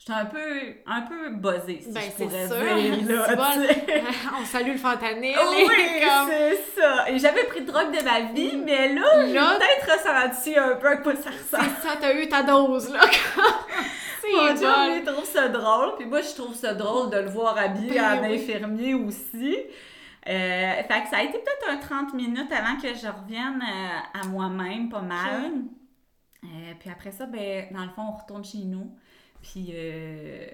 j'étais 0.05 0.19
un 0.19 0.25
peu, 0.25 0.39
un 0.85 1.01
peu 1.01 1.29
buzzée, 1.31 1.81
si 1.81 1.91
Ben, 1.91 2.01
je 2.03 2.23
pourrais 2.23 2.47
sûr. 2.47 2.75
dire, 2.75 3.15
là, 3.17 3.35
bon. 3.35 3.43
On 4.41 4.45
salue 4.45 4.71
le 4.73 4.77
fentanyl. 4.77 5.35
Oui, 5.49 5.65
comme... 5.99 6.29
c'est 6.29 6.79
ça. 6.81 7.09
Et 7.09 7.17
j'avais 7.19 7.43
pris 7.45 7.61
de 7.61 7.71
drogue 7.71 7.91
de 7.91 8.03
ma 8.03 8.31
vie, 8.33 8.57
mais 8.63 8.93
là, 8.93 9.25
j'ai 9.25 9.33
Là- 9.33 9.57
peut-être 9.57 9.97
ressenti 9.99 10.57
un 10.57 10.75
peu 10.75 10.87
à 10.87 10.97
quoi 10.97 11.15
ça 11.15 11.29
ressemble. 11.31 11.71
C'est 11.81 11.87
ça, 11.87 11.95
t'as 11.99 12.13
eu 12.13 12.27
ta 12.29 12.43
dose, 12.43 12.91
là. 12.91 13.01
Mon 14.35 14.53
Dieu, 14.53 14.67
lui, 14.67 14.97
il 14.99 15.03
trouve 15.05 15.23
ça 15.25 15.47
drôle. 15.47 15.95
Puis 15.97 16.05
moi, 16.07 16.21
je 16.21 16.33
trouve 16.35 16.55
ça 16.55 16.73
drôle 16.73 17.11
de 17.11 17.17
le 17.17 17.29
voir 17.29 17.57
habillé 17.57 17.91
Ben 17.93 18.21
oui. 18.23 18.35
infirmier 18.35 18.93
aussi. 18.95 19.55
Euh, 20.27 20.73
fait 20.87 21.03
que 21.03 21.09
ça 21.09 21.17
a 21.17 21.23
été 21.23 21.37
peut-être 21.37 21.69
un 21.69 21.77
30 21.77 22.13
minutes 22.15 22.51
avant 22.51 22.75
que 22.81 22.87
je 22.95 23.05
revienne 23.07 23.61
euh, 23.61 24.19
à 24.21 24.25
moi-même, 24.25 24.89
pas 24.89 25.01
mal. 25.01 25.51
Euh, 26.43 26.47
puis 26.79 26.89
après 26.89 27.11
ça, 27.11 27.27
ben, 27.27 27.67
dans 27.71 27.83
le 27.83 27.89
fond, 27.89 28.01
on 28.09 28.17
retourne 28.19 28.43
chez 28.43 28.63
nous. 28.65 28.91
Puis 29.51 29.69
euh, 29.73 30.47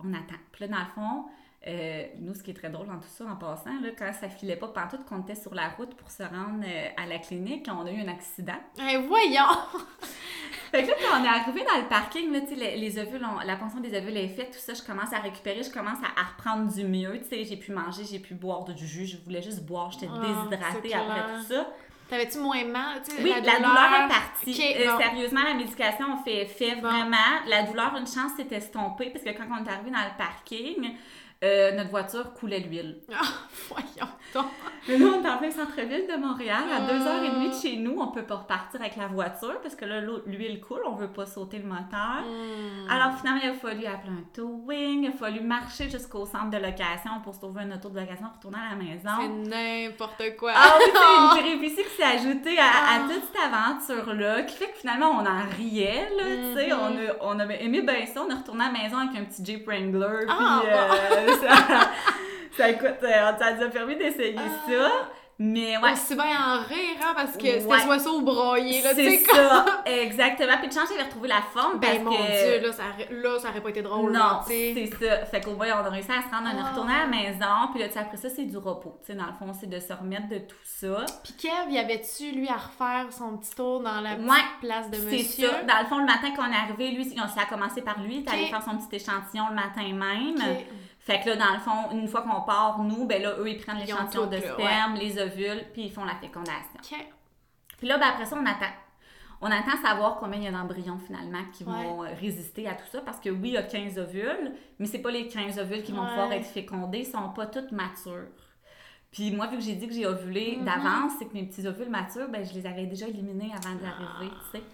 on 0.00 0.12
attend. 0.12 0.40
Puis 0.52 0.66
là, 0.66 0.68
dans 0.68 0.78
le 0.78 0.90
fond, 0.94 1.24
Euh, 1.66 2.04
nous, 2.18 2.34
ce 2.34 2.42
qui 2.42 2.50
est 2.50 2.54
très 2.54 2.68
drôle 2.68 2.88
dans 2.88 2.98
tout 2.98 3.08
ça, 3.08 3.24
en 3.24 3.36
passant, 3.36 3.80
là, 3.80 3.88
quand 3.98 4.12
ça 4.12 4.28
filait 4.28 4.56
pas 4.56 4.68
partout, 4.68 4.98
qu'on 5.08 5.22
était 5.22 5.34
sur 5.34 5.54
la 5.54 5.70
route 5.70 5.94
pour 5.94 6.10
se 6.10 6.22
rendre 6.22 6.62
euh, 6.62 6.88
à 7.02 7.06
la 7.06 7.18
clinique, 7.18 7.66
on 7.72 7.86
a 7.86 7.90
eu 7.90 8.02
un 8.02 8.08
accident. 8.08 8.60
Eh, 8.78 8.98
voyons! 8.98 9.56
Fait 10.70 10.82
que 10.82 10.88
là, 10.88 10.94
quand 11.00 11.20
on 11.20 11.24
est 11.24 11.28
arrivé 11.28 11.64
dans 11.64 11.80
le 11.80 11.88
parking, 11.88 12.30
là, 12.32 12.40
tu 12.42 12.48
sais, 12.48 12.54
les, 12.56 12.76
les 12.76 12.98
ovules, 12.98 13.26
la 13.46 13.56
ponction 13.56 13.80
des 13.80 13.96
ovules 13.96 14.16
est 14.18 14.28
faite, 14.28 14.50
tout 14.50 14.58
ça, 14.58 14.74
je 14.74 14.82
commence 14.82 15.10
à 15.14 15.20
récupérer, 15.20 15.62
je 15.62 15.70
commence 15.70 15.96
à, 16.04 16.20
à 16.20 16.24
reprendre 16.36 16.70
du 16.70 16.84
mieux, 16.84 17.18
tu 17.22 17.28
sais, 17.30 17.44
j'ai 17.44 17.56
pu 17.56 17.72
manger, 17.72 18.04
j'ai 18.04 18.18
pu 18.18 18.34
boire 18.34 18.64
du 18.64 18.86
jus, 18.86 19.06
je 19.06 19.16
voulais 19.24 19.40
juste 19.40 19.64
boire, 19.64 19.90
j'étais 19.90 20.08
Ah, 20.12 20.18
déshydratée 20.20 20.92
après 20.94 21.22
tout 21.38 21.42
ça. 21.48 21.72
T'avais-tu 22.08 22.38
moins 22.38 22.64
mal? 22.64 23.00
Oui, 23.22 23.30
la, 23.30 23.56
douleur, 23.56 24.04
est 24.04 24.08
partie. 24.08 24.76
Euh. 24.76 24.98
Sérieusement, 24.98 25.42
la 25.42 25.54
médication 25.54 26.14
a 26.14 26.22
fait 26.22 26.42
effet 26.42 26.76
Bon. 26.76 26.88
vraiment. 26.88 27.16
La 27.48 27.62
douleur, 27.62 27.96
une 27.96 28.06
chance, 28.06 28.32
s'est 28.36 28.54
estompée 28.54 29.10
parce 29.10 29.24
que 29.24 29.30
quand 29.30 29.44
on 29.50 29.64
est 29.64 29.68
arrivé 29.68 29.90
dans 29.90 29.98
le 29.98 30.16
parking, 30.18 30.96
euh, 31.42 31.72
notre 31.72 31.90
voiture 31.90 32.32
coulait 32.34 32.60
l'huile. 32.60 32.98
Ah, 33.12 33.22
voyons 33.68 34.10
donc. 34.34 34.46
Mais 34.88 34.98
là, 34.98 35.06
on 35.18 35.24
est 35.24 35.28
en 35.30 35.38
plein 35.38 35.50
centre-ville 35.50 36.06
de 36.06 36.16
Montréal, 36.20 36.64
à 36.70 36.76
Ah. 36.76 36.92
2h30 36.92 37.48
de 37.50 37.54
chez 37.54 37.76
nous, 37.76 37.96
on 38.00 38.08
peut 38.08 38.22
pas 38.24 38.36
repartir 38.36 38.80
avec 38.80 38.96
la 38.96 39.06
voiture 39.06 39.60
parce 39.62 39.74
que 39.74 39.84
là, 39.84 40.00
l'huile 40.26 40.60
coule, 40.60 40.80
on 40.86 40.94
veut 40.94 41.10
pas 41.10 41.24
sauter 41.26 41.58
le 41.58 41.64
moteur. 41.64 42.22
Hmm. 42.24 42.90
Alors 42.90 43.16
finalement, 43.18 43.40
il 43.42 43.50
a 43.50 43.54
fallu 43.54 43.86
appeler 43.86 44.12
un 44.12 44.24
towing, 44.34 45.04
il 45.04 45.08
a 45.08 45.12
fallu 45.12 45.40
marcher 45.40 45.88
jusqu'au 45.90 46.26
centre 46.26 46.50
de 46.50 46.56
location 46.58 47.10
pour 47.22 47.34
se 47.34 47.40
trouver 47.40 47.62
une 47.62 47.72
auto 47.74 47.88
de 47.90 48.00
location 48.00 48.26
pour 48.26 48.36
retourner 48.36 48.58
à 48.66 48.70
la 48.70 48.82
maison. 48.82 49.10
C'est 49.20 49.50
n'importe 49.88 50.36
quoi. 50.38 50.52
Ah 50.54 50.74
oui, 50.78 50.84
c'est 50.92 51.38
une 51.38 51.42
péripétie 51.58 51.82
qui 51.84 51.96
s'est 51.96 52.02
ajoutée 52.02 52.58
à, 52.58 52.64
à 52.64 52.68
Ah. 52.96 53.00
toute 53.08 53.22
cette 53.32 53.42
aventure-là, 53.52 54.42
qui 54.42 54.56
fait 54.56 54.68
que 54.72 54.78
finalement, 54.78 55.10
on 55.10 55.26
en 55.26 55.42
riait, 55.56 56.08
là, 56.16 56.24
tu 56.24 56.54
sais, 56.58 56.68
Mhm. 56.70 56.78
on, 57.22 57.30
a, 57.32 57.34
on 57.36 57.38
a 57.40 57.46
aimé 57.54 57.82
bien 57.82 58.06
ça, 58.06 58.22
on 58.26 58.30
est 58.30 58.34
retourné 58.34 58.64
à 58.64 58.72
la 58.72 58.78
maison 58.82 58.96
avec 58.98 59.16
un 59.20 59.24
petit 59.24 59.44
Jeep 59.44 59.66
Wrangler, 59.66 60.26
Ah, 60.28 60.60
puis 60.62 60.70
euh, 60.72 61.23
ça, 61.32 61.90
ça, 62.56 62.68
écoute, 62.70 63.02
euh, 63.02 63.32
ça 63.38 63.52
nous 63.54 63.62
a 63.64 63.68
permis 63.68 63.96
d'essayer 63.96 64.36
Ah. 64.38 64.70
ça, 64.70 64.90
mais 65.36 65.76
ouais, 65.78 65.92
Aussi 65.94 66.14
bien 66.14 66.24
en 66.26 66.62
rire, 66.62 66.96
hein, 67.02 67.12
parce 67.16 67.36
que 67.36 67.42
Ouais. 67.42 67.58
c'était 67.60 67.80
soit 67.82 67.98
ça 67.98 68.10
ou 68.12 68.22
broyer, 68.22 68.82
là, 68.82 68.90
c'est 68.94 69.20
comme- 69.24 69.34
ça, 69.36 69.64
exactement, 69.84 70.58
puis 70.60 70.68
de 70.68 70.72
chance, 70.72 70.88
j'avais 70.88 71.02
retrouvé 71.02 71.26
la 71.26 71.42
forme, 71.52 71.80
parce 71.80 71.94
Ben 71.94 72.04
mon 72.04 72.12
que... 72.12 72.16
Dieu, 72.60 72.64
là, 72.68 72.72
ça, 72.72 72.82
aurait- 72.94 73.08
là, 73.10 73.38
ça 73.40 73.48
aurait 73.48 73.60
pas 73.60 73.70
été 73.70 73.82
drôle, 73.82 74.12
non, 74.12 74.38
c'est 74.46 74.86
ça. 75.00 75.26
Fait 75.26 75.40
qu'au 75.40 75.54
moins, 75.56 75.66
on 75.82 75.86
a 75.86 75.90
réussi 75.90 76.08
à 76.12 76.22
se 76.22 76.32
rendre, 76.32 76.50
on 76.54 76.56
est 76.56 76.62
Ah. 76.64 76.70
retourné 76.70 76.92
à 76.94 76.98
la 77.00 77.06
maison, 77.08 77.68
puis 77.72 77.80
là, 77.80 77.88
tu 77.88 77.94
sais, 77.94 77.98
après 77.98 78.16
ça, 78.16 78.28
c'est 78.30 78.44
du 78.44 78.56
repos. 78.58 78.96
Tu 79.04 79.10
sais, 79.10 79.18
dans 79.18 79.26
le 79.26 79.32
fond, 79.32 79.52
c'est 79.58 79.68
de 79.68 79.80
se 79.80 79.92
remettre 79.92 80.28
de 80.28 80.38
tout 80.38 80.54
ça. 80.62 81.04
Puis 81.24 81.32
Kev, 81.32 81.72
y 81.72 81.78
avait-tu, 81.78 82.30
lui, 82.30 82.46
à 82.48 82.54
refaire 82.54 83.06
son 83.10 83.36
petit 83.38 83.56
tour 83.56 83.80
dans 83.80 84.00
la 84.00 84.14
petite 84.14 84.30
Ouais, 84.30 84.36
place 84.60 84.88
de 84.88 84.96
C'est 84.98 85.16
monsieur? 85.16 85.48
ça. 85.48 85.62
Dans 85.62 85.80
le 85.80 85.86
fond, 85.86 85.98
le 85.98 86.06
matin 86.06 86.30
qu'on 86.36 86.46
est 86.52 86.56
arrivé, 86.56 86.92
lui, 86.92 87.12
on- 87.16 87.26
ça 87.26 87.40
a 87.42 87.46
commencé 87.46 87.82
par 87.82 87.98
lui. 88.00 88.24
Il 88.24 88.32
allé 88.32 88.46
faire 88.46 88.62
son 88.62 88.76
petit 88.78 88.94
échantillon 89.02 89.46
le 89.48 89.56
matin 89.56 89.82
même. 89.82 90.36
Fait 91.04 91.20
que 91.20 91.28
là, 91.28 91.36
dans 91.36 91.52
le 91.52 91.58
fond, 91.60 91.90
une 91.92 92.08
fois 92.08 92.22
qu'on 92.22 92.40
part, 92.42 92.78
nous, 92.82 93.04
ben 93.06 93.20
là, 93.22 93.34
eux, 93.38 93.48
ils 93.48 93.58
prennent 93.58 93.78
l'échantillon 93.78 94.26
de 94.26 94.38
sperme, 94.38 94.94
les 94.94 95.18
ovules, 95.20 95.62
puis 95.74 95.82
ils 95.82 95.92
font 95.92 96.04
la 96.04 96.14
fécondation. 96.14 96.78
Ok. 96.78 97.06
Puis 97.76 97.86
là, 97.86 97.98
ben 97.98 98.06
après 98.08 98.24
ça, 98.24 98.36
on 98.40 98.46
attend. 98.46 98.72
On 99.42 99.50
attend 99.50 99.76
savoir 99.82 100.16
combien 100.16 100.38
il 100.38 100.44
y 100.44 100.48
a 100.48 100.52
d'embryons 100.52 100.98
finalement 100.98 101.42
qui 101.52 101.64
vont 101.64 102.04
euh, 102.04 102.08
résister 102.18 102.66
à 102.66 102.72
tout 102.74 102.86
ça 102.90 103.02
parce 103.02 103.20
que 103.20 103.28
oui, 103.28 103.48
il 103.48 103.52
y 103.52 103.56
a 103.58 103.62
15 103.62 103.98
ovules, 103.98 104.52
mais 104.78 104.86
c'est 104.86 105.00
pas 105.00 105.10
les 105.10 105.28
15 105.28 105.58
ovules 105.58 105.82
qui 105.82 105.92
vont 105.92 106.06
pouvoir 106.06 106.32
être 106.32 106.46
fécondés, 106.46 107.00
ils 107.00 107.06
sont 107.06 107.28
pas 107.30 107.46
toutes 107.46 107.72
matures. 107.72 108.28
Puis 109.12 109.30
moi, 109.30 109.46
vu 109.48 109.58
que 109.58 109.62
j'ai 109.62 109.74
dit 109.74 109.86
que 109.86 109.92
j'ai 109.92 110.06
ovulé 110.06 110.56
Mhm. 110.58 110.64
d'avance, 110.64 111.12
c'est 111.18 111.26
que 111.26 111.34
mes 111.34 111.44
petits 111.44 111.66
ovules 111.66 111.90
matures, 111.90 112.28
ben 112.30 112.42
je 112.44 112.54
les 112.54 112.64
avais 112.66 112.86
déjà 112.86 113.06
éliminés 113.06 113.52
avant 113.54 113.74
d'y 113.74 113.84
arriver, 113.84 114.32
Ah. 114.34 114.40
tu 114.50 114.58
sais. 114.58 114.64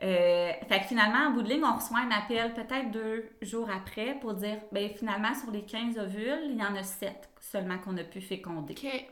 Euh, 0.00 0.52
fait 0.68 0.80
que 0.80 0.86
finalement, 0.86 1.28
en 1.28 1.30
bout 1.32 1.42
de 1.42 1.48
ligne, 1.48 1.64
on 1.64 1.74
reçoit 1.74 1.98
un 1.98 2.10
appel 2.10 2.54
peut-être 2.54 2.90
deux 2.92 3.28
jours 3.42 3.68
après 3.68 4.16
pour 4.20 4.34
dire, 4.34 4.58
ben 4.70 4.90
finalement, 4.90 5.34
sur 5.34 5.50
les 5.50 5.62
15 5.62 5.98
ovules, 5.98 6.50
il 6.50 6.56
y 6.56 6.62
en 6.62 6.76
a 6.76 6.82
7 6.82 7.28
seulement 7.40 7.78
qu'on 7.78 7.96
a 7.96 8.04
pu 8.04 8.20
féconder. 8.20 8.74
Ok. 8.74 9.08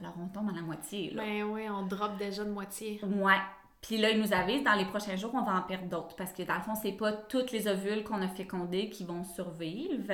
Alors 0.00 0.14
on 0.22 0.28
tombe 0.28 0.48
à 0.48 0.52
la 0.52 0.62
moitié, 0.62 1.10
là. 1.10 1.22
Ben 1.22 1.42
oui, 1.42 1.68
on 1.68 1.82
drop 1.82 2.16
déjà 2.16 2.44
de 2.44 2.50
moitié. 2.50 3.00
Ouais. 3.02 3.34
Puis 3.82 3.98
là, 3.98 4.10
ils 4.10 4.20
nous 4.20 4.32
avisent, 4.32 4.64
dans 4.64 4.74
les 4.74 4.84
prochains 4.84 5.16
jours, 5.16 5.32
on 5.34 5.42
va 5.42 5.56
en 5.56 5.62
perdre 5.62 5.88
d'autres. 5.88 6.16
Parce 6.16 6.32
que 6.32 6.42
dans 6.42 6.54
le 6.54 6.62
fond, 6.62 6.74
c'est 6.74 6.92
pas 6.92 7.12
toutes 7.12 7.52
les 7.52 7.68
ovules 7.68 8.02
qu'on 8.04 8.22
a 8.22 8.28
fécondées 8.28 8.90
qui 8.90 9.04
vont 9.04 9.24
survivre. 9.24 10.12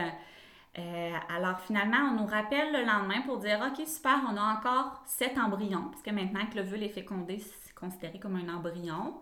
Euh, 0.76 1.12
alors 1.28 1.60
finalement, 1.60 2.10
on 2.10 2.20
nous 2.20 2.26
rappelle 2.26 2.72
le 2.72 2.84
lendemain 2.84 3.20
pour 3.24 3.38
dire 3.38 3.60
OK, 3.64 3.86
super, 3.86 4.20
on 4.28 4.36
a 4.36 4.58
encore 4.58 5.02
sept 5.06 5.38
embryons. 5.38 5.88
Parce 5.90 6.02
que 6.02 6.10
maintenant 6.10 6.46
que 6.46 6.56
l'ovule 6.58 6.82
est 6.82 6.88
fécondé, 6.88 7.38
c'est 7.38 7.74
considéré 7.74 8.18
comme 8.18 8.36
un 8.36 8.52
embryon. 8.52 9.14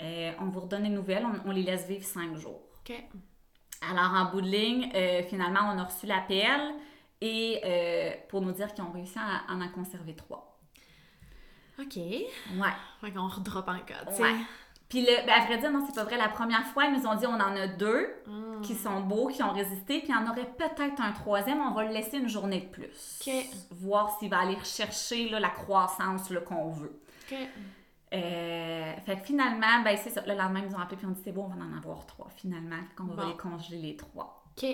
Euh, 0.00 0.32
on 0.40 0.46
vous 0.46 0.60
redonne 0.60 0.84
des 0.84 0.88
nouvelles, 0.88 1.24
on, 1.26 1.48
on 1.48 1.52
les 1.52 1.62
laisse 1.62 1.86
vivre 1.86 2.04
cinq 2.04 2.36
jours. 2.36 2.60
Ok. 2.80 2.94
Alors 3.90 4.12
en 4.12 4.30
bout 4.30 4.40
de 4.40 4.46
ligne, 4.48 4.90
euh, 4.94 5.22
finalement, 5.24 5.60
on 5.72 5.78
a 5.78 5.84
reçu 5.84 6.06
l'appel 6.06 6.60
et 7.20 7.60
euh, 7.64 8.10
pour 8.28 8.40
nous 8.40 8.52
dire 8.52 8.72
qu'ils 8.74 8.84
ont 8.84 8.90
réussi 8.92 9.18
à 9.18 9.52
en, 9.52 9.60
en 9.60 9.68
conserver 9.68 10.14
trois. 10.14 10.58
Ok. 11.80 11.96
Ouais. 11.96 12.74
Fait 13.00 13.12
qu'on 13.12 13.28
redrop 13.28 13.68
encore, 13.68 14.06
tu 14.08 14.14
sais. 14.16 14.22
Ouais. 14.22 14.34
Puis, 14.88 15.02
le, 15.02 15.26
ben, 15.26 15.34
à 15.42 15.44
vrai 15.44 15.58
dire, 15.58 15.70
non, 15.70 15.84
c'est 15.86 15.94
pas 15.94 16.04
vrai. 16.04 16.16
La 16.16 16.30
première 16.30 16.64
fois, 16.68 16.86
ils 16.86 16.98
nous 16.98 17.06
ont 17.06 17.14
dit 17.14 17.26
on 17.26 17.34
en 17.34 17.54
a 17.56 17.66
deux 17.66 18.08
Hmm. 18.26 18.62
qui 18.62 18.74
sont 18.74 19.00
beaux, 19.00 19.28
qui 19.28 19.42
ont 19.42 19.52
résisté, 19.52 19.98
puis 20.00 20.08
il 20.08 20.14
y 20.14 20.14
en 20.14 20.28
aurait 20.30 20.50
peut-être 20.56 21.00
un 21.00 21.12
troisième. 21.12 21.60
On 21.60 21.72
va 21.72 21.84
le 21.84 21.92
laisser 21.92 22.16
une 22.18 22.28
journée 22.28 22.60
de 22.62 22.66
plus. 22.66 23.20
Ok. 23.20 23.32
Voir 23.70 24.18
s'il 24.18 24.30
va 24.30 24.38
aller 24.40 24.56
rechercher 24.56 25.28
là, 25.28 25.38
la 25.40 25.50
croissance 25.50 26.32
qu'on 26.46 26.70
veut. 26.70 27.00
Ok. 27.30 27.36
Euh, 28.14 28.92
fait 29.04 29.16
que 29.20 29.26
finalement, 29.26 29.82
ben 29.84 29.96
c'est 30.02 30.10
ça. 30.10 30.22
Le 30.26 30.34
lendemain, 30.34 30.60
ils 30.64 30.68
nous 30.70 30.74
ont 30.76 30.80
appelé 30.80 30.96
puis 30.96 31.06
on 31.06 31.10
dit 31.10 31.20
c'est 31.22 31.32
bon, 31.32 31.44
on 31.44 31.48
va 31.48 31.64
en 31.64 31.76
avoir 31.76 32.06
trois 32.06 32.28
finalement. 32.36 32.76
Fait 32.88 32.94
qu'on 32.96 33.04
va 33.04 33.22
Bon. 33.24 33.28
les 33.28 33.36
congeler 33.36 33.78
les 33.78 33.96
trois. 33.96 34.44
Ok. 34.56 34.66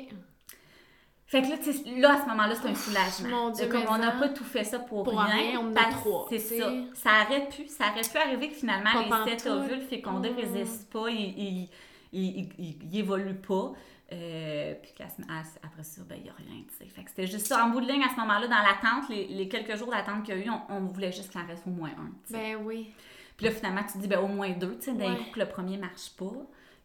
Fait 1.26 1.40
que 1.42 1.48
là, 1.48 1.56
là, 2.00 2.14
à 2.18 2.22
ce 2.22 2.28
moment-là, 2.28 2.54
c'est 2.54 2.68
un 2.68 2.74
soulagement. 2.74 3.28
mon 3.46 3.50
Dieu, 3.50 3.66
comme 3.66 3.84
on 3.88 3.96
n'a 3.98 4.12
pas 4.12 4.28
tout 4.28 4.44
fait 4.44 4.62
ça 4.62 4.78
pour, 4.78 5.04
Pour 5.04 5.18
rien, 5.18 5.58
on 5.58 5.74
a 5.74 5.84
trois, 5.90 6.26
C'est 6.28 6.38
ça. 6.38 6.70
Ça 6.92 7.10
aurait 7.26 7.48
pu, 7.48 7.66
ça 7.66 7.86
aurait 7.90 8.02
pu 8.02 8.16
arriver 8.18 8.48
que 8.50 8.54
finalement, 8.54 8.90
Pas 9.08 9.24
les 9.24 9.30
sept 9.38 9.46
ovules 9.50 9.80
fécondés 9.80 10.30
Mm. 10.30 10.36
résistent 10.36 10.92
pas, 10.92 11.08
ils, 11.08 11.34
ils, 11.38 11.70
ils, 12.12 12.38
ils- 12.40 12.52
ils- 12.58 12.78
ils 12.92 12.98
évoluent 12.98 13.40
pas. 13.40 13.72
Euh, 14.12 14.74
puis 14.82 14.92
après 15.02 15.82
ça, 15.82 16.02
ben, 16.06 16.16
il 16.18 16.24
n'y 16.24 16.28
a 16.28 16.34
rien, 16.34 16.62
tu 16.68 16.74
sais. 16.76 16.84
Fait 16.84 17.02
que 17.02 17.08
c'était 17.10 17.26
juste 17.26 17.46
ça. 17.46 17.64
En 17.64 17.70
bout 17.70 17.80
de 17.80 17.90
ligne, 17.90 18.02
à 18.04 18.10
ce 18.10 18.20
moment-là, 18.20 18.46
dans 18.46 18.58
l'attente, 18.62 19.08
les, 19.08 19.26
les 19.26 19.48
quelques 19.48 19.76
jours 19.76 19.90
d'attente 19.90 20.24
qu'il 20.24 20.36
y 20.36 20.42
a 20.42 20.44
eu, 20.44 20.50
on, 20.50 20.60
on 20.68 20.80
voulait 20.84 21.10
juste 21.10 21.30
qu'il 21.32 21.40
en 21.40 21.46
reste 21.46 21.66
au 21.66 21.70
moins 21.70 21.88
un. 21.98 22.12
Ben 22.30 22.56
oui. 22.64 22.92
Puis 23.36 23.46
là, 23.46 23.52
finalement, 23.52 23.82
tu 23.82 23.94
te 23.94 23.98
dis, 23.98 24.08
ben, 24.08 24.20
au 24.20 24.28
moins 24.28 24.50
deux, 24.50 24.76
tu 24.78 24.84
sais, 24.86 24.92
d'un 24.92 25.12
Ouais. 25.12 25.16
coup 25.18 25.30
que 25.34 25.40
le 25.40 25.46
premier 25.46 25.76
marche 25.76 26.10
pas. 26.18 26.32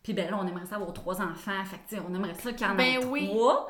Puis 0.03 0.13
ben 0.13 0.31
là, 0.31 0.39
on 0.41 0.47
aimerait 0.47 0.65
ça 0.65 0.75
avoir 0.77 0.93
trois 0.93 1.21
enfants. 1.21 1.63
Fait 1.65 1.77
que, 1.77 1.89
tu 1.89 1.95
sais, 1.95 2.01
on 2.09 2.13
aimerait 2.15 2.33
ça 2.33 2.51
qu'il 2.53 2.65
y 2.65 2.69
en 2.69 2.75
Ben 2.75 3.01
ait 3.01 3.05
oui. 3.05 3.27
trois. 3.27 3.69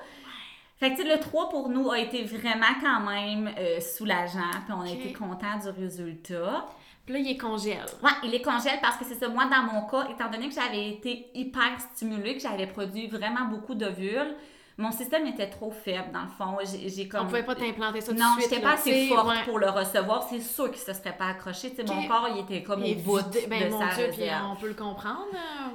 Fait 0.79 0.93
que, 0.95 1.01
le 1.01 1.19
3 1.19 1.49
pour 1.49 1.67
nous 1.67 1.91
a 1.91 1.99
été 1.99 2.23
vraiment 2.23 2.73
quand 2.81 3.01
même 3.01 3.49
euh, 3.57 3.81
soulageant. 3.81 4.51
Puis 4.65 4.73
on 4.73 4.81
a 4.81 4.89
été 4.89 5.11
contents 5.11 5.57
du 5.61 5.69
résultat. 5.69 6.67
Puis 7.03 7.15
là, 7.15 7.19
il 7.19 7.29
est 7.31 7.37
congèle. 7.37 7.83
Ouais, 8.01 8.11
il 8.23 8.33
est 8.33 8.41
congèle 8.41 8.79
parce 8.81 8.95
que 8.95 9.03
c'est 9.03 9.15
ça. 9.15 9.27
Moi, 9.27 9.43
dans 9.47 9.63
mon 9.73 9.81
cas, 9.87 10.07
étant 10.09 10.29
donné 10.29 10.47
que 10.47 10.53
j'avais 10.55 10.87
été 10.91 11.31
hyper 11.33 11.81
stimulée, 11.81 12.35
que 12.35 12.41
j'avais 12.41 12.67
produit 12.67 13.07
vraiment 13.07 13.45
beaucoup 13.49 13.75
d'ovules, 13.75 14.35
mon 14.79 14.91
système 14.93 15.27
était 15.27 15.49
trop 15.49 15.71
faible, 15.71 16.09
dans 16.13 16.21
le 16.23 16.29
fond. 16.29 16.57
J'ai 16.63 16.87
j'ai 16.87 17.05
On 17.05 17.09
comme. 17.09 17.27
pouvait 17.27 17.43
pas 17.43 17.53
t'implanter 17.53 17.99
ça 17.99 18.13
tout 18.13 18.17
Non, 18.17 18.35
j'étais 18.39 18.61
pas 18.61 18.73
assez 18.75 19.07
forte 19.07 19.27
ouais. 19.27 19.43
pour 19.43 19.59
le 19.59 19.69
recevoir. 19.69 20.25
C'est 20.29 20.39
sûr 20.39 20.71
qu'il 20.71 20.79
se 20.79 20.93
serait 20.93 21.15
pas 21.17 21.27
accroché. 21.27 21.69
Sais, 21.75 21.83
mon 21.83 22.07
corps, 22.07 22.29
il 22.33 22.39
était 22.39 22.63
comme 22.63 22.81
Et 22.83 22.95
au 22.95 22.99
bout 22.99 23.19
ben 23.49 23.65
de 23.65 23.69
mon 23.71 23.79
sa 23.79 23.95
Dieu, 23.95 24.09
puis 24.11 24.23
on 24.49 24.55
peut 24.55 24.69
le 24.69 24.73
comprendre. 24.73 25.27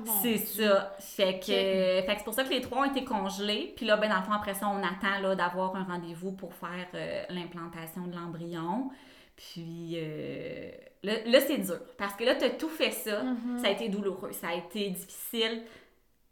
bon. 0.04 0.12
C'est 0.22 0.38
ça. 0.38 0.96
Fait 0.98 1.38
que, 1.38 1.46
fait 1.46 2.04
que 2.06 2.18
c'est 2.18 2.24
pour 2.24 2.32
ça 2.32 2.44
que 2.44 2.50
les 2.50 2.62
trois 2.62 2.78
ont 2.80 2.90
été 2.90 3.04
congelés. 3.04 3.74
Puis 3.76 3.84
là, 3.84 3.98
ben, 3.98 4.08
dans 4.08 4.16
le 4.16 4.22
fond, 4.22 4.32
après 4.32 4.54
ça, 4.54 4.68
on 4.68 4.78
attend 4.82 5.34
d'avoir 5.36 5.76
un 5.76 5.84
rendez-vous 5.84 6.32
pour 6.32 6.54
faire 6.54 6.88
euh, 6.94 7.24
l'implantation 7.28 8.06
de 8.06 8.16
l'embryon. 8.16 8.90
Puis 9.36 9.96
euh, 9.96 10.70
là, 11.02 11.12
là, 11.26 11.40
c'est 11.40 11.58
dur. 11.58 11.78
Parce 11.98 12.14
que 12.14 12.24
là, 12.24 12.36
tu 12.36 12.44
as 12.44 12.50
tout 12.50 12.70
fait 12.70 12.92
ça. 12.92 13.22
Mhm. 13.22 13.58
Ça 13.58 13.66
a 13.66 13.70
été 13.70 13.90
douloureux. 13.90 14.32
Ça 14.32 14.48
a 14.48 14.54
été 14.54 14.88
difficile. 14.88 15.62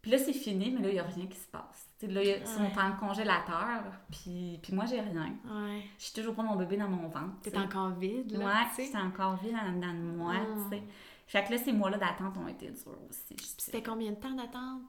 Puis 0.01 0.11
là, 0.11 0.19
c'est 0.19 0.33
fini, 0.33 0.71
mais 0.71 0.81
là, 0.83 0.89
il 0.89 0.95
n'y 0.95 1.01
a 1.01 1.05
rien 1.05 1.27
qui 1.27 1.39
se 1.39 1.49
passe. 1.49 1.92
Là, 2.09 2.23
ils 2.23 2.47
sont 2.47 2.63
Ouais. 2.63 2.73
en 2.79 2.93
congélateur. 2.97 3.83
Puis, 4.11 4.59
puis 4.63 4.75
moi, 4.75 4.85
j'ai 4.87 5.01
rien. 5.01 5.33
Ouais. 5.45 5.83
J'ai 5.99 6.13
toujours 6.21 6.35
pas 6.35 6.43
mon 6.43 6.57
bébé 6.57 6.77
dans 6.77 6.89
mon 6.89 7.09
ventre. 7.09 7.41
T'es 7.43 7.57
encore 7.59 7.91
vide, 7.91 8.33
là, 8.39 8.47
Ouais, 8.47 8.53
c'est 8.75 8.97
encore 8.97 9.37
vide 9.37 9.55
en 9.57 9.73
dedans 9.73 9.93
de 9.95 10.17
moi, 10.17 10.35
tu 10.71 10.77
sais. 10.77 10.83
Fait 11.27 11.45
que 11.45 11.53
là, 11.53 11.59
ces 11.59 11.73
mois-là 11.73 11.99
d'attente 11.99 12.37
ont 12.37 12.49
été 12.49 12.69
durs 12.71 12.99
aussi. 13.09 13.37
C'était 13.59 13.83
combien 13.83 14.11
de 14.11 14.17
temps 14.17 14.33
d'attente? 14.33 14.83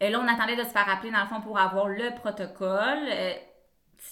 Et 0.00 0.10
là, 0.10 0.20
on 0.20 0.28
attendait 0.28 0.54
de 0.56 0.62
se 0.62 0.68
faire 0.68 0.88
appeler, 0.88 1.10
dans 1.10 1.22
le 1.22 1.26
fond, 1.26 1.40
pour 1.40 1.58
avoir 1.58 1.88
le 1.88 2.14
protocole. 2.14 3.08
Euh, 3.08 3.32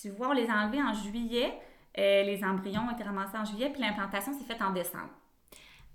tu 0.01 0.11
vois, 0.11 0.29
on 0.31 0.33
les 0.33 0.49
a 0.51 0.55
enlevés 0.65 0.83
en 0.83 0.93
juillet. 0.95 1.57
Euh, 1.99 2.23
les 2.25 2.43
embryons 2.45 2.83
ont 2.89 2.91
été 2.91 3.05
ramassés 3.05 3.39
en 3.39 3.45
juillet, 3.45 3.71
puis 3.71 3.81
l'implantation 3.81 4.33
s'est 4.33 4.45
faite 4.45 4.61
en 4.63 4.71
décembre. 4.73 5.11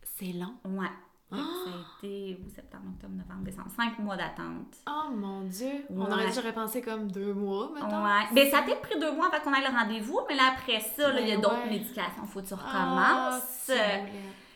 C'est 0.04 0.32
long. 0.34 0.54
Ouais. 0.66 0.88
Ah! 1.32 1.38
Ça 1.66 1.72
a 1.72 2.06
été 2.08 2.38
août, 2.42 2.50
septembre, 2.54 2.84
octobre, 2.96 3.14
novembre, 3.16 3.44
décembre. 3.46 3.70
Cinq 3.76 3.98
mois 4.00 4.18
d'attente. 4.18 4.76
Oh 4.90 5.12
mon 5.12 5.42
Dieu! 5.42 5.86
On 5.90 6.02
Ouais. 6.06 6.12
aurait 6.14 6.32
j'aurais 6.34 6.54
pensé 6.54 6.82
comme 6.82 7.10
deux 7.12 7.34
mois, 7.34 7.72
mettons. 7.74 8.04
Ouais. 8.04 8.24
Ben, 8.34 8.50
ça 8.52 8.60
a 8.60 8.62
peut-être 8.64 8.82
pris 8.82 9.00
deux 9.00 9.12
mois 9.14 9.28
avant 9.28 9.40
qu'on 9.44 9.54
ait 9.54 9.62
le 9.68 9.76
rendez-vous, 9.78 10.20
mais 10.28 10.36
là, 10.36 10.54
après 10.54 10.80
ça, 10.82 11.12
là, 11.12 11.22
il 11.22 11.28
y 11.28 11.32
a 11.32 11.36
Ben 11.36 11.42
d'autres 11.42 11.68
médications. 11.70 12.26
Faut 12.26 12.42
que 12.42 12.48
tu 12.48 12.54
Ah, 12.54 12.58
recommences. 12.58 13.44
c'est 13.66 14.04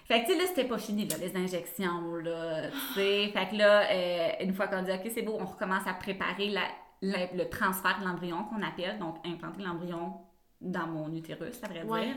Fait 0.08 0.22
que, 0.22 0.26
tu 0.28 0.34
sais, 0.34 0.38
là, 0.38 0.46
c'était 0.48 0.66
pas 0.66 0.78
fini, 0.78 1.08
là, 1.08 1.16
les 1.20 1.36
injections, 1.36 2.16
là, 2.18 2.70
tu 2.70 2.78
sais. 2.94 3.28
Fait 3.34 3.50
que 3.50 3.56
là, 3.56 3.90
euh, 3.90 4.30
une 4.42 4.54
fois 4.54 4.68
qu'on 4.68 4.84
dit, 4.84 4.92
OK, 4.92 5.10
c'est 5.14 5.24
beau, 5.24 5.36
on 5.40 5.46
recommence 5.46 5.88
à 5.88 5.94
préparer 5.94 6.50
la, 6.50 6.62
le 7.02 7.50
transfert 7.50 8.00
de 8.00 8.06
l'embryon 8.06 8.44
qu'on 8.44 8.62
appelle, 8.62 9.00
donc 9.00 9.16
implanter 9.26 9.64
l'embryon 9.64 10.14
dans 10.62 10.88
mon 10.88 11.12
utérus, 11.14 11.60
à 11.64 11.68
vrai 11.68 11.82
dire. 11.86 12.16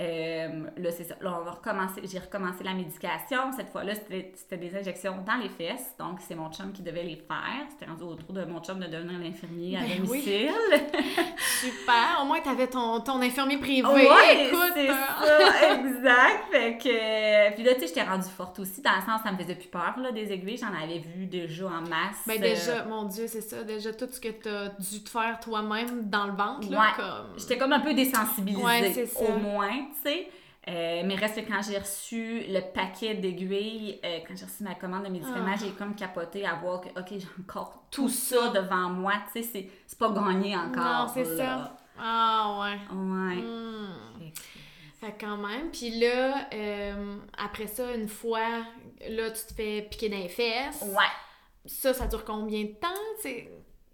Euh, 0.00 0.70
là, 0.76 0.90
c'est 0.92 1.04
ça. 1.04 1.16
Là, 1.20 1.38
on 1.40 1.44
va 1.44 1.50
recommencer. 1.52 2.00
J'ai 2.04 2.20
recommencé 2.20 2.62
la 2.62 2.72
médication. 2.72 3.50
Cette 3.56 3.70
fois-là, 3.70 3.94
c'était 3.96 4.56
des 4.56 4.76
injections 4.76 5.16
dans 5.26 5.36
les 5.36 5.48
fesses. 5.48 5.94
Donc, 5.98 6.20
c'est 6.20 6.36
mon 6.36 6.52
chum 6.52 6.72
qui 6.72 6.82
devait 6.82 7.02
les 7.02 7.16
faire. 7.16 7.66
C'était 7.70 7.86
rendu 7.86 8.04
autour 8.04 8.32
de 8.32 8.44
mon 8.44 8.60
chum 8.60 8.78
de 8.78 8.86
devenir 8.86 9.18
l'infirmier 9.18 9.76
à 9.76 9.80
ben 9.80 10.04
domicile. 10.04 10.50
Super. 11.60 12.20
Au 12.22 12.24
moins, 12.24 12.40
tu 12.40 12.48
avais 12.48 12.66
ton, 12.66 13.00
ton 13.00 13.20
infirmier 13.20 13.58
privé. 13.58 13.86
Oui, 13.86 14.02
écoute. 14.38 14.72
c'est 14.74 14.86
ça. 14.86 15.74
exact. 15.74 16.44
Fait 16.50 16.78
que... 16.78 17.54
Puis 17.54 17.64
là, 17.64 17.74
tu 17.74 17.80
sais, 17.80 17.86
j'étais 17.88 18.02
rendue 18.02 18.28
forte 18.28 18.58
aussi. 18.60 18.80
Dans 18.80 18.96
le 18.96 19.02
sens, 19.02 19.20
ça 19.24 19.32
me 19.32 19.38
faisait 19.38 19.54
plus 19.54 19.68
peur, 19.68 19.94
là, 19.98 20.12
des 20.12 20.32
aiguilles. 20.32 20.56
J'en 20.56 20.68
avais 20.68 20.98
vu 20.98 21.26
déjà 21.26 21.66
en 21.66 21.82
masse. 21.82 22.22
Ben 22.26 22.40
déjà, 22.40 22.84
mon 22.84 23.04
Dieu, 23.04 23.26
c'est 23.26 23.40
ça. 23.40 23.62
Déjà, 23.64 23.92
tout 23.92 24.08
ce 24.10 24.20
que 24.20 24.28
tu 24.28 24.48
as 24.48 24.68
dû 24.68 25.02
te 25.02 25.08
faire 25.08 25.38
toi-même 25.40 26.08
dans 26.08 26.26
le 26.26 26.32
ventre, 26.32 26.70
là, 26.70 26.92
comme... 26.96 27.38
J'étais 27.38 27.58
comme 27.58 27.72
un 27.72 27.80
peu 27.80 27.94
désensibilisée. 27.94 28.62
Ouais, 28.62 28.92
c'est 28.94 29.06
ça. 29.06 29.24
Au 29.24 29.38
moins 29.38 29.68
tu 29.68 30.10
sais. 30.10 30.28
Euh, 30.68 31.02
mais 31.04 31.14
reste 31.14 31.36
que 31.36 31.50
quand 31.50 31.62
j'ai 31.62 31.78
reçu 31.78 32.42
le 32.46 32.60
paquet 32.60 33.14
d'aiguilles, 33.14 33.98
euh, 34.04 34.18
quand 34.26 34.36
j'ai 34.36 34.44
reçu 34.44 34.62
ma 34.62 34.74
commande 34.74 35.04
de 35.04 35.08
médicaments, 35.08 35.54
ah. 35.54 35.58
j'ai 35.58 35.70
comme 35.70 35.94
capoté 35.94 36.44
à 36.44 36.56
voir 36.56 36.82
que, 36.82 36.88
OK, 36.88 37.06
j'ai 37.10 37.28
encore 37.40 37.84
tout, 37.90 38.08
ça. 38.08 38.48
devant 38.48 38.90
moi. 38.90 39.14
Tu 39.32 39.42
sais, 39.42 39.70
c'est 39.86 39.98
pas 39.98 40.10
gagné 40.10 40.56
encore. 40.56 41.06
Non, 41.06 41.06
c'est 41.12 41.24
ça. 41.24 41.76
Ah, 41.98 42.58
ouais. 42.60 42.96
Ouais. 42.96 43.36
Hmm. 43.36 44.30
Fait 45.00 45.14
quand 45.18 45.36
même. 45.36 45.70
Puis 45.70 45.98
là, 45.98 46.48
euh, 46.52 47.16
après 47.38 47.66
ça, 47.66 47.94
une 47.94 48.08
fois, 48.08 48.64
là, 49.08 49.30
tu 49.30 49.46
te 49.46 49.54
fais 49.54 49.82
piquer 49.82 50.08
dans 50.08 50.18
les 50.18 50.28
fesses. 50.28 50.82
Ouais. 50.82 51.04
Ça, 51.64 51.94
ça 51.94 52.06
dure 52.06 52.24
combien 52.24 52.64
de 52.64 52.72
temps? 52.72 52.88
C'est 53.20 53.50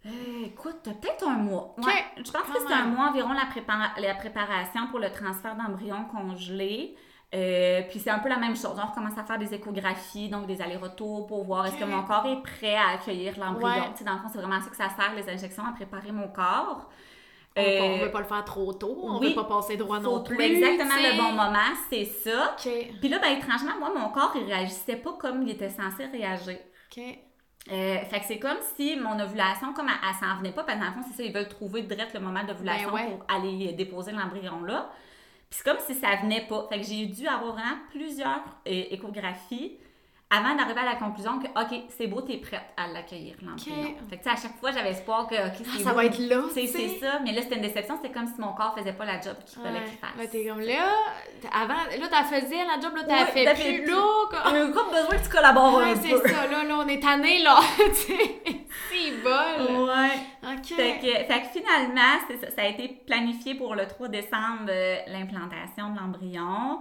euh, 0.07 0.46
écoute, 0.46 0.82
peut-être 0.82 1.26
un 1.26 1.36
mois. 1.36 1.74
Ouais, 1.78 2.05
je 2.16 2.30
pense 2.30 2.42
que 2.42 2.59
c'est 2.66 2.74
un 2.74 2.86
mois 2.86 3.09
environ 3.09 3.32
la, 3.32 4.00
la 4.00 4.14
préparation 4.14 4.86
pour 4.88 4.98
le 4.98 5.11
transfert 5.11 5.57
d'embryon 5.57 6.05
congelé. 6.11 6.94
Euh, 7.34 7.82
puis 7.88 7.98
c'est 7.98 8.11
un 8.11 8.18
peu 8.18 8.28
la 8.28 8.36
même 8.36 8.55
chose. 8.55 8.76
On 8.80 8.86
recommence 8.86 9.18
à 9.18 9.24
faire 9.24 9.38
des 9.38 9.52
échographies, 9.52 10.28
donc 10.28 10.46
des 10.46 10.61
allers-retours 10.61 11.26
pour 11.26 11.44
voir 11.44 11.66
est-ce 11.66 11.76
que 11.76 11.84
mon 11.84 12.02
corps 12.05 12.26
est 12.26 12.42
prêt 12.42 12.76
à 12.76 12.94
accueillir 12.94 13.38
l'embryon. 13.38 13.92
Dans 14.05 14.12
le 14.12 14.18
fond, 14.18 14.28
c'est 14.30 14.38
vraiment 14.38 14.61
ça 14.61 14.70
que 14.70 14.76
ça 14.76 14.90
sert, 14.90 15.14
les 15.16 15.28
injections, 15.28 15.64
à 15.66 15.72
préparer 15.72 16.12
mon 16.12 16.28
corps. 16.28 16.90
on 17.57 17.61
ne 17.62 18.05
veut 18.05 18.11
pas 18.11 18.20
le 18.20 18.26
faire 18.26 18.44
trop 18.44 18.72
tôt, 18.74 19.00
on 19.02 19.20
ne 19.20 19.26
veut 19.26 19.34
pas 19.34 19.44
passer 19.44 19.76
droit 19.76 19.98
non 19.98 20.22
plus. 20.22 20.40
Exactement 20.40 20.94
le 20.94 21.16
bon 21.16 21.32
moment, 21.32 21.74
c'est 21.90 22.05
ça. 22.05 22.55
Puis 22.59 23.09
là, 23.09 23.18
ben, 23.18 23.38
étrangement, 23.38 23.78
moi, 23.80 23.92
mon 23.96 24.11
corps, 24.11 24.32
il 24.36 24.44
réagissait 24.44 24.96
pas 24.96 25.14
comme 25.18 25.42
il 25.42 25.50
était 25.50 25.70
censé 25.70 26.05
réagir. 26.07 26.59
OK. 26.96 27.02
Euh, 27.72 27.98
fait 28.04 28.20
que 28.20 28.26
c'est 28.26 28.38
comme 28.38 28.58
si 28.76 28.96
mon 28.96 29.18
ovulation, 29.18 29.72
comme 29.72 29.88
elle, 29.88 30.08
elle 30.08 30.14
s'en 30.28 30.36
venait 30.36 30.52
pas, 30.52 30.64
parce 30.64 30.78
que 30.78 30.84
dans 30.84 30.90
le 30.90 30.94
fond, 30.94 31.08
c'est 31.08 31.16
ça, 31.16 31.22
ils 31.22 31.32
veulent 31.32 31.48
trouver 31.48 31.82
direct 31.82 32.12
le 32.12 32.20
moment 32.20 32.44
d'ovulation 32.44 32.92
ben 32.92 33.06
pour 33.06 33.24
aller 33.28 33.72
déposer 33.72 34.12
l'embryon 34.12 34.62
là. 34.64 34.90
Puis 35.48 35.60
c'est 35.62 35.64
comme 35.64 35.80
si 35.80 35.94
ça 35.94 36.16
venait 36.16 36.46
pas. 36.46 36.66
Fait 36.68 36.80
que 36.80 36.86
j'ai 36.86 37.06
dû 37.06 37.26
avoir 37.26 37.54
vraiment 37.54 37.78
plusieurs 37.90 38.44
euh, 38.66 38.84
échographies 38.90 39.78
avant 40.31 40.55
d'arriver 40.57 40.81
à 40.81 40.85
la 40.85 40.97
conclusion 40.97 41.39
que, 41.39 41.47
OK, 41.47 41.85
c'est 41.97 42.07
beau, 42.07 42.20
t'es 42.20 42.39
prête 42.39 42.62
à 42.77 42.89
l'accueillir, 42.89 43.37
l'embryon. 43.43 43.95
Fait 44.11 44.18
que, 44.18 44.29
à 44.29 44.37
chaque 44.37 44.57
fois, 44.59 44.72
j'avais 44.72 44.91
espoir 44.91 45.27
que, 45.29 45.35
OK, 45.35 45.55
c'est 45.59 45.81
ah, 45.81 45.85
Ça 45.85 45.93
va 45.93 46.07
être 46.07 46.18
là. 46.18 46.43
C'est 46.53 46.66
ça. 46.66 47.20
Mais 47.22 47.33
là, 47.33 47.43
c'était 47.43 47.57
une 47.57 47.62
déception. 47.62 47.97
C'était 48.03 48.12
comme 48.12 48.27
si 48.27 48.41
mon 48.41 48.53
corps 48.53 48.75
faisait 48.77 48.93
pas 48.93 49.05
la 49.05 49.20
job 49.20 49.37
qu'il 49.47 49.62
fallait 49.62 49.85
qu'il 49.85 49.99
fasse. 49.99 50.16
Là, 50.18 50.27
t'es 50.27 50.47
comme 50.47 50.61
là, 50.61 50.91
avant, 51.53 51.75
là, 51.75 52.09
t'as 52.11 52.25
faisais 52.25 52.64
la 52.64 52.81
job, 52.81 52.97
là, 52.97 53.03
t'as 53.07 53.27
fait 53.27 53.45
plus, 53.55 53.62
fait 53.62 53.87
là. 53.87 54.03
On 54.47 54.55
a 54.55 54.64
encore 54.66 54.91
besoin 54.91 55.18
que 55.18 55.25
tu 55.25 55.31
collabores 55.31 55.81
un 55.81 55.95
peu. 55.95 56.01
c'est 56.03 56.29
ça. 56.29 56.47
Là, 56.47 56.64
là, 56.64 56.79
on 56.79 56.89
est 56.89 57.01
tanné, 57.01 57.43
là. 57.43 57.61
c'est 57.95 59.11
bol. 59.22 59.87
Ouais. 59.87 60.53
OK. 60.53 60.66
Fait 60.66 60.99
que, 61.01 61.33
fait 61.33 61.43
que 61.43 61.59
finalement, 61.59 62.18
ça, 62.29 62.51
ça 62.51 62.62
a 62.62 62.66
été 62.66 62.89
planifié 63.07 63.55
pour 63.55 63.75
le 63.75 63.87
3 63.87 64.09
décembre, 64.09 64.68
euh, 64.68 64.97
l'implantation 65.07 65.93
de 65.93 65.99
l'embryon. 66.01 66.81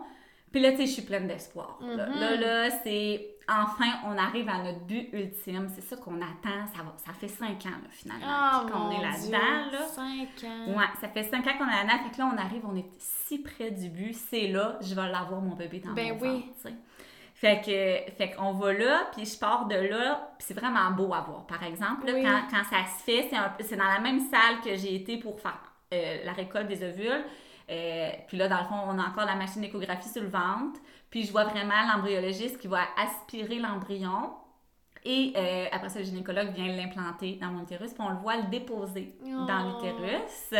Puis 0.51 0.61
là, 0.61 0.71
tu 0.71 0.77
sais, 0.77 0.85
je 0.85 0.91
suis 0.91 1.01
pleine 1.01 1.27
d'espoir. 1.27 1.79
Là, 1.81 2.35
là 2.35 2.69
c'est 2.83 3.32
enfin, 3.49 3.99
on 4.05 4.17
arrive 4.17 4.47
à 4.49 4.63
notre 4.63 4.81
but 4.81 5.09
ultime. 5.13 5.67
C'est 5.73 5.81
ça 5.81 5.97
qu'on 5.97 6.17
attend. 6.17 6.65
Ça, 6.75 6.83
va, 6.83 6.93
ça 6.97 7.13
fait 7.13 7.27
cinq 7.27 7.65
ans, 7.65 7.79
finalement, 7.89 8.25
oh, 8.27 8.69
qu'on 8.69 8.91
est 8.91 9.01
là-dedans. 9.01 9.71
Là. 9.71 9.87
Cinq 9.87 10.43
ans. 10.45 10.77
Ouais, 10.77 10.85
ça 10.99 11.09
fait 11.09 11.23
cinq 11.23 11.45
ans 11.47 11.57
qu'on 11.57 11.67
est 11.67 11.83
là-dedans. 11.83 12.03
Fait 12.03 12.11
que 12.11 12.17
là, 12.19 12.31
on 12.33 12.37
arrive, 12.37 12.61
on 12.65 12.75
est 12.75 12.89
si 12.97 13.39
près 13.39 13.71
du 13.71 13.89
but. 13.89 14.13
C'est 14.13 14.47
là, 14.47 14.77
je 14.81 14.95
vais 14.95 15.09
l'avoir, 15.09 15.41
mon 15.41 15.55
bébé, 15.55 15.79
dans 15.79 15.93
ben 15.93 16.13
mon 16.13 16.21
oui. 16.21 16.53
ventre, 16.63 16.75
Fait 17.33 17.61
que, 17.61 18.13
fait 18.13 18.31
qu'on 18.35 18.53
va 18.53 18.73
là, 18.73 19.07
puis 19.15 19.25
je 19.25 19.37
pars 19.37 19.67
de 19.67 19.75
là, 19.75 20.33
puis 20.37 20.47
c'est 20.47 20.53
vraiment 20.53 20.91
beau 20.91 21.13
à 21.13 21.21
voir. 21.21 21.45
Par 21.45 21.63
exemple, 21.63 22.05
quand, 22.05 22.41
quand, 22.49 22.63
ça 22.63 22.85
se 22.97 23.03
fait, 23.03 23.29
c'est 23.61 23.77
dans 23.77 23.83
la 23.87 23.99
même 23.99 24.19
salle 24.19 24.61
que 24.63 24.75
j'ai 24.75 24.95
été 24.95 25.17
pour 25.17 25.39
faire 25.39 25.59
euh, 25.93 26.23
la 26.25 26.33
récolte 26.33 26.67
des 26.67 26.83
ovules. 26.83 27.25
Euh, 27.69 28.09
puis 28.27 28.37
là, 28.37 28.47
dans 28.47 28.59
le 28.59 28.65
fond, 28.65 28.75
on 28.87 28.99
a 28.99 29.07
encore 29.07 29.25
la 29.25 29.35
machine 29.35 29.61
d'échographie 29.61 30.09
sur 30.09 30.21
le 30.21 30.29
ventre. 30.29 30.79
Puis 31.13 31.25
je 31.25 31.31
vois 31.31 31.43
vraiment 31.43 31.75
l'embryologiste 31.93 32.57
qui 32.57 32.67
va 32.67 32.85
aspirer 32.97 33.59
l'embryon. 33.59 34.31
Et 35.05 35.31
euh, 35.37 35.67
après 35.71 35.89
ça, 35.89 35.99
le 35.99 36.05
gynécologue 36.05 36.49
vient 36.55 36.75
l'implanter 36.75 37.37
dans 37.39 37.51
mon 37.51 37.61
utérus, 37.61 37.93
puis 37.93 38.01
on 38.01 38.09
le 38.09 38.17
voit 38.17 38.37
le 38.37 38.49
déposer 38.49 39.13
dans 39.23 39.45
oh. 39.45 39.83
l'utérus. 39.83 40.55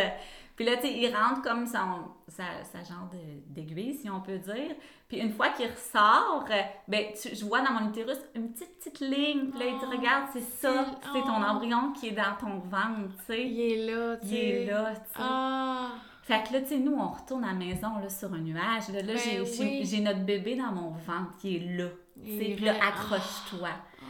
Puis 0.54 0.64
là, 0.64 0.76
tu 0.76 0.82
sais, 0.82 0.92
il 0.92 1.12
rentre 1.12 1.42
comme 1.42 1.66
son, 1.66 2.04
sa, 2.28 2.44
genre 2.84 3.10
d'aiguille, 3.48 3.94
si 3.94 4.08
on 4.08 4.20
peut 4.20 4.38
dire. 4.38 4.76
Puis 5.08 5.18
une 5.18 5.32
fois 5.32 5.48
qu'il 5.48 5.68
ressort, 5.68 6.44
ben, 6.86 7.06
je 7.16 7.44
vois 7.44 7.60
dans 7.62 7.72
mon 7.72 7.88
utérus 7.88 8.18
une 8.36 8.52
petite, 8.52 8.78
petite 8.78 9.00
ligne. 9.00 9.50
Puis 9.50 9.58
là, 9.58 9.66
il 9.66 9.76
dit, 9.76 9.84
oh, 9.84 9.90
regarde, 9.90 10.28
c'est 10.32 10.40
ça, 10.40 10.86
c'est 11.12 11.22
ton 11.22 11.42
oh. 11.42 11.50
embryon 11.50 11.92
qui 11.94 12.10
est 12.10 12.12
dans 12.12 12.36
ton 12.38 12.60
ventre, 12.60 13.10
tu 13.18 13.24
sais. 13.26 13.44
Il 13.44 13.60
est 13.60 13.86
là, 13.92 14.16
tu 14.18 14.28
sais. 14.28 14.34
Il 14.34 14.38
est 14.38 14.66
là, 14.66 14.92
tu 14.94 15.00
sais. 15.00 15.18
Ah. 15.18 15.88
Fait 16.24 16.42
que 16.42 16.54
là, 16.54 16.62
tu 16.62 16.68
sais, 16.68 16.78
nous, 16.78 16.94
on 16.94 17.08
retourne 17.08 17.44
à 17.44 17.48
la 17.48 17.52
maison 17.52 17.98
là, 17.98 18.08
sur 18.08 18.32
un 18.32 18.38
nuage. 18.38 18.88
Là, 18.88 19.02
là 19.02 19.12
ben 19.12 19.84
j'ai 19.84 20.00
notre 20.00 20.24
bébé 20.24 20.56
dans 20.56 20.72
mon 20.72 20.90
ventre 20.92 21.36
qui 21.38 21.56
est 21.56 21.76
là. 21.76 21.88
Tu 22.24 22.38
sais, 22.38 22.64
là, 22.64 22.72
accroche-toi. 22.82 23.68
Ah. 23.68 24.04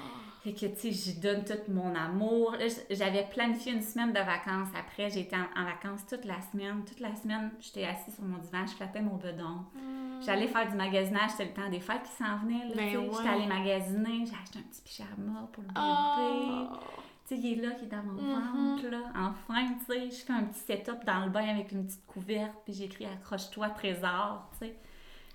Fait 0.44 0.52
que, 0.52 0.66
tu 0.66 0.76
sais, 0.76 0.92
j'y 0.92 1.18
donne 1.18 1.44
tout 1.44 1.72
mon 1.72 1.92
amour. 1.92 2.54
J'avais 2.88 3.24
planifié 3.24 3.72
une 3.72 3.82
semaine 3.82 4.12
de 4.12 4.20
vacances. 4.20 4.68
Après, 4.78 5.10
j'étais 5.10 5.34
en, 5.34 5.60
en, 5.60 5.64
vacances 5.64 6.06
toute 6.06 6.24
la 6.24 6.40
semaine. 6.52 6.84
Toute 6.86 7.00
la 7.00 7.16
semaine, 7.16 7.50
j'étais 7.58 7.84
assise 7.84 8.14
sur 8.14 8.22
mon 8.22 8.38
divan, 8.38 8.64
je 8.64 8.74
flattais 8.74 9.02
mon 9.02 9.16
bedon. 9.16 9.64
Hmm. 9.74 10.20
J'allais 10.24 10.46
faire 10.46 10.70
du 10.70 10.76
magasinage, 10.76 11.30
c'était 11.30 11.46
le 11.46 11.52
temps 11.52 11.68
des 11.68 11.80
fêtes 11.80 12.04
qui 12.04 12.12
s'en 12.12 12.36
venaient. 12.44 12.72
Ben 12.76 12.90
J'étais 12.90 13.28
allée 13.28 13.46
magasiner, 13.46 14.24
j'ai 14.24 14.36
acheté 14.40 14.60
un 14.60 14.62
petit 14.62 14.82
pyjama 14.84 15.48
pour 15.50 15.64
le 15.64 15.68
bébé. 15.68 15.80
Oh 15.80 16.78
tu 16.78 17.13
sais, 17.29 17.39
il 17.39 17.59
est 17.59 17.62
là, 17.62 17.72
qui 17.72 17.85
est 17.85 17.89
dans 17.89 18.03
mon 18.03 18.20
mm-hmm. 18.20 18.77
ventre, 18.77 18.87
là. 18.89 19.03
Enfin, 19.14 19.66
tu 19.79 19.93
sais, 19.93 20.11
je 20.11 20.25
fais 20.25 20.33
un 20.33 20.45
petit 20.45 20.61
setup 20.61 21.05
dans 21.05 21.25
le 21.25 21.31
bain 21.31 21.49
avec 21.49 21.72
une 21.72 21.87
petite 21.87 22.07
couverte, 22.07 22.55
puis 22.64 22.75
j'écris 22.75 23.07
Accroche-toi, 23.07 23.70
trésor, 23.70 24.51
tu 24.53 24.66
sais 24.66 24.77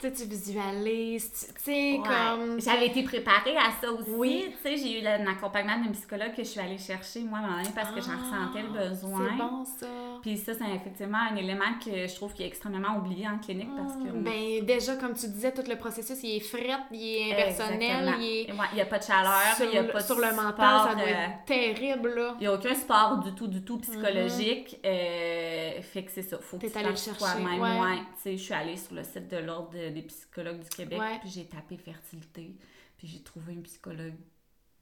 tu 0.07 0.23
visualises, 0.23 1.53
tu 1.55 1.63
sais, 1.63 1.99
comme... 2.03 2.61
J'avais 2.61 2.87
été 2.87 3.03
préparée 3.03 3.57
à 3.57 3.71
ça 3.81 3.91
aussi. 3.91 4.09
Oui. 4.15 4.55
Tu 4.63 4.69
sais, 4.69 4.77
j'ai 4.77 5.01
eu 5.01 5.05
un 5.05 5.27
accompagnement 5.27 5.77
d'un 5.77 5.91
psychologue 5.91 6.33
que 6.33 6.43
je 6.43 6.47
suis 6.47 6.59
allée 6.59 6.77
chercher 6.77 7.21
moi-même 7.21 7.67
parce 7.75 7.91
que 7.91 7.99
j'en 7.99 8.13
ah, 8.13 8.45
ressentais 8.47 8.61
le 8.61 8.89
besoin. 8.89 9.27
C'est 9.29 9.37
bon, 9.37 9.65
ça. 9.65 9.87
Puis 10.21 10.37
ça, 10.37 10.53
c'est 10.53 10.73
effectivement 10.73 11.17
un 11.31 11.35
élément 11.35 11.77
que 11.83 12.07
je 12.07 12.15
trouve 12.15 12.33
qui 12.33 12.43
est 12.43 12.47
extrêmement 12.47 12.97
oublié 12.97 13.27
en 13.27 13.39
clinique 13.39 13.69
parce 13.75 13.93
que... 13.95 14.09
Mm. 14.09 14.23
Ben, 14.23 14.65
déjà, 14.65 14.95
comme 14.95 15.13
tu 15.13 15.27
disais, 15.27 15.51
tout 15.51 15.63
le 15.67 15.75
processus, 15.75 16.17
il 16.23 16.37
est 16.37 16.39
fret, 16.39 16.77
il 16.91 17.17
est 17.17 17.33
impersonnel, 17.33 18.15
il 18.19 18.25
est... 18.25 18.47
il 18.71 18.75
n'y 18.75 18.81
a 18.81 18.85
pas 18.85 18.99
de 18.99 19.03
chaleur, 19.03 19.33
il 19.59 19.69
n'y 19.69 19.77
a 19.77 19.83
pas 19.83 19.99
de 19.99 20.05
Sur 20.05 20.15
le 20.15 20.33
mental, 20.33 20.89
ça 20.89 20.95
doit 20.95 21.09
être 21.09 21.29
euh, 21.29 21.45
terrible, 21.45 22.15
là. 22.15 22.35
Il 22.39 22.41
n'y 22.41 22.47
a 22.47 22.53
aucun 22.53 22.73
sport 22.73 23.17
du 23.17 23.33
tout, 23.33 23.47
du 23.47 23.63
tout 23.63 23.77
psychologique. 23.79 24.79
Mm-hmm. 24.81 24.87
euh, 24.87 25.81
fait 25.81 26.03
que 26.03 26.11
c'est 26.11 26.21
ça, 26.21 26.37
faut 26.39 26.57
que 26.57 26.67
tu 26.67 26.71
fasses 26.71 27.17
toi-même. 27.17 27.59
Ouais. 27.59 27.97
Tu 28.15 28.21
sais, 28.21 28.37
je 28.37 28.43
suis 28.43 28.53
allée 28.53 28.77
sur 28.77 28.95
le 28.95 29.03
site 29.03 29.27
de 29.27 29.37
l'Ordre 29.37 29.88
des 29.91 30.03
psychologues 30.03 30.59
du 30.59 30.69
Québec, 30.69 30.99
puis 31.21 31.29
j'ai 31.29 31.45
tapé 31.45 31.77
fertilité, 31.77 32.55
puis 32.97 33.07
j'ai 33.07 33.21
trouvé 33.21 33.53
une 33.53 33.63
psychologue 33.63 34.15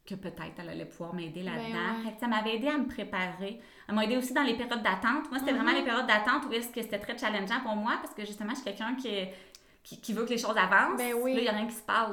que 0.08 0.16
peut-être 0.16 0.53
elle 0.60 0.70
allait 0.70 0.86
pouvoir 0.86 1.14
m'aider 1.14 1.43
ben 1.43 1.53
là-dedans. 1.53 2.16
Ça 2.18 2.28
m'avait 2.28 2.55
aidé 2.55 2.70
à 2.70 2.78
me 2.78 2.88
préparer. 2.88 3.60
Elle 3.88 3.95
m'a 3.95 4.05
aidé 4.05 4.16
aussi 4.16 4.34
dans 4.34 4.43
les 4.43 4.55
périodes 4.55 4.82
d'attente. 4.82 5.30
Moi, 5.30 5.39
c'était 5.39 5.51
vraiment 5.51 5.72
mm-hmm. 5.72 5.76
les 5.76 5.84
périodes 5.84 6.08
d'attente 6.08 6.45
où 6.49 6.53
est-ce 6.53 6.70
que 6.70 6.82
c'était 6.82 6.99
très 6.99 7.18
challengeant 7.18 7.60
pour 7.62 7.76
moi 7.76 7.97
parce 8.01 8.14
que 8.14 8.26
justement, 8.26 8.51
je 8.51 8.62
suis 8.62 8.64
quelqu'un 8.64 8.95
qui 8.95 9.10
est 9.10 9.34
qui, 9.95 10.13
veut 10.13 10.25
que 10.25 10.31
les 10.31 10.38
choses 10.38 10.57
avancent. 10.57 10.97
Ben 10.97 11.13
oui. 11.13 11.33
Là, 11.33 11.39
il 11.39 11.43
n'y 11.43 11.47
a 11.47 11.51
rien 11.53 11.67
qui 11.67 11.75
se 11.75 11.81
passe. 11.81 12.09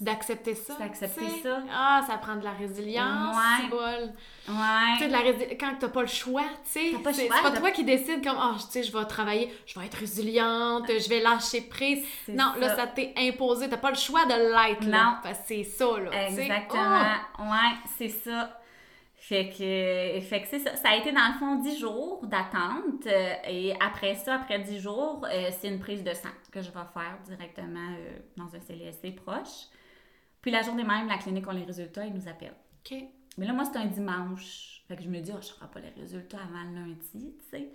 D'accepter 0.00 0.54
ça. 0.54 0.74
D'accepter 0.78 1.28
ça. 1.42 1.58
Ah, 1.72 2.02
ça 2.06 2.18
prend 2.18 2.36
de 2.36 2.44
la 2.44 2.52
résilience. 2.52 3.36
Ouais. 3.36 3.68
Bol. 3.68 4.12
Ouais. 4.48 4.92
Tu 4.94 4.98
sais, 4.98 5.06
de 5.08 5.12
la 5.12 5.20
résilience. 5.20 5.56
Quand 5.58 5.72
t'as 5.78 5.88
pas 5.88 6.02
le 6.02 6.08
choix, 6.08 6.44
tu 6.64 6.80
sais. 6.80 6.92
C'est 7.12 7.28
pas 7.28 7.50
toi 7.50 7.70
qui 7.72 7.84
décides 7.84 8.22
comme, 8.22 8.36
ah, 8.38 8.52
oh, 8.54 8.58
tu 8.58 8.70
sais, 8.70 8.82
je 8.82 8.96
vais 8.96 9.04
travailler, 9.06 9.52
je 9.66 9.78
vais 9.78 9.86
être 9.86 9.94
résiliente, 9.94 10.86
je 10.88 11.08
vais 11.08 11.20
lâcher 11.20 11.62
prise. 11.62 12.04
Non, 12.28 12.52
là, 12.60 12.76
ça 12.76 12.86
t'est 12.86 13.12
imposé. 13.16 13.68
T'as 13.68 13.76
pas 13.76 13.90
le 13.90 13.96
choix 13.96 14.24
de 14.26 14.34
l'être. 14.52 14.86
Non. 14.86 15.16
c'est 15.46 15.64
ça, 15.64 15.86
là. 15.98 16.28
Exactement. 16.28 17.02
Oh! 17.38 17.42
Ouais, 17.42 17.74
c'est 17.98 18.08
ça. 18.08 18.60
Fait 19.28 19.48
que, 19.48 20.20
fait 20.20 20.42
que 20.42 20.46
ça. 20.46 20.76
Ça 20.76 20.90
a 20.90 20.94
été 20.94 21.10
dans 21.10 21.26
le 21.26 21.38
fond 21.40 21.56
10 21.56 21.80
jours 21.80 22.24
d'attente. 22.28 23.08
Euh, 23.08 23.34
et 23.48 23.74
après 23.80 24.14
ça, 24.14 24.36
après 24.36 24.60
10 24.60 24.78
jours, 24.78 25.26
euh, 25.28 25.50
c'est 25.50 25.66
une 25.66 25.80
prise 25.80 26.04
de 26.04 26.14
sang 26.14 26.28
que 26.52 26.62
je 26.62 26.68
vais 26.68 26.84
faire 26.94 27.18
directement 27.24 27.90
euh, 27.98 28.18
dans 28.36 28.54
un 28.54 28.60
CLSC 28.60 29.16
proche. 29.16 29.66
Puis 30.40 30.52
la 30.52 30.62
journée 30.62 30.84
même, 30.84 31.08
la 31.08 31.18
clinique 31.18 31.48
a 31.48 31.52
les 31.52 31.64
résultats, 31.64 32.06
ils 32.06 32.14
nous 32.14 32.28
appellent. 32.28 32.54
OK. 32.84 32.98
Mais 33.36 33.46
là, 33.46 33.52
moi, 33.52 33.64
c'est 33.64 33.76
un 33.76 33.86
dimanche. 33.86 34.84
Fait 34.86 34.94
que 34.94 35.02
je 35.02 35.08
me 35.08 35.18
dis, 35.18 35.32
oh, 35.34 35.40
je 35.42 35.48
ne 35.48 35.54
ferai 35.54 35.70
pas 35.72 35.80
les 35.80 36.00
résultats 36.00 36.38
avant 36.38 36.62
le 36.70 36.76
lundi, 36.76 37.34
tu 37.36 37.50
sais. 37.50 37.72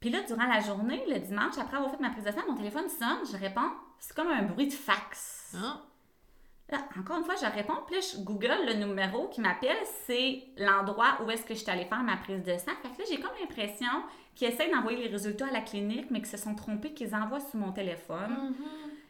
Puis 0.00 0.10
là, 0.10 0.24
durant 0.26 0.46
la 0.46 0.58
journée, 0.58 1.04
le 1.08 1.20
dimanche, 1.20 1.56
après 1.56 1.76
avoir 1.76 1.92
fait 1.92 2.00
ma 2.00 2.10
prise 2.10 2.24
de 2.24 2.32
sang, 2.32 2.42
mon 2.48 2.56
téléphone 2.56 2.88
sonne, 2.88 3.24
je 3.30 3.36
réponds. 3.36 3.70
C'est 4.00 4.12
comme 4.12 4.26
un 4.26 4.42
bruit 4.42 4.66
de 4.66 4.72
fax. 4.72 5.56
Ah. 5.56 5.82
Là, 6.70 6.78
encore 6.98 7.16
une 7.18 7.24
fois, 7.24 7.34
je 7.40 7.46
réponds, 7.46 7.78
puis 7.86 7.94
là, 7.96 8.00
je 8.02 8.20
google 8.22 8.52
le 8.66 8.74
numéro 8.74 9.28
qui 9.28 9.40
m'appelle, 9.40 9.76
c'est 10.06 10.42
l'endroit 10.58 11.18
où 11.24 11.30
est-ce 11.30 11.44
que 11.44 11.54
je 11.54 11.60
suis 11.60 11.70
allée 11.70 11.86
faire 11.86 12.02
ma 12.02 12.16
prise 12.18 12.42
de 12.42 12.56
sang. 12.58 12.72
Fait 12.82 12.90
que 12.94 12.98
là, 12.98 13.04
j'ai 13.10 13.18
comme 13.20 13.30
l'impression 13.40 13.88
qu'ils 14.34 14.48
essaient 14.48 14.70
d'envoyer 14.70 14.98
les 15.04 15.08
résultats 15.08 15.46
à 15.46 15.50
la 15.50 15.62
clinique, 15.62 16.10
mais 16.10 16.18
qu'ils 16.18 16.28
se 16.28 16.36
sont 16.36 16.54
trompés, 16.54 16.92
qu'ils 16.92 17.14
envoient 17.14 17.40
sur 17.40 17.58
mon 17.58 17.72
téléphone. 17.72 18.50
Mhm. 18.50 18.54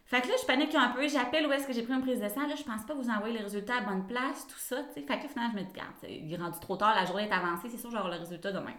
Fait 0.06 0.20
que 0.22 0.28
là, 0.28 0.34
je 0.40 0.46
panique 0.46 0.74
un 0.74 0.88
peu, 0.90 1.06
j'appelle 1.09 1.46
où 1.48 1.52
est-ce 1.52 1.66
que 1.66 1.72
j'ai 1.72 1.82
pris 1.82 1.92
une 1.92 2.00
prise 2.00 2.20
de 2.20 2.28
sang. 2.28 2.46
Là, 2.46 2.54
je 2.56 2.62
pense 2.62 2.82
pas 2.84 2.94
vous 2.94 3.11
envoyer 3.11 3.36
les 3.36 3.42
résultats 3.44 3.78
à 3.78 3.80
bonne 3.80 4.06
place, 4.06 4.46
tout 4.46 4.56
ça, 4.59 4.76
tu 4.84 4.94
sais. 4.94 5.00
Fait 5.06 5.18
que 5.18 5.24
là, 5.24 5.28
finalement, 5.28 5.52
je 5.54 5.59
me 5.59 5.64
dis, 5.64 5.72
regarde, 5.72 5.90
il 6.09 6.32
est 6.32 6.36
rendu 6.36 6.59
trop 6.61 6.76
tard, 6.76 6.94
la 6.94 7.04
journée 7.06 7.24
est 7.24 7.32
avancée, 7.32 7.68
c'est 7.68 7.76
sûr, 7.76 7.90
j'aurai 7.90 8.12
le 8.14 8.20
résultat 8.20 8.52
demain. 8.52 8.72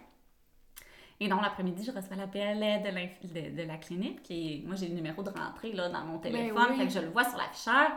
Et 1.20 1.28
donc, 1.28 1.42
l'après-midi, 1.42 1.84
je 1.84 1.92
reçois 1.92 2.16
l'appel 2.16 2.58
de, 2.82 2.88
l'inf- 2.88 3.20
de, 3.22 3.54
de 3.62 3.68
la 3.68 3.76
clinique. 3.76 4.28
Est- 4.30 4.62
moi, 4.66 4.74
j'ai 4.74 4.88
le 4.88 4.94
numéro 4.94 5.22
de 5.22 5.28
rentrée 5.28 5.72
là, 5.72 5.88
dans 5.90 6.00
mon 6.06 6.18
téléphone. 6.18 6.56
oui. 6.70 6.76
Fait 6.78 6.86
que 6.86 6.92
je 6.92 6.98
le 7.00 7.08
vois 7.10 7.24
sur 7.24 7.36
l'afficheur. 7.36 7.90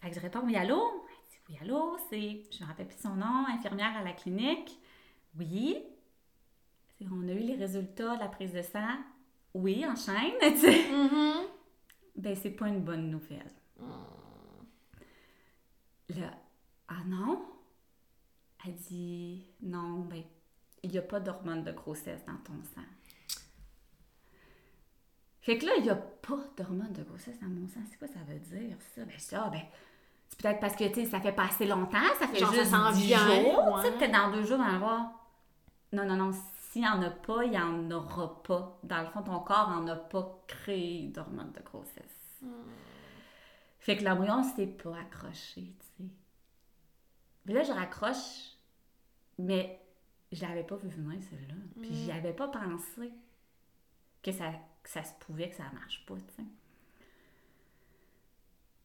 Fait 0.00 0.10
que 0.10 0.16
je 0.16 0.20
réponds 0.20 0.40
Oui, 0.44 0.56
allô? 0.56 1.06
Elle 1.08 1.30
dit 1.30 1.38
Oui, 1.48 1.58
allô 1.60 1.96
C'est, 2.08 2.42
je 2.50 2.62
me 2.62 2.68
rappelle 2.68 2.88
plus 2.88 3.00
son 3.00 3.16
nom, 3.16 3.46
infirmière 3.48 3.96
à 3.96 4.02
la 4.02 4.12
clinique. 4.12 4.78
Oui. 5.38 5.82
On 7.10 7.28
a 7.28 7.32
eu 7.32 7.38
les 7.38 7.56
résultats 7.56 8.16
de 8.16 8.20
la 8.20 8.28
prise 8.28 8.52
de 8.52 8.62
sang. 8.62 8.98
Oui, 9.54 9.84
enchaîne. 9.86 10.34
tu 10.40 10.58
sais. 10.58 10.90
Mhm. 10.90 11.46
Ben, 12.16 12.36
c'est 12.36 12.50
pas 12.50 12.68
une 12.68 12.82
bonne 12.82 13.10
nouvelle. 13.10 13.50
Là, 16.10 16.32
ah 16.88 17.04
non? 17.06 17.42
Elle 18.66 18.74
dit, 18.74 19.46
non, 19.62 20.00
ben, 20.00 20.22
il 20.82 20.90
n'y 20.90 20.98
a 20.98 21.02
pas 21.02 21.20
d'hormones 21.20 21.64
de 21.64 21.72
grossesse 21.72 22.24
dans 22.26 22.36
ton 22.38 22.62
sang. 22.74 22.82
Fait 25.40 25.56
que 25.56 25.64
là, 25.64 25.72
il 25.78 25.84
n'y 25.84 25.90
a 25.90 25.96
pas 25.96 26.44
d'hormones 26.56 26.92
de 26.92 27.02
grossesse 27.02 27.38
dans 27.40 27.48
mon 27.48 27.66
sang. 27.68 27.80
C'est 27.88 27.98
quoi 27.98 28.08
ça 28.08 28.20
veut 28.28 28.38
dire, 28.38 28.76
ça? 28.94 29.04
Ben, 29.04 29.18
ça, 29.18 29.48
ben, 29.48 29.62
c'est 30.30 30.40
peut-être 30.40 30.60
parce 30.60 30.76
que, 30.76 30.84
tu 30.84 30.94
sais, 30.94 31.06
ça 31.06 31.20
fait 31.20 31.32
pas 31.32 31.46
assez 31.46 31.66
longtemps, 31.66 31.98
ça 32.18 32.28
fait 32.28 32.38
Genre, 32.38 32.52
juste 32.52 32.70
s'en 32.70 32.92
10 32.92 33.02
vient, 33.04 33.42
jours. 33.42 33.80
Tu 33.80 33.86
sais, 33.86 33.92
peut-être 33.92 34.12
dans 34.12 34.30
deux 34.30 34.44
jours, 34.44 34.60
on 34.60 34.70
va 34.70 34.78
voir. 34.78 35.10
Non, 35.92 36.06
non, 36.06 36.16
non, 36.16 36.30
s'il 36.70 36.82
n'y 36.82 36.88
en 36.88 37.02
a 37.02 37.10
pas, 37.10 37.44
il 37.44 37.50
n'y 37.50 37.58
en 37.58 37.90
aura 37.90 38.42
pas. 38.44 38.78
Dans 38.84 39.00
le 39.00 39.06
fond, 39.06 39.22
ton 39.22 39.40
corps 39.40 39.70
n'en 39.70 39.86
a 39.88 39.96
pas 39.96 40.42
créé 40.46 41.08
d'hormones 41.08 41.52
de 41.52 41.60
grossesse. 41.60 42.44
Fait 43.80 43.96
que 43.96 44.04
l'embryon 44.04 44.44
s'est 44.44 44.66
pas 44.66 44.96
accroché, 44.98 45.74
tu 45.80 46.04
sais. 46.04 46.10
Puis 47.44 47.54
là, 47.54 47.64
je 47.64 47.72
raccroche, 47.72 48.56
mais 49.38 49.80
je 50.30 50.42
l'avais 50.42 50.62
pas 50.62 50.76
vu 50.76 50.88
venir, 50.88 51.20
celle-là. 51.28 51.54
Puis 51.80 51.92
j'y 51.92 52.12
avais 52.12 52.32
pas 52.32 52.48
pensé 52.48 53.12
que 54.22 54.30
ça, 54.30 54.52
que 54.82 54.90
ça 54.90 55.02
se 55.02 55.12
pouvait, 55.20 55.50
que 55.50 55.56
ça 55.56 55.64
marche 55.74 56.06
pas, 56.06 56.14
tu 56.14 56.34
sais. 56.36 56.48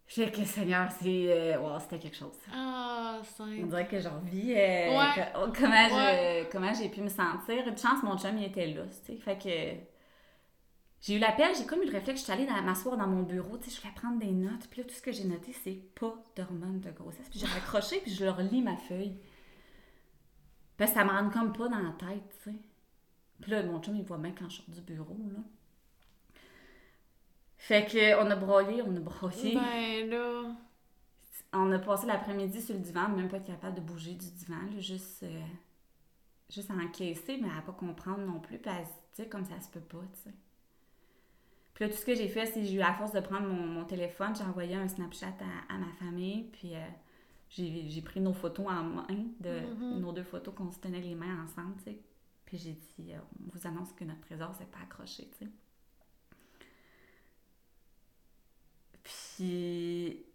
Fait 0.08 0.32
que, 0.32 0.44
Seigneur, 0.46 0.92
c'est... 0.92 1.56
euh, 1.56 1.60
wow, 1.60 1.80
c'était 1.80 1.98
quelque 2.00 2.16
chose. 2.16 2.38
Ah, 2.54 3.18
On 3.20 3.24
simple. 3.24 3.68
dirait 3.68 3.88
que 3.88 4.00
j'en 4.00 4.20
vis 4.20 4.54
euh, 4.54 4.98
Ouais. 4.98 5.14
que- 5.16 5.38
oh, 5.44 5.52
comment, 5.58 6.68
Ouais. 6.68 6.74
j'ai 6.78 6.90
pu 6.90 7.02
me 7.02 7.10
sentir. 7.10 7.68
Une 7.68 7.78
chance, 7.78 8.04
mon 8.04 8.18
chum, 8.18 8.38
il 8.38 8.44
était 8.46 8.68
là, 8.68 8.84
tu 8.86 9.14
sais. 9.14 9.18
Fait 9.20 9.36
que 9.38 9.82
j'ai 11.02 11.16
eu 11.16 11.20
l'appel, 11.20 11.56
j'ai 11.58 11.66
comme 11.66 11.82
eu 11.82 11.86
le 11.88 11.92
réflexe, 11.92 12.20
je 12.22 12.24
suis 12.26 12.34
allée 12.34 12.46
m'asseoir 12.46 12.98
dans 12.98 13.08
mon 13.08 13.24
bureau, 13.24 13.58
tu 13.58 13.70
sais, 13.70 13.76
je 13.76 13.82
voulais 13.82 13.94
prendre 13.96 14.20
des 14.20 14.32
notes. 14.32 14.68
Puis 14.70 14.82
là, 14.82 14.88
tout 14.88 14.94
ce 14.94 15.02
que 15.02 15.12
j'ai 15.12 15.24
noté, 15.26 15.54
c'est 15.64 15.82
pas 16.00 16.14
d'hormones 16.36 16.82
de 16.82 16.92
grossesse. 16.92 17.28
Puis 17.30 17.40
j'ai 17.40 17.48
raccroché, 17.60 18.00
puis 18.02 18.12
je 18.14 18.24
leur 18.26 18.40
lis 18.42 18.62
ma 18.62 18.78
feuille. 18.78 19.18
Parce 20.78 20.92
que 20.92 20.98
ça 20.98 21.04
me 21.06 21.10
rentre 21.10 21.32
comme 21.34 21.52
pas 21.54 21.68
dans 21.68 21.80
la 21.80 21.92
tête, 21.94 22.24
tu 22.44 22.52
sais. 22.52 22.56
Puis 23.42 23.52
là, 23.52 23.64
mon 23.64 23.82
chum, 23.82 23.96
il 23.96 24.04
voit 24.04 24.18
bien 24.20 24.34
quand 24.38 24.50
je 24.50 24.58
sors 24.58 24.66
du 24.70 24.82
bureau, 24.82 25.18
là. 25.32 25.40
Fait 27.68 27.86
que 27.86 28.22
on 28.24 28.30
a 28.30 28.36
broyé, 28.36 28.82
on 28.84 28.96
a 28.96 29.00
broyé. 29.00 29.56
Ben 29.56 30.10
là. 30.10 30.56
On 31.54 31.72
a 31.72 31.80
passé 31.80 32.06
l'après-midi 32.06 32.62
sur 32.62 32.76
le 32.76 32.82
divan, 32.82 33.10
même 33.10 33.28
pas 33.30 33.38
être 33.38 33.46
capable 33.48 33.76
de 33.78 33.82
bouger 33.82 34.14
du 34.14 34.30
divan, 34.30 34.62
là, 34.74 34.80
juste, 34.80 35.24
euh, 35.24 35.42
juste 36.50 36.70
à 36.70 36.74
encaisser, 36.76 37.40
mais 37.42 37.48
à 37.58 37.62
pas 37.62 37.72
comprendre 37.72 38.20
non 38.26 38.40
plus, 38.40 38.60
puis 38.60 38.70
à 38.70 38.84
se 38.86 38.92
dire 39.22 39.30
comme 39.30 39.46
ça 39.46 39.60
se 39.62 39.70
peut 39.70 39.80
pas, 39.80 40.04
tu 40.14 40.20
sais. 40.30 40.36
Puis 41.74 41.86
là, 41.86 41.90
tout 41.92 41.98
ce 41.98 42.06
que 42.06 42.14
j'ai 42.14 42.28
fait, 42.28 42.46
c'est 42.46 42.60
que 42.62 42.66
j'ai 42.68 42.76
eu 42.76 42.80
la 42.80 42.94
force 42.94 43.14
de 43.14 43.20
prendre 43.20 43.48
mon, 43.48 43.66
mon 43.66 43.86
téléphone, 43.86 44.36
j'ai 44.36 44.44
envoyé 44.44 44.76
un 44.76 44.88
Snapchat 44.88 45.34
à, 45.70 45.74
à 45.74 45.78
ma 45.78 45.92
famille, 45.94 46.44
puis 46.52 46.76
euh, 46.76 46.80
j'ai 47.50 48.02
pris 48.02 48.20
nos 48.20 48.34
photos 48.34 48.68
en 48.68 48.84
main, 48.84 49.06
de, 49.40 49.62
Mhm. 49.62 50.00
nos 50.02 50.12
deux 50.12 50.24
photos 50.24 50.54
qu'on 50.54 50.72
se 50.72 50.80
tenait 50.80 51.02
les 51.02 51.16
mains 51.16 51.44
ensemble, 51.46 51.76
tu 51.78 51.84
sais. 51.86 52.00
Puis 52.46 52.58
j'ai 52.58 52.74
dit, 52.74 53.14
euh, 53.14 53.20
on 53.40 53.58
vous 53.58 53.66
annonce 53.66 53.92
que 53.94 54.04
notre 54.04 54.22
trésor 54.22 54.54
s'est 54.56 54.66
pas 54.66 54.80
accroché, 54.84 55.30
tu 55.40 55.46
sais. 55.46 55.52
Puis 59.06 60.26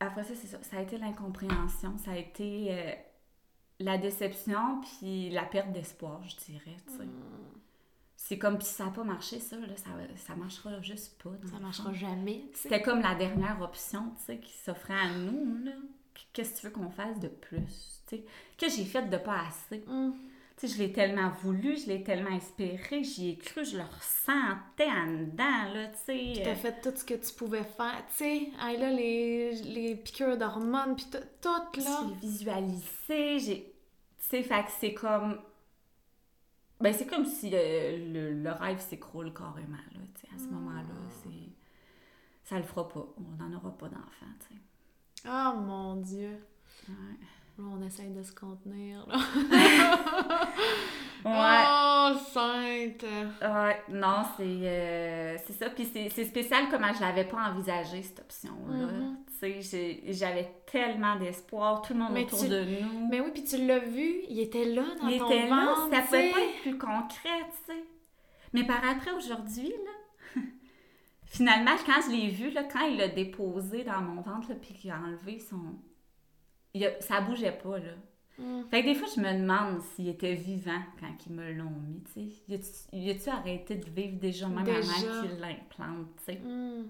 après 0.00 0.24
ça, 0.24 0.34
c'est 0.34 0.46
ça. 0.46 0.58
Ça 0.62 0.78
a 0.78 0.82
été 0.82 0.98
l'incompréhension, 0.98 1.96
ça 1.98 2.12
a 2.12 2.16
été 2.16 2.68
euh, 2.70 2.92
la 3.80 3.98
déception, 3.98 4.80
puis 4.80 5.30
la 5.30 5.44
perte 5.44 5.72
d'espoir, 5.72 6.22
je 6.24 6.36
dirais, 6.36 6.76
tu 6.86 6.96
sais. 6.96 7.08
C'est 8.16 8.38
comme, 8.38 8.58
puis 8.58 8.66
ça 8.66 8.86
n'a 8.86 8.90
pas 8.90 9.04
marché, 9.04 9.38
ça, 9.38 9.56
là, 9.56 9.76
ça, 9.76 9.90
ça 10.16 10.34
marchera 10.34 10.80
juste 10.82 11.22
pas. 11.22 11.30
Ça 11.48 11.60
marchera 11.60 11.92
jamais. 11.92 12.42
C'était 12.52 12.82
comme 12.82 13.00
la 13.00 13.14
dernière 13.14 13.60
option, 13.62 14.12
tu 14.18 14.24
sais, 14.24 14.38
qui 14.38 14.52
s'offrait 14.52 14.98
à 14.98 15.10
nous, 15.10 15.64
là. 15.64 15.72
Qu'est-ce 16.32 16.54
que 16.54 16.60
tu 16.60 16.66
veux 16.66 16.72
qu'on 16.72 16.90
fasse 16.90 17.20
de 17.20 17.28
plus, 17.28 18.02
tu 18.08 18.16
sais? 18.16 18.24
Que 18.56 18.68
j'ai 18.68 18.84
fait 18.84 19.08
de 19.08 19.16
pas 19.16 19.42
assez. 19.46 19.84
Hum. 19.86 20.16
Tu 20.58 20.66
sais, 20.66 20.74
je 20.74 20.82
l'ai 20.82 20.92
tellement 20.92 21.30
voulu, 21.42 21.76
je 21.76 21.86
l'ai 21.86 22.02
tellement 22.02 22.34
espéré, 22.34 23.04
j'y 23.04 23.30
ai 23.30 23.38
cru, 23.38 23.64
je 23.64 23.76
le 23.76 23.84
ressentais 23.84 24.90
en 24.90 25.06
dedans, 25.06 25.72
là, 25.72 25.86
tu 25.86 25.98
sais. 26.04 26.42
T'as 26.42 26.56
fait 26.56 26.80
tout 26.80 26.92
ce 26.96 27.04
que 27.04 27.14
tu 27.14 27.32
pouvais 27.34 27.62
faire. 27.62 28.04
Tu 28.10 28.16
sais, 28.16 28.50
là, 28.58 28.90
les, 28.90 29.52
les 29.62 29.94
piqûres 29.94 30.36
d'hormones, 30.36 30.96
puis 30.96 31.06
tout, 31.12 31.18
tout, 31.40 31.80
là. 31.80 32.00
J'ai 32.08 32.14
visualisé, 32.26 33.38
j'ai. 33.38 33.74
Tu 34.18 34.28
sais, 34.28 34.42
fait 34.42 34.64
que 34.64 34.70
c'est 34.80 34.94
comme. 34.94 35.40
Ben, 36.80 36.92
c'est 36.92 37.06
comme 37.06 37.24
si 37.24 37.50
euh, 37.54 37.96
le, 38.12 38.42
le 38.42 38.50
rêve 38.50 38.80
s'écroule 38.80 39.32
carrément, 39.32 39.76
là, 39.76 40.00
tu 40.14 40.20
sais, 40.22 40.28
à 40.34 40.38
ce 40.38 40.46
moment-là. 40.52 40.94
C'est. 41.22 41.52
Ça 42.42 42.56
le 42.56 42.64
fera 42.64 42.88
pas. 42.88 43.06
On 43.16 43.42
n'en 43.42 43.56
aura 43.56 43.76
pas 43.78 43.88
d'enfant, 43.88 44.26
tu 44.40 44.54
sais. 44.56 44.60
Oh 45.28 45.56
mon 45.56 45.96
Dieu. 45.96 46.44
Ouais. 46.88 46.94
Là, 47.58 47.64
on 47.76 47.82
essaye 47.84 48.10
de 48.10 48.22
se 48.22 48.32
contenir, 48.32 49.04
là. 49.08 49.18
Ouais. 51.24 51.64
Oh, 51.68 52.12
sainte. 52.32 53.02
Ouais, 53.42 53.82
non, 53.90 54.22
c'est 54.36 54.44
euh, 54.44 55.36
c'est 55.44 55.52
ça. 55.52 55.68
Puis 55.70 55.84
c'est 55.92 56.08
c'est 56.10 56.24
spécial 56.24 56.66
comment 56.70 56.92
je 56.94 57.00
l'avais 57.00 57.24
pas 57.24 57.50
envisagé, 57.50 58.02
cette 58.02 58.20
option-là. 58.20 58.86
Mhm. 58.86 59.16
Tu 59.40 59.62
sais, 59.62 60.00
j'avais 60.08 60.48
tellement 60.70 61.16
d'espoir, 61.16 61.82
tout 61.82 61.92
le 61.94 61.98
monde 62.00 62.12
Mais 62.12 62.24
autour 62.24 62.40
tu- 62.40 62.48
de 62.48 62.64
nous. 62.82 63.08
Mais 63.10 63.20
oui, 63.20 63.30
puis 63.32 63.44
tu 63.44 63.66
l'as 63.66 63.78
vu, 63.80 64.22
il 64.28 64.38
était 64.40 64.64
là 64.64 64.84
dans 65.02 65.08
Il 65.08 65.18
ton 65.18 65.26
était 65.30 65.48
là, 65.48 65.74
ça 65.92 66.02
pouvait 66.02 66.30
pas 66.30 66.40
être 66.40 66.60
plus 66.62 66.78
concret, 66.78 67.40
tu 67.66 67.72
sais. 67.72 67.84
Mais 68.52 68.64
par 68.64 68.80
après, 68.88 69.10
aujourd'hui, 69.12 69.68
là, 69.70 70.42
finalement, 71.26 71.72
quand 71.84 72.00
je 72.06 72.12
l'ai 72.16 72.28
vu, 72.28 72.50
là, 72.50 72.62
quand 72.64 72.86
il 72.86 72.96
l'a 72.96 73.08
déposé 73.08 73.82
dans 73.84 74.00
mon 74.00 74.20
ventre, 74.22 74.48
là, 74.50 74.54
puis 74.60 74.72
qu'il 74.74 74.90
a 74.90 74.98
enlevé 74.98 75.38
son... 75.40 75.60
il 76.78 76.86
a- 76.86 77.00
Ça 77.00 77.20
bougeait 77.20 77.52
pas, 77.52 77.78
là. 77.78 77.92
Mm. 78.38 78.62
Fait 78.70 78.82
que 78.82 78.86
des 78.88 78.94
fois, 78.94 79.08
je 79.14 79.20
me 79.20 79.32
demande 79.32 79.80
s'il 79.94 80.08
était 80.08 80.34
vivant 80.34 80.80
quand 81.00 81.12
ils 81.26 81.32
me 81.32 81.52
l'ont 81.52 81.70
mis, 81.70 82.02
tu 82.14 82.30
sais. 82.30 82.56
Y 82.96 83.10
a-tu- 83.10 83.30
arrêté 83.30 83.74
de 83.76 83.90
vivre 83.90 84.16
déjà 84.18 84.46
même 84.48 84.64
Déjà. 84.64 84.78
avant 84.78 85.22
qu'il 85.22 85.40
l'implante, 85.40 86.06
tu 86.18 86.24
sais? 86.32 86.38
Mm. 86.38 86.84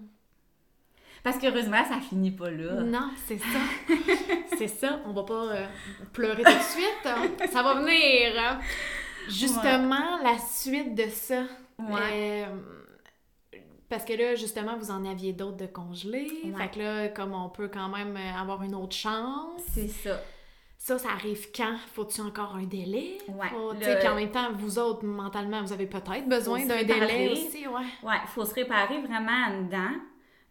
Parce 1.23 1.37
qu'heureusement, 1.37 1.83
ça 1.83 1.99
finit 1.99 2.31
pas 2.31 2.49
là. 2.49 2.81
Non, 2.81 3.09
c'est 3.25 3.39
ça. 3.39 3.59
c'est 4.57 4.67
ça. 4.69 5.01
On 5.05 5.11
va 5.11 5.23
pas 5.23 5.51
euh, 5.53 5.67
pleurer 6.13 6.43
tout 6.43 6.51
de 6.51 6.63
suite. 6.63 7.05
hein. 7.05 7.27
Ça 7.51 7.61
va 7.63 7.81
venir. 7.81 8.31
hein. 8.37 8.59
Justement, 9.27 10.17
la 10.23 10.37
suite 10.37 10.95
de 10.95 11.09
ça. 11.09 11.43
Ouais. 11.77 12.45
Euh, 12.47 12.78
parce 13.89 14.05
que 14.05 14.13
là, 14.13 14.35
justement, 14.35 14.77
vous 14.77 14.91
en 14.91 15.03
aviez 15.05 15.33
d'autres 15.33 15.57
de 15.57 15.65
congelés. 15.65 16.29
Ouais. 16.45 16.53
Fait 16.57 16.69
que 16.69 16.79
là, 16.79 17.07
comme 17.09 17.33
on 17.33 17.49
peut 17.49 17.67
quand 17.67 17.89
même 17.89 18.15
euh, 18.15 18.39
avoir 18.41 18.61
une 18.63 18.75
autre 18.75 18.95
chance. 18.95 19.61
C'est 19.71 19.87
ça. 19.87 20.21
Ça, 20.77 20.97
ça 20.97 21.09
arrive 21.09 21.47
quand? 21.53 21.75
Faut-tu 21.93 22.21
encore 22.21 22.55
un 22.55 22.63
délai? 22.63 23.17
Ouais, 23.27 23.49
Faut- 23.49 23.73
le- 23.73 23.99
Puis 23.99 24.07
en 24.07 24.15
même 24.15 24.31
temps, 24.31 24.51
vous 24.53 24.79
autres, 24.79 25.03
mentalement, 25.03 25.61
vous 25.61 25.73
avez 25.73 25.87
peut-être 25.87 26.29
besoin 26.29 26.65
d'un 26.65 26.83
délai 26.83 27.29
aussi, 27.33 27.67
ouais. 27.67 27.83
Ouais, 28.01 28.15
il 28.23 28.27
faut 28.29 28.45
se 28.45 28.53
réparer 28.53 29.01
vraiment 29.01 29.47
en 29.49 29.61
dedans. 29.63 29.91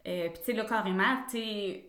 Euh, 0.07 0.29
Puis, 0.29 0.39
tu 0.41 0.45
sais, 0.45 0.53
là, 0.53 0.65
carrément, 0.67 1.17
tu 1.31 1.39
sais, 1.39 1.85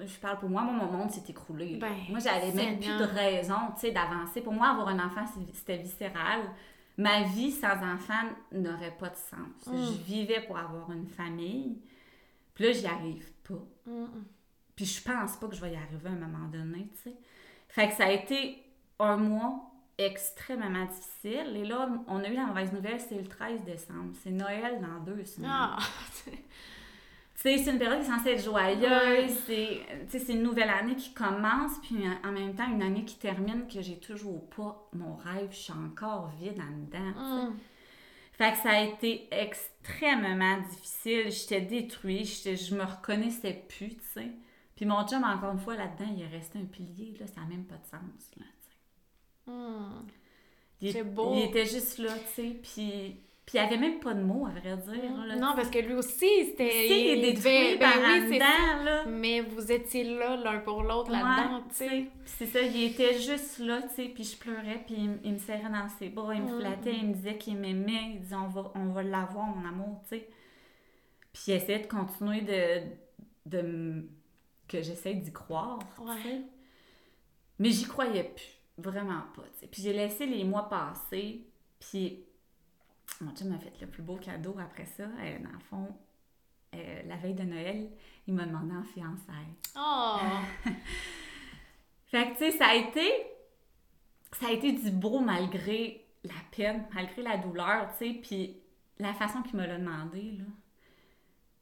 je 0.00 0.16
parle 0.20 0.38
pour 0.38 0.48
moi, 0.48 0.62
moi, 0.62 0.72
mon 0.74 0.92
monde 0.96 1.10
s'est 1.10 1.24
écroulé. 1.28 1.76
Ben, 1.80 1.92
moi, 2.08 2.20
j'avais 2.20 2.52
même 2.52 2.78
plus 2.78 2.86
de 2.98 3.04
raison, 3.04 3.56
tu 3.74 3.80
sais, 3.80 3.90
d'avancer. 3.90 4.40
Pour 4.40 4.52
moi, 4.52 4.68
avoir 4.68 4.86
un 4.88 5.04
enfant, 5.04 5.24
c'était 5.52 5.78
viscéral. 5.78 6.42
Ma 6.98 7.22
vie 7.22 7.52
sans 7.52 7.76
enfant 7.82 8.28
n'aurait 8.52 8.96
pas 8.98 9.08
de 9.08 9.16
sens. 9.16 9.66
Mm. 9.66 9.72
Je 9.76 10.02
vivais 10.02 10.40
pour 10.42 10.58
avoir 10.58 10.90
une 10.92 11.06
famille. 11.06 11.80
Puis 12.54 12.64
là, 12.64 12.72
j'y 12.72 12.86
arrive 12.86 13.32
pas. 13.48 13.64
Mm, 13.86 14.06
Puis 14.74 14.84
je 14.84 15.02
pense 15.02 15.36
pas 15.36 15.46
que 15.46 15.54
je 15.54 15.60
vais 15.60 15.72
y 15.72 15.76
arriver 15.76 16.08
à 16.08 16.12
un 16.12 16.16
moment 16.16 16.48
donné, 16.48 16.88
tu 16.94 17.10
sais. 17.10 17.16
Fait 17.68 17.88
que 17.88 17.94
ça 17.94 18.06
a 18.06 18.10
été 18.10 18.62
un 18.98 19.16
mois 19.16 19.70
extrêmement 19.96 20.86
difficile. 20.86 21.56
Et 21.56 21.64
là, 21.64 21.88
on 22.06 22.22
a 22.22 22.28
eu 22.28 22.34
la 22.34 22.46
mauvaise 22.46 22.72
nouvelle, 22.72 23.00
c'est 23.00 23.16
le 23.16 23.26
13 23.26 23.62
décembre. 23.62 24.12
C'est 24.22 24.30
Noël 24.30 24.80
dans 24.80 25.00
deux 25.04 25.24
semaines. 25.24 25.50
Ah! 25.52 25.78
C'est 27.40 27.70
une 27.70 27.78
période 27.78 28.00
qui 28.00 28.10
est 28.10 28.10
censée 28.10 28.30
être 28.30 28.42
joyeuse, 28.42 29.30
c'est 30.08 30.32
une 30.32 30.42
nouvelle 30.42 30.70
année 30.70 30.96
qui 30.96 31.12
commence, 31.14 31.78
puis 31.82 31.94
en 32.24 32.32
même 32.32 32.52
temps, 32.56 32.68
une 32.68 32.82
année 32.82 33.04
qui 33.04 33.16
termine 33.16 33.68
que 33.72 33.80
j'ai 33.80 34.00
toujours 34.00 34.50
pas 34.50 34.88
mon 34.92 35.14
rêve, 35.14 35.46
je 35.52 35.56
suis 35.56 35.72
encore 35.72 36.32
vide 36.40 36.60
en 36.60 36.84
dedans. 36.84 37.20
Hum. 37.20 37.56
Fait 38.32 38.50
que 38.52 38.58
ça 38.58 38.70
a 38.70 38.82
été 38.82 39.28
extrêmement 39.30 40.58
difficile, 40.68 41.30
j'étais 41.30 41.60
détruite, 41.60 42.56
je 42.56 42.74
me 42.74 42.82
reconnaissais 42.82 43.64
plus, 43.68 43.90
tu 43.90 44.04
sais. 44.14 44.32
Puis 44.74 44.84
mon 44.84 45.06
chum, 45.06 45.22
encore 45.22 45.52
une 45.52 45.60
fois, 45.60 45.76
là-dedans, 45.76 46.12
il 46.16 46.22
est 46.22 46.26
resté 46.26 46.58
un 46.58 46.64
pilier, 46.64 47.16
là, 47.20 47.28
ça 47.28 47.42
n'a 47.42 47.46
même 47.46 47.66
pas 47.66 47.76
de 47.76 47.84
sens, 47.84 48.30
là, 48.36 48.46
tu 48.46 49.52
sais. 49.52 49.54
Il, 50.80 50.92
C'est 50.92 51.04
beau. 51.04 51.34
il 51.36 51.42
était 51.44 51.66
juste 51.66 51.98
là, 51.98 52.12
tu 52.34 52.42
sais, 52.42 52.60
puis... 52.60 53.20
Puis 53.48 53.56
il 53.56 53.60
avait 53.60 53.78
même 53.78 53.98
pas 53.98 54.12
de 54.12 54.20
mots, 54.22 54.44
à 54.46 54.50
vrai 54.50 54.76
dire. 54.76 55.24
là, 55.26 55.36
Non, 55.36 55.54
parce 55.56 55.70
que 55.70 55.78
lui 55.78 55.94
aussi, 55.94 56.26
c'était. 56.44 56.68
Sais, 56.68 57.00
il 57.00 57.24
est 57.24 57.32
détruit 57.32 57.78
ben 57.78 57.78
par 57.78 57.94
oui, 57.96 58.04
en 58.04 58.28
c'est 58.28 58.38
ça. 58.38 58.44
dedans, 58.44 58.84
là. 58.84 59.04
Mais 59.06 59.40
vous 59.40 59.72
étiez 59.72 60.04
là, 60.04 60.36
l'un 60.36 60.58
pour 60.58 60.82
l'autre, 60.82 61.10
là-dedans, 61.10 61.62
tu 61.70 61.74
sais. 61.76 62.08
C'est 62.26 62.44
ça, 62.44 62.60
il 62.60 62.82
était 62.84 63.14
juste 63.14 63.58
là, 63.60 63.80
tu 63.80 63.94
sais, 63.94 64.08
puis 64.10 64.22
je 64.24 64.36
pleurais, 64.36 64.82
puis 64.84 64.96
il, 64.98 65.18
il 65.24 65.32
me 65.32 65.38
serrait 65.38 65.70
dans 65.70 65.88
ses 65.98 66.10
bras, 66.10 66.34
il 66.34 66.42
me 66.42 66.56
Mm. 66.56 66.60
flattait, 66.60 66.94
il 66.94 67.06
me 67.08 67.14
disait 67.14 67.38
qu'il 67.38 67.56
m'aimait, 67.56 68.10
il 68.16 68.20
disait 68.20 68.34
on 68.34 68.48
va, 68.48 68.70
on 68.74 68.88
va 68.90 69.02
l'avoir, 69.02 69.46
mon 69.46 69.66
amour, 69.66 70.02
tu 70.02 70.16
sais. 70.18 70.28
Puis 71.32 71.44
il 71.48 71.54
essayait 71.54 71.78
de 71.80 71.86
continuer 71.86 72.42
de, 72.42 72.82
de 73.46 74.04
que 74.68 74.82
j'essaie 74.82 75.14
d'y 75.14 75.32
croire, 75.32 75.78
tu 75.96 76.02
sais. 76.22 76.28
Ouais. 76.28 76.42
Mais 77.58 77.70
j'y 77.70 77.86
croyais 77.86 78.24
plus, 78.24 78.60
vraiment 78.76 79.22
pas, 79.34 79.44
tu 79.54 79.60
sais. 79.60 79.66
Puis 79.68 79.80
j'ai 79.80 79.94
laissé 79.94 80.26
les 80.26 80.44
mois 80.44 80.68
passer, 80.68 81.46
puis 81.80 82.24
mon 83.20 83.34
chum 83.34 83.48
m'a 83.48 83.58
fait 83.58 83.72
le 83.80 83.86
plus 83.86 84.02
beau 84.02 84.16
cadeau 84.16 84.56
après 84.60 84.86
ça. 84.86 85.04
Euh, 85.04 85.38
dans 85.40 85.52
le 85.52 85.58
fond, 85.70 85.88
euh, 86.74 87.02
la 87.06 87.16
veille 87.16 87.34
de 87.34 87.42
Noël, 87.42 87.90
il 88.26 88.34
m'a 88.34 88.44
demandé 88.46 88.74
en 88.74 88.84
fiançailles. 88.84 89.54
Oh! 89.76 90.16
Fait 92.06 92.28
que, 92.28 92.32
tu 92.32 92.38
sais, 92.38 92.50
ça 92.52 92.66
a 92.68 92.74
été. 92.74 93.10
Ça 94.38 94.48
a 94.48 94.52
été 94.52 94.72
du 94.72 94.90
beau 94.90 95.20
malgré 95.20 96.04
la 96.24 96.34
peine, 96.54 96.84
malgré 96.94 97.22
la 97.22 97.36
douleur, 97.38 97.88
tu 97.98 98.06
sais. 98.06 98.14
Puis 98.14 98.56
la 98.98 99.14
façon 99.14 99.42
qu'il 99.42 99.56
me 99.56 99.66
l'a 99.66 99.78
demandé, 99.78 100.32
là. 100.38 100.44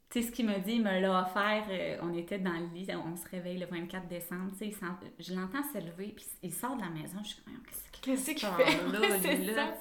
Tu 0.09 0.23
sais, 0.23 0.29
ce 0.29 0.33
qu'il 0.33 0.47
m'a 0.47 0.59
dit, 0.61 0.75
il 0.75 0.83
me 0.85 1.01
l'a 1.01 1.23
offert. 1.23 1.67
euh, 1.69 1.99
on 2.03 2.15
était 2.15 2.39
dans 2.39 2.53
le 2.53 2.67
lit, 2.75 2.87
on 2.95 3.17
se 3.17 3.29
réveille 3.29 3.59
le 3.59 3.67
24 3.67 4.07
décembre, 4.07 4.53
tu 4.53 4.71
sais. 4.71 4.77
Je 5.19 5.35
l'entends 5.35 5.65
se 5.73 5.79
lever, 5.79 6.13
puis 6.15 6.25
il 6.43 6.55
sort 6.55 6.77
de 6.77 6.83
la 6.83 6.91
maison. 6.91 7.19
Je 7.23 7.29
suis 7.31 7.43
comme, 7.43 7.55
qu'est-ce 8.03 8.25
qu'il 8.25 8.35
qu'il 8.35 8.39
sort 8.39 8.57
fait? 8.57 8.83
là, 8.93 9.19
lui, 9.37 9.47
là. 9.47 9.75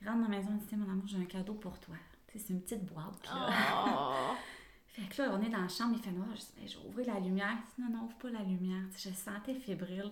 Il 0.00 0.08
rentre 0.08 0.22
dans 0.22 0.28
la 0.28 0.36
maison, 0.36 0.50
il 0.52 0.66
dit, 0.66 0.76
mon 0.76 0.90
amour, 0.90 1.06
j'ai 1.06 1.18
un 1.18 1.24
cadeau 1.24 1.54
pour 1.54 1.78
toi. 1.78 1.94
C'est 2.34 2.50
une 2.50 2.62
petite 2.62 2.84
boîte, 2.84 3.26
là. 3.26 3.48
Oh! 3.86 4.34
Fait 4.86 5.02
que 5.02 5.22
là, 5.22 5.30
on 5.32 5.42
est 5.42 5.48
dans 5.48 5.60
la 5.60 5.68
chambre, 5.68 5.94
il 5.96 6.02
fait 6.02 6.10
noir. 6.10 6.28
Je 6.34 6.40
dis, 6.40 6.52
ben, 6.56 6.68
je 6.68 6.78
vais 6.78 6.86
ouvrir 6.88 7.14
la 7.14 7.20
lumière. 7.20 7.52
Il 7.54 7.84
dit, 7.84 7.90
non, 7.90 7.96
non, 7.96 8.04
ouvre 8.06 8.16
pas 8.16 8.30
la 8.30 8.42
lumière. 8.42 8.82
Je 8.96 9.10
sentais 9.10 9.54
fébrile. 9.54 10.10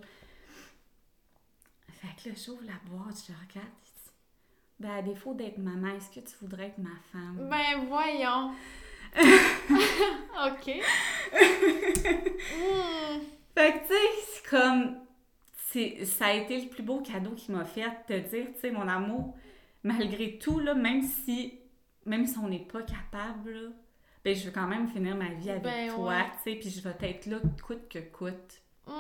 Fait 1.89 2.09
que 2.16 2.28
là, 2.28 2.35
j'ouvre 2.36 2.62
la 2.65 2.78
boîte, 2.89 3.16
je 3.27 3.32
regarde. 3.32 3.73
Il 3.85 3.93
dit, 3.93 4.10
ben, 4.78 4.90
à 4.90 5.02
défaut 5.02 5.35
d'être 5.35 5.59
maman, 5.59 5.89
est-ce 5.97 6.10
que 6.10 6.20
tu 6.20 6.36
voudrais 6.40 6.69
être 6.69 6.78
ma 6.78 6.94
femme? 7.12 7.48
Ben 7.51 7.86
voyons! 7.89 8.55
ok. 10.47 10.82
Fait 13.55 13.73
que, 13.73 13.78
tu 13.81 13.89
sais, 13.89 14.09
c'est 14.32 14.47
comme. 14.48 14.98
Ça 16.06 16.27
a 16.27 16.32
été 16.32 16.62
le 16.62 16.69
plus 16.69 16.82
beau 16.82 17.01
cadeau 17.01 17.32
qu'il 17.32 17.55
m'a 17.55 17.65
fait, 17.65 17.82
de 18.09 18.20
te 18.20 18.28
dire, 18.31 18.47
tu 18.55 18.60
sais, 18.60 18.70
mon 18.70 18.86
amour, 18.89 19.36
malgré 19.83 20.39
tout, 20.39 20.59
là, 20.61 20.75
même 20.75 21.03
si, 21.03 21.59
même 22.07 22.27
si 22.27 22.39
on 22.39 22.49
n'est 22.49 22.59
pas 22.67 22.83
capable, 22.83 23.51
là, 23.53 23.69
ben, 24.25 24.35
je 24.35 24.45
veux 24.47 24.51
quand 24.51 24.67
même 24.67 24.89
finir 24.89 25.15
ma 25.17 25.29
vie 25.29 25.51
avec 25.51 25.63
Ben, 25.63 25.89
toi, 25.95 26.09
ouais. 26.11 26.25
tu 26.43 26.51
sais, 26.53 26.57
puis 26.59 26.71
je 26.71 26.81
vais 26.81 26.95
être 27.09 27.27
là 27.27 27.39
coûte 27.65 27.89
que 27.89 27.99
coûte. 27.99 28.63
Hmm. 28.87 28.93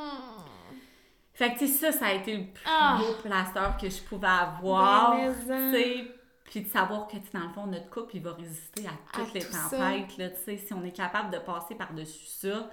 Fait 1.34 1.52
que, 1.54 1.58
tu 1.58 1.66
sais, 1.68 1.92
ça, 1.92 1.98
ça 1.98 2.06
a 2.06 2.12
été 2.14 2.36
le 2.36 2.44
plus 2.46 2.64
Ah. 2.66 2.98
beau 3.00 3.14
plaster 3.22 3.60
que 3.80 3.88
je 3.90 4.02
pouvais 4.02 4.26
avoir. 4.26 5.16
Ben, 5.16 5.34
tu 5.34 5.46
sais, 5.78 6.04
puis 6.44 6.62
de 6.62 6.68
savoir 6.68 7.06
que, 7.08 7.16
dans 7.32 7.46
le 7.46 7.52
fond, 7.52 7.66
notre 7.66 7.90
couple, 7.90 8.16
il 8.16 8.22
va 8.22 8.32
résister 8.32 8.86
à 8.86 8.92
toutes 9.12 9.30
À 9.30 9.34
les 9.34 9.40
ça. 9.42 9.68
tempêtes, 9.70 10.16
là, 10.16 10.30
tu 10.30 10.36
sais. 10.44 10.56
Si 10.56 10.72
on 10.72 10.82
est 10.84 10.92
capable 10.92 11.30
de 11.32 11.38
passer 11.38 11.74
par-dessus 11.74 12.26
ça, 12.26 12.70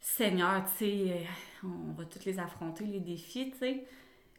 Seigneur, 0.00 0.64
tu 0.66 0.84
sais, 0.84 1.12
euh, 1.64 1.66
on 1.66 1.92
va 1.92 2.04
tous 2.04 2.24
les 2.26 2.38
affronter, 2.38 2.84
les 2.84 3.00
défis, 3.00 3.50
tu 3.52 3.58
sais. 3.58 3.86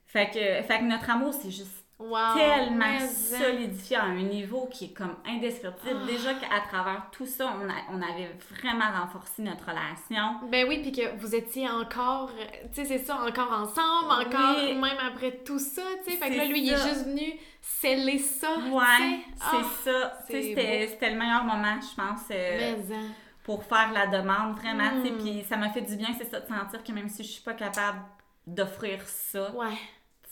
Fait 0.05 0.27
que, 0.29 0.67
fait 0.67 0.79
que 0.79 0.83
notre 0.83 1.09
amour, 1.09 1.33
c'est 1.33 1.49
juste 1.51 1.84
Wow! 1.97 2.35
tellement 2.35 2.85
en. 2.97 3.07
solidifié 3.07 3.95
à 3.95 4.03
un 4.03 4.15
niveau 4.21 4.67
qui 4.71 4.85
est 4.85 4.93
comme 4.93 5.15
indescriptible. 5.25 5.99
Ah. 6.03 6.05
Déjà 6.05 6.33
qu'à 6.33 6.59
travers 6.67 7.07
tout 7.11 7.25
ça, 7.25 7.53
on, 7.57 7.69
a- 7.69 7.85
on 7.97 8.01
avait 8.01 8.35
vraiment 8.51 8.91
renforcé 9.01 9.41
notre 9.43 9.65
relation. 9.65 10.41
Ben 10.51 10.67
oui, 10.67 10.81
puis 10.81 10.91
que 10.91 11.15
vous 11.17 11.33
étiez 11.33 11.69
encore, 11.69 12.31
euh, 12.37 12.43
tu 12.73 12.81
sais, 12.81 12.85
c'est 12.85 13.05
ça, 13.05 13.15
encore 13.25 13.51
ensemble, 13.51 14.11
encore, 14.27 14.55
Oui. 14.57 14.73
même 14.73 14.97
après 15.07 15.37
tout 15.45 15.57
ça, 15.59 15.81
tu 16.05 16.11
sais. 16.11 16.17
Fait 16.17 16.31
que 16.31 16.37
là, 16.37 16.45
lui, 16.45 16.61
il 16.65 16.73
est 16.73 16.77
juste 16.77 17.05
venu 17.05 17.33
sceller 17.61 18.19
ça, 18.19 18.57
Ouais, 18.57 19.21
c'est 19.37 19.41
Ah, 19.41 19.61
ça. 19.83 20.17
Tu 20.27 20.33
sais, 20.33 20.53
c'est 20.55 20.87
C'était 20.89 21.11
le 21.11 21.17
meilleur 21.17 21.45
moment, 21.45 21.79
je 21.79 21.95
pense, 21.95 22.21
euh, 22.31 22.75
Mais 22.89 22.93
en. 22.95 22.99
pour 23.43 23.63
faire 23.63 23.91
la 23.93 24.07
demande, 24.07 24.57
vraiment. 24.57 25.01
tu 25.01 25.07
sais, 25.07 25.13
Mm. 25.13 25.17
Puis 25.19 25.45
ça 25.47 25.55
m'a 25.55 25.69
fait 25.69 25.81
du 25.81 25.95
bien, 25.95 26.09
c'est 26.17 26.29
ça, 26.29 26.41
de 26.41 26.47
sentir 26.47 26.83
que 26.83 26.91
même 26.91 27.07
si 27.07 27.23
je 27.23 27.29
suis 27.31 27.41
pas 27.43 27.53
capable 27.53 27.99
d'offrir 28.45 29.01
ça, 29.07 29.51
Ouais. 29.55 29.73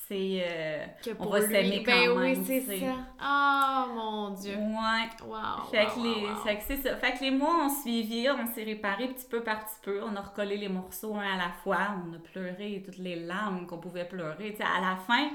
C'est... 0.07 0.43
euh, 0.49 0.85
On 1.19 1.25
va 1.27 1.41
s'aimer 1.41 1.84
ben 1.85 1.93
quand 2.07 2.15
oui, 2.17 2.23
même, 2.34 2.45
c'est 2.45 2.59
tu 2.61 2.65
sais. 2.67 2.80
ça. 2.80 2.95
Ah, 3.19 3.88
mon 3.93 4.30
Dieu. 4.31 4.55
ouais. 4.55 5.25
Wow. 5.25 5.38
Fait 5.71 5.85
wow, 5.85 5.91
que, 5.93 5.99
les, 6.01 6.25
wow, 6.25 6.30
wow. 6.34 6.43
fait 6.43 6.55
que 6.57 6.63
c'est 6.67 6.77
ça. 6.77 6.95
Fait 6.97 7.13
que 7.13 7.21
les 7.23 7.31
mois 7.31 7.65
ont 7.65 7.69
suivi, 7.81 8.27
on 8.30 8.53
s'est 8.53 8.63
réparé 8.63 9.07
petit 9.07 9.25
peu 9.30 9.41
par 9.41 9.59
petit 9.65 9.80
peu. 9.81 10.01
On 10.03 10.15
a 10.15 10.21
recollé 10.21 10.57
les 10.57 10.69
morceaux 10.69 11.15
un 11.15 11.21
à 11.34 11.38
la 11.38 11.51
fois. 11.63 11.77
On 12.07 12.13
a 12.15 12.19
pleuré 12.19 12.81
toutes 12.85 12.97
les 12.97 13.15
larmes 13.15 13.65
qu'on 13.67 13.77
pouvait 13.77 14.05
pleurer. 14.05 14.51
Tu 14.51 14.57
sais, 14.57 14.63
à 14.63 14.81
la 14.81 14.95
fin, 14.97 15.30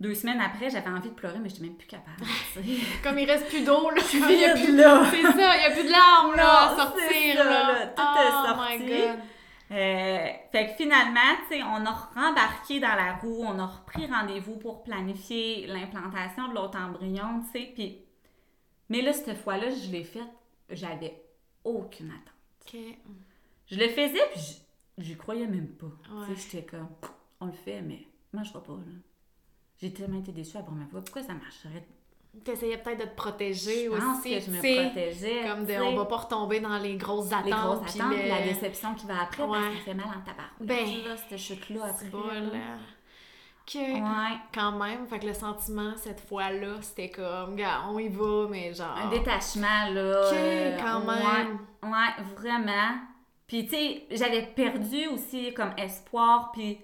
deux 0.00 0.14
semaines 0.14 0.40
après, 0.40 0.68
j'avais 0.68 0.90
envie 0.90 1.10
de 1.10 1.14
pleurer, 1.14 1.38
mais 1.40 1.48
j'étais 1.48 1.62
même 1.62 1.76
plus 1.76 1.86
capable. 1.86 2.24
Comme 3.04 3.18
il 3.18 3.30
reste 3.30 3.48
plus 3.48 3.64
d'eau, 3.64 3.90
là. 3.90 4.02
Il 4.12 4.40
y 4.40 4.44
a 4.44 4.54
plus 4.54 4.76
là. 4.76 5.02
C'est 5.10 5.22
ça, 5.22 5.56
il 5.56 5.60
n'y 5.60 5.66
a 5.66 5.70
plus 5.70 5.84
de 5.84 5.90
larmes, 5.92 6.34
là, 6.36 6.48
à 6.50 6.70
Non, 6.72 6.76
sortir, 6.76 7.02
c'est 7.08 7.36
ça, 7.36 7.44
là. 7.44 7.50
là. 7.50 7.86
Tout 7.86 8.02
oh 8.02 8.18
est 8.18 8.48
sorti. 8.48 8.78
my 8.78 8.88
God. 8.88 9.18
Euh, 9.72 10.28
fait 10.50 10.66
que 10.66 10.72
finalement, 10.74 11.20
tu 11.48 11.56
sais, 11.56 11.62
on 11.62 11.86
a 11.86 11.92
rembarqué 12.14 12.78
dans 12.78 12.94
la 12.94 13.14
roue, 13.14 13.42
on 13.42 13.58
a 13.58 13.66
repris 13.66 14.06
rendez-vous 14.06 14.56
pour 14.58 14.82
planifier 14.82 15.66
l'implantation 15.66 16.48
de 16.48 16.54
l'autre 16.54 16.78
embryon, 16.78 17.42
tu 17.44 17.58
sais, 17.58 17.72
puis... 17.74 17.98
Mais 18.90 19.00
là, 19.00 19.14
cette 19.14 19.38
fois-là, 19.38 19.70
je 19.70 19.90
l'ai 19.90 20.04
faite, 20.04 20.28
j'avais 20.68 21.22
aucune 21.64 22.10
attente. 22.10 22.82
Je 23.66 23.78
le 23.78 23.88
faisais, 23.88 24.20
puis 24.32 24.62
j'y 24.98 25.16
croyais 25.16 25.46
même 25.46 25.68
pas. 25.68 25.86
Ouais. 25.86 26.26
Tu 26.28 26.36
sais, 26.36 26.50
j'étais 26.50 26.66
comme, 26.66 26.88
on 27.40 27.46
le 27.46 27.52
fait, 27.52 27.80
mais 27.80 28.06
moi, 28.34 28.42
je 28.42 28.52
pas, 28.52 28.60
là. 28.60 28.92
J'ai 29.80 29.92
tellement 29.92 30.20
été 30.20 30.32
déçue 30.32 30.58
à 30.58 30.60
la 30.60 30.66
première 30.66 30.88
fois. 30.90 31.00
Pourquoi 31.02 31.22
ça 31.22 31.34
marcherait? 31.34 31.86
T'essayais 32.44 32.78
peut-être 32.78 32.98
de 33.00 33.04
te 33.04 33.14
protéger 33.14 33.84
Je 33.84 33.90
pense 33.90 34.18
aussi, 34.20 34.34
que 34.34 34.40
je 34.40 34.50
me 34.50 34.56
protégeais. 34.56 35.48
Comme 35.48 35.66
de, 35.66 35.74
on 35.82 35.96
va 35.96 36.04
pas 36.06 36.16
retomber 36.16 36.60
dans 36.60 36.78
les 36.78 36.96
grosses 36.96 37.30
attentes. 37.30 37.44
les 37.44 37.50
grosses 37.52 37.80
puis 37.92 38.00
attentes, 38.00 38.12
le- 38.16 38.28
la 38.28 38.42
déception 38.42 38.94
qui 38.94 39.06
va 39.06 39.22
après, 39.22 39.44
parce 39.46 39.50
Ouais. 39.50 39.70
que 39.70 39.76
ça 39.78 39.84
fait 39.84 39.94
mal 39.94 40.06
en 40.06 40.20
tabac. 40.22 40.48
Ben, 40.60 40.86
là, 41.04 41.16
cette 41.16 41.38
chute-là 41.38 41.84
après. 41.90 42.40
Là. 42.40 42.50
Que, 43.64 43.78
Ouais. 43.78 44.36
quand 44.52 44.72
même, 44.72 45.06
fait 45.06 45.18
que 45.20 45.26
le 45.26 45.34
sentiment, 45.34 45.92
cette 45.96 46.20
fois-là, 46.20 46.76
c'était 46.80 47.10
comme, 47.10 47.54
gars, 47.54 47.82
on 47.90 47.98
y 47.98 48.08
va, 48.08 48.46
mais 48.50 48.74
genre... 48.74 48.96
Un 48.96 49.08
détachement, 49.10 49.88
là. 49.92 50.26
Ok, 50.26 50.32
euh, 50.34 50.76
quand 50.78 51.00
ouais, 51.00 51.14
même. 51.22 51.58
Ouais, 51.82 52.24
vraiment. 52.34 52.96
Puis, 53.46 53.66
tu 53.66 53.76
sais, 53.76 54.06
j'avais 54.10 54.42
perdu 54.46 55.06
aussi 55.08 55.52
comme 55.54 55.72
espoir, 55.76 56.50
puis, 56.52 56.80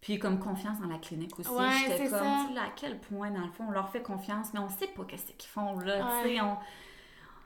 puis 0.00 0.18
comme 0.18 0.38
confiance 0.38 0.78
en 0.84 0.88
la 0.88 0.98
clinique 0.98 1.38
aussi. 1.38 1.50
Ouais, 1.50 1.66
J'étais 1.86 2.08
comme, 2.08 2.18
ça. 2.18 2.24
là, 2.54 2.62
à 2.62 2.70
quel 2.74 2.98
point, 2.98 3.30
dans 3.30 3.44
le 3.44 3.50
fond, 3.52 3.64
on 3.68 3.72
leur 3.72 3.90
fait 3.90 4.02
confiance, 4.02 4.48
mais 4.54 4.60
on 4.60 4.68
sait 4.70 4.86
pas 4.88 5.04
qu'est-ce 5.04 5.32
qu'ils 5.32 5.50
font, 5.50 5.78
là. 5.80 5.96
Ouais. 5.96 6.22
Tu 6.22 6.28
sais, 6.36 6.40
on. 6.40 6.56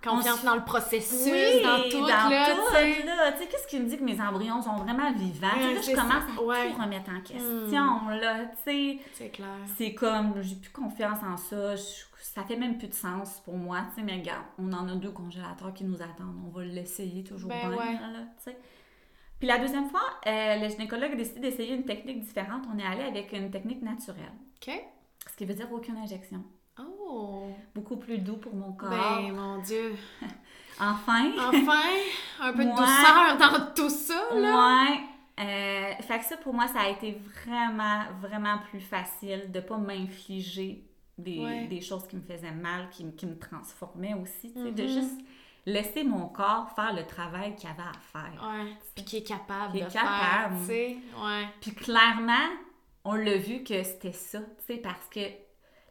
Confiance 0.07 0.41
on- 0.43 0.47
dans 0.49 0.55
le 0.57 0.65
processus, 0.65 1.33
Oui, 1.33 1.63
dans 1.63 1.79
tout, 1.91 2.01
dans 2.03 2.29
là, 2.29 2.55
tout, 2.55 2.61
tu 2.69 2.75
sais. 2.75 3.03
là. 3.07 3.33
Tu 3.33 3.39
sais, 3.39 3.47
qu'est-ce 3.49 3.67
qui 3.67 3.81
me 3.81 3.87
dit 3.89 3.97
que 3.97 4.05
mes 4.05 4.21
embryons 4.21 4.61
sont 4.61 4.77
vraiment 4.77 5.11
vivants? 5.13 5.47
Ouais, 5.57 5.73
là, 5.75 5.81
je 5.81 5.95
commence 5.95 6.13
ça. 6.13 6.41
à 6.41 6.43
Ouais. 6.45 6.71
tout 6.73 6.83
remettre 6.83 7.11
en 7.11 7.21
question, 7.23 8.09
là. 8.11 8.45
Tu 8.45 8.57
sais, 8.65 8.99
C'est 9.15 9.29
clair. 9.31 9.49
c'est 9.79 9.95
comme, 9.95 10.35
j'ai 10.43 10.57
plus 10.57 10.71
confiance 10.71 11.19
en 11.27 11.39
ça. 11.39 11.75
je- 11.77 11.83
ça 12.21 12.43
fait 12.43 12.57
même 12.57 12.77
plus 12.77 12.89
de 12.89 12.95
sens 12.95 13.41
pour 13.47 13.57
moi. 13.57 13.79
Tu 13.95 14.01
sais, 14.01 14.03
mais 14.03 14.17
regarde, 14.19 14.45
on 14.59 14.71
en 14.75 14.87
a 14.91 14.95
deux 14.95 15.11
congélateurs 15.11 15.73
qui 15.73 15.85
nous 15.85 15.97
attendent. 16.03 16.37
On 16.47 16.51
va 16.51 16.65
l'essayer 16.65 17.25
toujours 17.25 17.49
Ben 17.49 17.61
bien, 17.61 17.71
ouais. 17.71 17.93
là, 17.95 18.09
là, 18.13 18.19
tu 18.37 18.51
sais. 18.51 18.59
Puis 19.45 19.53
la 19.53 19.59
deuxième 19.59 19.91
fois, 19.91 20.01
euh, 20.27 20.57
le 20.57 20.69
gynécologue 20.71 21.13
a 21.13 21.17
décidé 21.17 21.39
d'essayer 21.41 21.75
une 21.75 21.85
technique 21.85 22.21
différente. 22.21 22.65
On 22.75 22.79
est 22.79 22.87
allé 22.87 23.03
avec 23.03 23.31
une 23.35 23.51
technique 23.51 23.83
naturelle. 23.83 24.33
OK. 24.57 24.73
Ce 25.31 25.37
qui 25.37 25.45
veut 25.45 25.53
dire 25.53 25.69
aucune 25.71 25.99
injection. 25.99 26.43
Oh! 26.81 27.51
Beaucoup 27.75 27.99
plus 27.99 28.17
doux 28.17 28.39
pour 28.39 28.55
mon 28.55 28.73
corps. 28.73 28.89
Ben, 28.89 29.33
mon 29.35 29.59
Dieu. 29.59 29.95
Enfin! 30.81 31.31
Enfin, 31.39 31.83
un 32.41 32.53
peu 32.55 32.65
de 32.65 32.71
Ouais. 32.71 32.75
douceur 32.75 33.37
dans 33.39 33.75
tout 33.75 33.91
ça, 33.91 34.35
là. 34.35 34.87
Ouais. 34.89 35.01
Euh, 35.45 36.03
fait 36.03 36.19
que 36.21 36.25
ça, 36.25 36.39
pour 36.39 36.55
moi, 36.55 36.67
ça 36.69 36.81
a 36.81 36.89
été 36.89 37.19
vraiment, 37.45 38.05
vraiment 38.23 38.57
plus 38.71 38.81
facile 38.81 39.53
de 39.53 39.61
pas 39.61 39.77
m'infliger 39.77 40.89
des, 41.19 41.39
Ouais. 41.39 41.67
des 41.67 41.83
choses 41.83 42.07
qui 42.09 42.17
me 42.17 42.23
faisaient 42.23 42.51
mal, 42.51 42.89
qui, 42.91 43.05
me- 43.05 43.13
qui 43.13 43.27
me 43.27 43.39
transformaient 43.39 44.15
aussi, 44.15 44.55
tu 44.55 44.63
sais, 44.63 44.73
de 44.73 44.83
Mhm. 44.85 44.89
juste 44.89 45.21
laisser 45.67 46.05
mon 46.05 46.27
corps 46.29 46.71
faire 46.77 46.93
le 46.95 47.07
travail 47.07 47.55
qu'il 47.57 47.69
avait 47.71 47.83
à 47.83 47.93
faire. 48.13 48.43
Ouais. 48.49 48.73
Puis 48.95 49.05
qui 49.05 49.17
est 49.19 49.23
capable 49.23 49.73
Qui 49.73 49.79
est 49.81 49.87
de 49.87 49.93
capable. 49.93 50.57
faire. 50.67 50.97
Ouais. 51.23 51.45
Puis 51.61 51.75
clairement, 51.75 52.49
on 53.05 53.15
l'a 53.15 53.37
vu 53.37 53.63
que 53.63 53.83
c'était 53.83 54.13
ça, 54.13 54.41
tu 54.41 54.75
sais, 54.75 54.77
parce 54.79 55.07
que 55.09 55.21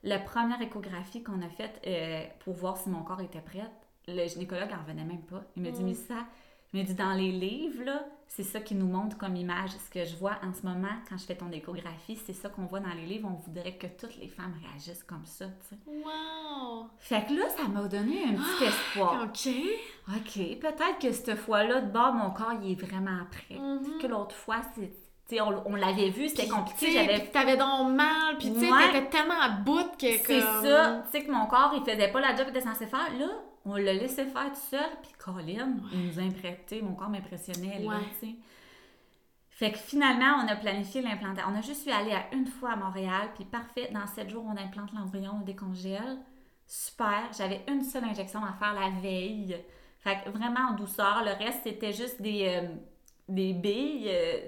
la 0.04 0.20
première 0.20 0.62
échographie 0.62 1.24
qu'on 1.24 1.42
a 1.42 1.50
faite 1.50 1.82
euh, 1.88 2.24
pour 2.44 2.54
voir 2.56 2.78
si 2.78 2.90
mon 2.90 3.04
corps 3.04 3.22
était 3.22 3.42
prêt, 3.42 3.70
le 4.08 4.28
gynécologue 4.28 4.70
en 4.74 4.82
revenait 4.82 5.06
même 5.06 5.22
pas. 5.24 5.44
Il 5.56 5.64
m'a 5.64 5.72
dit, 5.72 5.82
Mm. 5.82 5.86
mais 5.88 5.94
ça, 5.94 6.16
il 6.74 6.80
m'a 6.80 6.86
dit, 6.86 6.94
dans 6.96 7.14
les 7.14 7.32
livres, 7.32 7.84
là, 7.84 8.06
c'est 8.28 8.44
ça 8.44 8.60
qui 8.60 8.74
nous 8.74 8.88
montre 8.88 9.16
comme 9.18 9.36
image. 9.36 9.70
Ce 9.72 9.92
que 9.92 10.04
je 10.06 10.16
vois 10.16 10.38
en 10.44 10.54
ce 10.54 10.66
moment, 10.66 10.88
quand 11.08 11.18
je 11.18 11.26
fais 11.26 11.36
ton 11.36 11.52
échographie, 11.52 12.16
c'est 12.26 12.34
ça 12.34 12.50
qu'on 12.50 12.66
voit 12.66 12.80
dans 12.80 12.94
les 12.96 13.06
livres. 13.06 13.30
On 13.32 13.36
voudrait 13.36 13.78
que 13.78 13.86
toutes 13.86 14.18
les 14.18 14.28
femmes 14.28 14.56
réagissent 14.64 15.04
comme 15.04 15.26
ça, 15.26 15.46
tu 15.46 15.70
sais. 15.70 15.78
Wow! 15.86 16.88
Fait 16.98 17.26
que 17.28 17.34
là, 17.34 17.48
ça 17.50 17.68
m'a 17.68 17.84
donné 17.88 18.24
un 18.26 18.34
petit 18.34 18.64
espoir. 18.66 19.24
OK. 19.24 19.54
OK, 20.10 20.60
peut-être 20.60 21.00
que 21.00 21.12
cette 21.12 21.36
fois-là, 21.38 21.82
de 21.82 21.92
bord, 21.92 22.14
mon 22.14 22.32
corps, 22.32 22.54
il 22.64 22.72
est 22.72 22.82
vraiment 22.82 23.20
prêt. 23.30 23.60
Mhm. 23.60 24.00
Que 24.02 24.08
l'autre 24.08 24.36
fois, 24.36 24.62
c'est... 24.76 25.40
on, 25.42 25.64
on 25.68 25.76
l'avait 25.76 26.10
vu, 26.10 26.28
c'était 26.28 26.48
compliqué. 26.48 26.92
J'avais 26.92 27.20
puis 27.20 27.32
t'avais 27.32 27.56
donc 27.58 27.94
mal, 27.94 28.38
puis 28.40 28.52
tu 28.52 28.60
sais, 28.60 28.72
Ouais. 28.72 28.92
t'étais 28.92 29.10
tellement 29.10 29.40
à 29.40 29.50
bout 29.50 29.92
que 30.00 30.08
C'est 30.08 30.24
comme... 30.24 30.64
ça, 30.64 31.04
tu 31.06 31.12
sais 31.20 31.24
que 31.24 31.32
mon 31.32 31.46
corps, 31.46 31.74
il 31.76 31.84
faisait 31.90 32.12
pas 32.12 32.20
la 32.20 32.36
job 32.36 32.48
qu'il 32.48 32.58
était 32.58 32.68
censé 32.68 32.88
faire. 32.88 33.10
Là, 33.20 33.28
on 33.66 33.76
l'a 33.76 33.94
laissé 33.94 34.26
faire 34.26 34.50
tout 34.52 34.60
seul, 34.70 34.90
puis 35.02 35.12
Colin, 35.18 35.76
il 35.94 36.08
nous 36.08 36.20
impressionnait, 36.20 36.82
mon 36.82 36.94
corps 36.96 37.10
m'impressionnait, 37.10 37.80
là, 37.80 37.88
Ouais. 37.90 38.04
tu 38.20 38.28
sais. 38.28 38.36
Fait 39.50 39.72
que 39.72 39.78
finalement, 39.78 40.44
on 40.44 40.48
a 40.48 40.56
planifié 40.56 41.02
l'implantation. 41.02 41.50
On 41.54 41.58
a 41.58 41.62
juste 41.62 41.86
eu 41.86 41.92
aller 41.92 42.12
à 42.12 42.34
une 42.34 42.48
fois 42.48 42.72
à 42.72 42.76
Montréal, 42.76 43.30
puis 43.36 43.46
parfait, 43.46 43.90
dans 43.94 44.08
sept 44.08 44.30
jours, 44.30 44.44
on 44.48 44.58
implante 44.58 44.92
l'embryon, 44.94 45.34
on 45.42 45.46
décongèle. 45.46 46.18
Super, 46.66 47.30
j'avais 47.38 47.62
une 47.68 47.84
seule 47.84 48.04
injection 48.06 48.44
à 48.44 48.54
faire 48.54 48.74
la 48.74 48.90
veille. 49.00 49.56
Fait 50.00 50.18
que 50.26 50.30
vraiment 50.32 50.72
en 50.72 50.74
douceur. 50.74 51.24
Le 51.24 51.32
reste, 51.44 51.62
c'était 51.64 51.94
juste 51.94 52.22
des, 52.22 52.48
euh, 52.64 52.68
des 53.30 53.54
billes 53.54 54.08
euh, 54.10 54.48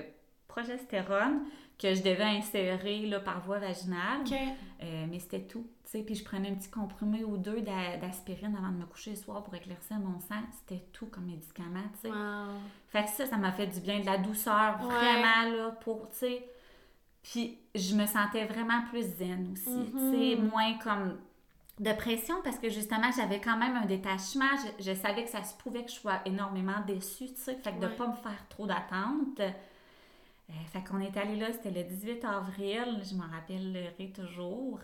de 0.00 0.04
progestérone 0.48 1.44
que 1.78 1.94
je 1.94 2.02
devais 2.02 2.24
insérer 2.24 3.00
là, 3.06 3.20
par 3.20 3.40
voie 3.40 3.58
vaginale. 3.58 4.22
Euh, 4.82 5.06
mais 5.10 5.18
c'était 5.18 5.42
tout. 5.42 5.66
Puis 5.90 6.14
je 6.16 6.24
prenais 6.24 6.50
un 6.50 6.54
petit 6.54 6.68
comprimé 6.70 7.24
ou 7.24 7.36
deux 7.36 7.60
d'a- 7.62 7.96
d'aspirine 7.96 8.54
avant 8.56 8.68
de 8.70 8.76
me 8.78 8.86
coucher 8.86 9.10
le 9.10 9.16
soir 9.16 9.42
pour 9.42 9.54
éclaircir 9.54 9.98
mon 9.98 10.18
sang. 10.20 10.42
C'était 10.52 10.84
tout 10.92 11.06
comme 11.06 11.24
médicament. 11.26 11.84
tu 11.94 12.08
sais. 12.08 12.14
Wow. 12.14 12.58
Fait 12.88 13.04
que 13.04 13.10
ça, 13.10 13.26
ça 13.26 13.36
m'a 13.36 13.52
fait 13.52 13.66
du 13.68 13.80
bien, 13.80 14.00
de 14.00 14.06
la 14.06 14.18
douceur, 14.18 14.78
Ouais. 14.82 14.88
vraiment, 14.94 15.56
là, 15.56 15.70
pour, 15.80 16.08
tu 16.10 16.16
sais. 16.18 16.50
Puis 17.22 17.58
je 17.74 17.94
me 17.94 18.04
sentais 18.06 18.44
vraiment 18.46 18.82
plus 18.90 19.02
zen 19.16 19.50
aussi, 19.52 19.90
tu 19.92 19.98
sais, 19.98 20.36
moins 20.36 20.74
comme 20.78 21.18
de 21.80 21.92
pression 21.92 22.36
parce 22.42 22.58
que 22.58 22.68
justement, 22.70 23.10
j'avais 23.16 23.40
quand 23.40 23.56
même 23.56 23.76
un 23.76 23.84
détachement. 23.86 24.48
Je, 24.78 24.84
je 24.90 24.94
savais 24.94 25.24
que 25.24 25.30
ça 25.30 25.42
se 25.44 25.54
pouvait 25.56 25.84
que 25.84 25.90
je 25.90 25.96
sois 25.96 26.20
énormément 26.24 26.80
déçue, 26.86 27.26
tu 27.26 27.36
sais. 27.36 27.54
Fait 27.56 27.72
que 27.72 27.80
de 27.80 27.86
Ouais. 27.86 27.92
pas 27.96 28.06
me 28.08 28.14
faire 28.14 28.48
trop 28.48 28.66
d'attentes. 28.66 29.40
Euh, 29.40 30.52
fait 30.72 30.82
qu'on 30.84 31.00
est 31.00 31.16
allé 31.16 31.36
là, 31.36 31.52
c'était 31.52 31.70
le 31.72 31.82
18 31.84 32.24
avril, 32.24 33.02
je 33.02 33.14
m'en 33.16 33.26
rappellerai 33.28 34.12
toujours. 34.14 34.78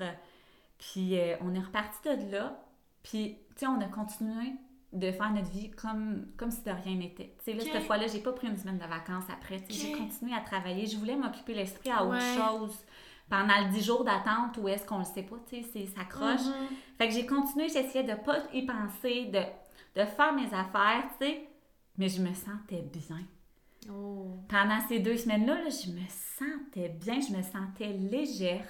Puis 0.90 1.18
euh, 1.18 1.36
on 1.42 1.54
est 1.54 1.60
reparti 1.60 1.98
de 2.04 2.32
là. 2.32 2.58
Puis, 3.02 3.36
tu 3.54 3.60
sais, 3.60 3.66
on 3.66 3.80
a 3.80 3.86
continué 3.86 4.52
de 4.92 5.10
faire 5.12 5.30
notre 5.32 5.50
vie 5.50 5.70
comme, 5.70 6.26
comme 6.36 6.50
si 6.50 6.62
de 6.62 6.70
rien 6.70 6.96
n'était. 6.96 7.34
Tu 7.38 7.44
sais, 7.44 7.52
là, 7.54 7.62
cette 7.72 7.84
fois-là, 7.86 8.06
j'ai 8.08 8.20
pas 8.20 8.32
pris 8.32 8.48
une 8.48 8.56
semaine 8.56 8.78
de 8.78 8.84
vacances 8.84 9.24
après. 9.32 9.60
Tu 9.62 9.72
sais, 9.74 9.86
Ok. 9.86 9.92
J'ai 9.96 9.98
continué 10.04 10.34
à 10.34 10.40
travailler. 10.40 10.86
Je 10.86 10.96
voulais 10.98 11.16
m'occuper 11.16 11.54
l'esprit 11.54 11.90
à 11.90 12.04
autre 12.04 12.20
chose. 12.36 12.76
Pendant 13.30 13.58
le 13.66 13.72
10 13.72 13.82
jours 13.84 14.04
d'attente, 14.04 14.58
où 14.60 14.68
est-ce 14.68 14.84
qu'on 14.86 14.98
le 14.98 15.04
sait 15.04 15.22
pas, 15.22 15.36
tu 15.48 15.62
sais, 15.62 15.68
c'est- 15.72 15.86
ça 15.86 16.04
croche. 16.04 16.44
Mhm. 16.44 16.76
Fait 16.98 17.08
que 17.08 17.14
j'ai 17.14 17.24
continué, 17.26 17.68
j'essayais 17.68 18.04
de 18.04 18.14
pas 18.20 18.38
y 18.52 18.66
penser, 18.66 19.26
de, 19.26 19.38
de 20.00 20.04
faire 20.06 20.32
mes 20.34 20.52
affaires, 20.52 21.04
tu 21.18 21.26
sais. 21.26 21.48
Mais 21.96 22.08
je 22.08 22.20
me 22.20 22.32
sentais 22.34 22.82
bien. 22.82 23.20
Oh. 23.90 24.36
Pendant 24.48 24.80
ces 24.88 24.98
deux 25.00 25.16
semaines-là, 25.16 25.54
là, 25.62 25.68
je 25.70 25.90
me 25.90 26.00
sentais 26.38 26.88
bien, 26.90 27.18
je 27.20 27.34
me 27.36 27.42
sentais 27.42 27.88
légère. 27.88 28.66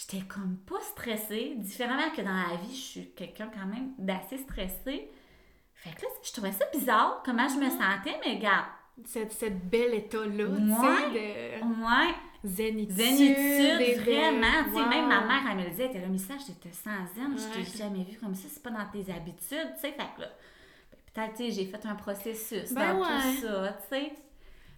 J'étais 0.00 0.24
comme 0.26 0.58
pas 0.58 0.80
stressée, 0.82 1.54
différemment 1.56 2.10
que 2.14 2.22
dans 2.22 2.30
la 2.30 2.54
vie, 2.56 2.70
je 2.74 2.80
suis 2.80 3.10
quelqu'un 3.16 3.50
quand 3.52 3.66
même 3.66 3.94
d'assez 3.98 4.38
stressé. 4.38 5.10
Fait 5.74 5.90
que 5.90 6.02
là, 6.02 6.08
je 6.22 6.32
trouvais 6.32 6.52
ça 6.52 6.66
bizarre, 6.72 7.20
comment 7.24 7.48
je 7.48 7.56
me 7.56 7.68
sentais, 7.68 8.16
mais 8.24 8.36
regarde, 8.36 8.66
Cette, 9.04 9.30
cette 9.32 9.68
belle 9.70 9.94
état-là, 9.94 10.44
Ouais. 10.44 10.56
tu 10.56 10.68
sais, 11.54 11.62
de 12.42 12.48
zénitude. 12.48 12.96
zénitude, 12.96 13.80
et 13.80 13.94
de- 13.94 14.00
vraiment. 14.00 14.64
Tu 14.64 14.70
sais, 14.74 14.80
Wow. 14.82 14.88
même 14.88 15.06
ma 15.08 15.20
mère, 15.24 15.42
elle 15.50 15.56
me 15.56 15.62
le 15.64 15.70
disait, 15.70 15.84
elle 15.84 15.90
était 15.90 16.00
là, 16.00 16.08
mais 16.10 16.18
ça, 16.18 16.34
j'étais 16.44 16.72
sans 16.72 17.06
zen, 17.14 17.36
je 17.38 17.58
Ouais. 17.58 17.64
t'ai 17.64 17.78
jamais 17.78 18.02
vu 18.02 18.18
comme 18.18 18.34
ça, 18.34 18.48
c'est 18.50 18.60
pas 18.62 18.70
dans 18.70 18.86
tes 18.90 19.12
habitudes, 19.12 19.72
tu 19.74 19.80
sais. 19.80 19.92
Fait 19.92 20.08
que 20.16 20.22
là, 20.22 20.28
peut-être, 21.14 21.34
tu 21.36 21.44
sais, 21.44 21.50
j'ai 21.52 21.66
fait 21.66 21.86
un 21.86 21.94
processus 21.94 22.72
Ben 22.74 22.94
dans 22.94 23.00
ouais. 23.02 23.06
tout 23.36 23.42
ça, 23.46 23.78
tu 23.88 23.88
sais. 23.96 24.12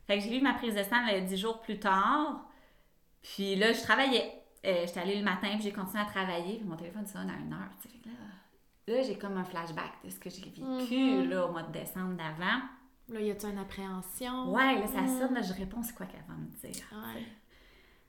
Fait 0.06 0.18
que 0.18 0.22
j'ai 0.24 0.36
eu 0.36 0.42
ma 0.42 0.52
prise 0.52 0.74
de 0.74 0.82
sang 0.82 1.05
là, 1.06 1.18
dix 1.20 1.38
jours 1.38 1.60
plus 1.60 1.78
tard. 1.78 2.44
Puis 3.22 3.56
là, 3.56 3.72
je 3.72 3.80
travaillais. 3.82 4.39
Euh, 4.66 4.85
J'étais 4.87 5.01
allée 5.01 5.16
le 5.19 5.24
matin, 5.24 5.49
puis 5.55 5.62
j'ai 5.62 5.73
continué 5.73 6.03
à 6.03 6.07
travailler. 6.07 6.57
Puis 6.59 6.66
mon 6.69 6.77
téléphone 6.77 7.07
sonne 7.07 7.31
à 7.31 7.37
une 7.39 7.53
heure. 7.53 7.70
Fait 7.81 7.89
que 7.89 8.09
là, 8.09 8.97
là 8.97 9.03
j'ai 9.03 9.16
comme 9.19 9.37
un 9.39 9.45
flashback 9.45 9.93
de 10.05 10.11
ce 10.11 10.19
que 10.20 10.28
j'ai 10.31 10.43
vécu, 10.43 10.62
Mhm. 10.62 11.31
là, 11.31 11.47
au 11.47 11.53
mois 11.53 11.62
de 11.62 11.73
décembre 11.73 12.16
d'avant. 12.16 12.61
Là, 13.09 13.20
y 13.20 13.31
a-tu 13.31 13.47
une 13.47 13.59
appréhension? 13.59 14.53
Ouais, 14.53 14.78
là, 14.78 14.87
ça 14.87 15.01
Mhm. 15.03 15.19
sonne, 15.19 15.35
là, 15.35 15.43
je 15.43 15.53
réponds, 15.55 15.82
c'est 15.82 15.95
quoi 15.95 16.07
qu'elle 16.07 16.24
va 16.28 16.35
me 16.35 16.47
dire. 16.49 16.85
Ouais. 16.93 17.24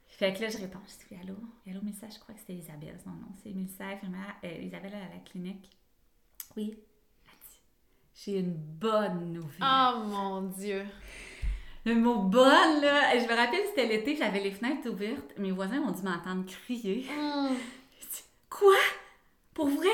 Fait 0.07 0.34
que 0.34 0.41
là, 0.41 0.49
je 0.49 0.57
réponds, 0.60 0.80
je 0.86 1.07
dis 1.15 1.22
allô? 1.22 1.36
Allô, 1.68 1.82
Mélissa, 1.82 2.07
je 2.10 2.19
crois 2.19 2.36
que 2.36 2.41
c'était 2.41 2.53
Isabelle. 2.53 2.99
Non, 3.07 3.14
non, 3.14 3.30
c'est 3.41 3.49
Mélissa, 3.52 3.86
euh, 4.44 4.48
Isabelle 4.61 4.94
à 4.94 4.99
la 5.15 5.19
clinique. 5.26 5.69
Oui. 6.56 6.78
J'ai 8.14 8.40
une 8.40 8.53
bonne 8.53 9.34
nouvelle. 9.34 9.64
Oh 9.64 10.03
mon 10.06 10.41
Dieu. 10.49 10.86
Le 11.85 11.95
mot 11.95 12.15
bonne, 12.19 12.81
là, 12.81 13.17
je 13.17 13.23
me 13.23 13.35
rappelle, 13.35 13.61
c'était 13.69 13.87
l'été, 13.87 14.15
j'avais 14.15 14.39
les 14.39 14.51
fenêtres 14.51 14.87
ouvertes. 14.89 15.33
Mes 15.37 15.51
voisins 15.51 15.79
m'ont 15.79 15.91
dû 15.91 16.03
m'entendre 16.03 16.45
crier. 16.45 17.07
Mm. 17.09 17.49
Dit, 18.01 18.23
quoi? 18.49 18.75
Pour 19.53 19.67
vrai? 19.67 19.89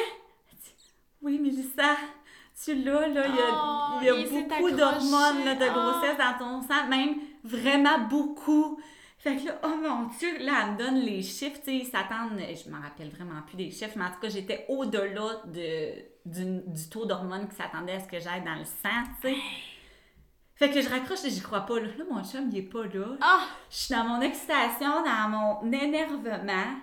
Dit, 0.52 0.92
oui, 1.22 1.40
Mélissa, 1.40 1.96
tu 2.62 2.76
l'as, 2.76 3.08
là, 3.08 3.26
il 3.28 3.36
y 3.36 3.40
a, 3.40 3.52
Oh, 3.54 3.98
il 4.02 4.06
y 4.06 4.10
a 4.10 4.16
il 4.16 4.28
s'est 4.28 4.44
beaucoup 4.44 4.70
d'hormones 4.72 5.46
là, 5.46 5.56
de 5.56 5.66
Oh. 5.70 5.74
grossesse 5.74 6.18
dans 6.18 6.38
ton 6.38 6.62
sang, 6.62 6.88
même 6.90 7.16
vraiment 7.46 8.00
beaucoup. 8.10 8.80
Fait 9.20 9.38
que 9.38 9.46
là, 9.48 9.60
oh 9.64 9.76
mon 9.82 10.08
Dieu, 10.20 10.38
là, 10.42 10.64
elle 10.66 10.72
me 10.74 10.78
donne 10.78 10.96
les 11.00 11.24
chiffres, 11.24 11.58
tu 11.60 11.66
sais, 11.72 11.76
ils 11.78 11.86
s'attendent, 11.86 12.38
je 12.38 12.70
m'en 12.70 12.82
rappelle 12.82 13.10
vraiment 13.10 13.42
plus 13.48 13.56
des 13.56 13.72
chiffres, 13.72 13.94
mais 13.96 14.04
en 14.06 14.12
tout 14.12 14.20
cas, 14.22 14.30
j'étais 14.30 14.66
au-delà 14.68 15.42
de, 15.46 15.94
du, 16.26 16.62
du 16.68 16.90
taux 16.90 17.06
d'hormones 17.06 17.48
qui 17.48 17.56
s'attendait 17.56 17.94
à 17.94 18.00
ce 18.02 18.08
que 18.08 18.20
j'aille 18.20 18.44
dans 18.44 18.56
le 18.56 18.66
sang, 18.66 19.04
tu 19.22 19.30
sais. 19.30 19.36
Fait 20.58 20.72
que 20.72 20.82
je 20.82 20.90
raccroche 20.90 21.24
et 21.26 21.30
j'y 21.30 21.42
crois 21.42 21.62
pas, 21.62 21.80
là. 21.80 21.88
Là, 21.98 22.04
mon 22.10 22.24
chum, 22.24 22.50
il 22.52 22.58
est 22.58 22.62
pas 22.64 22.84
là. 22.84 23.18
Ah! 23.22 23.42
Je 23.70 23.78
suis 23.78 23.94
dans 23.94 24.04
mon 24.04 24.22
excitation, 24.22 25.04
dans 25.06 25.30
mon 25.30 25.72
énervement. 25.72 26.80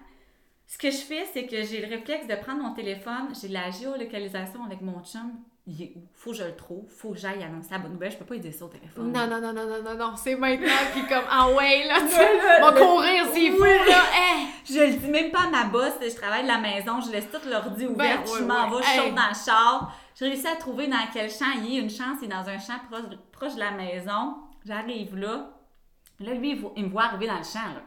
Ce 0.74 0.78
que 0.78 0.90
je 0.90 0.96
fais, 0.96 1.24
c'est 1.32 1.46
que 1.46 1.62
j'ai 1.62 1.86
le 1.86 1.86
réflexe 1.86 2.26
de 2.26 2.34
prendre 2.34 2.60
mon 2.60 2.74
téléphone, 2.74 3.28
j'ai 3.40 3.46
la 3.46 3.70
géolocalisation 3.70 4.64
avec 4.64 4.80
mon 4.80 5.04
chum. 5.04 5.30
Il 5.68 5.80
est 5.80 5.92
où? 5.94 6.00
Faut 6.14 6.32
que 6.32 6.38
je 6.38 6.42
le 6.42 6.56
trouve, 6.56 6.84
faut 6.90 7.12
que 7.12 7.16
j'aille 7.16 7.44
annoncer 7.44 7.68
la 7.70 7.78
bonne 7.78 7.92
nouvelle. 7.92 8.10
Je 8.10 8.16
peux 8.16 8.24
pas 8.24 8.34
lui 8.34 8.40
dire 8.40 8.52
ça 8.52 8.64
au 8.64 8.68
téléphone. 8.68 9.12
Non, 9.12 9.28
non, 9.28 9.40
non, 9.40 9.52
non, 9.52 9.68
non, 9.68 9.82
non, 9.84 9.94
non, 9.94 10.16
c'est 10.16 10.34
maintenant, 10.34 10.66
puis 10.92 11.06
comme, 11.06 11.22
ah 11.30 11.48
ouais, 11.50 11.86
là, 11.86 12.00
tu 12.00 12.60
vas 12.60 12.72
courir 12.72 13.32
s'il 13.32 13.52
faut, 13.52 13.62
là, 13.62 14.02
hey! 14.14 14.48
Je 14.64 14.80
le 14.80 14.98
dis 14.98 15.06
même 15.06 15.30
pas 15.30 15.44
à 15.44 15.48
ma 15.48 15.64
boss, 15.66 15.92
je 16.02 16.12
travaille 16.16 16.42
de 16.42 16.48
la 16.48 16.58
maison, 16.58 17.00
je 17.00 17.12
laisse 17.12 17.30
tout 17.30 17.48
l'ordi 17.48 17.86
ouvert, 17.86 18.24
Ben, 18.24 18.26
je 18.26 18.32
ouais, 18.32 18.40
m'en 18.42 18.68
ouais. 18.68 18.78
vais, 18.78 18.82
je 18.82 19.00
saute 19.00 19.14
dans 19.14 19.28
le 19.28 19.44
char. 19.46 19.96
J'ai 20.18 20.24
réussi 20.24 20.46
à 20.48 20.56
trouver 20.56 20.88
dans 20.88 21.06
quel 21.12 21.30
champ 21.30 21.52
il 21.56 21.76
est. 21.76 21.80
Une 21.82 21.88
chance, 21.88 22.18
il 22.20 22.24
est 22.24 22.34
dans 22.34 22.48
un 22.48 22.58
champ 22.58 22.80
proche, 22.90 23.16
proche 23.30 23.54
de 23.54 23.60
la 23.60 23.70
maison. 23.70 24.38
J'arrive 24.66 25.16
là. 25.16 25.50
Là, 26.18 26.34
lui, 26.34 26.60
il, 26.74 26.84
me 26.86 26.90
voit 26.90 27.04
arriver 27.04 27.28
dans 27.28 27.38
le 27.38 27.44
champ, 27.44 27.60
là. 27.60 27.82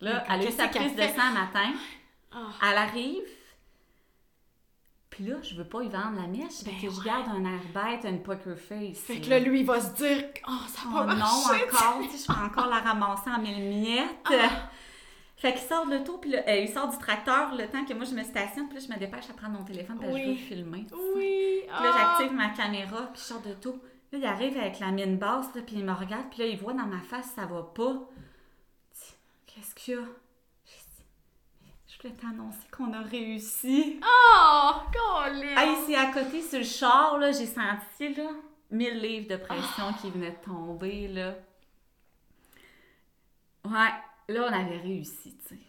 Là, 0.00 0.24
elle 0.28 0.40
a 0.40 0.48
eu 0.48 0.50
sa 0.50 0.66
prise 0.66 0.96
de 0.96 1.02
sang 1.02 1.30
matin. 1.32 1.70
Ah. 2.34 2.50
Elle 2.70 2.78
arrive. 2.78 3.28
Puis 5.10 5.24
là, 5.24 5.36
je 5.42 5.54
veux 5.54 5.64
pas 5.64 5.82
lui 5.82 5.90
vendre 5.90 6.16
la 6.20 6.26
mèche, 6.26 6.64
Ben 6.64 6.72
fait 6.72 6.86
que 6.86 6.92
je 6.92 7.02
garde 7.02 7.28
un 7.28 7.44
air 7.44 7.60
bête, 7.74 8.04
une 8.10 8.22
poker 8.22 8.56
face. 8.56 8.98
Fait 8.98 9.20
que 9.20 9.28
là, 9.28 9.38
lui, 9.38 9.60
il 9.60 9.66
va 9.66 9.78
se 9.78 9.92
dire, 9.94 10.24
oh, 10.48 10.52
ça 10.68 10.80
Oh 10.86 10.94
va 10.94 11.04
non, 11.04 11.16
marcher. 11.16 11.64
encore, 11.64 12.00
tu 12.02 12.16
sais, 12.16 12.26
je 12.26 12.26
peux 12.32 12.44
encore 12.44 12.68
la 12.68 12.78
ramasser 12.80 13.28
en 13.28 13.38
mille 13.38 13.62
miettes. 13.62 14.08
Ah. 14.24 14.70
Fait 15.36 15.52
qu'il 15.52 15.62
sort 15.62 15.86
de 15.86 15.96
l'auto, 15.96 16.16
puis 16.16 16.30
là, 16.30 16.38
euh, 16.48 16.60
il 16.60 16.68
sort 16.68 16.88
du 16.88 16.96
tracteur 16.96 17.54
le 17.54 17.66
temps 17.66 17.84
que 17.84 17.92
moi 17.92 18.04
je 18.04 18.14
me 18.14 18.22
stationne, 18.22 18.68
puis 18.68 18.78
là, 18.78 18.84
je 18.88 18.94
me 18.94 18.98
dépêche 18.98 19.28
à 19.28 19.34
prendre 19.34 19.58
mon 19.58 19.64
téléphone, 19.64 19.98
puis 19.98 20.08
là, 20.08 20.18
je 20.18 20.30
veux 20.30 20.36
filmer. 20.36 20.86
Oui. 21.16 21.62
Puis 21.66 21.84
là, 21.84 21.92
ah. 21.94 22.16
j'active 22.18 22.34
ma 22.34 22.48
caméra, 22.50 23.10
puis 23.12 23.20
je 23.20 23.26
sors 23.26 23.42
de 23.42 23.48
l'auto. 23.50 23.82
Là, 24.12 24.18
il 24.18 24.24
arrive 24.24 24.56
avec 24.56 24.78
la 24.78 24.92
mine 24.92 25.18
basse, 25.18 25.54
là, 25.54 25.60
puis 25.60 25.76
il 25.76 25.84
me 25.84 25.92
regarde, 25.92 26.26
puis 26.30 26.38
là, 26.40 26.46
il 26.46 26.56
voit 26.56 26.72
dans 26.72 26.86
ma 26.86 27.00
face, 27.00 27.32
ça 27.34 27.44
va 27.44 27.62
pas. 27.62 28.08
Qu'est-ce 29.46 29.74
qu'il 29.74 29.94
y 29.94 29.96
a? 29.98 30.02
Voulais 32.02 32.14
t'annoncer 32.20 32.66
qu'on 32.76 32.92
a 32.92 33.00
réussi. 33.02 34.00
Oh, 34.02 34.70
Colin. 34.92 35.54
Ah, 35.56 35.66
ici 35.66 35.94
à 35.94 36.06
côté, 36.12 36.42
sur 36.42 36.58
le 36.58 36.64
char, 36.64 37.18
là, 37.18 37.30
j'ai 37.30 37.46
senti, 37.46 38.14
là, 38.14 38.30
1000 38.70 38.98
livres 39.00 39.28
de 39.28 39.36
pression 39.36 39.92
qui 40.00 40.10
venaient 40.10 40.32
de 40.32 40.44
tomber, 40.44 41.06
là. 41.08 41.34
Ouais, 43.64 43.92
là, 44.34 44.48
on 44.48 44.52
avait 44.52 44.78
réussi, 44.78 45.36
tu 45.48 45.54
sais. 45.54 45.60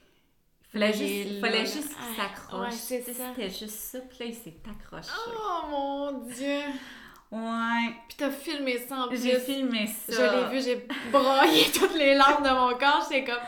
Fallait 0.72 0.92
juste, 0.94 1.40
fallait 1.40 1.66
juste 1.68 1.90
qu'il 1.96 2.16
s'accroche. 2.16 2.72
ouais. 2.90 3.02
C'était 3.04 3.50
juste 3.52 3.70
ça, 3.70 4.00
puis 4.00 4.18
là, 4.22 4.26
il 4.26 4.34
s'est 4.34 4.56
accroché. 4.68 5.12
Oh 5.38 5.68
mon 5.70 6.12
dieu! 6.26 6.62
Ouais, 7.32 7.96
Puis 8.08 8.18
t'as 8.18 8.30
filmé 8.30 8.78
ça 8.78 8.96
en 8.96 9.08
plus. 9.08 9.24
j'ai 9.24 9.40
filmé 9.40 9.88
ça. 9.88 10.14
Je 10.14 10.22
l'ai 10.22 10.50
vu, 10.56 10.64
j'ai 10.64 10.88
braillé 11.12 11.66
toutes 11.74 11.96
les 11.96 12.14
larmes 12.16 12.44
de 12.44 12.50
mon 12.50 12.78
corps. 12.78 13.08
J'étais 13.12 13.24
comme, 13.32 13.42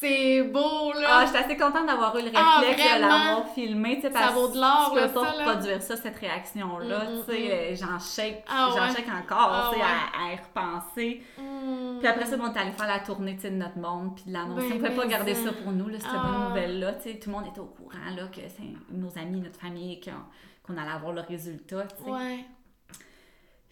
c'est 0.00 0.42
beau 0.44 0.92
là! 0.94 1.06
Ah, 1.10 1.24
j'étais 1.26 1.38
assez 1.38 1.56
contente 1.56 1.86
d'avoir 1.86 2.16
eu 2.16 2.22
le 2.22 2.26
réflexe 2.28 2.36
Ah, 2.42 2.96
de 2.96 3.00
l'avoir 3.02 3.48
filmé, 3.54 3.96
tu 3.96 4.02
sais, 4.02 4.10
parce 4.10 4.34
que 4.34 4.46
tu 4.46 4.52
peux 4.52 5.12
pas 5.12 5.24
ça, 5.24 5.30
reproduire 5.32 5.82
ça, 5.82 5.96
cette 5.96 6.16
réaction-là, 6.16 7.04
Mm, 7.04 7.14
mm, 7.18 7.24
tu 7.28 7.32
sais, 7.32 7.52
euh, 7.52 7.74
j'en 7.76 7.98
shake, 7.98 8.44
Ah, 8.48 8.70
j'en 8.74 8.82
ouais. 8.88 8.94
shake 8.96 9.08
encore, 9.08 9.50
Ah, 9.52 9.68
tu 9.72 9.78
sais, 9.78 9.84
ouais. 9.84 9.90
à, 9.90 10.26
à 10.28 10.32
y 10.32 10.36
repenser. 10.36 11.22
Puis 11.98 12.08
après 12.08 12.24
ça, 12.26 12.36
bon, 12.36 12.44
on 12.44 12.54
est 12.54 12.58
allé 12.58 12.72
faire 12.72 12.86
la 12.86 13.00
tournée, 13.00 13.34
tu 13.36 13.42
sais, 13.42 13.50
de 13.50 13.56
notre 13.56 13.78
monde, 13.78 14.14
puis 14.14 14.24
de 14.26 14.32
l'annoncer. 14.32 14.68
Ben, 14.68 14.74
on 14.74 14.78
pouvait 14.78 14.96
pas 15.02 15.06
garder 15.06 15.34
ça. 15.34 15.50
pour 15.52 15.72
nous, 15.72 15.88
là, 15.88 15.98
cette 15.98 16.08
Ah. 16.14 16.22
bonne 16.26 16.48
nouvelle-là, 16.48 16.92
tu 16.94 17.10
sais, 17.10 17.18
tout 17.18 17.28
le 17.30 17.36
monde 17.36 17.46
était 17.48 17.60
au 17.60 17.66
courant, 17.66 17.98
là, 18.16 18.22
que 18.34 18.40
c'est 18.48 18.62
nos 18.96 19.18
amis, 19.18 19.40
notre 19.40 19.60
famille, 19.60 20.00
qu'on 20.00 20.76
allait 20.76 20.90
avoir 20.92 21.12
le 21.12 21.20
résultat, 21.22 21.82
tu 21.98 22.04
sais. 22.04 22.10
Ouais. 22.10 22.44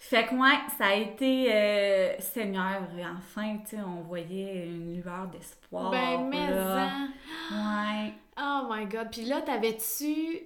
Fait 0.00 0.26
que 0.26 0.34
ouais, 0.36 0.58
ça 0.78 0.86
a 0.86 0.94
été 0.94 1.52
euh, 1.52 2.14
Seigneur, 2.20 2.82
enfin, 3.16 3.56
tu 3.68 3.76
sais, 3.76 3.82
on 3.82 4.02
voyait 4.02 4.66
une 4.66 4.94
lueur 5.02 5.26
d'espoir. 5.26 5.90
ben, 5.90 6.28
mais 6.30 6.50
là. 6.50 6.88
en- 7.50 8.04
Ouais. 8.04 8.12
Oh 8.40 8.68
my 8.72 8.86
god. 8.86 9.08
Puis 9.10 9.24
là, 9.24 9.40
t'avais-tu 9.40 10.38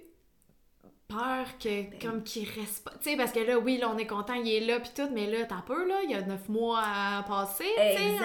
peur 1.07 1.45
que, 1.59 1.91
Ben 1.91 1.99
comme 2.01 2.23
qu'il 2.23 2.49
reste 2.49 2.83
pas? 2.83 2.91
Tu 3.01 3.11
sais, 3.11 3.15
parce 3.17 3.31
que 3.31 3.39
là, 3.41 3.59
oui, 3.59 3.77
là, 3.77 3.91
on 3.93 3.97
est 3.99 4.07
content, 4.07 4.33
il 4.33 4.47
est 4.51 4.61
là, 4.65 4.79
puis 4.79 4.89
tout, 4.95 5.07
mais 5.13 5.27
là, 5.29 5.45
t'as 5.45 5.61
peu, 5.61 5.87
là, 5.87 5.97
il 6.03 6.09
y 6.09 6.15
a 6.15 6.21
neuf 6.21 6.49
mois 6.49 6.81
à 6.83 7.23
passer, 7.27 7.65
tu 7.75 7.81
sais, 7.97 8.17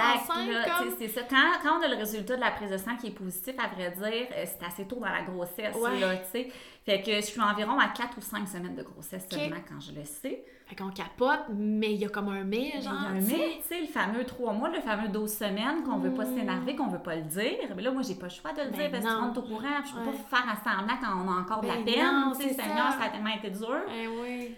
comme. 0.78 0.94
C'est 0.98 1.08
ça. 1.08 1.22
Quand, 1.28 1.52
quand 1.62 1.78
on 1.78 1.82
a 1.82 1.88
le 1.88 1.96
résultat 1.96 2.36
de 2.36 2.40
la 2.40 2.50
prise 2.52 2.70
de 2.70 2.78
sang 2.78 2.96
qui 2.96 3.08
est 3.08 3.10
positif, 3.10 3.54
à 3.62 3.68
vrai 3.68 3.90
dire, 3.90 4.28
euh, 4.34 4.44
c'est 4.46 4.64
assez 4.66 4.86
tôt 4.86 4.96
dans 4.96 5.12
la 5.12 5.22
grossesse. 5.22 5.76
Ouais. 5.76 6.00
Là, 6.00 6.16
tu 6.16 6.30
sais. 6.32 6.48
fait 6.86 7.02
que 7.02 7.12
je 7.16 7.20
suis 7.20 7.40
environ 7.40 7.78
à 7.78 7.88
4 7.88 8.16
ou 8.16 8.22
5 8.22 8.48
semaines 8.48 8.76
de 8.76 8.82
grossesse 8.82 9.26
seulement 9.30 9.60
quand 9.68 9.80
je 9.80 9.92
le 9.92 10.04
sais. 10.06 10.42
Fait 10.68 10.76
qu'on 10.76 10.90
capote, 10.90 11.46
mais 11.56 11.94
il 11.94 12.00
y 12.00 12.04
a 12.04 12.10
comme 12.10 12.28
un 12.28 12.44
mais, 12.44 12.72
genre. 12.82 12.92
il 12.92 13.02
y 13.02 13.06
a 13.06 13.08
un 13.08 13.18
tu 13.20 13.24
sais. 13.30 13.36
mais, 13.38 13.56
tu 13.62 13.68
sais, 13.68 13.80
le 13.80 13.86
fameux 13.86 14.24
3 14.24 14.52
mois, 14.52 14.68
le 14.68 14.80
fameux 14.82 15.08
12 15.08 15.32
semaines, 15.32 15.82
qu'on 15.82 15.96
veut 15.98 16.12
pas 16.12 16.24
Mm. 16.26 16.34
s'énerver, 16.36 16.76
qu'on 16.76 16.88
veut 16.88 16.98
pas 17.02 17.16
le 17.16 17.22
dire. 17.22 17.56
Mais 17.74 17.82
là, 17.82 17.90
moi, 17.90 18.02
j'ai 18.02 18.14
pas 18.16 18.26
le 18.26 18.32
choix 18.32 18.52
de 18.52 18.60
le 18.60 18.70
Ben 18.70 18.78
dire 18.78 18.90
parce 18.90 19.04
que 19.04 19.20
monde 19.20 19.34
est 19.34 19.38
au 19.38 19.42
courant. 19.42 19.82
Je 19.86 19.92
peux 19.94 19.98
Ouais. 20.10 20.16
pas 20.28 20.36
faire 20.36 20.48
à 20.50 20.56
semblant 20.56 20.96
quand 21.00 21.24
on 21.24 21.28
a 21.32 21.40
encore 21.40 21.62
de 21.62 21.68
la 21.68 21.76
Ben 21.76 21.84
peine. 21.86 22.32
tu 22.36 22.42
sais, 22.42 22.48
c'est 22.54 22.62
Seigneur, 22.62 22.92
ça. 22.92 23.04
a 23.04 23.08
tellement 23.08 23.34
été 23.34 23.48
dur. 23.50 23.78
Eh 23.90 24.08
oui. 24.08 24.54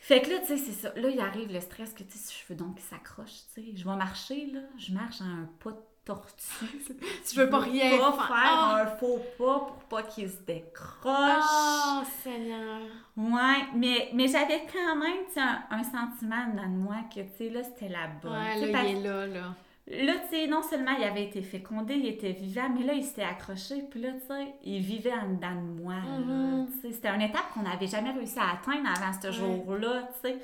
Fait 0.00 0.20
que 0.22 0.30
là, 0.30 0.38
tu 0.40 0.46
sais, 0.46 0.56
c'est 0.56 0.72
ça. 0.72 0.92
Là, 0.96 1.08
il 1.10 1.20
arrive 1.20 1.52
le 1.52 1.60
stress 1.60 1.92
que, 1.94 2.02
tu 2.04 2.16
sais, 2.18 2.34
je 2.42 2.52
veux 2.52 2.58
donc 2.58 2.74
qu'il 2.76 2.84
s'accroche, 2.84 3.44
tu 3.54 3.62
sais. 3.62 3.72
Je 3.74 3.84
vais 3.88 3.96
marcher, 3.96 4.46
là. 4.52 4.60
Je 4.78 4.92
marche 4.92 5.20
à 5.20 5.24
un 5.24 5.48
pas 5.62 5.70
de 5.72 5.76
tortue. 6.04 6.64
Tu 7.28 7.36
veux 7.38 7.48
pas 7.48 7.58
rien 7.60 7.98
pas 7.98 8.12
faire. 8.12 8.26
faire 8.26 8.36
Ah! 8.36 8.82
un 8.82 8.86
faux 8.96 9.18
pas 9.38 9.58
pour 9.60 9.76
pas 9.88 10.02
qu'il 10.02 10.28
se 10.28 10.42
décroche. 10.46 11.44
Oh, 11.44 12.02
Seigneur. 12.22 12.80
Ouais, 13.16 13.66
mais, 13.74 14.10
mais 14.14 14.28
j'avais 14.28 14.66
quand 14.72 14.96
même, 14.96 15.24
un, 15.36 15.76
un 15.78 15.82
sentiment 15.84 16.46
dans 16.54 16.68
moi 16.68 16.96
que, 17.14 17.20
tu 17.20 17.28
sais, 17.38 17.48
là, 17.50 17.62
c'était 17.62 17.88
la 17.88 18.08
bonne. 18.22 18.32
Ouais, 18.32 18.70
là, 18.70 18.82
il 18.84 18.96
est 18.96 19.02
là, 19.02 19.26
là. 19.26 19.54
Là, 19.86 20.12
tu 20.30 20.34
sais, 20.36 20.46
non 20.46 20.62
seulement 20.62 20.92
il 20.98 21.04
avait 21.04 21.24
été 21.24 21.42
fécondé, 21.42 21.94
il 21.94 22.06
était 22.06 22.32
vivant, 22.32 22.70
mais 22.74 22.84
là, 22.86 22.94
il 22.94 23.04
s'était 23.04 23.22
accroché, 23.24 23.82
puis 23.90 24.00
là, 24.00 24.12
tu 24.12 24.26
sais, 24.26 24.54
il 24.64 24.80
vivait 24.80 25.12
en 25.12 25.28
dedans 25.34 25.54
de 25.60 25.82
moi. 25.82 25.94
Mhm. 25.96 26.68
Sais, 26.80 26.92
C'était 26.92 27.08
une 27.10 27.20
étape 27.20 27.52
qu'on 27.52 27.62
n'avait 27.62 27.86
jamais 27.86 28.10
réussi 28.12 28.38
à 28.38 28.52
atteindre 28.54 28.88
avant 28.88 29.12
ce 29.12 29.26
Ouais. 29.26 29.32
jour-là, 29.34 30.08
tu 30.22 30.28
sais. 30.30 30.38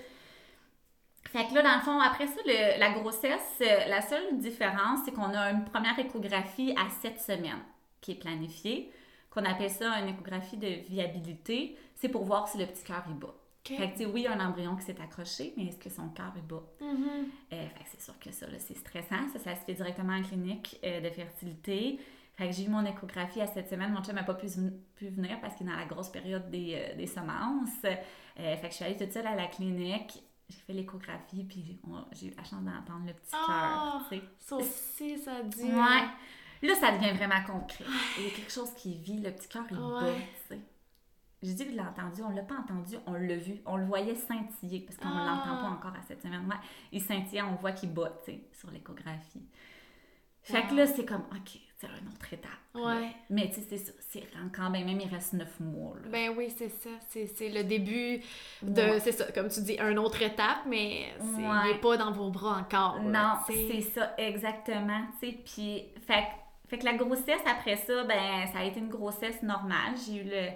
Fait 1.25 1.47
que 1.47 1.55
là, 1.55 1.63
dans 1.63 1.75
le 1.77 1.81
fond, 1.83 2.01
après 2.01 2.27
ça, 2.27 2.41
le- 2.45 2.79
la 2.81 2.91
grossesse, 2.93 3.59
euh, 3.61 3.87
la 3.89 4.01
seule 4.01 4.39
différence, 4.39 5.01
c'est 5.05 5.13
qu'on 5.13 5.33
a 5.35 5.51
une 5.53 5.65
première 5.65 5.97
échographie 5.99 6.75
à 6.77 6.89
7 6.91 7.21
semaines 7.21 7.63
qui 8.01 8.13
est 8.13 8.17
planifiée, 8.17 8.91
qu'on 9.31 9.45
appelle 9.45 9.71
ça 9.71 10.01
une 10.01 10.09
échographie 10.09 10.57
de 10.57 10.67
viabilité. 10.89 11.77
C'est 11.95 12.09
pour 12.09 12.25
voir 12.25 12.49
si 12.49 12.59
le 12.59 12.67
petit 12.67 12.83
cœur 12.83 13.05
il 13.09 13.15
bat. 13.15 13.29
OK. 13.29 13.77
Fait 13.77 13.89
que, 13.89 13.93
tu 13.93 13.99
sais, 13.99 14.07
oui, 14.07 14.23
il 14.23 14.25
y 14.25 14.27
a 14.27 14.33
un 14.33 14.45
embryon 14.49 14.75
qui 14.75 14.83
s'est 14.87 14.97
accroché, 15.01 15.53
mais 15.57 15.67
est-ce 15.67 15.79
que 15.79 15.91
son 15.91 16.09
cœur 16.09 16.33
il 16.35 16.43
bat? 16.43 16.63
Mhm. 16.81 17.29
Euh, 17.53 17.67
fait 17.69 17.85
que 17.85 17.91
c'est 17.91 18.01
sûr 18.01 18.19
que 18.19 18.33
ça, 18.33 18.47
là, 18.47 18.59
c'est 18.59 18.75
stressant. 18.77 19.29
Ça, 19.33 19.39
ça 19.39 19.55
se 19.55 19.65
fait 19.67 19.75
directement 19.75 20.15
en 20.15 20.23
clinique 20.23 20.81
euh, 20.83 21.01
de 21.01 21.11
fertilité. 21.11 22.01
Fait 22.33 22.47
que 22.49 22.53
j'ai 22.55 22.65
eu 22.65 22.69
mon 22.71 22.85
échographie 22.87 23.43
à 23.43 23.47
cette 23.47 23.69
semaine. 23.69 23.93
Mon 23.93 24.03
chum 24.03 24.15
n'a 24.15 24.23
pas 24.25 24.35
pu, 24.35 24.47
pu 24.97 25.09
venir 25.09 25.39
parce 25.43 25.55
qu'il 25.55 25.69
est 25.69 25.71
dans 25.71 25.77
la 25.77 25.85
grosse 25.85 26.09
période 26.09 26.51
des, 26.51 26.75
euh, 26.75 26.97
des 26.97 27.07
semences. 27.07 27.69
Fait 27.83 28.59
que 28.63 28.69
je 28.69 28.75
suis 28.75 28.85
allée 28.87 28.97
toute 28.97 29.13
seule 29.13 29.27
à 29.27 29.35
la 29.37 29.47
clinique. 29.47 30.23
J'ai 30.51 30.59
fait 30.59 30.73
l'échographie, 30.73 31.45
puis 31.45 31.79
j'ai 32.13 32.27
eu 32.27 32.35
la 32.37 32.43
chance 32.45 32.63
d'entendre 32.65 33.07
le 33.07 33.13
petit 33.15 33.33
Ah! 33.33 34.01
cœur, 34.01 34.09
sais. 34.09 34.23
Ça 34.41 34.57
aussi, 34.57 35.19
ça 35.19 35.43
dit. 35.45 35.63
Ouais. 35.63 36.69
Là, 36.69 36.75
ça 36.75 36.93
devient 36.93 37.13
vraiment 37.17 37.43
concret. 37.47 37.85
Il 38.19 38.25
y 38.25 38.27
a 38.27 38.31
quelque 38.31 38.53
chose 38.53 38.73
qui 38.75 38.95
vit, 38.97 39.21
le 39.21 39.31
petit 39.31 39.49
cœur, 39.49 39.65
il 39.71 39.77
bat, 39.77 40.03
Ouais. 40.03 40.29
tu 40.49 40.55
sais. 40.55 40.61
J'ai 41.43 41.55
dit 41.55 41.67
qu'il 41.67 41.77
l'a 41.77 41.85
entendu, 41.89 42.21
on 42.23 42.31
l'a 42.31 42.43
pas 42.43 42.57
entendu, 42.57 42.97
on 43.07 43.13
l'a 43.15 43.37
vu. 43.37 43.63
On 43.65 43.77
le 43.79 43.87
voyait 43.87 44.15
scintiller, 44.15 44.81
parce 44.81 44.99
qu'on 44.99 45.09
ne 45.09 45.21
Ah. 45.21 45.25
l'entend 45.47 45.57
pas 45.63 45.71
encore 45.71 45.95
à 45.99 46.03
cette 46.03 46.21
semaine. 46.21 46.47
Ouais, 46.47 46.57
il 46.93 47.01
scintillait, 47.01 47.43
on 47.43 47.55
voit 47.55 47.73
qu'il 47.73 47.95
bat, 47.95 48.13
tu 48.25 48.33
sais, 48.33 48.45
sur 48.53 48.71
l'échographie. 48.71 49.43
Fait 50.43 50.67
que 50.67 50.75
là, 50.75 50.87
c'est 50.87 51.05
comme, 51.05 51.23
OK, 51.33 51.59
c'est 51.79 51.87
une 51.87 52.09
autre 52.09 52.33
étape. 52.33 52.51
là. 52.75 52.81
Ouais. 53.01 53.09
Mais 53.31 53.49
tu 53.49 53.57
sais, 53.57 53.67
c'est 53.71 53.77
ça, 53.79 53.93
c'est 54.01 54.23
quand 54.55 54.71
même, 54.71 54.87
même 54.87 55.01
il 55.01 55.09
reste 55.09 55.33
neuf 55.35 55.59
mois, 55.61 55.95
là. 56.03 56.09
Ben 56.11 56.35
oui, 56.37 56.53
c'est 56.57 56.69
ça. 56.69 56.91
C'est 57.09 57.49
le 57.49 57.63
début 57.65 58.21
de. 58.63 58.81
Ouais. 58.83 59.01
C'est 59.01 59.13
ça, 59.13 59.31
comme 59.33 59.49
tu 59.49 59.61
dis, 59.63 59.77
une 59.79 59.99
autre 59.99 60.21
étape, 60.23 60.61
mais 60.67 61.09
il 61.21 61.47
Ouais. 61.47 61.73
n'est 61.73 61.79
pas 61.79 61.97
dans 61.97 62.13
vos 62.13 62.31
bras 62.31 62.59
encore. 62.59 63.01
Non, 63.03 63.11
là, 63.13 63.43
c'est 63.47 63.81
ça, 63.83 64.15
exactement. 64.19 65.03
Tu 65.21 65.29
sais, 65.31 65.39
puis, 65.45 65.85
fait, 66.07 66.23
que- 66.23 66.69
fait 66.71 66.79
que 66.79 66.85
la 66.85 66.95
grossesse, 66.95 67.41
après 67.47 67.77
ça, 67.77 68.05
ben, 68.05 68.47
ça 68.53 68.61
a 68.61 68.65
été 68.65 68.79
une 68.81 68.89
grossesse 68.89 69.43
normale. 69.43 69.95
J'ai 70.07 70.17
eu 70.21 70.25
le. 70.25 70.49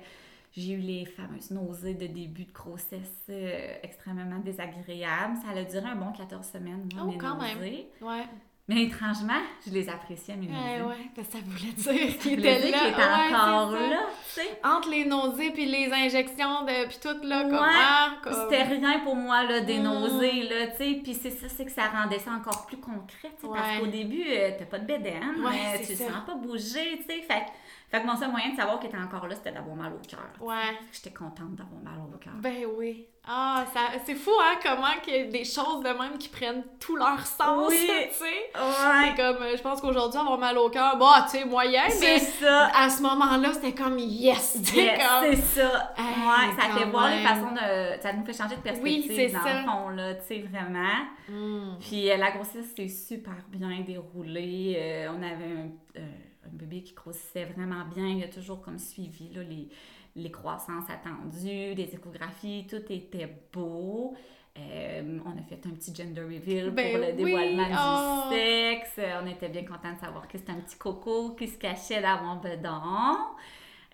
J'ai 0.56 0.74
eu 0.74 0.78
les 0.78 1.04
fameuses 1.04 1.50
nausées 1.50 1.94
de 1.94 2.06
début 2.06 2.44
de 2.44 2.52
grossesse 2.52 3.24
euh, 3.28 3.74
extrêmement 3.82 4.38
désagréables. 4.38 5.36
Ça 5.38 5.48
a 5.50 5.64
duré 5.64 5.84
un 5.84 5.96
bon 5.96 6.12
14 6.12 6.46
semaines, 6.46 6.88
moi, 6.94 7.02
Oh, 7.06 7.10
mes 7.10 7.18
quand 7.18 7.36
même. 7.40 7.58
nausées. 7.58 7.88
Ouais. 8.00 8.22
Mais 8.66 8.84
étrangement, 8.84 9.42
je 9.66 9.72
les 9.74 9.90
appréciais, 9.90 10.36
mes 10.36 10.46
Ouais, 10.46 10.78
nausées. 10.78 10.88
ouais. 10.88 11.10
Parce 11.14 11.28
que 11.28 11.34
ça 11.34 11.38
voulait 11.44 11.72
dire? 11.72 11.84
Ça 12.12 12.18
qu'il 12.22 12.36
voulait 12.38 12.58
était 12.58 12.66
dire 12.68 12.76
là. 12.82 12.88
était 12.88 12.96
Ouais, 12.96 13.34
encore 13.36 13.70
là, 13.72 14.00
tu 14.34 14.40
sais. 14.40 14.58
Entre 14.64 14.88
les 14.90 15.04
nausées 15.04 15.50
puis 15.50 15.66
les 15.66 15.92
injections 15.92 16.62
de 16.64 16.86
puis 16.88 16.96
tout 17.02 17.26
là 17.26 17.42
comme 17.44 17.58
ah, 17.60 18.14
comme- 18.22 18.32
C'était 18.48 18.62
rien 18.62 19.00
pour 19.00 19.16
moi, 19.16 19.42
là, 19.44 19.60
des 19.60 19.78
Mm. 19.80 19.82
nausées, 19.82 20.42
là, 20.44 20.66
tu 20.68 20.76
sais. 20.78 21.00
Puis 21.04 21.12
c'est 21.12 21.30
ça, 21.30 21.46
c'est 21.50 21.66
que 21.66 21.72
ça 21.72 21.88
rendait 21.88 22.18
ça 22.18 22.30
encore 22.30 22.64
plus 22.66 22.78
concret, 22.78 23.30
tu 23.38 23.46
sais. 23.46 23.52
Parce 23.52 23.78
qu'au 23.80 23.86
début, 23.86 24.24
euh, 24.26 24.52
t'as 24.58 24.64
pas 24.64 24.78
de 24.78 24.86
bédaine, 24.86 25.34
c'est 25.82 25.86
tu 25.86 25.96
ça. 25.96 26.04
sens 26.08 26.24
pas 26.26 26.34
bouger, 26.34 26.96
tu 26.96 27.04
sais. 27.04 27.20
Fait, 27.20 27.40
que- 27.40 27.50
fait 27.90 28.00
que 28.02 28.06
mon 28.06 28.16
seul 28.16 28.30
moyen 28.30 28.50
de 28.50 28.56
savoir 28.56 28.80
qu'il 28.80 28.88
était 28.88 28.98
encore 28.98 29.26
là, 29.28 29.34
c'était 29.36 29.52
d'avoir 29.52 29.76
mal 29.76 29.92
au 29.92 30.06
cœur. 30.06 30.20
Ouais. 30.40 30.76
J'étais 30.92 31.12
contente 31.12 31.54
d'avoir 31.54 31.80
mal 31.82 31.94
au 32.12 32.16
cœur. 32.18 32.32
Ben 32.38 32.64
oui. 32.76 33.06
Ah, 33.26 33.64
ça 33.72 33.80
c'est 34.04 34.16
fou 34.16 34.32
hein 34.38 34.56
comment 34.62 34.84
a 34.84 35.22
des 35.30 35.44
choses 35.44 35.82
de 35.82 35.88
même 35.88 36.18
qui 36.18 36.28
prennent 36.28 36.62
tout 36.78 36.94
leur 36.96 37.18
sens, 37.24 37.70
Oui. 37.70 37.88
tu 38.10 38.14
sais. 38.14 38.24
Ouais, 38.54 39.12
C'est 39.16 39.16
comme 39.16 39.42
euh, 39.42 39.56
je 39.56 39.62
pense 39.62 39.80
qu'aujourd'hui 39.80 40.18
avoir 40.20 40.36
mal 40.36 40.58
au 40.58 40.68
cœur, 40.68 40.98
bah 40.98 41.24
tu 41.30 41.38
sais 41.38 41.44
moyen 41.46 41.84
c'est 41.88 42.00
mais 42.14 42.18
ça. 42.18 42.70
à 42.76 42.90
ce 42.90 43.00
moment-là, 43.00 43.54
c'était 43.54 43.72
comme 43.72 43.98
yes, 43.98 44.56
Yes, 44.74 44.98
comme 44.98 45.30
c'est 45.30 45.36
ça. 45.36 45.94
Hey, 45.96 46.04
ouais, 46.04 46.60
ça 46.62 46.78
fait 46.78 46.84
voir 46.90 47.08
les 47.08 47.22
façons 47.22 47.52
de. 47.52 48.00
Ça 48.02 48.12
nous 48.12 48.26
fait 48.26 48.32
changer 48.34 48.56
de 48.56 48.60
perspective, 48.60 49.12
Oui, 49.16 49.32
dans 49.32 49.42
ça. 49.42 49.54
le 49.60 49.64
fond, 49.64 49.88
là, 49.88 50.14
tu 50.16 50.26
sais, 50.26 50.38
vraiment. 50.50 51.04
Hmm. 51.28 51.78
Puis 51.80 52.10
euh, 52.10 52.18
la 52.18 52.30
grossesse 52.32 52.74
s'est 52.76 52.88
super 52.88 53.36
bien 53.48 53.80
déroulée. 53.86 54.76
Euh, 54.78 55.08
on 55.16 55.22
avait 55.22 55.44
un, 55.44 55.70
euh, 56.00 56.06
un 56.46 56.56
bébé 56.56 56.82
qui 56.82 56.94
grossissait 56.94 57.44
vraiment 57.44 57.84
bien. 57.94 58.06
Il 58.08 58.24
a 58.24 58.28
toujours 58.28 58.60
comme 58.60 58.78
suivi 58.78 59.30
là, 59.34 59.42
les, 59.42 59.68
les 60.16 60.30
croissances 60.30 60.88
attendues, 60.88 61.74
les 61.74 61.90
échographies, 61.92 62.66
tout 62.68 62.82
était 62.90 63.34
beau. 63.52 64.14
Euh, 64.56 65.18
on 65.26 65.30
a 65.32 65.42
fait 65.42 65.66
un 65.66 65.70
petit 65.70 65.92
gender 65.92 66.22
reveal 66.22 66.70
Ben 66.70 66.92
pour 66.92 67.00
le 67.00 67.06
oui, 67.06 67.24
dévoilement 67.24 67.66
oh. 67.76 68.30
du 68.30 68.36
sexe. 68.36 68.92
Euh, 68.98 69.20
On 69.22 69.26
était 69.26 69.48
bien 69.48 69.64
contents 69.64 69.92
de 69.92 69.98
savoir 69.98 70.28
que 70.28 70.38
c'était 70.38 70.52
un 70.52 70.60
petit 70.60 70.78
coco 70.78 71.30
qui 71.34 71.48
se 71.48 71.58
cachait 71.58 72.00
dans 72.00 72.22
mon 72.22 72.36
bedon. 72.36 73.16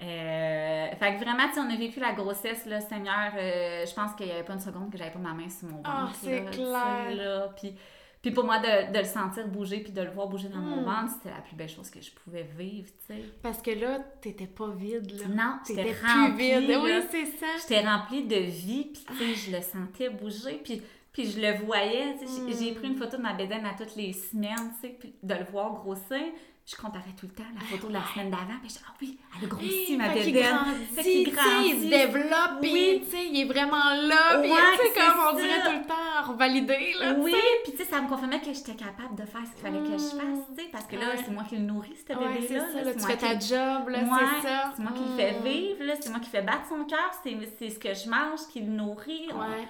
Euh, 0.02 0.86
fait 0.98 1.14
que 1.14 1.24
vraiment, 1.24 1.50
sais, 1.52 1.60
on 1.60 1.70
a 1.70 1.76
vécu 1.76 2.00
la 2.00 2.12
grossesse, 2.12 2.66
là, 2.66 2.80
Seigneur. 2.80 3.32
euh, 3.36 3.84
je 3.86 3.94
pense 3.94 4.14
qu'il 4.14 4.26
n'y 4.26 4.32
avait 4.32 4.44
pas 4.44 4.54
une 4.54 4.60
seconde 4.60 4.90
que 4.90 4.98
j'avais 4.98 5.10
pas 5.10 5.18
ma 5.18 5.32
main 5.34 5.48
sur 5.48 5.68
mon 5.68 5.76
ventre. 5.76 5.88
Ah, 5.88 6.10
c'est 6.14 6.40
là, 6.42 6.50
tu 6.50 6.56
clair. 6.58 7.06
sais, 7.08 7.14
là. 7.16 7.48
Puis, 7.56 7.74
puis 8.22 8.30
pour 8.32 8.44
moi, 8.44 8.58
de, 8.58 8.92
de 8.92 8.98
le 8.98 9.04
sentir 9.04 9.48
bouger 9.48 9.80
puis 9.80 9.92
de 9.92 10.02
le 10.02 10.10
voir 10.10 10.28
bouger 10.28 10.48
dans 10.48 10.58
mon 10.60 10.82
Mm. 10.82 10.84
ventre, 10.84 11.12
c'était 11.14 11.34
la 11.34 11.40
plus 11.42 11.56
belle 11.56 11.68
chose 11.68 11.88
que 11.90 12.00
je 12.00 12.10
pouvais 12.10 12.42
vivre, 12.56 12.88
tu 13.06 13.14
sais. 13.14 13.22
Parce 13.42 13.62
que 13.62 13.70
là, 13.70 13.98
t'étais 14.20 14.46
pas 14.46 14.68
vide 14.68 15.10
là. 15.20 15.28
Non, 15.28 15.52
T'étais 15.64 15.82
j'étais 15.84 15.94
plus 15.94 16.06
remplie, 16.06 16.60
vide. 16.60 16.68
là. 16.68 16.80
Oui, 16.82 16.90
c'est 17.10 17.26
ça. 17.26 17.46
J'étais 17.62 17.80
remplie 17.86 18.26
de 18.26 18.36
vie, 18.36 18.84
puis 18.92 19.04
tu 19.06 19.14
sais, 19.16 19.34
je 19.34 19.56
le 19.56 19.62
sentais 19.62 20.10
bouger. 20.10 20.60
Puis 20.64 20.82
Puis 21.12 21.28
je 21.28 21.40
le 21.40 21.64
voyais, 21.64 22.16
tu 22.20 22.26
sais, 22.28 22.40
j'ai- 22.48 22.56
j'ai 22.66 22.70
Mm. 22.70 22.74
pris 22.76 22.86
une 22.86 22.96
photo 22.96 23.16
de 23.16 23.22
ma 23.22 23.32
bédaine 23.32 23.66
à 23.66 23.74
toutes 23.74 23.96
les 23.96 24.12
semaines, 24.12 24.70
tu 24.80 24.86
sais, 24.86 24.96
puis 24.96 25.12
de 25.20 25.34
le 25.34 25.42
voir 25.50 25.72
grossir. 25.74 26.22
Je 26.70 26.76
comparais 26.76 27.10
tout 27.18 27.26
le 27.26 27.32
temps 27.32 27.42
la 27.52 27.60
photo 27.66 27.88
de 27.88 27.94
la 27.94 28.02
semaine 28.14 28.30
d'avant, 28.30 28.58
puis 28.62 28.68
je 28.68 28.74
disais, 28.74 28.84
ah 28.88 28.92
oui, 29.02 29.18
elle 29.36 29.44
a 29.44 29.48
grossi, 29.48 29.96
ma 29.96 30.08
qu'il 30.10 30.24
bédaine. 30.32 30.54
grandit, 30.54 31.02
sais, 31.02 31.14
il 31.14 31.26
se 31.26 31.34
grandit. 31.34 31.88
développe, 31.88 32.60
puis 32.60 32.72
Oui. 32.72 33.02
tu 33.04 33.10
sais, 33.10 33.26
il 33.26 33.40
est 33.40 33.44
vraiment 33.44 33.90
là, 34.06 34.38
puis 34.40 34.52
Ouais, 34.52 34.58
tu 34.78 35.00
comme 35.00 35.18
on 35.18 35.36
ça. 35.36 35.42
dirait 35.42 35.62
tout 35.64 35.78
le 35.82 35.86
temps 35.88 36.28
revalider, 36.32 36.92
là, 37.00 37.14
Oui, 37.18 37.34
puis 37.64 37.72
tu 37.72 37.78
sais, 37.78 37.84
ça 37.86 38.00
me 38.00 38.08
confirmait 38.08 38.38
que 38.40 38.52
j'étais 38.52 38.74
capable 38.76 39.16
de 39.16 39.24
faire 39.26 39.40
ce 39.46 39.50
qu'il 39.52 39.62
fallait 39.62 39.80
que 39.80 39.92
je 39.98 40.14
fasse, 40.14 40.46
tu 40.56 40.62
sais, 40.62 40.68
parce 40.70 40.84
que 40.86 40.94
là, 40.94 41.06
Ouais. 41.10 41.22
c'est 41.24 41.32
moi 41.32 41.42
qui 41.48 41.56
le 41.56 41.62
nourris, 41.62 41.96
ce 42.06 42.12
Ouais, 42.12 42.18
c'est 42.34 42.40
bébé-là. 42.54 42.64
ça, 42.72 42.82
là, 42.84 42.94
tu 42.94 43.00
fais 43.00 43.16
ta 43.16 43.32
job, 43.38 43.88
là, 43.88 43.98
Ouais, 43.98 44.26
c'est 44.40 44.48
ça. 44.48 44.72
C'est 44.76 44.82
moi 44.82 44.92
qui 44.92 45.02
le 45.10 45.16
fais 45.16 45.40
Mm. 45.40 45.42
vivre, 45.42 45.84
là, 45.84 45.94
c'est 46.00 46.10
moi 46.10 46.20
qui 46.20 46.30
fais 46.30 46.42
battre 46.42 46.68
son 46.68 46.84
cœur, 46.84 47.10
c'est 47.24 47.68
ce 47.70 47.78
que 47.80 47.92
je 47.94 48.08
mange 48.08 48.46
qui 48.52 48.60
le 48.60 48.66
nourrit. 48.70 49.26
Ouais. 49.32 49.66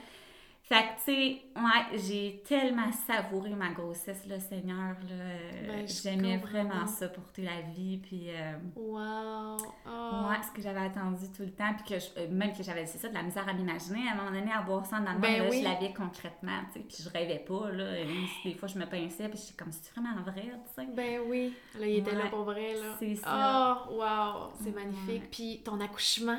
Fait 0.73 0.83
que, 0.85 0.99
tu 0.99 1.03
sais, 1.05 1.43
ouais, 1.57 1.99
j'ai 1.99 2.43
tellement 2.47 2.93
savouré 2.93 3.51
ma 3.57 3.71
grossesse, 3.71 4.25
là, 4.27 4.39
Seigneur, 4.39 4.95
là. 5.09 5.11
euh, 5.11 5.67
Ben, 5.67 5.89
J'aimais 5.89 6.37
vraiment 6.37 6.87
ça, 6.87 7.09
porter 7.09 7.43
la 7.43 7.61
vie, 7.75 7.99
puis... 7.99 8.31
euh, 8.31 8.53
Wow. 8.77 9.57
Oh. 9.85 10.29
Ouais, 10.29 10.37
ce 10.47 10.53
que 10.55 10.63
j'avais 10.63 10.79
attendu 10.87 11.25
tout 11.37 11.43
le 11.43 11.51
temps, 11.51 11.75
puis 11.75 11.95
que 11.95 11.99
je- 12.01 12.21
euh, 12.21 12.29
même 12.31 12.53
que 12.57 12.63
j'avais, 12.63 12.87
c'est 12.87 12.99
ça, 12.99 13.09
de 13.09 13.15
la 13.15 13.25
misère 13.25 13.49
à 13.49 13.53
m'imaginer, 13.53 14.09
à 14.09 14.13
un 14.13 14.15
moment 14.15 14.31
donné, 14.31 14.53
à 14.53 14.63
boire 14.63 14.87
ça 14.87 15.01
dans 15.01 15.13
le 15.13 15.19
Ben 15.19 15.49
oui. 15.51 15.59
je 15.59 15.65
l'avais 15.65 15.93
concrètement, 15.93 16.61
tu 16.73 16.79
sais, 16.79 16.87
puis 16.87 16.97
je 17.03 17.09
rêvais 17.09 17.41
pas, 17.41 17.69
là, 17.73 17.99
et 17.99 18.05
même 18.05 18.27
si 18.41 18.53
des 18.53 18.55
fois 18.55 18.69
je 18.69 18.79
me 18.79 18.87
pinçais, 18.87 19.29
puis 19.29 19.41
j'étais 19.45 19.61
comme, 19.65 19.73
c'est 19.73 19.93
vraiment 19.93 20.23
vrai, 20.23 20.53
tu 20.77 20.83
sais. 20.83 20.87
Ben 20.95 21.21
oui, 21.27 21.53
là, 21.81 21.87
il 21.89 21.97
était 21.97 22.15
là 22.15 22.25
Ouais, 22.27 22.31
pour 22.31 22.45
vrai, 22.45 22.75
là. 22.75 22.95
c'est 23.01 23.17
ça. 23.17 23.87
Oh, 23.91 23.95
wow, 23.95 24.53
c'est 24.63 24.67
Ouais. 24.73 24.85
magnifique. 24.85 25.31
Puis 25.33 25.63
ton 25.65 25.81
accouchement, 25.81 26.39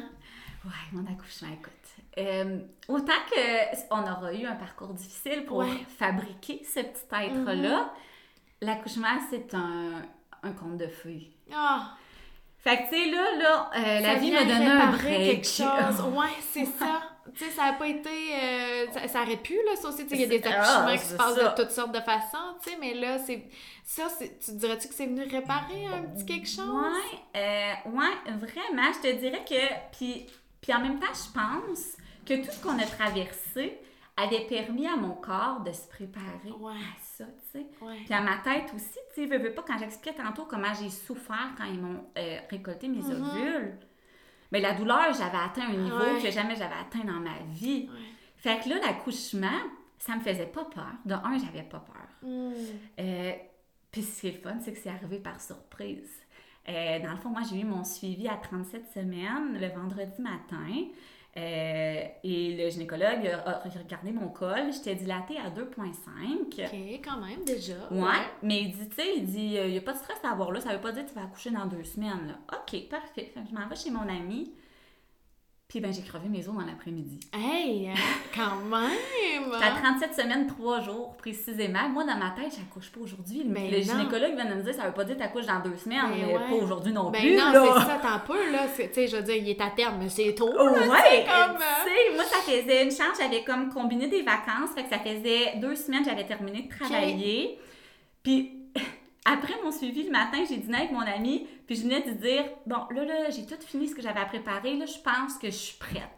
Ouais, 0.63 0.71
mon 0.93 1.05
accouchement, 1.11 1.49
écoute. 1.51 1.73
Euh, 2.17 2.59
autant 2.89 3.13
que 3.31 3.75
on 3.89 4.01
aura 4.01 4.33
eu 4.33 4.45
un 4.45 4.55
parcours 4.55 4.93
difficile 4.93 5.45
pour 5.45 5.57
Ouais. 5.59 5.67
Mhm. 5.67 5.85
fabriquer 5.97 6.61
ce 6.65 6.81
petit 6.81 7.05
être-là, 7.25 7.93
l'accouchement, 8.61 9.17
c'est 9.29 9.53
un, 9.53 10.01
un 10.43 10.51
conte 10.51 10.77
de 10.77 10.87
fées. 10.87 11.31
ah, 11.53 11.93
Fait 12.57 12.77
que, 12.77 12.89
tu 12.89 13.03
sais, 13.05 13.09
là, 13.11 13.37
là, 13.39 13.71
euh, 13.75 13.99
la 14.01 14.15
vie 14.15 14.31
m'a 14.31 14.43
donné 14.43 14.67
un 14.67 14.91
break. 14.91 15.03
quelque 15.03 15.47
chose. 15.47 16.01
Ouais, 16.15 16.27
c'est 16.51 16.65
ça. 16.65 17.01
Tu 17.33 17.45
sais, 17.45 17.51
ça 17.51 17.63
a 17.65 17.73
pas 17.73 17.87
été... 17.87 18.09
euh, 18.09 18.85
ça, 18.91 19.07
ça 19.07 19.21
aurait 19.21 19.37
pu, 19.37 19.53
là, 19.53 19.75
ça 19.75 19.87
aussi. 19.89 20.03
Tu 20.03 20.09
sais, 20.09 20.15
il 20.15 20.21
y 20.21 20.23
a 20.25 20.27
des 20.27 20.39
C'est- 20.41 20.47
accouchements 20.47 20.85
ah, 20.89 20.97
qui 20.97 21.05
se 21.05 21.15
passent 21.15 21.35
ça. 21.35 21.49
de 21.49 21.55
toutes 21.61 21.71
sortes 21.71 21.91
de 21.93 22.01
façons, 22.01 22.55
tu 22.61 22.69
sais, 22.71 22.77
mais 22.79 22.93
là, 22.95 23.17
c'est... 23.19 23.47
Ça, 23.83 24.09
c'est- 24.09 24.37
tu 24.43 24.51
dirais-tu 24.57 24.87
que 24.89 24.93
c'est 24.93 25.05
venu 25.05 25.23
réparer 25.23 25.85
un 25.87 26.01
petit 26.03 26.25
quelque 26.25 26.47
chose? 26.47 26.67
Ouais, 26.69 27.19
euh, 27.37 27.89
ouais, 27.91 28.31
vraiment, 28.37 28.91
je 28.93 29.09
te 29.09 29.15
dirais 29.15 29.43
que. 29.47 29.95
Puis, 29.97 30.25
puis 30.61 30.73
en 30.73 30.79
même 30.81 30.99
temps, 30.99 31.07
je 31.13 31.31
pense 31.33 31.97
que 32.25 32.45
tout 32.45 32.51
ce 32.51 32.61
qu'on 32.63 32.77
a 32.79 32.85
traversé 32.85 33.79
avait 34.17 34.45
permis 34.47 34.87
à 34.87 34.95
mon 34.95 35.13
corps 35.15 35.61
de 35.61 35.71
se 35.71 35.87
préparer 35.87 36.51
Ouais. 36.59 36.73
à 36.73 37.01
ça, 37.01 37.25
tu 37.25 37.59
sais. 37.59 37.65
Ouais. 37.81 37.97
Puis 38.05 38.13
à 38.13 38.21
ma 38.21 38.37
tête 38.37 38.71
aussi, 38.75 38.99
tu 39.15 39.21
sais, 39.21 39.25
veux, 39.25 39.39
veux 39.41 39.53
pas, 39.53 39.63
quand 39.65 39.77
j'expliquais 39.79 40.21
tantôt 40.21 40.45
comment 40.45 40.73
j'ai 40.79 40.89
souffert 40.89 41.53
quand 41.57 41.65
ils 41.65 41.79
m'ont 41.81 42.05
euh, 42.17 42.39
récolté 42.49 42.87
mes 42.87 42.97
Mhm. 43.01 43.11
ovules, 43.11 43.77
mais 44.51 44.59
la 44.59 44.73
douleur, 44.73 45.13
j'avais 45.13 45.37
atteint 45.37 45.69
un 45.69 45.77
niveau 45.77 45.97
Ouais. 45.97 46.21
que 46.21 46.29
jamais 46.29 46.55
j'avais 46.55 46.75
atteint 46.75 47.05
dans 47.05 47.19
ma 47.19 47.39
vie. 47.51 47.89
Ouais. 47.91 47.99
Fait 48.37 48.59
que 48.63 48.69
là, 48.69 48.75
l'accouchement, 48.85 49.61
ça 49.97 50.15
me 50.15 50.21
faisait 50.21 50.47
pas 50.47 50.65
peur. 50.65 50.91
De 51.05 51.13
un, 51.13 51.37
j'avais 51.37 51.63
pas 51.63 51.79
peur. 51.79 52.07
Hmm. 52.29 52.51
Euh, 52.99 53.31
puis 53.91 54.03
ce 54.03 54.21
qui 54.21 54.27
est 54.27 54.31
le 54.31 54.39
fun, 54.39 54.57
c'est 54.63 54.73
que 54.73 54.79
c'est 54.79 54.89
arrivé 54.89 55.19
par 55.19 55.39
surprise. 55.39 56.11
Euh, 56.69 56.99
dans 56.99 57.11
le 57.11 57.17
fond, 57.17 57.29
moi, 57.29 57.41
j'ai 57.49 57.59
eu 57.59 57.65
mon 57.65 57.83
suivi 57.83 58.27
à 58.27 58.35
37 58.35 58.85
semaines 58.93 59.59
le 59.59 59.67
vendredi 59.67 60.21
matin. 60.21 60.87
Euh, 61.37 62.03
et 62.23 62.57
le 62.57 62.69
gynécologue 62.69 63.25
a 63.45 63.63
regardé 63.79 64.11
mon 64.11 64.27
col. 64.27 64.71
J'étais 64.73 64.95
dilatée 64.95 65.37
à 65.37 65.49
2,5. 65.49 66.41
OK, 66.41 67.01
quand 67.03 67.25
même, 67.25 67.43
déjà. 67.45 67.73
Ouais, 67.89 68.25
mais 68.43 68.63
il 68.63 68.71
dit, 68.71 68.89
tu 68.89 68.95
sais, 68.95 69.13
il 69.17 69.25
dit, 69.25 69.55
il 69.55 69.71
n'y 69.71 69.77
a 69.77 69.81
pas 69.81 69.93
de 69.93 69.97
stress 69.97 70.17
à 70.23 70.31
avoir 70.31 70.51
là, 70.51 70.59
ça 70.59 70.73
veut 70.73 70.81
pas 70.81 70.91
dire 70.91 71.05
que 71.05 71.09
tu 71.09 71.15
vas 71.15 71.23
accoucher 71.23 71.51
dans 71.51 71.65
deux 71.65 71.83
semaines. 71.83 72.27
Là. 72.27 72.57
OK, 72.57 72.89
parfait. 72.89 73.31
Fait 73.33 73.41
que 73.41 73.47
je 73.49 73.55
m'en 73.55 73.67
vais 73.67 73.75
chez 73.75 73.91
mon 73.91 74.07
ami. 74.09 74.51
Puis 75.71 75.79
ben, 75.79 75.93
j'ai 75.93 76.01
crevé 76.01 76.27
mes 76.27 76.45
os 76.49 76.53
dans 76.53 76.65
l'après-midi. 76.65 77.17
Hey, 77.33 77.87
hein, 77.87 77.93
quand 78.35 78.57
même! 78.69 79.53
À 79.53 79.71
37 79.81 80.13
semaines, 80.13 80.45
3 80.45 80.81
jours 80.81 81.15
précisément. 81.15 81.87
Moi, 81.87 82.03
dans 82.03 82.17
ma 82.17 82.31
tête, 82.31 82.53
j'accouche 82.57 82.91
pas 82.91 82.99
aujourd'hui. 82.99 83.43
Ben 83.45 83.71
le 83.71 83.77
non. 83.77 83.83
gynécologue 83.83 84.35
vient 84.35 84.49
de 84.53 84.55
me 84.55 84.63
dire, 84.63 84.73
ça 84.73 84.87
veut 84.87 84.93
pas 84.93 85.05
dire 85.05 85.15
que 85.15 85.21
t'accouches 85.21 85.45
dans 85.45 85.61
deux 85.61 85.77
semaines, 85.77 86.01
Ben 86.09 86.27
mais 86.27 86.33
ouais. 86.33 86.39
pas 86.49 86.55
aujourd'hui 86.61 86.91
non 86.91 87.09
Ben 87.09 87.21
plus. 87.21 87.37
non, 87.37 87.53
c'est 87.53 87.85
ça, 87.85 87.99
t'en 88.01 88.19
peu, 88.19 88.51
là. 88.51 88.65
Tu 88.75 88.83
sais, 88.91 89.07
je 89.07 89.15
veux 89.15 89.23
dire, 89.23 89.35
il 89.37 89.47
est 89.49 89.61
à 89.61 89.69
terme, 89.69 89.95
mais 89.97 90.09
c'est 90.09 90.35
tôt, 90.35 90.49
Oh, 90.53 90.65
là, 90.65 90.73
ouais, 90.73 91.25
comme... 91.25 91.55
tu 91.55 91.63
euh, 91.63 91.85
sais, 91.85 92.15
moi, 92.15 92.23
ça 92.25 92.39
faisait 92.39 92.83
une 92.83 92.91
chance, 92.91 93.17
j'avais 93.17 93.45
comme 93.45 93.69
combiné 93.69 94.09
des 94.09 94.23
vacances, 94.23 94.71
fait 94.75 94.83
que 94.83 94.89
ça 94.89 94.99
faisait 94.99 95.55
deux 95.61 95.75
semaines, 95.75 96.03
j'avais 96.03 96.25
terminé 96.25 96.63
de 96.63 96.67
travailler. 96.67 97.57
Puis, 98.23 98.60
après 99.25 99.53
mon 99.63 99.71
suivi 99.71 100.03
le 100.03 100.11
matin, 100.11 100.39
j'ai 100.47 100.57
dîné 100.57 100.77
avec 100.77 100.91
mon 100.91 101.01
ami, 101.01 101.47
puis 101.67 101.75
je 101.75 101.83
venais 101.83 102.01
de 102.01 102.11
dire, 102.11 102.43
bon, 102.65 102.77
là, 102.91 103.05
là, 103.05 103.29
j'ai 103.29 103.45
tout 103.45 103.55
fini 103.65 103.87
ce 103.87 103.95
que 103.95 104.01
j'avais 104.01 104.19
à 104.19 104.25
préparer, 104.25 104.75
là, 104.75 104.85
je 104.85 104.97
pense 104.99 105.37
que 105.37 105.47
je 105.47 105.55
suis 105.55 105.77
prête. 105.77 106.09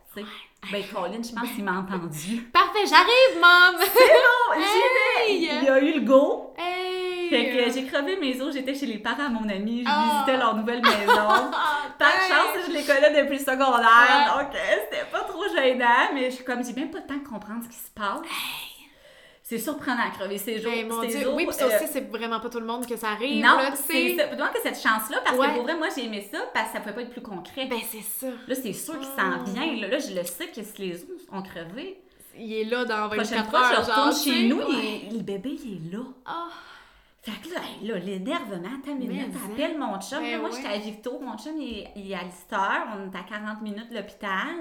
Ben, 0.71 0.84
Colin, 0.93 1.21
je 1.23 1.34
pense 1.34 1.49
qu'il 1.55 1.63
m'a 1.63 1.80
entendu. 1.80 2.43
Parfait, 2.53 2.85
j'arrive, 2.88 3.41
maman! 3.41 3.80
Oh, 3.84 4.53
j'y 4.55 5.31
Hey! 5.31 5.47
vais! 5.47 5.57
Il 5.59 5.63
y 5.63 5.69
a 5.69 5.80
eu 5.80 5.93
le 5.95 6.01
go. 6.01 6.53
Hey! 6.55 7.30
Fait 7.30 7.49
que 7.49 7.73
j'ai 7.73 7.85
crevé 7.88 8.15
mes 8.17 8.39
os, 8.39 8.53
j'étais 8.53 8.75
chez 8.75 8.85
les 8.85 8.99
parents 8.99 9.27
de 9.30 9.34
mon 9.34 9.49
ami, 9.49 9.84
je 9.84 9.89
Ah. 9.91 10.11
visitais 10.23 10.38
leur 10.38 10.55
nouvelle 10.55 10.81
maison. 10.84 10.91
Ah, 11.17 11.80
Par 11.97 12.11
thanks. 12.11 12.21
chance, 12.30 12.65
je 12.67 12.71
les 12.73 12.84
connais 12.84 13.23
depuis 13.23 13.39
le 13.39 13.43
secondaire, 13.43 14.35
Ouais. 14.38 14.43
donc 14.45 14.55
euh, 14.55 14.75
c'était 14.84 15.05
pas 15.11 15.21
trop 15.21 15.43
gênant, 15.55 16.13
mais 16.13 16.30
je 16.30 16.35
suis 16.35 16.43
comme, 16.45 16.63
j'ai 16.63 16.73
même 16.73 16.91
pas 16.91 16.99
le 16.99 17.07
temps 17.07 17.17
de 17.17 17.27
comprendre 17.27 17.63
ce 17.63 17.69
qui 17.69 17.75
se 17.84 17.91
passe. 17.95 18.21
C'est 19.57 19.63
surprenant 19.63 20.03
à 20.07 20.09
crever 20.09 20.38
ses 20.38 20.57
os. 20.57 20.63
Ben, 20.63 20.88
mon 20.88 21.01
ses 21.01 21.07
Dieu. 21.19 21.27
os, 21.27 21.34
Oui, 21.35 21.45
puis 21.45 21.55
ça 21.55 21.65
euh, 21.65 21.75
aussi, 21.77 21.88
c'est 21.91 22.09
vraiment 22.09 22.39
pas 22.39 22.49
tout 22.49 22.59
le 22.59 22.65
monde 22.65 22.85
que 22.88 22.95
ça 22.95 23.09
arrive, 23.09 23.43
non, 23.43 23.57
c'est 23.75 24.15
ça. 24.17 24.27
Donc 24.35 24.51
que 24.53 24.61
cette 24.61 24.75
chance-là, 24.81 25.19
parce 25.23 25.38
Ouais. 25.38 25.47
que 25.49 25.53
pour 25.53 25.63
vrai, 25.63 25.75
moi, 25.77 25.88
j'ai 25.95 26.05
aimé 26.05 26.27
ça, 26.31 26.39
parce 26.53 26.67
que 26.69 26.73
ça 26.73 26.80
pouvait 26.80 26.93
pas 26.95 27.01
être 27.01 27.11
plus 27.11 27.21
concret. 27.21 27.67
Ben, 27.67 27.80
c'est 27.89 28.01
ça. 28.01 28.27
là, 28.47 28.55
c'est 28.55 28.73
sûr 28.73 28.99
qu'il 28.99 29.09
Ah. 29.17 29.38
s'en 29.38 29.51
vient. 29.51 29.75
Là, 29.81 29.88
Là, 29.89 29.99
je 29.99 30.13
le 30.15 30.23
sais 30.23 30.47
que 30.47 30.63
si 30.63 30.81
les 30.81 31.03
os 31.03 31.09
ont 31.31 31.41
crevé, 31.41 31.99
Il 32.35 32.51
est 32.51 32.63
là 32.63 32.84
dans 32.84 32.97
la 33.01 33.07
24 33.09 33.15
prochaine 33.19 33.45
fois, 33.45 33.71
je 33.75 33.91
retourne 33.91 34.15
chez 34.15 34.47
nous, 34.47 34.57
Ouais. 34.57 35.01
il- 35.11 35.17
le 35.17 35.23
bébé, 35.23 35.55
il 35.63 35.73
est 35.88 35.95
là. 35.95 36.03
Ah, 36.25 36.47
Fait 37.21 37.31
que 37.47 37.53
là, 37.53 37.61
là 37.93 37.99
l'énervement, 37.99 38.80
ta 38.84 38.91
minute, 38.93 39.11
Mais 39.11 39.19
hein. 39.21 39.39
t'appelles 39.55 39.77
mon 39.77 39.99
chum. 40.01 40.19
Ben 40.19 40.31
là, 40.31 40.38
moi, 40.39 40.49
ouais. 40.49 40.55
j'étais 40.57 40.73
à 40.73 40.77
Victo, 40.80 41.19
mon 41.21 41.38
chum, 41.38 41.53
il, 41.57 41.88
il 41.95 42.11
est 42.11 42.15
à 42.15 42.23
Lister, 42.23 42.57
on 42.57 43.13
est 43.13 43.17
à 43.17 43.23
40 43.23 43.61
minutes 43.61 43.89
de 43.91 43.95
l'hôpital. 43.95 44.55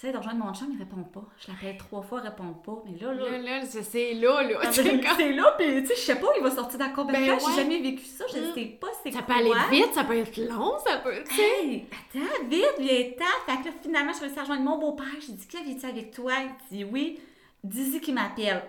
J'essaie 0.00 0.12
de 0.12 0.18
rejoindre 0.18 0.44
mon 0.46 0.54
chum, 0.54 0.68
il 0.72 0.78
répond 0.78 1.02
pas. 1.02 1.22
Je 1.38 1.52
l'appelle 1.52 1.76
trois 1.76 2.00
fois, 2.00 2.20
il 2.24 2.28
répond 2.28 2.54
pas. 2.54 2.82
Mais 2.86 2.98
là, 2.98 3.12
là, 3.12 3.30
là, 3.38 3.38
là, 3.60 3.66
c'est- 3.66 4.14
là, 4.14 4.42
là. 4.42 4.58
Ah, 4.62 4.70
ben, 4.74 5.00
comme- 5.00 5.10
c'est 5.18 5.32
là, 5.32 5.54
puis 5.58 5.66
tu 5.82 5.86
sais, 5.88 5.94
je 5.96 6.00
sais 6.00 6.16
pas, 6.16 6.28
il 6.38 6.42
va 6.42 6.50
sortir 6.50 6.78
de 7.04 7.12
Ben 7.12 7.26
temps, 7.26 7.34
ouais. 7.34 7.52
j'ai 7.54 7.60
jamais 7.62 7.80
vécu 7.82 8.04
ça, 8.06 8.24
je 8.32 8.38
Mm. 8.38 8.54
sais 8.54 8.64
pas 8.80 8.86
c'est 9.02 9.10
Ça 9.12 9.18
quoi. 9.22 9.34
peut 9.34 9.40
aller 9.40 9.52
vite, 9.70 9.92
ça 9.92 10.04
peut 10.04 10.16
être 10.16 10.36
long, 10.38 10.78
ça 10.86 10.98
peut, 10.98 11.22
tu 11.28 11.34
sais. 11.34 11.42
Hey, 11.64 11.86
attends, 11.92 12.48
vite, 12.48 12.74
viens-t'en. 12.78 13.52
Fait 13.52 13.60
que 13.60 13.66
là, 13.66 13.74
finalement, 13.82 14.12
je 14.14 14.20
à 14.38 14.42
rejoindre 14.42 14.62
mon 14.62 14.78
beau-père. 14.78 15.06
J'ai 15.20 15.32
dit, 15.34 15.46
Kev, 15.46 15.70
es-tu 15.70 15.84
avec 15.86 16.10
toi? 16.12 16.32
Il 16.70 16.76
dit 16.78 16.84
oui. 16.84 17.20
Dis-y 17.62 18.00
qu'il 18.00 18.14
m'appelle. 18.14 18.62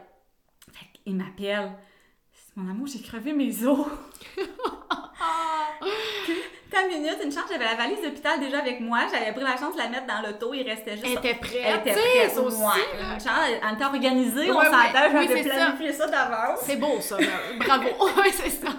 Fait 0.73 0.85
qu'il 1.01 1.15
m'appelle. 1.15 1.71
Mon 2.55 2.69
amour, 2.69 2.87
j'ai 2.87 3.01
crevé 3.01 3.31
mes 3.33 3.65
os. 3.65 3.87
T'as 6.69 6.83
une 6.87 7.01
minute, 7.01 7.17
une 7.23 7.31
chance, 7.31 7.43
j'avais 7.51 7.65
la 7.65 7.75
valise 7.75 8.01
d'hôpital 8.01 8.39
déjà 8.39 8.59
avec 8.59 8.79
moi. 8.79 8.99
J'avais 9.11 9.33
pris 9.33 9.43
la 9.43 9.57
chance 9.57 9.73
de 9.73 9.77
la 9.77 9.89
mettre 9.89 10.07
dans 10.07 10.21
l'auto. 10.25 10.53
Il 10.53 10.63
restait 10.67 10.93
juste. 10.93 11.05
Elle 11.05 11.13
était 11.17 11.33
prête, 11.35 11.61
Elle 11.65 11.79
était 11.79 11.91
prête, 11.91 12.37
aussi, 12.37 12.61
là. 12.61 13.13
Une 13.13 13.19
chance, 13.19 13.27
elle 13.45 13.73
était 13.75 13.83
organisée, 13.83 14.51
on 14.51 14.57
Ouais, 14.57 14.65
s'entend. 14.65 14.77
ouais, 14.77 15.09
oui, 15.15 15.27
J'avais 15.27 15.43
planifié 15.43 15.93
ça, 15.93 16.07
d'avance. 16.07 16.59
C'est 16.63 16.77
beau, 16.77 16.99
ça, 17.01 17.19
là. 17.19 17.27
Bravo. 17.59 17.87
Ouais, 18.21 18.31
c'est 18.31 18.49
ça. 18.49 18.69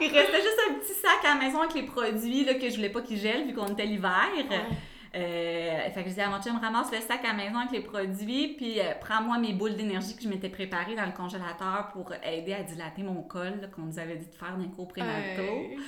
Il 0.00 0.12
restait 0.12 0.42
juste 0.42 0.60
un 0.70 0.74
petit 0.74 0.94
sac 0.94 1.24
à 1.24 1.34
la 1.34 1.44
maison 1.44 1.60
avec 1.60 1.74
les 1.74 1.82
produits 1.84 2.44
là, 2.44 2.54
que 2.54 2.68
je 2.68 2.76
voulais 2.76 2.88
pas 2.90 3.00
qu'ils 3.00 3.18
gèlent 3.18 3.46
vu 3.46 3.54
qu'on 3.54 3.66
était 3.66 3.86
l'hiver. 3.86 4.28
Euh, 5.16 5.90
fait 5.90 5.92
que 5.94 6.00
je 6.00 6.08
disais 6.08 6.22
à 6.22 6.28
mon 6.28 6.42
chum, 6.42 6.58
ramasse 6.60 6.90
le 6.90 6.98
sac 6.98 7.24
à 7.24 7.28
la 7.28 7.34
maison 7.34 7.58
avec 7.58 7.70
les 7.70 7.82
produits, 7.82 8.54
puis 8.56 8.80
euh, 8.80 8.94
prends-moi 9.00 9.38
mes 9.38 9.52
boules 9.52 9.76
d'énergie 9.76 10.16
que 10.16 10.22
je 10.22 10.28
m'étais 10.28 10.48
préparées 10.48 10.96
dans 10.96 11.06
le 11.06 11.12
congélateur 11.12 11.90
pour 11.92 12.12
aider 12.24 12.52
à 12.52 12.62
dilater 12.64 13.02
mon 13.04 13.22
col, 13.22 13.70
qu'on 13.74 13.82
nous 13.82 13.98
avait 13.98 14.16
dit 14.16 14.26
de 14.26 14.34
faire 14.34 14.56
d'un 14.56 14.68
cours. 14.68 14.92
Hey. 14.96 15.78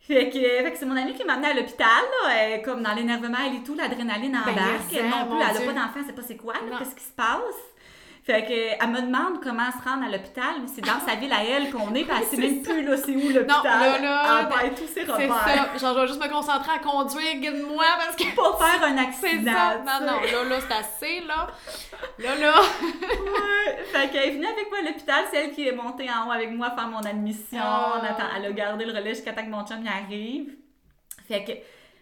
Fait 0.00 0.28
que, 0.28 0.38
fait 0.38 0.70
que 0.72 0.76
c'est 0.76 0.84
mon 0.84 0.96
amie 0.96 1.14
qui 1.14 1.24
m'a 1.24 1.32
amenée 1.34 1.48
à 1.48 1.54
l'hôpital, 1.54 1.86
là, 1.88 2.30
euh, 2.36 2.58
comme 2.62 2.82
dans 2.82 2.92
l'énervement, 2.92 3.38
elle 3.46 3.56
et 3.56 3.62
tout, 3.62 3.74
l'adrénaline 3.74 4.36
en 4.36 4.44
Ben, 4.44 4.52
embarque. 4.52 4.92
Elle 4.94 5.08
non 5.08 5.26
plus, 5.26 5.40
elle 5.40 5.56
Dieu. 5.56 5.68
a 5.70 5.72
pas 5.72 5.80
d'enfant, 5.80 6.00
elle 6.00 6.04
sait 6.04 6.12
pas 6.12 6.22
c'est 6.22 6.36
quoi, 6.36 6.52
là, 6.52 6.78
qu'est-ce 6.78 6.94
qui 6.94 7.04
se 7.04 7.12
passe. 7.12 7.73
Fait 8.24 8.42
que, 8.46 8.82
elle 8.82 8.88
me 8.90 9.02
demande 9.02 9.42
comment 9.42 9.70
se 9.70 9.86
rendre 9.86 10.06
à 10.06 10.08
l'hôpital, 10.08 10.54
mais 10.62 10.66
c'est 10.74 10.80
dans 10.80 10.98
sa 11.06 11.14
ville 11.16 11.30
à 11.30 11.44
elle 11.44 11.70
qu'on 11.70 11.94
est, 11.94 12.04
puis 12.04 12.12
elle 12.18 12.24
sait 12.26 12.36
même 12.38 12.62
plus 12.62 12.82
là, 12.82 12.96
c'est 12.96 13.10
où 13.14 13.28
l'hôpital. 13.28 13.62
là, 13.64 13.98
là, 13.98 14.40
elle 14.40 14.48
perd 14.48 14.74
tous 14.78 14.86
ses 14.86 15.04
C'est 15.04 15.12
repères. 15.12 15.44
ça. 15.44 15.76
Genre, 15.76 15.94
je 15.94 16.00
vais 16.00 16.06
juste 16.08 16.22
me 16.24 16.28
concentrer 16.30 16.72
à 16.72 16.78
conduire, 16.78 17.34
guide-moi, 17.34 17.84
parce 17.98 18.16
que. 18.16 18.34
Pour 18.34 18.58
faire 18.58 18.82
un 18.82 18.96
C'est 19.12 19.26
accident. 19.28 19.52
ça. 19.52 19.78
Non, 20.00 20.06
non, 20.06 20.20
là, 20.22 20.44
là, 20.48 20.58
c'est 20.60 20.74
assez, 20.74 21.20
là. 21.26 21.48
Là, 22.18 22.34
là. 22.36 22.54
Ouais. 22.82 23.84
Fait 23.92 24.08
qu'elle 24.10 24.28
est 24.28 24.32
venue 24.32 24.46
avec 24.46 24.70
moi 24.70 24.78
à 24.78 24.82
l'hôpital, 24.82 25.24
c'est 25.30 25.44
elle 25.44 25.50
qui 25.52 25.68
est 25.68 25.72
montée 25.72 26.08
en 26.10 26.26
haut 26.28 26.32
avec 26.32 26.50
moi 26.50 26.70
faire 26.70 26.88
mon 26.88 27.00
admission. 27.00 27.60
On 27.60 28.02
attend- 28.04 28.24
elle 28.36 28.46
a 28.46 28.52
gardé 28.52 28.86
le 28.86 28.92
relais 28.92 29.14
jusqu'à 29.14 29.34
temps 29.34 29.44
que 29.44 29.50
mon 29.50 29.66
chum 29.66 29.84
y 29.84 29.88
arrive. 29.88 30.54
Fait 31.28 31.44
que, 31.44 31.52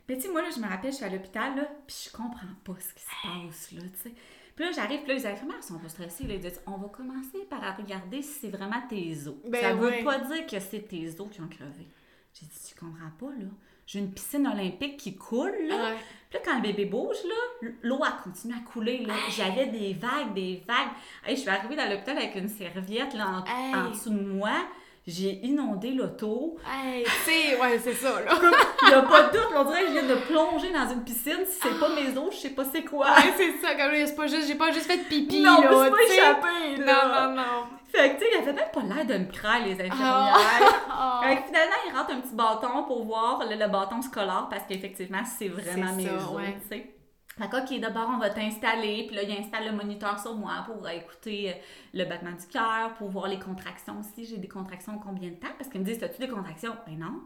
mais 0.09 0.17
tu 0.17 0.23
sais, 0.23 0.29
moi, 0.29 0.43
là, 0.43 0.49
je 0.55 0.61
me 0.61 0.69
rappelle, 0.69 0.91
je 0.93 0.97
suis 0.97 1.05
à 1.05 1.09
l'hôpital, 1.09 1.57
là, 1.57 1.63
puis 1.87 1.97
je 2.07 2.17
comprends 2.17 2.47
pas 2.65 2.75
ce 2.81 2.95
qui 2.95 3.03
se 3.03 3.09
passe, 3.23 3.73
là, 3.73 3.81
tu 3.97 4.09
sais. 4.11 4.15
Puis 4.55 4.65
là, 4.65 4.71
j'arrive, 4.73 5.01
puis 5.01 5.09
là, 5.09 5.15
les 5.15 5.27
infirmières 5.27 5.63
sont 5.63 5.77
un 5.77 5.79
peu 5.79 5.89
stressées. 5.89 6.25
Là, 6.27 6.35
ils 6.35 6.41
disent 6.41 6.61
On 6.67 6.77
va 6.77 6.89
commencer 6.89 7.47
par 7.49 7.61
regarder 7.77 8.23
si 8.23 8.33
c'est 8.41 8.51
vraiment 8.51 8.83
tes 8.89 9.13
os. 9.27 9.35
Ben 9.49 9.61
ça 9.61 9.75
veut 9.75 9.89
ouais. 9.89 10.05
pas 10.05 10.19
dire 10.19 10.47
que 10.47 10.61
c'est 10.61 10.81
tes 10.89 11.09
os 11.21 11.29
qui 11.31 11.41
ont 11.41 11.49
crevé. 11.49 11.87
J'ai 12.35 12.47
dit 12.47 12.59
Tu 12.69 12.75
comprends 12.75 13.11
pas, 13.19 13.33
là 13.39 13.47
J'ai 13.87 13.99
une 13.99 14.13
piscine 14.13 14.47
olympique 14.47 14.97
qui 14.99 15.17
coule, 15.17 15.55
là. 15.69 15.77
Ouais. 15.93 15.97
Puis 16.31 16.39
là, 16.39 16.41
quand 16.45 16.57
le 16.57 16.63
bébé 16.63 16.85
bouge, 16.87 17.17
là, 17.25 17.69
l'eau 17.83 18.03
a 18.05 18.13
continué 18.25 18.55
à 18.55 18.61
couler. 18.61 18.99
là. 19.05 19.15
J'avais 19.31 19.67
des 19.67 19.93
vagues, 19.95 20.33
des 20.35 20.63
vagues. 20.67 20.89
Hey, 21.27 21.37
je 21.37 21.41
suis 21.43 21.51
arrivée 21.51 21.77
dans 21.77 21.89
l'hôpital 21.91 22.17
avec 22.17 22.35
une 22.37 22.49
serviette 22.49 23.13
là, 23.15 23.29
en, 23.29 23.45
Hey. 23.47 23.75
en 23.75 23.91
dessous 23.91 24.11
de 24.11 24.21
moi. 24.25 24.53
J'ai 25.05 25.41
inondé 25.45 25.91
l'auto. 25.91 26.57
Hey, 26.65 27.03
tu 27.03 27.11
sais, 27.11 27.61
ouais, 27.61 27.77
c'est 27.83 27.95
ça, 27.95 28.21
là. 28.23 28.39
Il 28.83 28.89
n'y 28.89 28.95
a 28.95 29.03
pas 29.03 29.23
de 29.25 29.33
doute, 29.33 29.49
on 29.57 29.65
dirait 29.65 29.81
que 29.83 29.87
je 29.89 29.93
viens 29.95 30.03
de 30.05 30.15
plonger 30.15 30.73
dans 30.73 30.89
une 30.93 31.03
piscine. 31.03 31.41
Si 31.45 31.59
c'est 31.61 31.81
pas 31.81 31.89
mes 31.89 32.17
os, 32.17 32.33
je 32.33 32.39
sais 32.39 32.51
pas 32.51 32.65
c'est 32.73 32.85
quoi. 32.85 33.07
Ouais, 33.07 33.33
c'est 33.37 33.57
ça, 33.61 33.75
comme 33.75 33.91
c'est 33.95 34.15
pas 34.15 34.27
juste, 34.29 34.47
j'ai 34.47 34.55
pas 34.55 34.71
juste 34.71 34.87
fait 34.87 34.99
de 34.99 35.03
pipi, 35.05 35.41
non, 35.43 35.61
là, 35.61 35.71
c'est 35.85 35.91
pas 35.91 36.03
échappé, 36.15 36.85
là. 36.85 37.05
Non, 37.05 37.31
non, 37.31 37.37
non. 37.37 37.65
Fait 37.93 38.11
que, 38.11 38.15
tu 38.15 38.21
sais, 38.21 38.31
il 38.33 38.39
avait 38.43 38.53
même 38.53 38.71
pas 38.73 38.81
l'air 38.83 39.05
de 39.05 39.25
me 39.25 39.31
craindre, 39.31 39.67
les 39.67 39.73
infirmières. 39.73 40.39
Ah. 40.89 41.21
Fait 41.25 41.37
que 41.37 41.43
finalement, 41.49 41.75
il 41.89 41.97
rentre 41.97 42.11
un 42.13 42.21
petit 42.21 42.35
bâton 42.35 42.85
pour 42.87 43.05
voir 43.05 43.43
le, 43.51 43.57
le 43.57 43.69
bâton 43.69 44.01
scolaire 44.03 44.47
parce 44.49 44.63
qu'effectivement, 44.69 45.23
c'est 45.25 45.49
vraiment 45.49 45.89
C'est 45.89 45.97
mes 45.97 46.07
ça, 46.07 46.15
os, 46.15 46.37
ouais. 46.37 46.57
tu 46.63 46.69
sais. 46.69 46.95
Fait 47.39 47.49
que, 47.49 47.57
OK, 47.75 47.81
d'abord, 47.81 48.11
on 48.15 48.19
va 48.19 48.31
t'installer. 48.31 49.07
Puis 49.07 49.17
là, 49.17 49.23
il 49.23 49.33
installe 49.33 49.65
le 49.67 49.73
moniteur 49.73 50.19
sur 50.21 50.35
moi 50.35 50.65
pour 50.67 50.87
euh, 50.87 50.91
écouter 50.91 51.51
euh, 51.51 51.55
le 51.95 52.05
battement 52.05 52.33
du 52.33 52.47
cœur, 52.47 52.95
pour 52.95 53.09
voir 53.09 53.29
les 53.29 53.39
contractions 53.39 53.99
aussi. 54.01 54.27
J'ai 54.27 54.37
des 54.39 54.49
contractions 54.49 54.99
combien 54.99 55.31
de 55.31 55.37
temps? 55.37 55.49
Parce 55.57 55.71
qu'ils 55.71 55.81
me 55.81 55.87
disent, 55.87 56.03
as-tu 56.03 56.21
des 56.21 56.29
contractions? 56.29 56.75
Ben 56.87 56.99
non. 56.99 57.23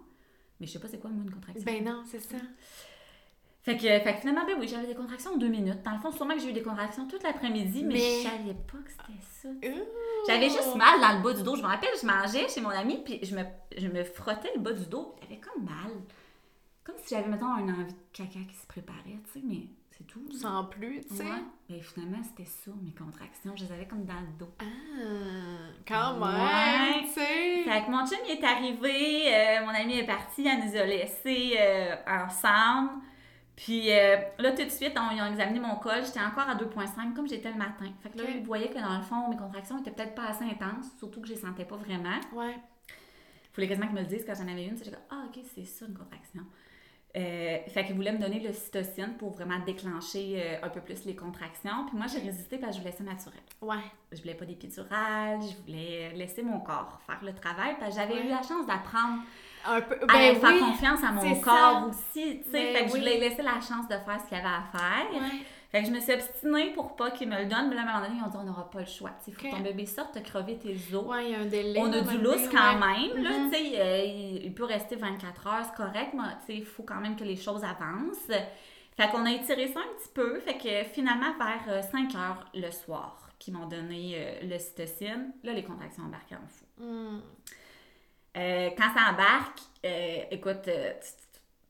Mais 0.60 0.66
je 0.66 0.72
sais 0.72 0.78
pas 0.78 0.88
c'est 0.88 0.98
quoi, 1.00 1.10
moi, 1.10 1.24
une 1.24 1.30
contraction. 1.32 1.62
Ben 1.64 1.84
non, 1.84 2.02
c'est 2.06 2.20
ça. 2.20 2.36
Fait 3.62 3.76
que, 3.76 3.82
fait 3.82 4.14
que 4.14 4.20
finalement, 4.20 4.46
ben 4.46 4.54
oui, 4.60 4.68
j'avais 4.68 4.86
des 4.86 4.94
contractions 4.94 5.32
en 5.32 5.36
deux 5.38 5.48
minutes. 5.48 5.82
Dans 5.82 5.90
le 5.90 5.98
fond, 5.98 6.12
sûrement 6.12 6.34
que 6.34 6.40
j'ai 6.40 6.50
eu 6.50 6.52
des 6.52 6.62
contractions 6.62 7.08
toute 7.08 7.24
l'après-midi, 7.24 7.82
mais, 7.82 7.94
Mais- 7.94 7.98
je 8.22 8.28
savais 8.28 8.54
pas 8.54 8.78
que 8.78 8.90
c'était 8.90 9.20
ça. 9.20 9.48
J'avais 10.28 10.48
juste 10.48 10.76
mal 10.76 11.00
dans 11.00 11.16
le 11.18 11.22
bas 11.24 11.32
du 11.32 11.42
dos. 11.42 11.56
Je 11.56 11.62
me 11.62 11.66
rappelle, 11.66 11.90
je 12.00 12.06
mangeais 12.06 12.48
chez 12.48 12.60
mon 12.60 12.70
ami, 12.70 13.02
puis 13.04 13.18
je 13.24 13.34
me, 13.34 13.42
je 13.76 13.88
me 13.88 14.04
frottais 14.04 14.52
le 14.54 14.60
bas 14.60 14.72
du 14.72 14.86
dos, 14.86 15.16
j'avais 15.20 15.40
comme 15.40 15.64
mal. 15.64 15.90
Comme 16.84 16.94
si 17.02 17.12
j'avais, 17.16 17.26
mettons, 17.28 17.46
un 17.46 17.68
envie 17.68 17.92
de 17.92 17.98
caca 18.12 18.38
qui 18.48 18.54
se 18.54 18.66
préparait, 18.68 19.18
tu 19.32 19.40
sais, 19.40 19.44
mais 19.44 19.64
c'est 19.96 20.06
tout. 20.06 20.30
Sans 20.32 20.64
plus, 20.64 21.00
tu 21.08 21.16
sais. 21.16 21.24
Ouais. 21.24 21.42
Mais 21.70 21.80
finalement, 21.80 22.22
c'était 22.22 22.48
ça, 22.48 22.70
mes 22.82 22.92
contractions. 22.92 23.52
Je 23.56 23.64
les 23.64 23.72
avais 23.72 23.86
comme 23.86 24.04
dans 24.04 24.14
le 24.20 24.38
dos. 24.38 24.50
Ah, 24.60 24.64
quand 25.86 26.20
Ouais. 26.20 26.32
même, 26.32 27.04
tu 27.04 27.10
sais. 27.12 27.62
Fait 27.64 27.84
que 27.84 27.90
mon 27.90 28.06
chum, 28.06 28.18
il 28.28 28.32
est 28.38 28.44
arrivé, 28.44 29.34
euh, 29.34 29.64
mon 29.64 29.70
ami 29.74 29.98
est 29.98 30.06
parti, 30.06 30.46
elle 30.46 30.64
nous 30.68 30.76
a 30.76 30.84
laissés 30.84 31.54
euh, 31.58 31.96
ensemble. 32.06 32.90
Puis 33.56 33.90
euh, 33.90 34.16
là, 34.38 34.52
tout 34.52 34.64
de 34.64 34.68
suite, 34.68 34.92
on, 34.98 35.14
ils 35.16 35.22
ont 35.22 35.26
examiné 35.30 35.60
mon 35.60 35.76
col. 35.76 36.04
J'étais 36.04 36.20
encore 36.20 36.48
à 36.48 36.54
2,5 36.56 37.14
comme 37.14 37.26
j'étais 37.26 37.50
le 37.50 37.56
matin. 37.56 37.86
Fait 38.02 38.10
que 38.10 38.18
là, 38.18 38.24
ils 38.28 38.44
voyaient 38.44 38.68
que 38.68 38.78
dans 38.78 38.98
le 38.98 39.02
fond, 39.02 39.28
mes 39.30 39.36
contractions 39.36 39.78
étaient 39.80 39.90
peut-être 39.92 40.14
pas 40.14 40.26
assez 40.26 40.44
intenses, 40.44 40.86
surtout 40.98 41.22
que 41.22 41.28
je 41.28 41.32
les 41.32 41.38
sentais 41.40 41.64
pas 41.64 41.76
vraiment. 41.76 42.20
Ouais. 42.34 42.54
Il 42.88 43.54
fallait 43.54 43.68
quasiment 43.68 43.86
qu'ils 43.86 43.96
me 43.96 44.00
le 44.02 44.06
disent 44.06 44.24
quand 44.26 44.34
j'en 44.34 44.46
avais 44.46 44.66
une. 44.66 44.76
J'étais 44.76 44.90
comme, 44.90 45.00
ah, 45.10 45.24
ok, 45.28 45.42
c'est 45.54 45.64
ça 45.64 45.86
une 45.86 45.96
contraction. 45.96 46.42
Euh, 47.16 47.56
fait 47.68 47.84
qu'ils 47.86 47.94
voulaient 47.94 48.12
me 48.12 48.18
donner 48.18 48.40
le 48.40 48.52
cytocine 48.52 49.14
pour 49.18 49.30
vraiment 49.30 49.58
déclencher 49.64 50.34
euh, 50.36 50.56
un 50.66 50.68
peu 50.68 50.80
plus 50.82 51.06
les 51.06 51.16
contractions. 51.16 51.86
Puis 51.88 51.96
moi, 51.96 52.06
j'ai 52.12 52.18
résisté 52.18 52.58
parce 52.58 52.72
que 52.72 52.76
je 52.76 52.80
voulais 52.82 52.96
ça 52.96 53.04
naturel. 53.04 53.40
Ouais. 53.62 53.76
Je 54.12 54.20
voulais 54.20 54.34
pas 54.34 54.44
d'épidurale, 54.44 55.38
je 55.40 55.56
voulais 55.62 56.12
laisser 56.14 56.42
mon 56.42 56.60
corps 56.60 57.00
faire 57.06 57.20
le 57.22 57.32
travail 57.34 57.74
parce 57.80 57.94
que 57.94 58.00
j'avais 58.02 58.14
Ouais. 58.20 58.26
eu 58.26 58.28
la 58.28 58.42
chance 58.42 58.66
d'apprendre 58.66 59.22
Un 59.64 59.80
peu. 59.80 59.94
à 60.08 60.12
Ben 60.12 60.36
faire 60.38 60.58
confiance 60.58 61.02
à 61.02 61.12
mon 61.12 61.40
corps 61.40 61.54
ça. 61.54 61.86
aussi, 61.88 62.42
tu 62.44 62.50
sais. 62.50 62.52
Ben 62.52 62.74
fait 62.74 62.78
que 62.80 62.84
oui. 62.84 62.90
je 62.92 62.96
voulais 62.98 63.18
laisser 63.18 63.42
la 63.42 63.60
chance 63.62 63.88
de 63.88 63.94
faire 63.94 64.20
ce 64.22 64.28
qu'il 64.28 64.36
y 64.36 64.40
avait 64.40 64.48
à 64.48 64.78
faire. 64.78 65.10
Ouais. 65.12 65.38
Fait 65.70 65.82
que 65.82 65.88
je 65.88 65.92
me 65.92 66.00
suis 66.00 66.12
obstinée 66.12 66.72
pour 66.72 66.96
pas 66.96 67.10
qu'ils 67.10 67.28
me 67.28 67.38
le 67.38 67.46
donnent, 67.46 67.68
mais 67.68 67.74
là, 67.74 67.82
à 67.82 67.84
un 67.84 67.92
moment 67.92 68.06
donné, 68.06 68.20
ils 68.20 68.24
ont 68.24 68.30
dit 68.30 68.36
on 68.40 68.44
n'aura 68.44 68.70
pas 68.70 68.80
le 68.80 68.86
choix. 68.86 69.10
Il 69.26 69.34
faut 69.34 69.42
que 69.42 69.50
ton 69.50 69.60
bébé 69.60 69.84
sorte, 69.84 70.10
t'as 70.14 70.20
crevé 70.20 70.58
tes 70.58 70.74
os. 70.94 71.04
Ouais, 71.04 71.26
il 71.26 71.30
y 71.32 71.34
a 71.34 71.40
un 71.40 71.46
délai. 71.46 71.80
On 71.80 71.92
a 71.92 72.00
du 72.00 72.18
lousse 72.18 72.48
quand 72.50 72.80
ouais. 72.80 73.12
même, 73.14 73.22
là, 73.22 73.30
tu 73.50 73.56
sais, 73.56 73.80
euh, 73.80 74.04
il, 74.04 74.44
il 74.44 74.54
peut 74.54 74.64
rester 74.64 74.96
24 74.96 75.46
heures, 75.46 75.64
c'est 75.64 75.76
correct, 75.76 76.12
mais 76.14 76.22
tu 76.40 76.46
sais, 76.46 76.58
il 76.58 76.64
faut 76.64 76.84
quand 76.84 77.00
même 77.00 77.16
que 77.16 77.24
les 77.24 77.36
choses 77.36 77.64
avancent. 77.64 78.30
Fait 78.96 79.10
qu'on 79.10 79.26
a 79.26 79.32
étiré 79.32 79.68
ça 79.68 79.80
un 79.80 79.98
petit 79.98 80.08
peu, 80.14 80.40
fait 80.40 80.56
que 80.56 80.88
finalement, 80.88 81.36
vers 81.36 81.64
euh, 81.68 81.82
5 81.82 82.14
heures 82.14 82.44
le 82.54 82.70
soir, 82.70 83.28
qu'ils 83.38 83.52
m'ont 83.52 83.66
donné 83.66 84.14
euh, 84.16 84.48
le 84.48 84.58
cytocine, 84.58 85.32
là, 85.44 85.52
les 85.52 85.64
contractions 85.64 86.04
embarquaient 86.04 86.36
en 86.36 86.48
fou. 86.48 86.64
Hmm. 86.82 87.20
Euh, 88.36 88.70
quand 88.76 88.92
ça 88.94 89.12
embarque, 89.12 89.60
euh, 89.84 90.22
écoute, 90.30 90.68
euh, 90.68 90.92
tu 91.00 91.25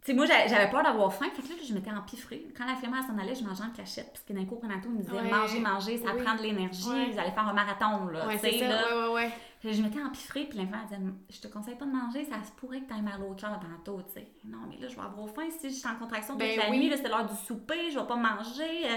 sais, 0.07 0.15
moi, 0.15 0.27
j'a- 0.27 0.47
j'avais 0.47 0.70
peur 0.70 0.83
d'avoir 0.83 1.12
faim, 1.12 1.27
fait 1.35 1.43
que 1.43 1.49
là, 1.49 1.55
je 1.66 1.73
m'étais 1.74 1.91
empiffrée. 1.91 2.47
Quand 2.57 2.66
l'infirmière 2.66 3.03
s'en 3.05 3.16
allait, 3.19 3.35
je 3.35 3.45
mangeais 3.45 3.65
en 3.65 3.70
cachette, 3.70 4.11
parce 4.12 4.23
que 4.24 4.33
cours 4.47 4.59
prénataux, 4.61 4.89
ils 4.91 4.97
me 4.99 5.03
disaient 5.03 5.12
Ouais. 5.12 5.31
mangez, 5.31 5.61
mangez, 5.61 5.99
ça 5.99 6.15
Oui. 6.15 6.23
prend 6.23 6.35
de 6.37 6.43
l'énergie, 6.43 6.89
Ouais. 6.89 7.11
vous 7.12 7.19
allez 7.19 7.31
faire 7.31 7.49
un 7.49 7.53
marathon, 7.53 8.07
là, 8.07 8.27
Ouais, 8.27 8.39
c'est 8.39 8.59
ça. 8.59 8.69
là. 8.69 9.09
Ouais, 9.11 9.15
ouais, 9.15 9.31
Je 9.73 9.83
m'étais 9.83 10.01
empiffrée, 10.01 10.45
puis 10.45 10.59
l'infirmière 10.59 10.87
disait 10.87 11.01
Je 11.31 11.41
te 11.41 11.49
conseille 11.49 11.74
pas 11.74 11.87
de 11.87 11.91
manger, 11.93 12.24
ça 12.24 12.37
se 12.45 12.53
pourrait 12.53 12.81
que 12.83 12.89
tu 12.89 12.95
aies 12.99 13.03
mal 13.03 13.20
au 13.23 13.35
cœur 13.35 13.59
tantôt, 13.59 14.01
tu 14.03 14.12
sais. 14.15 14.28
Non, 14.45 14.59
mais 14.69 14.77
là, 14.78 14.87
je 14.89 14.95
vais 14.95 15.03
avoir 15.03 15.28
faim 15.31 15.49
si 15.59 15.70
je 15.70 15.74
suis 15.74 15.89
en 15.89 15.97
contraction 15.97 16.35
toute 16.35 16.41
Ben 16.41 16.57
la 16.57 16.70
oui. 16.70 16.78
nuit, 16.78 16.93
c'est 16.97 17.09
l'heure 17.09 17.27
du 17.27 17.35
souper, 17.35 17.91
je 17.91 17.99
vais 17.99 18.07
pas 18.07 18.15
manger. 18.16 18.85
euh. 18.87 18.97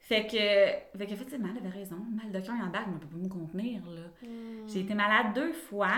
Fait 0.00 0.24
que, 0.26 0.98
fait 0.98 1.06
qu'effectivement, 1.06 1.48
elle 1.50 1.66
avait 1.66 1.76
raison. 1.78 1.96
Mal 2.12 2.30
de 2.30 2.38
cœur 2.46 2.54
en 2.62 2.66
bague, 2.68 2.84
mais 2.86 2.94
on 2.94 2.98
peut 2.98 3.06
pas 3.08 3.16
me 3.16 3.28
contenir, 3.28 3.80
là. 3.86 4.02
Hmm. 4.22 4.68
J'ai 4.68 4.80
été 4.80 4.94
malade 4.94 5.32
deux 5.34 5.52
fois. 5.52 5.88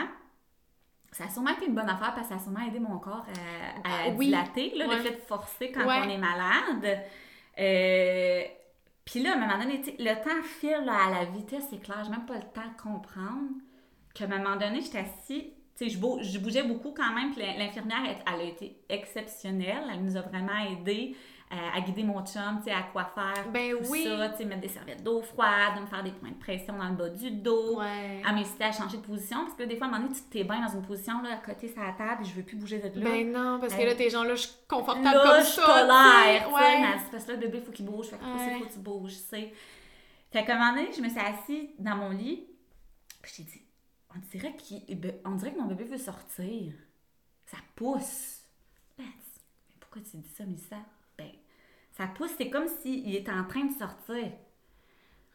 Ça 1.11 1.25
a 1.25 1.29
sûrement 1.29 1.51
été 1.51 1.67
une 1.67 1.75
bonne 1.75 1.89
affaire 1.89 2.15
parce 2.15 2.29
que 2.29 2.35
ça 2.35 2.35
a 2.35 2.39
sûrement 2.39 2.65
aidé 2.67 2.79
mon 2.79 2.99
corps 2.99 3.25
à, 3.85 3.89
à 3.89 3.93
Ah, 4.07 4.09
oui. 4.17 4.27
dilater, 4.27 4.73
là, 4.77 4.87
Ouais. 4.87 4.97
le 4.97 5.03
fait 5.03 5.11
de 5.17 5.21
forcer 5.23 5.73
quand 5.73 5.87
Ouais. 5.87 6.01
on 6.05 6.09
est 6.11 6.19
malade. 6.19 7.01
Euh, 7.59 8.43
Puis 9.05 9.21
là, 9.23 9.33
à 9.33 9.37
un 9.37 9.39
moment 9.41 9.59
donné, 9.59 9.81
le 9.99 10.15
temps 10.23 10.43
file 10.61 10.83
là, 10.85 11.07
à 11.07 11.11
la 11.11 11.25
vitesse 11.25 11.73
éclair. 11.73 12.05
J'ai 12.05 12.11
même 12.11 12.27
pas 12.27 12.35
le 12.35 12.43
temps 12.43 12.69
de 12.77 12.81
comprendre 12.83 13.49
qu'à 14.15 14.25
un 14.25 14.29
moment 14.29 14.57
donné, 14.57 14.83
j'étais 14.83 14.99
assise. 14.99 15.45
Je, 15.81 15.97
bou- 15.97 16.19
je 16.21 16.39
bougeais 16.39 16.65
beaucoup 16.65 16.93
quand 16.93 17.15
même. 17.15 17.33
Puis 17.33 17.41
l'in- 17.41 17.57
l'infirmière, 17.57 18.01
elle, 18.05 18.17
elle 18.35 18.41
a 18.41 18.45
été 18.45 18.77
exceptionnelle. 18.89 19.85
Elle 19.91 20.03
nous 20.05 20.17
a 20.17 20.21
vraiment 20.21 20.59
aidés 20.73 21.17
euh, 21.17 21.38
à 21.51 21.81
guider 21.81 22.03
mon 22.03 22.25
chum, 22.27 22.59
tu 22.59 22.65
sais, 22.65 22.73
à 22.73 22.83
quoi 22.93 23.05
faire. 23.15 23.49
Ben 23.51 23.73
tout 23.79 23.91
oui. 23.91 24.05
ça, 24.05 24.29
tu 24.31 24.37
sais, 24.39 24.45
mettre 24.45 24.61
des 24.61 24.69
serviettes 24.69 25.03
d'eau 25.03 25.23
froide, 25.23 25.77
de 25.77 25.81
me 25.81 25.87
faire 25.87 26.03
des 26.03 26.11
points 26.11 26.31
de 26.31 26.35
pression 26.39 26.77
dans 26.77 26.89
le 26.89 26.95
bas 26.95 27.09
du 27.09 27.31
dos 27.31 27.79
Ouais. 27.81 28.23
à 28.27 28.33
m'inciter 28.33 28.65
à 28.65 28.73
changer 28.73 28.99
de 28.99 29.03
position. 29.03 29.45
Parce 29.45 29.55
que 29.55 29.63
là, 29.63 29.69
des 29.69 29.77
fois, 29.77 29.87
à 29.87 29.91
un 29.91 29.93
moment 29.95 30.05
donné, 30.09 30.15
tu 30.19 30.23
t'es 30.29 30.45
bien 30.45 30.61
dans 30.67 30.73
une 30.75 30.83
position, 30.87 31.23
là, 31.23 31.35
à 31.35 31.37
côté 31.39 31.69
sur 31.69 31.81
la 31.83 31.93
table, 31.93 32.23
et 32.23 32.25
je 32.27 32.35
veux 32.35 32.43
plus 32.43 32.57
bouger 32.57 32.79
de 32.79 33.01
là. 33.01 33.11
Ben 33.11 33.33
non, 33.33 33.59
parce 33.61 33.75
que 33.75 33.83
là, 33.83 33.95
t'es 33.95 34.11
gens 34.11 34.25
là, 34.25 34.35
je 34.35 34.43
suis 34.43 34.57
confortable 34.69 35.05
là, 35.05 35.23
comme 35.37 35.41
je 35.45 35.49
ça. 35.51 35.87
mais 35.87 36.55
Ouais. 36.55 36.99
parce 37.11 37.25
que 37.25 37.31
là, 37.31 37.37
le 37.37 37.41
bébé, 37.41 37.59
il 37.59 37.65
faut 37.65 37.73
qu'il 37.73 37.87
bouge. 37.87 38.07
Fait 38.09 38.19
que 38.19 38.25
Ouais. 38.25 38.59
faut 38.59 38.65
que 38.67 38.73
tu 38.73 38.79
bouges, 38.81 39.13
tu 39.13 39.19
sais. 39.31 39.53
Fait 40.31 40.45
qu'à 40.45 40.55
un 40.57 40.59
moment 40.59 40.75
donné, 40.77 40.93
je 40.93 41.01
me 41.01 41.09
suis 41.09 41.19
assise 41.19 41.69
dans 41.79 41.97
mon 41.97 42.11
lit, 42.11 42.47
puis 43.23 43.33
j'ai 43.39 43.43
dit, 43.45 43.63
on 44.15 44.19
dirait, 44.31 44.55
qu'il, 44.57 44.85
ben, 45.01 45.15
on 45.25 45.31
dirait 45.37 45.53
que 45.53 45.59
mon 45.59 45.67
bébé 45.67 45.85
veut 45.85 45.97
sortir. 45.99 46.75
Ça 47.47 47.57
pousse. 47.75 48.43
Ben, 48.99 49.05
mais 49.07 49.77
pourquoi 49.81 50.03
tu 50.03 50.19
dis 50.19 50.29
ça, 50.29 50.45
Mélissa? 50.45 50.77
Ça 51.99 52.07
pousse, 52.07 52.31
c'est 52.39 52.49
comme 52.49 52.67
s'il 52.81 53.15
était 53.15 53.33
en 53.33 53.45
train 53.45 53.65
de 53.65 53.73
sortir. 53.73 54.31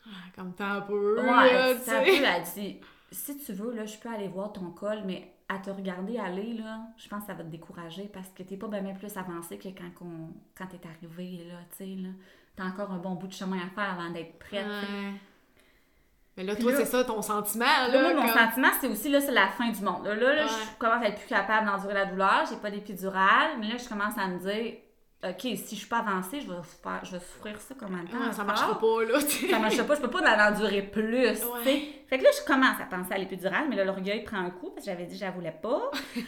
Ah, 0.06 0.10
Comme 0.36 0.54
t'as 0.54 0.66
un 0.78 0.82
peu. 0.82 1.20
Ouais, 1.22 1.78
ça 1.78 2.04
sais. 2.04 2.06
peut, 2.06 2.26
elle 2.26 2.44
dit, 2.56 2.80
si 3.12 3.38
tu 3.38 3.54
veux, 3.54 3.74
là, 3.74 3.86
je 3.86 3.98
peux 3.98 4.10
aller 4.10 4.28
voir 4.28 4.52
ton 4.52 4.72
col, 4.72 5.02
mais 5.06 5.30
à 5.50 5.60
te 5.60 5.70
regarder 5.70 6.18
aller, 6.18 6.54
là, 6.54 6.80
je 6.98 7.08
pense 7.08 7.22
que 7.22 7.28
ça 7.28 7.34
va 7.34 7.44
te 7.44 7.50
décourager 7.50 8.10
parce 8.14 8.30
que 8.30 8.44
t'es 8.44 8.58
pas 8.58 8.68
bien 8.68 8.94
plus 8.94 9.16
avancé 9.18 9.58
que 9.58 9.68
quand, 9.70 9.92
on, 10.06 10.34
quand 10.58 10.66
t'es 10.68 10.82
arrivé, 10.88 11.46
là, 11.50 11.56
tu 11.72 11.78
sais, 11.78 12.02
là. 12.02 12.10
T'as 12.56 12.66
encore 12.66 12.92
un 12.92 12.98
bon 12.98 13.16
bout 13.16 13.28
de 13.28 13.34
chemin 13.34 13.58
à 13.58 13.70
faire 13.70 13.94
avant 14.00 14.10
d'être 14.12 14.38
prête. 14.40 14.66
Ouais. 14.66 15.14
Mais 16.38 16.44
là, 16.44 16.56
Puis 16.56 16.64
toi, 16.64 16.74
c'est 16.76 16.86
ça 16.86 17.04
ton 17.04 17.22
sentiment, 17.22 17.66
là. 17.92 18.14
Mon 18.14 18.28
sentiment, 18.28 18.68
c'est 18.80 18.88
aussi, 18.88 19.10
là, 19.10 19.22
c'est 19.22 19.32
la 19.32 19.48
fin 19.50 19.70
du 19.70 19.82
monde. 19.82 20.06
Là, 20.06 20.16
là, 20.16 20.36
là, 20.36 20.44
Ouais. 20.44 20.50
je 20.50 20.78
commence 20.80 21.04
à 21.04 21.08
être 21.10 21.20
plus 21.20 21.28
capable 21.30 21.68
d'endurer 21.68 21.94
la 21.94 22.06
douleur, 22.06 22.46
j'ai 22.50 22.58
pas 22.58 22.72
d'épidurale, 22.72 23.58
mais 23.60 23.68
là, 23.70 23.78
je 23.78 23.88
commence 23.88 24.18
à 24.18 24.28
me 24.28 24.40
dire, 24.40 24.76
OK, 25.24 25.40
si 25.40 25.70
je 25.72 25.76
suis 25.76 25.88
pas 25.88 26.00
avancée, 26.00 26.42
je 26.42 26.48
vais, 26.48 26.62
faire, 26.84 27.00
je 27.04 27.12
vais 27.12 27.20
souffrir 27.20 27.60
ça 27.62 27.74
comme 27.76 27.96
un 27.96 28.04
temps. 28.06 28.18
Ouais, 28.18 28.34
ça 28.34 28.42
encore? 28.42 28.46
marchera 28.46 28.78
pas, 28.78 29.04
là, 29.06 29.20
tu 29.22 29.30
sais. 29.30 29.50
ça 29.50 29.60
marche 29.60 29.82
pas, 29.82 29.96
je 29.96 30.02
peux 30.02 30.10
pas 30.10 30.20
en 30.20 30.52
endurer 30.52 30.82
plus. 30.82 31.28
Ouais. 31.28 32.04
Fait 32.10 32.18
que 32.18 32.24
là, 32.24 32.30
je 32.38 32.46
commence 32.46 32.80
à 32.82 32.86
penser 32.86 33.14
à 33.14 33.18
l'épidurale, 33.18 33.68
mais 33.70 33.78
là, 33.78 33.86
l'orgueil 33.86 34.24
prend 34.26 34.40
un 34.40 34.50
coup 34.50 34.72
parce 34.72 34.86
que 34.86 34.92
j'avais 34.92 35.06
dit 35.06 35.14
que 35.14 35.20
je 35.20 35.26
la 35.26 35.32
voulais 35.32 35.58
pas. 35.62 35.92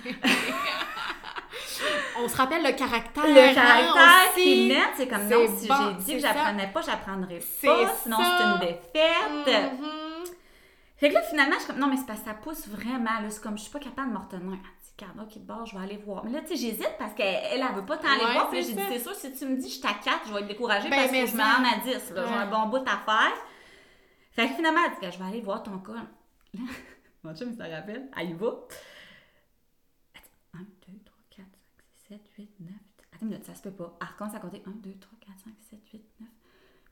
On 2.17 2.29
se 2.29 2.37
rappelle 2.37 2.63
le 2.63 2.71
caractère. 2.71 3.27
Le 3.27 3.37
hein, 3.37 3.53
caractère 3.53 4.33
qui 4.33 4.71
est 4.71 4.73
net, 4.73 4.89
c'est 4.95 5.07
comme 5.07 5.27
non, 5.27 5.45
si 5.57 5.67
bon, 5.67 5.75
j'ai 5.75 5.93
dit 6.05 6.15
que 6.15 6.21
ça. 6.21 6.33
j'apprenais 6.33 6.71
pas, 6.71 6.81
j'apprendrais 6.81 7.39
pas, 7.39 7.93
sinon 8.01 8.17
ça. 8.17 8.37
c'est 8.37 8.43
une 8.45 8.59
défaite. 8.59 9.73
Mhm. 9.73 10.23
Fait 10.97 11.09
que 11.09 11.15
là, 11.15 11.21
finalement, 11.23 11.55
je 11.55 11.59
suis 11.59 11.67
comme, 11.67 11.79
non, 11.79 11.87
mais 11.87 11.97
c'est 11.97 12.05
parce 12.05 12.21
que 12.21 12.27
ça 12.27 12.33
pousse 12.33 12.67
vraiment, 12.69 13.19
là, 13.21 13.29
c'est 13.29 13.41
comme, 13.41 13.57
je 13.57 13.63
suis 13.63 13.71
pas 13.71 13.79
capable 13.79 14.09
de 14.09 14.13
me 14.13 14.19
retenir. 14.19 14.57
Carla, 14.97 15.23
ok, 15.23 15.37
bord, 15.39 15.65
je 15.65 15.77
vais 15.77 15.83
aller 15.83 15.97
voir. 15.97 16.23
Mais 16.23 16.31
là, 16.31 16.41
tu 16.41 16.47
sais, 16.47 16.55
j'hésite 16.55 16.95
parce 16.97 17.13
qu'elle, 17.13 17.35
elle, 17.51 17.65
elle 17.69 17.75
veut 17.75 17.85
pas 17.85 17.97
tant 17.97 18.07
aller 18.07 18.23
Ouais, 18.23 18.33
voir. 18.33 18.49
Puis 18.49 18.63
j'ai 18.63 18.73
dit, 18.73 18.79
ça. 18.79 18.85
c'est 18.89 18.99
sûr, 18.99 19.13
si 19.15 19.33
tu 19.33 19.45
me 19.45 19.57
dis, 19.57 19.69
je 19.69 19.75
suis 19.79 19.85
à 19.87 19.93
4, 19.93 20.27
je 20.27 20.33
vais 20.33 20.39
être 20.39 20.47
découragée 20.47 20.89
Ben, 20.89 20.95
parce 20.97 21.11
que 21.11 21.17
je 21.25 21.33
me 21.33 21.37
ça. 21.37 21.53
rends 21.55 21.63
à 21.65 21.77
10, 21.83 22.11
là. 22.11 22.25
J'ai 22.27 22.33
un 22.33 22.47
bon 22.47 22.67
bout 22.69 22.87
à 22.87 22.97
faire. 22.97 23.33
Fait 24.31 24.47
que 24.47 24.53
finalement, 24.55 24.79
elle 24.85 24.91
dit, 25.09 25.17
je 25.17 25.21
vais 25.21 25.29
aller 25.29 25.41
voir 25.41 25.63
ton. 25.63 25.71
Là, 25.93 26.01
mon 27.23 27.35
chum, 27.35 27.49
il 27.51 27.55
se 27.57 27.61
rappelle, 27.61 28.09
elle 28.17 28.29
y 28.29 28.33
va. 28.33 28.53
Elle 30.13 30.21
dit, 30.21 30.29
1, 30.53 30.91
2, 30.93 30.99
3, 31.03 31.17
4, 31.37 31.45
5, 32.07 32.07
6, 32.07 32.07
7, 32.07 32.21
8, 32.37 32.49
9. 32.61 32.69
Attends 33.13 33.21
une 33.23 33.27
minute, 33.29 33.45
ça 33.45 33.55
se 33.55 33.61
peut 33.63 33.71
pas. 33.71 33.97
Recommence 34.01 34.35
à 34.35 34.39
compter 34.39 34.63
1, 34.65 34.69
2, 34.71 34.93
3, 34.99 35.11
4, 35.19 35.33
5, 35.43 35.53
7, 35.71 35.79
8, 35.93 36.03
9. 36.21 36.29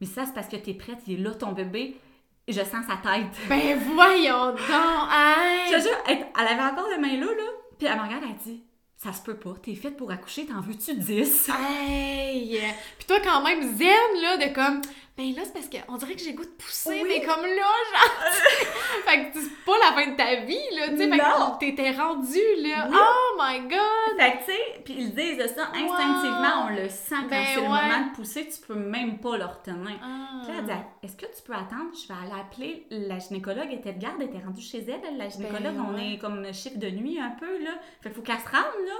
Mais 0.01 0.07
ça, 0.07 0.25
c'est 0.25 0.33
parce 0.33 0.47
que 0.49 0.57
t'es 0.57 0.73
prête, 0.73 0.99
il 1.07 1.13
est 1.19 1.23
là, 1.23 1.33
ton 1.33 1.53
bébé. 1.53 1.97
Et 2.45 2.51
je 2.51 2.59
sens 2.61 2.85
sa 2.85 2.97
tête. 2.97 3.31
Ben 3.47 3.79
voyons 3.79 4.47
donc! 4.47 4.59
Hey! 4.59 5.71
Je 5.71 5.77
te 5.77 5.81
jure, 5.81 5.97
elle, 6.09 6.25
elle 6.37 6.47
avait 6.47 6.73
encore 6.73 6.89
les 6.89 6.97
mains 6.97 7.17
là, 7.17 7.27
là. 7.33 7.49
Puis 7.83 7.91
elle 7.91 7.99
me 7.99 8.05
regarde, 8.05 8.23
elle 8.23 8.53
dit 8.53 8.63
Ça 8.95 9.11
se 9.11 9.21
peut 9.21 9.35
pas, 9.35 9.55
t'es 9.61 9.75
faite 9.75 9.97
pour 9.97 10.09
accoucher, 10.09 10.45
t'en 10.45 10.61
veux-tu 10.61 10.95
10 10.95 11.49
Hey! 11.49 12.61
Puis 12.97 13.05
toi, 13.05 13.17
quand 13.21 13.43
même, 13.43 13.75
zen, 13.75 14.21
là, 14.21 14.37
de 14.37 14.53
comme, 14.55 14.81
ben 15.15 15.31
là, 15.35 15.41
c'est 15.45 15.53
parce 15.53 15.69
qu'on 15.69 15.95
dirait 15.97 16.15
que 16.15 16.21
j'ai 16.21 16.33
goût 16.33 16.43
de 16.43 16.49
pousser, 16.49 17.01
Oui. 17.03 17.05
mais 17.07 17.21
comme 17.23 17.43
là, 17.45 17.69
genre. 17.93 18.33
fait 19.05 19.31
que 19.31 19.39
c'est 19.39 19.65
pas 19.65 19.77
la 19.77 19.91
fin 19.93 20.09
de 20.11 20.15
ta 20.17 20.35
vie, 20.43 20.57
là, 20.75 20.89
tu 20.89 20.97
sais. 20.97 21.07
Fait 21.09 21.17
que 21.19 21.59
t'étais 21.59 21.91
rendu, 21.91 22.39
là. 22.57 22.87
Oui. 22.89 22.97
Oh 22.99 23.37
my 23.39 23.59
god! 23.67 24.17
Fait 24.19 24.31
que, 24.33 24.37
tu 24.39 24.45
sais, 24.45 24.81
puis 24.83 24.95
ils 24.97 25.13
disent 25.13 25.53
ça, 25.55 25.67
instinctivement, 25.67 26.65
on 26.65 26.69
le 26.69 26.89
sent 26.89 27.15
quand 27.21 27.29
Ben 27.29 27.45
c'est 27.53 27.55
le 27.61 27.61
moment 27.61 28.07
de 28.09 28.15
pousser, 28.15 28.47
tu 28.49 28.59
peux 28.67 28.73
même 28.73 29.19
pas 29.19 29.37
le 29.37 29.45
retenir. 29.45 29.99
Ah. 30.03 30.41
Puis 30.43 30.51
là, 30.51 30.59
elle 30.59 30.65
dit, 30.65 30.71
est-ce 31.03 31.15
que 31.15 31.25
tu 31.35 31.43
peux 31.45 31.53
attendre? 31.53 31.91
Je 31.93 32.07
vais 32.07 32.19
aller 32.19 32.41
appeler 32.41 32.87
la 32.89 33.19
gynécologue. 33.19 33.67
Elle 33.67 33.79
était 33.79 33.93
de 33.93 33.99
garde, 34.01 34.15
elle 34.19 34.29
était 34.29 34.43
rendue 34.43 34.61
chez 34.63 34.79
elle. 34.79 34.99
elle, 35.07 35.17
La 35.17 35.29
gynécologue, 35.29 35.61
Ben 35.75 35.85
on 35.89 35.93
ouais. 35.95 36.13
est 36.13 36.17
comme 36.17 36.51
chiffre 36.53 36.79
de 36.79 36.89
nuit 36.89 37.19
un 37.19 37.31
peu, 37.39 37.63
là. 37.63 37.71
Fait 38.01 38.09
qu'il 38.09 38.13
faut 38.15 38.21
qu'elle 38.23 38.39
se 38.39 38.49
rende, 38.49 38.87
là. 38.87 38.95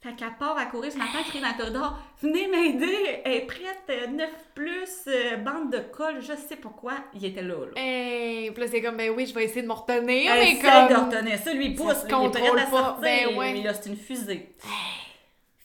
Fait 0.00 0.14
qu'elle 0.14 0.36
part 0.38 0.56
à 0.56 0.66
courir 0.66 0.92
ce 0.92 0.96
matin, 0.98 1.18
crie 1.28 1.40
dans 1.40 1.48
le 1.48 1.56
corridor. 1.58 1.98
Venez 2.22 2.46
m'aider! 2.46 3.20
Elle 3.24 3.32
est 3.32 3.46
prête, 3.46 3.82
euh, 3.90 4.06
9 4.06 4.30
plus, 4.54 4.88
euh, 5.08 5.36
bande 5.38 5.72
de 5.72 5.78
colle, 5.78 6.20
je 6.20 6.34
sais 6.36 6.54
pas 6.54 6.68
quoi. 6.68 6.92
Il 7.14 7.24
était 7.24 7.42
là, 7.42 7.54
là. 7.66 7.72
Hey! 7.74 8.50
Puis 8.52 8.62
là, 8.62 8.68
c'est 8.70 8.80
comme, 8.80 8.96
ben 8.96 9.10
oui, 9.10 9.26
je 9.26 9.34
vais 9.34 9.44
essayer 9.44 9.62
de 9.62 9.66
me 9.66 9.72
retenir, 9.72 10.32
Elle 10.32 10.38
mais 10.38 10.52
essaie 10.52 10.62
comme. 10.62 10.88
de 10.88 10.94
retenir 11.16 11.38
ça, 11.38 11.52
lui, 11.52 11.66
il 11.66 11.74
pousse, 11.74 11.96
il 12.08 12.14
est 12.14 12.30
prêt 12.30 12.48
à 12.60 12.66
sortir. 12.70 13.00
Ben 13.00 13.36
ouais. 13.36 13.52
Mais 13.54 13.62
là, 13.64 13.74
c'est 13.74 13.88
une 13.90 13.96
fusée. 13.96 14.54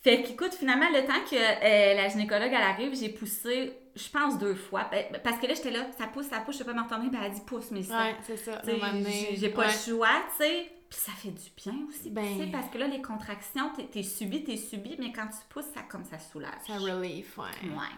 Fait 0.02 0.20
qu'écoute, 0.22 0.52
finalement, 0.52 0.88
le 0.92 1.06
temps 1.06 1.24
que 1.30 1.36
euh, 1.36 1.94
la 1.94 2.08
gynécologue, 2.08 2.50
elle 2.52 2.54
arrive, 2.56 2.94
j'ai 2.98 3.08
poussé, 3.10 3.72
je 3.94 4.08
pense, 4.10 4.36
deux 4.38 4.54
fois. 4.56 4.86
Ben, 4.90 5.04
Parce 5.22 5.38
que 5.38 5.46
là, 5.46 5.54
j'étais 5.54 5.70
là, 5.70 5.86
ça 5.96 6.08
pousse, 6.08 6.26
ça 6.26 6.40
pousse, 6.40 6.58
je 6.58 6.64
peux 6.64 6.72
pas 6.72 6.76
me 6.78 6.82
retourner. 6.84 7.08
Ben, 7.08 7.20
elle 7.24 7.32
dit 7.32 7.40
pousse, 7.46 7.70
mais 7.70 7.82
ça. 7.84 7.98
Ouais, 8.02 8.14
c'est 8.26 8.36
ça. 8.36 8.56
À 8.56 8.62
J'ai 9.34 9.48
pas 9.48 9.62
Ouais. 9.62 9.66
le 9.68 9.92
choix, 9.94 10.08
tu 10.36 10.44
sais. 10.44 10.66
Puis 10.90 11.00
ça 11.00 11.12
fait 11.12 11.30
du 11.30 11.50
bien 11.56 11.74
aussi, 11.88 12.10
Ben. 12.10 12.24
tu 12.36 12.44
sais, 12.44 12.50
parce 12.50 12.68
que 12.68 12.78
là, 12.78 12.86
les 12.86 13.02
contractions, 13.02 13.70
t'es- 13.74 13.86
t'es 13.86 14.02
subi, 14.02 14.44
t'es 14.44 14.56
subi, 14.56 14.96
mais 14.98 15.12
quand 15.12 15.26
tu 15.26 15.38
pousses, 15.48 15.72
ça 15.74 15.82
comme 15.82 16.04
ça 16.04 16.18
soulage. 16.18 16.52
Ça 16.66 16.74
relief, 16.78 17.36
ouais. 17.38 17.68
Ouais. 17.70 17.94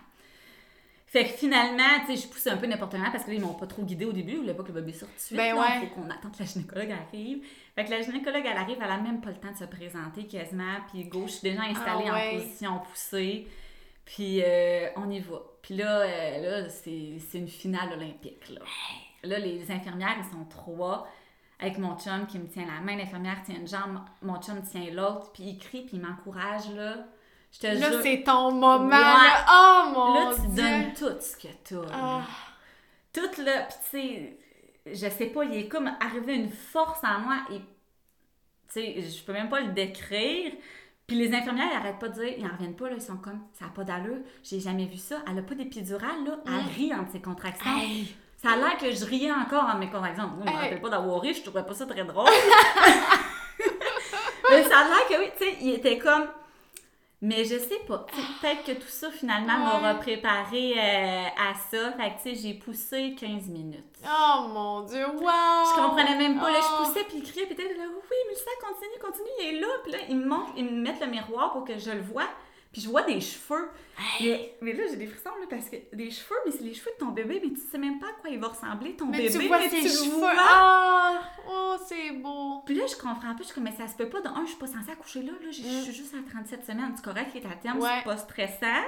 Fait 1.08 1.24
que 1.24 1.30
finalement, 1.30 2.00
tu 2.06 2.16
sais, 2.16 2.22
je 2.22 2.28
poussais 2.28 2.50
un 2.50 2.56
peu 2.56 2.66
n'importe 2.66 2.92
comment 2.92 3.10
parce 3.10 3.24
que 3.24 3.30
là, 3.30 3.36
ils 3.36 3.40
m'ont 3.40 3.54
pas 3.54 3.66
trop 3.66 3.82
guidé 3.82 4.04
au 4.04 4.12
début. 4.12 4.32
Ils 4.32 4.38
voulaient 4.38 4.54
pas 4.54 4.62
que 4.64 4.68
le 4.72 4.80
bébé 4.80 4.92
sorte 4.92 5.12
tout 5.12 5.16
de 5.18 5.22
suite. 5.22 5.36
Ben 5.36 5.54
ouais. 5.56 5.80
Faut 5.88 5.94
qu'on 6.00 6.10
attende 6.10 6.32
que 6.32 6.40
la 6.40 6.46
gynécologue 6.46 6.90
arrive. 6.90 7.44
Fait 7.74 7.84
que 7.84 7.90
la 7.90 8.00
gynécologue, 8.02 8.42
elle 8.44 8.56
arrive, 8.56 8.76
elle 8.82 8.90
a 8.90 8.98
même 8.98 9.20
pas 9.20 9.30
le 9.30 9.36
temps 9.36 9.52
de 9.52 9.56
se 9.56 9.64
présenter 9.64 10.26
quasiment. 10.26 10.78
Puis 10.92 11.04
go, 11.04 11.22
je 11.26 11.32
suis 11.32 11.42
déjà 11.50 11.62
installée 11.62 12.04
Ah 12.08 12.14
ouais. 12.14 12.30
en 12.34 12.38
position 12.40 12.78
poussée. 12.90 13.46
Puis 14.04 14.42
euh, 14.42 14.88
on 14.96 15.08
y 15.10 15.20
va. 15.20 15.40
Puis 15.62 15.76
là, 15.76 16.00
euh, 16.00 16.62
là 16.62 16.68
c'est 16.68 17.18
c'est 17.30 17.38
une 17.38 17.48
finale 17.48 17.92
olympique, 17.92 18.48
là. 18.50 18.60
Là, 19.22 19.38
les 19.38 19.70
infirmières, 19.70 20.16
ils 20.18 20.32
sont 20.32 20.44
trois. 20.44 21.08
Avec 21.58 21.78
mon 21.78 21.96
chum 21.98 22.26
qui 22.26 22.38
me 22.38 22.46
tient 22.48 22.66
la 22.66 22.80
main, 22.82 22.96
l'infirmière 22.96 23.42
tient 23.42 23.54
une 23.56 23.66
jambe, 23.66 24.00
mon 24.22 24.40
chum 24.42 24.60
tient 24.62 24.90
l'autre, 24.92 25.32
puis 25.32 25.42
il 25.44 25.58
crie, 25.58 25.82
puis 25.86 25.96
il 25.96 26.00
m'encourage, 26.02 26.70
là. 26.74 26.96
Je 27.52 27.60
te 27.60 27.66
Là, 27.66 27.90
jure. 27.92 28.00
c'est 28.02 28.22
ton 28.24 28.52
moment, 28.52 28.84
Ouais. 28.88 28.90
là. 28.90 29.46
Oh 29.50 29.90
mon 29.94 30.14
Là, 30.14 30.34
tu 30.34 30.46
Dieu! 30.48 30.62
donnes 30.62 30.92
tout 30.92 31.20
ce 31.20 31.36
que 31.36 31.48
t'as. 31.64 31.90
Ah. 31.94 32.22
Tout 33.12 33.40
là, 33.42 33.62
pis 33.62 33.74
tu 33.90 33.90
sais, 33.90 34.38
je 34.86 35.08
sais 35.08 35.26
pas, 35.26 35.44
il 35.44 35.54
est 35.54 35.68
comme 35.68 35.90
arrivé 36.00 36.34
une 36.34 36.50
force 36.50 37.02
en 37.02 37.20
moi 37.20 37.38
et, 37.50 37.60
tu 37.60 37.64
sais, 38.68 39.00
je 39.00 39.24
peux 39.24 39.32
même 39.32 39.48
pas 39.48 39.60
le 39.60 39.72
décrire. 39.72 40.52
Puis 41.06 41.16
les 41.16 41.32
infirmières, 41.34 41.68
ils 41.72 41.76
arrêtent 41.76 42.00
pas 42.00 42.08
de 42.08 42.14
dire, 42.14 42.34
ils 42.36 42.44
en 42.44 42.50
reviennent 42.50 42.76
pas, 42.76 42.88
là, 42.90 42.96
ils 42.96 43.00
sont 43.00 43.16
comme, 43.16 43.40
ça 43.54 43.66
a 43.66 43.68
pas 43.68 43.84
d'allure, 43.84 44.18
j'ai 44.42 44.58
jamais 44.60 44.86
vu 44.86 44.96
ça. 44.98 45.22
Elle 45.30 45.38
a 45.38 45.42
pas 45.42 45.54
d'épidural, 45.54 46.24
là, 46.26 46.38
elle 46.46 46.52
Mm. 46.52 46.68
rit 46.76 46.94
entre 46.94 47.12
ses 47.12 47.22
contractions. 47.22 47.78
Hey. 47.78 48.14
Ça 48.36 48.50
a 48.50 48.56
l'air 48.56 48.76
que 48.78 48.90
je 48.90 49.04
riais 49.04 49.32
encore 49.32 49.64
en 49.64 49.78
mes 49.78 49.88
contractions. 49.88 50.26
Moi, 50.28 50.44
je 50.46 50.50
me 50.52 50.56
Hey. 50.56 50.62
rappelle 50.64 50.80
pas 50.82 50.90
d'avoir 50.90 51.20
ri, 51.20 51.32
je 51.34 51.42
trouvais 51.42 51.62
pas 51.64 51.74
ça 51.74 51.86
très 51.86 52.04
drôle. 52.04 52.28
Mais 54.50 54.62
ça 54.64 54.78
a 54.80 54.84
l'air 54.84 55.06
que 55.08 55.18
oui, 55.18 55.30
tu 55.36 55.44
sais, 55.44 55.56
il 55.60 55.74
était 55.74 55.98
comme. 55.98 56.26
Mais 57.22 57.44
je 57.44 57.58
sais 57.58 57.80
pas. 57.88 58.06
Peut-être 58.40 58.62
que 58.64 58.72
tout 58.72 58.88
ça, 58.88 59.10
finalement, 59.10 59.54
Ouais. 59.54 59.78
m'aura 59.80 59.94
préparé 59.94 60.74
euh, 60.76 61.22
à 61.50 61.54
ça. 61.54 61.92
Fait 61.92 62.10
que, 62.10 62.22
tu 62.22 62.36
sais, 62.36 62.42
j'ai 62.42 62.54
poussé 62.54 63.16
15 63.18 63.48
minutes. 63.48 63.96
Oh 64.04 64.46
mon 64.48 64.82
Dieu, 64.82 65.04
wow! 65.06 65.22
Je 65.22 65.82
comprenais 65.82 66.14
même 66.16 66.38
pas. 66.38 66.50
Là, 66.50 66.58
Oh. 66.60 66.64
je 66.64 66.84
poussais, 66.84 67.04
puis 67.08 67.18
il 67.18 67.22
criait, 67.24 67.46
puis 67.46 67.56
il 67.58 67.78
là, 67.78 67.84
oui, 67.88 68.16
mais 68.28 68.34
ça 68.34 68.50
continue, 68.60 68.98
continue, 69.00 69.30
il 69.40 69.56
est 69.56 69.60
là. 69.60 69.66
Puis 69.82 69.92
là, 69.92 69.98
ils 70.10 70.16
me 70.16 70.26
montrent, 70.26 70.52
ils 70.56 70.64
me 70.66 70.82
mettent 70.82 71.00
le 71.00 71.06
miroir 71.06 71.52
pour 71.52 71.64
que 71.64 71.78
je 71.78 71.90
le 71.90 72.02
vois. 72.02 72.28
Puis 72.76 72.82
je 72.84 72.90
vois 72.90 73.04
des 73.04 73.22
cheveux. 73.22 73.70
Mais, 74.20 74.54
mais 74.60 74.74
là, 74.74 74.82
j'ai 74.90 74.96
des 74.96 75.06
frissons, 75.06 75.30
là, 75.40 75.46
parce 75.48 75.70
que 75.70 75.76
des 75.94 76.10
cheveux, 76.10 76.36
mais 76.44 76.52
c'est 76.52 76.62
les 76.62 76.74
cheveux 76.74 76.90
de 77.00 77.02
ton 77.06 77.12
bébé, 77.12 77.40
mais 77.42 77.48
tu 77.54 77.60
sais 77.60 77.78
même 77.78 77.98
pas 77.98 78.08
à 78.08 78.12
quoi 78.20 78.28
il 78.28 78.38
va 78.38 78.48
ressembler, 78.48 78.94
ton 78.96 79.06
Mais 79.06 79.16
bébé. 79.16 79.30
tu 79.38 79.48
vois 79.48 79.58
mais 79.60 79.70
ses 79.70 79.80
tu 79.80 79.88
cheveux. 79.88 80.18
vois. 80.18 80.32
Ah! 80.38 81.22
Oh, 81.48 81.76
c'est 81.88 82.10
beau! 82.10 82.60
Puis 82.66 82.74
là, 82.74 82.84
je 82.86 82.94
comprends 82.96 83.32
pas. 83.32 83.36
Je 83.38 83.44
suis 83.44 83.54
comme, 83.54 83.64
mais 83.64 83.72
ça 83.72 83.88
se 83.88 83.96
peut 83.96 84.10
pas. 84.10 84.20
De 84.20 84.28
un, 84.28 84.42
je 84.44 84.50
suis 84.50 84.58
pas 84.58 84.66
censée 84.66 84.90
accoucher 84.92 85.22
là. 85.22 85.32
là. 85.32 85.50
Je 85.50 85.62
je 85.62 85.82
suis 85.84 85.92
juste 85.94 86.14
à 86.14 86.30
37 86.30 86.66
semaines. 86.66 86.92
C'est 86.96 87.02
correct, 87.04 87.30
il 87.34 87.40
est 87.42 87.46
à 87.46 87.54
terme. 87.56 87.78
Mm. 87.78 87.82
Ouais. 87.82 87.88
C'est 88.00 88.04
pas 88.04 88.16
stressant. 88.18 88.84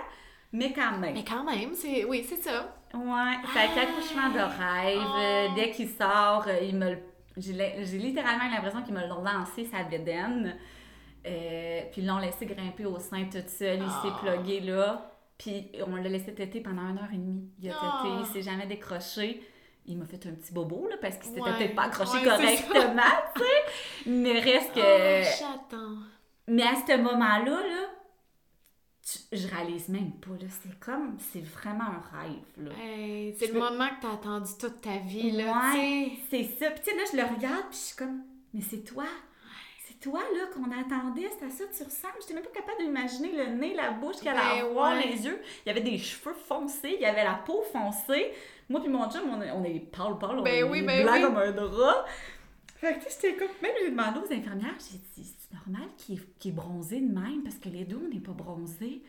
Mais 0.53 0.75
quand 0.75 0.99
même. 0.99 1.15
Mais 1.15 1.25
quand 1.25 1.45
même, 1.45 1.73
c'est... 1.73 2.05
Oui, 2.05 2.27
c'est 2.29 2.43
ça. 2.43 2.77
Ouais. 2.93 3.37
Fait 3.55 3.69
qu'accouchement 3.75 4.29
de 4.29 4.41
rêve. 4.41 4.99
euh, 5.19 5.47
Oh. 5.51 5.55
dès 5.57 5.71
qu'il 5.71 5.89
sort, 5.89 6.45
euh, 6.47 6.59
il 6.63 6.77
me 6.77 6.97
j'ai 7.39 7.99
littéralement 7.99 8.51
l'impression 8.51 8.83
qu'il 8.83 8.93
me 8.93 9.01
l'a 9.01 9.07
lancé 9.09 9.65
sa 9.65 9.85
bédaine. 9.85 10.57
Euh, 11.27 11.83
puis 11.93 12.03
ils 12.03 12.07
l'ont 12.07 12.19
laissé 12.19 12.47
grimper 12.47 12.87
au 12.87 12.99
sein 12.99 13.25
toute 13.25 13.49
seule. 13.49 13.81
Il 13.81 13.91
s'est 13.91 14.15
Oh. 14.15 14.19
plugué 14.25 14.61
là. 14.61 15.11
Puis 15.37 15.71
on 15.87 15.97
l'a 15.97 16.09
laissé 16.09 16.35
téter 16.35 16.61
pendant 16.61 16.83
une 16.83 16.99
heure 16.99 17.11
et 17.13 17.17
demie. 17.17 17.49
Il 17.61 17.71
a 17.71 17.75
tété, 17.75 17.87
Oh. 18.15 18.19
il 18.21 18.27
s'est 18.27 18.43
jamais 18.43 18.67
décroché. 18.67 19.43
Il 19.87 19.97
m'a 19.99 20.05
fait 20.05 20.27
un 20.27 20.33
petit 20.33 20.53
bobo, 20.53 20.87
là, 20.89 20.97
parce 21.01 21.17
qu'il 21.17 21.29
s'était 21.29 21.41
Ouais. 21.41 21.57
peut-être 21.57 21.75
pas 21.75 21.85
accroché 21.85 22.19
Ouais, 22.19 22.25
correctement, 22.25 23.03
tu 23.37 23.43
sais. 23.43 24.11
Mais 24.11 24.39
reste 24.41 24.75
que... 24.75 25.45
Oh. 25.75 25.99
Mais 26.49 26.63
à 26.63 26.75
ce 26.75 26.97
moment-là, 26.97 27.45
là, 27.45 27.87
tu- 29.03 29.37
je 29.37 29.49
réalise 29.49 29.89
même 29.89 30.13
pas. 30.13 30.31
Là, 30.33 30.49
c'est 30.63 30.79
comme, 30.81 31.17
c'est 31.19 31.41
vraiment 31.45 31.85
un 31.85 32.19
rêve. 32.21 32.43
Là. 32.59 32.71
Hey, 32.83 33.35
c'est 33.39 33.47
le 33.47 33.55
veux- 33.55 33.61
moment 33.61 33.89
que 33.89 34.03
t'as 34.03 34.13
attendu 34.13 34.51
toute 34.61 34.81
ta 34.83 34.97
vie, 34.99 35.31
là, 35.31 35.73
Ouais, 35.75 36.13
c'est 36.31 36.45
ça. 36.45 36.71
Puis 36.71 36.81
tu 36.85 36.91
sais, 36.91 36.97
là, 36.97 37.03
je 37.11 37.17
le 37.17 37.23
regarde, 37.23 37.65
puis 37.71 37.79
je 37.79 37.85
suis 37.87 37.97
comme, 37.97 38.23
mais 38.53 38.61
c'est 38.61 38.85
toi. 38.85 39.05
Toi, 40.01 40.21
là, 40.21 40.47
qu'on 40.55 40.65
attendait. 40.71 41.29
C'est 41.39 41.47
à 41.47 41.51
ça 41.51 41.65
que 41.65 41.77
tu 41.77 41.83
ressembles. 41.83 42.15
J'étais 42.21 42.35
même 42.35 42.45
pas 42.45 42.51
capable 42.51 42.79
d'imaginer 42.83 43.33
le 43.33 43.47
nez, 43.57 43.75
la 43.75 43.91
bouche, 43.91 44.17
qu'elle 44.23 44.35
Ben 44.35 44.41
allait 44.41 44.61
avoir, 44.61 44.93
ouais. 44.95 45.07
les 45.07 45.25
yeux. 45.27 45.41
Il 45.65 45.69
y 45.69 45.71
avait 45.73 45.81
des 45.81 45.99
cheveux 45.99 46.35
foncés, 46.35 46.95
il 46.95 47.01
y 47.01 47.05
avait 47.07 47.25
la 47.25 47.35
peau 47.35 47.63
foncée. 47.73 48.33
Moi 48.69 48.81
puis 48.81 48.89
mon 48.91 49.11
chum, 49.11 49.23
on 49.29 49.43
est, 49.43 49.51
on 49.51 49.65
est 49.65 49.81
pâle, 49.81 50.17
pâle, 50.19 50.39
on 50.39 50.43
Ben 50.43 50.55
est 50.55 50.63
oui, 50.63 50.83
ben 50.83 51.03
blanc 51.03 51.15
oui. 51.15 51.23
comme 51.23 51.37
un 51.39 51.51
drap. 51.53 52.05
Fait 52.77 52.95
que 52.99 53.05
tu 53.07 53.11
sais, 53.11 53.35
comme... 53.35 53.49
Même 53.61 53.73
j'ai 53.81 53.91
demandé 53.91 54.21
aux 54.21 54.33
infirmières, 54.33 54.77
j'ai 54.79 54.99
dit, 54.99 55.35
c'est 55.37 55.53
normal 55.57 55.89
qu'il 55.97 56.15
est, 56.17 56.39
qu'il 56.39 56.53
est 56.53 56.55
bronzé 56.55 57.01
de 57.01 57.13
même, 57.13 57.43
parce 57.43 57.57
que 57.57 57.69
les 57.69 57.85
deux, 57.85 58.01
on 58.05 58.09
n'est 58.15 58.21
pas 58.21 58.31
bronzés. 58.33 59.03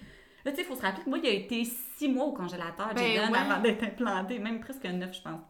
Là, 0.44 0.52
tu 0.52 0.58
sais, 0.58 0.64
il 0.64 0.68
faut 0.68 0.76
se 0.76 0.82
rappeler 0.82 1.04
que 1.04 1.10
moi, 1.10 1.20
il 1.22 1.28
a 1.28 1.32
été 1.34 1.64
six 1.98 2.08
mois 2.08 2.26
au 2.26 2.32
congélateur, 2.32 2.94
Ben 2.96 3.14
Jaden, 3.14 3.32
ouais. 3.32 3.38
avant 3.38 3.62
d'être 3.62 3.84
implanté, 3.84 4.40
même 4.40 4.60
presque 4.60 4.86
neuf, 4.86 5.14
je 5.18 5.22
pense. 5.22 5.42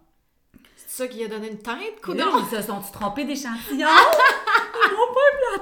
C'est 0.75 1.03
ça 1.03 1.07
qui 1.07 1.23
a 1.23 1.27
donné 1.29 1.51
une 1.51 1.59
tête, 1.59 1.75
Puis 2.01 2.01
coudonc? 2.01 2.25
là, 2.25 2.41
ils 2.51 2.57
se 2.57 2.61
sont 2.63 2.81
trompés 2.91 3.23
d'échantillon? 3.25 3.87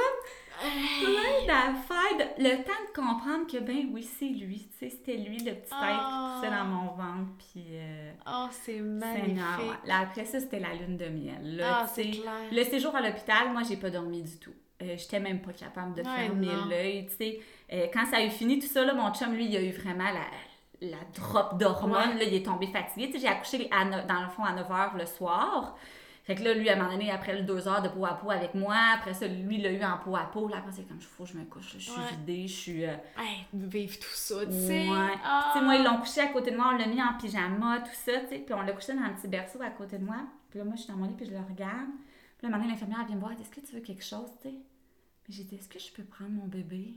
plein 0.61 1.47
d'affaires. 1.47 2.17
de- 2.19 2.43
Le 2.43 2.57
temps 2.65 2.73
de 2.89 2.95
comprendre 3.01 3.47
que, 3.51 3.59
ben 3.59 3.91
oui, 3.93 4.03
c'est 4.03 4.25
lui. 4.27 4.69
Tu 4.79 4.79
sais, 4.89 4.91
c'était 4.91 5.17
lui, 5.17 5.39
le 5.39 5.53
petit 5.55 5.73
être 5.73 5.77
Ah. 5.81 6.35
qui 6.35 6.41
poussait 6.47 6.57
dans 6.57 6.65
mon 6.65 6.87
ventre. 6.93 7.31
Puis, 7.39 7.65
euh, 7.73 8.13
Oh, 8.27 8.47
c'est 8.51 8.81
magnifique. 8.81 9.39
Là, 9.85 10.01
après 10.01 10.25
ça, 10.25 10.41
c'était 10.41 10.61
la 10.61 10.75
lune 10.75 10.97
de 10.97 11.07
miel. 11.09 11.57
Là, 11.57 11.81
Ah, 11.83 11.87
c'est 11.87 12.11
clair. 12.11 12.33
Le 12.51 12.65
séjour 12.65 12.95
à 12.97 13.01
l'hôpital, 13.01 13.53
moi, 13.53 13.63
j'ai 13.69 13.77
pas 13.77 13.91
dormi 13.91 14.23
du 14.23 14.39
tout. 14.39 14.53
Euh, 14.83 14.95
J'étais 14.97 15.19
même 15.21 15.41
pas 15.43 15.53
capable 15.53 15.95
de 15.95 16.03
Ouais, 16.03 16.17
fermer 16.17 16.49
l'œil, 16.69 17.07
tu 17.07 17.17
sais. 17.17 17.41
Euh, 17.73 17.87
quand 17.93 18.07
ça 18.07 18.19
a 18.19 18.23
eu 18.25 18.31
fini, 18.31 18.59
tout 18.61 18.69
ça, 18.69 18.85
là, 18.85 18.95
mon 18.95 19.13
chum, 19.13 19.33
lui, 19.35 19.47
il 19.47 19.57
a 19.57 19.61
eu 19.61 19.73
vraiment 19.73 20.05
la, 20.11 20.89
la 20.89 20.97
drop 21.17 21.59
d'hormones. 21.59 22.11
Ouais. 22.11 22.19
Là, 22.19 22.25
il 22.25 22.35
est 22.35 22.45
tombé 22.47 22.69
fatigué. 22.69 23.07
Tu 23.09 23.15
sais, 23.15 23.19
j'ai 23.21 23.29
accouché 23.29 23.69
à 23.73 23.85
dans 23.85 24.23
le 24.23 24.29
fond 24.29 24.45
à 24.45 24.53
9 24.53 24.69
h 24.69 24.97
le 24.97 25.07
soir. 25.07 25.77
Fait 26.29 26.35
que 26.35 26.45
là, 26.45 26.53
lui, 26.53 26.69
à 26.69 26.75
un 26.75 26.77
moment 26.77 26.93
donné, 26.93 27.11
après 27.11 27.35
le 27.35 27.43
2 27.43 27.67
heures 27.69 27.81
de 27.81 27.89
peau 27.89 28.05
à 28.05 28.13
peau 28.13 28.31
avec 28.31 28.55
moi, 28.55 28.77
après 28.95 29.15
ça, 29.15 29.27
lui, 29.27 29.57
il 29.57 29.63
l'a 29.63 29.73
eu 29.73 29.83
en 29.83 29.97
peau 29.97 30.15
à 30.15 30.25
peau. 30.31 30.47
Là, 30.47 30.59
après, 30.59 30.73
c'est 30.73 30.87
comme, 30.87 31.01
faut 31.01 31.25
que 31.25 31.31
je 31.31 31.39
me 31.39 31.45
couche, 31.47 31.73
là, 31.73 31.79
je 31.81 31.91
suis 31.91 32.01
Ouais. 32.01 32.11
vidée, 32.11 32.47
je 32.47 32.53
suis... 32.53 32.85
euh, 32.85 32.93
Hey, 33.19 33.47
vivre 33.55 33.99
tout 33.99 34.13
ça, 34.15 34.45
tu 34.45 34.53
sais. 34.53 34.89
Ouais. 34.91 35.15
Ah. 35.25 35.51
Tu 35.55 35.59
sais, 35.59 35.65
moi, 35.65 35.77
ils 35.77 35.83
l'ont 35.85 35.97
couché 35.97 36.21
à 36.21 36.27
côté 36.29 36.51
de 36.51 36.57
moi, 36.57 36.73
on 36.75 36.77
l'a 36.77 36.87
mis 36.87 37.03
en 37.03 37.15
pyjama, 37.19 37.81
tout 37.81 37.95
ça, 37.95 38.13
tu 38.21 38.29
sais. 38.29 38.39
Puis 38.41 38.53
on 38.55 38.61
l'a 38.61 38.73
couché 38.73 38.93
dans 38.95 39.01
un 39.03 39.11
petit 39.15 39.27
berceau 39.27 39.63
à 39.63 39.71
côté 39.71 39.97
de 39.97 40.05
moi. 40.05 40.17
Puis 40.51 40.59
là, 40.59 40.67
moi, 40.67 40.75
je 40.77 40.83
suis 40.83 40.93
dans 40.93 40.99
mon 40.99 41.07
lit, 41.07 41.15
puis 41.17 41.25
je 41.25 41.31
le 41.33 41.39
regarde. 41.41 41.89
Puis 42.37 42.47
là, 42.47 42.51
maintenant, 42.51 42.69
l'infirmière 42.71 42.99
elle 43.01 43.07
vient 43.07 43.17
me 43.17 43.21
voir, 43.21 43.33
elle 43.33 43.39
dit, 43.39 43.45
est-ce 43.45 43.61
que 43.61 43.67
tu 43.67 43.75
veux 43.75 43.81
quelque 43.81 44.05
chose, 44.05 44.31
tu 44.43 44.49
sais? 44.51 44.55
Mais 44.55 45.35
j'ai 45.35 45.45
dit, 45.45 45.55
est-ce 45.57 45.69
que 45.69 45.79
je 45.79 45.91
peux 45.93 46.05
prendre 46.05 46.31
mon 46.33 46.47
bébé? 46.47 46.93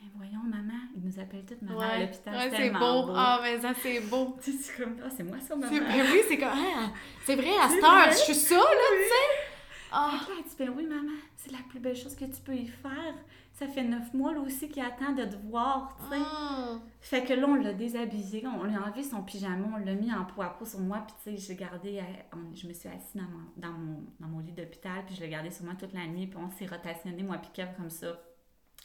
Mais 0.00 0.08
voyons, 0.14 0.40
maman, 0.42 0.80
ils 0.96 1.02
nous 1.04 1.18
appellent 1.20 1.44
toutes 1.44 1.62
maman 1.62 1.80
à 1.80 1.98
l'hôpital, 1.98 2.34
ouais 2.34 2.50
c'est 2.56 2.70
beau. 2.70 3.06
beau. 3.06 3.12
Ah, 3.14 3.40
mais 3.42 3.60
ça, 3.60 3.72
c'est 3.74 4.00
beau. 4.00 4.36
Tu 4.42 4.52
sais, 4.52 4.58
c'est 4.72 4.82
comme, 4.82 4.96
ah, 5.04 5.08
c'est 5.14 5.24
moi 5.24 5.38
ça, 5.40 5.54
maman. 5.56 5.70
C'est- 5.72 5.80
ben 5.80 6.06
oui, 6.12 6.20
c'est 6.28 6.38
comme, 6.38 6.48
ah, 6.52 6.90
c'est 7.24 7.36
vrai, 7.36 7.50
à 7.62 7.68
cette 7.68 7.84
heure, 7.84 8.10
je 8.10 8.16
suis 8.16 8.34
ça, 8.34 8.56
là, 8.56 8.62
tu 8.92 9.08
sais. 9.08 9.46
Ah. 9.92 10.10
Là, 10.12 10.34
elle 10.38 10.44
dit, 10.44 10.56
ben 10.58 10.72
oui, 10.76 10.86
maman, 10.86 11.12
c'est 11.36 11.52
la 11.52 11.58
plus 11.68 11.80
belle 11.80 11.96
chose 11.96 12.14
que 12.16 12.24
tu 12.24 12.40
peux 12.42 12.54
y 12.54 12.66
faire. 12.68 13.14
Ça 13.52 13.66
fait 13.68 13.82
neuf 13.82 14.14
mois, 14.14 14.32
là 14.32 14.40
aussi, 14.40 14.70
qu'il 14.70 14.82
attend 14.82 15.12
de 15.12 15.24
te 15.24 15.36
voir, 15.48 15.94
tu 15.98 16.14
sais. 16.16 16.18
Mm. 16.22 16.80
Fait 17.00 17.24
que 17.24 17.34
là, 17.34 17.46
on 17.46 17.56
l'a 17.56 17.74
déshabillé, 17.74 18.46
on 18.46 18.64
lui 18.64 18.74
a 18.74 18.82
enlevé 18.86 19.02
son 19.02 19.22
pyjama, 19.22 19.66
on 19.74 19.84
l'a 19.84 19.92
mis 19.92 20.10
en 20.14 20.24
peau 20.24 20.40
à 20.40 20.46
peau 20.56 20.64
sur 20.64 20.78
moi, 20.80 21.04
puis 21.06 21.14
tu 21.34 21.36
sais, 21.38 21.46
j'ai 21.48 21.56
gardé, 21.56 21.98
euh, 21.98 22.02
on- 22.32 22.54
je 22.56 22.66
me 22.66 22.72
suis 22.72 22.88
assise 22.88 23.14
dans 23.16 23.22
mon, 23.24 23.44
dans 23.58 23.72
mon, 23.76 24.04
dans 24.18 24.28
mon 24.28 24.38
lit 24.38 24.52
d'hôpital, 24.52 25.04
puis 25.04 25.14
je 25.16 25.20
l'ai 25.20 25.28
gardé 25.28 25.50
sur 25.50 25.64
moi 25.66 25.74
toute 25.78 25.92
la 25.92 26.06
nuit, 26.06 26.26
puis 26.26 26.38
on 26.40 26.48
s'est 26.50 26.64
rotationné, 26.66 27.22
moi 27.22 27.36
puis 27.36 27.50
Kev, 27.52 27.68
comme 27.76 27.90
ça, 27.90 28.18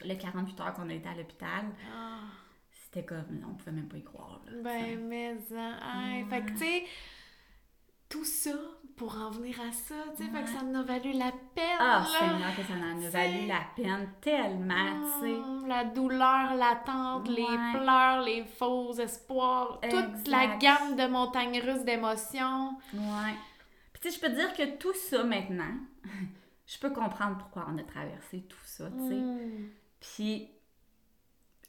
le 0.04 0.14
48 0.14 0.60
heures 0.60 0.74
qu'on 0.74 0.88
a 0.90 0.94
été 0.94 1.08
à 1.08 1.14
l'hôpital. 1.14 1.64
Ah. 1.92 2.18
C'était 2.70 3.04
comme, 3.04 3.44
on 3.48 3.54
pouvait 3.54 3.72
même 3.72 3.88
pas 3.88 3.96
y 3.98 4.04
croire, 4.04 4.40
là. 4.46 4.52
Ben, 4.62 5.00
mais, 5.08 5.36
hein, 5.54 6.14
hey, 6.14 6.24
fait 6.26 6.42
que, 6.44 6.50
tu 6.52 6.58
sais, 6.58 6.84
tout 8.08 8.24
ça 8.24 8.52
pour 8.96 9.16
en 9.18 9.30
venir 9.30 9.60
à 9.60 9.72
ça, 9.72 9.94
tu 10.16 10.22
sais, 10.24 10.30
fait 10.30 10.42
que 10.42 10.46
Ouais. 10.48 10.56
ça 10.58 10.64
en 10.64 10.74
a 10.74 10.82
valu 10.82 11.12
la 11.12 11.32
peine, 11.54 11.76
Ah, 11.80 12.06
là. 12.10 12.18
Seigneur, 12.18 12.56
que 12.56 12.62
ça 12.62 12.72
en 12.74 13.02
a 13.04 13.08
valu 13.10 13.46
la 13.46 13.60
peine 13.74 14.08
tellement, 14.20 15.02
tu 15.20 15.26
sais. 15.26 15.36
Mm, 15.36 15.66
La 15.66 15.84
douleur 15.84 16.54
latente, 16.54 17.28
les 17.28 17.42
Ouais. 17.42 17.72
pleurs, 17.72 18.22
les 18.22 18.44
faux 18.44 18.92
espoirs, 18.94 19.80
toute 19.90 20.28
la 20.28 20.56
gamme 20.56 20.96
de 20.96 21.06
montagnes 21.08 21.60
russes 21.60 21.84
d'émotions. 21.84 22.78
Ouais. 22.94 23.34
Puis 23.92 24.00
tu 24.02 24.10
sais, 24.10 24.16
je 24.16 24.20
peux 24.20 24.32
dire 24.34 24.54
que 24.54 24.76
tout 24.78 24.94
ça 24.94 25.24
maintenant, 25.24 25.74
je 26.66 26.78
peux 26.78 26.90
comprendre 26.90 27.36
pourquoi 27.38 27.66
on 27.68 27.76
a 27.78 27.82
traversé 27.82 28.42
tout 28.48 28.56
ça, 28.64 28.88
tu 28.90 29.08
sais. 29.08 29.14
Mm. 29.14 29.68
Puis, 30.14 30.48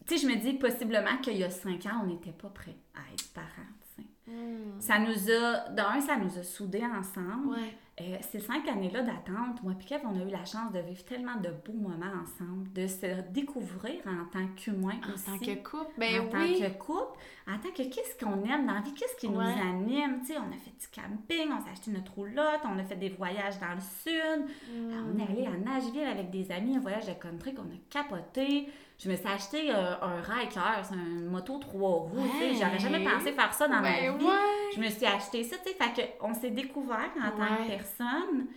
tu 0.06 0.18
sais, 0.18 0.26
je 0.26 0.32
me 0.32 0.40
dis 0.40 0.54
possiblement 0.54 1.18
qu'il 1.18 1.38
y 1.38 1.44
a 1.44 1.50
cinq 1.50 1.86
ans, 1.86 2.02
on 2.04 2.08
n'était 2.08 2.32
pas 2.32 2.50
prêts 2.50 2.78
à 2.96 3.14
être 3.14 3.34
parents, 3.34 3.48
tu 3.96 4.04
sais. 4.04 4.32
Mm. 4.32 4.80
Ça 4.80 5.00
nous 5.00 5.32
a, 5.32 5.70
d'un, 5.70 6.02
ça 6.02 6.18
nous 6.18 6.38
a 6.38 6.44
soudés 6.44 6.86
ensemble. 6.86 7.48
Ouais. 7.50 7.78
Euh, 8.00 8.16
ces 8.32 8.40
cinq 8.40 8.68
années-là 8.68 9.02
d'attente, 9.02 9.64
moi 9.64 9.74
et 9.80 9.84
Kev, 9.84 10.02
on 10.06 10.20
a 10.20 10.24
eu 10.24 10.30
la 10.30 10.46
chance 10.46 10.72
de 10.72 10.78
vivre 10.80 11.04
tellement 11.06 11.36
de 11.38 11.50
beaux 11.50 11.74
moments 11.74 12.14
ensemble, 12.22 12.72
de 12.74 12.86
se 12.86 13.22
découvrir 13.32 14.02
en 14.06 14.26
tant 14.32 14.46
qu'humain 14.56 15.00
En 15.10 15.14
aussi. 15.16 15.26
tant 15.26 15.40
que 15.40 15.56
couple, 15.68 15.94
ben 15.98 16.22
en 16.22 16.24
oui. 16.26 16.60
tant 16.62 16.68
que 16.70 16.78
couple, 16.78 17.20
en 17.48 17.58
tant 17.58 17.70
que 17.72 17.82
qu'est-ce 17.90 18.24
qu'on 18.24 18.44
aime 18.46 18.68
dans 18.68 18.74
la 18.74 18.82
vie, 18.82 18.94
qu'est-ce 18.94 19.16
qui 19.16 19.28
nous 19.28 19.40
anime. 19.40 20.20
Tu 20.22 20.28
sais, 20.28 20.38
on 20.38 20.52
a 20.54 20.58
fait 20.58 20.76
du 20.80 20.88
camping, 20.94 21.50
on 21.52 21.64
s'est 21.66 21.72
acheté 21.72 21.90
notre 21.90 22.14
roulotte, 22.14 22.62
on 22.66 22.78
a 22.78 22.84
fait 22.84 22.98
des 22.98 23.10
voyages 23.10 23.60
dans 23.60 23.74
le 23.74 23.82
sud. 23.82 24.46
Mm. 24.72 24.94
On 25.16 25.20
est 25.20 25.32
allé 25.32 25.48
à 25.48 25.58
Nashville 25.58 26.04
avec 26.08 26.30
des 26.30 26.52
amis, 26.52 26.78
un 26.78 26.82
voyage 26.82 27.08
de 27.08 27.14
country 27.14 27.56
qu'on 27.56 27.64
a 27.64 27.80
capoté. 27.90 28.68
Je 29.00 29.10
me 29.12 29.16
suis 29.16 29.28
acheté 29.28 29.72
euh, 29.72 29.96
un 30.02 30.22
Ryker, 30.22 30.84
c'est 30.84 30.96
une 30.96 31.26
moto 31.28 31.60
trois 31.60 31.90
roues. 32.00 32.28
tu 32.32 32.40
sais. 32.40 32.54
J'aurais 32.56 32.80
jamais 32.80 33.06
Ouais. 33.06 33.14
pensé 33.14 33.32
faire 33.32 33.54
ça 33.54 33.68
dans 33.68 33.80
ma 33.80 33.92
vie. 34.00 34.10
ouais. 34.10 34.72
Je 34.76 34.80
me 34.80 34.90
suis 34.90 35.06
acheté 35.06 35.44
ça, 35.44 35.56
tu 35.58 35.70
sais. 35.72 35.76
Fait 35.76 36.18
qu'on 36.20 36.34
s'est 36.34 36.50
découvert 36.52 37.10
en 37.20 37.30
tant 37.32 37.56
que 37.58 37.62
Ouais. 37.62 37.68
personne. 37.78 38.48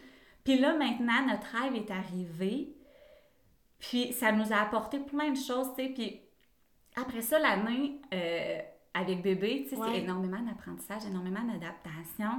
Puis 0.43 0.59
là, 0.59 0.75
maintenant, 0.77 1.27
notre 1.29 1.47
rêve 1.57 1.75
est 1.75 1.91
arrivé. 1.91 2.75
Puis 3.79 4.13
ça 4.13 4.33
nous 4.33 4.53
a 4.53 4.57
apporté 4.57 4.99
plein 4.99 5.31
de 5.31 5.37
choses, 5.37 5.69
tu 5.77 5.85
sais. 5.85 5.89
Puis 5.91 6.21
après 6.97 7.21
ça, 7.23 7.39
l'année 7.39 8.01
euh, 8.15 8.59
avec 8.95 9.23
bébé, 9.23 9.65
tu 9.65 9.71
sais, 9.71 9.77
Ouais. 9.77 9.89
c'est 9.93 9.99
énormément 10.01 10.41
d'apprentissage, 10.41 11.05
énormément 11.07 11.43
d'adaptation. 11.45 12.31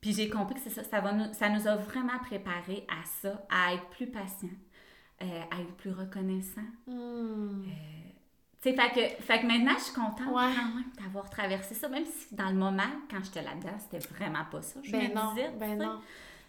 Puis 0.00 0.12
j'ai 0.12 0.28
compris 0.28 0.54
que 0.54 0.60
c'est 0.60 0.70
ça, 0.70 0.84
ça, 0.84 1.00
va 1.00 1.12
nous, 1.12 1.32
ça 1.34 1.48
nous 1.48 1.66
a 1.66 1.74
vraiment 1.76 2.18
préparé 2.20 2.86
à 2.88 3.04
ça, 3.04 3.44
à 3.50 3.74
être 3.74 3.86
plus 3.90 4.06
patient, 4.06 4.48
à 5.20 5.60
être 5.60 5.74
plus 5.76 5.92
reconnaissant. 5.92 6.60
Mm. 6.86 7.62
Tu 8.62 8.70
sais, 8.70 8.74
fait 8.76 8.90
que, 9.18 9.22
fait 9.22 9.40
que 9.40 9.46
maintenant, 9.46 9.74
je 9.78 9.84
suis 9.84 9.94
contente 9.94 10.26
Ouais. 10.28 10.52
quand 10.56 10.74
même 10.74 10.90
d'avoir 11.00 11.30
traversé 11.30 11.74
ça, 11.74 11.88
même 11.88 12.04
si 12.04 12.34
dans 12.34 12.48
le 12.48 12.56
moment, 12.56 12.82
quand 13.10 13.22
j'étais 13.22 13.42
là-dedans, 13.42 13.76
c'était 13.78 13.98
vraiment 14.14 14.44
pas 14.50 14.62
ça. 14.62 14.80
Je 14.82 14.90
Ben 14.90 15.10
me 15.10 15.14
non, 15.14 15.34
disais, 15.34 15.50
ben 15.58 15.72
tu 15.74 15.78
sais. 15.78 15.86
non. 15.86 16.00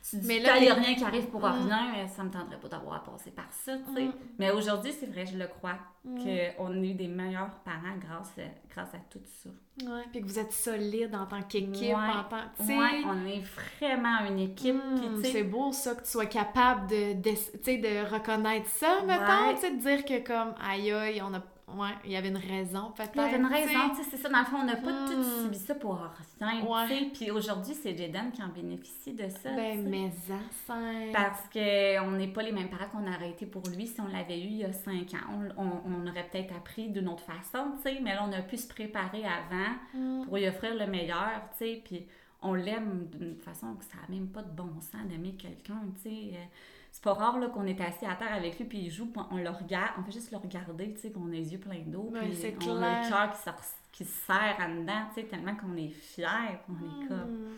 Tu 0.10 0.16
dis, 0.18 0.28
Mais 0.28 0.40
là, 0.40 0.58
il 0.58 0.64
n'y 0.64 0.70
a 0.70 0.74
rien 0.74 0.96
qui 0.96 1.04
arrive 1.04 1.26
pour 1.28 1.42
Mm. 1.42 1.66
rien, 1.68 1.92
mais 1.94 2.08
ça 2.08 2.24
me 2.24 2.30
tenterait 2.30 2.58
pas 2.60 2.70
d'avoir 2.70 2.96
à 2.96 3.04
passer 3.04 3.32
par 3.32 3.52
ça, 3.52 3.74
tu 3.78 3.94
sais. 3.94 4.04
Mm. 4.06 4.14
Mais 4.40 4.52
aujourd'hui, 4.52 4.94
c'est 4.98 5.08
vrai, 5.08 5.26
je 5.26 5.38
le 5.38 5.48
crois, 5.48 5.76
Mm. 6.06 6.18
qu'on 6.58 6.72
a 6.72 6.76
eu 6.78 6.94
des 6.94 7.08
meilleurs 7.10 7.50
parents 7.66 7.98
grâce 8.00 8.32
à, 8.38 8.44
grâce 8.74 8.94
à 8.94 9.00
tout 9.10 9.20
ça. 9.26 9.50
Ouais, 9.86 10.04
puis 10.12 10.22
que 10.22 10.26
vous 10.26 10.40
êtes 10.40 10.54
solide 10.54 11.14
en 11.14 11.26
tant 11.26 11.42
qu'équipe, 11.42 11.82
Ouais. 11.82 11.94
en 11.94 12.24
tant 12.24 12.64
Ouais, 12.64 13.04
on 13.06 13.26
est 13.26 13.44
vraiment 13.80 14.20
une 14.30 14.40
équipe, 14.40 14.76
mm, 14.76 15.22
c'est 15.24 15.44
beau 15.44 15.72
ça 15.74 15.96
que 15.96 16.04
tu 16.04 16.10
sois 16.12 16.26
capable 16.28 16.88
de, 16.88 17.14
de, 17.14 17.32
de 17.32 18.14
reconnaître 18.14 18.68
ça, 18.70 19.00
mettons, 19.06 19.56
tu 19.56 19.62
sais, 19.62 19.72
de 19.72 19.80
dire 19.82 20.06
que 20.06 20.26
comme, 20.26 20.54
aïe 20.66 20.92
aïe, 20.92 21.22
on 21.22 21.34
a, 21.34 21.42
ouais, 21.68 21.90
il 22.06 22.12
y 22.12 22.16
avait 22.16 22.30
une 22.30 22.38
raison 22.38 22.92
peut-être. 22.96 23.12
Il 23.16 23.22
y 23.22 23.24
avait 23.26 23.38
une 23.38 23.46
raison, 23.46 23.90
tu 23.96 24.04
sais, 24.04 24.10
c'est 24.12 24.18
ça. 24.18 24.30
Dans 24.30 24.40
le 24.40 24.46
fond, 24.46 24.58
on 24.62 24.66
n'a 24.66 24.76
pas 24.78 24.92
Mm. 24.92 25.06
tout 25.12 25.24
subi 25.44 25.58
ça 25.58 25.76
pour 25.76 25.96
rien, 26.40 26.66
Ouais. 26.66 26.88
tu 26.88 26.94
sais. 26.94 27.06
Puis 27.14 27.32
aujourd'hui, 27.32 27.74
c'est 27.74 27.96
Jaden 27.98 28.32
qui 28.32 28.42
en 28.44 28.48
bénéficie 28.50 29.14
de 29.14 29.28
ça, 29.30 29.52
Ben, 29.56 29.78
tu 29.78 29.84
sais. 29.84 29.90
mais. 29.90 31.12
Parce 31.14 31.42
qu'on 31.52 32.12
n'est 32.12 32.28
pas 32.28 32.44
les 32.44 32.52
mêmes 32.52 32.70
parents 32.70 32.90
qu'on 32.92 33.08
aurait 33.14 33.30
été 33.32 33.46
pour 33.46 33.64
lui 33.76 33.88
si 33.88 34.00
on 34.02 34.08
l'avait 34.08 34.40
eu 34.40 34.46
il 34.48 34.58
y 34.58 34.64
a 34.64 34.74
cinq 34.74 35.14
ans. 35.14 35.50
On, 35.58 35.62
on- 35.64 35.82
on 35.86 36.08
aurait 36.08 36.28
peut-être 36.32 36.56
appris 36.56 36.90
d'une 36.90 37.08
autre 37.10 37.24
façon, 37.24 37.72
tu 37.78 37.84
sais, 37.84 38.00
mais 38.02 38.14
là, 38.16 38.26
on 38.28 38.32
a 38.34 38.42
pu 38.42 38.58
se 38.58 38.68
préparer 38.68 39.24
avant 39.26 39.74
Mm. 39.94 40.26
pour 40.26 40.38
lui 40.38 40.48
offrir 40.48 40.76
le 40.76 40.88
meilleur, 40.88 41.42
tu 41.58 41.66
sais, 41.66 41.82
puis 41.84 42.06
on 42.42 42.54
l'aime 42.54 43.08
d'une 43.18 43.36
façon 43.36 43.74
que 43.76 43.84
ça 43.84 43.98
n'a 44.08 44.16
même 44.16 44.28
pas 44.28 44.44
de 44.44 44.52
bon 44.52 44.70
sens 44.80 45.02
d'aimer 45.10 45.34
quelqu'un, 45.34 45.82
tu 46.04 46.10
sais. 46.10 46.50
C'est 46.98 47.04
pas 47.04 47.14
rare 47.14 47.38
là, 47.38 47.46
qu'on 47.50 47.68
est 47.68 47.80
assis 47.80 48.08
à 48.08 48.16
terre 48.16 48.34
avec 48.34 48.58
lui, 48.58 48.66
puis 48.66 48.80
il 48.80 48.90
joue, 48.90 49.06
puis 49.06 49.22
on 49.30 49.38
le 49.38 49.50
regarde, 49.52 49.92
on 50.00 50.04
fait 50.04 50.12
juste 50.14 50.32
le 50.32 50.38
regarder, 50.38 50.96
tu 50.96 51.00
sais, 51.02 51.12
qu'on 51.12 51.28
a 51.28 51.32
les 51.32 51.54
yeux 51.54 51.60
pleins 51.60 51.84
d'eau, 51.86 52.10
puis 52.22 52.36
c'est 52.36 52.56
on 52.68 52.82
a 52.82 53.04
le 53.04 53.10
cœur 53.10 53.32
qui, 53.32 53.38
se- 53.38 53.52
qui 53.92 54.04
se 54.06 54.26
serre 54.26 54.58
en 54.60 54.70
dedans, 54.82 55.04
tu 55.14 55.22
sais, 55.22 55.28
tellement 55.28 55.56
qu'on 55.56 55.76
est 55.78 55.90
fiers, 55.90 56.26
on 56.68 56.74
est 56.74 57.08
comme... 57.08 57.18
Mm. 57.18 57.54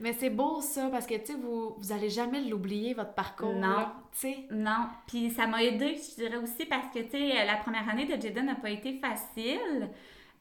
Mais 0.00 0.12
c'est 0.14 0.30
beau 0.30 0.60
ça, 0.60 0.88
parce 0.90 1.06
que, 1.06 1.14
tu 1.14 1.26
sais, 1.26 1.34
vous, 1.34 1.76
vous 1.78 1.92
allez 1.92 2.10
jamais 2.10 2.40
l'oublier, 2.40 2.94
votre 2.94 3.12
parcours, 3.14 3.52
Non. 3.52 3.86
tu 4.10 4.18
sais. 4.18 4.38
Non, 4.50 4.88
puis 5.06 5.30
ça 5.30 5.46
m'a 5.46 5.62
aidé, 5.62 5.94
je 5.94 6.16
dirais 6.16 6.38
aussi, 6.38 6.66
parce 6.66 6.92
que, 6.92 6.98
tu 6.98 7.10
sais, 7.10 7.44
la 7.46 7.58
première 7.58 7.88
année 7.88 8.06
de 8.06 8.20
Jaden 8.20 8.46
n'a 8.46 8.56
pas 8.56 8.70
été 8.70 8.98
facile. 8.98 9.88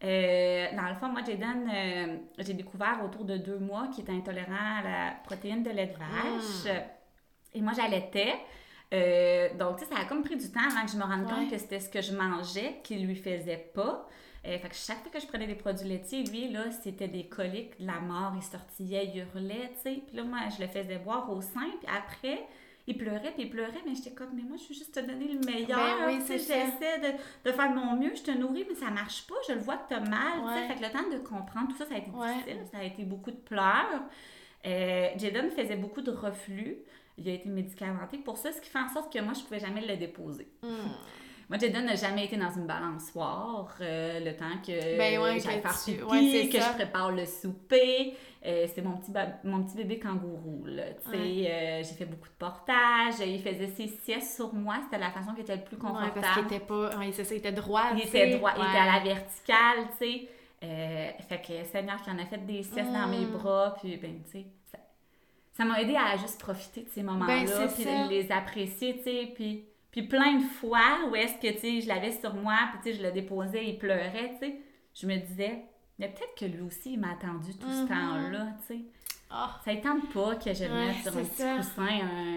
Euh, 0.03 0.65
dans 0.75 0.87
le 0.87 0.95
fond, 0.95 1.09
moi, 1.09 1.21
Jaden, 1.23 1.69
euh, 1.71 2.17
j'ai 2.39 2.53
découvert 2.53 2.99
autour 3.05 3.25
de 3.25 3.37
deux 3.37 3.59
mois 3.59 3.87
qu'il 3.89 4.03
était 4.05 4.13
intolérant 4.13 4.79
à 4.79 4.81
la 4.81 5.11
protéine 5.23 5.61
de 5.61 5.69
lait 5.69 5.87
de 5.87 5.97
vache. 5.99 6.73
Et 7.53 7.61
moi, 7.61 7.73
j'allaitais. 7.75 8.33
Euh, 8.93 9.49
donc, 9.57 9.77
tu 9.77 9.85
sais, 9.85 9.91
ça 9.93 10.01
a 10.01 10.05
comme 10.05 10.23
pris 10.23 10.35
du 10.37 10.49
temps 10.51 10.61
avant 10.67 10.85
que 10.85 10.91
je 10.91 10.97
me 10.97 11.03
rende 11.03 11.25
Ouais. 11.25 11.31
compte 11.33 11.51
que 11.51 11.57
c'était 11.57 11.79
ce 11.79 11.89
que 11.89 12.01
je 12.01 12.13
mangeais 12.13 12.79
qui 12.83 12.95
lui 12.97 13.15
faisait 13.15 13.69
pas. 13.73 14.07
Euh, 14.47 14.57
fait 14.57 14.69
que 14.69 14.75
chaque 14.75 15.01
fois 15.01 15.11
que 15.11 15.19
je 15.19 15.27
prenais 15.27 15.47
des 15.47 15.55
produits 15.55 15.87
laitiers, 15.87 16.23
lui, 16.23 16.49
là, 16.49 16.71
c'était 16.71 17.07
des 17.09 17.25
coliques, 17.25 17.79
de 17.79 17.85
la 17.85 17.99
mort, 17.99 18.31
il 18.35 18.41
sortillait, 18.41 19.11
il 19.13 19.19
hurlait, 19.19 19.71
tu 19.75 19.81
sais. 19.83 20.01
Puis 20.07 20.15
là, 20.15 20.23
moi, 20.23 20.39
je 20.57 20.61
le 20.63 20.67
faisais 20.69 20.97
boire 20.97 21.29
au 21.31 21.41
sein, 21.41 21.67
puis 21.79 21.89
après, 21.95 22.47
il 22.87 22.97
pleurait, 22.97 23.31
puis 23.33 23.43
il 23.43 23.49
pleurait, 23.49 23.81
mais 23.85 23.93
j'étais 23.93 24.11
comme, 24.11 24.29
mais 24.33 24.41
moi, 24.43 24.55
je 24.57 24.69
veux 24.69 24.73
juste 24.75 24.95
te 24.95 25.01
donner 25.01 25.27
le 25.27 25.39
meilleur. 25.45 25.77
Ben 25.77 26.07
oui. 26.07 26.21
J'essaie 26.25 26.63
de, 26.99 27.49
de 27.49 27.51
faire 27.55 27.69
de 27.69 27.75
mon 27.75 27.95
mieux, 27.97 28.15
je 28.15 28.23
te 28.23 28.31
nourris, 28.31 28.65
mais 28.67 28.75
ça 28.75 28.89
marche 28.89 29.27
pas, 29.27 29.35
je 29.47 29.53
le 29.53 29.59
vois 29.59 29.75
que 29.77 29.89
t'as 29.89 29.99
mal, 29.99 30.39
tu 30.41 30.47
sais. 30.47 30.61
Ouais. 30.61 30.67
Fait 30.69 30.75
que 30.75 30.81
le 30.85 30.89
temps 30.91 31.09
de 31.11 31.17
comprendre 31.19 31.67
tout 31.67 31.77
ça, 31.77 31.85
ça 31.85 31.95
a 31.95 31.97
été 31.97 32.09
Ouais. 32.09 32.33
difficile, 32.33 32.61
ça 32.71 32.77
a 32.79 32.83
été 32.83 33.03
beaucoup 33.03 33.31
de 33.31 33.35
pleurs. 33.37 34.01
Euh, 34.65 35.07
Jaden 35.17 35.51
faisait 35.51 35.75
beaucoup 35.77 36.01
de 36.01 36.11
reflux. 36.11 36.77
Il 37.19 37.29
a 37.29 37.33
été 37.33 37.49
médicamenté 37.49 38.17
pour 38.17 38.37
ça, 38.37 38.51
ce 38.51 38.59
qui 38.61 38.69
fait 38.69 38.79
en 38.79 38.89
sorte 38.89 39.11
que 39.13 39.19
moi, 39.19 39.33
je 39.33 39.41
pouvais 39.43 39.59
jamais 39.59 39.85
le 39.85 39.95
déposer. 39.97 40.47
Mm. 40.63 40.67
Moi, 41.49 41.57
Jaden 41.57 41.83
n'a 41.83 41.95
jamais 41.95 42.25
été 42.25 42.37
dans 42.37 42.51
une 42.51 42.67
balançoire 42.67 43.75
euh, 43.81 44.19
le 44.19 44.35
temps 44.35 44.61
que 44.63 44.97
Ben 44.99 45.19
ouais, 45.19 45.39
j'aille 45.39 45.61
que 45.63 45.67
faire 45.67 45.83
tu- 45.83 45.91
pipi, 45.93 46.03
ouais, 46.03 46.29
c'est 46.43 46.47
que 46.49 46.59
ça. 46.61 46.69
je 46.69 46.75
prépare 46.75 47.11
le 47.11 47.25
souper. 47.25 48.13
Euh, 48.45 48.67
c'est 48.71 48.83
mon 48.83 48.97
petit, 48.97 49.11
mon 49.43 49.63
petit 49.63 49.75
bébé 49.77 49.97
kangourou, 49.97 50.65
là, 50.67 50.83
tu 51.03 51.09
sais. 51.09 51.17
euh, 51.17 51.77
j'ai 51.79 51.95
fait 51.95 52.05
beaucoup 52.05 52.27
de 52.27 52.35
portage. 52.37 53.15
Il 53.25 53.41
faisait 53.41 53.65
ses 53.65 53.87
siestes 53.87 54.35
sur 54.35 54.53
moi. 54.53 54.75
C'était 54.83 54.99
la 54.99 55.09
façon 55.09 55.33
qui 55.33 55.41
était 55.41 55.55
le 55.55 55.63
plus 55.63 55.77
confortable. 55.77 56.11
parce 56.21 56.35
qu'il 56.37 56.45
était 56.45 56.59
pas... 56.63 56.95
Ouais, 56.99 57.11
c'est 57.13 57.23
ça, 57.23 57.33
il 57.33 57.39
était 57.39 57.51
droit, 57.51 57.85
Il 57.95 58.01
était 58.03 58.37
droit, 58.37 58.51
il 58.55 58.61
était 58.69 58.77
à 58.77 58.85
la 58.85 58.99
verticale, 59.03 59.87
tu 59.99 60.05
sais. 60.05 60.27
Fait 61.27 61.41
que 61.41 61.63
Seigneur 61.71 61.99
qui 62.03 62.11
en 62.11 62.19
a 62.19 62.25
fait 62.25 62.45
des 62.45 62.61
siestes 62.61 62.91
dans 62.93 63.07
mes 63.07 63.25
Mm. 63.25 63.31
bras, 63.31 63.75
puis 63.81 63.97
ben, 63.97 64.21
tu 64.25 64.31
sais, 64.31 64.45
ça- 65.63 65.65
m'a 65.65 65.81
aidé 65.81 65.95
à 65.95 66.17
juste 66.17 66.39
profiter 66.39 66.81
de 66.81 66.89
ces 66.89 67.03
moments-là, 67.03 67.43
Ben, 67.45 67.67
puis 67.67 67.85
les 68.09 68.31
apprécier, 68.31 68.97
tu 68.97 69.03
sais, 69.03 69.31
puis, 69.35 69.65
puis 69.91 70.03
plein 70.03 70.35
de 70.37 70.43
fois 70.43 70.99
où 71.09 71.15
est-ce 71.15 71.35
que, 71.35 71.51
tu 71.53 71.59
sais, 71.59 71.81
je 71.81 71.87
l'avais 71.87 72.11
sur 72.11 72.33
moi, 72.33 72.55
puis 72.71 72.79
tu 72.83 72.91
sais, 72.91 72.97
je 73.01 73.03
le 73.07 73.11
déposais, 73.11 73.65
il 73.65 73.77
pleurait, 73.77 74.35
tu 74.41 74.47
sais, 74.47 74.55
je 74.95 75.07
me 75.07 75.17
disais, 75.17 75.63
mais 75.97 76.07
peut-être 76.09 76.35
que 76.39 76.45
lui 76.45 76.61
aussi, 76.61 76.93
il 76.93 76.99
m'a 76.99 77.11
attendu 77.11 77.53
tout 77.55 77.69
ce 77.69 77.81
Mhm. 77.83 77.87
temps-là, 77.89 78.47
tu 78.67 78.73
sais. 78.75 78.79
Ah, 79.31 79.59
Ça 79.63 79.71
ne 79.75 79.79
tente 79.79 80.11
pas 80.11 80.35
que 80.37 80.51
je 80.51 80.63
Ouais, 80.63 80.69
mette 80.87 81.03
sur 81.03 81.15
un 81.15 81.23
petit 81.23 81.35
ça. 81.35 81.55
coussin, 81.57 81.87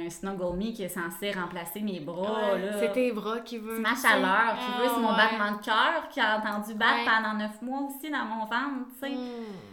un 0.07 0.11
Snuggle 0.11 0.57
Me 0.59 0.73
qui 0.75 0.83
est 0.83 0.91
censé 0.91 1.31
remplacer 1.33 1.81
mes 1.81 2.01
bras, 2.01 2.53
ouais, 2.53 2.71
c'est 2.81 2.93
tes 2.93 3.13
bras 3.13 3.41
qui 3.41 3.57
veulent. 3.57 3.77
C'est 3.77 3.81
ma 3.81 3.95
chaleur 3.97 4.59
qui 4.59 4.79
veut, 4.83 4.89
c'est 4.95 5.01
mon 5.01 5.09
Ah, 5.09 5.17
battement 5.17 5.57
de 5.59 5.65
cœur 5.65 6.09
qui 6.11 6.21
a 6.21 6.37
entendu 6.39 6.75
battre 6.75 7.05
pendant 7.07 7.33
neuf 7.39 7.63
mois 7.63 7.81
aussi 7.89 8.11
dans 8.11 8.27
mon 8.27 8.45
ventre, 8.45 8.89
tu 8.93 8.99
sais. 9.01 9.07
ouais. 9.07 9.15
Mm. 9.17 9.72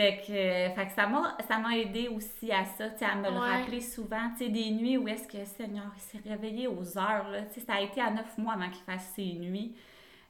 Fait 0.00 0.16
que, 0.26 0.32
euh, 0.32 0.70
fait 0.74 0.86
que 0.86 0.92
ça 0.92 1.06
m'a 1.06 1.36
ça 1.46 1.58
m'a 1.58 1.76
aidé 1.76 2.08
aussi 2.08 2.50
à 2.50 2.64
ça, 2.64 2.88
tu 2.88 2.98
sais, 3.00 3.04
à 3.04 3.14
me 3.16 3.24
le 3.30 3.36
rappeler 3.36 3.80
souvent, 3.82 4.30
tu 4.38 4.44
sais, 4.44 4.50
des 4.50 4.70
nuits 4.70 4.96
où 4.96 5.06
est-ce 5.08 5.28
que 5.28 5.44
Seigneur, 5.44 5.92
il 5.94 6.00
s'est 6.00 6.26
réveillé 6.26 6.68
aux 6.68 6.96
heures, 6.96 7.28
là, 7.30 7.42
tu 7.42 7.60
sais, 7.60 7.66
ça 7.66 7.74
a 7.74 7.80
été 7.82 8.00
à 8.00 8.10
neuf 8.10 8.38
mois 8.38 8.54
avant 8.54 8.70
qu'il 8.70 8.82
fasse 8.84 9.12
ses 9.14 9.34
nuits. 9.34 9.74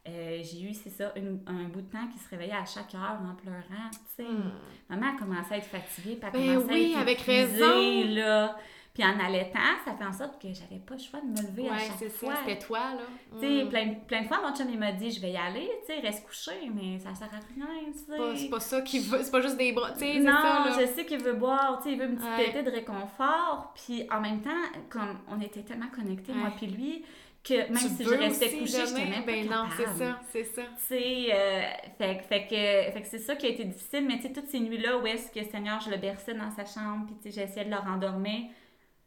Euh, 0.09 0.41
j'ai 0.43 0.63
eu, 0.63 0.75
c'est 0.75 0.91
ça, 0.91 1.13
une- 1.15 1.41
un 1.47 1.69
bout 1.69 1.83
de 1.83 1.91
temps 1.93 2.09
qui 2.13 2.19
se 2.19 2.29
réveillait 2.31 2.55
à 2.55 2.65
chaque 2.65 2.95
heure 2.95 3.19
en 3.23 3.35
pleurant, 3.37 3.91
tu 3.93 4.25
sais. 4.25 4.29
Mm. 4.29 4.51
Maman 4.89 5.15
a 5.15 5.19
commencé 5.19 5.55
à 5.55 5.59
être 5.59 5.67
fatiguée, 5.67 6.17
puis 6.17 6.31
elle 6.33 6.41
Ben 6.41 6.55
commençait 6.57 6.73
oui, 6.75 6.87
à 6.87 6.91
être 6.97 6.99
avec 7.03 7.21
épuisée, 7.21 7.63
raison. 7.65 8.15
là. 8.17 8.57
Puis 9.01 9.09
en 9.09 9.19
allaitant, 9.19 9.59
ça 9.85 9.95
fait 9.95 10.05
en 10.05 10.13
sorte 10.13 10.43
que 10.43 10.49
j'avais 10.53 10.79
pas 10.81 10.93
le 10.95 11.01
choix 11.01 11.21
de 11.21 11.27
me 11.29 11.49
lever 11.49 11.69
à 11.71 11.73
Ouais, 11.73 11.79
chaque 11.87 11.97
c'est 12.01 12.11
fois. 12.11 12.35
C'était 12.45 12.59
toi, 12.59 12.81
là. 12.81 13.03
Tu 13.41 13.47
sais, 13.47 13.65
Mm. 13.65 13.69
plein, 13.71 13.95
plein 14.07 14.23
de 14.23 14.27
fois, 14.27 14.41
mon 14.47 14.55
chum, 14.55 14.67
il 14.71 14.79
m'a 14.79 14.93
dit, 14.93 15.11
je 15.11 15.21
vais 15.23 15.31
y 15.31 15.37
aller, 15.39 15.71
tu 15.87 15.95
sais, 15.95 16.01
reste 16.01 16.27
couché, 16.27 16.53
mais 16.75 16.99
ça 16.99 17.15
sert 17.15 17.29
à 17.29 17.39
rien, 17.55 17.67
tu 17.87 17.99
sais. 17.99 18.05
C'est 18.37 18.49
pas- 18.51 18.57
pas 18.57 18.61
ça 18.61 18.83
qu'il 18.83 19.01
veut. 19.03 19.21
C'est 19.23 19.31
pas 19.31 19.41
juste 19.41 19.57
des 19.57 19.73
bras. 19.73 19.93
Tu 19.93 20.01
sais, 20.01 20.19
Non, 20.19 20.33
ça, 20.33 20.65
là. 20.67 20.77
je 20.81 20.87
sais 20.87 21.07
qu'il 21.07 21.23
veut 21.23 21.33
boire, 21.33 21.79
tu 21.79 21.85
sais, 21.89 21.93
il 21.95 21.99
veut 21.99 22.09
une 22.11 22.17
petite 22.17 22.29
Ouais. 22.31 22.45
tétée 22.45 22.63
de 22.63 22.71
réconfort. 22.71 23.73
Puis 23.75 24.07
en 24.11 24.21
même 24.21 24.43
temps, 24.43 24.51
comme 24.91 25.19
on 25.29 25.41
était 25.41 25.63
tellement 25.63 25.89
connectés, 25.89 26.33
moi 26.35 26.51
puis 26.55 26.67
lui, 26.67 27.03
que 27.43 27.55
même 27.55 27.73
Tu 27.73 27.89
si 27.89 28.05
je 28.05 28.11
restais 28.11 28.51
couchée, 28.59 28.85
donner? 28.85 29.05
même 29.07 29.25
pas 29.25 29.33
Ben 29.33 29.49
non, 29.49 29.65
c'est 29.75 29.87
ça, 30.05 30.21
c'est 30.31 30.45
ça. 30.45 30.61
Tu 30.77 30.83
sais, 30.89 31.27
euh, 31.33 31.63
fait, 31.97 32.19
fait 32.29 32.43
que, 32.43 32.93
fait 32.93 33.01
que 33.01 33.09
c'est 33.09 33.19
ça 33.19 33.35
qui 33.35 33.47
a 33.47 33.49
été 33.49 33.65
difficile, 33.65 34.05
mais 34.07 34.17
tu 34.19 34.25
sais, 34.25 34.33
toutes 34.35 34.49
ces 34.49 34.61
nuits-là 34.61 34.99
où 34.99 35.07
est-ce 35.07 35.31
que 35.33 35.43
Seigneur, 35.51 35.81
je 35.81 35.89
le 35.89 35.97
berçais 35.97 36.35
dans 36.35 36.51
sa 36.51 36.67
chambre, 36.67 37.07
puis 37.07 37.15
tu 37.23 37.31
sais, 37.33 37.41
j'essayais 37.47 37.65
de 37.65 37.71
le 37.71 37.79
rendormir, 37.79 38.43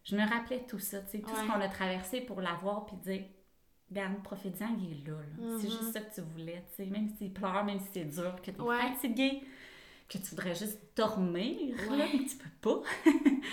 je 0.03 0.15
me 0.15 0.27
rappelais 0.30 0.65
tout 0.67 0.80
ça, 0.80 1.01
tu 1.01 1.11
sais, 1.11 1.19
tout 1.19 1.30
Ouais. 1.30 1.35
ce 1.41 1.45
qu'on 1.45 1.61
a 1.61 1.67
traversé 1.69 2.21
pour 2.21 2.41
l'avoir, 2.41 2.85
puis 2.85 2.95
dire, 2.97 3.23
regarde, 3.89 4.21
profite-en, 4.23 4.75
il 4.80 4.91
est 5.01 5.07
là, 5.07 5.13
là. 5.17 5.47
C'est 5.59 5.67
Mhm. 5.67 5.71
juste 5.71 5.93
ça 5.93 6.01
que 6.01 6.13
tu 6.13 6.21
voulais, 6.21 6.63
tu 6.69 6.75
sais, 6.75 6.85
même 6.85 7.09
s'il 7.17 7.34
pleure, 7.34 7.63
même 7.65 7.80
si 7.80 7.88
c'est 7.93 8.05
dur, 8.05 8.35
que 8.41 8.51
tu 8.51 8.57
es 8.57 8.61
Ouais. 8.61 8.77
fatigué, 8.81 9.43
que 10.09 10.17
tu 10.17 10.23
voudrais 10.31 10.55
juste 10.55 10.80
dormir, 10.95 11.75
là, 11.91 12.07
mais 12.13 12.25
tu 12.25 12.38
peux 12.38 12.49
pas. 12.61 12.81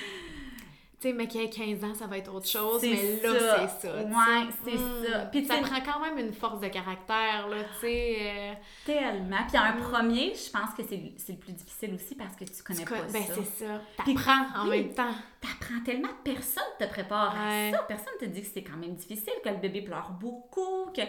Tu 1.01 1.09
sais, 1.09 1.15
mais 1.15 1.27
qu'il 1.27 1.41
ait 1.41 1.49
15 1.49 1.83
ans, 1.83 1.95
ça 1.95 2.07
va 2.07 2.19
être 2.19 2.35
autre 2.35 2.47
chose. 2.47 2.83
Mais 2.83 3.21
là, 3.23 3.69
c'est 3.71 3.89
ça. 3.89 3.95
Ouais, 3.97 4.47
c'est 4.65 4.75
Mm. 4.75 5.05
ça. 5.11 5.19
Puis, 5.33 5.45
ça 5.47 5.57
prend 5.63 5.81
quand 5.81 5.99
même 6.01 6.19
une 6.19 6.35
force 6.35 6.61
de 6.61 6.69
caractère, 6.69 7.49
là, 7.49 7.57
tu 7.81 7.87
sais. 7.87 8.17
euh, 8.21 8.53
Tellement. 8.85 9.39
Puis 9.49 9.57
un 9.57 9.73
Mm. 9.77 9.81
premier, 9.81 10.35
je 10.35 10.51
pense 10.51 10.75
que 10.77 10.83
c'est 10.87 11.33
le 11.33 11.39
plus 11.39 11.53
difficile 11.55 11.95
aussi 11.95 12.15
parce 12.15 12.37
que 12.37 12.45
tu 12.45 12.63
connais 12.63 12.85
tu 12.85 12.93
pas 12.93 13.01
ben, 13.11 13.23
ça. 13.23 13.35
c'est 13.35 13.65
ça. 13.65 13.81
T'apprends 13.97 14.61
en 14.63 14.69
oui. 14.69 14.83
même 14.85 14.95
temps. 14.95 15.15
T'apprends 15.41 15.81
tellement, 15.87 16.09
personne 16.23 16.63
te 16.79 16.85
prépare 16.85 17.33
Ouais. 17.35 17.69
à 17.73 17.79
ça. 17.79 17.83
Personne 17.85 18.13
te 18.21 18.27
dit 18.27 18.43
que 18.43 18.49
c'est 18.53 18.63
quand 18.63 18.77
même 18.77 18.95
difficile, 18.95 19.33
que 19.43 19.49
le 19.49 19.57
bébé 19.57 19.81
pleure 19.81 20.11
beaucoup, 20.21 20.91
que 20.95 21.01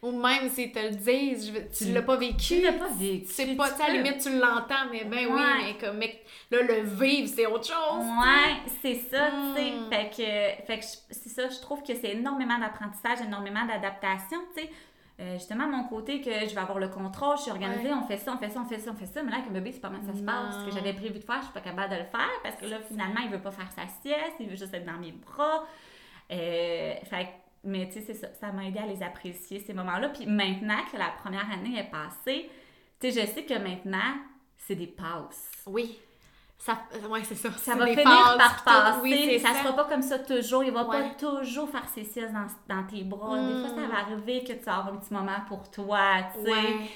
Ou 0.00 0.12
même 0.12 0.48
s'ils 0.50 0.70
te 0.70 0.78
le 0.78 0.90
disent, 0.90 1.48
je 1.48 1.52
veux- 1.52 1.68
tu 1.76 1.92
l'as 1.92 2.02
pas 2.02 2.16
vécu. 2.16 2.36
tu 2.38 2.62
l'as 2.62 2.72
pas 2.72 2.88
vécu. 2.94 3.26
C'est 3.28 3.56
pas, 3.56 3.66
à 3.66 3.88
la 3.88 3.94
limite, 3.94 4.18
tu 4.22 4.30
l'entends, 4.38 4.86
mais 4.92 5.04
ben 5.04 5.26
oui, 5.28 5.40
mais 5.64 5.74
comme, 5.76 5.96
mais 5.98 6.22
là, 6.52 6.62
le 6.62 6.82
vivre, 6.82 7.28
c'est 7.34 7.46
autre 7.46 7.66
chose. 7.66 8.04
Ouais, 8.04 8.70
c'est 8.80 8.94
ça, 9.10 9.30
tu 9.30 9.60
sais. 9.60 9.70
Mm. 9.72 9.90
Fait 9.90 10.10
que, 10.10 10.66
fait 10.66 10.78
que 10.78 10.84
c'est 11.10 11.28
ça, 11.30 11.48
je 11.48 11.60
trouve 11.60 11.82
que 11.82 11.94
c'est 11.96 12.10
énormément 12.12 12.58
d'apprentissage, 12.58 13.20
énormément 13.26 13.64
d'adaptation, 13.66 14.38
tu 14.56 14.62
sais. 14.62 14.70
Euh, 15.20 15.32
justement, 15.34 15.66
mon 15.66 15.82
côté 15.88 16.20
que 16.20 16.30
je 16.30 16.54
vais 16.54 16.60
avoir 16.60 16.78
le 16.78 16.86
contrôle, 16.90 17.36
je 17.38 17.42
suis 17.42 17.50
organisée, 17.50 17.88
Ouais. 17.88 17.98
on 18.00 18.06
fait 18.06 18.18
ça, 18.18 18.32
on 18.32 18.38
fait 18.38 18.50
ça, 18.50 18.60
on 18.64 18.68
fait 18.68 18.78
ça, 18.78 18.92
on 18.92 18.94
fait 18.96 19.06
ça. 19.06 19.20
Mais 19.24 19.32
là, 19.32 19.38
avec 19.38 19.48
un 19.50 19.52
bébé, 19.52 19.72
c'est 19.72 19.80
pas 19.80 19.90
mal 19.90 20.00
ça 20.06 20.14
se 20.16 20.22
passe. 20.22 20.60
Ce 20.60 20.64
que 20.66 20.70
j'avais 20.70 20.92
prévu 20.92 21.18
de 21.18 21.24
faire, 21.24 21.38
je 21.38 21.46
suis 21.46 21.52
pas 21.52 21.60
capable 21.60 21.90
de 21.92 21.98
le 21.98 22.04
faire 22.04 22.30
parce 22.44 22.54
que 22.54 22.66
là, 22.66 22.76
finalement, 22.88 23.18
il 23.24 23.30
veut 23.30 23.40
pas 23.42 23.50
faire 23.50 23.68
sa 23.72 23.82
sieste, 24.00 24.34
il 24.38 24.46
veut 24.48 24.54
juste 24.54 24.72
être 24.72 24.86
dans 24.86 24.92
mes 25.00 25.10
bras. 25.10 25.64
Euh, 26.30 26.94
fait 27.10 27.30
mais 27.68 27.86
tu 27.88 27.94
sais, 27.94 28.00
c'est 28.06 28.14
ça, 28.14 28.28
ça 28.40 28.52
m'a 28.52 28.64
aidé 28.66 28.78
à 28.78 28.86
les 28.86 29.02
apprécier, 29.02 29.60
ces 29.60 29.72
moments-là. 29.74 30.08
Puis 30.10 30.26
maintenant 30.26 30.78
que 30.90 30.96
la 30.96 31.10
première 31.22 31.50
année 31.50 31.78
est 31.78 31.90
passée, 31.90 32.50
tu 33.00 33.10
sais, 33.12 33.20
je 33.20 33.26
sais 33.32 33.44
que 33.44 33.54
maintenant, 33.54 34.14
c'est 34.56 34.74
des 34.74 34.86
passes. 34.88 35.50
Oui. 35.66 35.98
Ça, 36.58 36.76
ouais, 37.08 37.22
c'est 37.22 37.36
ça. 37.36 37.52
Ça 37.52 37.76
va 37.76 37.86
finir 37.86 38.04
par 38.36 38.64
passer. 38.64 38.98
Oui, 39.00 39.38
ça, 39.40 39.54
ça. 39.54 39.62
sera 39.62 39.76
pas 39.76 39.84
comme 39.84 40.02
ça 40.02 40.18
toujours. 40.18 40.64
Il 40.64 40.72
va 40.72 40.84
Ouais. 40.88 41.02
pas 41.02 41.14
toujours 41.14 41.70
faire 41.70 41.88
ses 41.88 42.02
siestes 42.02 42.32
dans, 42.34 42.74
dans 42.74 42.82
tes 42.84 43.04
bras. 43.04 43.38
Des 43.38 43.60
fois, 43.60 43.68
ça 43.80 43.86
va 43.86 43.98
arriver 44.00 44.42
que 44.42 44.52
tu 44.54 44.68
avoir 44.68 44.88
un 44.88 44.96
petit 44.96 45.14
moment 45.14 45.38
pour 45.46 45.70
toi, 45.70 46.00
tu 46.34 46.44
sais. 46.44 46.50
Ouais. 46.50 46.90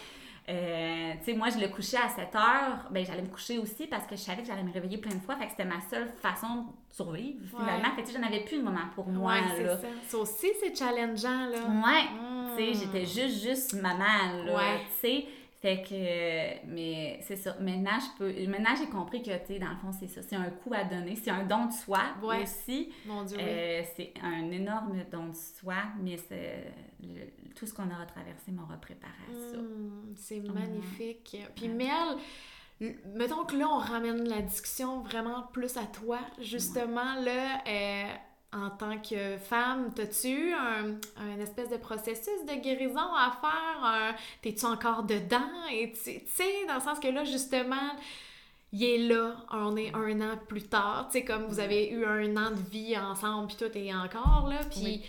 Euh, 0.48 1.12
tu 1.18 1.24
sais, 1.24 1.34
moi, 1.34 1.48
je 1.50 1.58
le 1.58 1.68
couchais 1.68 1.96
à 1.98 2.08
7 2.08 2.34
heures. 2.34 2.88
Ben, 2.90 3.04
j'allais 3.06 3.22
me 3.22 3.28
coucher 3.28 3.58
aussi 3.58 3.86
parce 3.86 4.06
que 4.06 4.16
je 4.16 4.20
savais 4.20 4.42
que 4.42 4.48
j'allais 4.48 4.64
me 4.64 4.72
réveiller 4.72 4.98
plein 4.98 5.14
de 5.14 5.20
fois. 5.20 5.36
Fait 5.36 5.44
que 5.44 5.50
c'était 5.52 5.64
ma 5.64 5.80
seule 5.80 6.10
façon 6.20 6.54
de 6.56 6.94
survivre, 6.94 7.40
finalement. 7.48 7.88
Ouais. 7.90 7.94
Fait 7.96 8.02
que 8.02 8.10
j'en 8.18 8.26
avais 8.26 8.40
plus 8.44 8.58
de 8.58 8.62
moment 8.62 8.80
pour 8.94 9.06
moi, 9.08 9.34
Ouais, 9.34 9.62
là. 9.64 9.76
ça. 9.78 9.86
Ça 10.08 10.18
aussi, 10.18 10.48
c'est 10.60 10.76
challengeant, 10.76 11.46
là. 11.46 11.58
Ouais. 11.58 12.04
Mm. 12.12 12.56
Tu 12.56 12.74
sais, 12.74 12.80
j'étais 12.84 13.06
juste, 13.06 13.42
juste 13.48 13.74
maman, 13.80 14.42
là. 14.44 14.56
Ouais. 14.56 14.80
Tu 15.00 15.00
sais, 15.00 15.24
fait 15.62 15.80
que, 15.88 16.66
mais 16.74 17.20
c'est 17.22 17.36
ça. 17.36 17.54
Maintenant, 17.60 17.98
je 18.00 18.18
peux, 18.18 18.46
maintenant, 18.50 18.74
j'ai 18.76 18.86
compris 18.90 19.22
que, 19.22 19.30
tu 19.30 19.46
sais, 19.46 19.58
dans 19.60 19.70
le 19.70 19.76
fond, 19.76 19.92
c'est 19.92 20.08
ça. 20.08 20.20
C'est 20.22 20.34
un 20.34 20.50
coup 20.50 20.74
à 20.74 20.82
donner. 20.82 21.14
C'est 21.14 21.30
un 21.30 21.44
don 21.44 21.66
de 21.66 21.72
soi 21.72 22.00
Ouais. 22.20 22.42
aussi. 22.42 22.92
Mon 23.06 23.22
Dieu, 23.22 23.36
oui. 23.38 23.44
Euh, 23.46 23.82
c'est 23.94 24.12
un 24.20 24.50
énorme 24.50 24.92
don 25.12 25.28
de 25.28 25.36
soi, 25.36 25.76
mais 26.02 26.16
c'est 26.16 26.64
le- 27.00 27.30
tout 27.54 27.66
ce 27.66 27.74
qu'on 27.74 27.86
aura 27.86 28.06
traversé 28.06 28.52
m'aura 28.52 28.76
préparé 28.76 29.12
à 29.30 29.50
ça. 29.50 29.56
Mm, 29.56 30.14
c'est 30.16 30.40
magnifique. 30.40 31.36
Puis 31.54 31.68
Mel, 31.68 32.16
mettons 33.14 33.44
que 33.44 33.56
là, 33.56 33.68
on 33.68 33.78
ramène 33.78 34.28
la 34.28 34.42
discussion 34.42 35.00
vraiment 35.00 35.42
plus 35.52 35.76
à 35.76 35.84
toi. 35.84 36.18
Justement, 36.40 37.14
là, 37.14 37.62
euh, 37.66 38.12
en 38.52 38.70
tant 38.70 38.98
que 38.98 39.38
femme, 39.38 39.92
t'as-tu 39.94 40.28
eu 40.28 40.52
un, 40.52 40.96
un 41.16 41.40
espèce 41.40 41.70
de 41.70 41.76
processus 41.76 42.44
de 42.46 42.60
guérison 42.60 43.14
à 43.14 43.36
faire? 43.40 44.16
T'es-tu 44.42 44.66
encore 44.66 45.04
dedans? 45.04 45.50
Et 45.70 45.92
tu 45.92 46.20
tu 46.20 46.20
sais, 46.26 46.66
dans 46.68 46.74
le 46.74 46.80
sens 46.80 46.98
que 47.00 47.08
là, 47.08 47.24
justement, 47.24 47.96
il 48.72 48.84
est 48.84 48.98
là, 48.98 49.36
on 49.52 49.76
est 49.76 49.94
un 49.94 50.20
an 50.22 50.38
plus 50.48 50.62
tard, 50.62 51.08
tu 51.10 51.18
sais, 51.18 51.24
comme 51.24 51.44
vous 51.44 51.60
avez 51.60 51.90
eu 51.90 52.06
un 52.06 52.36
an 52.36 52.50
de 52.50 52.70
vie 52.70 52.96
ensemble, 52.98 53.48
puis 53.48 53.56
tout 53.56 53.76
est 53.76 53.94
encore 53.94 54.48
là, 54.48 54.60
puis 54.70 55.02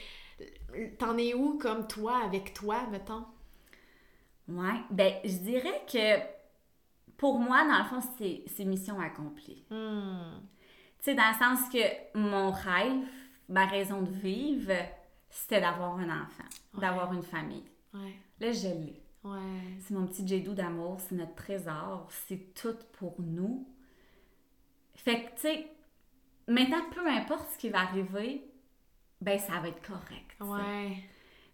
t'en 1.00 1.18
es 1.18 1.34
où 1.34 1.58
comme 1.58 1.88
toi, 1.88 2.18
avec 2.24 2.54
toi, 2.54 2.86
mettons? 2.92 3.26
Ouais. 4.48 4.80
Ben, 4.92 5.14
je 5.24 5.38
dirais 5.38 5.82
que 5.92 6.20
pour 7.18 7.40
moi, 7.40 7.64
dans 7.68 7.78
le 7.80 7.84
fond, 7.86 8.08
c'est 8.18 8.44
c'est 8.48 8.66
mission 8.66 9.00
accomplie. 9.00 9.64
Hmm. 9.70 10.40
Tu 11.00 11.06
sais, 11.12 11.16
dans 11.16 11.30
le 11.30 11.38
sens 11.38 11.70
que 11.70 12.18
mon 12.18 12.52
rêve, 12.52 13.06
ma 13.50 13.66
raison 13.66 14.02
de 14.02 14.12
vivre, 14.12 14.74
c'était 15.30 15.62
d'avoir 15.62 15.98
un 15.98 16.10
enfant, 16.24 16.44
Ouais. 16.74 16.82
d'avoir 16.82 17.14
une 17.14 17.24
famille. 17.24 17.66
Ouais, 17.94 18.14
Là, 18.40 18.52
je 18.52 18.68
l'ai. 18.68 19.02
ouais. 19.24 19.78
C'est 19.80 19.94
mon 19.94 20.08
petit 20.08 20.28
J.D. 20.28 20.54
d'amour, 20.56 21.00
c'est 21.00 21.16
notre 21.16 21.36
trésor, 21.36 22.08
c'est 22.28 22.54
tout 22.54 22.76
pour 22.94 23.16
nous. 23.20 23.68
Fait 24.96 25.24
que, 25.24 25.30
tu 25.36 25.42
sais, 25.42 25.68
maintenant, 26.48 26.84
peu 26.92 27.06
importe 27.08 27.52
ce 27.54 27.58
qui 27.58 27.70
va 27.70 27.82
arriver, 27.82 28.44
ben 29.24 29.40
ça 29.40 29.60
va 29.60 29.68
être 29.70 29.82
correct. 29.86 30.36
tu. 30.38 30.44
Ouais. 30.44 30.98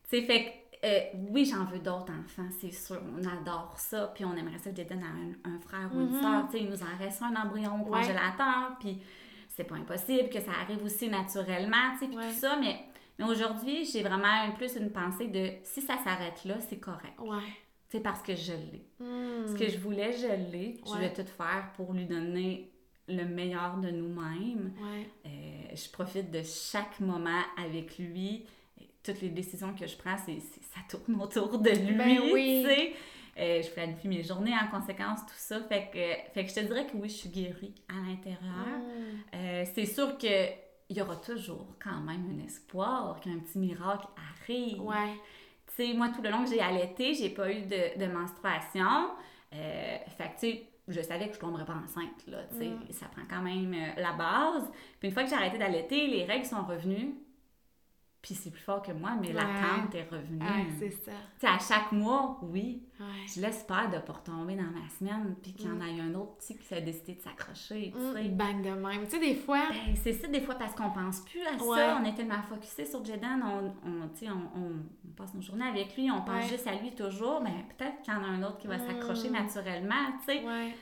Tu 0.09 0.19
sais, 0.19 0.21
fait 0.23 0.43
que, 0.81 0.87
euh, 0.87 0.99
oui, 1.31 1.45
j'en 1.45 1.65
veux 1.65 1.79
d'autres 1.79 2.11
enfants, 2.11 2.49
c'est 2.59 2.71
sûr. 2.71 3.01
On 3.15 3.23
adore 3.25 3.75
ça, 3.77 4.11
puis 4.15 4.25
on 4.25 4.35
aimerait 4.35 4.57
ça 4.57 4.71
que 4.71 4.77
Jaden 4.77 5.03
a 5.03 5.05
un, 5.49 5.53
un 5.55 5.59
frère 5.59 5.89
ou 5.93 5.99
une 5.99 6.11
Mhm. 6.15 6.21
soeur. 6.21 6.45
Tu 6.49 6.57
sais, 6.57 6.63
il 6.63 6.69
nous 6.69 6.81
en 6.83 6.97
reste 6.97 7.21
un 7.21 7.35
embryon 7.35 7.81
au 7.81 7.85
congélateur, 7.85 8.77
puis 8.79 9.01
c'est 9.49 9.65
pas 9.65 9.75
impossible 9.75 10.29
que 10.29 10.39
ça 10.39 10.51
arrive 10.61 10.83
aussi 10.83 11.09
naturellement, 11.09 11.91
tu 11.93 11.99
sais, 11.99 12.07
puis 12.07 12.17
Ouais. 12.17 12.29
tout 12.29 12.39
ça. 12.39 12.57
Mais, 12.59 12.79
mais 13.19 13.25
aujourd'hui, 13.25 13.85
j'ai 13.85 14.01
vraiment 14.01 14.51
plus 14.57 14.75
une 14.77 14.91
pensée 14.91 15.27
de 15.27 15.51
si 15.63 15.81
ça 15.81 15.97
s'arrête 16.03 16.43
là, 16.45 16.59
c'est 16.61 16.79
correct. 16.79 17.19
Ouais. 17.19 17.43
C'est 17.89 18.01
parce 18.01 18.21
que 18.21 18.35
je 18.35 18.53
l'ai. 18.53 18.85
Hmm. 18.99 19.47
Ce 19.47 19.55
que 19.55 19.67
je 19.67 19.77
voulais, 19.79 20.13
je 20.13 20.27
l'ai. 20.51 20.79
Je 20.85 20.97
vais 20.99 21.11
tout 21.11 21.25
faire 21.25 21.71
pour 21.75 21.91
lui 21.93 22.05
donner 22.05 22.71
le 23.09 23.25
meilleur 23.25 23.77
de 23.77 23.89
nous-mêmes. 23.89 24.73
Ouais. 24.81 25.09
Euh, 25.25 25.75
je 25.75 25.89
profite 25.89 26.31
de 26.31 26.41
chaque 26.43 26.99
moment 26.99 27.41
avec 27.57 27.97
lui. 27.97 28.45
Toutes 29.03 29.21
les 29.21 29.29
décisions 29.29 29.73
que 29.73 29.87
je 29.87 29.97
prends, 29.97 30.17
c'est, 30.25 30.39
ça 30.39 30.81
tourne 30.89 31.21
autour 31.21 31.57
de 31.59 31.69
lui, 31.69 31.95
Ben 31.95 32.19
oui. 32.31 32.65
Euh, 33.37 33.61
je 33.61 33.69
planifie 33.69 34.09
mes 34.09 34.21
journées 34.21 34.53
en 34.53 34.67
conséquence, 34.67 35.21
tout 35.21 35.33
ça. 35.37 35.61
Fait 35.61 35.89
que, 35.93 36.33
fait 36.33 36.43
que 36.43 36.49
je 36.49 36.55
te 36.55 36.59
dirais 36.59 36.85
que 36.85 36.97
oui, 36.97 37.07
je 37.07 37.15
suis 37.15 37.29
guérie 37.29 37.73
à 37.87 38.09
l'intérieur. 38.09 38.67
Hmm. 38.67 39.35
Euh, 39.35 39.63
c'est 39.73 39.85
sûr 39.85 40.17
que 40.17 40.69
il 40.89 40.97
y 40.97 41.01
aura 41.01 41.15
toujours 41.17 41.67
quand 41.81 42.01
même 42.01 42.35
un 42.35 42.45
espoir 42.45 43.19
qu'un 43.21 43.37
petit 43.39 43.59
miracle 43.59 44.07
arrive. 44.17 44.81
Ouais. 44.81 45.13
Tu 45.67 45.85
sais, 45.85 45.93
moi, 45.93 46.09
tout 46.09 46.21
le 46.21 46.31
long 46.31 46.43
que 46.43 46.49
j'ai 46.49 46.59
allaité, 46.59 47.13
j'ai 47.13 47.29
pas 47.29 47.51
eu 47.51 47.61
de, 47.61 47.99
de 47.99 48.11
menstruation. 48.11 49.11
Euh, 49.53 49.97
fait 50.17 50.23
que, 50.23 50.39
tu 50.39 50.39
sais, 50.39 50.63
je 50.93 51.01
savais 51.01 51.27
que 51.27 51.35
je 51.35 51.39
tomberais 51.39 51.65
pas 51.65 51.75
enceinte, 51.83 52.25
là, 52.27 52.39
tu 52.51 52.57
sais. 52.57 52.69
Mm. 52.69 52.79
Ça 52.91 53.05
prend 53.07 53.21
quand 53.29 53.41
même 53.41 53.73
euh, 53.73 54.01
la 54.01 54.13
base. 54.13 54.69
Puis 54.99 55.09
une 55.09 55.13
fois 55.13 55.23
que 55.23 55.29
j'ai 55.29 55.35
arrêté 55.35 55.57
d'allaiter, 55.57 56.07
les 56.07 56.25
règles 56.25 56.45
sont 56.45 56.63
revenues. 56.63 57.15
Puis 58.21 58.35
c'est 58.35 58.51
plus 58.51 58.61
fort 58.61 58.81
que 58.81 58.91
moi, 58.91 59.11
mais 59.21 59.27
Ouais. 59.27 59.33
l'attente 59.33 59.95
est 59.95 60.03
revenue. 60.11 60.41
Ouais, 60.43 60.65
c'est 60.77 60.89
ça. 60.91 61.11
tu 61.39 61.39
sais, 61.39 61.47
à 61.47 61.57
chaque 61.57 61.93
mois, 61.93 62.37
oui, 62.43 62.83
Ouais. 62.99 63.05
je 63.33 63.39
l'espère 63.39 63.89
de 63.89 63.97
pas 63.99 64.11
retomber 64.11 64.55
dans 64.57 64.63
ma 64.63 64.89
semaine, 64.89 65.37
puis 65.41 65.53
qu'il 65.53 65.67
y 65.67 65.69
en 65.71 65.75
Mm. 65.75 65.81
ait 65.83 66.01
un 66.01 66.13
autre 66.15 66.35
petit 66.35 66.57
qui 66.57 66.73
a 66.73 66.81
décidé 66.81 67.13
de 67.15 67.21
s'accrocher. 67.21 67.93
Hmm, 67.95 68.35
Bang 68.35 68.61
de 68.61 68.71
même. 68.71 69.05
Tu 69.05 69.11
sais, 69.11 69.19
des 69.19 69.35
fois. 69.35 69.69
Ben, 69.69 69.95
c'est 69.95 70.11
ça 70.11 70.27
des 70.27 70.41
fois 70.41 70.55
parce 70.55 70.75
qu'on 70.75 70.89
pense 70.91 71.21
plus 71.21 71.41
à 71.43 71.57
ça. 71.57 71.97
On 72.01 72.03
est 72.03 72.13
tellement 72.13 72.41
focusé 72.41 72.85
sur 72.85 73.05
Jaden, 73.05 73.41
on, 73.41 73.73
on, 73.87 74.07
tu 74.09 74.25
sais, 74.25 74.31
on, 74.31 74.73
passe 75.15 75.33
nos 75.33 75.41
journées 75.41 75.67
avec 75.67 75.95
lui, 75.95 76.11
on 76.11 76.21
pense 76.21 76.47
juste 76.49 76.67
à 76.67 76.75
lui 76.75 76.93
toujours, 76.93 77.39
mais 77.41 77.65
peut-être 77.77 78.01
qu'il 78.01 78.13
y 78.13 78.17
en 78.17 78.23
a 78.23 78.27
un 78.27 78.43
autre 78.43 78.57
qui 78.57 78.67
va 78.67 78.79
s'accrocher 78.79 79.29
Mm. 79.29 79.33
naturellement, 79.33 80.11
tu 80.19 80.33
sais. 80.33 80.43
Ouais. 80.45 80.75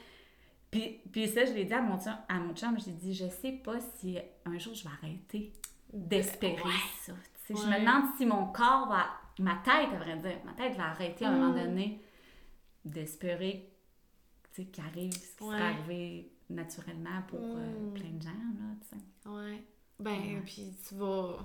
Puis, 0.72 1.00
puis 1.12 1.28
ça, 1.28 1.46
je 1.46 1.54
l'ai 1.54 1.66
dit 1.66 1.74
à 1.74 1.82
mon 1.82 2.00
chum, 2.00 2.14
à 2.28 2.40
mon 2.40 2.54
chum 2.56 2.78
j'ai 2.84 2.92
dit, 2.92 3.14
je 3.14 3.28
sais 3.30 3.52
pas 3.64 3.80
si 3.80 4.18
un 4.46 4.58
jour 4.58 4.74
je 4.74 4.84
vais 4.84 4.90
arrêter 5.02 5.54
d'espérer 5.94 6.56
Ouais. 6.64 6.72
ça. 7.02 7.14
Je 7.50 7.54
me 7.54 7.80
demande 7.80 8.04
si 8.18 8.26
mon 8.26 8.48
corps 8.48 8.88
va, 8.90 9.06
ma 9.40 9.56
tête, 9.64 9.90
à 9.94 9.98
vrai 9.98 10.18
dire, 10.18 10.38
ma 10.46 10.52
tête 10.54 10.76
va 10.76 10.88
arrêter 10.90 11.26
à 11.26 11.30
un 11.30 11.32
moment 11.32 11.54
Mm. 11.54 11.64
donné 11.64 12.02
d'espérer, 12.86 13.70
qu'arrive 14.74 15.14
ce 15.14 15.36
qui 15.38 15.44
Ouais. 15.44 15.56
serait 15.58 15.68
arrivé 15.70 16.32
naturellement 16.50 17.22
pour 17.28 17.40
euh, 17.40 17.90
Mm. 17.90 17.94
plein 17.94 18.10
de 18.10 18.22
gens, 18.22 18.30
là. 18.30 19.32
Ouais. 19.32 19.64
Ben, 20.00 20.42
puis 20.46 20.76
tu 20.88 20.96
vas. 20.96 21.38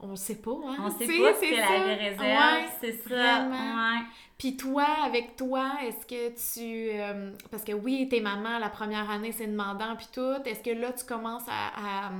On 0.00 0.16
sait 0.16 0.40
pas, 0.40 0.50
hein? 0.50 0.76
On 0.80 0.90
sait 0.90 1.06
pas 1.06 1.34
ce 1.34 1.40
c'est 1.40 1.56
la 1.56 1.94
réserve, 1.94 2.70
c'est 2.80 3.08
ça. 3.08 3.48
Ouais. 3.48 4.00
Puis 4.38 4.56
toi, 4.56 4.84
avec 5.04 5.36
toi, 5.36 5.72
est-ce 5.82 6.06
que 6.06 6.30
tu... 6.30 6.98
euh, 6.98 7.32
parce 7.50 7.62
que 7.64 7.72
oui, 7.72 8.08
t'es 8.08 8.20
maman, 8.20 8.58
la 8.58 8.70
première 8.70 9.08
année, 9.10 9.30
c'est 9.32 9.46
demandant, 9.46 9.94
puis 9.96 10.08
tout. 10.12 10.42
Est-ce 10.46 10.62
que 10.62 10.70
là, 10.70 10.92
tu 10.92 11.04
commences 11.04 11.46
à... 11.48 12.06
à 12.06 12.12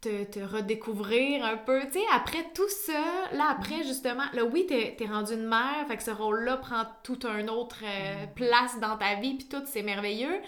te, 0.00 0.24
te 0.24 0.40
redécouvrir 0.40 1.44
un 1.44 1.56
peu, 1.56 1.80
tu 1.86 1.94
sais, 1.94 2.04
après 2.12 2.44
tout 2.54 2.68
ça, 2.68 3.02
là, 3.32 3.48
après, 3.50 3.82
justement, 3.82 4.24
là, 4.32 4.44
oui, 4.44 4.66
t'es 4.66 4.96
es 4.98 5.06
rendue 5.06 5.34
une 5.34 5.48
mère, 5.48 5.84
fait 5.88 5.96
que 5.96 6.02
ce 6.02 6.10
rôle-là 6.10 6.56
prend 6.58 6.84
tout 7.02 7.18
un 7.24 7.48
autre 7.48 7.82
euh, 7.84 8.26
place 8.36 8.78
dans 8.80 8.96
ta 8.96 9.16
vie, 9.16 9.34
puis 9.34 9.48
tout, 9.48 9.62
c'est 9.66 9.82
merveilleux, 9.82 10.40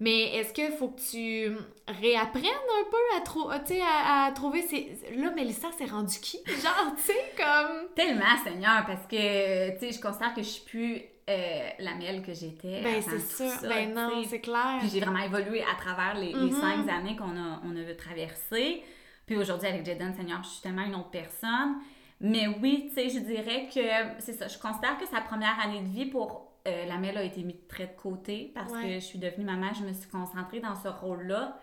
mais 0.00 0.34
est-ce 0.36 0.52
qu'il 0.52 0.72
faut 0.72 0.88
que 0.88 1.00
tu 1.00 1.54
réapprennes 1.86 2.44
un 2.44 2.90
peu 2.90 3.50
à, 3.50 3.66
sais, 3.66 3.80
à, 3.80 4.24
à 4.24 4.32
trouver 4.32 4.62
ces... 4.62 4.98
Là, 5.16 5.30
Mélissa, 5.30 5.68
c'est 5.76 5.90
rendu 5.90 6.18
qui? 6.20 6.38
Genre, 6.46 6.94
tu 6.96 7.02
sais, 7.02 7.32
comme... 7.36 7.88
Tellement, 7.94 8.36
Seigneur, 8.42 8.84
parce 8.86 9.06
que, 9.06 9.72
tu 9.78 9.78
sais, 9.78 9.92
je 9.92 10.00
considère 10.00 10.34
que 10.34 10.42
je 10.42 10.48
suis 10.48 10.64
plus 10.64 11.02
euh, 11.30 11.68
la 11.78 11.94
Mel 11.94 12.22
que 12.22 12.34
j'étais. 12.34 12.82
Ben, 12.82 13.00
c'est 13.00 13.18
sûr. 13.20 13.48
ça, 13.48 13.68
ben 13.68 13.94
non, 13.94 14.22
c'est 14.28 14.40
clair. 14.40 14.76
Puis 14.80 14.88
j'ai 14.90 15.00
vraiment 15.00 15.20
évolué 15.24 15.62
à 15.62 15.74
travers 15.80 16.14
les, 16.14 16.32
les 16.32 16.50
Mhm. 16.50 16.60
cinq 16.60 16.88
années 16.88 17.16
qu'on 17.16 17.36
a, 17.36 17.60
on 17.64 17.76
a 17.76 17.94
traversées. 17.94 18.82
Puis 19.26 19.36
aujourd'hui, 19.36 19.68
avec 19.68 19.86
Jaden 19.86 20.12
Seigneur, 20.14 20.42
je 20.42 20.48
suis 20.48 20.62
tellement 20.62 20.82
une 20.84 20.94
autre 20.96 21.10
personne. 21.10 21.76
Mais 22.20 22.46
oui, 22.60 22.86
tu 22.88 22.94
sais, 22.94 23.08
je 23.08 23.20
dirais 23.20 23.68
que 23.72 23.80
c'est 24.20 24.32
ça. 24.34 24.48
Je 24.48 24.58
considère 24.58 24.98
que 24.98 25.06
sa 25.06 25.20
première 25.20 25.58
année 25.60 25.80
de 25.80 25.88
vie 25.88 26.06
pour 26.06 26.48
euh, 26.68 26.84
la 26.86 26.98
Mel 26.98 27.16
a 27.16 27.22
été 27.22 27.42
mise 27.42 27.56
très 27.68 27.86
de 27.86 27.92
côté 28.00 28.50
parce 28.54 28.70
Ouais. 28.72 28.82
que 28.82 28.94
je 28.94 28.98
suis 28.98 29.18
devenue 29.18 29.44
maman, 29.46 29.72
je 29.72 29.82
me 29.84 29.92
suis 29.94 30.10
concentrée 30.10 30.60
dans 30.60 30.74
ce 30.74 30.88
rôle-là. 30.88 31.58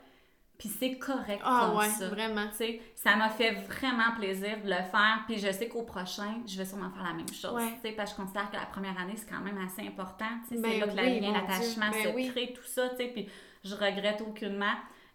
Puis 0.57 0.69
c'est 0.69 0.97
correct 0.97 1.41
Ah 1.43 1.67
comme 1.69 1.77
ouais, 1.79 1.89
ça. 1.89 2.07
vraiment. 2.09 2.47
Ça 2.95 3.15
m'a 3.15 3.29
fait 3.29 3.51
vraiment 3.51 4.11
plaisir 4.17 4.57
de 4.63 4.69
le 4.69 4.75
faire. 4.91 5.23
Puis 5.27 5.37
je 5.37 5.51
sais 5.51 5.67
qu'au 5.67 5.83
prochain, 5.83 6.41
je 6.47 6.57
vais 6.57 6.65
sûrement 6.65 6.89
faire 6.89 7.03
la 7.03 7.13
même 7.13 7.27
chose. 7.31 7.53
Ouais. 7.53 7.93
Parce 7.95 8.11
que 8.13 8.17
je 8.17 8.23
considère 8.23 8.49
que 8.49 8.55
la 8.55 8.65
première 8.65 8.97
année, 8.99 9.13
c'est 9.15 9.29
quand 9.29 9.41
même 9.41 9.57
assez 9.59 9.87
important. 9.87 10.25
Sais, 10.49 10.55
Ben 10.57 10.71
c'est 10.71 10.79
là 10.79 10.87
que 10.87 10.95
la 10.95 11.03
oui, 11.03 11.19
lien 11.19 11.31
d'attachement 11.33 11.91
se 11.93 12.03
Ben 12.07 12.15
oui. 12.15 12.29
crée, 12.29 12.53
tout 12.55 12.65
ça. 12.65 12.89
Puis 12.97 13.27
je 13.63 13.75
regrette 13.75 14.21
aucunement 14.21 14.73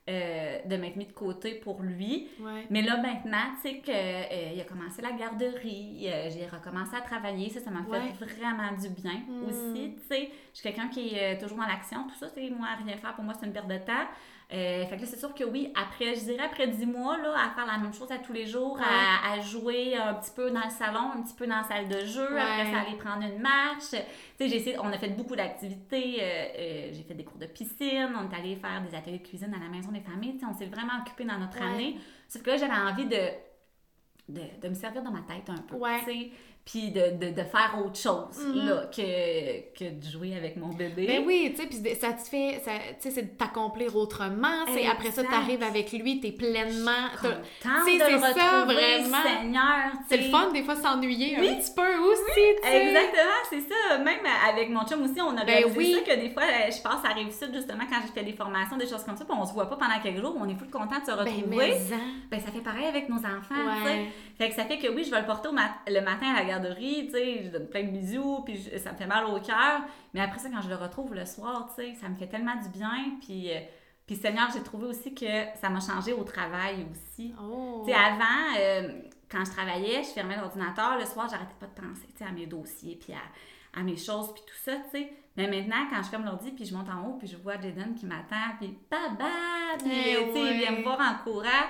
euh, 0.08 0.58
de 0.64 0.76
m'être 0.76 0.96
mis 0.96 1.06
de 1.06 1.12
côté 1.12 1.54
pour 1.54 1.80
lui. 1.82 2.28
Ouais. 2.40 2.66
Mais 2.70 2.82
là, 2.82 2.96
maintenant, 2.98 3.52
tu 3.62 3.68
sais 3.68 3.78
qu'il 3.78 4.60
a 4.60 4.64
commencé 4.64 5.00
la 5.02 5.12
garderie, 5.12 6.06
euh, 6.08 6.28
j'ai 6.30 6.46
recommencé 6.46 6.96
à 6.96 7.00
travailler, 7.02 7.50
ça, 7.50 7.60
ça 7.60 7.70
m'a 7.70 7.82
Ouais. 7.82 8.00
fait 8.18 8.24
vraiment 8.24 8.72
du 8.72 8.88
bien 8.90 9.22
aussi, 9.48 9.94
tu 10.00 10.06
sais. 10.08 10.30
Je 10.52 10.58
suis 10.58 10.62
quelqu'un 10.68 10.88
qui 10.88 11.14
est 11.14 11.36
euh, 11.36 11.40
toujours 11.40 11.58
dans 11.58 11.66
l'action, 11.66 12.02
tout 12.08 12.16
ça, 12.18 12.28
tu 12.30 12.40
sais, 12.42 12.50
moi, 12.50 12.66
rien 12.84 12.96
faire, 12.96 13.14
pour 13.14 13.22
moi, 13.24 13.34
c'est 13.38 13.46
une 13.46 13.52
perte 13.52 13.68
de 13.68 13.78
temps. 13.78 14.06
Euh, 14.54 14.84
fait 14.86 14.96
que 14.96 15.00
là, 15.00 15.06
c'est 15.06 15.18
sûr 15.18 15.34
que 15.34 15.44
oui, 15.44 15.72
après, 15.74 16.14
je 16.14 16.20
dirais 16.24 16.44
après 16.44 16.68
10 16.68 16.84
mois, 16.84 17.16
là, 17.16 17.32
à 17.34 17.54
faire 17.54 17.64
la 17.64 17.78
même 17.78 17.94
chose 17.94 18.12
à 18.12 18.18
tous 18.18 18.34
les 18.34 18.44
jours, 18.46 18.78
à, 18.80 19.32
à 19.32 19.40
jouer 19.40 19.96
un 19.96 20.12
petit 20.14 20.30
peu 20.30 20.50
dans 20.50 20.64
le 20.64 20.70
salon, 20.70 21.10
un 21.16 21.22
petit 21.22 21.32
peu 21.34 21.46
dans 21.46 21.56
la 21.56 21.62
salle 21.64 21.88
de 21.88 22.04
jeu, 22.04 22.34
Ouais. 22.34 22.40
après 22.40 22.70
ça, 22.70 22.80
aller 22.80 22.98
prendre 22.98 23.22
une 23.22 23.40
marche. 23.40 23.90
Tu 23.92 23.96
sais, 23.96 24.48
j'ai 24.48 24.56
essayé, 24.56 24.78
on 24.78 24.88
a 24.92 24.98
fait 24.98 25.08
beaucoup 25.08 25.34
d'activités, 25.36 26.18
euh, 26.20 26.24
euh, 26.58 26.88
j'ai 26.92 27.02
fait 27.02 27.14
des 27.14 27.24
cours 27.24 27.38
de 27.38 27.46
piscine, 27.46 28.10
on 28.14 28.30
est 28.30 28.38
allé 28.38 28.56
faire 28.56 28.82
des 28.82 28.94
ateliers 28.94 29.20
de 29.20 29.26
cuisine 29.26 29.54
à 29.54 29.58
la 29.58 29.70
maison 29.70 29.90
des 29.90 30.00
familles, 30.02 30.34
tu 30.34 30.40
sais, 30.40 30.46
on 30.46 30.54
s'est 30.54 30.66
vraiment 30.66 31.00
occupé 31.00 31.24
dans 31.24 31.38
notre 31.38 31.58
Ouais. 31.58 31.66
année. 31.74 31.96
Sauf 32.28 32.42
que 32.42 32.50
là, 32.50 32.56
j'avais 32.58 32.74
envie 32.74 33.06
de, 33.06 33.28
de, 34.28 34.42
de 34.60 34.68
me 34.68 34.74
servir 34.74 35.02
dans 35.02 35.10
ma 35.12 35.22
tête 35.22 35.48
un 35.48 35.62
peu, 35.62 35.76
Ouais. 35.76 35.98
tu 36.00 36.04
sais, 36.04 36.30
puis 36.64 36.92
de, 36.92 37.16
de, 37.18 37.30
de 37.30 37.42
faire 37.42 37.74
autre 37.84 37.98
chose, 37.98 38.38
Mhm. 38.38 38.66
là, 38.68 38.84
que, 38.94 39.76
que 39.76 39.90
de 39.90 40.04
jouer 40.08 40.36
avec 40.36 40.56
mon 40.56 40.68
bébé. 40.68 41.06
Ben 41.08 41.22
oui, 41.26 41.52
tu 41.56 41.60
sais, 41.62 41.66
puis 41.68 41.76
ça 42.00 42.12
te 42.12 42.20
fait, 42.20 42.60
ça- 42.64 42.70
tu 42.94 42.94
sais, 43.00 43.10
c'est 43.10 43.22
de 43.22 43.36
t'accomplir 43.36 43.96
autrement. 43.96 44.64
C'est 44.72 44.86
après 44.86 45.10
ça, 45.10 45.22
Exact. 45.22 45.30
t'arrives 45.34 45.62
avec 45.64 45.90
lui, 45.92 46.20
t'es 46.20 46.30
pleinement. 46.30 47.08
Tu 47.20 47.26
sais, 47.26 47.98
c'est 47.98 48.18
ça, 48.18 48.64
vraiment. 48.64 49.22
Seigneur, 49.24 49.90
tu 49.92 50.04
C'est 50.08 50.16
le 50.18 50.30
fun 50.30 50.50
des 50.52 50.62
fois 50.62 50.76
s'ennuyer 50.76 51.36
Oui. 51.40 51.48
un 51.48 51.54
petit 51.56 51.72
peu 51.74 51.96
aussi, 51.98 52.22
tu. 52.62 52.68
Exactement, 52.68 53.40
c'est 53.50 53.60
ça. 53.62 53.98
Même 53.98 54.20
avec 54.48 54.70
mon 54.70 54.86
chum 54.86 55.02
aussi, 55.02 55.20
on 55.20 55.36
a 55.36 55.44
Ben 55.44 55.56
réalisé 55.64 55.76
oui. 55.76 55.94
ça 55.94 56.14
que 56.14 56.20
des 56.20 56.30
fois, 56.30 56.44
euh, 56.44 56.70
je 56.70 56.80
passe 56.80 57.04
à 57.04 57.12
Réussite 57.12 57.52
justement 57.52 57.84
quand 57.90 57.98
j'ai 58.06 58.12
fait 58.12 58.24
des 58.24 58.36
formations, 58.36 58.76
des 58.76 58.86
choses 58.86 59.02
comme 59.02 59.16
ça, 59.16 59.24
puis 59.24 59.34
on 59.36 59.44
se 59.44 59.52
voit 59.52 59.68
pas 59.68 59.76
pendant 59.76 59.98
quelques 60.00 60.20
jours, 60.20 60.36
on 60.38 60.48
est 60.48 60.54
fou 60.54 60.66
content 60.70 61.00
de 61.00 61.04
se 61.10 61.10
Ben, 61.10 61.24
retrouver. 61.24 61.72
Ben, 62.30 62.40
ça 62.40 62.52
fait 62.52 62.60
pareil 62.60 62.86
avec 62.86 63.08
nos 63.08 63.16
enfants, 63.18 63.54
tu. 63.82 63.88
Ouais. 63.88 64.06
Fait 64.38 64.48
que 64.48 64.54
ça 64.54 64.64
fait 64.64 64.78
que 64.78 64.88
oui, 64.88 65.04
je 65.04 65.10
vais 65.10 65.20
le 65.20 65.26
porter 65.26 65.48
au 65.48 65.52
mat- 65.52 65.74
le 65.86 66.00
matin 66.00 66.26
à 66.34 66.42
la 66.42 66.51
garderie, 66.60 67.06
tu 67.06 67.12
sais, 67.12 67.42
je 67.44 67.50
donne 67.50 67.68
plein 67.68 67.84
de 67.84 67.90
bisous, 67.90 68.42
puis 68.44 68.56
je- 68.56 68.78
ça 68.78 68.92
me 68.92 68.96
fait 68.96 69.06
mal 69.06 69.24
au 69.26 69.40
cœur. 69.40 69.82
Mais 70.14 70.20
après 70.20 70.38
ça, 70.38 70.48
quand 70.50 70.60
je 70.62 70.68
le 70.68 70.76
retrouve 70.76 71.14
le 71.14 71.24
soir, 71.26 71.68
tu 71.74 71.82
sais, 71.82 71.94
ça 71.94 72.08
me 72.08 72.14
fait 72.16 72.26
tellement 72.28 72.56
du 72.56 72.68
bien. 72.68 73.16
Puis, 73.20 73.50
euh, 73.50 73.60
puis 74.06 74.16
Seigneur, 74.16 74.48
j'ai 74.52 74.62
trouvé 74.62 74.86
aussi 74.86 75.14
que 75.14 75.26
ça 75.60 75.68
m'a 75.70 75.80
changé 75.80 76.12
au 76.12 76.24
travail 76.24 76.86
aussi. 76.90 77.34
Oh. 77.40 77.82
Tu 77.86 77.92
sais, 77.92 77.98
avant, 77.98 78.56
euh, 78.58 78.88
quand 79.30 79.44
je 79.44 79.50
travaillais, 79.50 80.02
je 80.02 80.08
fermais 80.10 80.36
l'ordinateur, 80.36 80.98
le 80.98 81.04
soir, 81.06 81.26
j'arrêtais 81.30 81.54
pas 81.58 81.66
de 81.66 81.74
penser, 81.88 82.06
tu 82.12 82.18
sais, 82.18 82.24
à 82.28 82.32
mes 82.32 82.46
dossiers, 82.46 82.96
puis 83.02 83.12
à, 83.14 83.78
à 83.80 83.82
mes 83.82 83.96
choses, 83.96 84.32
puis 84.34 84.42
tout 84.46 84.58
ça, 84.62 84.72
tu 84.92 84.98
sais. 84.98 85.12
Mais 85.36 85.48
maintenant, 85.48 85.86
quand 85.90 86.02
je 86.02 86.08
ferme 86.10 86.26
l'ordi, 86.26 86.50
puis 86.50 86.66
je 86.66 86.74
monte 86.76 86.88
en 86.90 87.06
haut, 87.06 87.14
puis 87.18 87.26
je 87.26 87.36
vois 87.38 87.54
Jaden 87.58 87.94
qui 87.94 88.04
m'attend, 88.04 88.52
puis 88.60 88.76
baba, 88.90 89.30
puis 89.78 89.88
tu 89.88 90.32
sais, 90.34 90.54
il 90.54 90.58
vient 90.60 90.72
me 90.72 90.82
voir 90.82 91.00
en 91.00 91.24
courant. 91.24 91.64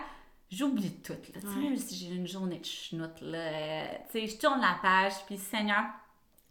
J'oublie 0.52 0.92
tout, 1.02 1.12
là. 1.12 1.40
Ouais. 1.50 1.62
même 1.62 1.76
si 1.76 1.96
j'ai 1.96 2.14
une 2.14 2.26
journée 2.26 2.58
de 2.58 2.64
chenoute, 2.64 3.20
là, 3.22 3.84
je 4.14 4.36
tourne 4.38 4.60
la 4.60 4.76
page, 4.82 5.14
puis 5.26 5.38
Seigneur, 5.38 5.84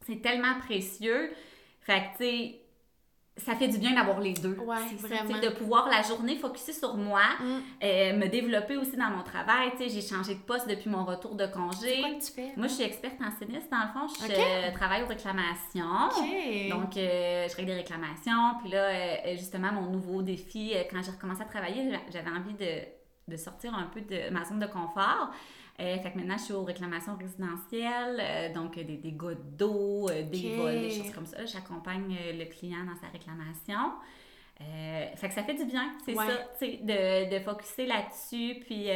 c'est 0.07 0.21
tellement 0.21 0.57
précieux. 0.59 1.31
Fait 1.81 1.99
que, 1.99 2.17
tu 2.17 2.23
sais, 2.23 2.57
ça 3.37 3.55
fait 3.55 3.67
du 3.69 3.77
bien 3.77 3.93
d'avoir 3.93 4.19
les 4.19 4.33
deux. 4.33 4.55
Ouais, 4.57 4.75
vraiment. 4.99 5.39
de 5.39 5.49
pouvoir 5.49 5.87
la 5.89 6.01
journée 6.01 6.35
focuser 6.37 6.73
sur 6.73 6.97
moi, 6.97 7.21
Mm. 7.39 7.45
euh, 7.83 8.17
me 8.17 8.27
développer 8.27 8.75
aussi 8.77 8.97
dans 8.97 9.09
mon 9.09 9.23
travail. 9.23 9.71
Tu 9.71 9.77
sais, 9.77 9.89
j'ai 9.89 10.01
changé 10.01 10.33
de 10.35 10.39
poste 10.41 10.67
depuis 10.67 10.89
mon 10.89 11.05
retour 11.05 11.35
de 11.35 11.45
congé. 11.47 12.01
quoi 12.01 12.09
que 12.09 12.25
tu 12.25 12.31
fais? 12.31 12.53
Moi, 12.57 12.67
je 12.67 12.73
suis 12.73 12.83
experte 12.83 13.15
en 13.21 13.31
sinistre, 13.37 13.69
dans 13.71 13.83
le 13.83 14.07
fond. 14.07 14.13
Je 14.27 14.31
euh, 14.31 14.71
travaille 14.73 15.03
aux 15.03 15.07
réclamations. 15.07 16.09
Donc, 16.69 16.97
euh, 16.97 17.47
je 17.49 17.55
règle 17.55 17.69
des 17.69 17.77
réclamations. 17.77 18.55
Puis 18.61 18.71
là, 18.71 18.83
euh, 18.89 19.35
justement, 19.37 19.71
mon 19.71 19.89
nouveau 19.89 20.21
défi, 20.23 20.73
quand 20.91 21.01
j'ai 21.03 21.11
recommencé 21.11 21.41
à 21.43 21.45
travailler, 21.45 21.89
j'a- 21.91 21.99
j'avais 22.11 22.29
envie 22.35 22.53
de, 22.53 22.81
de 23.27 23.37
sortir 23.37 23.73
un 23.73 23.85
peu 23.85 24.01
de 24.01 24.29
ma 24.31 24.43
zone 24.45 24.59
de 24.59 24.65
confort. 24.67 25.29
Euh, 25.79 25.97
fait 25.99 26.11
que 26.11 26.17
maintenant, 26.17 26.37
je 26.37 26.43
suis 26.43 26.53
aux 26.53 26.63
réclamations 26.63 27.15
résidentielles, 27.15 28.19
euh, 28.19 28.53
donc 28.53 28.77
euh, 28.77 28.83
des 28.83 28.97
dégâts 28.97 29.37
d'eau, 29.57 30.07
euh, 30.09 30.23
des 30.23 30.55
vols, 30.55 30.79
des 30.81 30.91
choses 30.91 31.11
comme 31.11 31.25
ça. 31.25 31.45
J'accompagne 31.45 32.15
le 32.33 32.45
client 32.45 32.83
dans 32.85 32.95
sa 32.99 33.07
réclamation. 33.07 33.93
Fait 34.59 35.27
que 35.27 35.33
ça 35.33 35.43
fait 35.43 35.55
du 35.55 35.65
bien, 35.65 35.91
c'est 36.05 36.15
Ouais. 36.15 36.25
ça, 36.27 36.65
de, 36.67 37.33
de 37.35 37.43
focuser 37.43 37.87
là-dessus. 37.87 38.59
Puis 38.65 38.87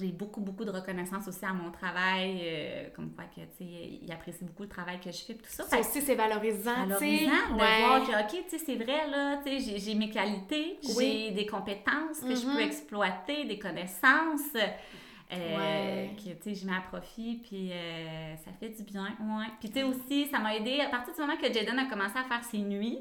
j'ai 0.00 0.12
beaucoup, 0.12 0.40
beaucoup 0.40 0.64
de 0.64 0.70
reconnaissance 0.70 1.26
aussi 1.28 1.44
à 1.44 1.52
mon 1.52 1.70
travail, 1.70 2.40
euh, 2.42 2.88
comme 2.94 3.10
quoi 3.12 3.24
que, 3.24 3.40
tu 3.40 3.46
sais, 3.58 3.98
il 4.02 4.10
apprécie 4.12 4.44
beaucoup 4.44 4.62
le 4.62 4.68
travail 4.68 5.00
que 5.00 5.10
je 5.10 5.18
fais, 5.18 5.34
tout 5.34 5.44
ça. 5.48 5.64
Ça 5.64 5.78
aussi, 5.80 6.00
c'est 6.02 6.14
valorisant, 6.14 6.74
tu 6.86 6.94
sais. 6.98 7.26
valorisant 7.26 7.54
de 7.54 7.60
Ouais. 7.60 7.78
voir 7.80 8.06
que, 8.06 8.12
OK, 8.36 8.44
tu 8.48 8.58
sais, 8.58 8.64
c'est 8.64 8.76
vrai, 8.76 9.08
là, 9.10 9.40
tu 9.44 9.60
sais, 9.60 9.78
j'ai- 9.78 9.94
mes 9.94 10.10
qualités, 10.10 10.78
Oui. 10.96 11.28
j'ai 11.28 11.30
des 11.34 11.46
compétences 11.46 12.20
que 12.20 12.34
je 12.34 12.42
peux 12.44 12.60
exploiter, 12.60 13.44
des 13.44 13.58
connaissances, 13.58 14.54
euh, 14.56 15.56
Ouais. 15.58 16.10
que, 16.16 16.30
tu 16.30 16.42
sais, 16.42 16.54
je 16.54 16.66
mets 16.66 16.76
à 16.76 16.80
profit, 16.80 17.40
puis 17.46 17.70
euh, 17.72 18.36
ça 18.36 18.50
fait 18.58 18.70
du 18.70 18.82
bien, 18.82 19.04
ouais. 19.20 19.46
Puis, 19.60 19.68
tu 19.70 19.74
sais, 19.80 19.82
aussi, 19.82 20.26
ça 20.26 20.38
m'a 20.38 20.54
aidé, 20.56 20.80
à 20.80 20.88
partir 20.88 21.14
du 21.14 21.20
moment 21.20 21.36
que 21.36 21.52
Jaden 21.52 21.78
a 21.78 21.84
commencé 21.86 22.16
à 22.18 22.24
faire 22.24 22.42
ses 22.44 22.58
nuits, 22.58 23.00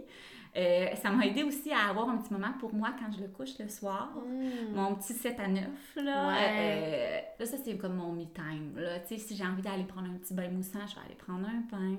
euh, 0.58 0.96
ça 0.96 1.10
m'a 1.12 1.26
aidé 1.26 1.44
aussi 1.44 1.72
à 1.72 1.90
avoir 1.90 2.10
un 2.10 2.18
petit 2.18 2.34
moment 2.34 2.54
pour 2.60 2.74
moi 2.74 2.90
quand 3.00 3.12
je 3.16 3.22
le 3.22 3.28
couche 3.28 3.58
le 3.60 3.68
soir. 3.70 4.10
Mm. 4.16 4.74
Mon 4.76 4.96
petit 4.96 5.14
7 5.14 5.40
à 5.40 5.48
9, 5.48 5.64
là. 5.98 6.28
Ouais. 6.30 6.36
Euh, 6.50 7.20
là, 7.40 7.46
ça, 7.46 7.58
c'est 7.64 7.78
comme 7.78 7.96
mon 7.96 8.12
me-time. 8.14 8.74
Là. 8.76 9.00
Tu 9.02 9.16
sais, 9.16 9.18
si 9.18 9.36
j'ai 9.36 9.46
envie 9.46 9.62
d'aller 9.62 9.84
prendre 9.84 10.08
un 10.10 10.18
petit 10.18 10.34
bain 10.34 10.50
moussant, 10.50 10.86
je 10.88 10.96
vais 10.96 11.02
aller 11.06 11.16
prendre 11.16 11.48
un 11.48 11.62
pain. 11.70 11.98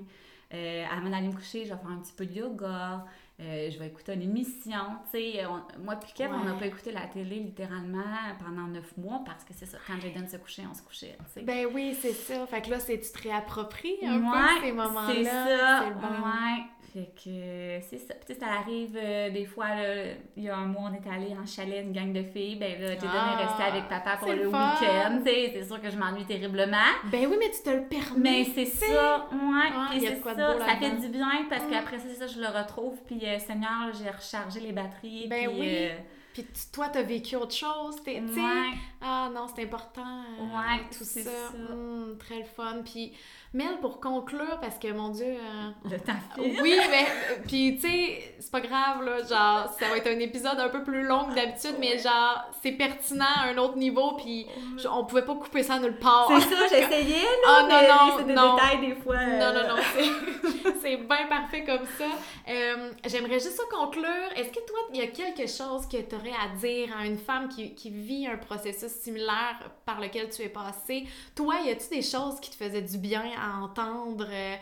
Euh, 0.51 0.83
avant 0.91 1.09
d'aller 1.09 1.27
me 1.27 1.33
coucher, 1.33 1.63
je 1.65 1.73
vais 1.73 1.79
faire 1.79 1.91
un 1.91 1.99
petit 1.99 2.13
peu 2.13 2.25
de 2.25 2.33
yoga. 2.33 3.05
Je 3.41 3.79
vais 3.79 3.87
écouter 3.87 4.15
une 4.15 4.23
émission. 4.23 4.81
Tu 5.13 5.17
sais, 5.19 5.43
moi 5.81 5.95
puis 5.95 6.11
Kev, 6.13 6.33
on 6.33 6.43
n'a 6.43 6.53
Ouais. 6.53 6.59
pas 6.59 6.65
écouté 6.65 6.91
la 6.91 7.07
télé 7.07 7.39
littéralement 7.39 8.03
pendant 8.43 8.67
9 8.67 8.97
mois 8.97 9.21
parce 9.25 9.45
que 9.45 9.53
c'est 9.53 9.65
ça, 9.67 9.77
quand 9.87 9.97
Jaden 10.01 10.27
se 10.27 10.35
couchait, 10.35 10.63
on 10.69 10.73
se 10.73 10.81
couchait. 10.81 11.17
Ben 11.43 11.65
oui, 11.73 11.95
c'est 12.01 12.11
ça. 12.11 12.45
Fait 12.47 12.61
que 12.61 12.69
là, 12.71 12.79
c'est 12.79 12.99
tu 12.99 13.09
te 13.11 13.21
réappropries 13.23 13.95
un 14.05 14.17
Ouais, 14.21 14.37
peu 14.59 14.65
ces 14.65 14.71
moments-là? 14.73 15.13
C'est 15.13 15.23
ça, 15.23 15.83
C'est 15.85 15.93
bon. 15.93 16.07
ouais. 16.25 16.63
Fait 16.93 17.11
que 17.15 17.85
c'est 17.87 17.99
ça. 17.99 18.15
Puis 18.25 18.35
ça 18.39 18.47
arrive 18.47 18.97
euh, 18.99 19.29
des 19.29 19.45
fois, 19.45 19.67
là, 19.75 20.05
il 20.35 20.43
y 20.43 20.49
a 20.49 20.55
un 20.57 20.65
mois, 20.65 20.89
on 20.89 20.93
est 20.93 21.07
allé 21.13 21.35
en 21.37 21.45
chalet, 21.45 21.83
une 21.85 21.91
gang 21.91 22.11
de 22.11 22.23
filles. 22.23 22.55
Ben 22.55 22.81
là, 22.81 22.93
Jaden 22.95 23.09
Ah, 23.13 23.37
est 23.39 23.45
resté 23.45 23.63
avec 23.63 23.87
papa 23.87 24.17
pour 24.17 24.29
le 24.33 24.47
week-end. 24.47 25.19
Tu 25.23 25.31
sais, 25.31 25.51
c'est 25.53 25.63
sûr 25.65 25.79
que 25.81 25.89
je 25.89 25.97
m'ennuie 25.97 26.25
terriblement. 26.25 26.77
Ben 27.11 27.27
oui, 27.27 27.35
mais 27.39 27.51
tu 27.51 27.61
te 27.61 27.69
le 27.69 27.83
permets. 27.83 28.43
Mais 28.43 28.45
c'est 28.55 28.65
ça, 28.65 29.27
ouais. 29.31 29.69
Ah, 29.75 29.89
c'est 29.99 30.21
ça, 30.23 30.57
ça 30.59 30.75
fait 30.77 30.95
du 30.97 31.09
bien 31.09 31.45
parce 31.49 31.65
Mm. 31.65 31.69
qu'après 31.69 31.99
ça, 31.99 32.05
c'est 32.09 32.15
ça, 32.15 32.27
je 32.27 32.39
le 32.39 32.47
retrouve. 32.47 32.97
Puis 33.05 33.19
euh, 33.23 33.37
Seigneur, 33.39 33.91
j'ai 34.01 34.09
rechargé 34.09 34.59
les 34.59 34.71
batteries. 34.71 35.27
Ben 35.27 35.47
puis, 35.49 35.59
oui. 35.59 35.67
euh, 35.71 35.97
puis 36.33 36.45
toi, 36.71 36.87
t'as 36.91 37.01
vécu 37.03 37.35
autre 37.35 37.53
chose, 37.55 38.01
t'es, 38.03 38.21
tu 38.25 38.33
sais, 38.33 38.39
Ouais. 38.39 38.71
ah 39.01 39.29
non, 39.33 39.45
c'est 39.53 39.63
important, 39.63 40.21
Ouais, 40.39 40.79
tout 40.91 41.03
c'est 41.03 41.23
ça, 41.23 41.29
ça. 41.31 41.73
Hum, 41.73 42.15
très 42.19 42.37
le 42.39 42.45
fun, 42.45 42.81
puis 42.85 43.13
Mel, 43.51 43.79
pour 43.81 43.99
conclure, 43.99 44.59
parce 44.61 44.77
que, 44.77 44.91
mon 44.91 45.09
Dieu, 45.09 45.25
euh, 45.25 45.89
Le 45.89 45.99
temps 45.99 46.13
file. 46.35 46.59
oui, 46.61 46.75
mais, 46.91 47.03
euh, 47.05 47.35
puis 47.47 47.77
tu 47.81 47.87
sais, 47.87 48.35
c'est 48.39 48.51
pas 48.51 48.61
grave, 48.61 49.03
là, 49.03 49.17
genre, 49.23 49.73
ça 49.79 49.89
va 49.89 49.97
être 49.97 50.05
un 50.07 50.19
épisode 50.19 50.59
un 50.59 50.69
peu 50.69 50.83
plus 50.83 51.01
long 51.01 51.25
que 51.25 51.33
d'habitude, 51.33 51.75
mais 51.79 51.97
genre, 51.97 52.43
c'est 52.61 52.73
pertinent 52.73 53.25
à 53.43 53.47
un 53.49 53.57
autre 53.57 53.75
niveau, 53.77 54.11
puis 54.17 54.45
on 54.91 55.03
pouvait 55.05 55.25
pas 55.25 55.33
couper 55.33 55.63
ça 55.63 55.79
nulle 55.79 55.97
part. 55.97 56.27
C'est 56.29 56.41
ça, 56.55 56.67
j'essayais, 56.69 57.23
là, 57.23 57.47
Ah, 57.47 57.61
non, 57.63 57.87
non, 58.07 58.17
c'est 58.19 58.23
des 58.25 58.33
non. 58.33 58.53
détails 58.55 58.79
des 58.87 58.95
fois. 58.95 59.15
euh, 59.15 59.39
Non, 59.39 59.59
non, 59.63 59.75
non, 59.75 59.81
c'est- 60.81 60.97
bien 60.97 61.25
parfait 61.27 61.63
comme 61.63 61.85
ça. 61.97 62.05
Euh, 62.49 62.91
J'aimerais 63.05 63.39
juste 63.39 63.51
ça 63.57 63.63
conclure. 63.71 64.05
Est-ce 64.35 64.49
que 64.49 64.63
toi, 64.65 64.77
il 64.93 64.99
y 64.99 65.03
a 65.03 65.07
quelque 65.07 65.47
chose 65.47 65.87
que 65.87 65.97
tu 65.97 66.15
aurais 66.15 66.31
à 66.31 66.55
dire 66.57 66.89
à 66.95 67.05
une 67.05 67.17
femme 67.17 67.47
qui, 67.47 67.73
qui 67.73 67.89
vit 67.89 68.27
un 68.27 68.37
processus 68.37 68.91
similaire 68.91 69.59
par 69.85 69.99
lequel 69.99 70.29
tu 70.29 70.41
es 70.43 70.49
passé? 70.49 71.05
Toi, 71.35 71.55
y 71.65 71.71
a-tu 71.71 71.87
des 71.89 72.01
choses 72.01 72.39
qui 72.39 72.51
te 72.51 72.55
faisaient 72.55 72.81
du 72.81 72.97
bien 72.97 73.23
à 73.41 73.57
entendre 73.61 74.25
euh, 74.29 74.55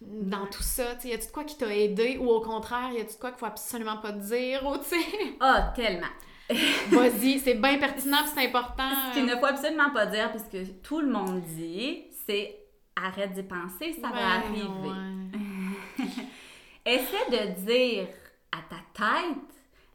dans 0.00 0.46
tout 0.46 0.62
ça? 0.62 0.94
T'sais, 0.96 1.08
y 1.08 1.12
a-tu 1.14 1.26
de 1.26 1.32
quoi 1.32 1.44
qui 1.44 1.56
t'a 1.56 1.74
aidé? 1.74 2.18
Ou 2.20 2.28
au 2.28 2.40
contraire, 2.40 2.90
y 2.92 3.00
a-tu 3.00 3.14
de 3.14 3.18
quoi 3.20 3.30
qu'il 3.30 3.38
faut 3.40 3.46
absolument 3.46 3.96
pas 3.98 4.12
te 4.12 4.18
dire? 4.18 4.64
Ou, 4.66 4.76
Ah, 5.40 5.72
tellement. 5.74 6.06
vas-y, 6.90 7.38
c'est 7.40 7.54
bien 7.54 7.78
pertinent 7.78 8.22
puis 8.22 8.30
c'est 8.34 8.46
important. 8.46 8.88
Ce 9.10 9.14
qu'il 9.18 9.26
ne 9.26 9.36
faut 9.36 9.44
absolument 9.46 9.90
pas 9.90 10.06
dire, 10.06 10.30
puisque 10.32 10.80
tout 10.82 11.00
le 11.00 11.08
monde 11.08 11.42
dit, 11.42 12.04
c'est 12.26 12.58
arrête 12.96 13.32
d'y 13.34 13.42
penser, 13.42 13.92
ça 14.00 14.08
va 14.08 14.36
arriver. 14.36 14.62
ouais. 14.62 16.04
Essaie 16.86 17.30
de 17.30 17.60
dire 17.66 18.06
à 18.50 18.58
ta 18.68 18.76
tête 18.94 19.36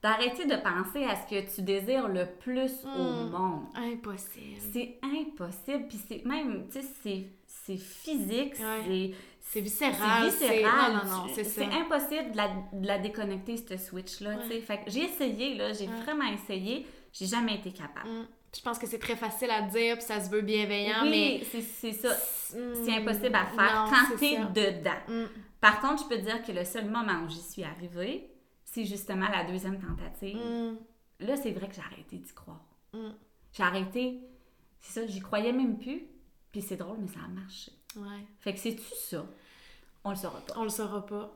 d'arrêter 0.04 0.46
de 0.46 0.56
penser 0.58 1.06
à 1.06 1.16
ce 1.16 1.28
que 1.30 1.56
tu 1.56 1.62
désires 1.62 2.08
le 2.10 2.26
plus 2.28 2.72
au 2.86 3.04
Mm. 3.28 3.30
monde. 3.32 3.64
Impossible. 3.76 4.62
C'est 4.74 5.00
impossible, 5.02 5.88
puis 5.88 5.98
c'est 6.08 6.26
même, 6.26 6.68
tu 6.72 6.82
sais, 6.82 6.88
c'est- 7.02 7.26
c'est 7.66 7.78
physique, 7.78 8.56
Ouais. 8.60 8.84
c'est 8.86 9.14
C'est 9.42 9.62
viscéral. 9.62 10.32
c'est 10.32 10.48
viscéral. 10.48 10.94
Non, 11.06 11.26
non, 11.28 11.28
c'est 11.34 11.64
impossible 11.66 12.32
de 12.32 12.38
la, 12.38 12.48
de 12.74 12.88
la 12.88 12.98
déconnecter, 13.00 13.58
cette 13.58 13.80
switch-là. 13.80 14.40
Fait 14.40 14.84
que 14.84 14.90
j'ai 14.92 15.04
essayé, 15.06 15.56
là, 15.56 15.74
j'ai 15.74 15.88
Ouais. 15.88 16.02
vraiment 16.04 16.26
essayé, 16.32 16.86
j'ai 17.12 17.26
jamais 17.28 17.56
été 17.56 17.72
capable. 17.72 18.10
Mm. 18.10 18.28
Je 18.56 18.62
pense 18.62 18.78
que 18.78 18.86
c'est 18.88 19.00
très 19.00 19.16
facile 19.16 19.50
à 19.50 19.62
dire, 19.64 19.96
puis 19.98 20.06
ça 20.06 20.22
se 20.22 20.30
veut 20.30 20.42
bienveillant, 20.42 21.04
oui, 21.04 21.10
mais 21.10 21.44
c'est 21.52 21.62
c'est 21.62 21.92
ça. 21.92 22.10
Mm, 22.56 22.74
C'est 22.86 22.94
impossible 22.98 23.36
à 23.36 23.46
faire 23.46 23.86
non, 23.86 23.90
quand 23.90 24.18
t'es 24.18 24.38
dedans. 24.38 24.92
Mm. 25.08 25.26
Par 25.60 25.80
contre, 25.82 26.04
je 26.04 26.08
peux 26.10 26.18
te 26.22 26.26
dire 26.26 26.42
que 26.44 26.52
le 26.52 26.64
seul 26.66 26.86
moment 26.86 27.24
où 27.26 27.30
j'y 27.30 27.42
suis 27.42 27.64
arrivée, 27.64 28.30
c'est 28.64 28.86
justement 28.86 29.28
la 29.30 29.44
deuxième 29.44 29.80
tentative. 29.80 30.38
Mm. 30.38 30.78
Là, 31.26 31.36
c'est 31.36 31.52
vrai 31.52 31.68
que 31.68 31.76
j'ai 31.76 31.82
arrêté 31.82 32.18
d'y 32.18 32.34
croire. 32.34 32.64
Mm. 32.94 33.10
J'ai 33.54 33.64
arrêté, 33.64 34.20
c'est 34.82 35.00
ça, 35.02 35.08
j'y 35.08 35.20
croyais 35.20 35.52
même 35.52 35.78
plus. 35.80 36.04
Puis 36.54 36.62
c'est 36.62 36.78
drôle, 36.78 36.98
mais 37.02 37.08
ça 37.08 37.20
a 37.26 37.28
marché. 37.28 37.72
Ouais. 37.98 38.26
Fait 38.40 38.54
que 38.54 38.60
c'est-tu 38.60 38.84
ça? 38.96 39.26
On 40.06 40.12
le 40.12 40.16
saura 40.16 40.40
pas. 40.40 40.54
On 40.56 40.64
le 40.64 40.70
saura 40.70 41.06
pas. 41.06 41.32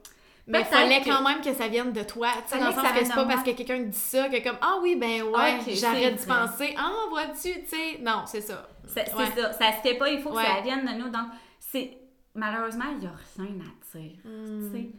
Mais 0.49 0.59
il 0.61 0.65
fallait 0.65 1.01
que- 1.01 1.09
quand 1.09 1.21
même 1.27 1.41
que 1.41 1.53
ça 1.53 1.67
vienne 1.67 1.91
de 1.91 2.03
toi. 2.03 2.29
Tu 2.47 2.53
sais, 2.53 2.59
dans 2.59 2.67
le 2.67 2.73
sens 2.73 2.89
que 2.93 3.03
c'est 3.05 3.13
pas 3.13 3.25
parce 3.25 3.43
que 3.43 3.51
quelqu'un 3.51 3.79
dit 3.79 3.97
ça 3.97 4.29
que 4.29 4.41
comme 4.41 4.57
Ah 4.61 4.77
oui, 4.81 4.95
ben 4.95 5.23
ouais, 5.23 5.57
Ok, 5.59 5.73
j'arrête 5.73 6.15
d'y 6.15 6.25
penser. 6.25 6.73
Ah, 6.77 6.91
vois-tu, 7.09 7.51
tu 7.63 7.67
sais? 7.67 7.97
Non, 8.01 8.23
c'est 8.25 8.39
ça. 8.39 8.69
C'est 8.85 9.13
Ouais. 9.13 9.25
ça. 9.35 9.51
Ça 9.53 9.71
se 9.73 9.81
fait 9.81 9.95
pas, 9.95 10.09
il 10.09 10.21
faut 10.21 10.31
Ouais. 10.31 10.43
que 10.43 10.49
ça 10.49 10.61
vienne 10.61 10.85
de 10.85 11.03
nous. 11.03 11.09
Donc, 11.09 11.27
c'est. 11.59 11.97
Malheureusement, 12.33 12.85
il 12.93 12.99
n'y 12.99 13.07
a 13.07 13.13
rien 13.37 13.55
à 13.59 13.97
dire. 13.97 14.17
Mm. 14.23 14.71
tu 14.71 14.77
sais? 14.77 14.89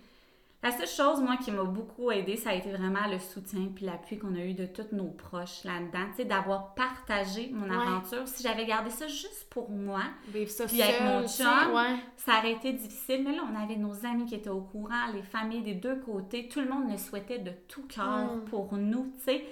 La 0.61 0.73
seule 0.73 0.89
chose, 0.89 1.21
moi, 1.21 1.37
qui 1.37 1.53
m'a 1.53 1.63
beaucoup 1.63 2.11
aidée, 2.11 2.37
ça 2.37 2.51
a 2.51 2.55
été 2.55 2.71
vraiment 2.73 3.07
le 3.09 3.21
soutien 3.21 3.69
puis 3.77 3.85
l'appui 3.87 4.19
qu'on 4.19 4.35
a 4.35 4.41
eu 4.41 4.55
de 4.55 4.67
tous 4.67 4.89
nos 4.91 5.07
proches 5.11 5.63
là-dedans. 5.63 6.07
Tu 6.11 6.17
sais, 6.17 6.25
d'avoir 6.25 6.75
partagé 6.75 7.51
mon 7.53 7.69
Ouais. 7.71 7.77
aventure. 7.77 8.27
Si 8.27 8.43
j'avais 8.43 8.67
gardé 8.67 8.91
ça 8.91 9.07
juste 9.07 9.47
pour 9.51 9.71
moi, 9.71 10.01
Vivre 10.35 10.51
ça 10.51 10.67
Puis 10.67 10.83
avec 10.83 11.01
mon 11.01 11.29
chum, 11.29 11.47
ouais. 11.75 11.97
ça 12.17 12.39
aurait 12.39 12.53
été 12.55 12.73
difficile. 12.73 13.23
Mais 13.25 13.37
là, 13.37 13.43
on 13.53 13.57
avait 13.63 13.77
nos 13.77 14.05
amis 14.05 14.27
qui 14.27 14.35
étaient 14.35 14.51
au 14.51 14.63
courant, 14.63 15.07
les 15.15 15.23
familles 15.23 15.63
des 15.63 15.75
deux 15.75 16.01
côtés. 16.01 16.49
Tout 16.49 16.61
le 16.61 16.69
monde 16.69 16.91
le 16.91 16.99
souhaitait 16.99 17.39
de 17.39 17.53
tout 17.69 17.87
cœur 17.87 18.35
Mm. 18.35 18.45
pour 18.47 18.75
nous, 18.75 19.13
tu 19.19 19.25
sais. 19.27 19.45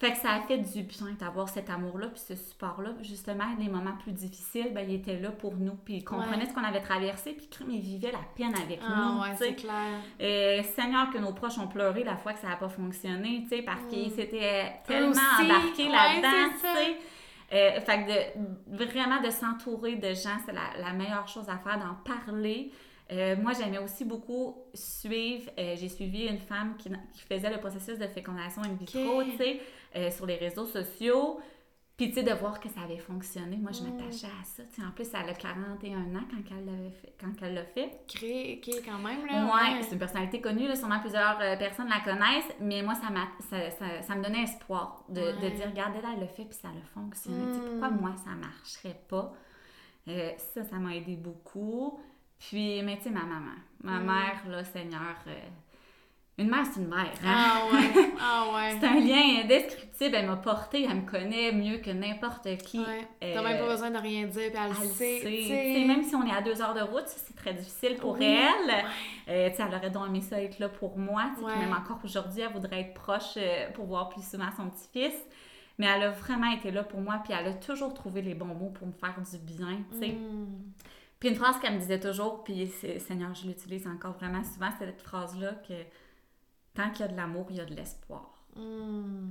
Fait 0.00 0.12
que 0.12 0.16
ça 0.16 0.30
a 0.32 0.40
fait 0.40 0.56
du 0.56 0.82
bien 0.84 1.12
d'avoir 1.18 1.48
cet 1.50 1.68
amour-là, 1.68 2.06
puis 2.06 2.22
ce 2.26 2.34
support-là. 2.34 2.92
Justement, 3.02 3.44
les 3.58 3.68
moments 3.68 3.96
plus 4.02 4.12
difficiles, 4.12 4.72
ben, 4.72 4.86
il 4.88 4.94
était 4.94 5.18
là 5.20 5.30
pour 5.30 5.54
nous, 5.56 5.74
puis 5.74 5.96
il 5.96 6.04
comprenait 6.04 6.38
Ouais. 6.38 6.46
ce 6.48 6.54
qu'on 6.54 6.64
avait 6.64 6.80
traversé, 6.80 7.32
puis 7.34 7.46
il 7.68 7.80
vivait 7.82 8.10
la 8.10 8.20
peine 8.34 8.54
avec 8.56 8.80
Ah 8.82 8.94
nous, 8.96 9.20
ouais, 9.20 9.36
c'est 9.36 9.54
clair. 9.56 10.00
Euh, 10.22 10.62
Seigneur, 10.74 11.10
que 11.10 11.18
nos 11.18 11.34
proches 11.34 11.58
ont 11.58 11.68
pleuré 11.68 12.02
la 12.02 12.16
fois 12.16 12.32
que 12.32 12.38
ça 12.40 12.48
n'a 12.48 12.56
pas 12.56 12.70
fonctionné, 12.70 13.42
tu 13.42 13.50
sais, 13.56 13.62
parce 13.62 13.84
qu'ils 13.90 14.10
s'étaient 14.10 14.72
tellement 14.86 15.08
Mm. 15.10 15.12
aussi, 15.12 15.44
embarqués 15.44 15.84
ouais, 15.84 15.90
là-dedans, 15.92 16.54
tu 16.54 16.60
sais. 16.60 16.96
Euh, 17.52 17.80
fait 17.82 18.04
que 18.04 18.76
de, 18.78 18.84
vraiment 18.86 19.20
de 19.20 19.28
s'entourer 19.30 19.96
de 19.96 20.14
gens, 20.14 20.38
c'est 20.46 20.52
la, 20.54 20.80
la 20.82 20.92
meilleure 20.94 21.28
chose 21.28 21.48
à 21.50 21.58
faire, 21.58 21.78
d'en 21.78 21.94
parler. 22.10 22.72
Euh, 23.12 23.34
moi, 23.42 23.52
j'aimais 23.52 23.78
aussi 23.78 24.04
beaucoup 24.04 24.56
suivre, 24.72 25.50
euh, 25.58 25.74
j'ai 25.76 25.88
suivi 25.88 26.26
une 26.28 26.38
femme 26.38 26.76
qui, 26.78 26.88
qui 27.12 27.20
faisait 27.28 27.50
le 27.50 27.58
processus 27.58 27.98
de 27.98 28.06
fécondation 28.06 28.62
in 28.62 28.74
vitro, 28.74 29.24
tu 29.24 29.36
sais, 29.36 29.60
euh, 29.96 30.10
sur 30.10 30.26
les 30.26 30.36
réseaux 30.36 30.66
sociaux. 30.66 31.40
Puis, 31.96 32.08
tu 32.08 32.14
sais, 32.14 32.22
de 32.22 32.32
voir 32.32 32.58
que 32.60 32.68
ça 32.70 32.80
avait 32.80 32.96
fonctionné, 32.96 33.58
moi, 33.58 33.72
je 33.72 33.82
m'attachais 33.82 34.26
à 34.26 34.42
ça. 34.42 34.62
En 34.88 34.90
plus, 34.92 35.06
elle 35.12 35.28
a 35.28 35.34
41 35.34 35.98
ans 36.16 36.24
quand 36.30 36.56
elle 36.56 36.64
l'avait 36.64 36.90
fait. 36.92 37.14
Quand 37.20 37.32
elle 37.42 37.52
l'a 37.52 37.64
fait. 37.66 38.00
Créer, 38.08 38.58
ok, 38.66 38.82
quand 38.86 38.98
même, 39.00 39.26
là. 39.26 39.44
Ouais, 39.44 39.82
c'est 39.82 39.92
une 39.92 39.98
personnalité 39.98 40.40
connue, 40.40 40.66
là, 40.66 40.76
sûrement 40.76 41.00
plusieurs 41.00 41.38
euh, 41.42 41.56
personnes 41.58 41.88
la 41.90 42.00
connaissent, 42.00 42.54
mais 42.58 42.80
moi, 42.82 42.94
ça, 42.94 43.10
m'a, 43.10 43.28
ça, 43.50 43.70
ça, 43.72 44.00
ça 44.00 44.14
me 44.16 44.22
donnait 44.24 44.44
espoir 44.44 45.04
de, 45.10 45.20
de 45.42 45.48
dire, 45.54 45.66
regarde, 45.68 45.92
elle, 45.98 46.08
elle 46.14 46.20
l'a 46.20 46.26
fait, 46.28 46.46
puis 46.46 46.54
ça 46.58 46.68
a 46.68 46.86
fonctionné. 46.94 47.44
Mm. 47.44 47.60
pourquoi 47.68 47.90
moi, 47.90 48.14
ça 48.16 48.30
marcherait 48.30 48.98
pas? 49.06 49.34
Euh, 50.08 50.30
ça, 50.54 50.64
ça 50.64 50.76
m'a 50.76 50.96
aidé 50.96 51.16
beaucoup. 51.16 52.00
Puis, 52.38 52.82
mais 52.82 52.96
tu 52.96 53.02
sais, 53.02 53.10
ma 53.10 53.24
maman, 53.24 53.52
ma 53.82 53.98
Mm. 54.00 54.06
mère, 54.06 54.48
là, 54.48 54.64
Seigneur, 54.64 55.16
euh, 55.26 55.38
une 56.40 56.48
mère, 56.50 56.64
c'est 56.72 56.80
une 56.80 56.88
mère. 56.88 57.10
hein? 57.24 57.26
Ah 57.26 57.62
ouais, 57.72 58.10
ah 58.20 58.44
ouais. 58.54 58.76
C'est 58.80 58.86
un 58.86 59.00
lien 59.00 59.42
indescriptible. 59.44 60.14
Elle 60.16 60.26
m'a 60.26 60.36
portée, 60.36 60.86
elle 60.88 60.96
me 61.02 61.08
connaît 61.10 61.52
mieux 61.52 61.78
que 61.78 61.90
n'importe 61.90 62.48
qui. 62.58 62.78
Ouais. 62.80 63.06
Euh, 63.22 63.34
T'as 63.34 63.42
même 63.42 63.58
pas 63.58 63.66
besoin 63.68 63.90
de 63.90 63.98
rien 63.98 64.26
dire, 64.26 64.50
puis 64.50 64.60
elle, 64.62 64.72
elle 64.80 64.88
le 64.88 64.92
sait. 64.94 65.84
même 65.86 66.02
si 66.02 66.14
on 66.16 66.26
est 66.26 66.32
à 66.34 66.40
deux 66.40 66.60
heures 66.62 66.74
de 66.74 66.80
route, 66.80 67.04
c'est 67.06 67.36
très 67.36 67.52
difficile 67.54 67.96
pour 67.96 68.12
Oui. 68.18 68.24
elle. 68.24 68.84
Euh, 69.28 69.50
elle 69.56 69.74
aurait 69.74 69.90
donc 69.90 70.06
aimé 70.08 70.20
ça 70.22 70.40
être 70.42 70.58
là 70.58 70.68
pour 70.68 70.96
moi. 70.98 71.30
Ouais. 71.42 71.56
Même 71.58 71.72
encore 71.72 72.00
aujourd'hui, 72.04 72.40
elle 72.40 72.52
voudrait 72.52 72.80
être 72.80 72.94
proche 72.94 73.34
euh, 73.36 73.70
pour 73.74 73.84
voir 73.86 74.08
plus 74.08 74.28
souvent 74.28 74.48
son 74.56 74.68
petit-fils. 74.70 75.14
Mais 75.78 75.86
elle 75.86 76.02
a 76.02 76.10
vraiment 76.10 76.50
été 76.52 76.70
là 76.70 76.82
pour 76.82 77.00
moi, 77.00 77.20
puis 77.24 77.32
elle 77.38 77.46
a 77.46 77.54
toujours 77.54 77.94
trouvé 77.94 78.20
les 78.20 78.34
bons 78.34 78.44
mots 78.46 78.68
pour 78.70 78.86
me 78.86 78.92
faire 78.92 79.14
du 79.18 79.38
bien. 79.38 79.78
tu 79.92 79.98
sais. 79.98 80.12
Mm. 80.12 80.46
Puis 81.18 81.28
une 81.28 81.34
phrase 81.34 81.58
qu'elle 81.60 81.74
me 81.74 81.78
disait 81.78 82.00
toujours, 82.00 82.42
puis 82.44 82.66
Seigneur, 82.98 83.34
je 83.34 83.46
l'utilise 83.46 83.86
encore 83.86 84.12
vraiment 84.12 84.42
souvent, 84.42 84.68
c'est 84.78 84.86
cette 84.86 85.02
phrase-là 85.02 85.52
que 85.68 85.74
tant 86.84 86.90
qu'il 86.90 87.00
y 87.06 87.08
a 87.08 87.12
de 87.12 87.16
l'amour, 87.16 87.46
il 87.50 87.56
y 87.56 87.60
a 87.60 87.64
de 87.64 87.74
l'espoir. 87.74 88.32
Mm. 88.56 89.30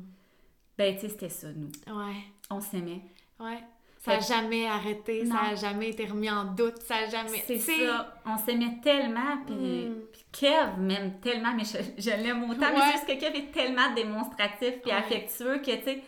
Ben, 0.77 0.95
tu 0.95 1.01
sais, 1.01 1.09
c'était 1.09 1.29
ça, 1.29 1.47
nous. 1.53 1.71
Ouais, 1.87 2.15
On 2.49 2.61
s'aimait. 2.61 3.01
ouais. 3.39 3.59
Ça 4.01 4.13
n'a 4.13 4.19
jamais 4.21 4.65
arrêté, 4.65 5.25
ça 5.25 5.33
n'a 5.33 5.55
jamais 5.55 5.89
été 5.89 6.05
remis 6.05 6.29
en 6.29 6.45
doute, 6.45 6.81
ça 6.83 7.01
n'a 7.01 7.09
jamais. 7.09 7.43
C'est 7.45 7.57
ça. 7.59 8.17
On 8.25 8.37
s'aimait 8.37 8.79
tellement, 8.81 9.43
puis, 9.45 9.55
Mm. 9.89 9.95
puis 10.13 10.25
Kev 10.31 10.77
m'aime 10.79 11.19
tellement, 11.19 11.53
mais 11.53 11.65
je, 11.65 11.77
je 12.01 12.09
l'aime 12.11 12.43
autant. 12.49 12.67
Mais 12.73 12.79
c'est 12.79 12.91
juste 12.93 13.07
que 13.07 13.19
Kev 13.19 13.37
est 13.37 13.51
tellement 13.51 13.93
démonstratif 13.93 14.81
puis 14.81 14.91
Ouais. 14.91 14.97
affectueux 14.97 15.57
que, 15.57 15.75
tu 15.75 15.83
sais, 15.83 16.01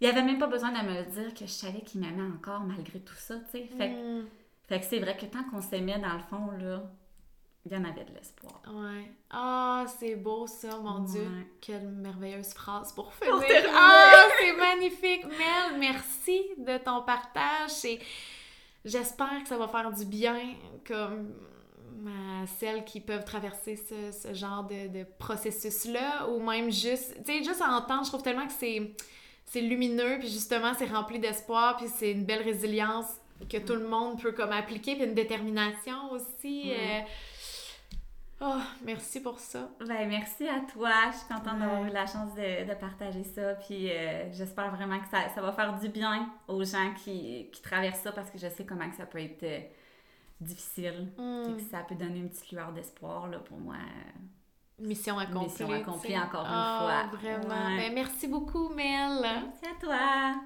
il 0.00 0.08
avait 0.08 0.22
même 0.22 0.38
pas 0.40 0.48
besoin 0.48 0.72
de 0.72 0.84
me 0.88 0.92
le 0.92 1.04
dire 1.04 1.32
que 1.32 1.46
je 1.46 1.52
savais 1.52 1.82
qu'il 1.82 2.00
m'aimait 2.00 2.32
encore 2.36 2.60
malgré 2.62 2.98
tout 2.98 3.14
ça, 3.14 3.36
tu 3.36 3.50
sais. 3.52 3.66
Fait, 3.78 3.90
que- 3.90 4.22
Mm. 4.22 4.26
fait 4.68 4.80
que 4.80 4.86
c'est 4.86 4.98
vrai 4.98 5.16
que 5.16 5.26
tant 5.26 5.44
qu'on 5.44 5.60
s'aimait, 5.62 6.00
dans 6.00 6.14
le 6.14 6.22
fond, 6.28 6.50
là, 6.58 6.82
il 7.66 7.72
y 7.72 7.76
en 7.76 7.84
avait 7.84 8.04
de 8.04 8.14
l'espoir. 8.14 8.62
Ouais. 8.68 9.10
Ah, 9.30 9.84
c'est 9.98 10.16
beau 10.16 10.46
ça, 10.46 10.78
mon 10.78 11.00
Dieu. 11.00 11.26
Quelle 11.60 11.88
merveilleuse 11.88 12.52
phrase 12.54 12.92
pour 12.92 13.12
finir. 13.14 13.36
Ah, 13.74 14.28
c'est 14.38 14.56
magnifique. 14.56 15.24
Mel, 15.26 15.78
merci 15.78 16.42
de 16.56 16.78
ton 16.78 17.02
partage. 17.02 17.84
Et 17.84 18.00
j'espère 18.84 19.42
que 19.42 19.48
ça 19.48 19.58
va 19.58 19.68
faire 19.68 19.90
du 19.92 20.04
bien 20.06 20.38
comme 20.86 21.34
à 22.06 22.46
celles 22.46 22.84
qui 22.84 23.00
peuvent 23.00 23.24
traverser 23.24 23.76
ce, 23.76 24.10
ce 24.10 24.32
genre 24.32 24.64
de, 24.64 24.88
de 24.88 25.04
processus-là 25.18 26.28
ou 26.30 26.40
même 26.40 26.70
juste, 26.70 27.14
tu 27.26 27.32
sais, 27.32 27.44
juste 27.44 27.60
à 27.60 27.70
entendre, 27.72 28.04
je 28.04 28.08
trouve 28.08 28.22
tellement 28.22 28.46
que 28.46 28.52
c'est 28.58 28.94
c'est 29.44 29.60
lumineux, 29.60 30.18
puis 30.20 30.28
justement, 30.28 30.72
c'est 30.78 30.86
rempli 30.86 31.18
d'espoir, 31.18 31.76
puis 31.76 31.88
c'est 31.88 32.12
une 32.12 32.24
belle 32.24 32.42
résilience 32.42 33.06
que 33.50 33.56
tout 33.56 33.74
le 33.74 33.86
monde 33.88 34.22
peut 34.22 34.30
comme 34.30 34.52
appliquer, 34.52 34.94
puis 34.94 35.04
une 35.04 35.14
détermination 35.14 36.12
aussi. 36.12 36.66
Ouais. 36.68 36.76
euh, 36.78 37.00
Oh, 38.42 38.56
merci 38.84 39.20
pour 39.20 39.38
ça. 39.38 39.68
Ben, 39.86 40.08
merci 40.08 40.48
à 40.48 40.60
toi. 40.72 40.90
Je 41.12 41.16
suis 41.18 41.26
contente 41.28 41.58
d'avoir 41.58 41.84
eu 41.84 41.90
la 41.90 42.06
chance 42.06 42.34
de, 42.34 42.66
de 42.68 42.74
partager 42.74 43.22
ça. 43.22 43.54
Puis 43.54 43.90
euh, 43.90 44.32
j'espère 44.32 44.74
vraiment 44.74 44.98
que 44.98 45.08
ça, 45.08 45.28
ça 45.34 45.42
va 45.42 45.52
faire 45.52 45.78
du 45.78 45.88
bien 45.90 46.30
aux 46.48 46.64
gens 46.64 46.94
qui, 47.04 47.48
qui 47.52 47.60
traversent 47.62 48.00
ça 48.00 48.12
parce 48.12 48.30
que 48.30 48.38
je 48.38 48.48
sais 48.48 48.64
comment 48.64 48.88
que 48.88 48.96
ça 48.96 49.04
peut 49.04 49.20
être 49.20 49.42
euh, 49.42 49.60
difficile. 50.40 51.12
Mm. 51.18 51.44
Fait 51.44 51.52
que 51.64 51.70
ça 51.70 51.78
peut 51.80 51.94
donner 51.96 52.20
une 52.20 52.30
petite 52.30 52.50
lueur 52.50 52.72
d'espoir, 52.72 53.28
là, 53.28 53.38
pour 53.40 53.58
moi. 53.58 53.76
mission 54.78 55.18
accomplie. 55.18 55.42
Mission 55.50 55.70
accomplie 55.72 56.18
encore 56.18 56.46
une 56.46 56.50
Ah, 56.50 57.06
fois. 57.10 57.18
Vraiment. 57.18 57.66
Ouais. 57.76 57.88
Ben, 57.88 57.94
merci 57.94 58.26
beaucoup, 58.26 58.70
Mel. 58.70 59.18
Merci 59.20 59.66
à 59.66 59.78
toi. 59.84 60.40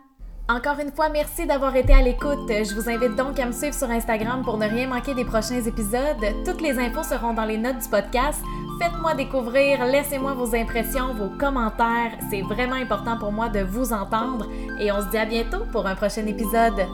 Encore 0.47 0.79
une 0.79 0.93
fois, 0.93 1.09
merci 1.09 1.47
d'avoir 1.47 1.75
été 1.75 1.95
à 1.95 2.03
l'écoute. 2.03 2.49
Je 2.49 2.75
vous 2.75 2.91
invite 2.91 3.17
donc 3.17 3.41
à 3.41 3.47
me 3.47 3.53
suivre 3.53 3.73
sur 3.75 3.89
Instagram 3.89 4.43
pour 4.45 4.59
ne 4.59 4.69
rien 4.69 4.89
manquer 4.89 5.15
des 5.15 5.25
prochains 5.25 5.63
épisodes. 5.63 6.23
Toutes 6.45 6.61
les 6.61 6.79
infos 6.79 7.03
seront 7.03 7.33
dans 7.33 7.47
les 7.47 7.57
notes 7.57 7.79
du 7.79 7.89
podcast. 7.89 8.43
Faites-moi 8.79 9.15
découvrir, 9.15 9.87
laissez-moi 9.87 10.35
vos 10.35 10.55
impressions, 10.55 11.15
vos 11.15 11.31
commentaires. 11.39 12.19
C'est 12.29 12.43
vraiment 12.43 12.77
important 12.77 13.17
pour 13.17 13.33
moi 13.33 13.49
de 13.49 13.61
vous 13.61 13.95
entendre 13.95 14.47
et 14.79 14.93
on 14.93 15.01
se 15.01 15.09
dit 15.09 15.17
à 15.17 15.25
bientôt 15.25 15.65
pour 15.73 15.87
un 15.87 15.95
prochain 15.95 16.27
épisode. 16.27 16.87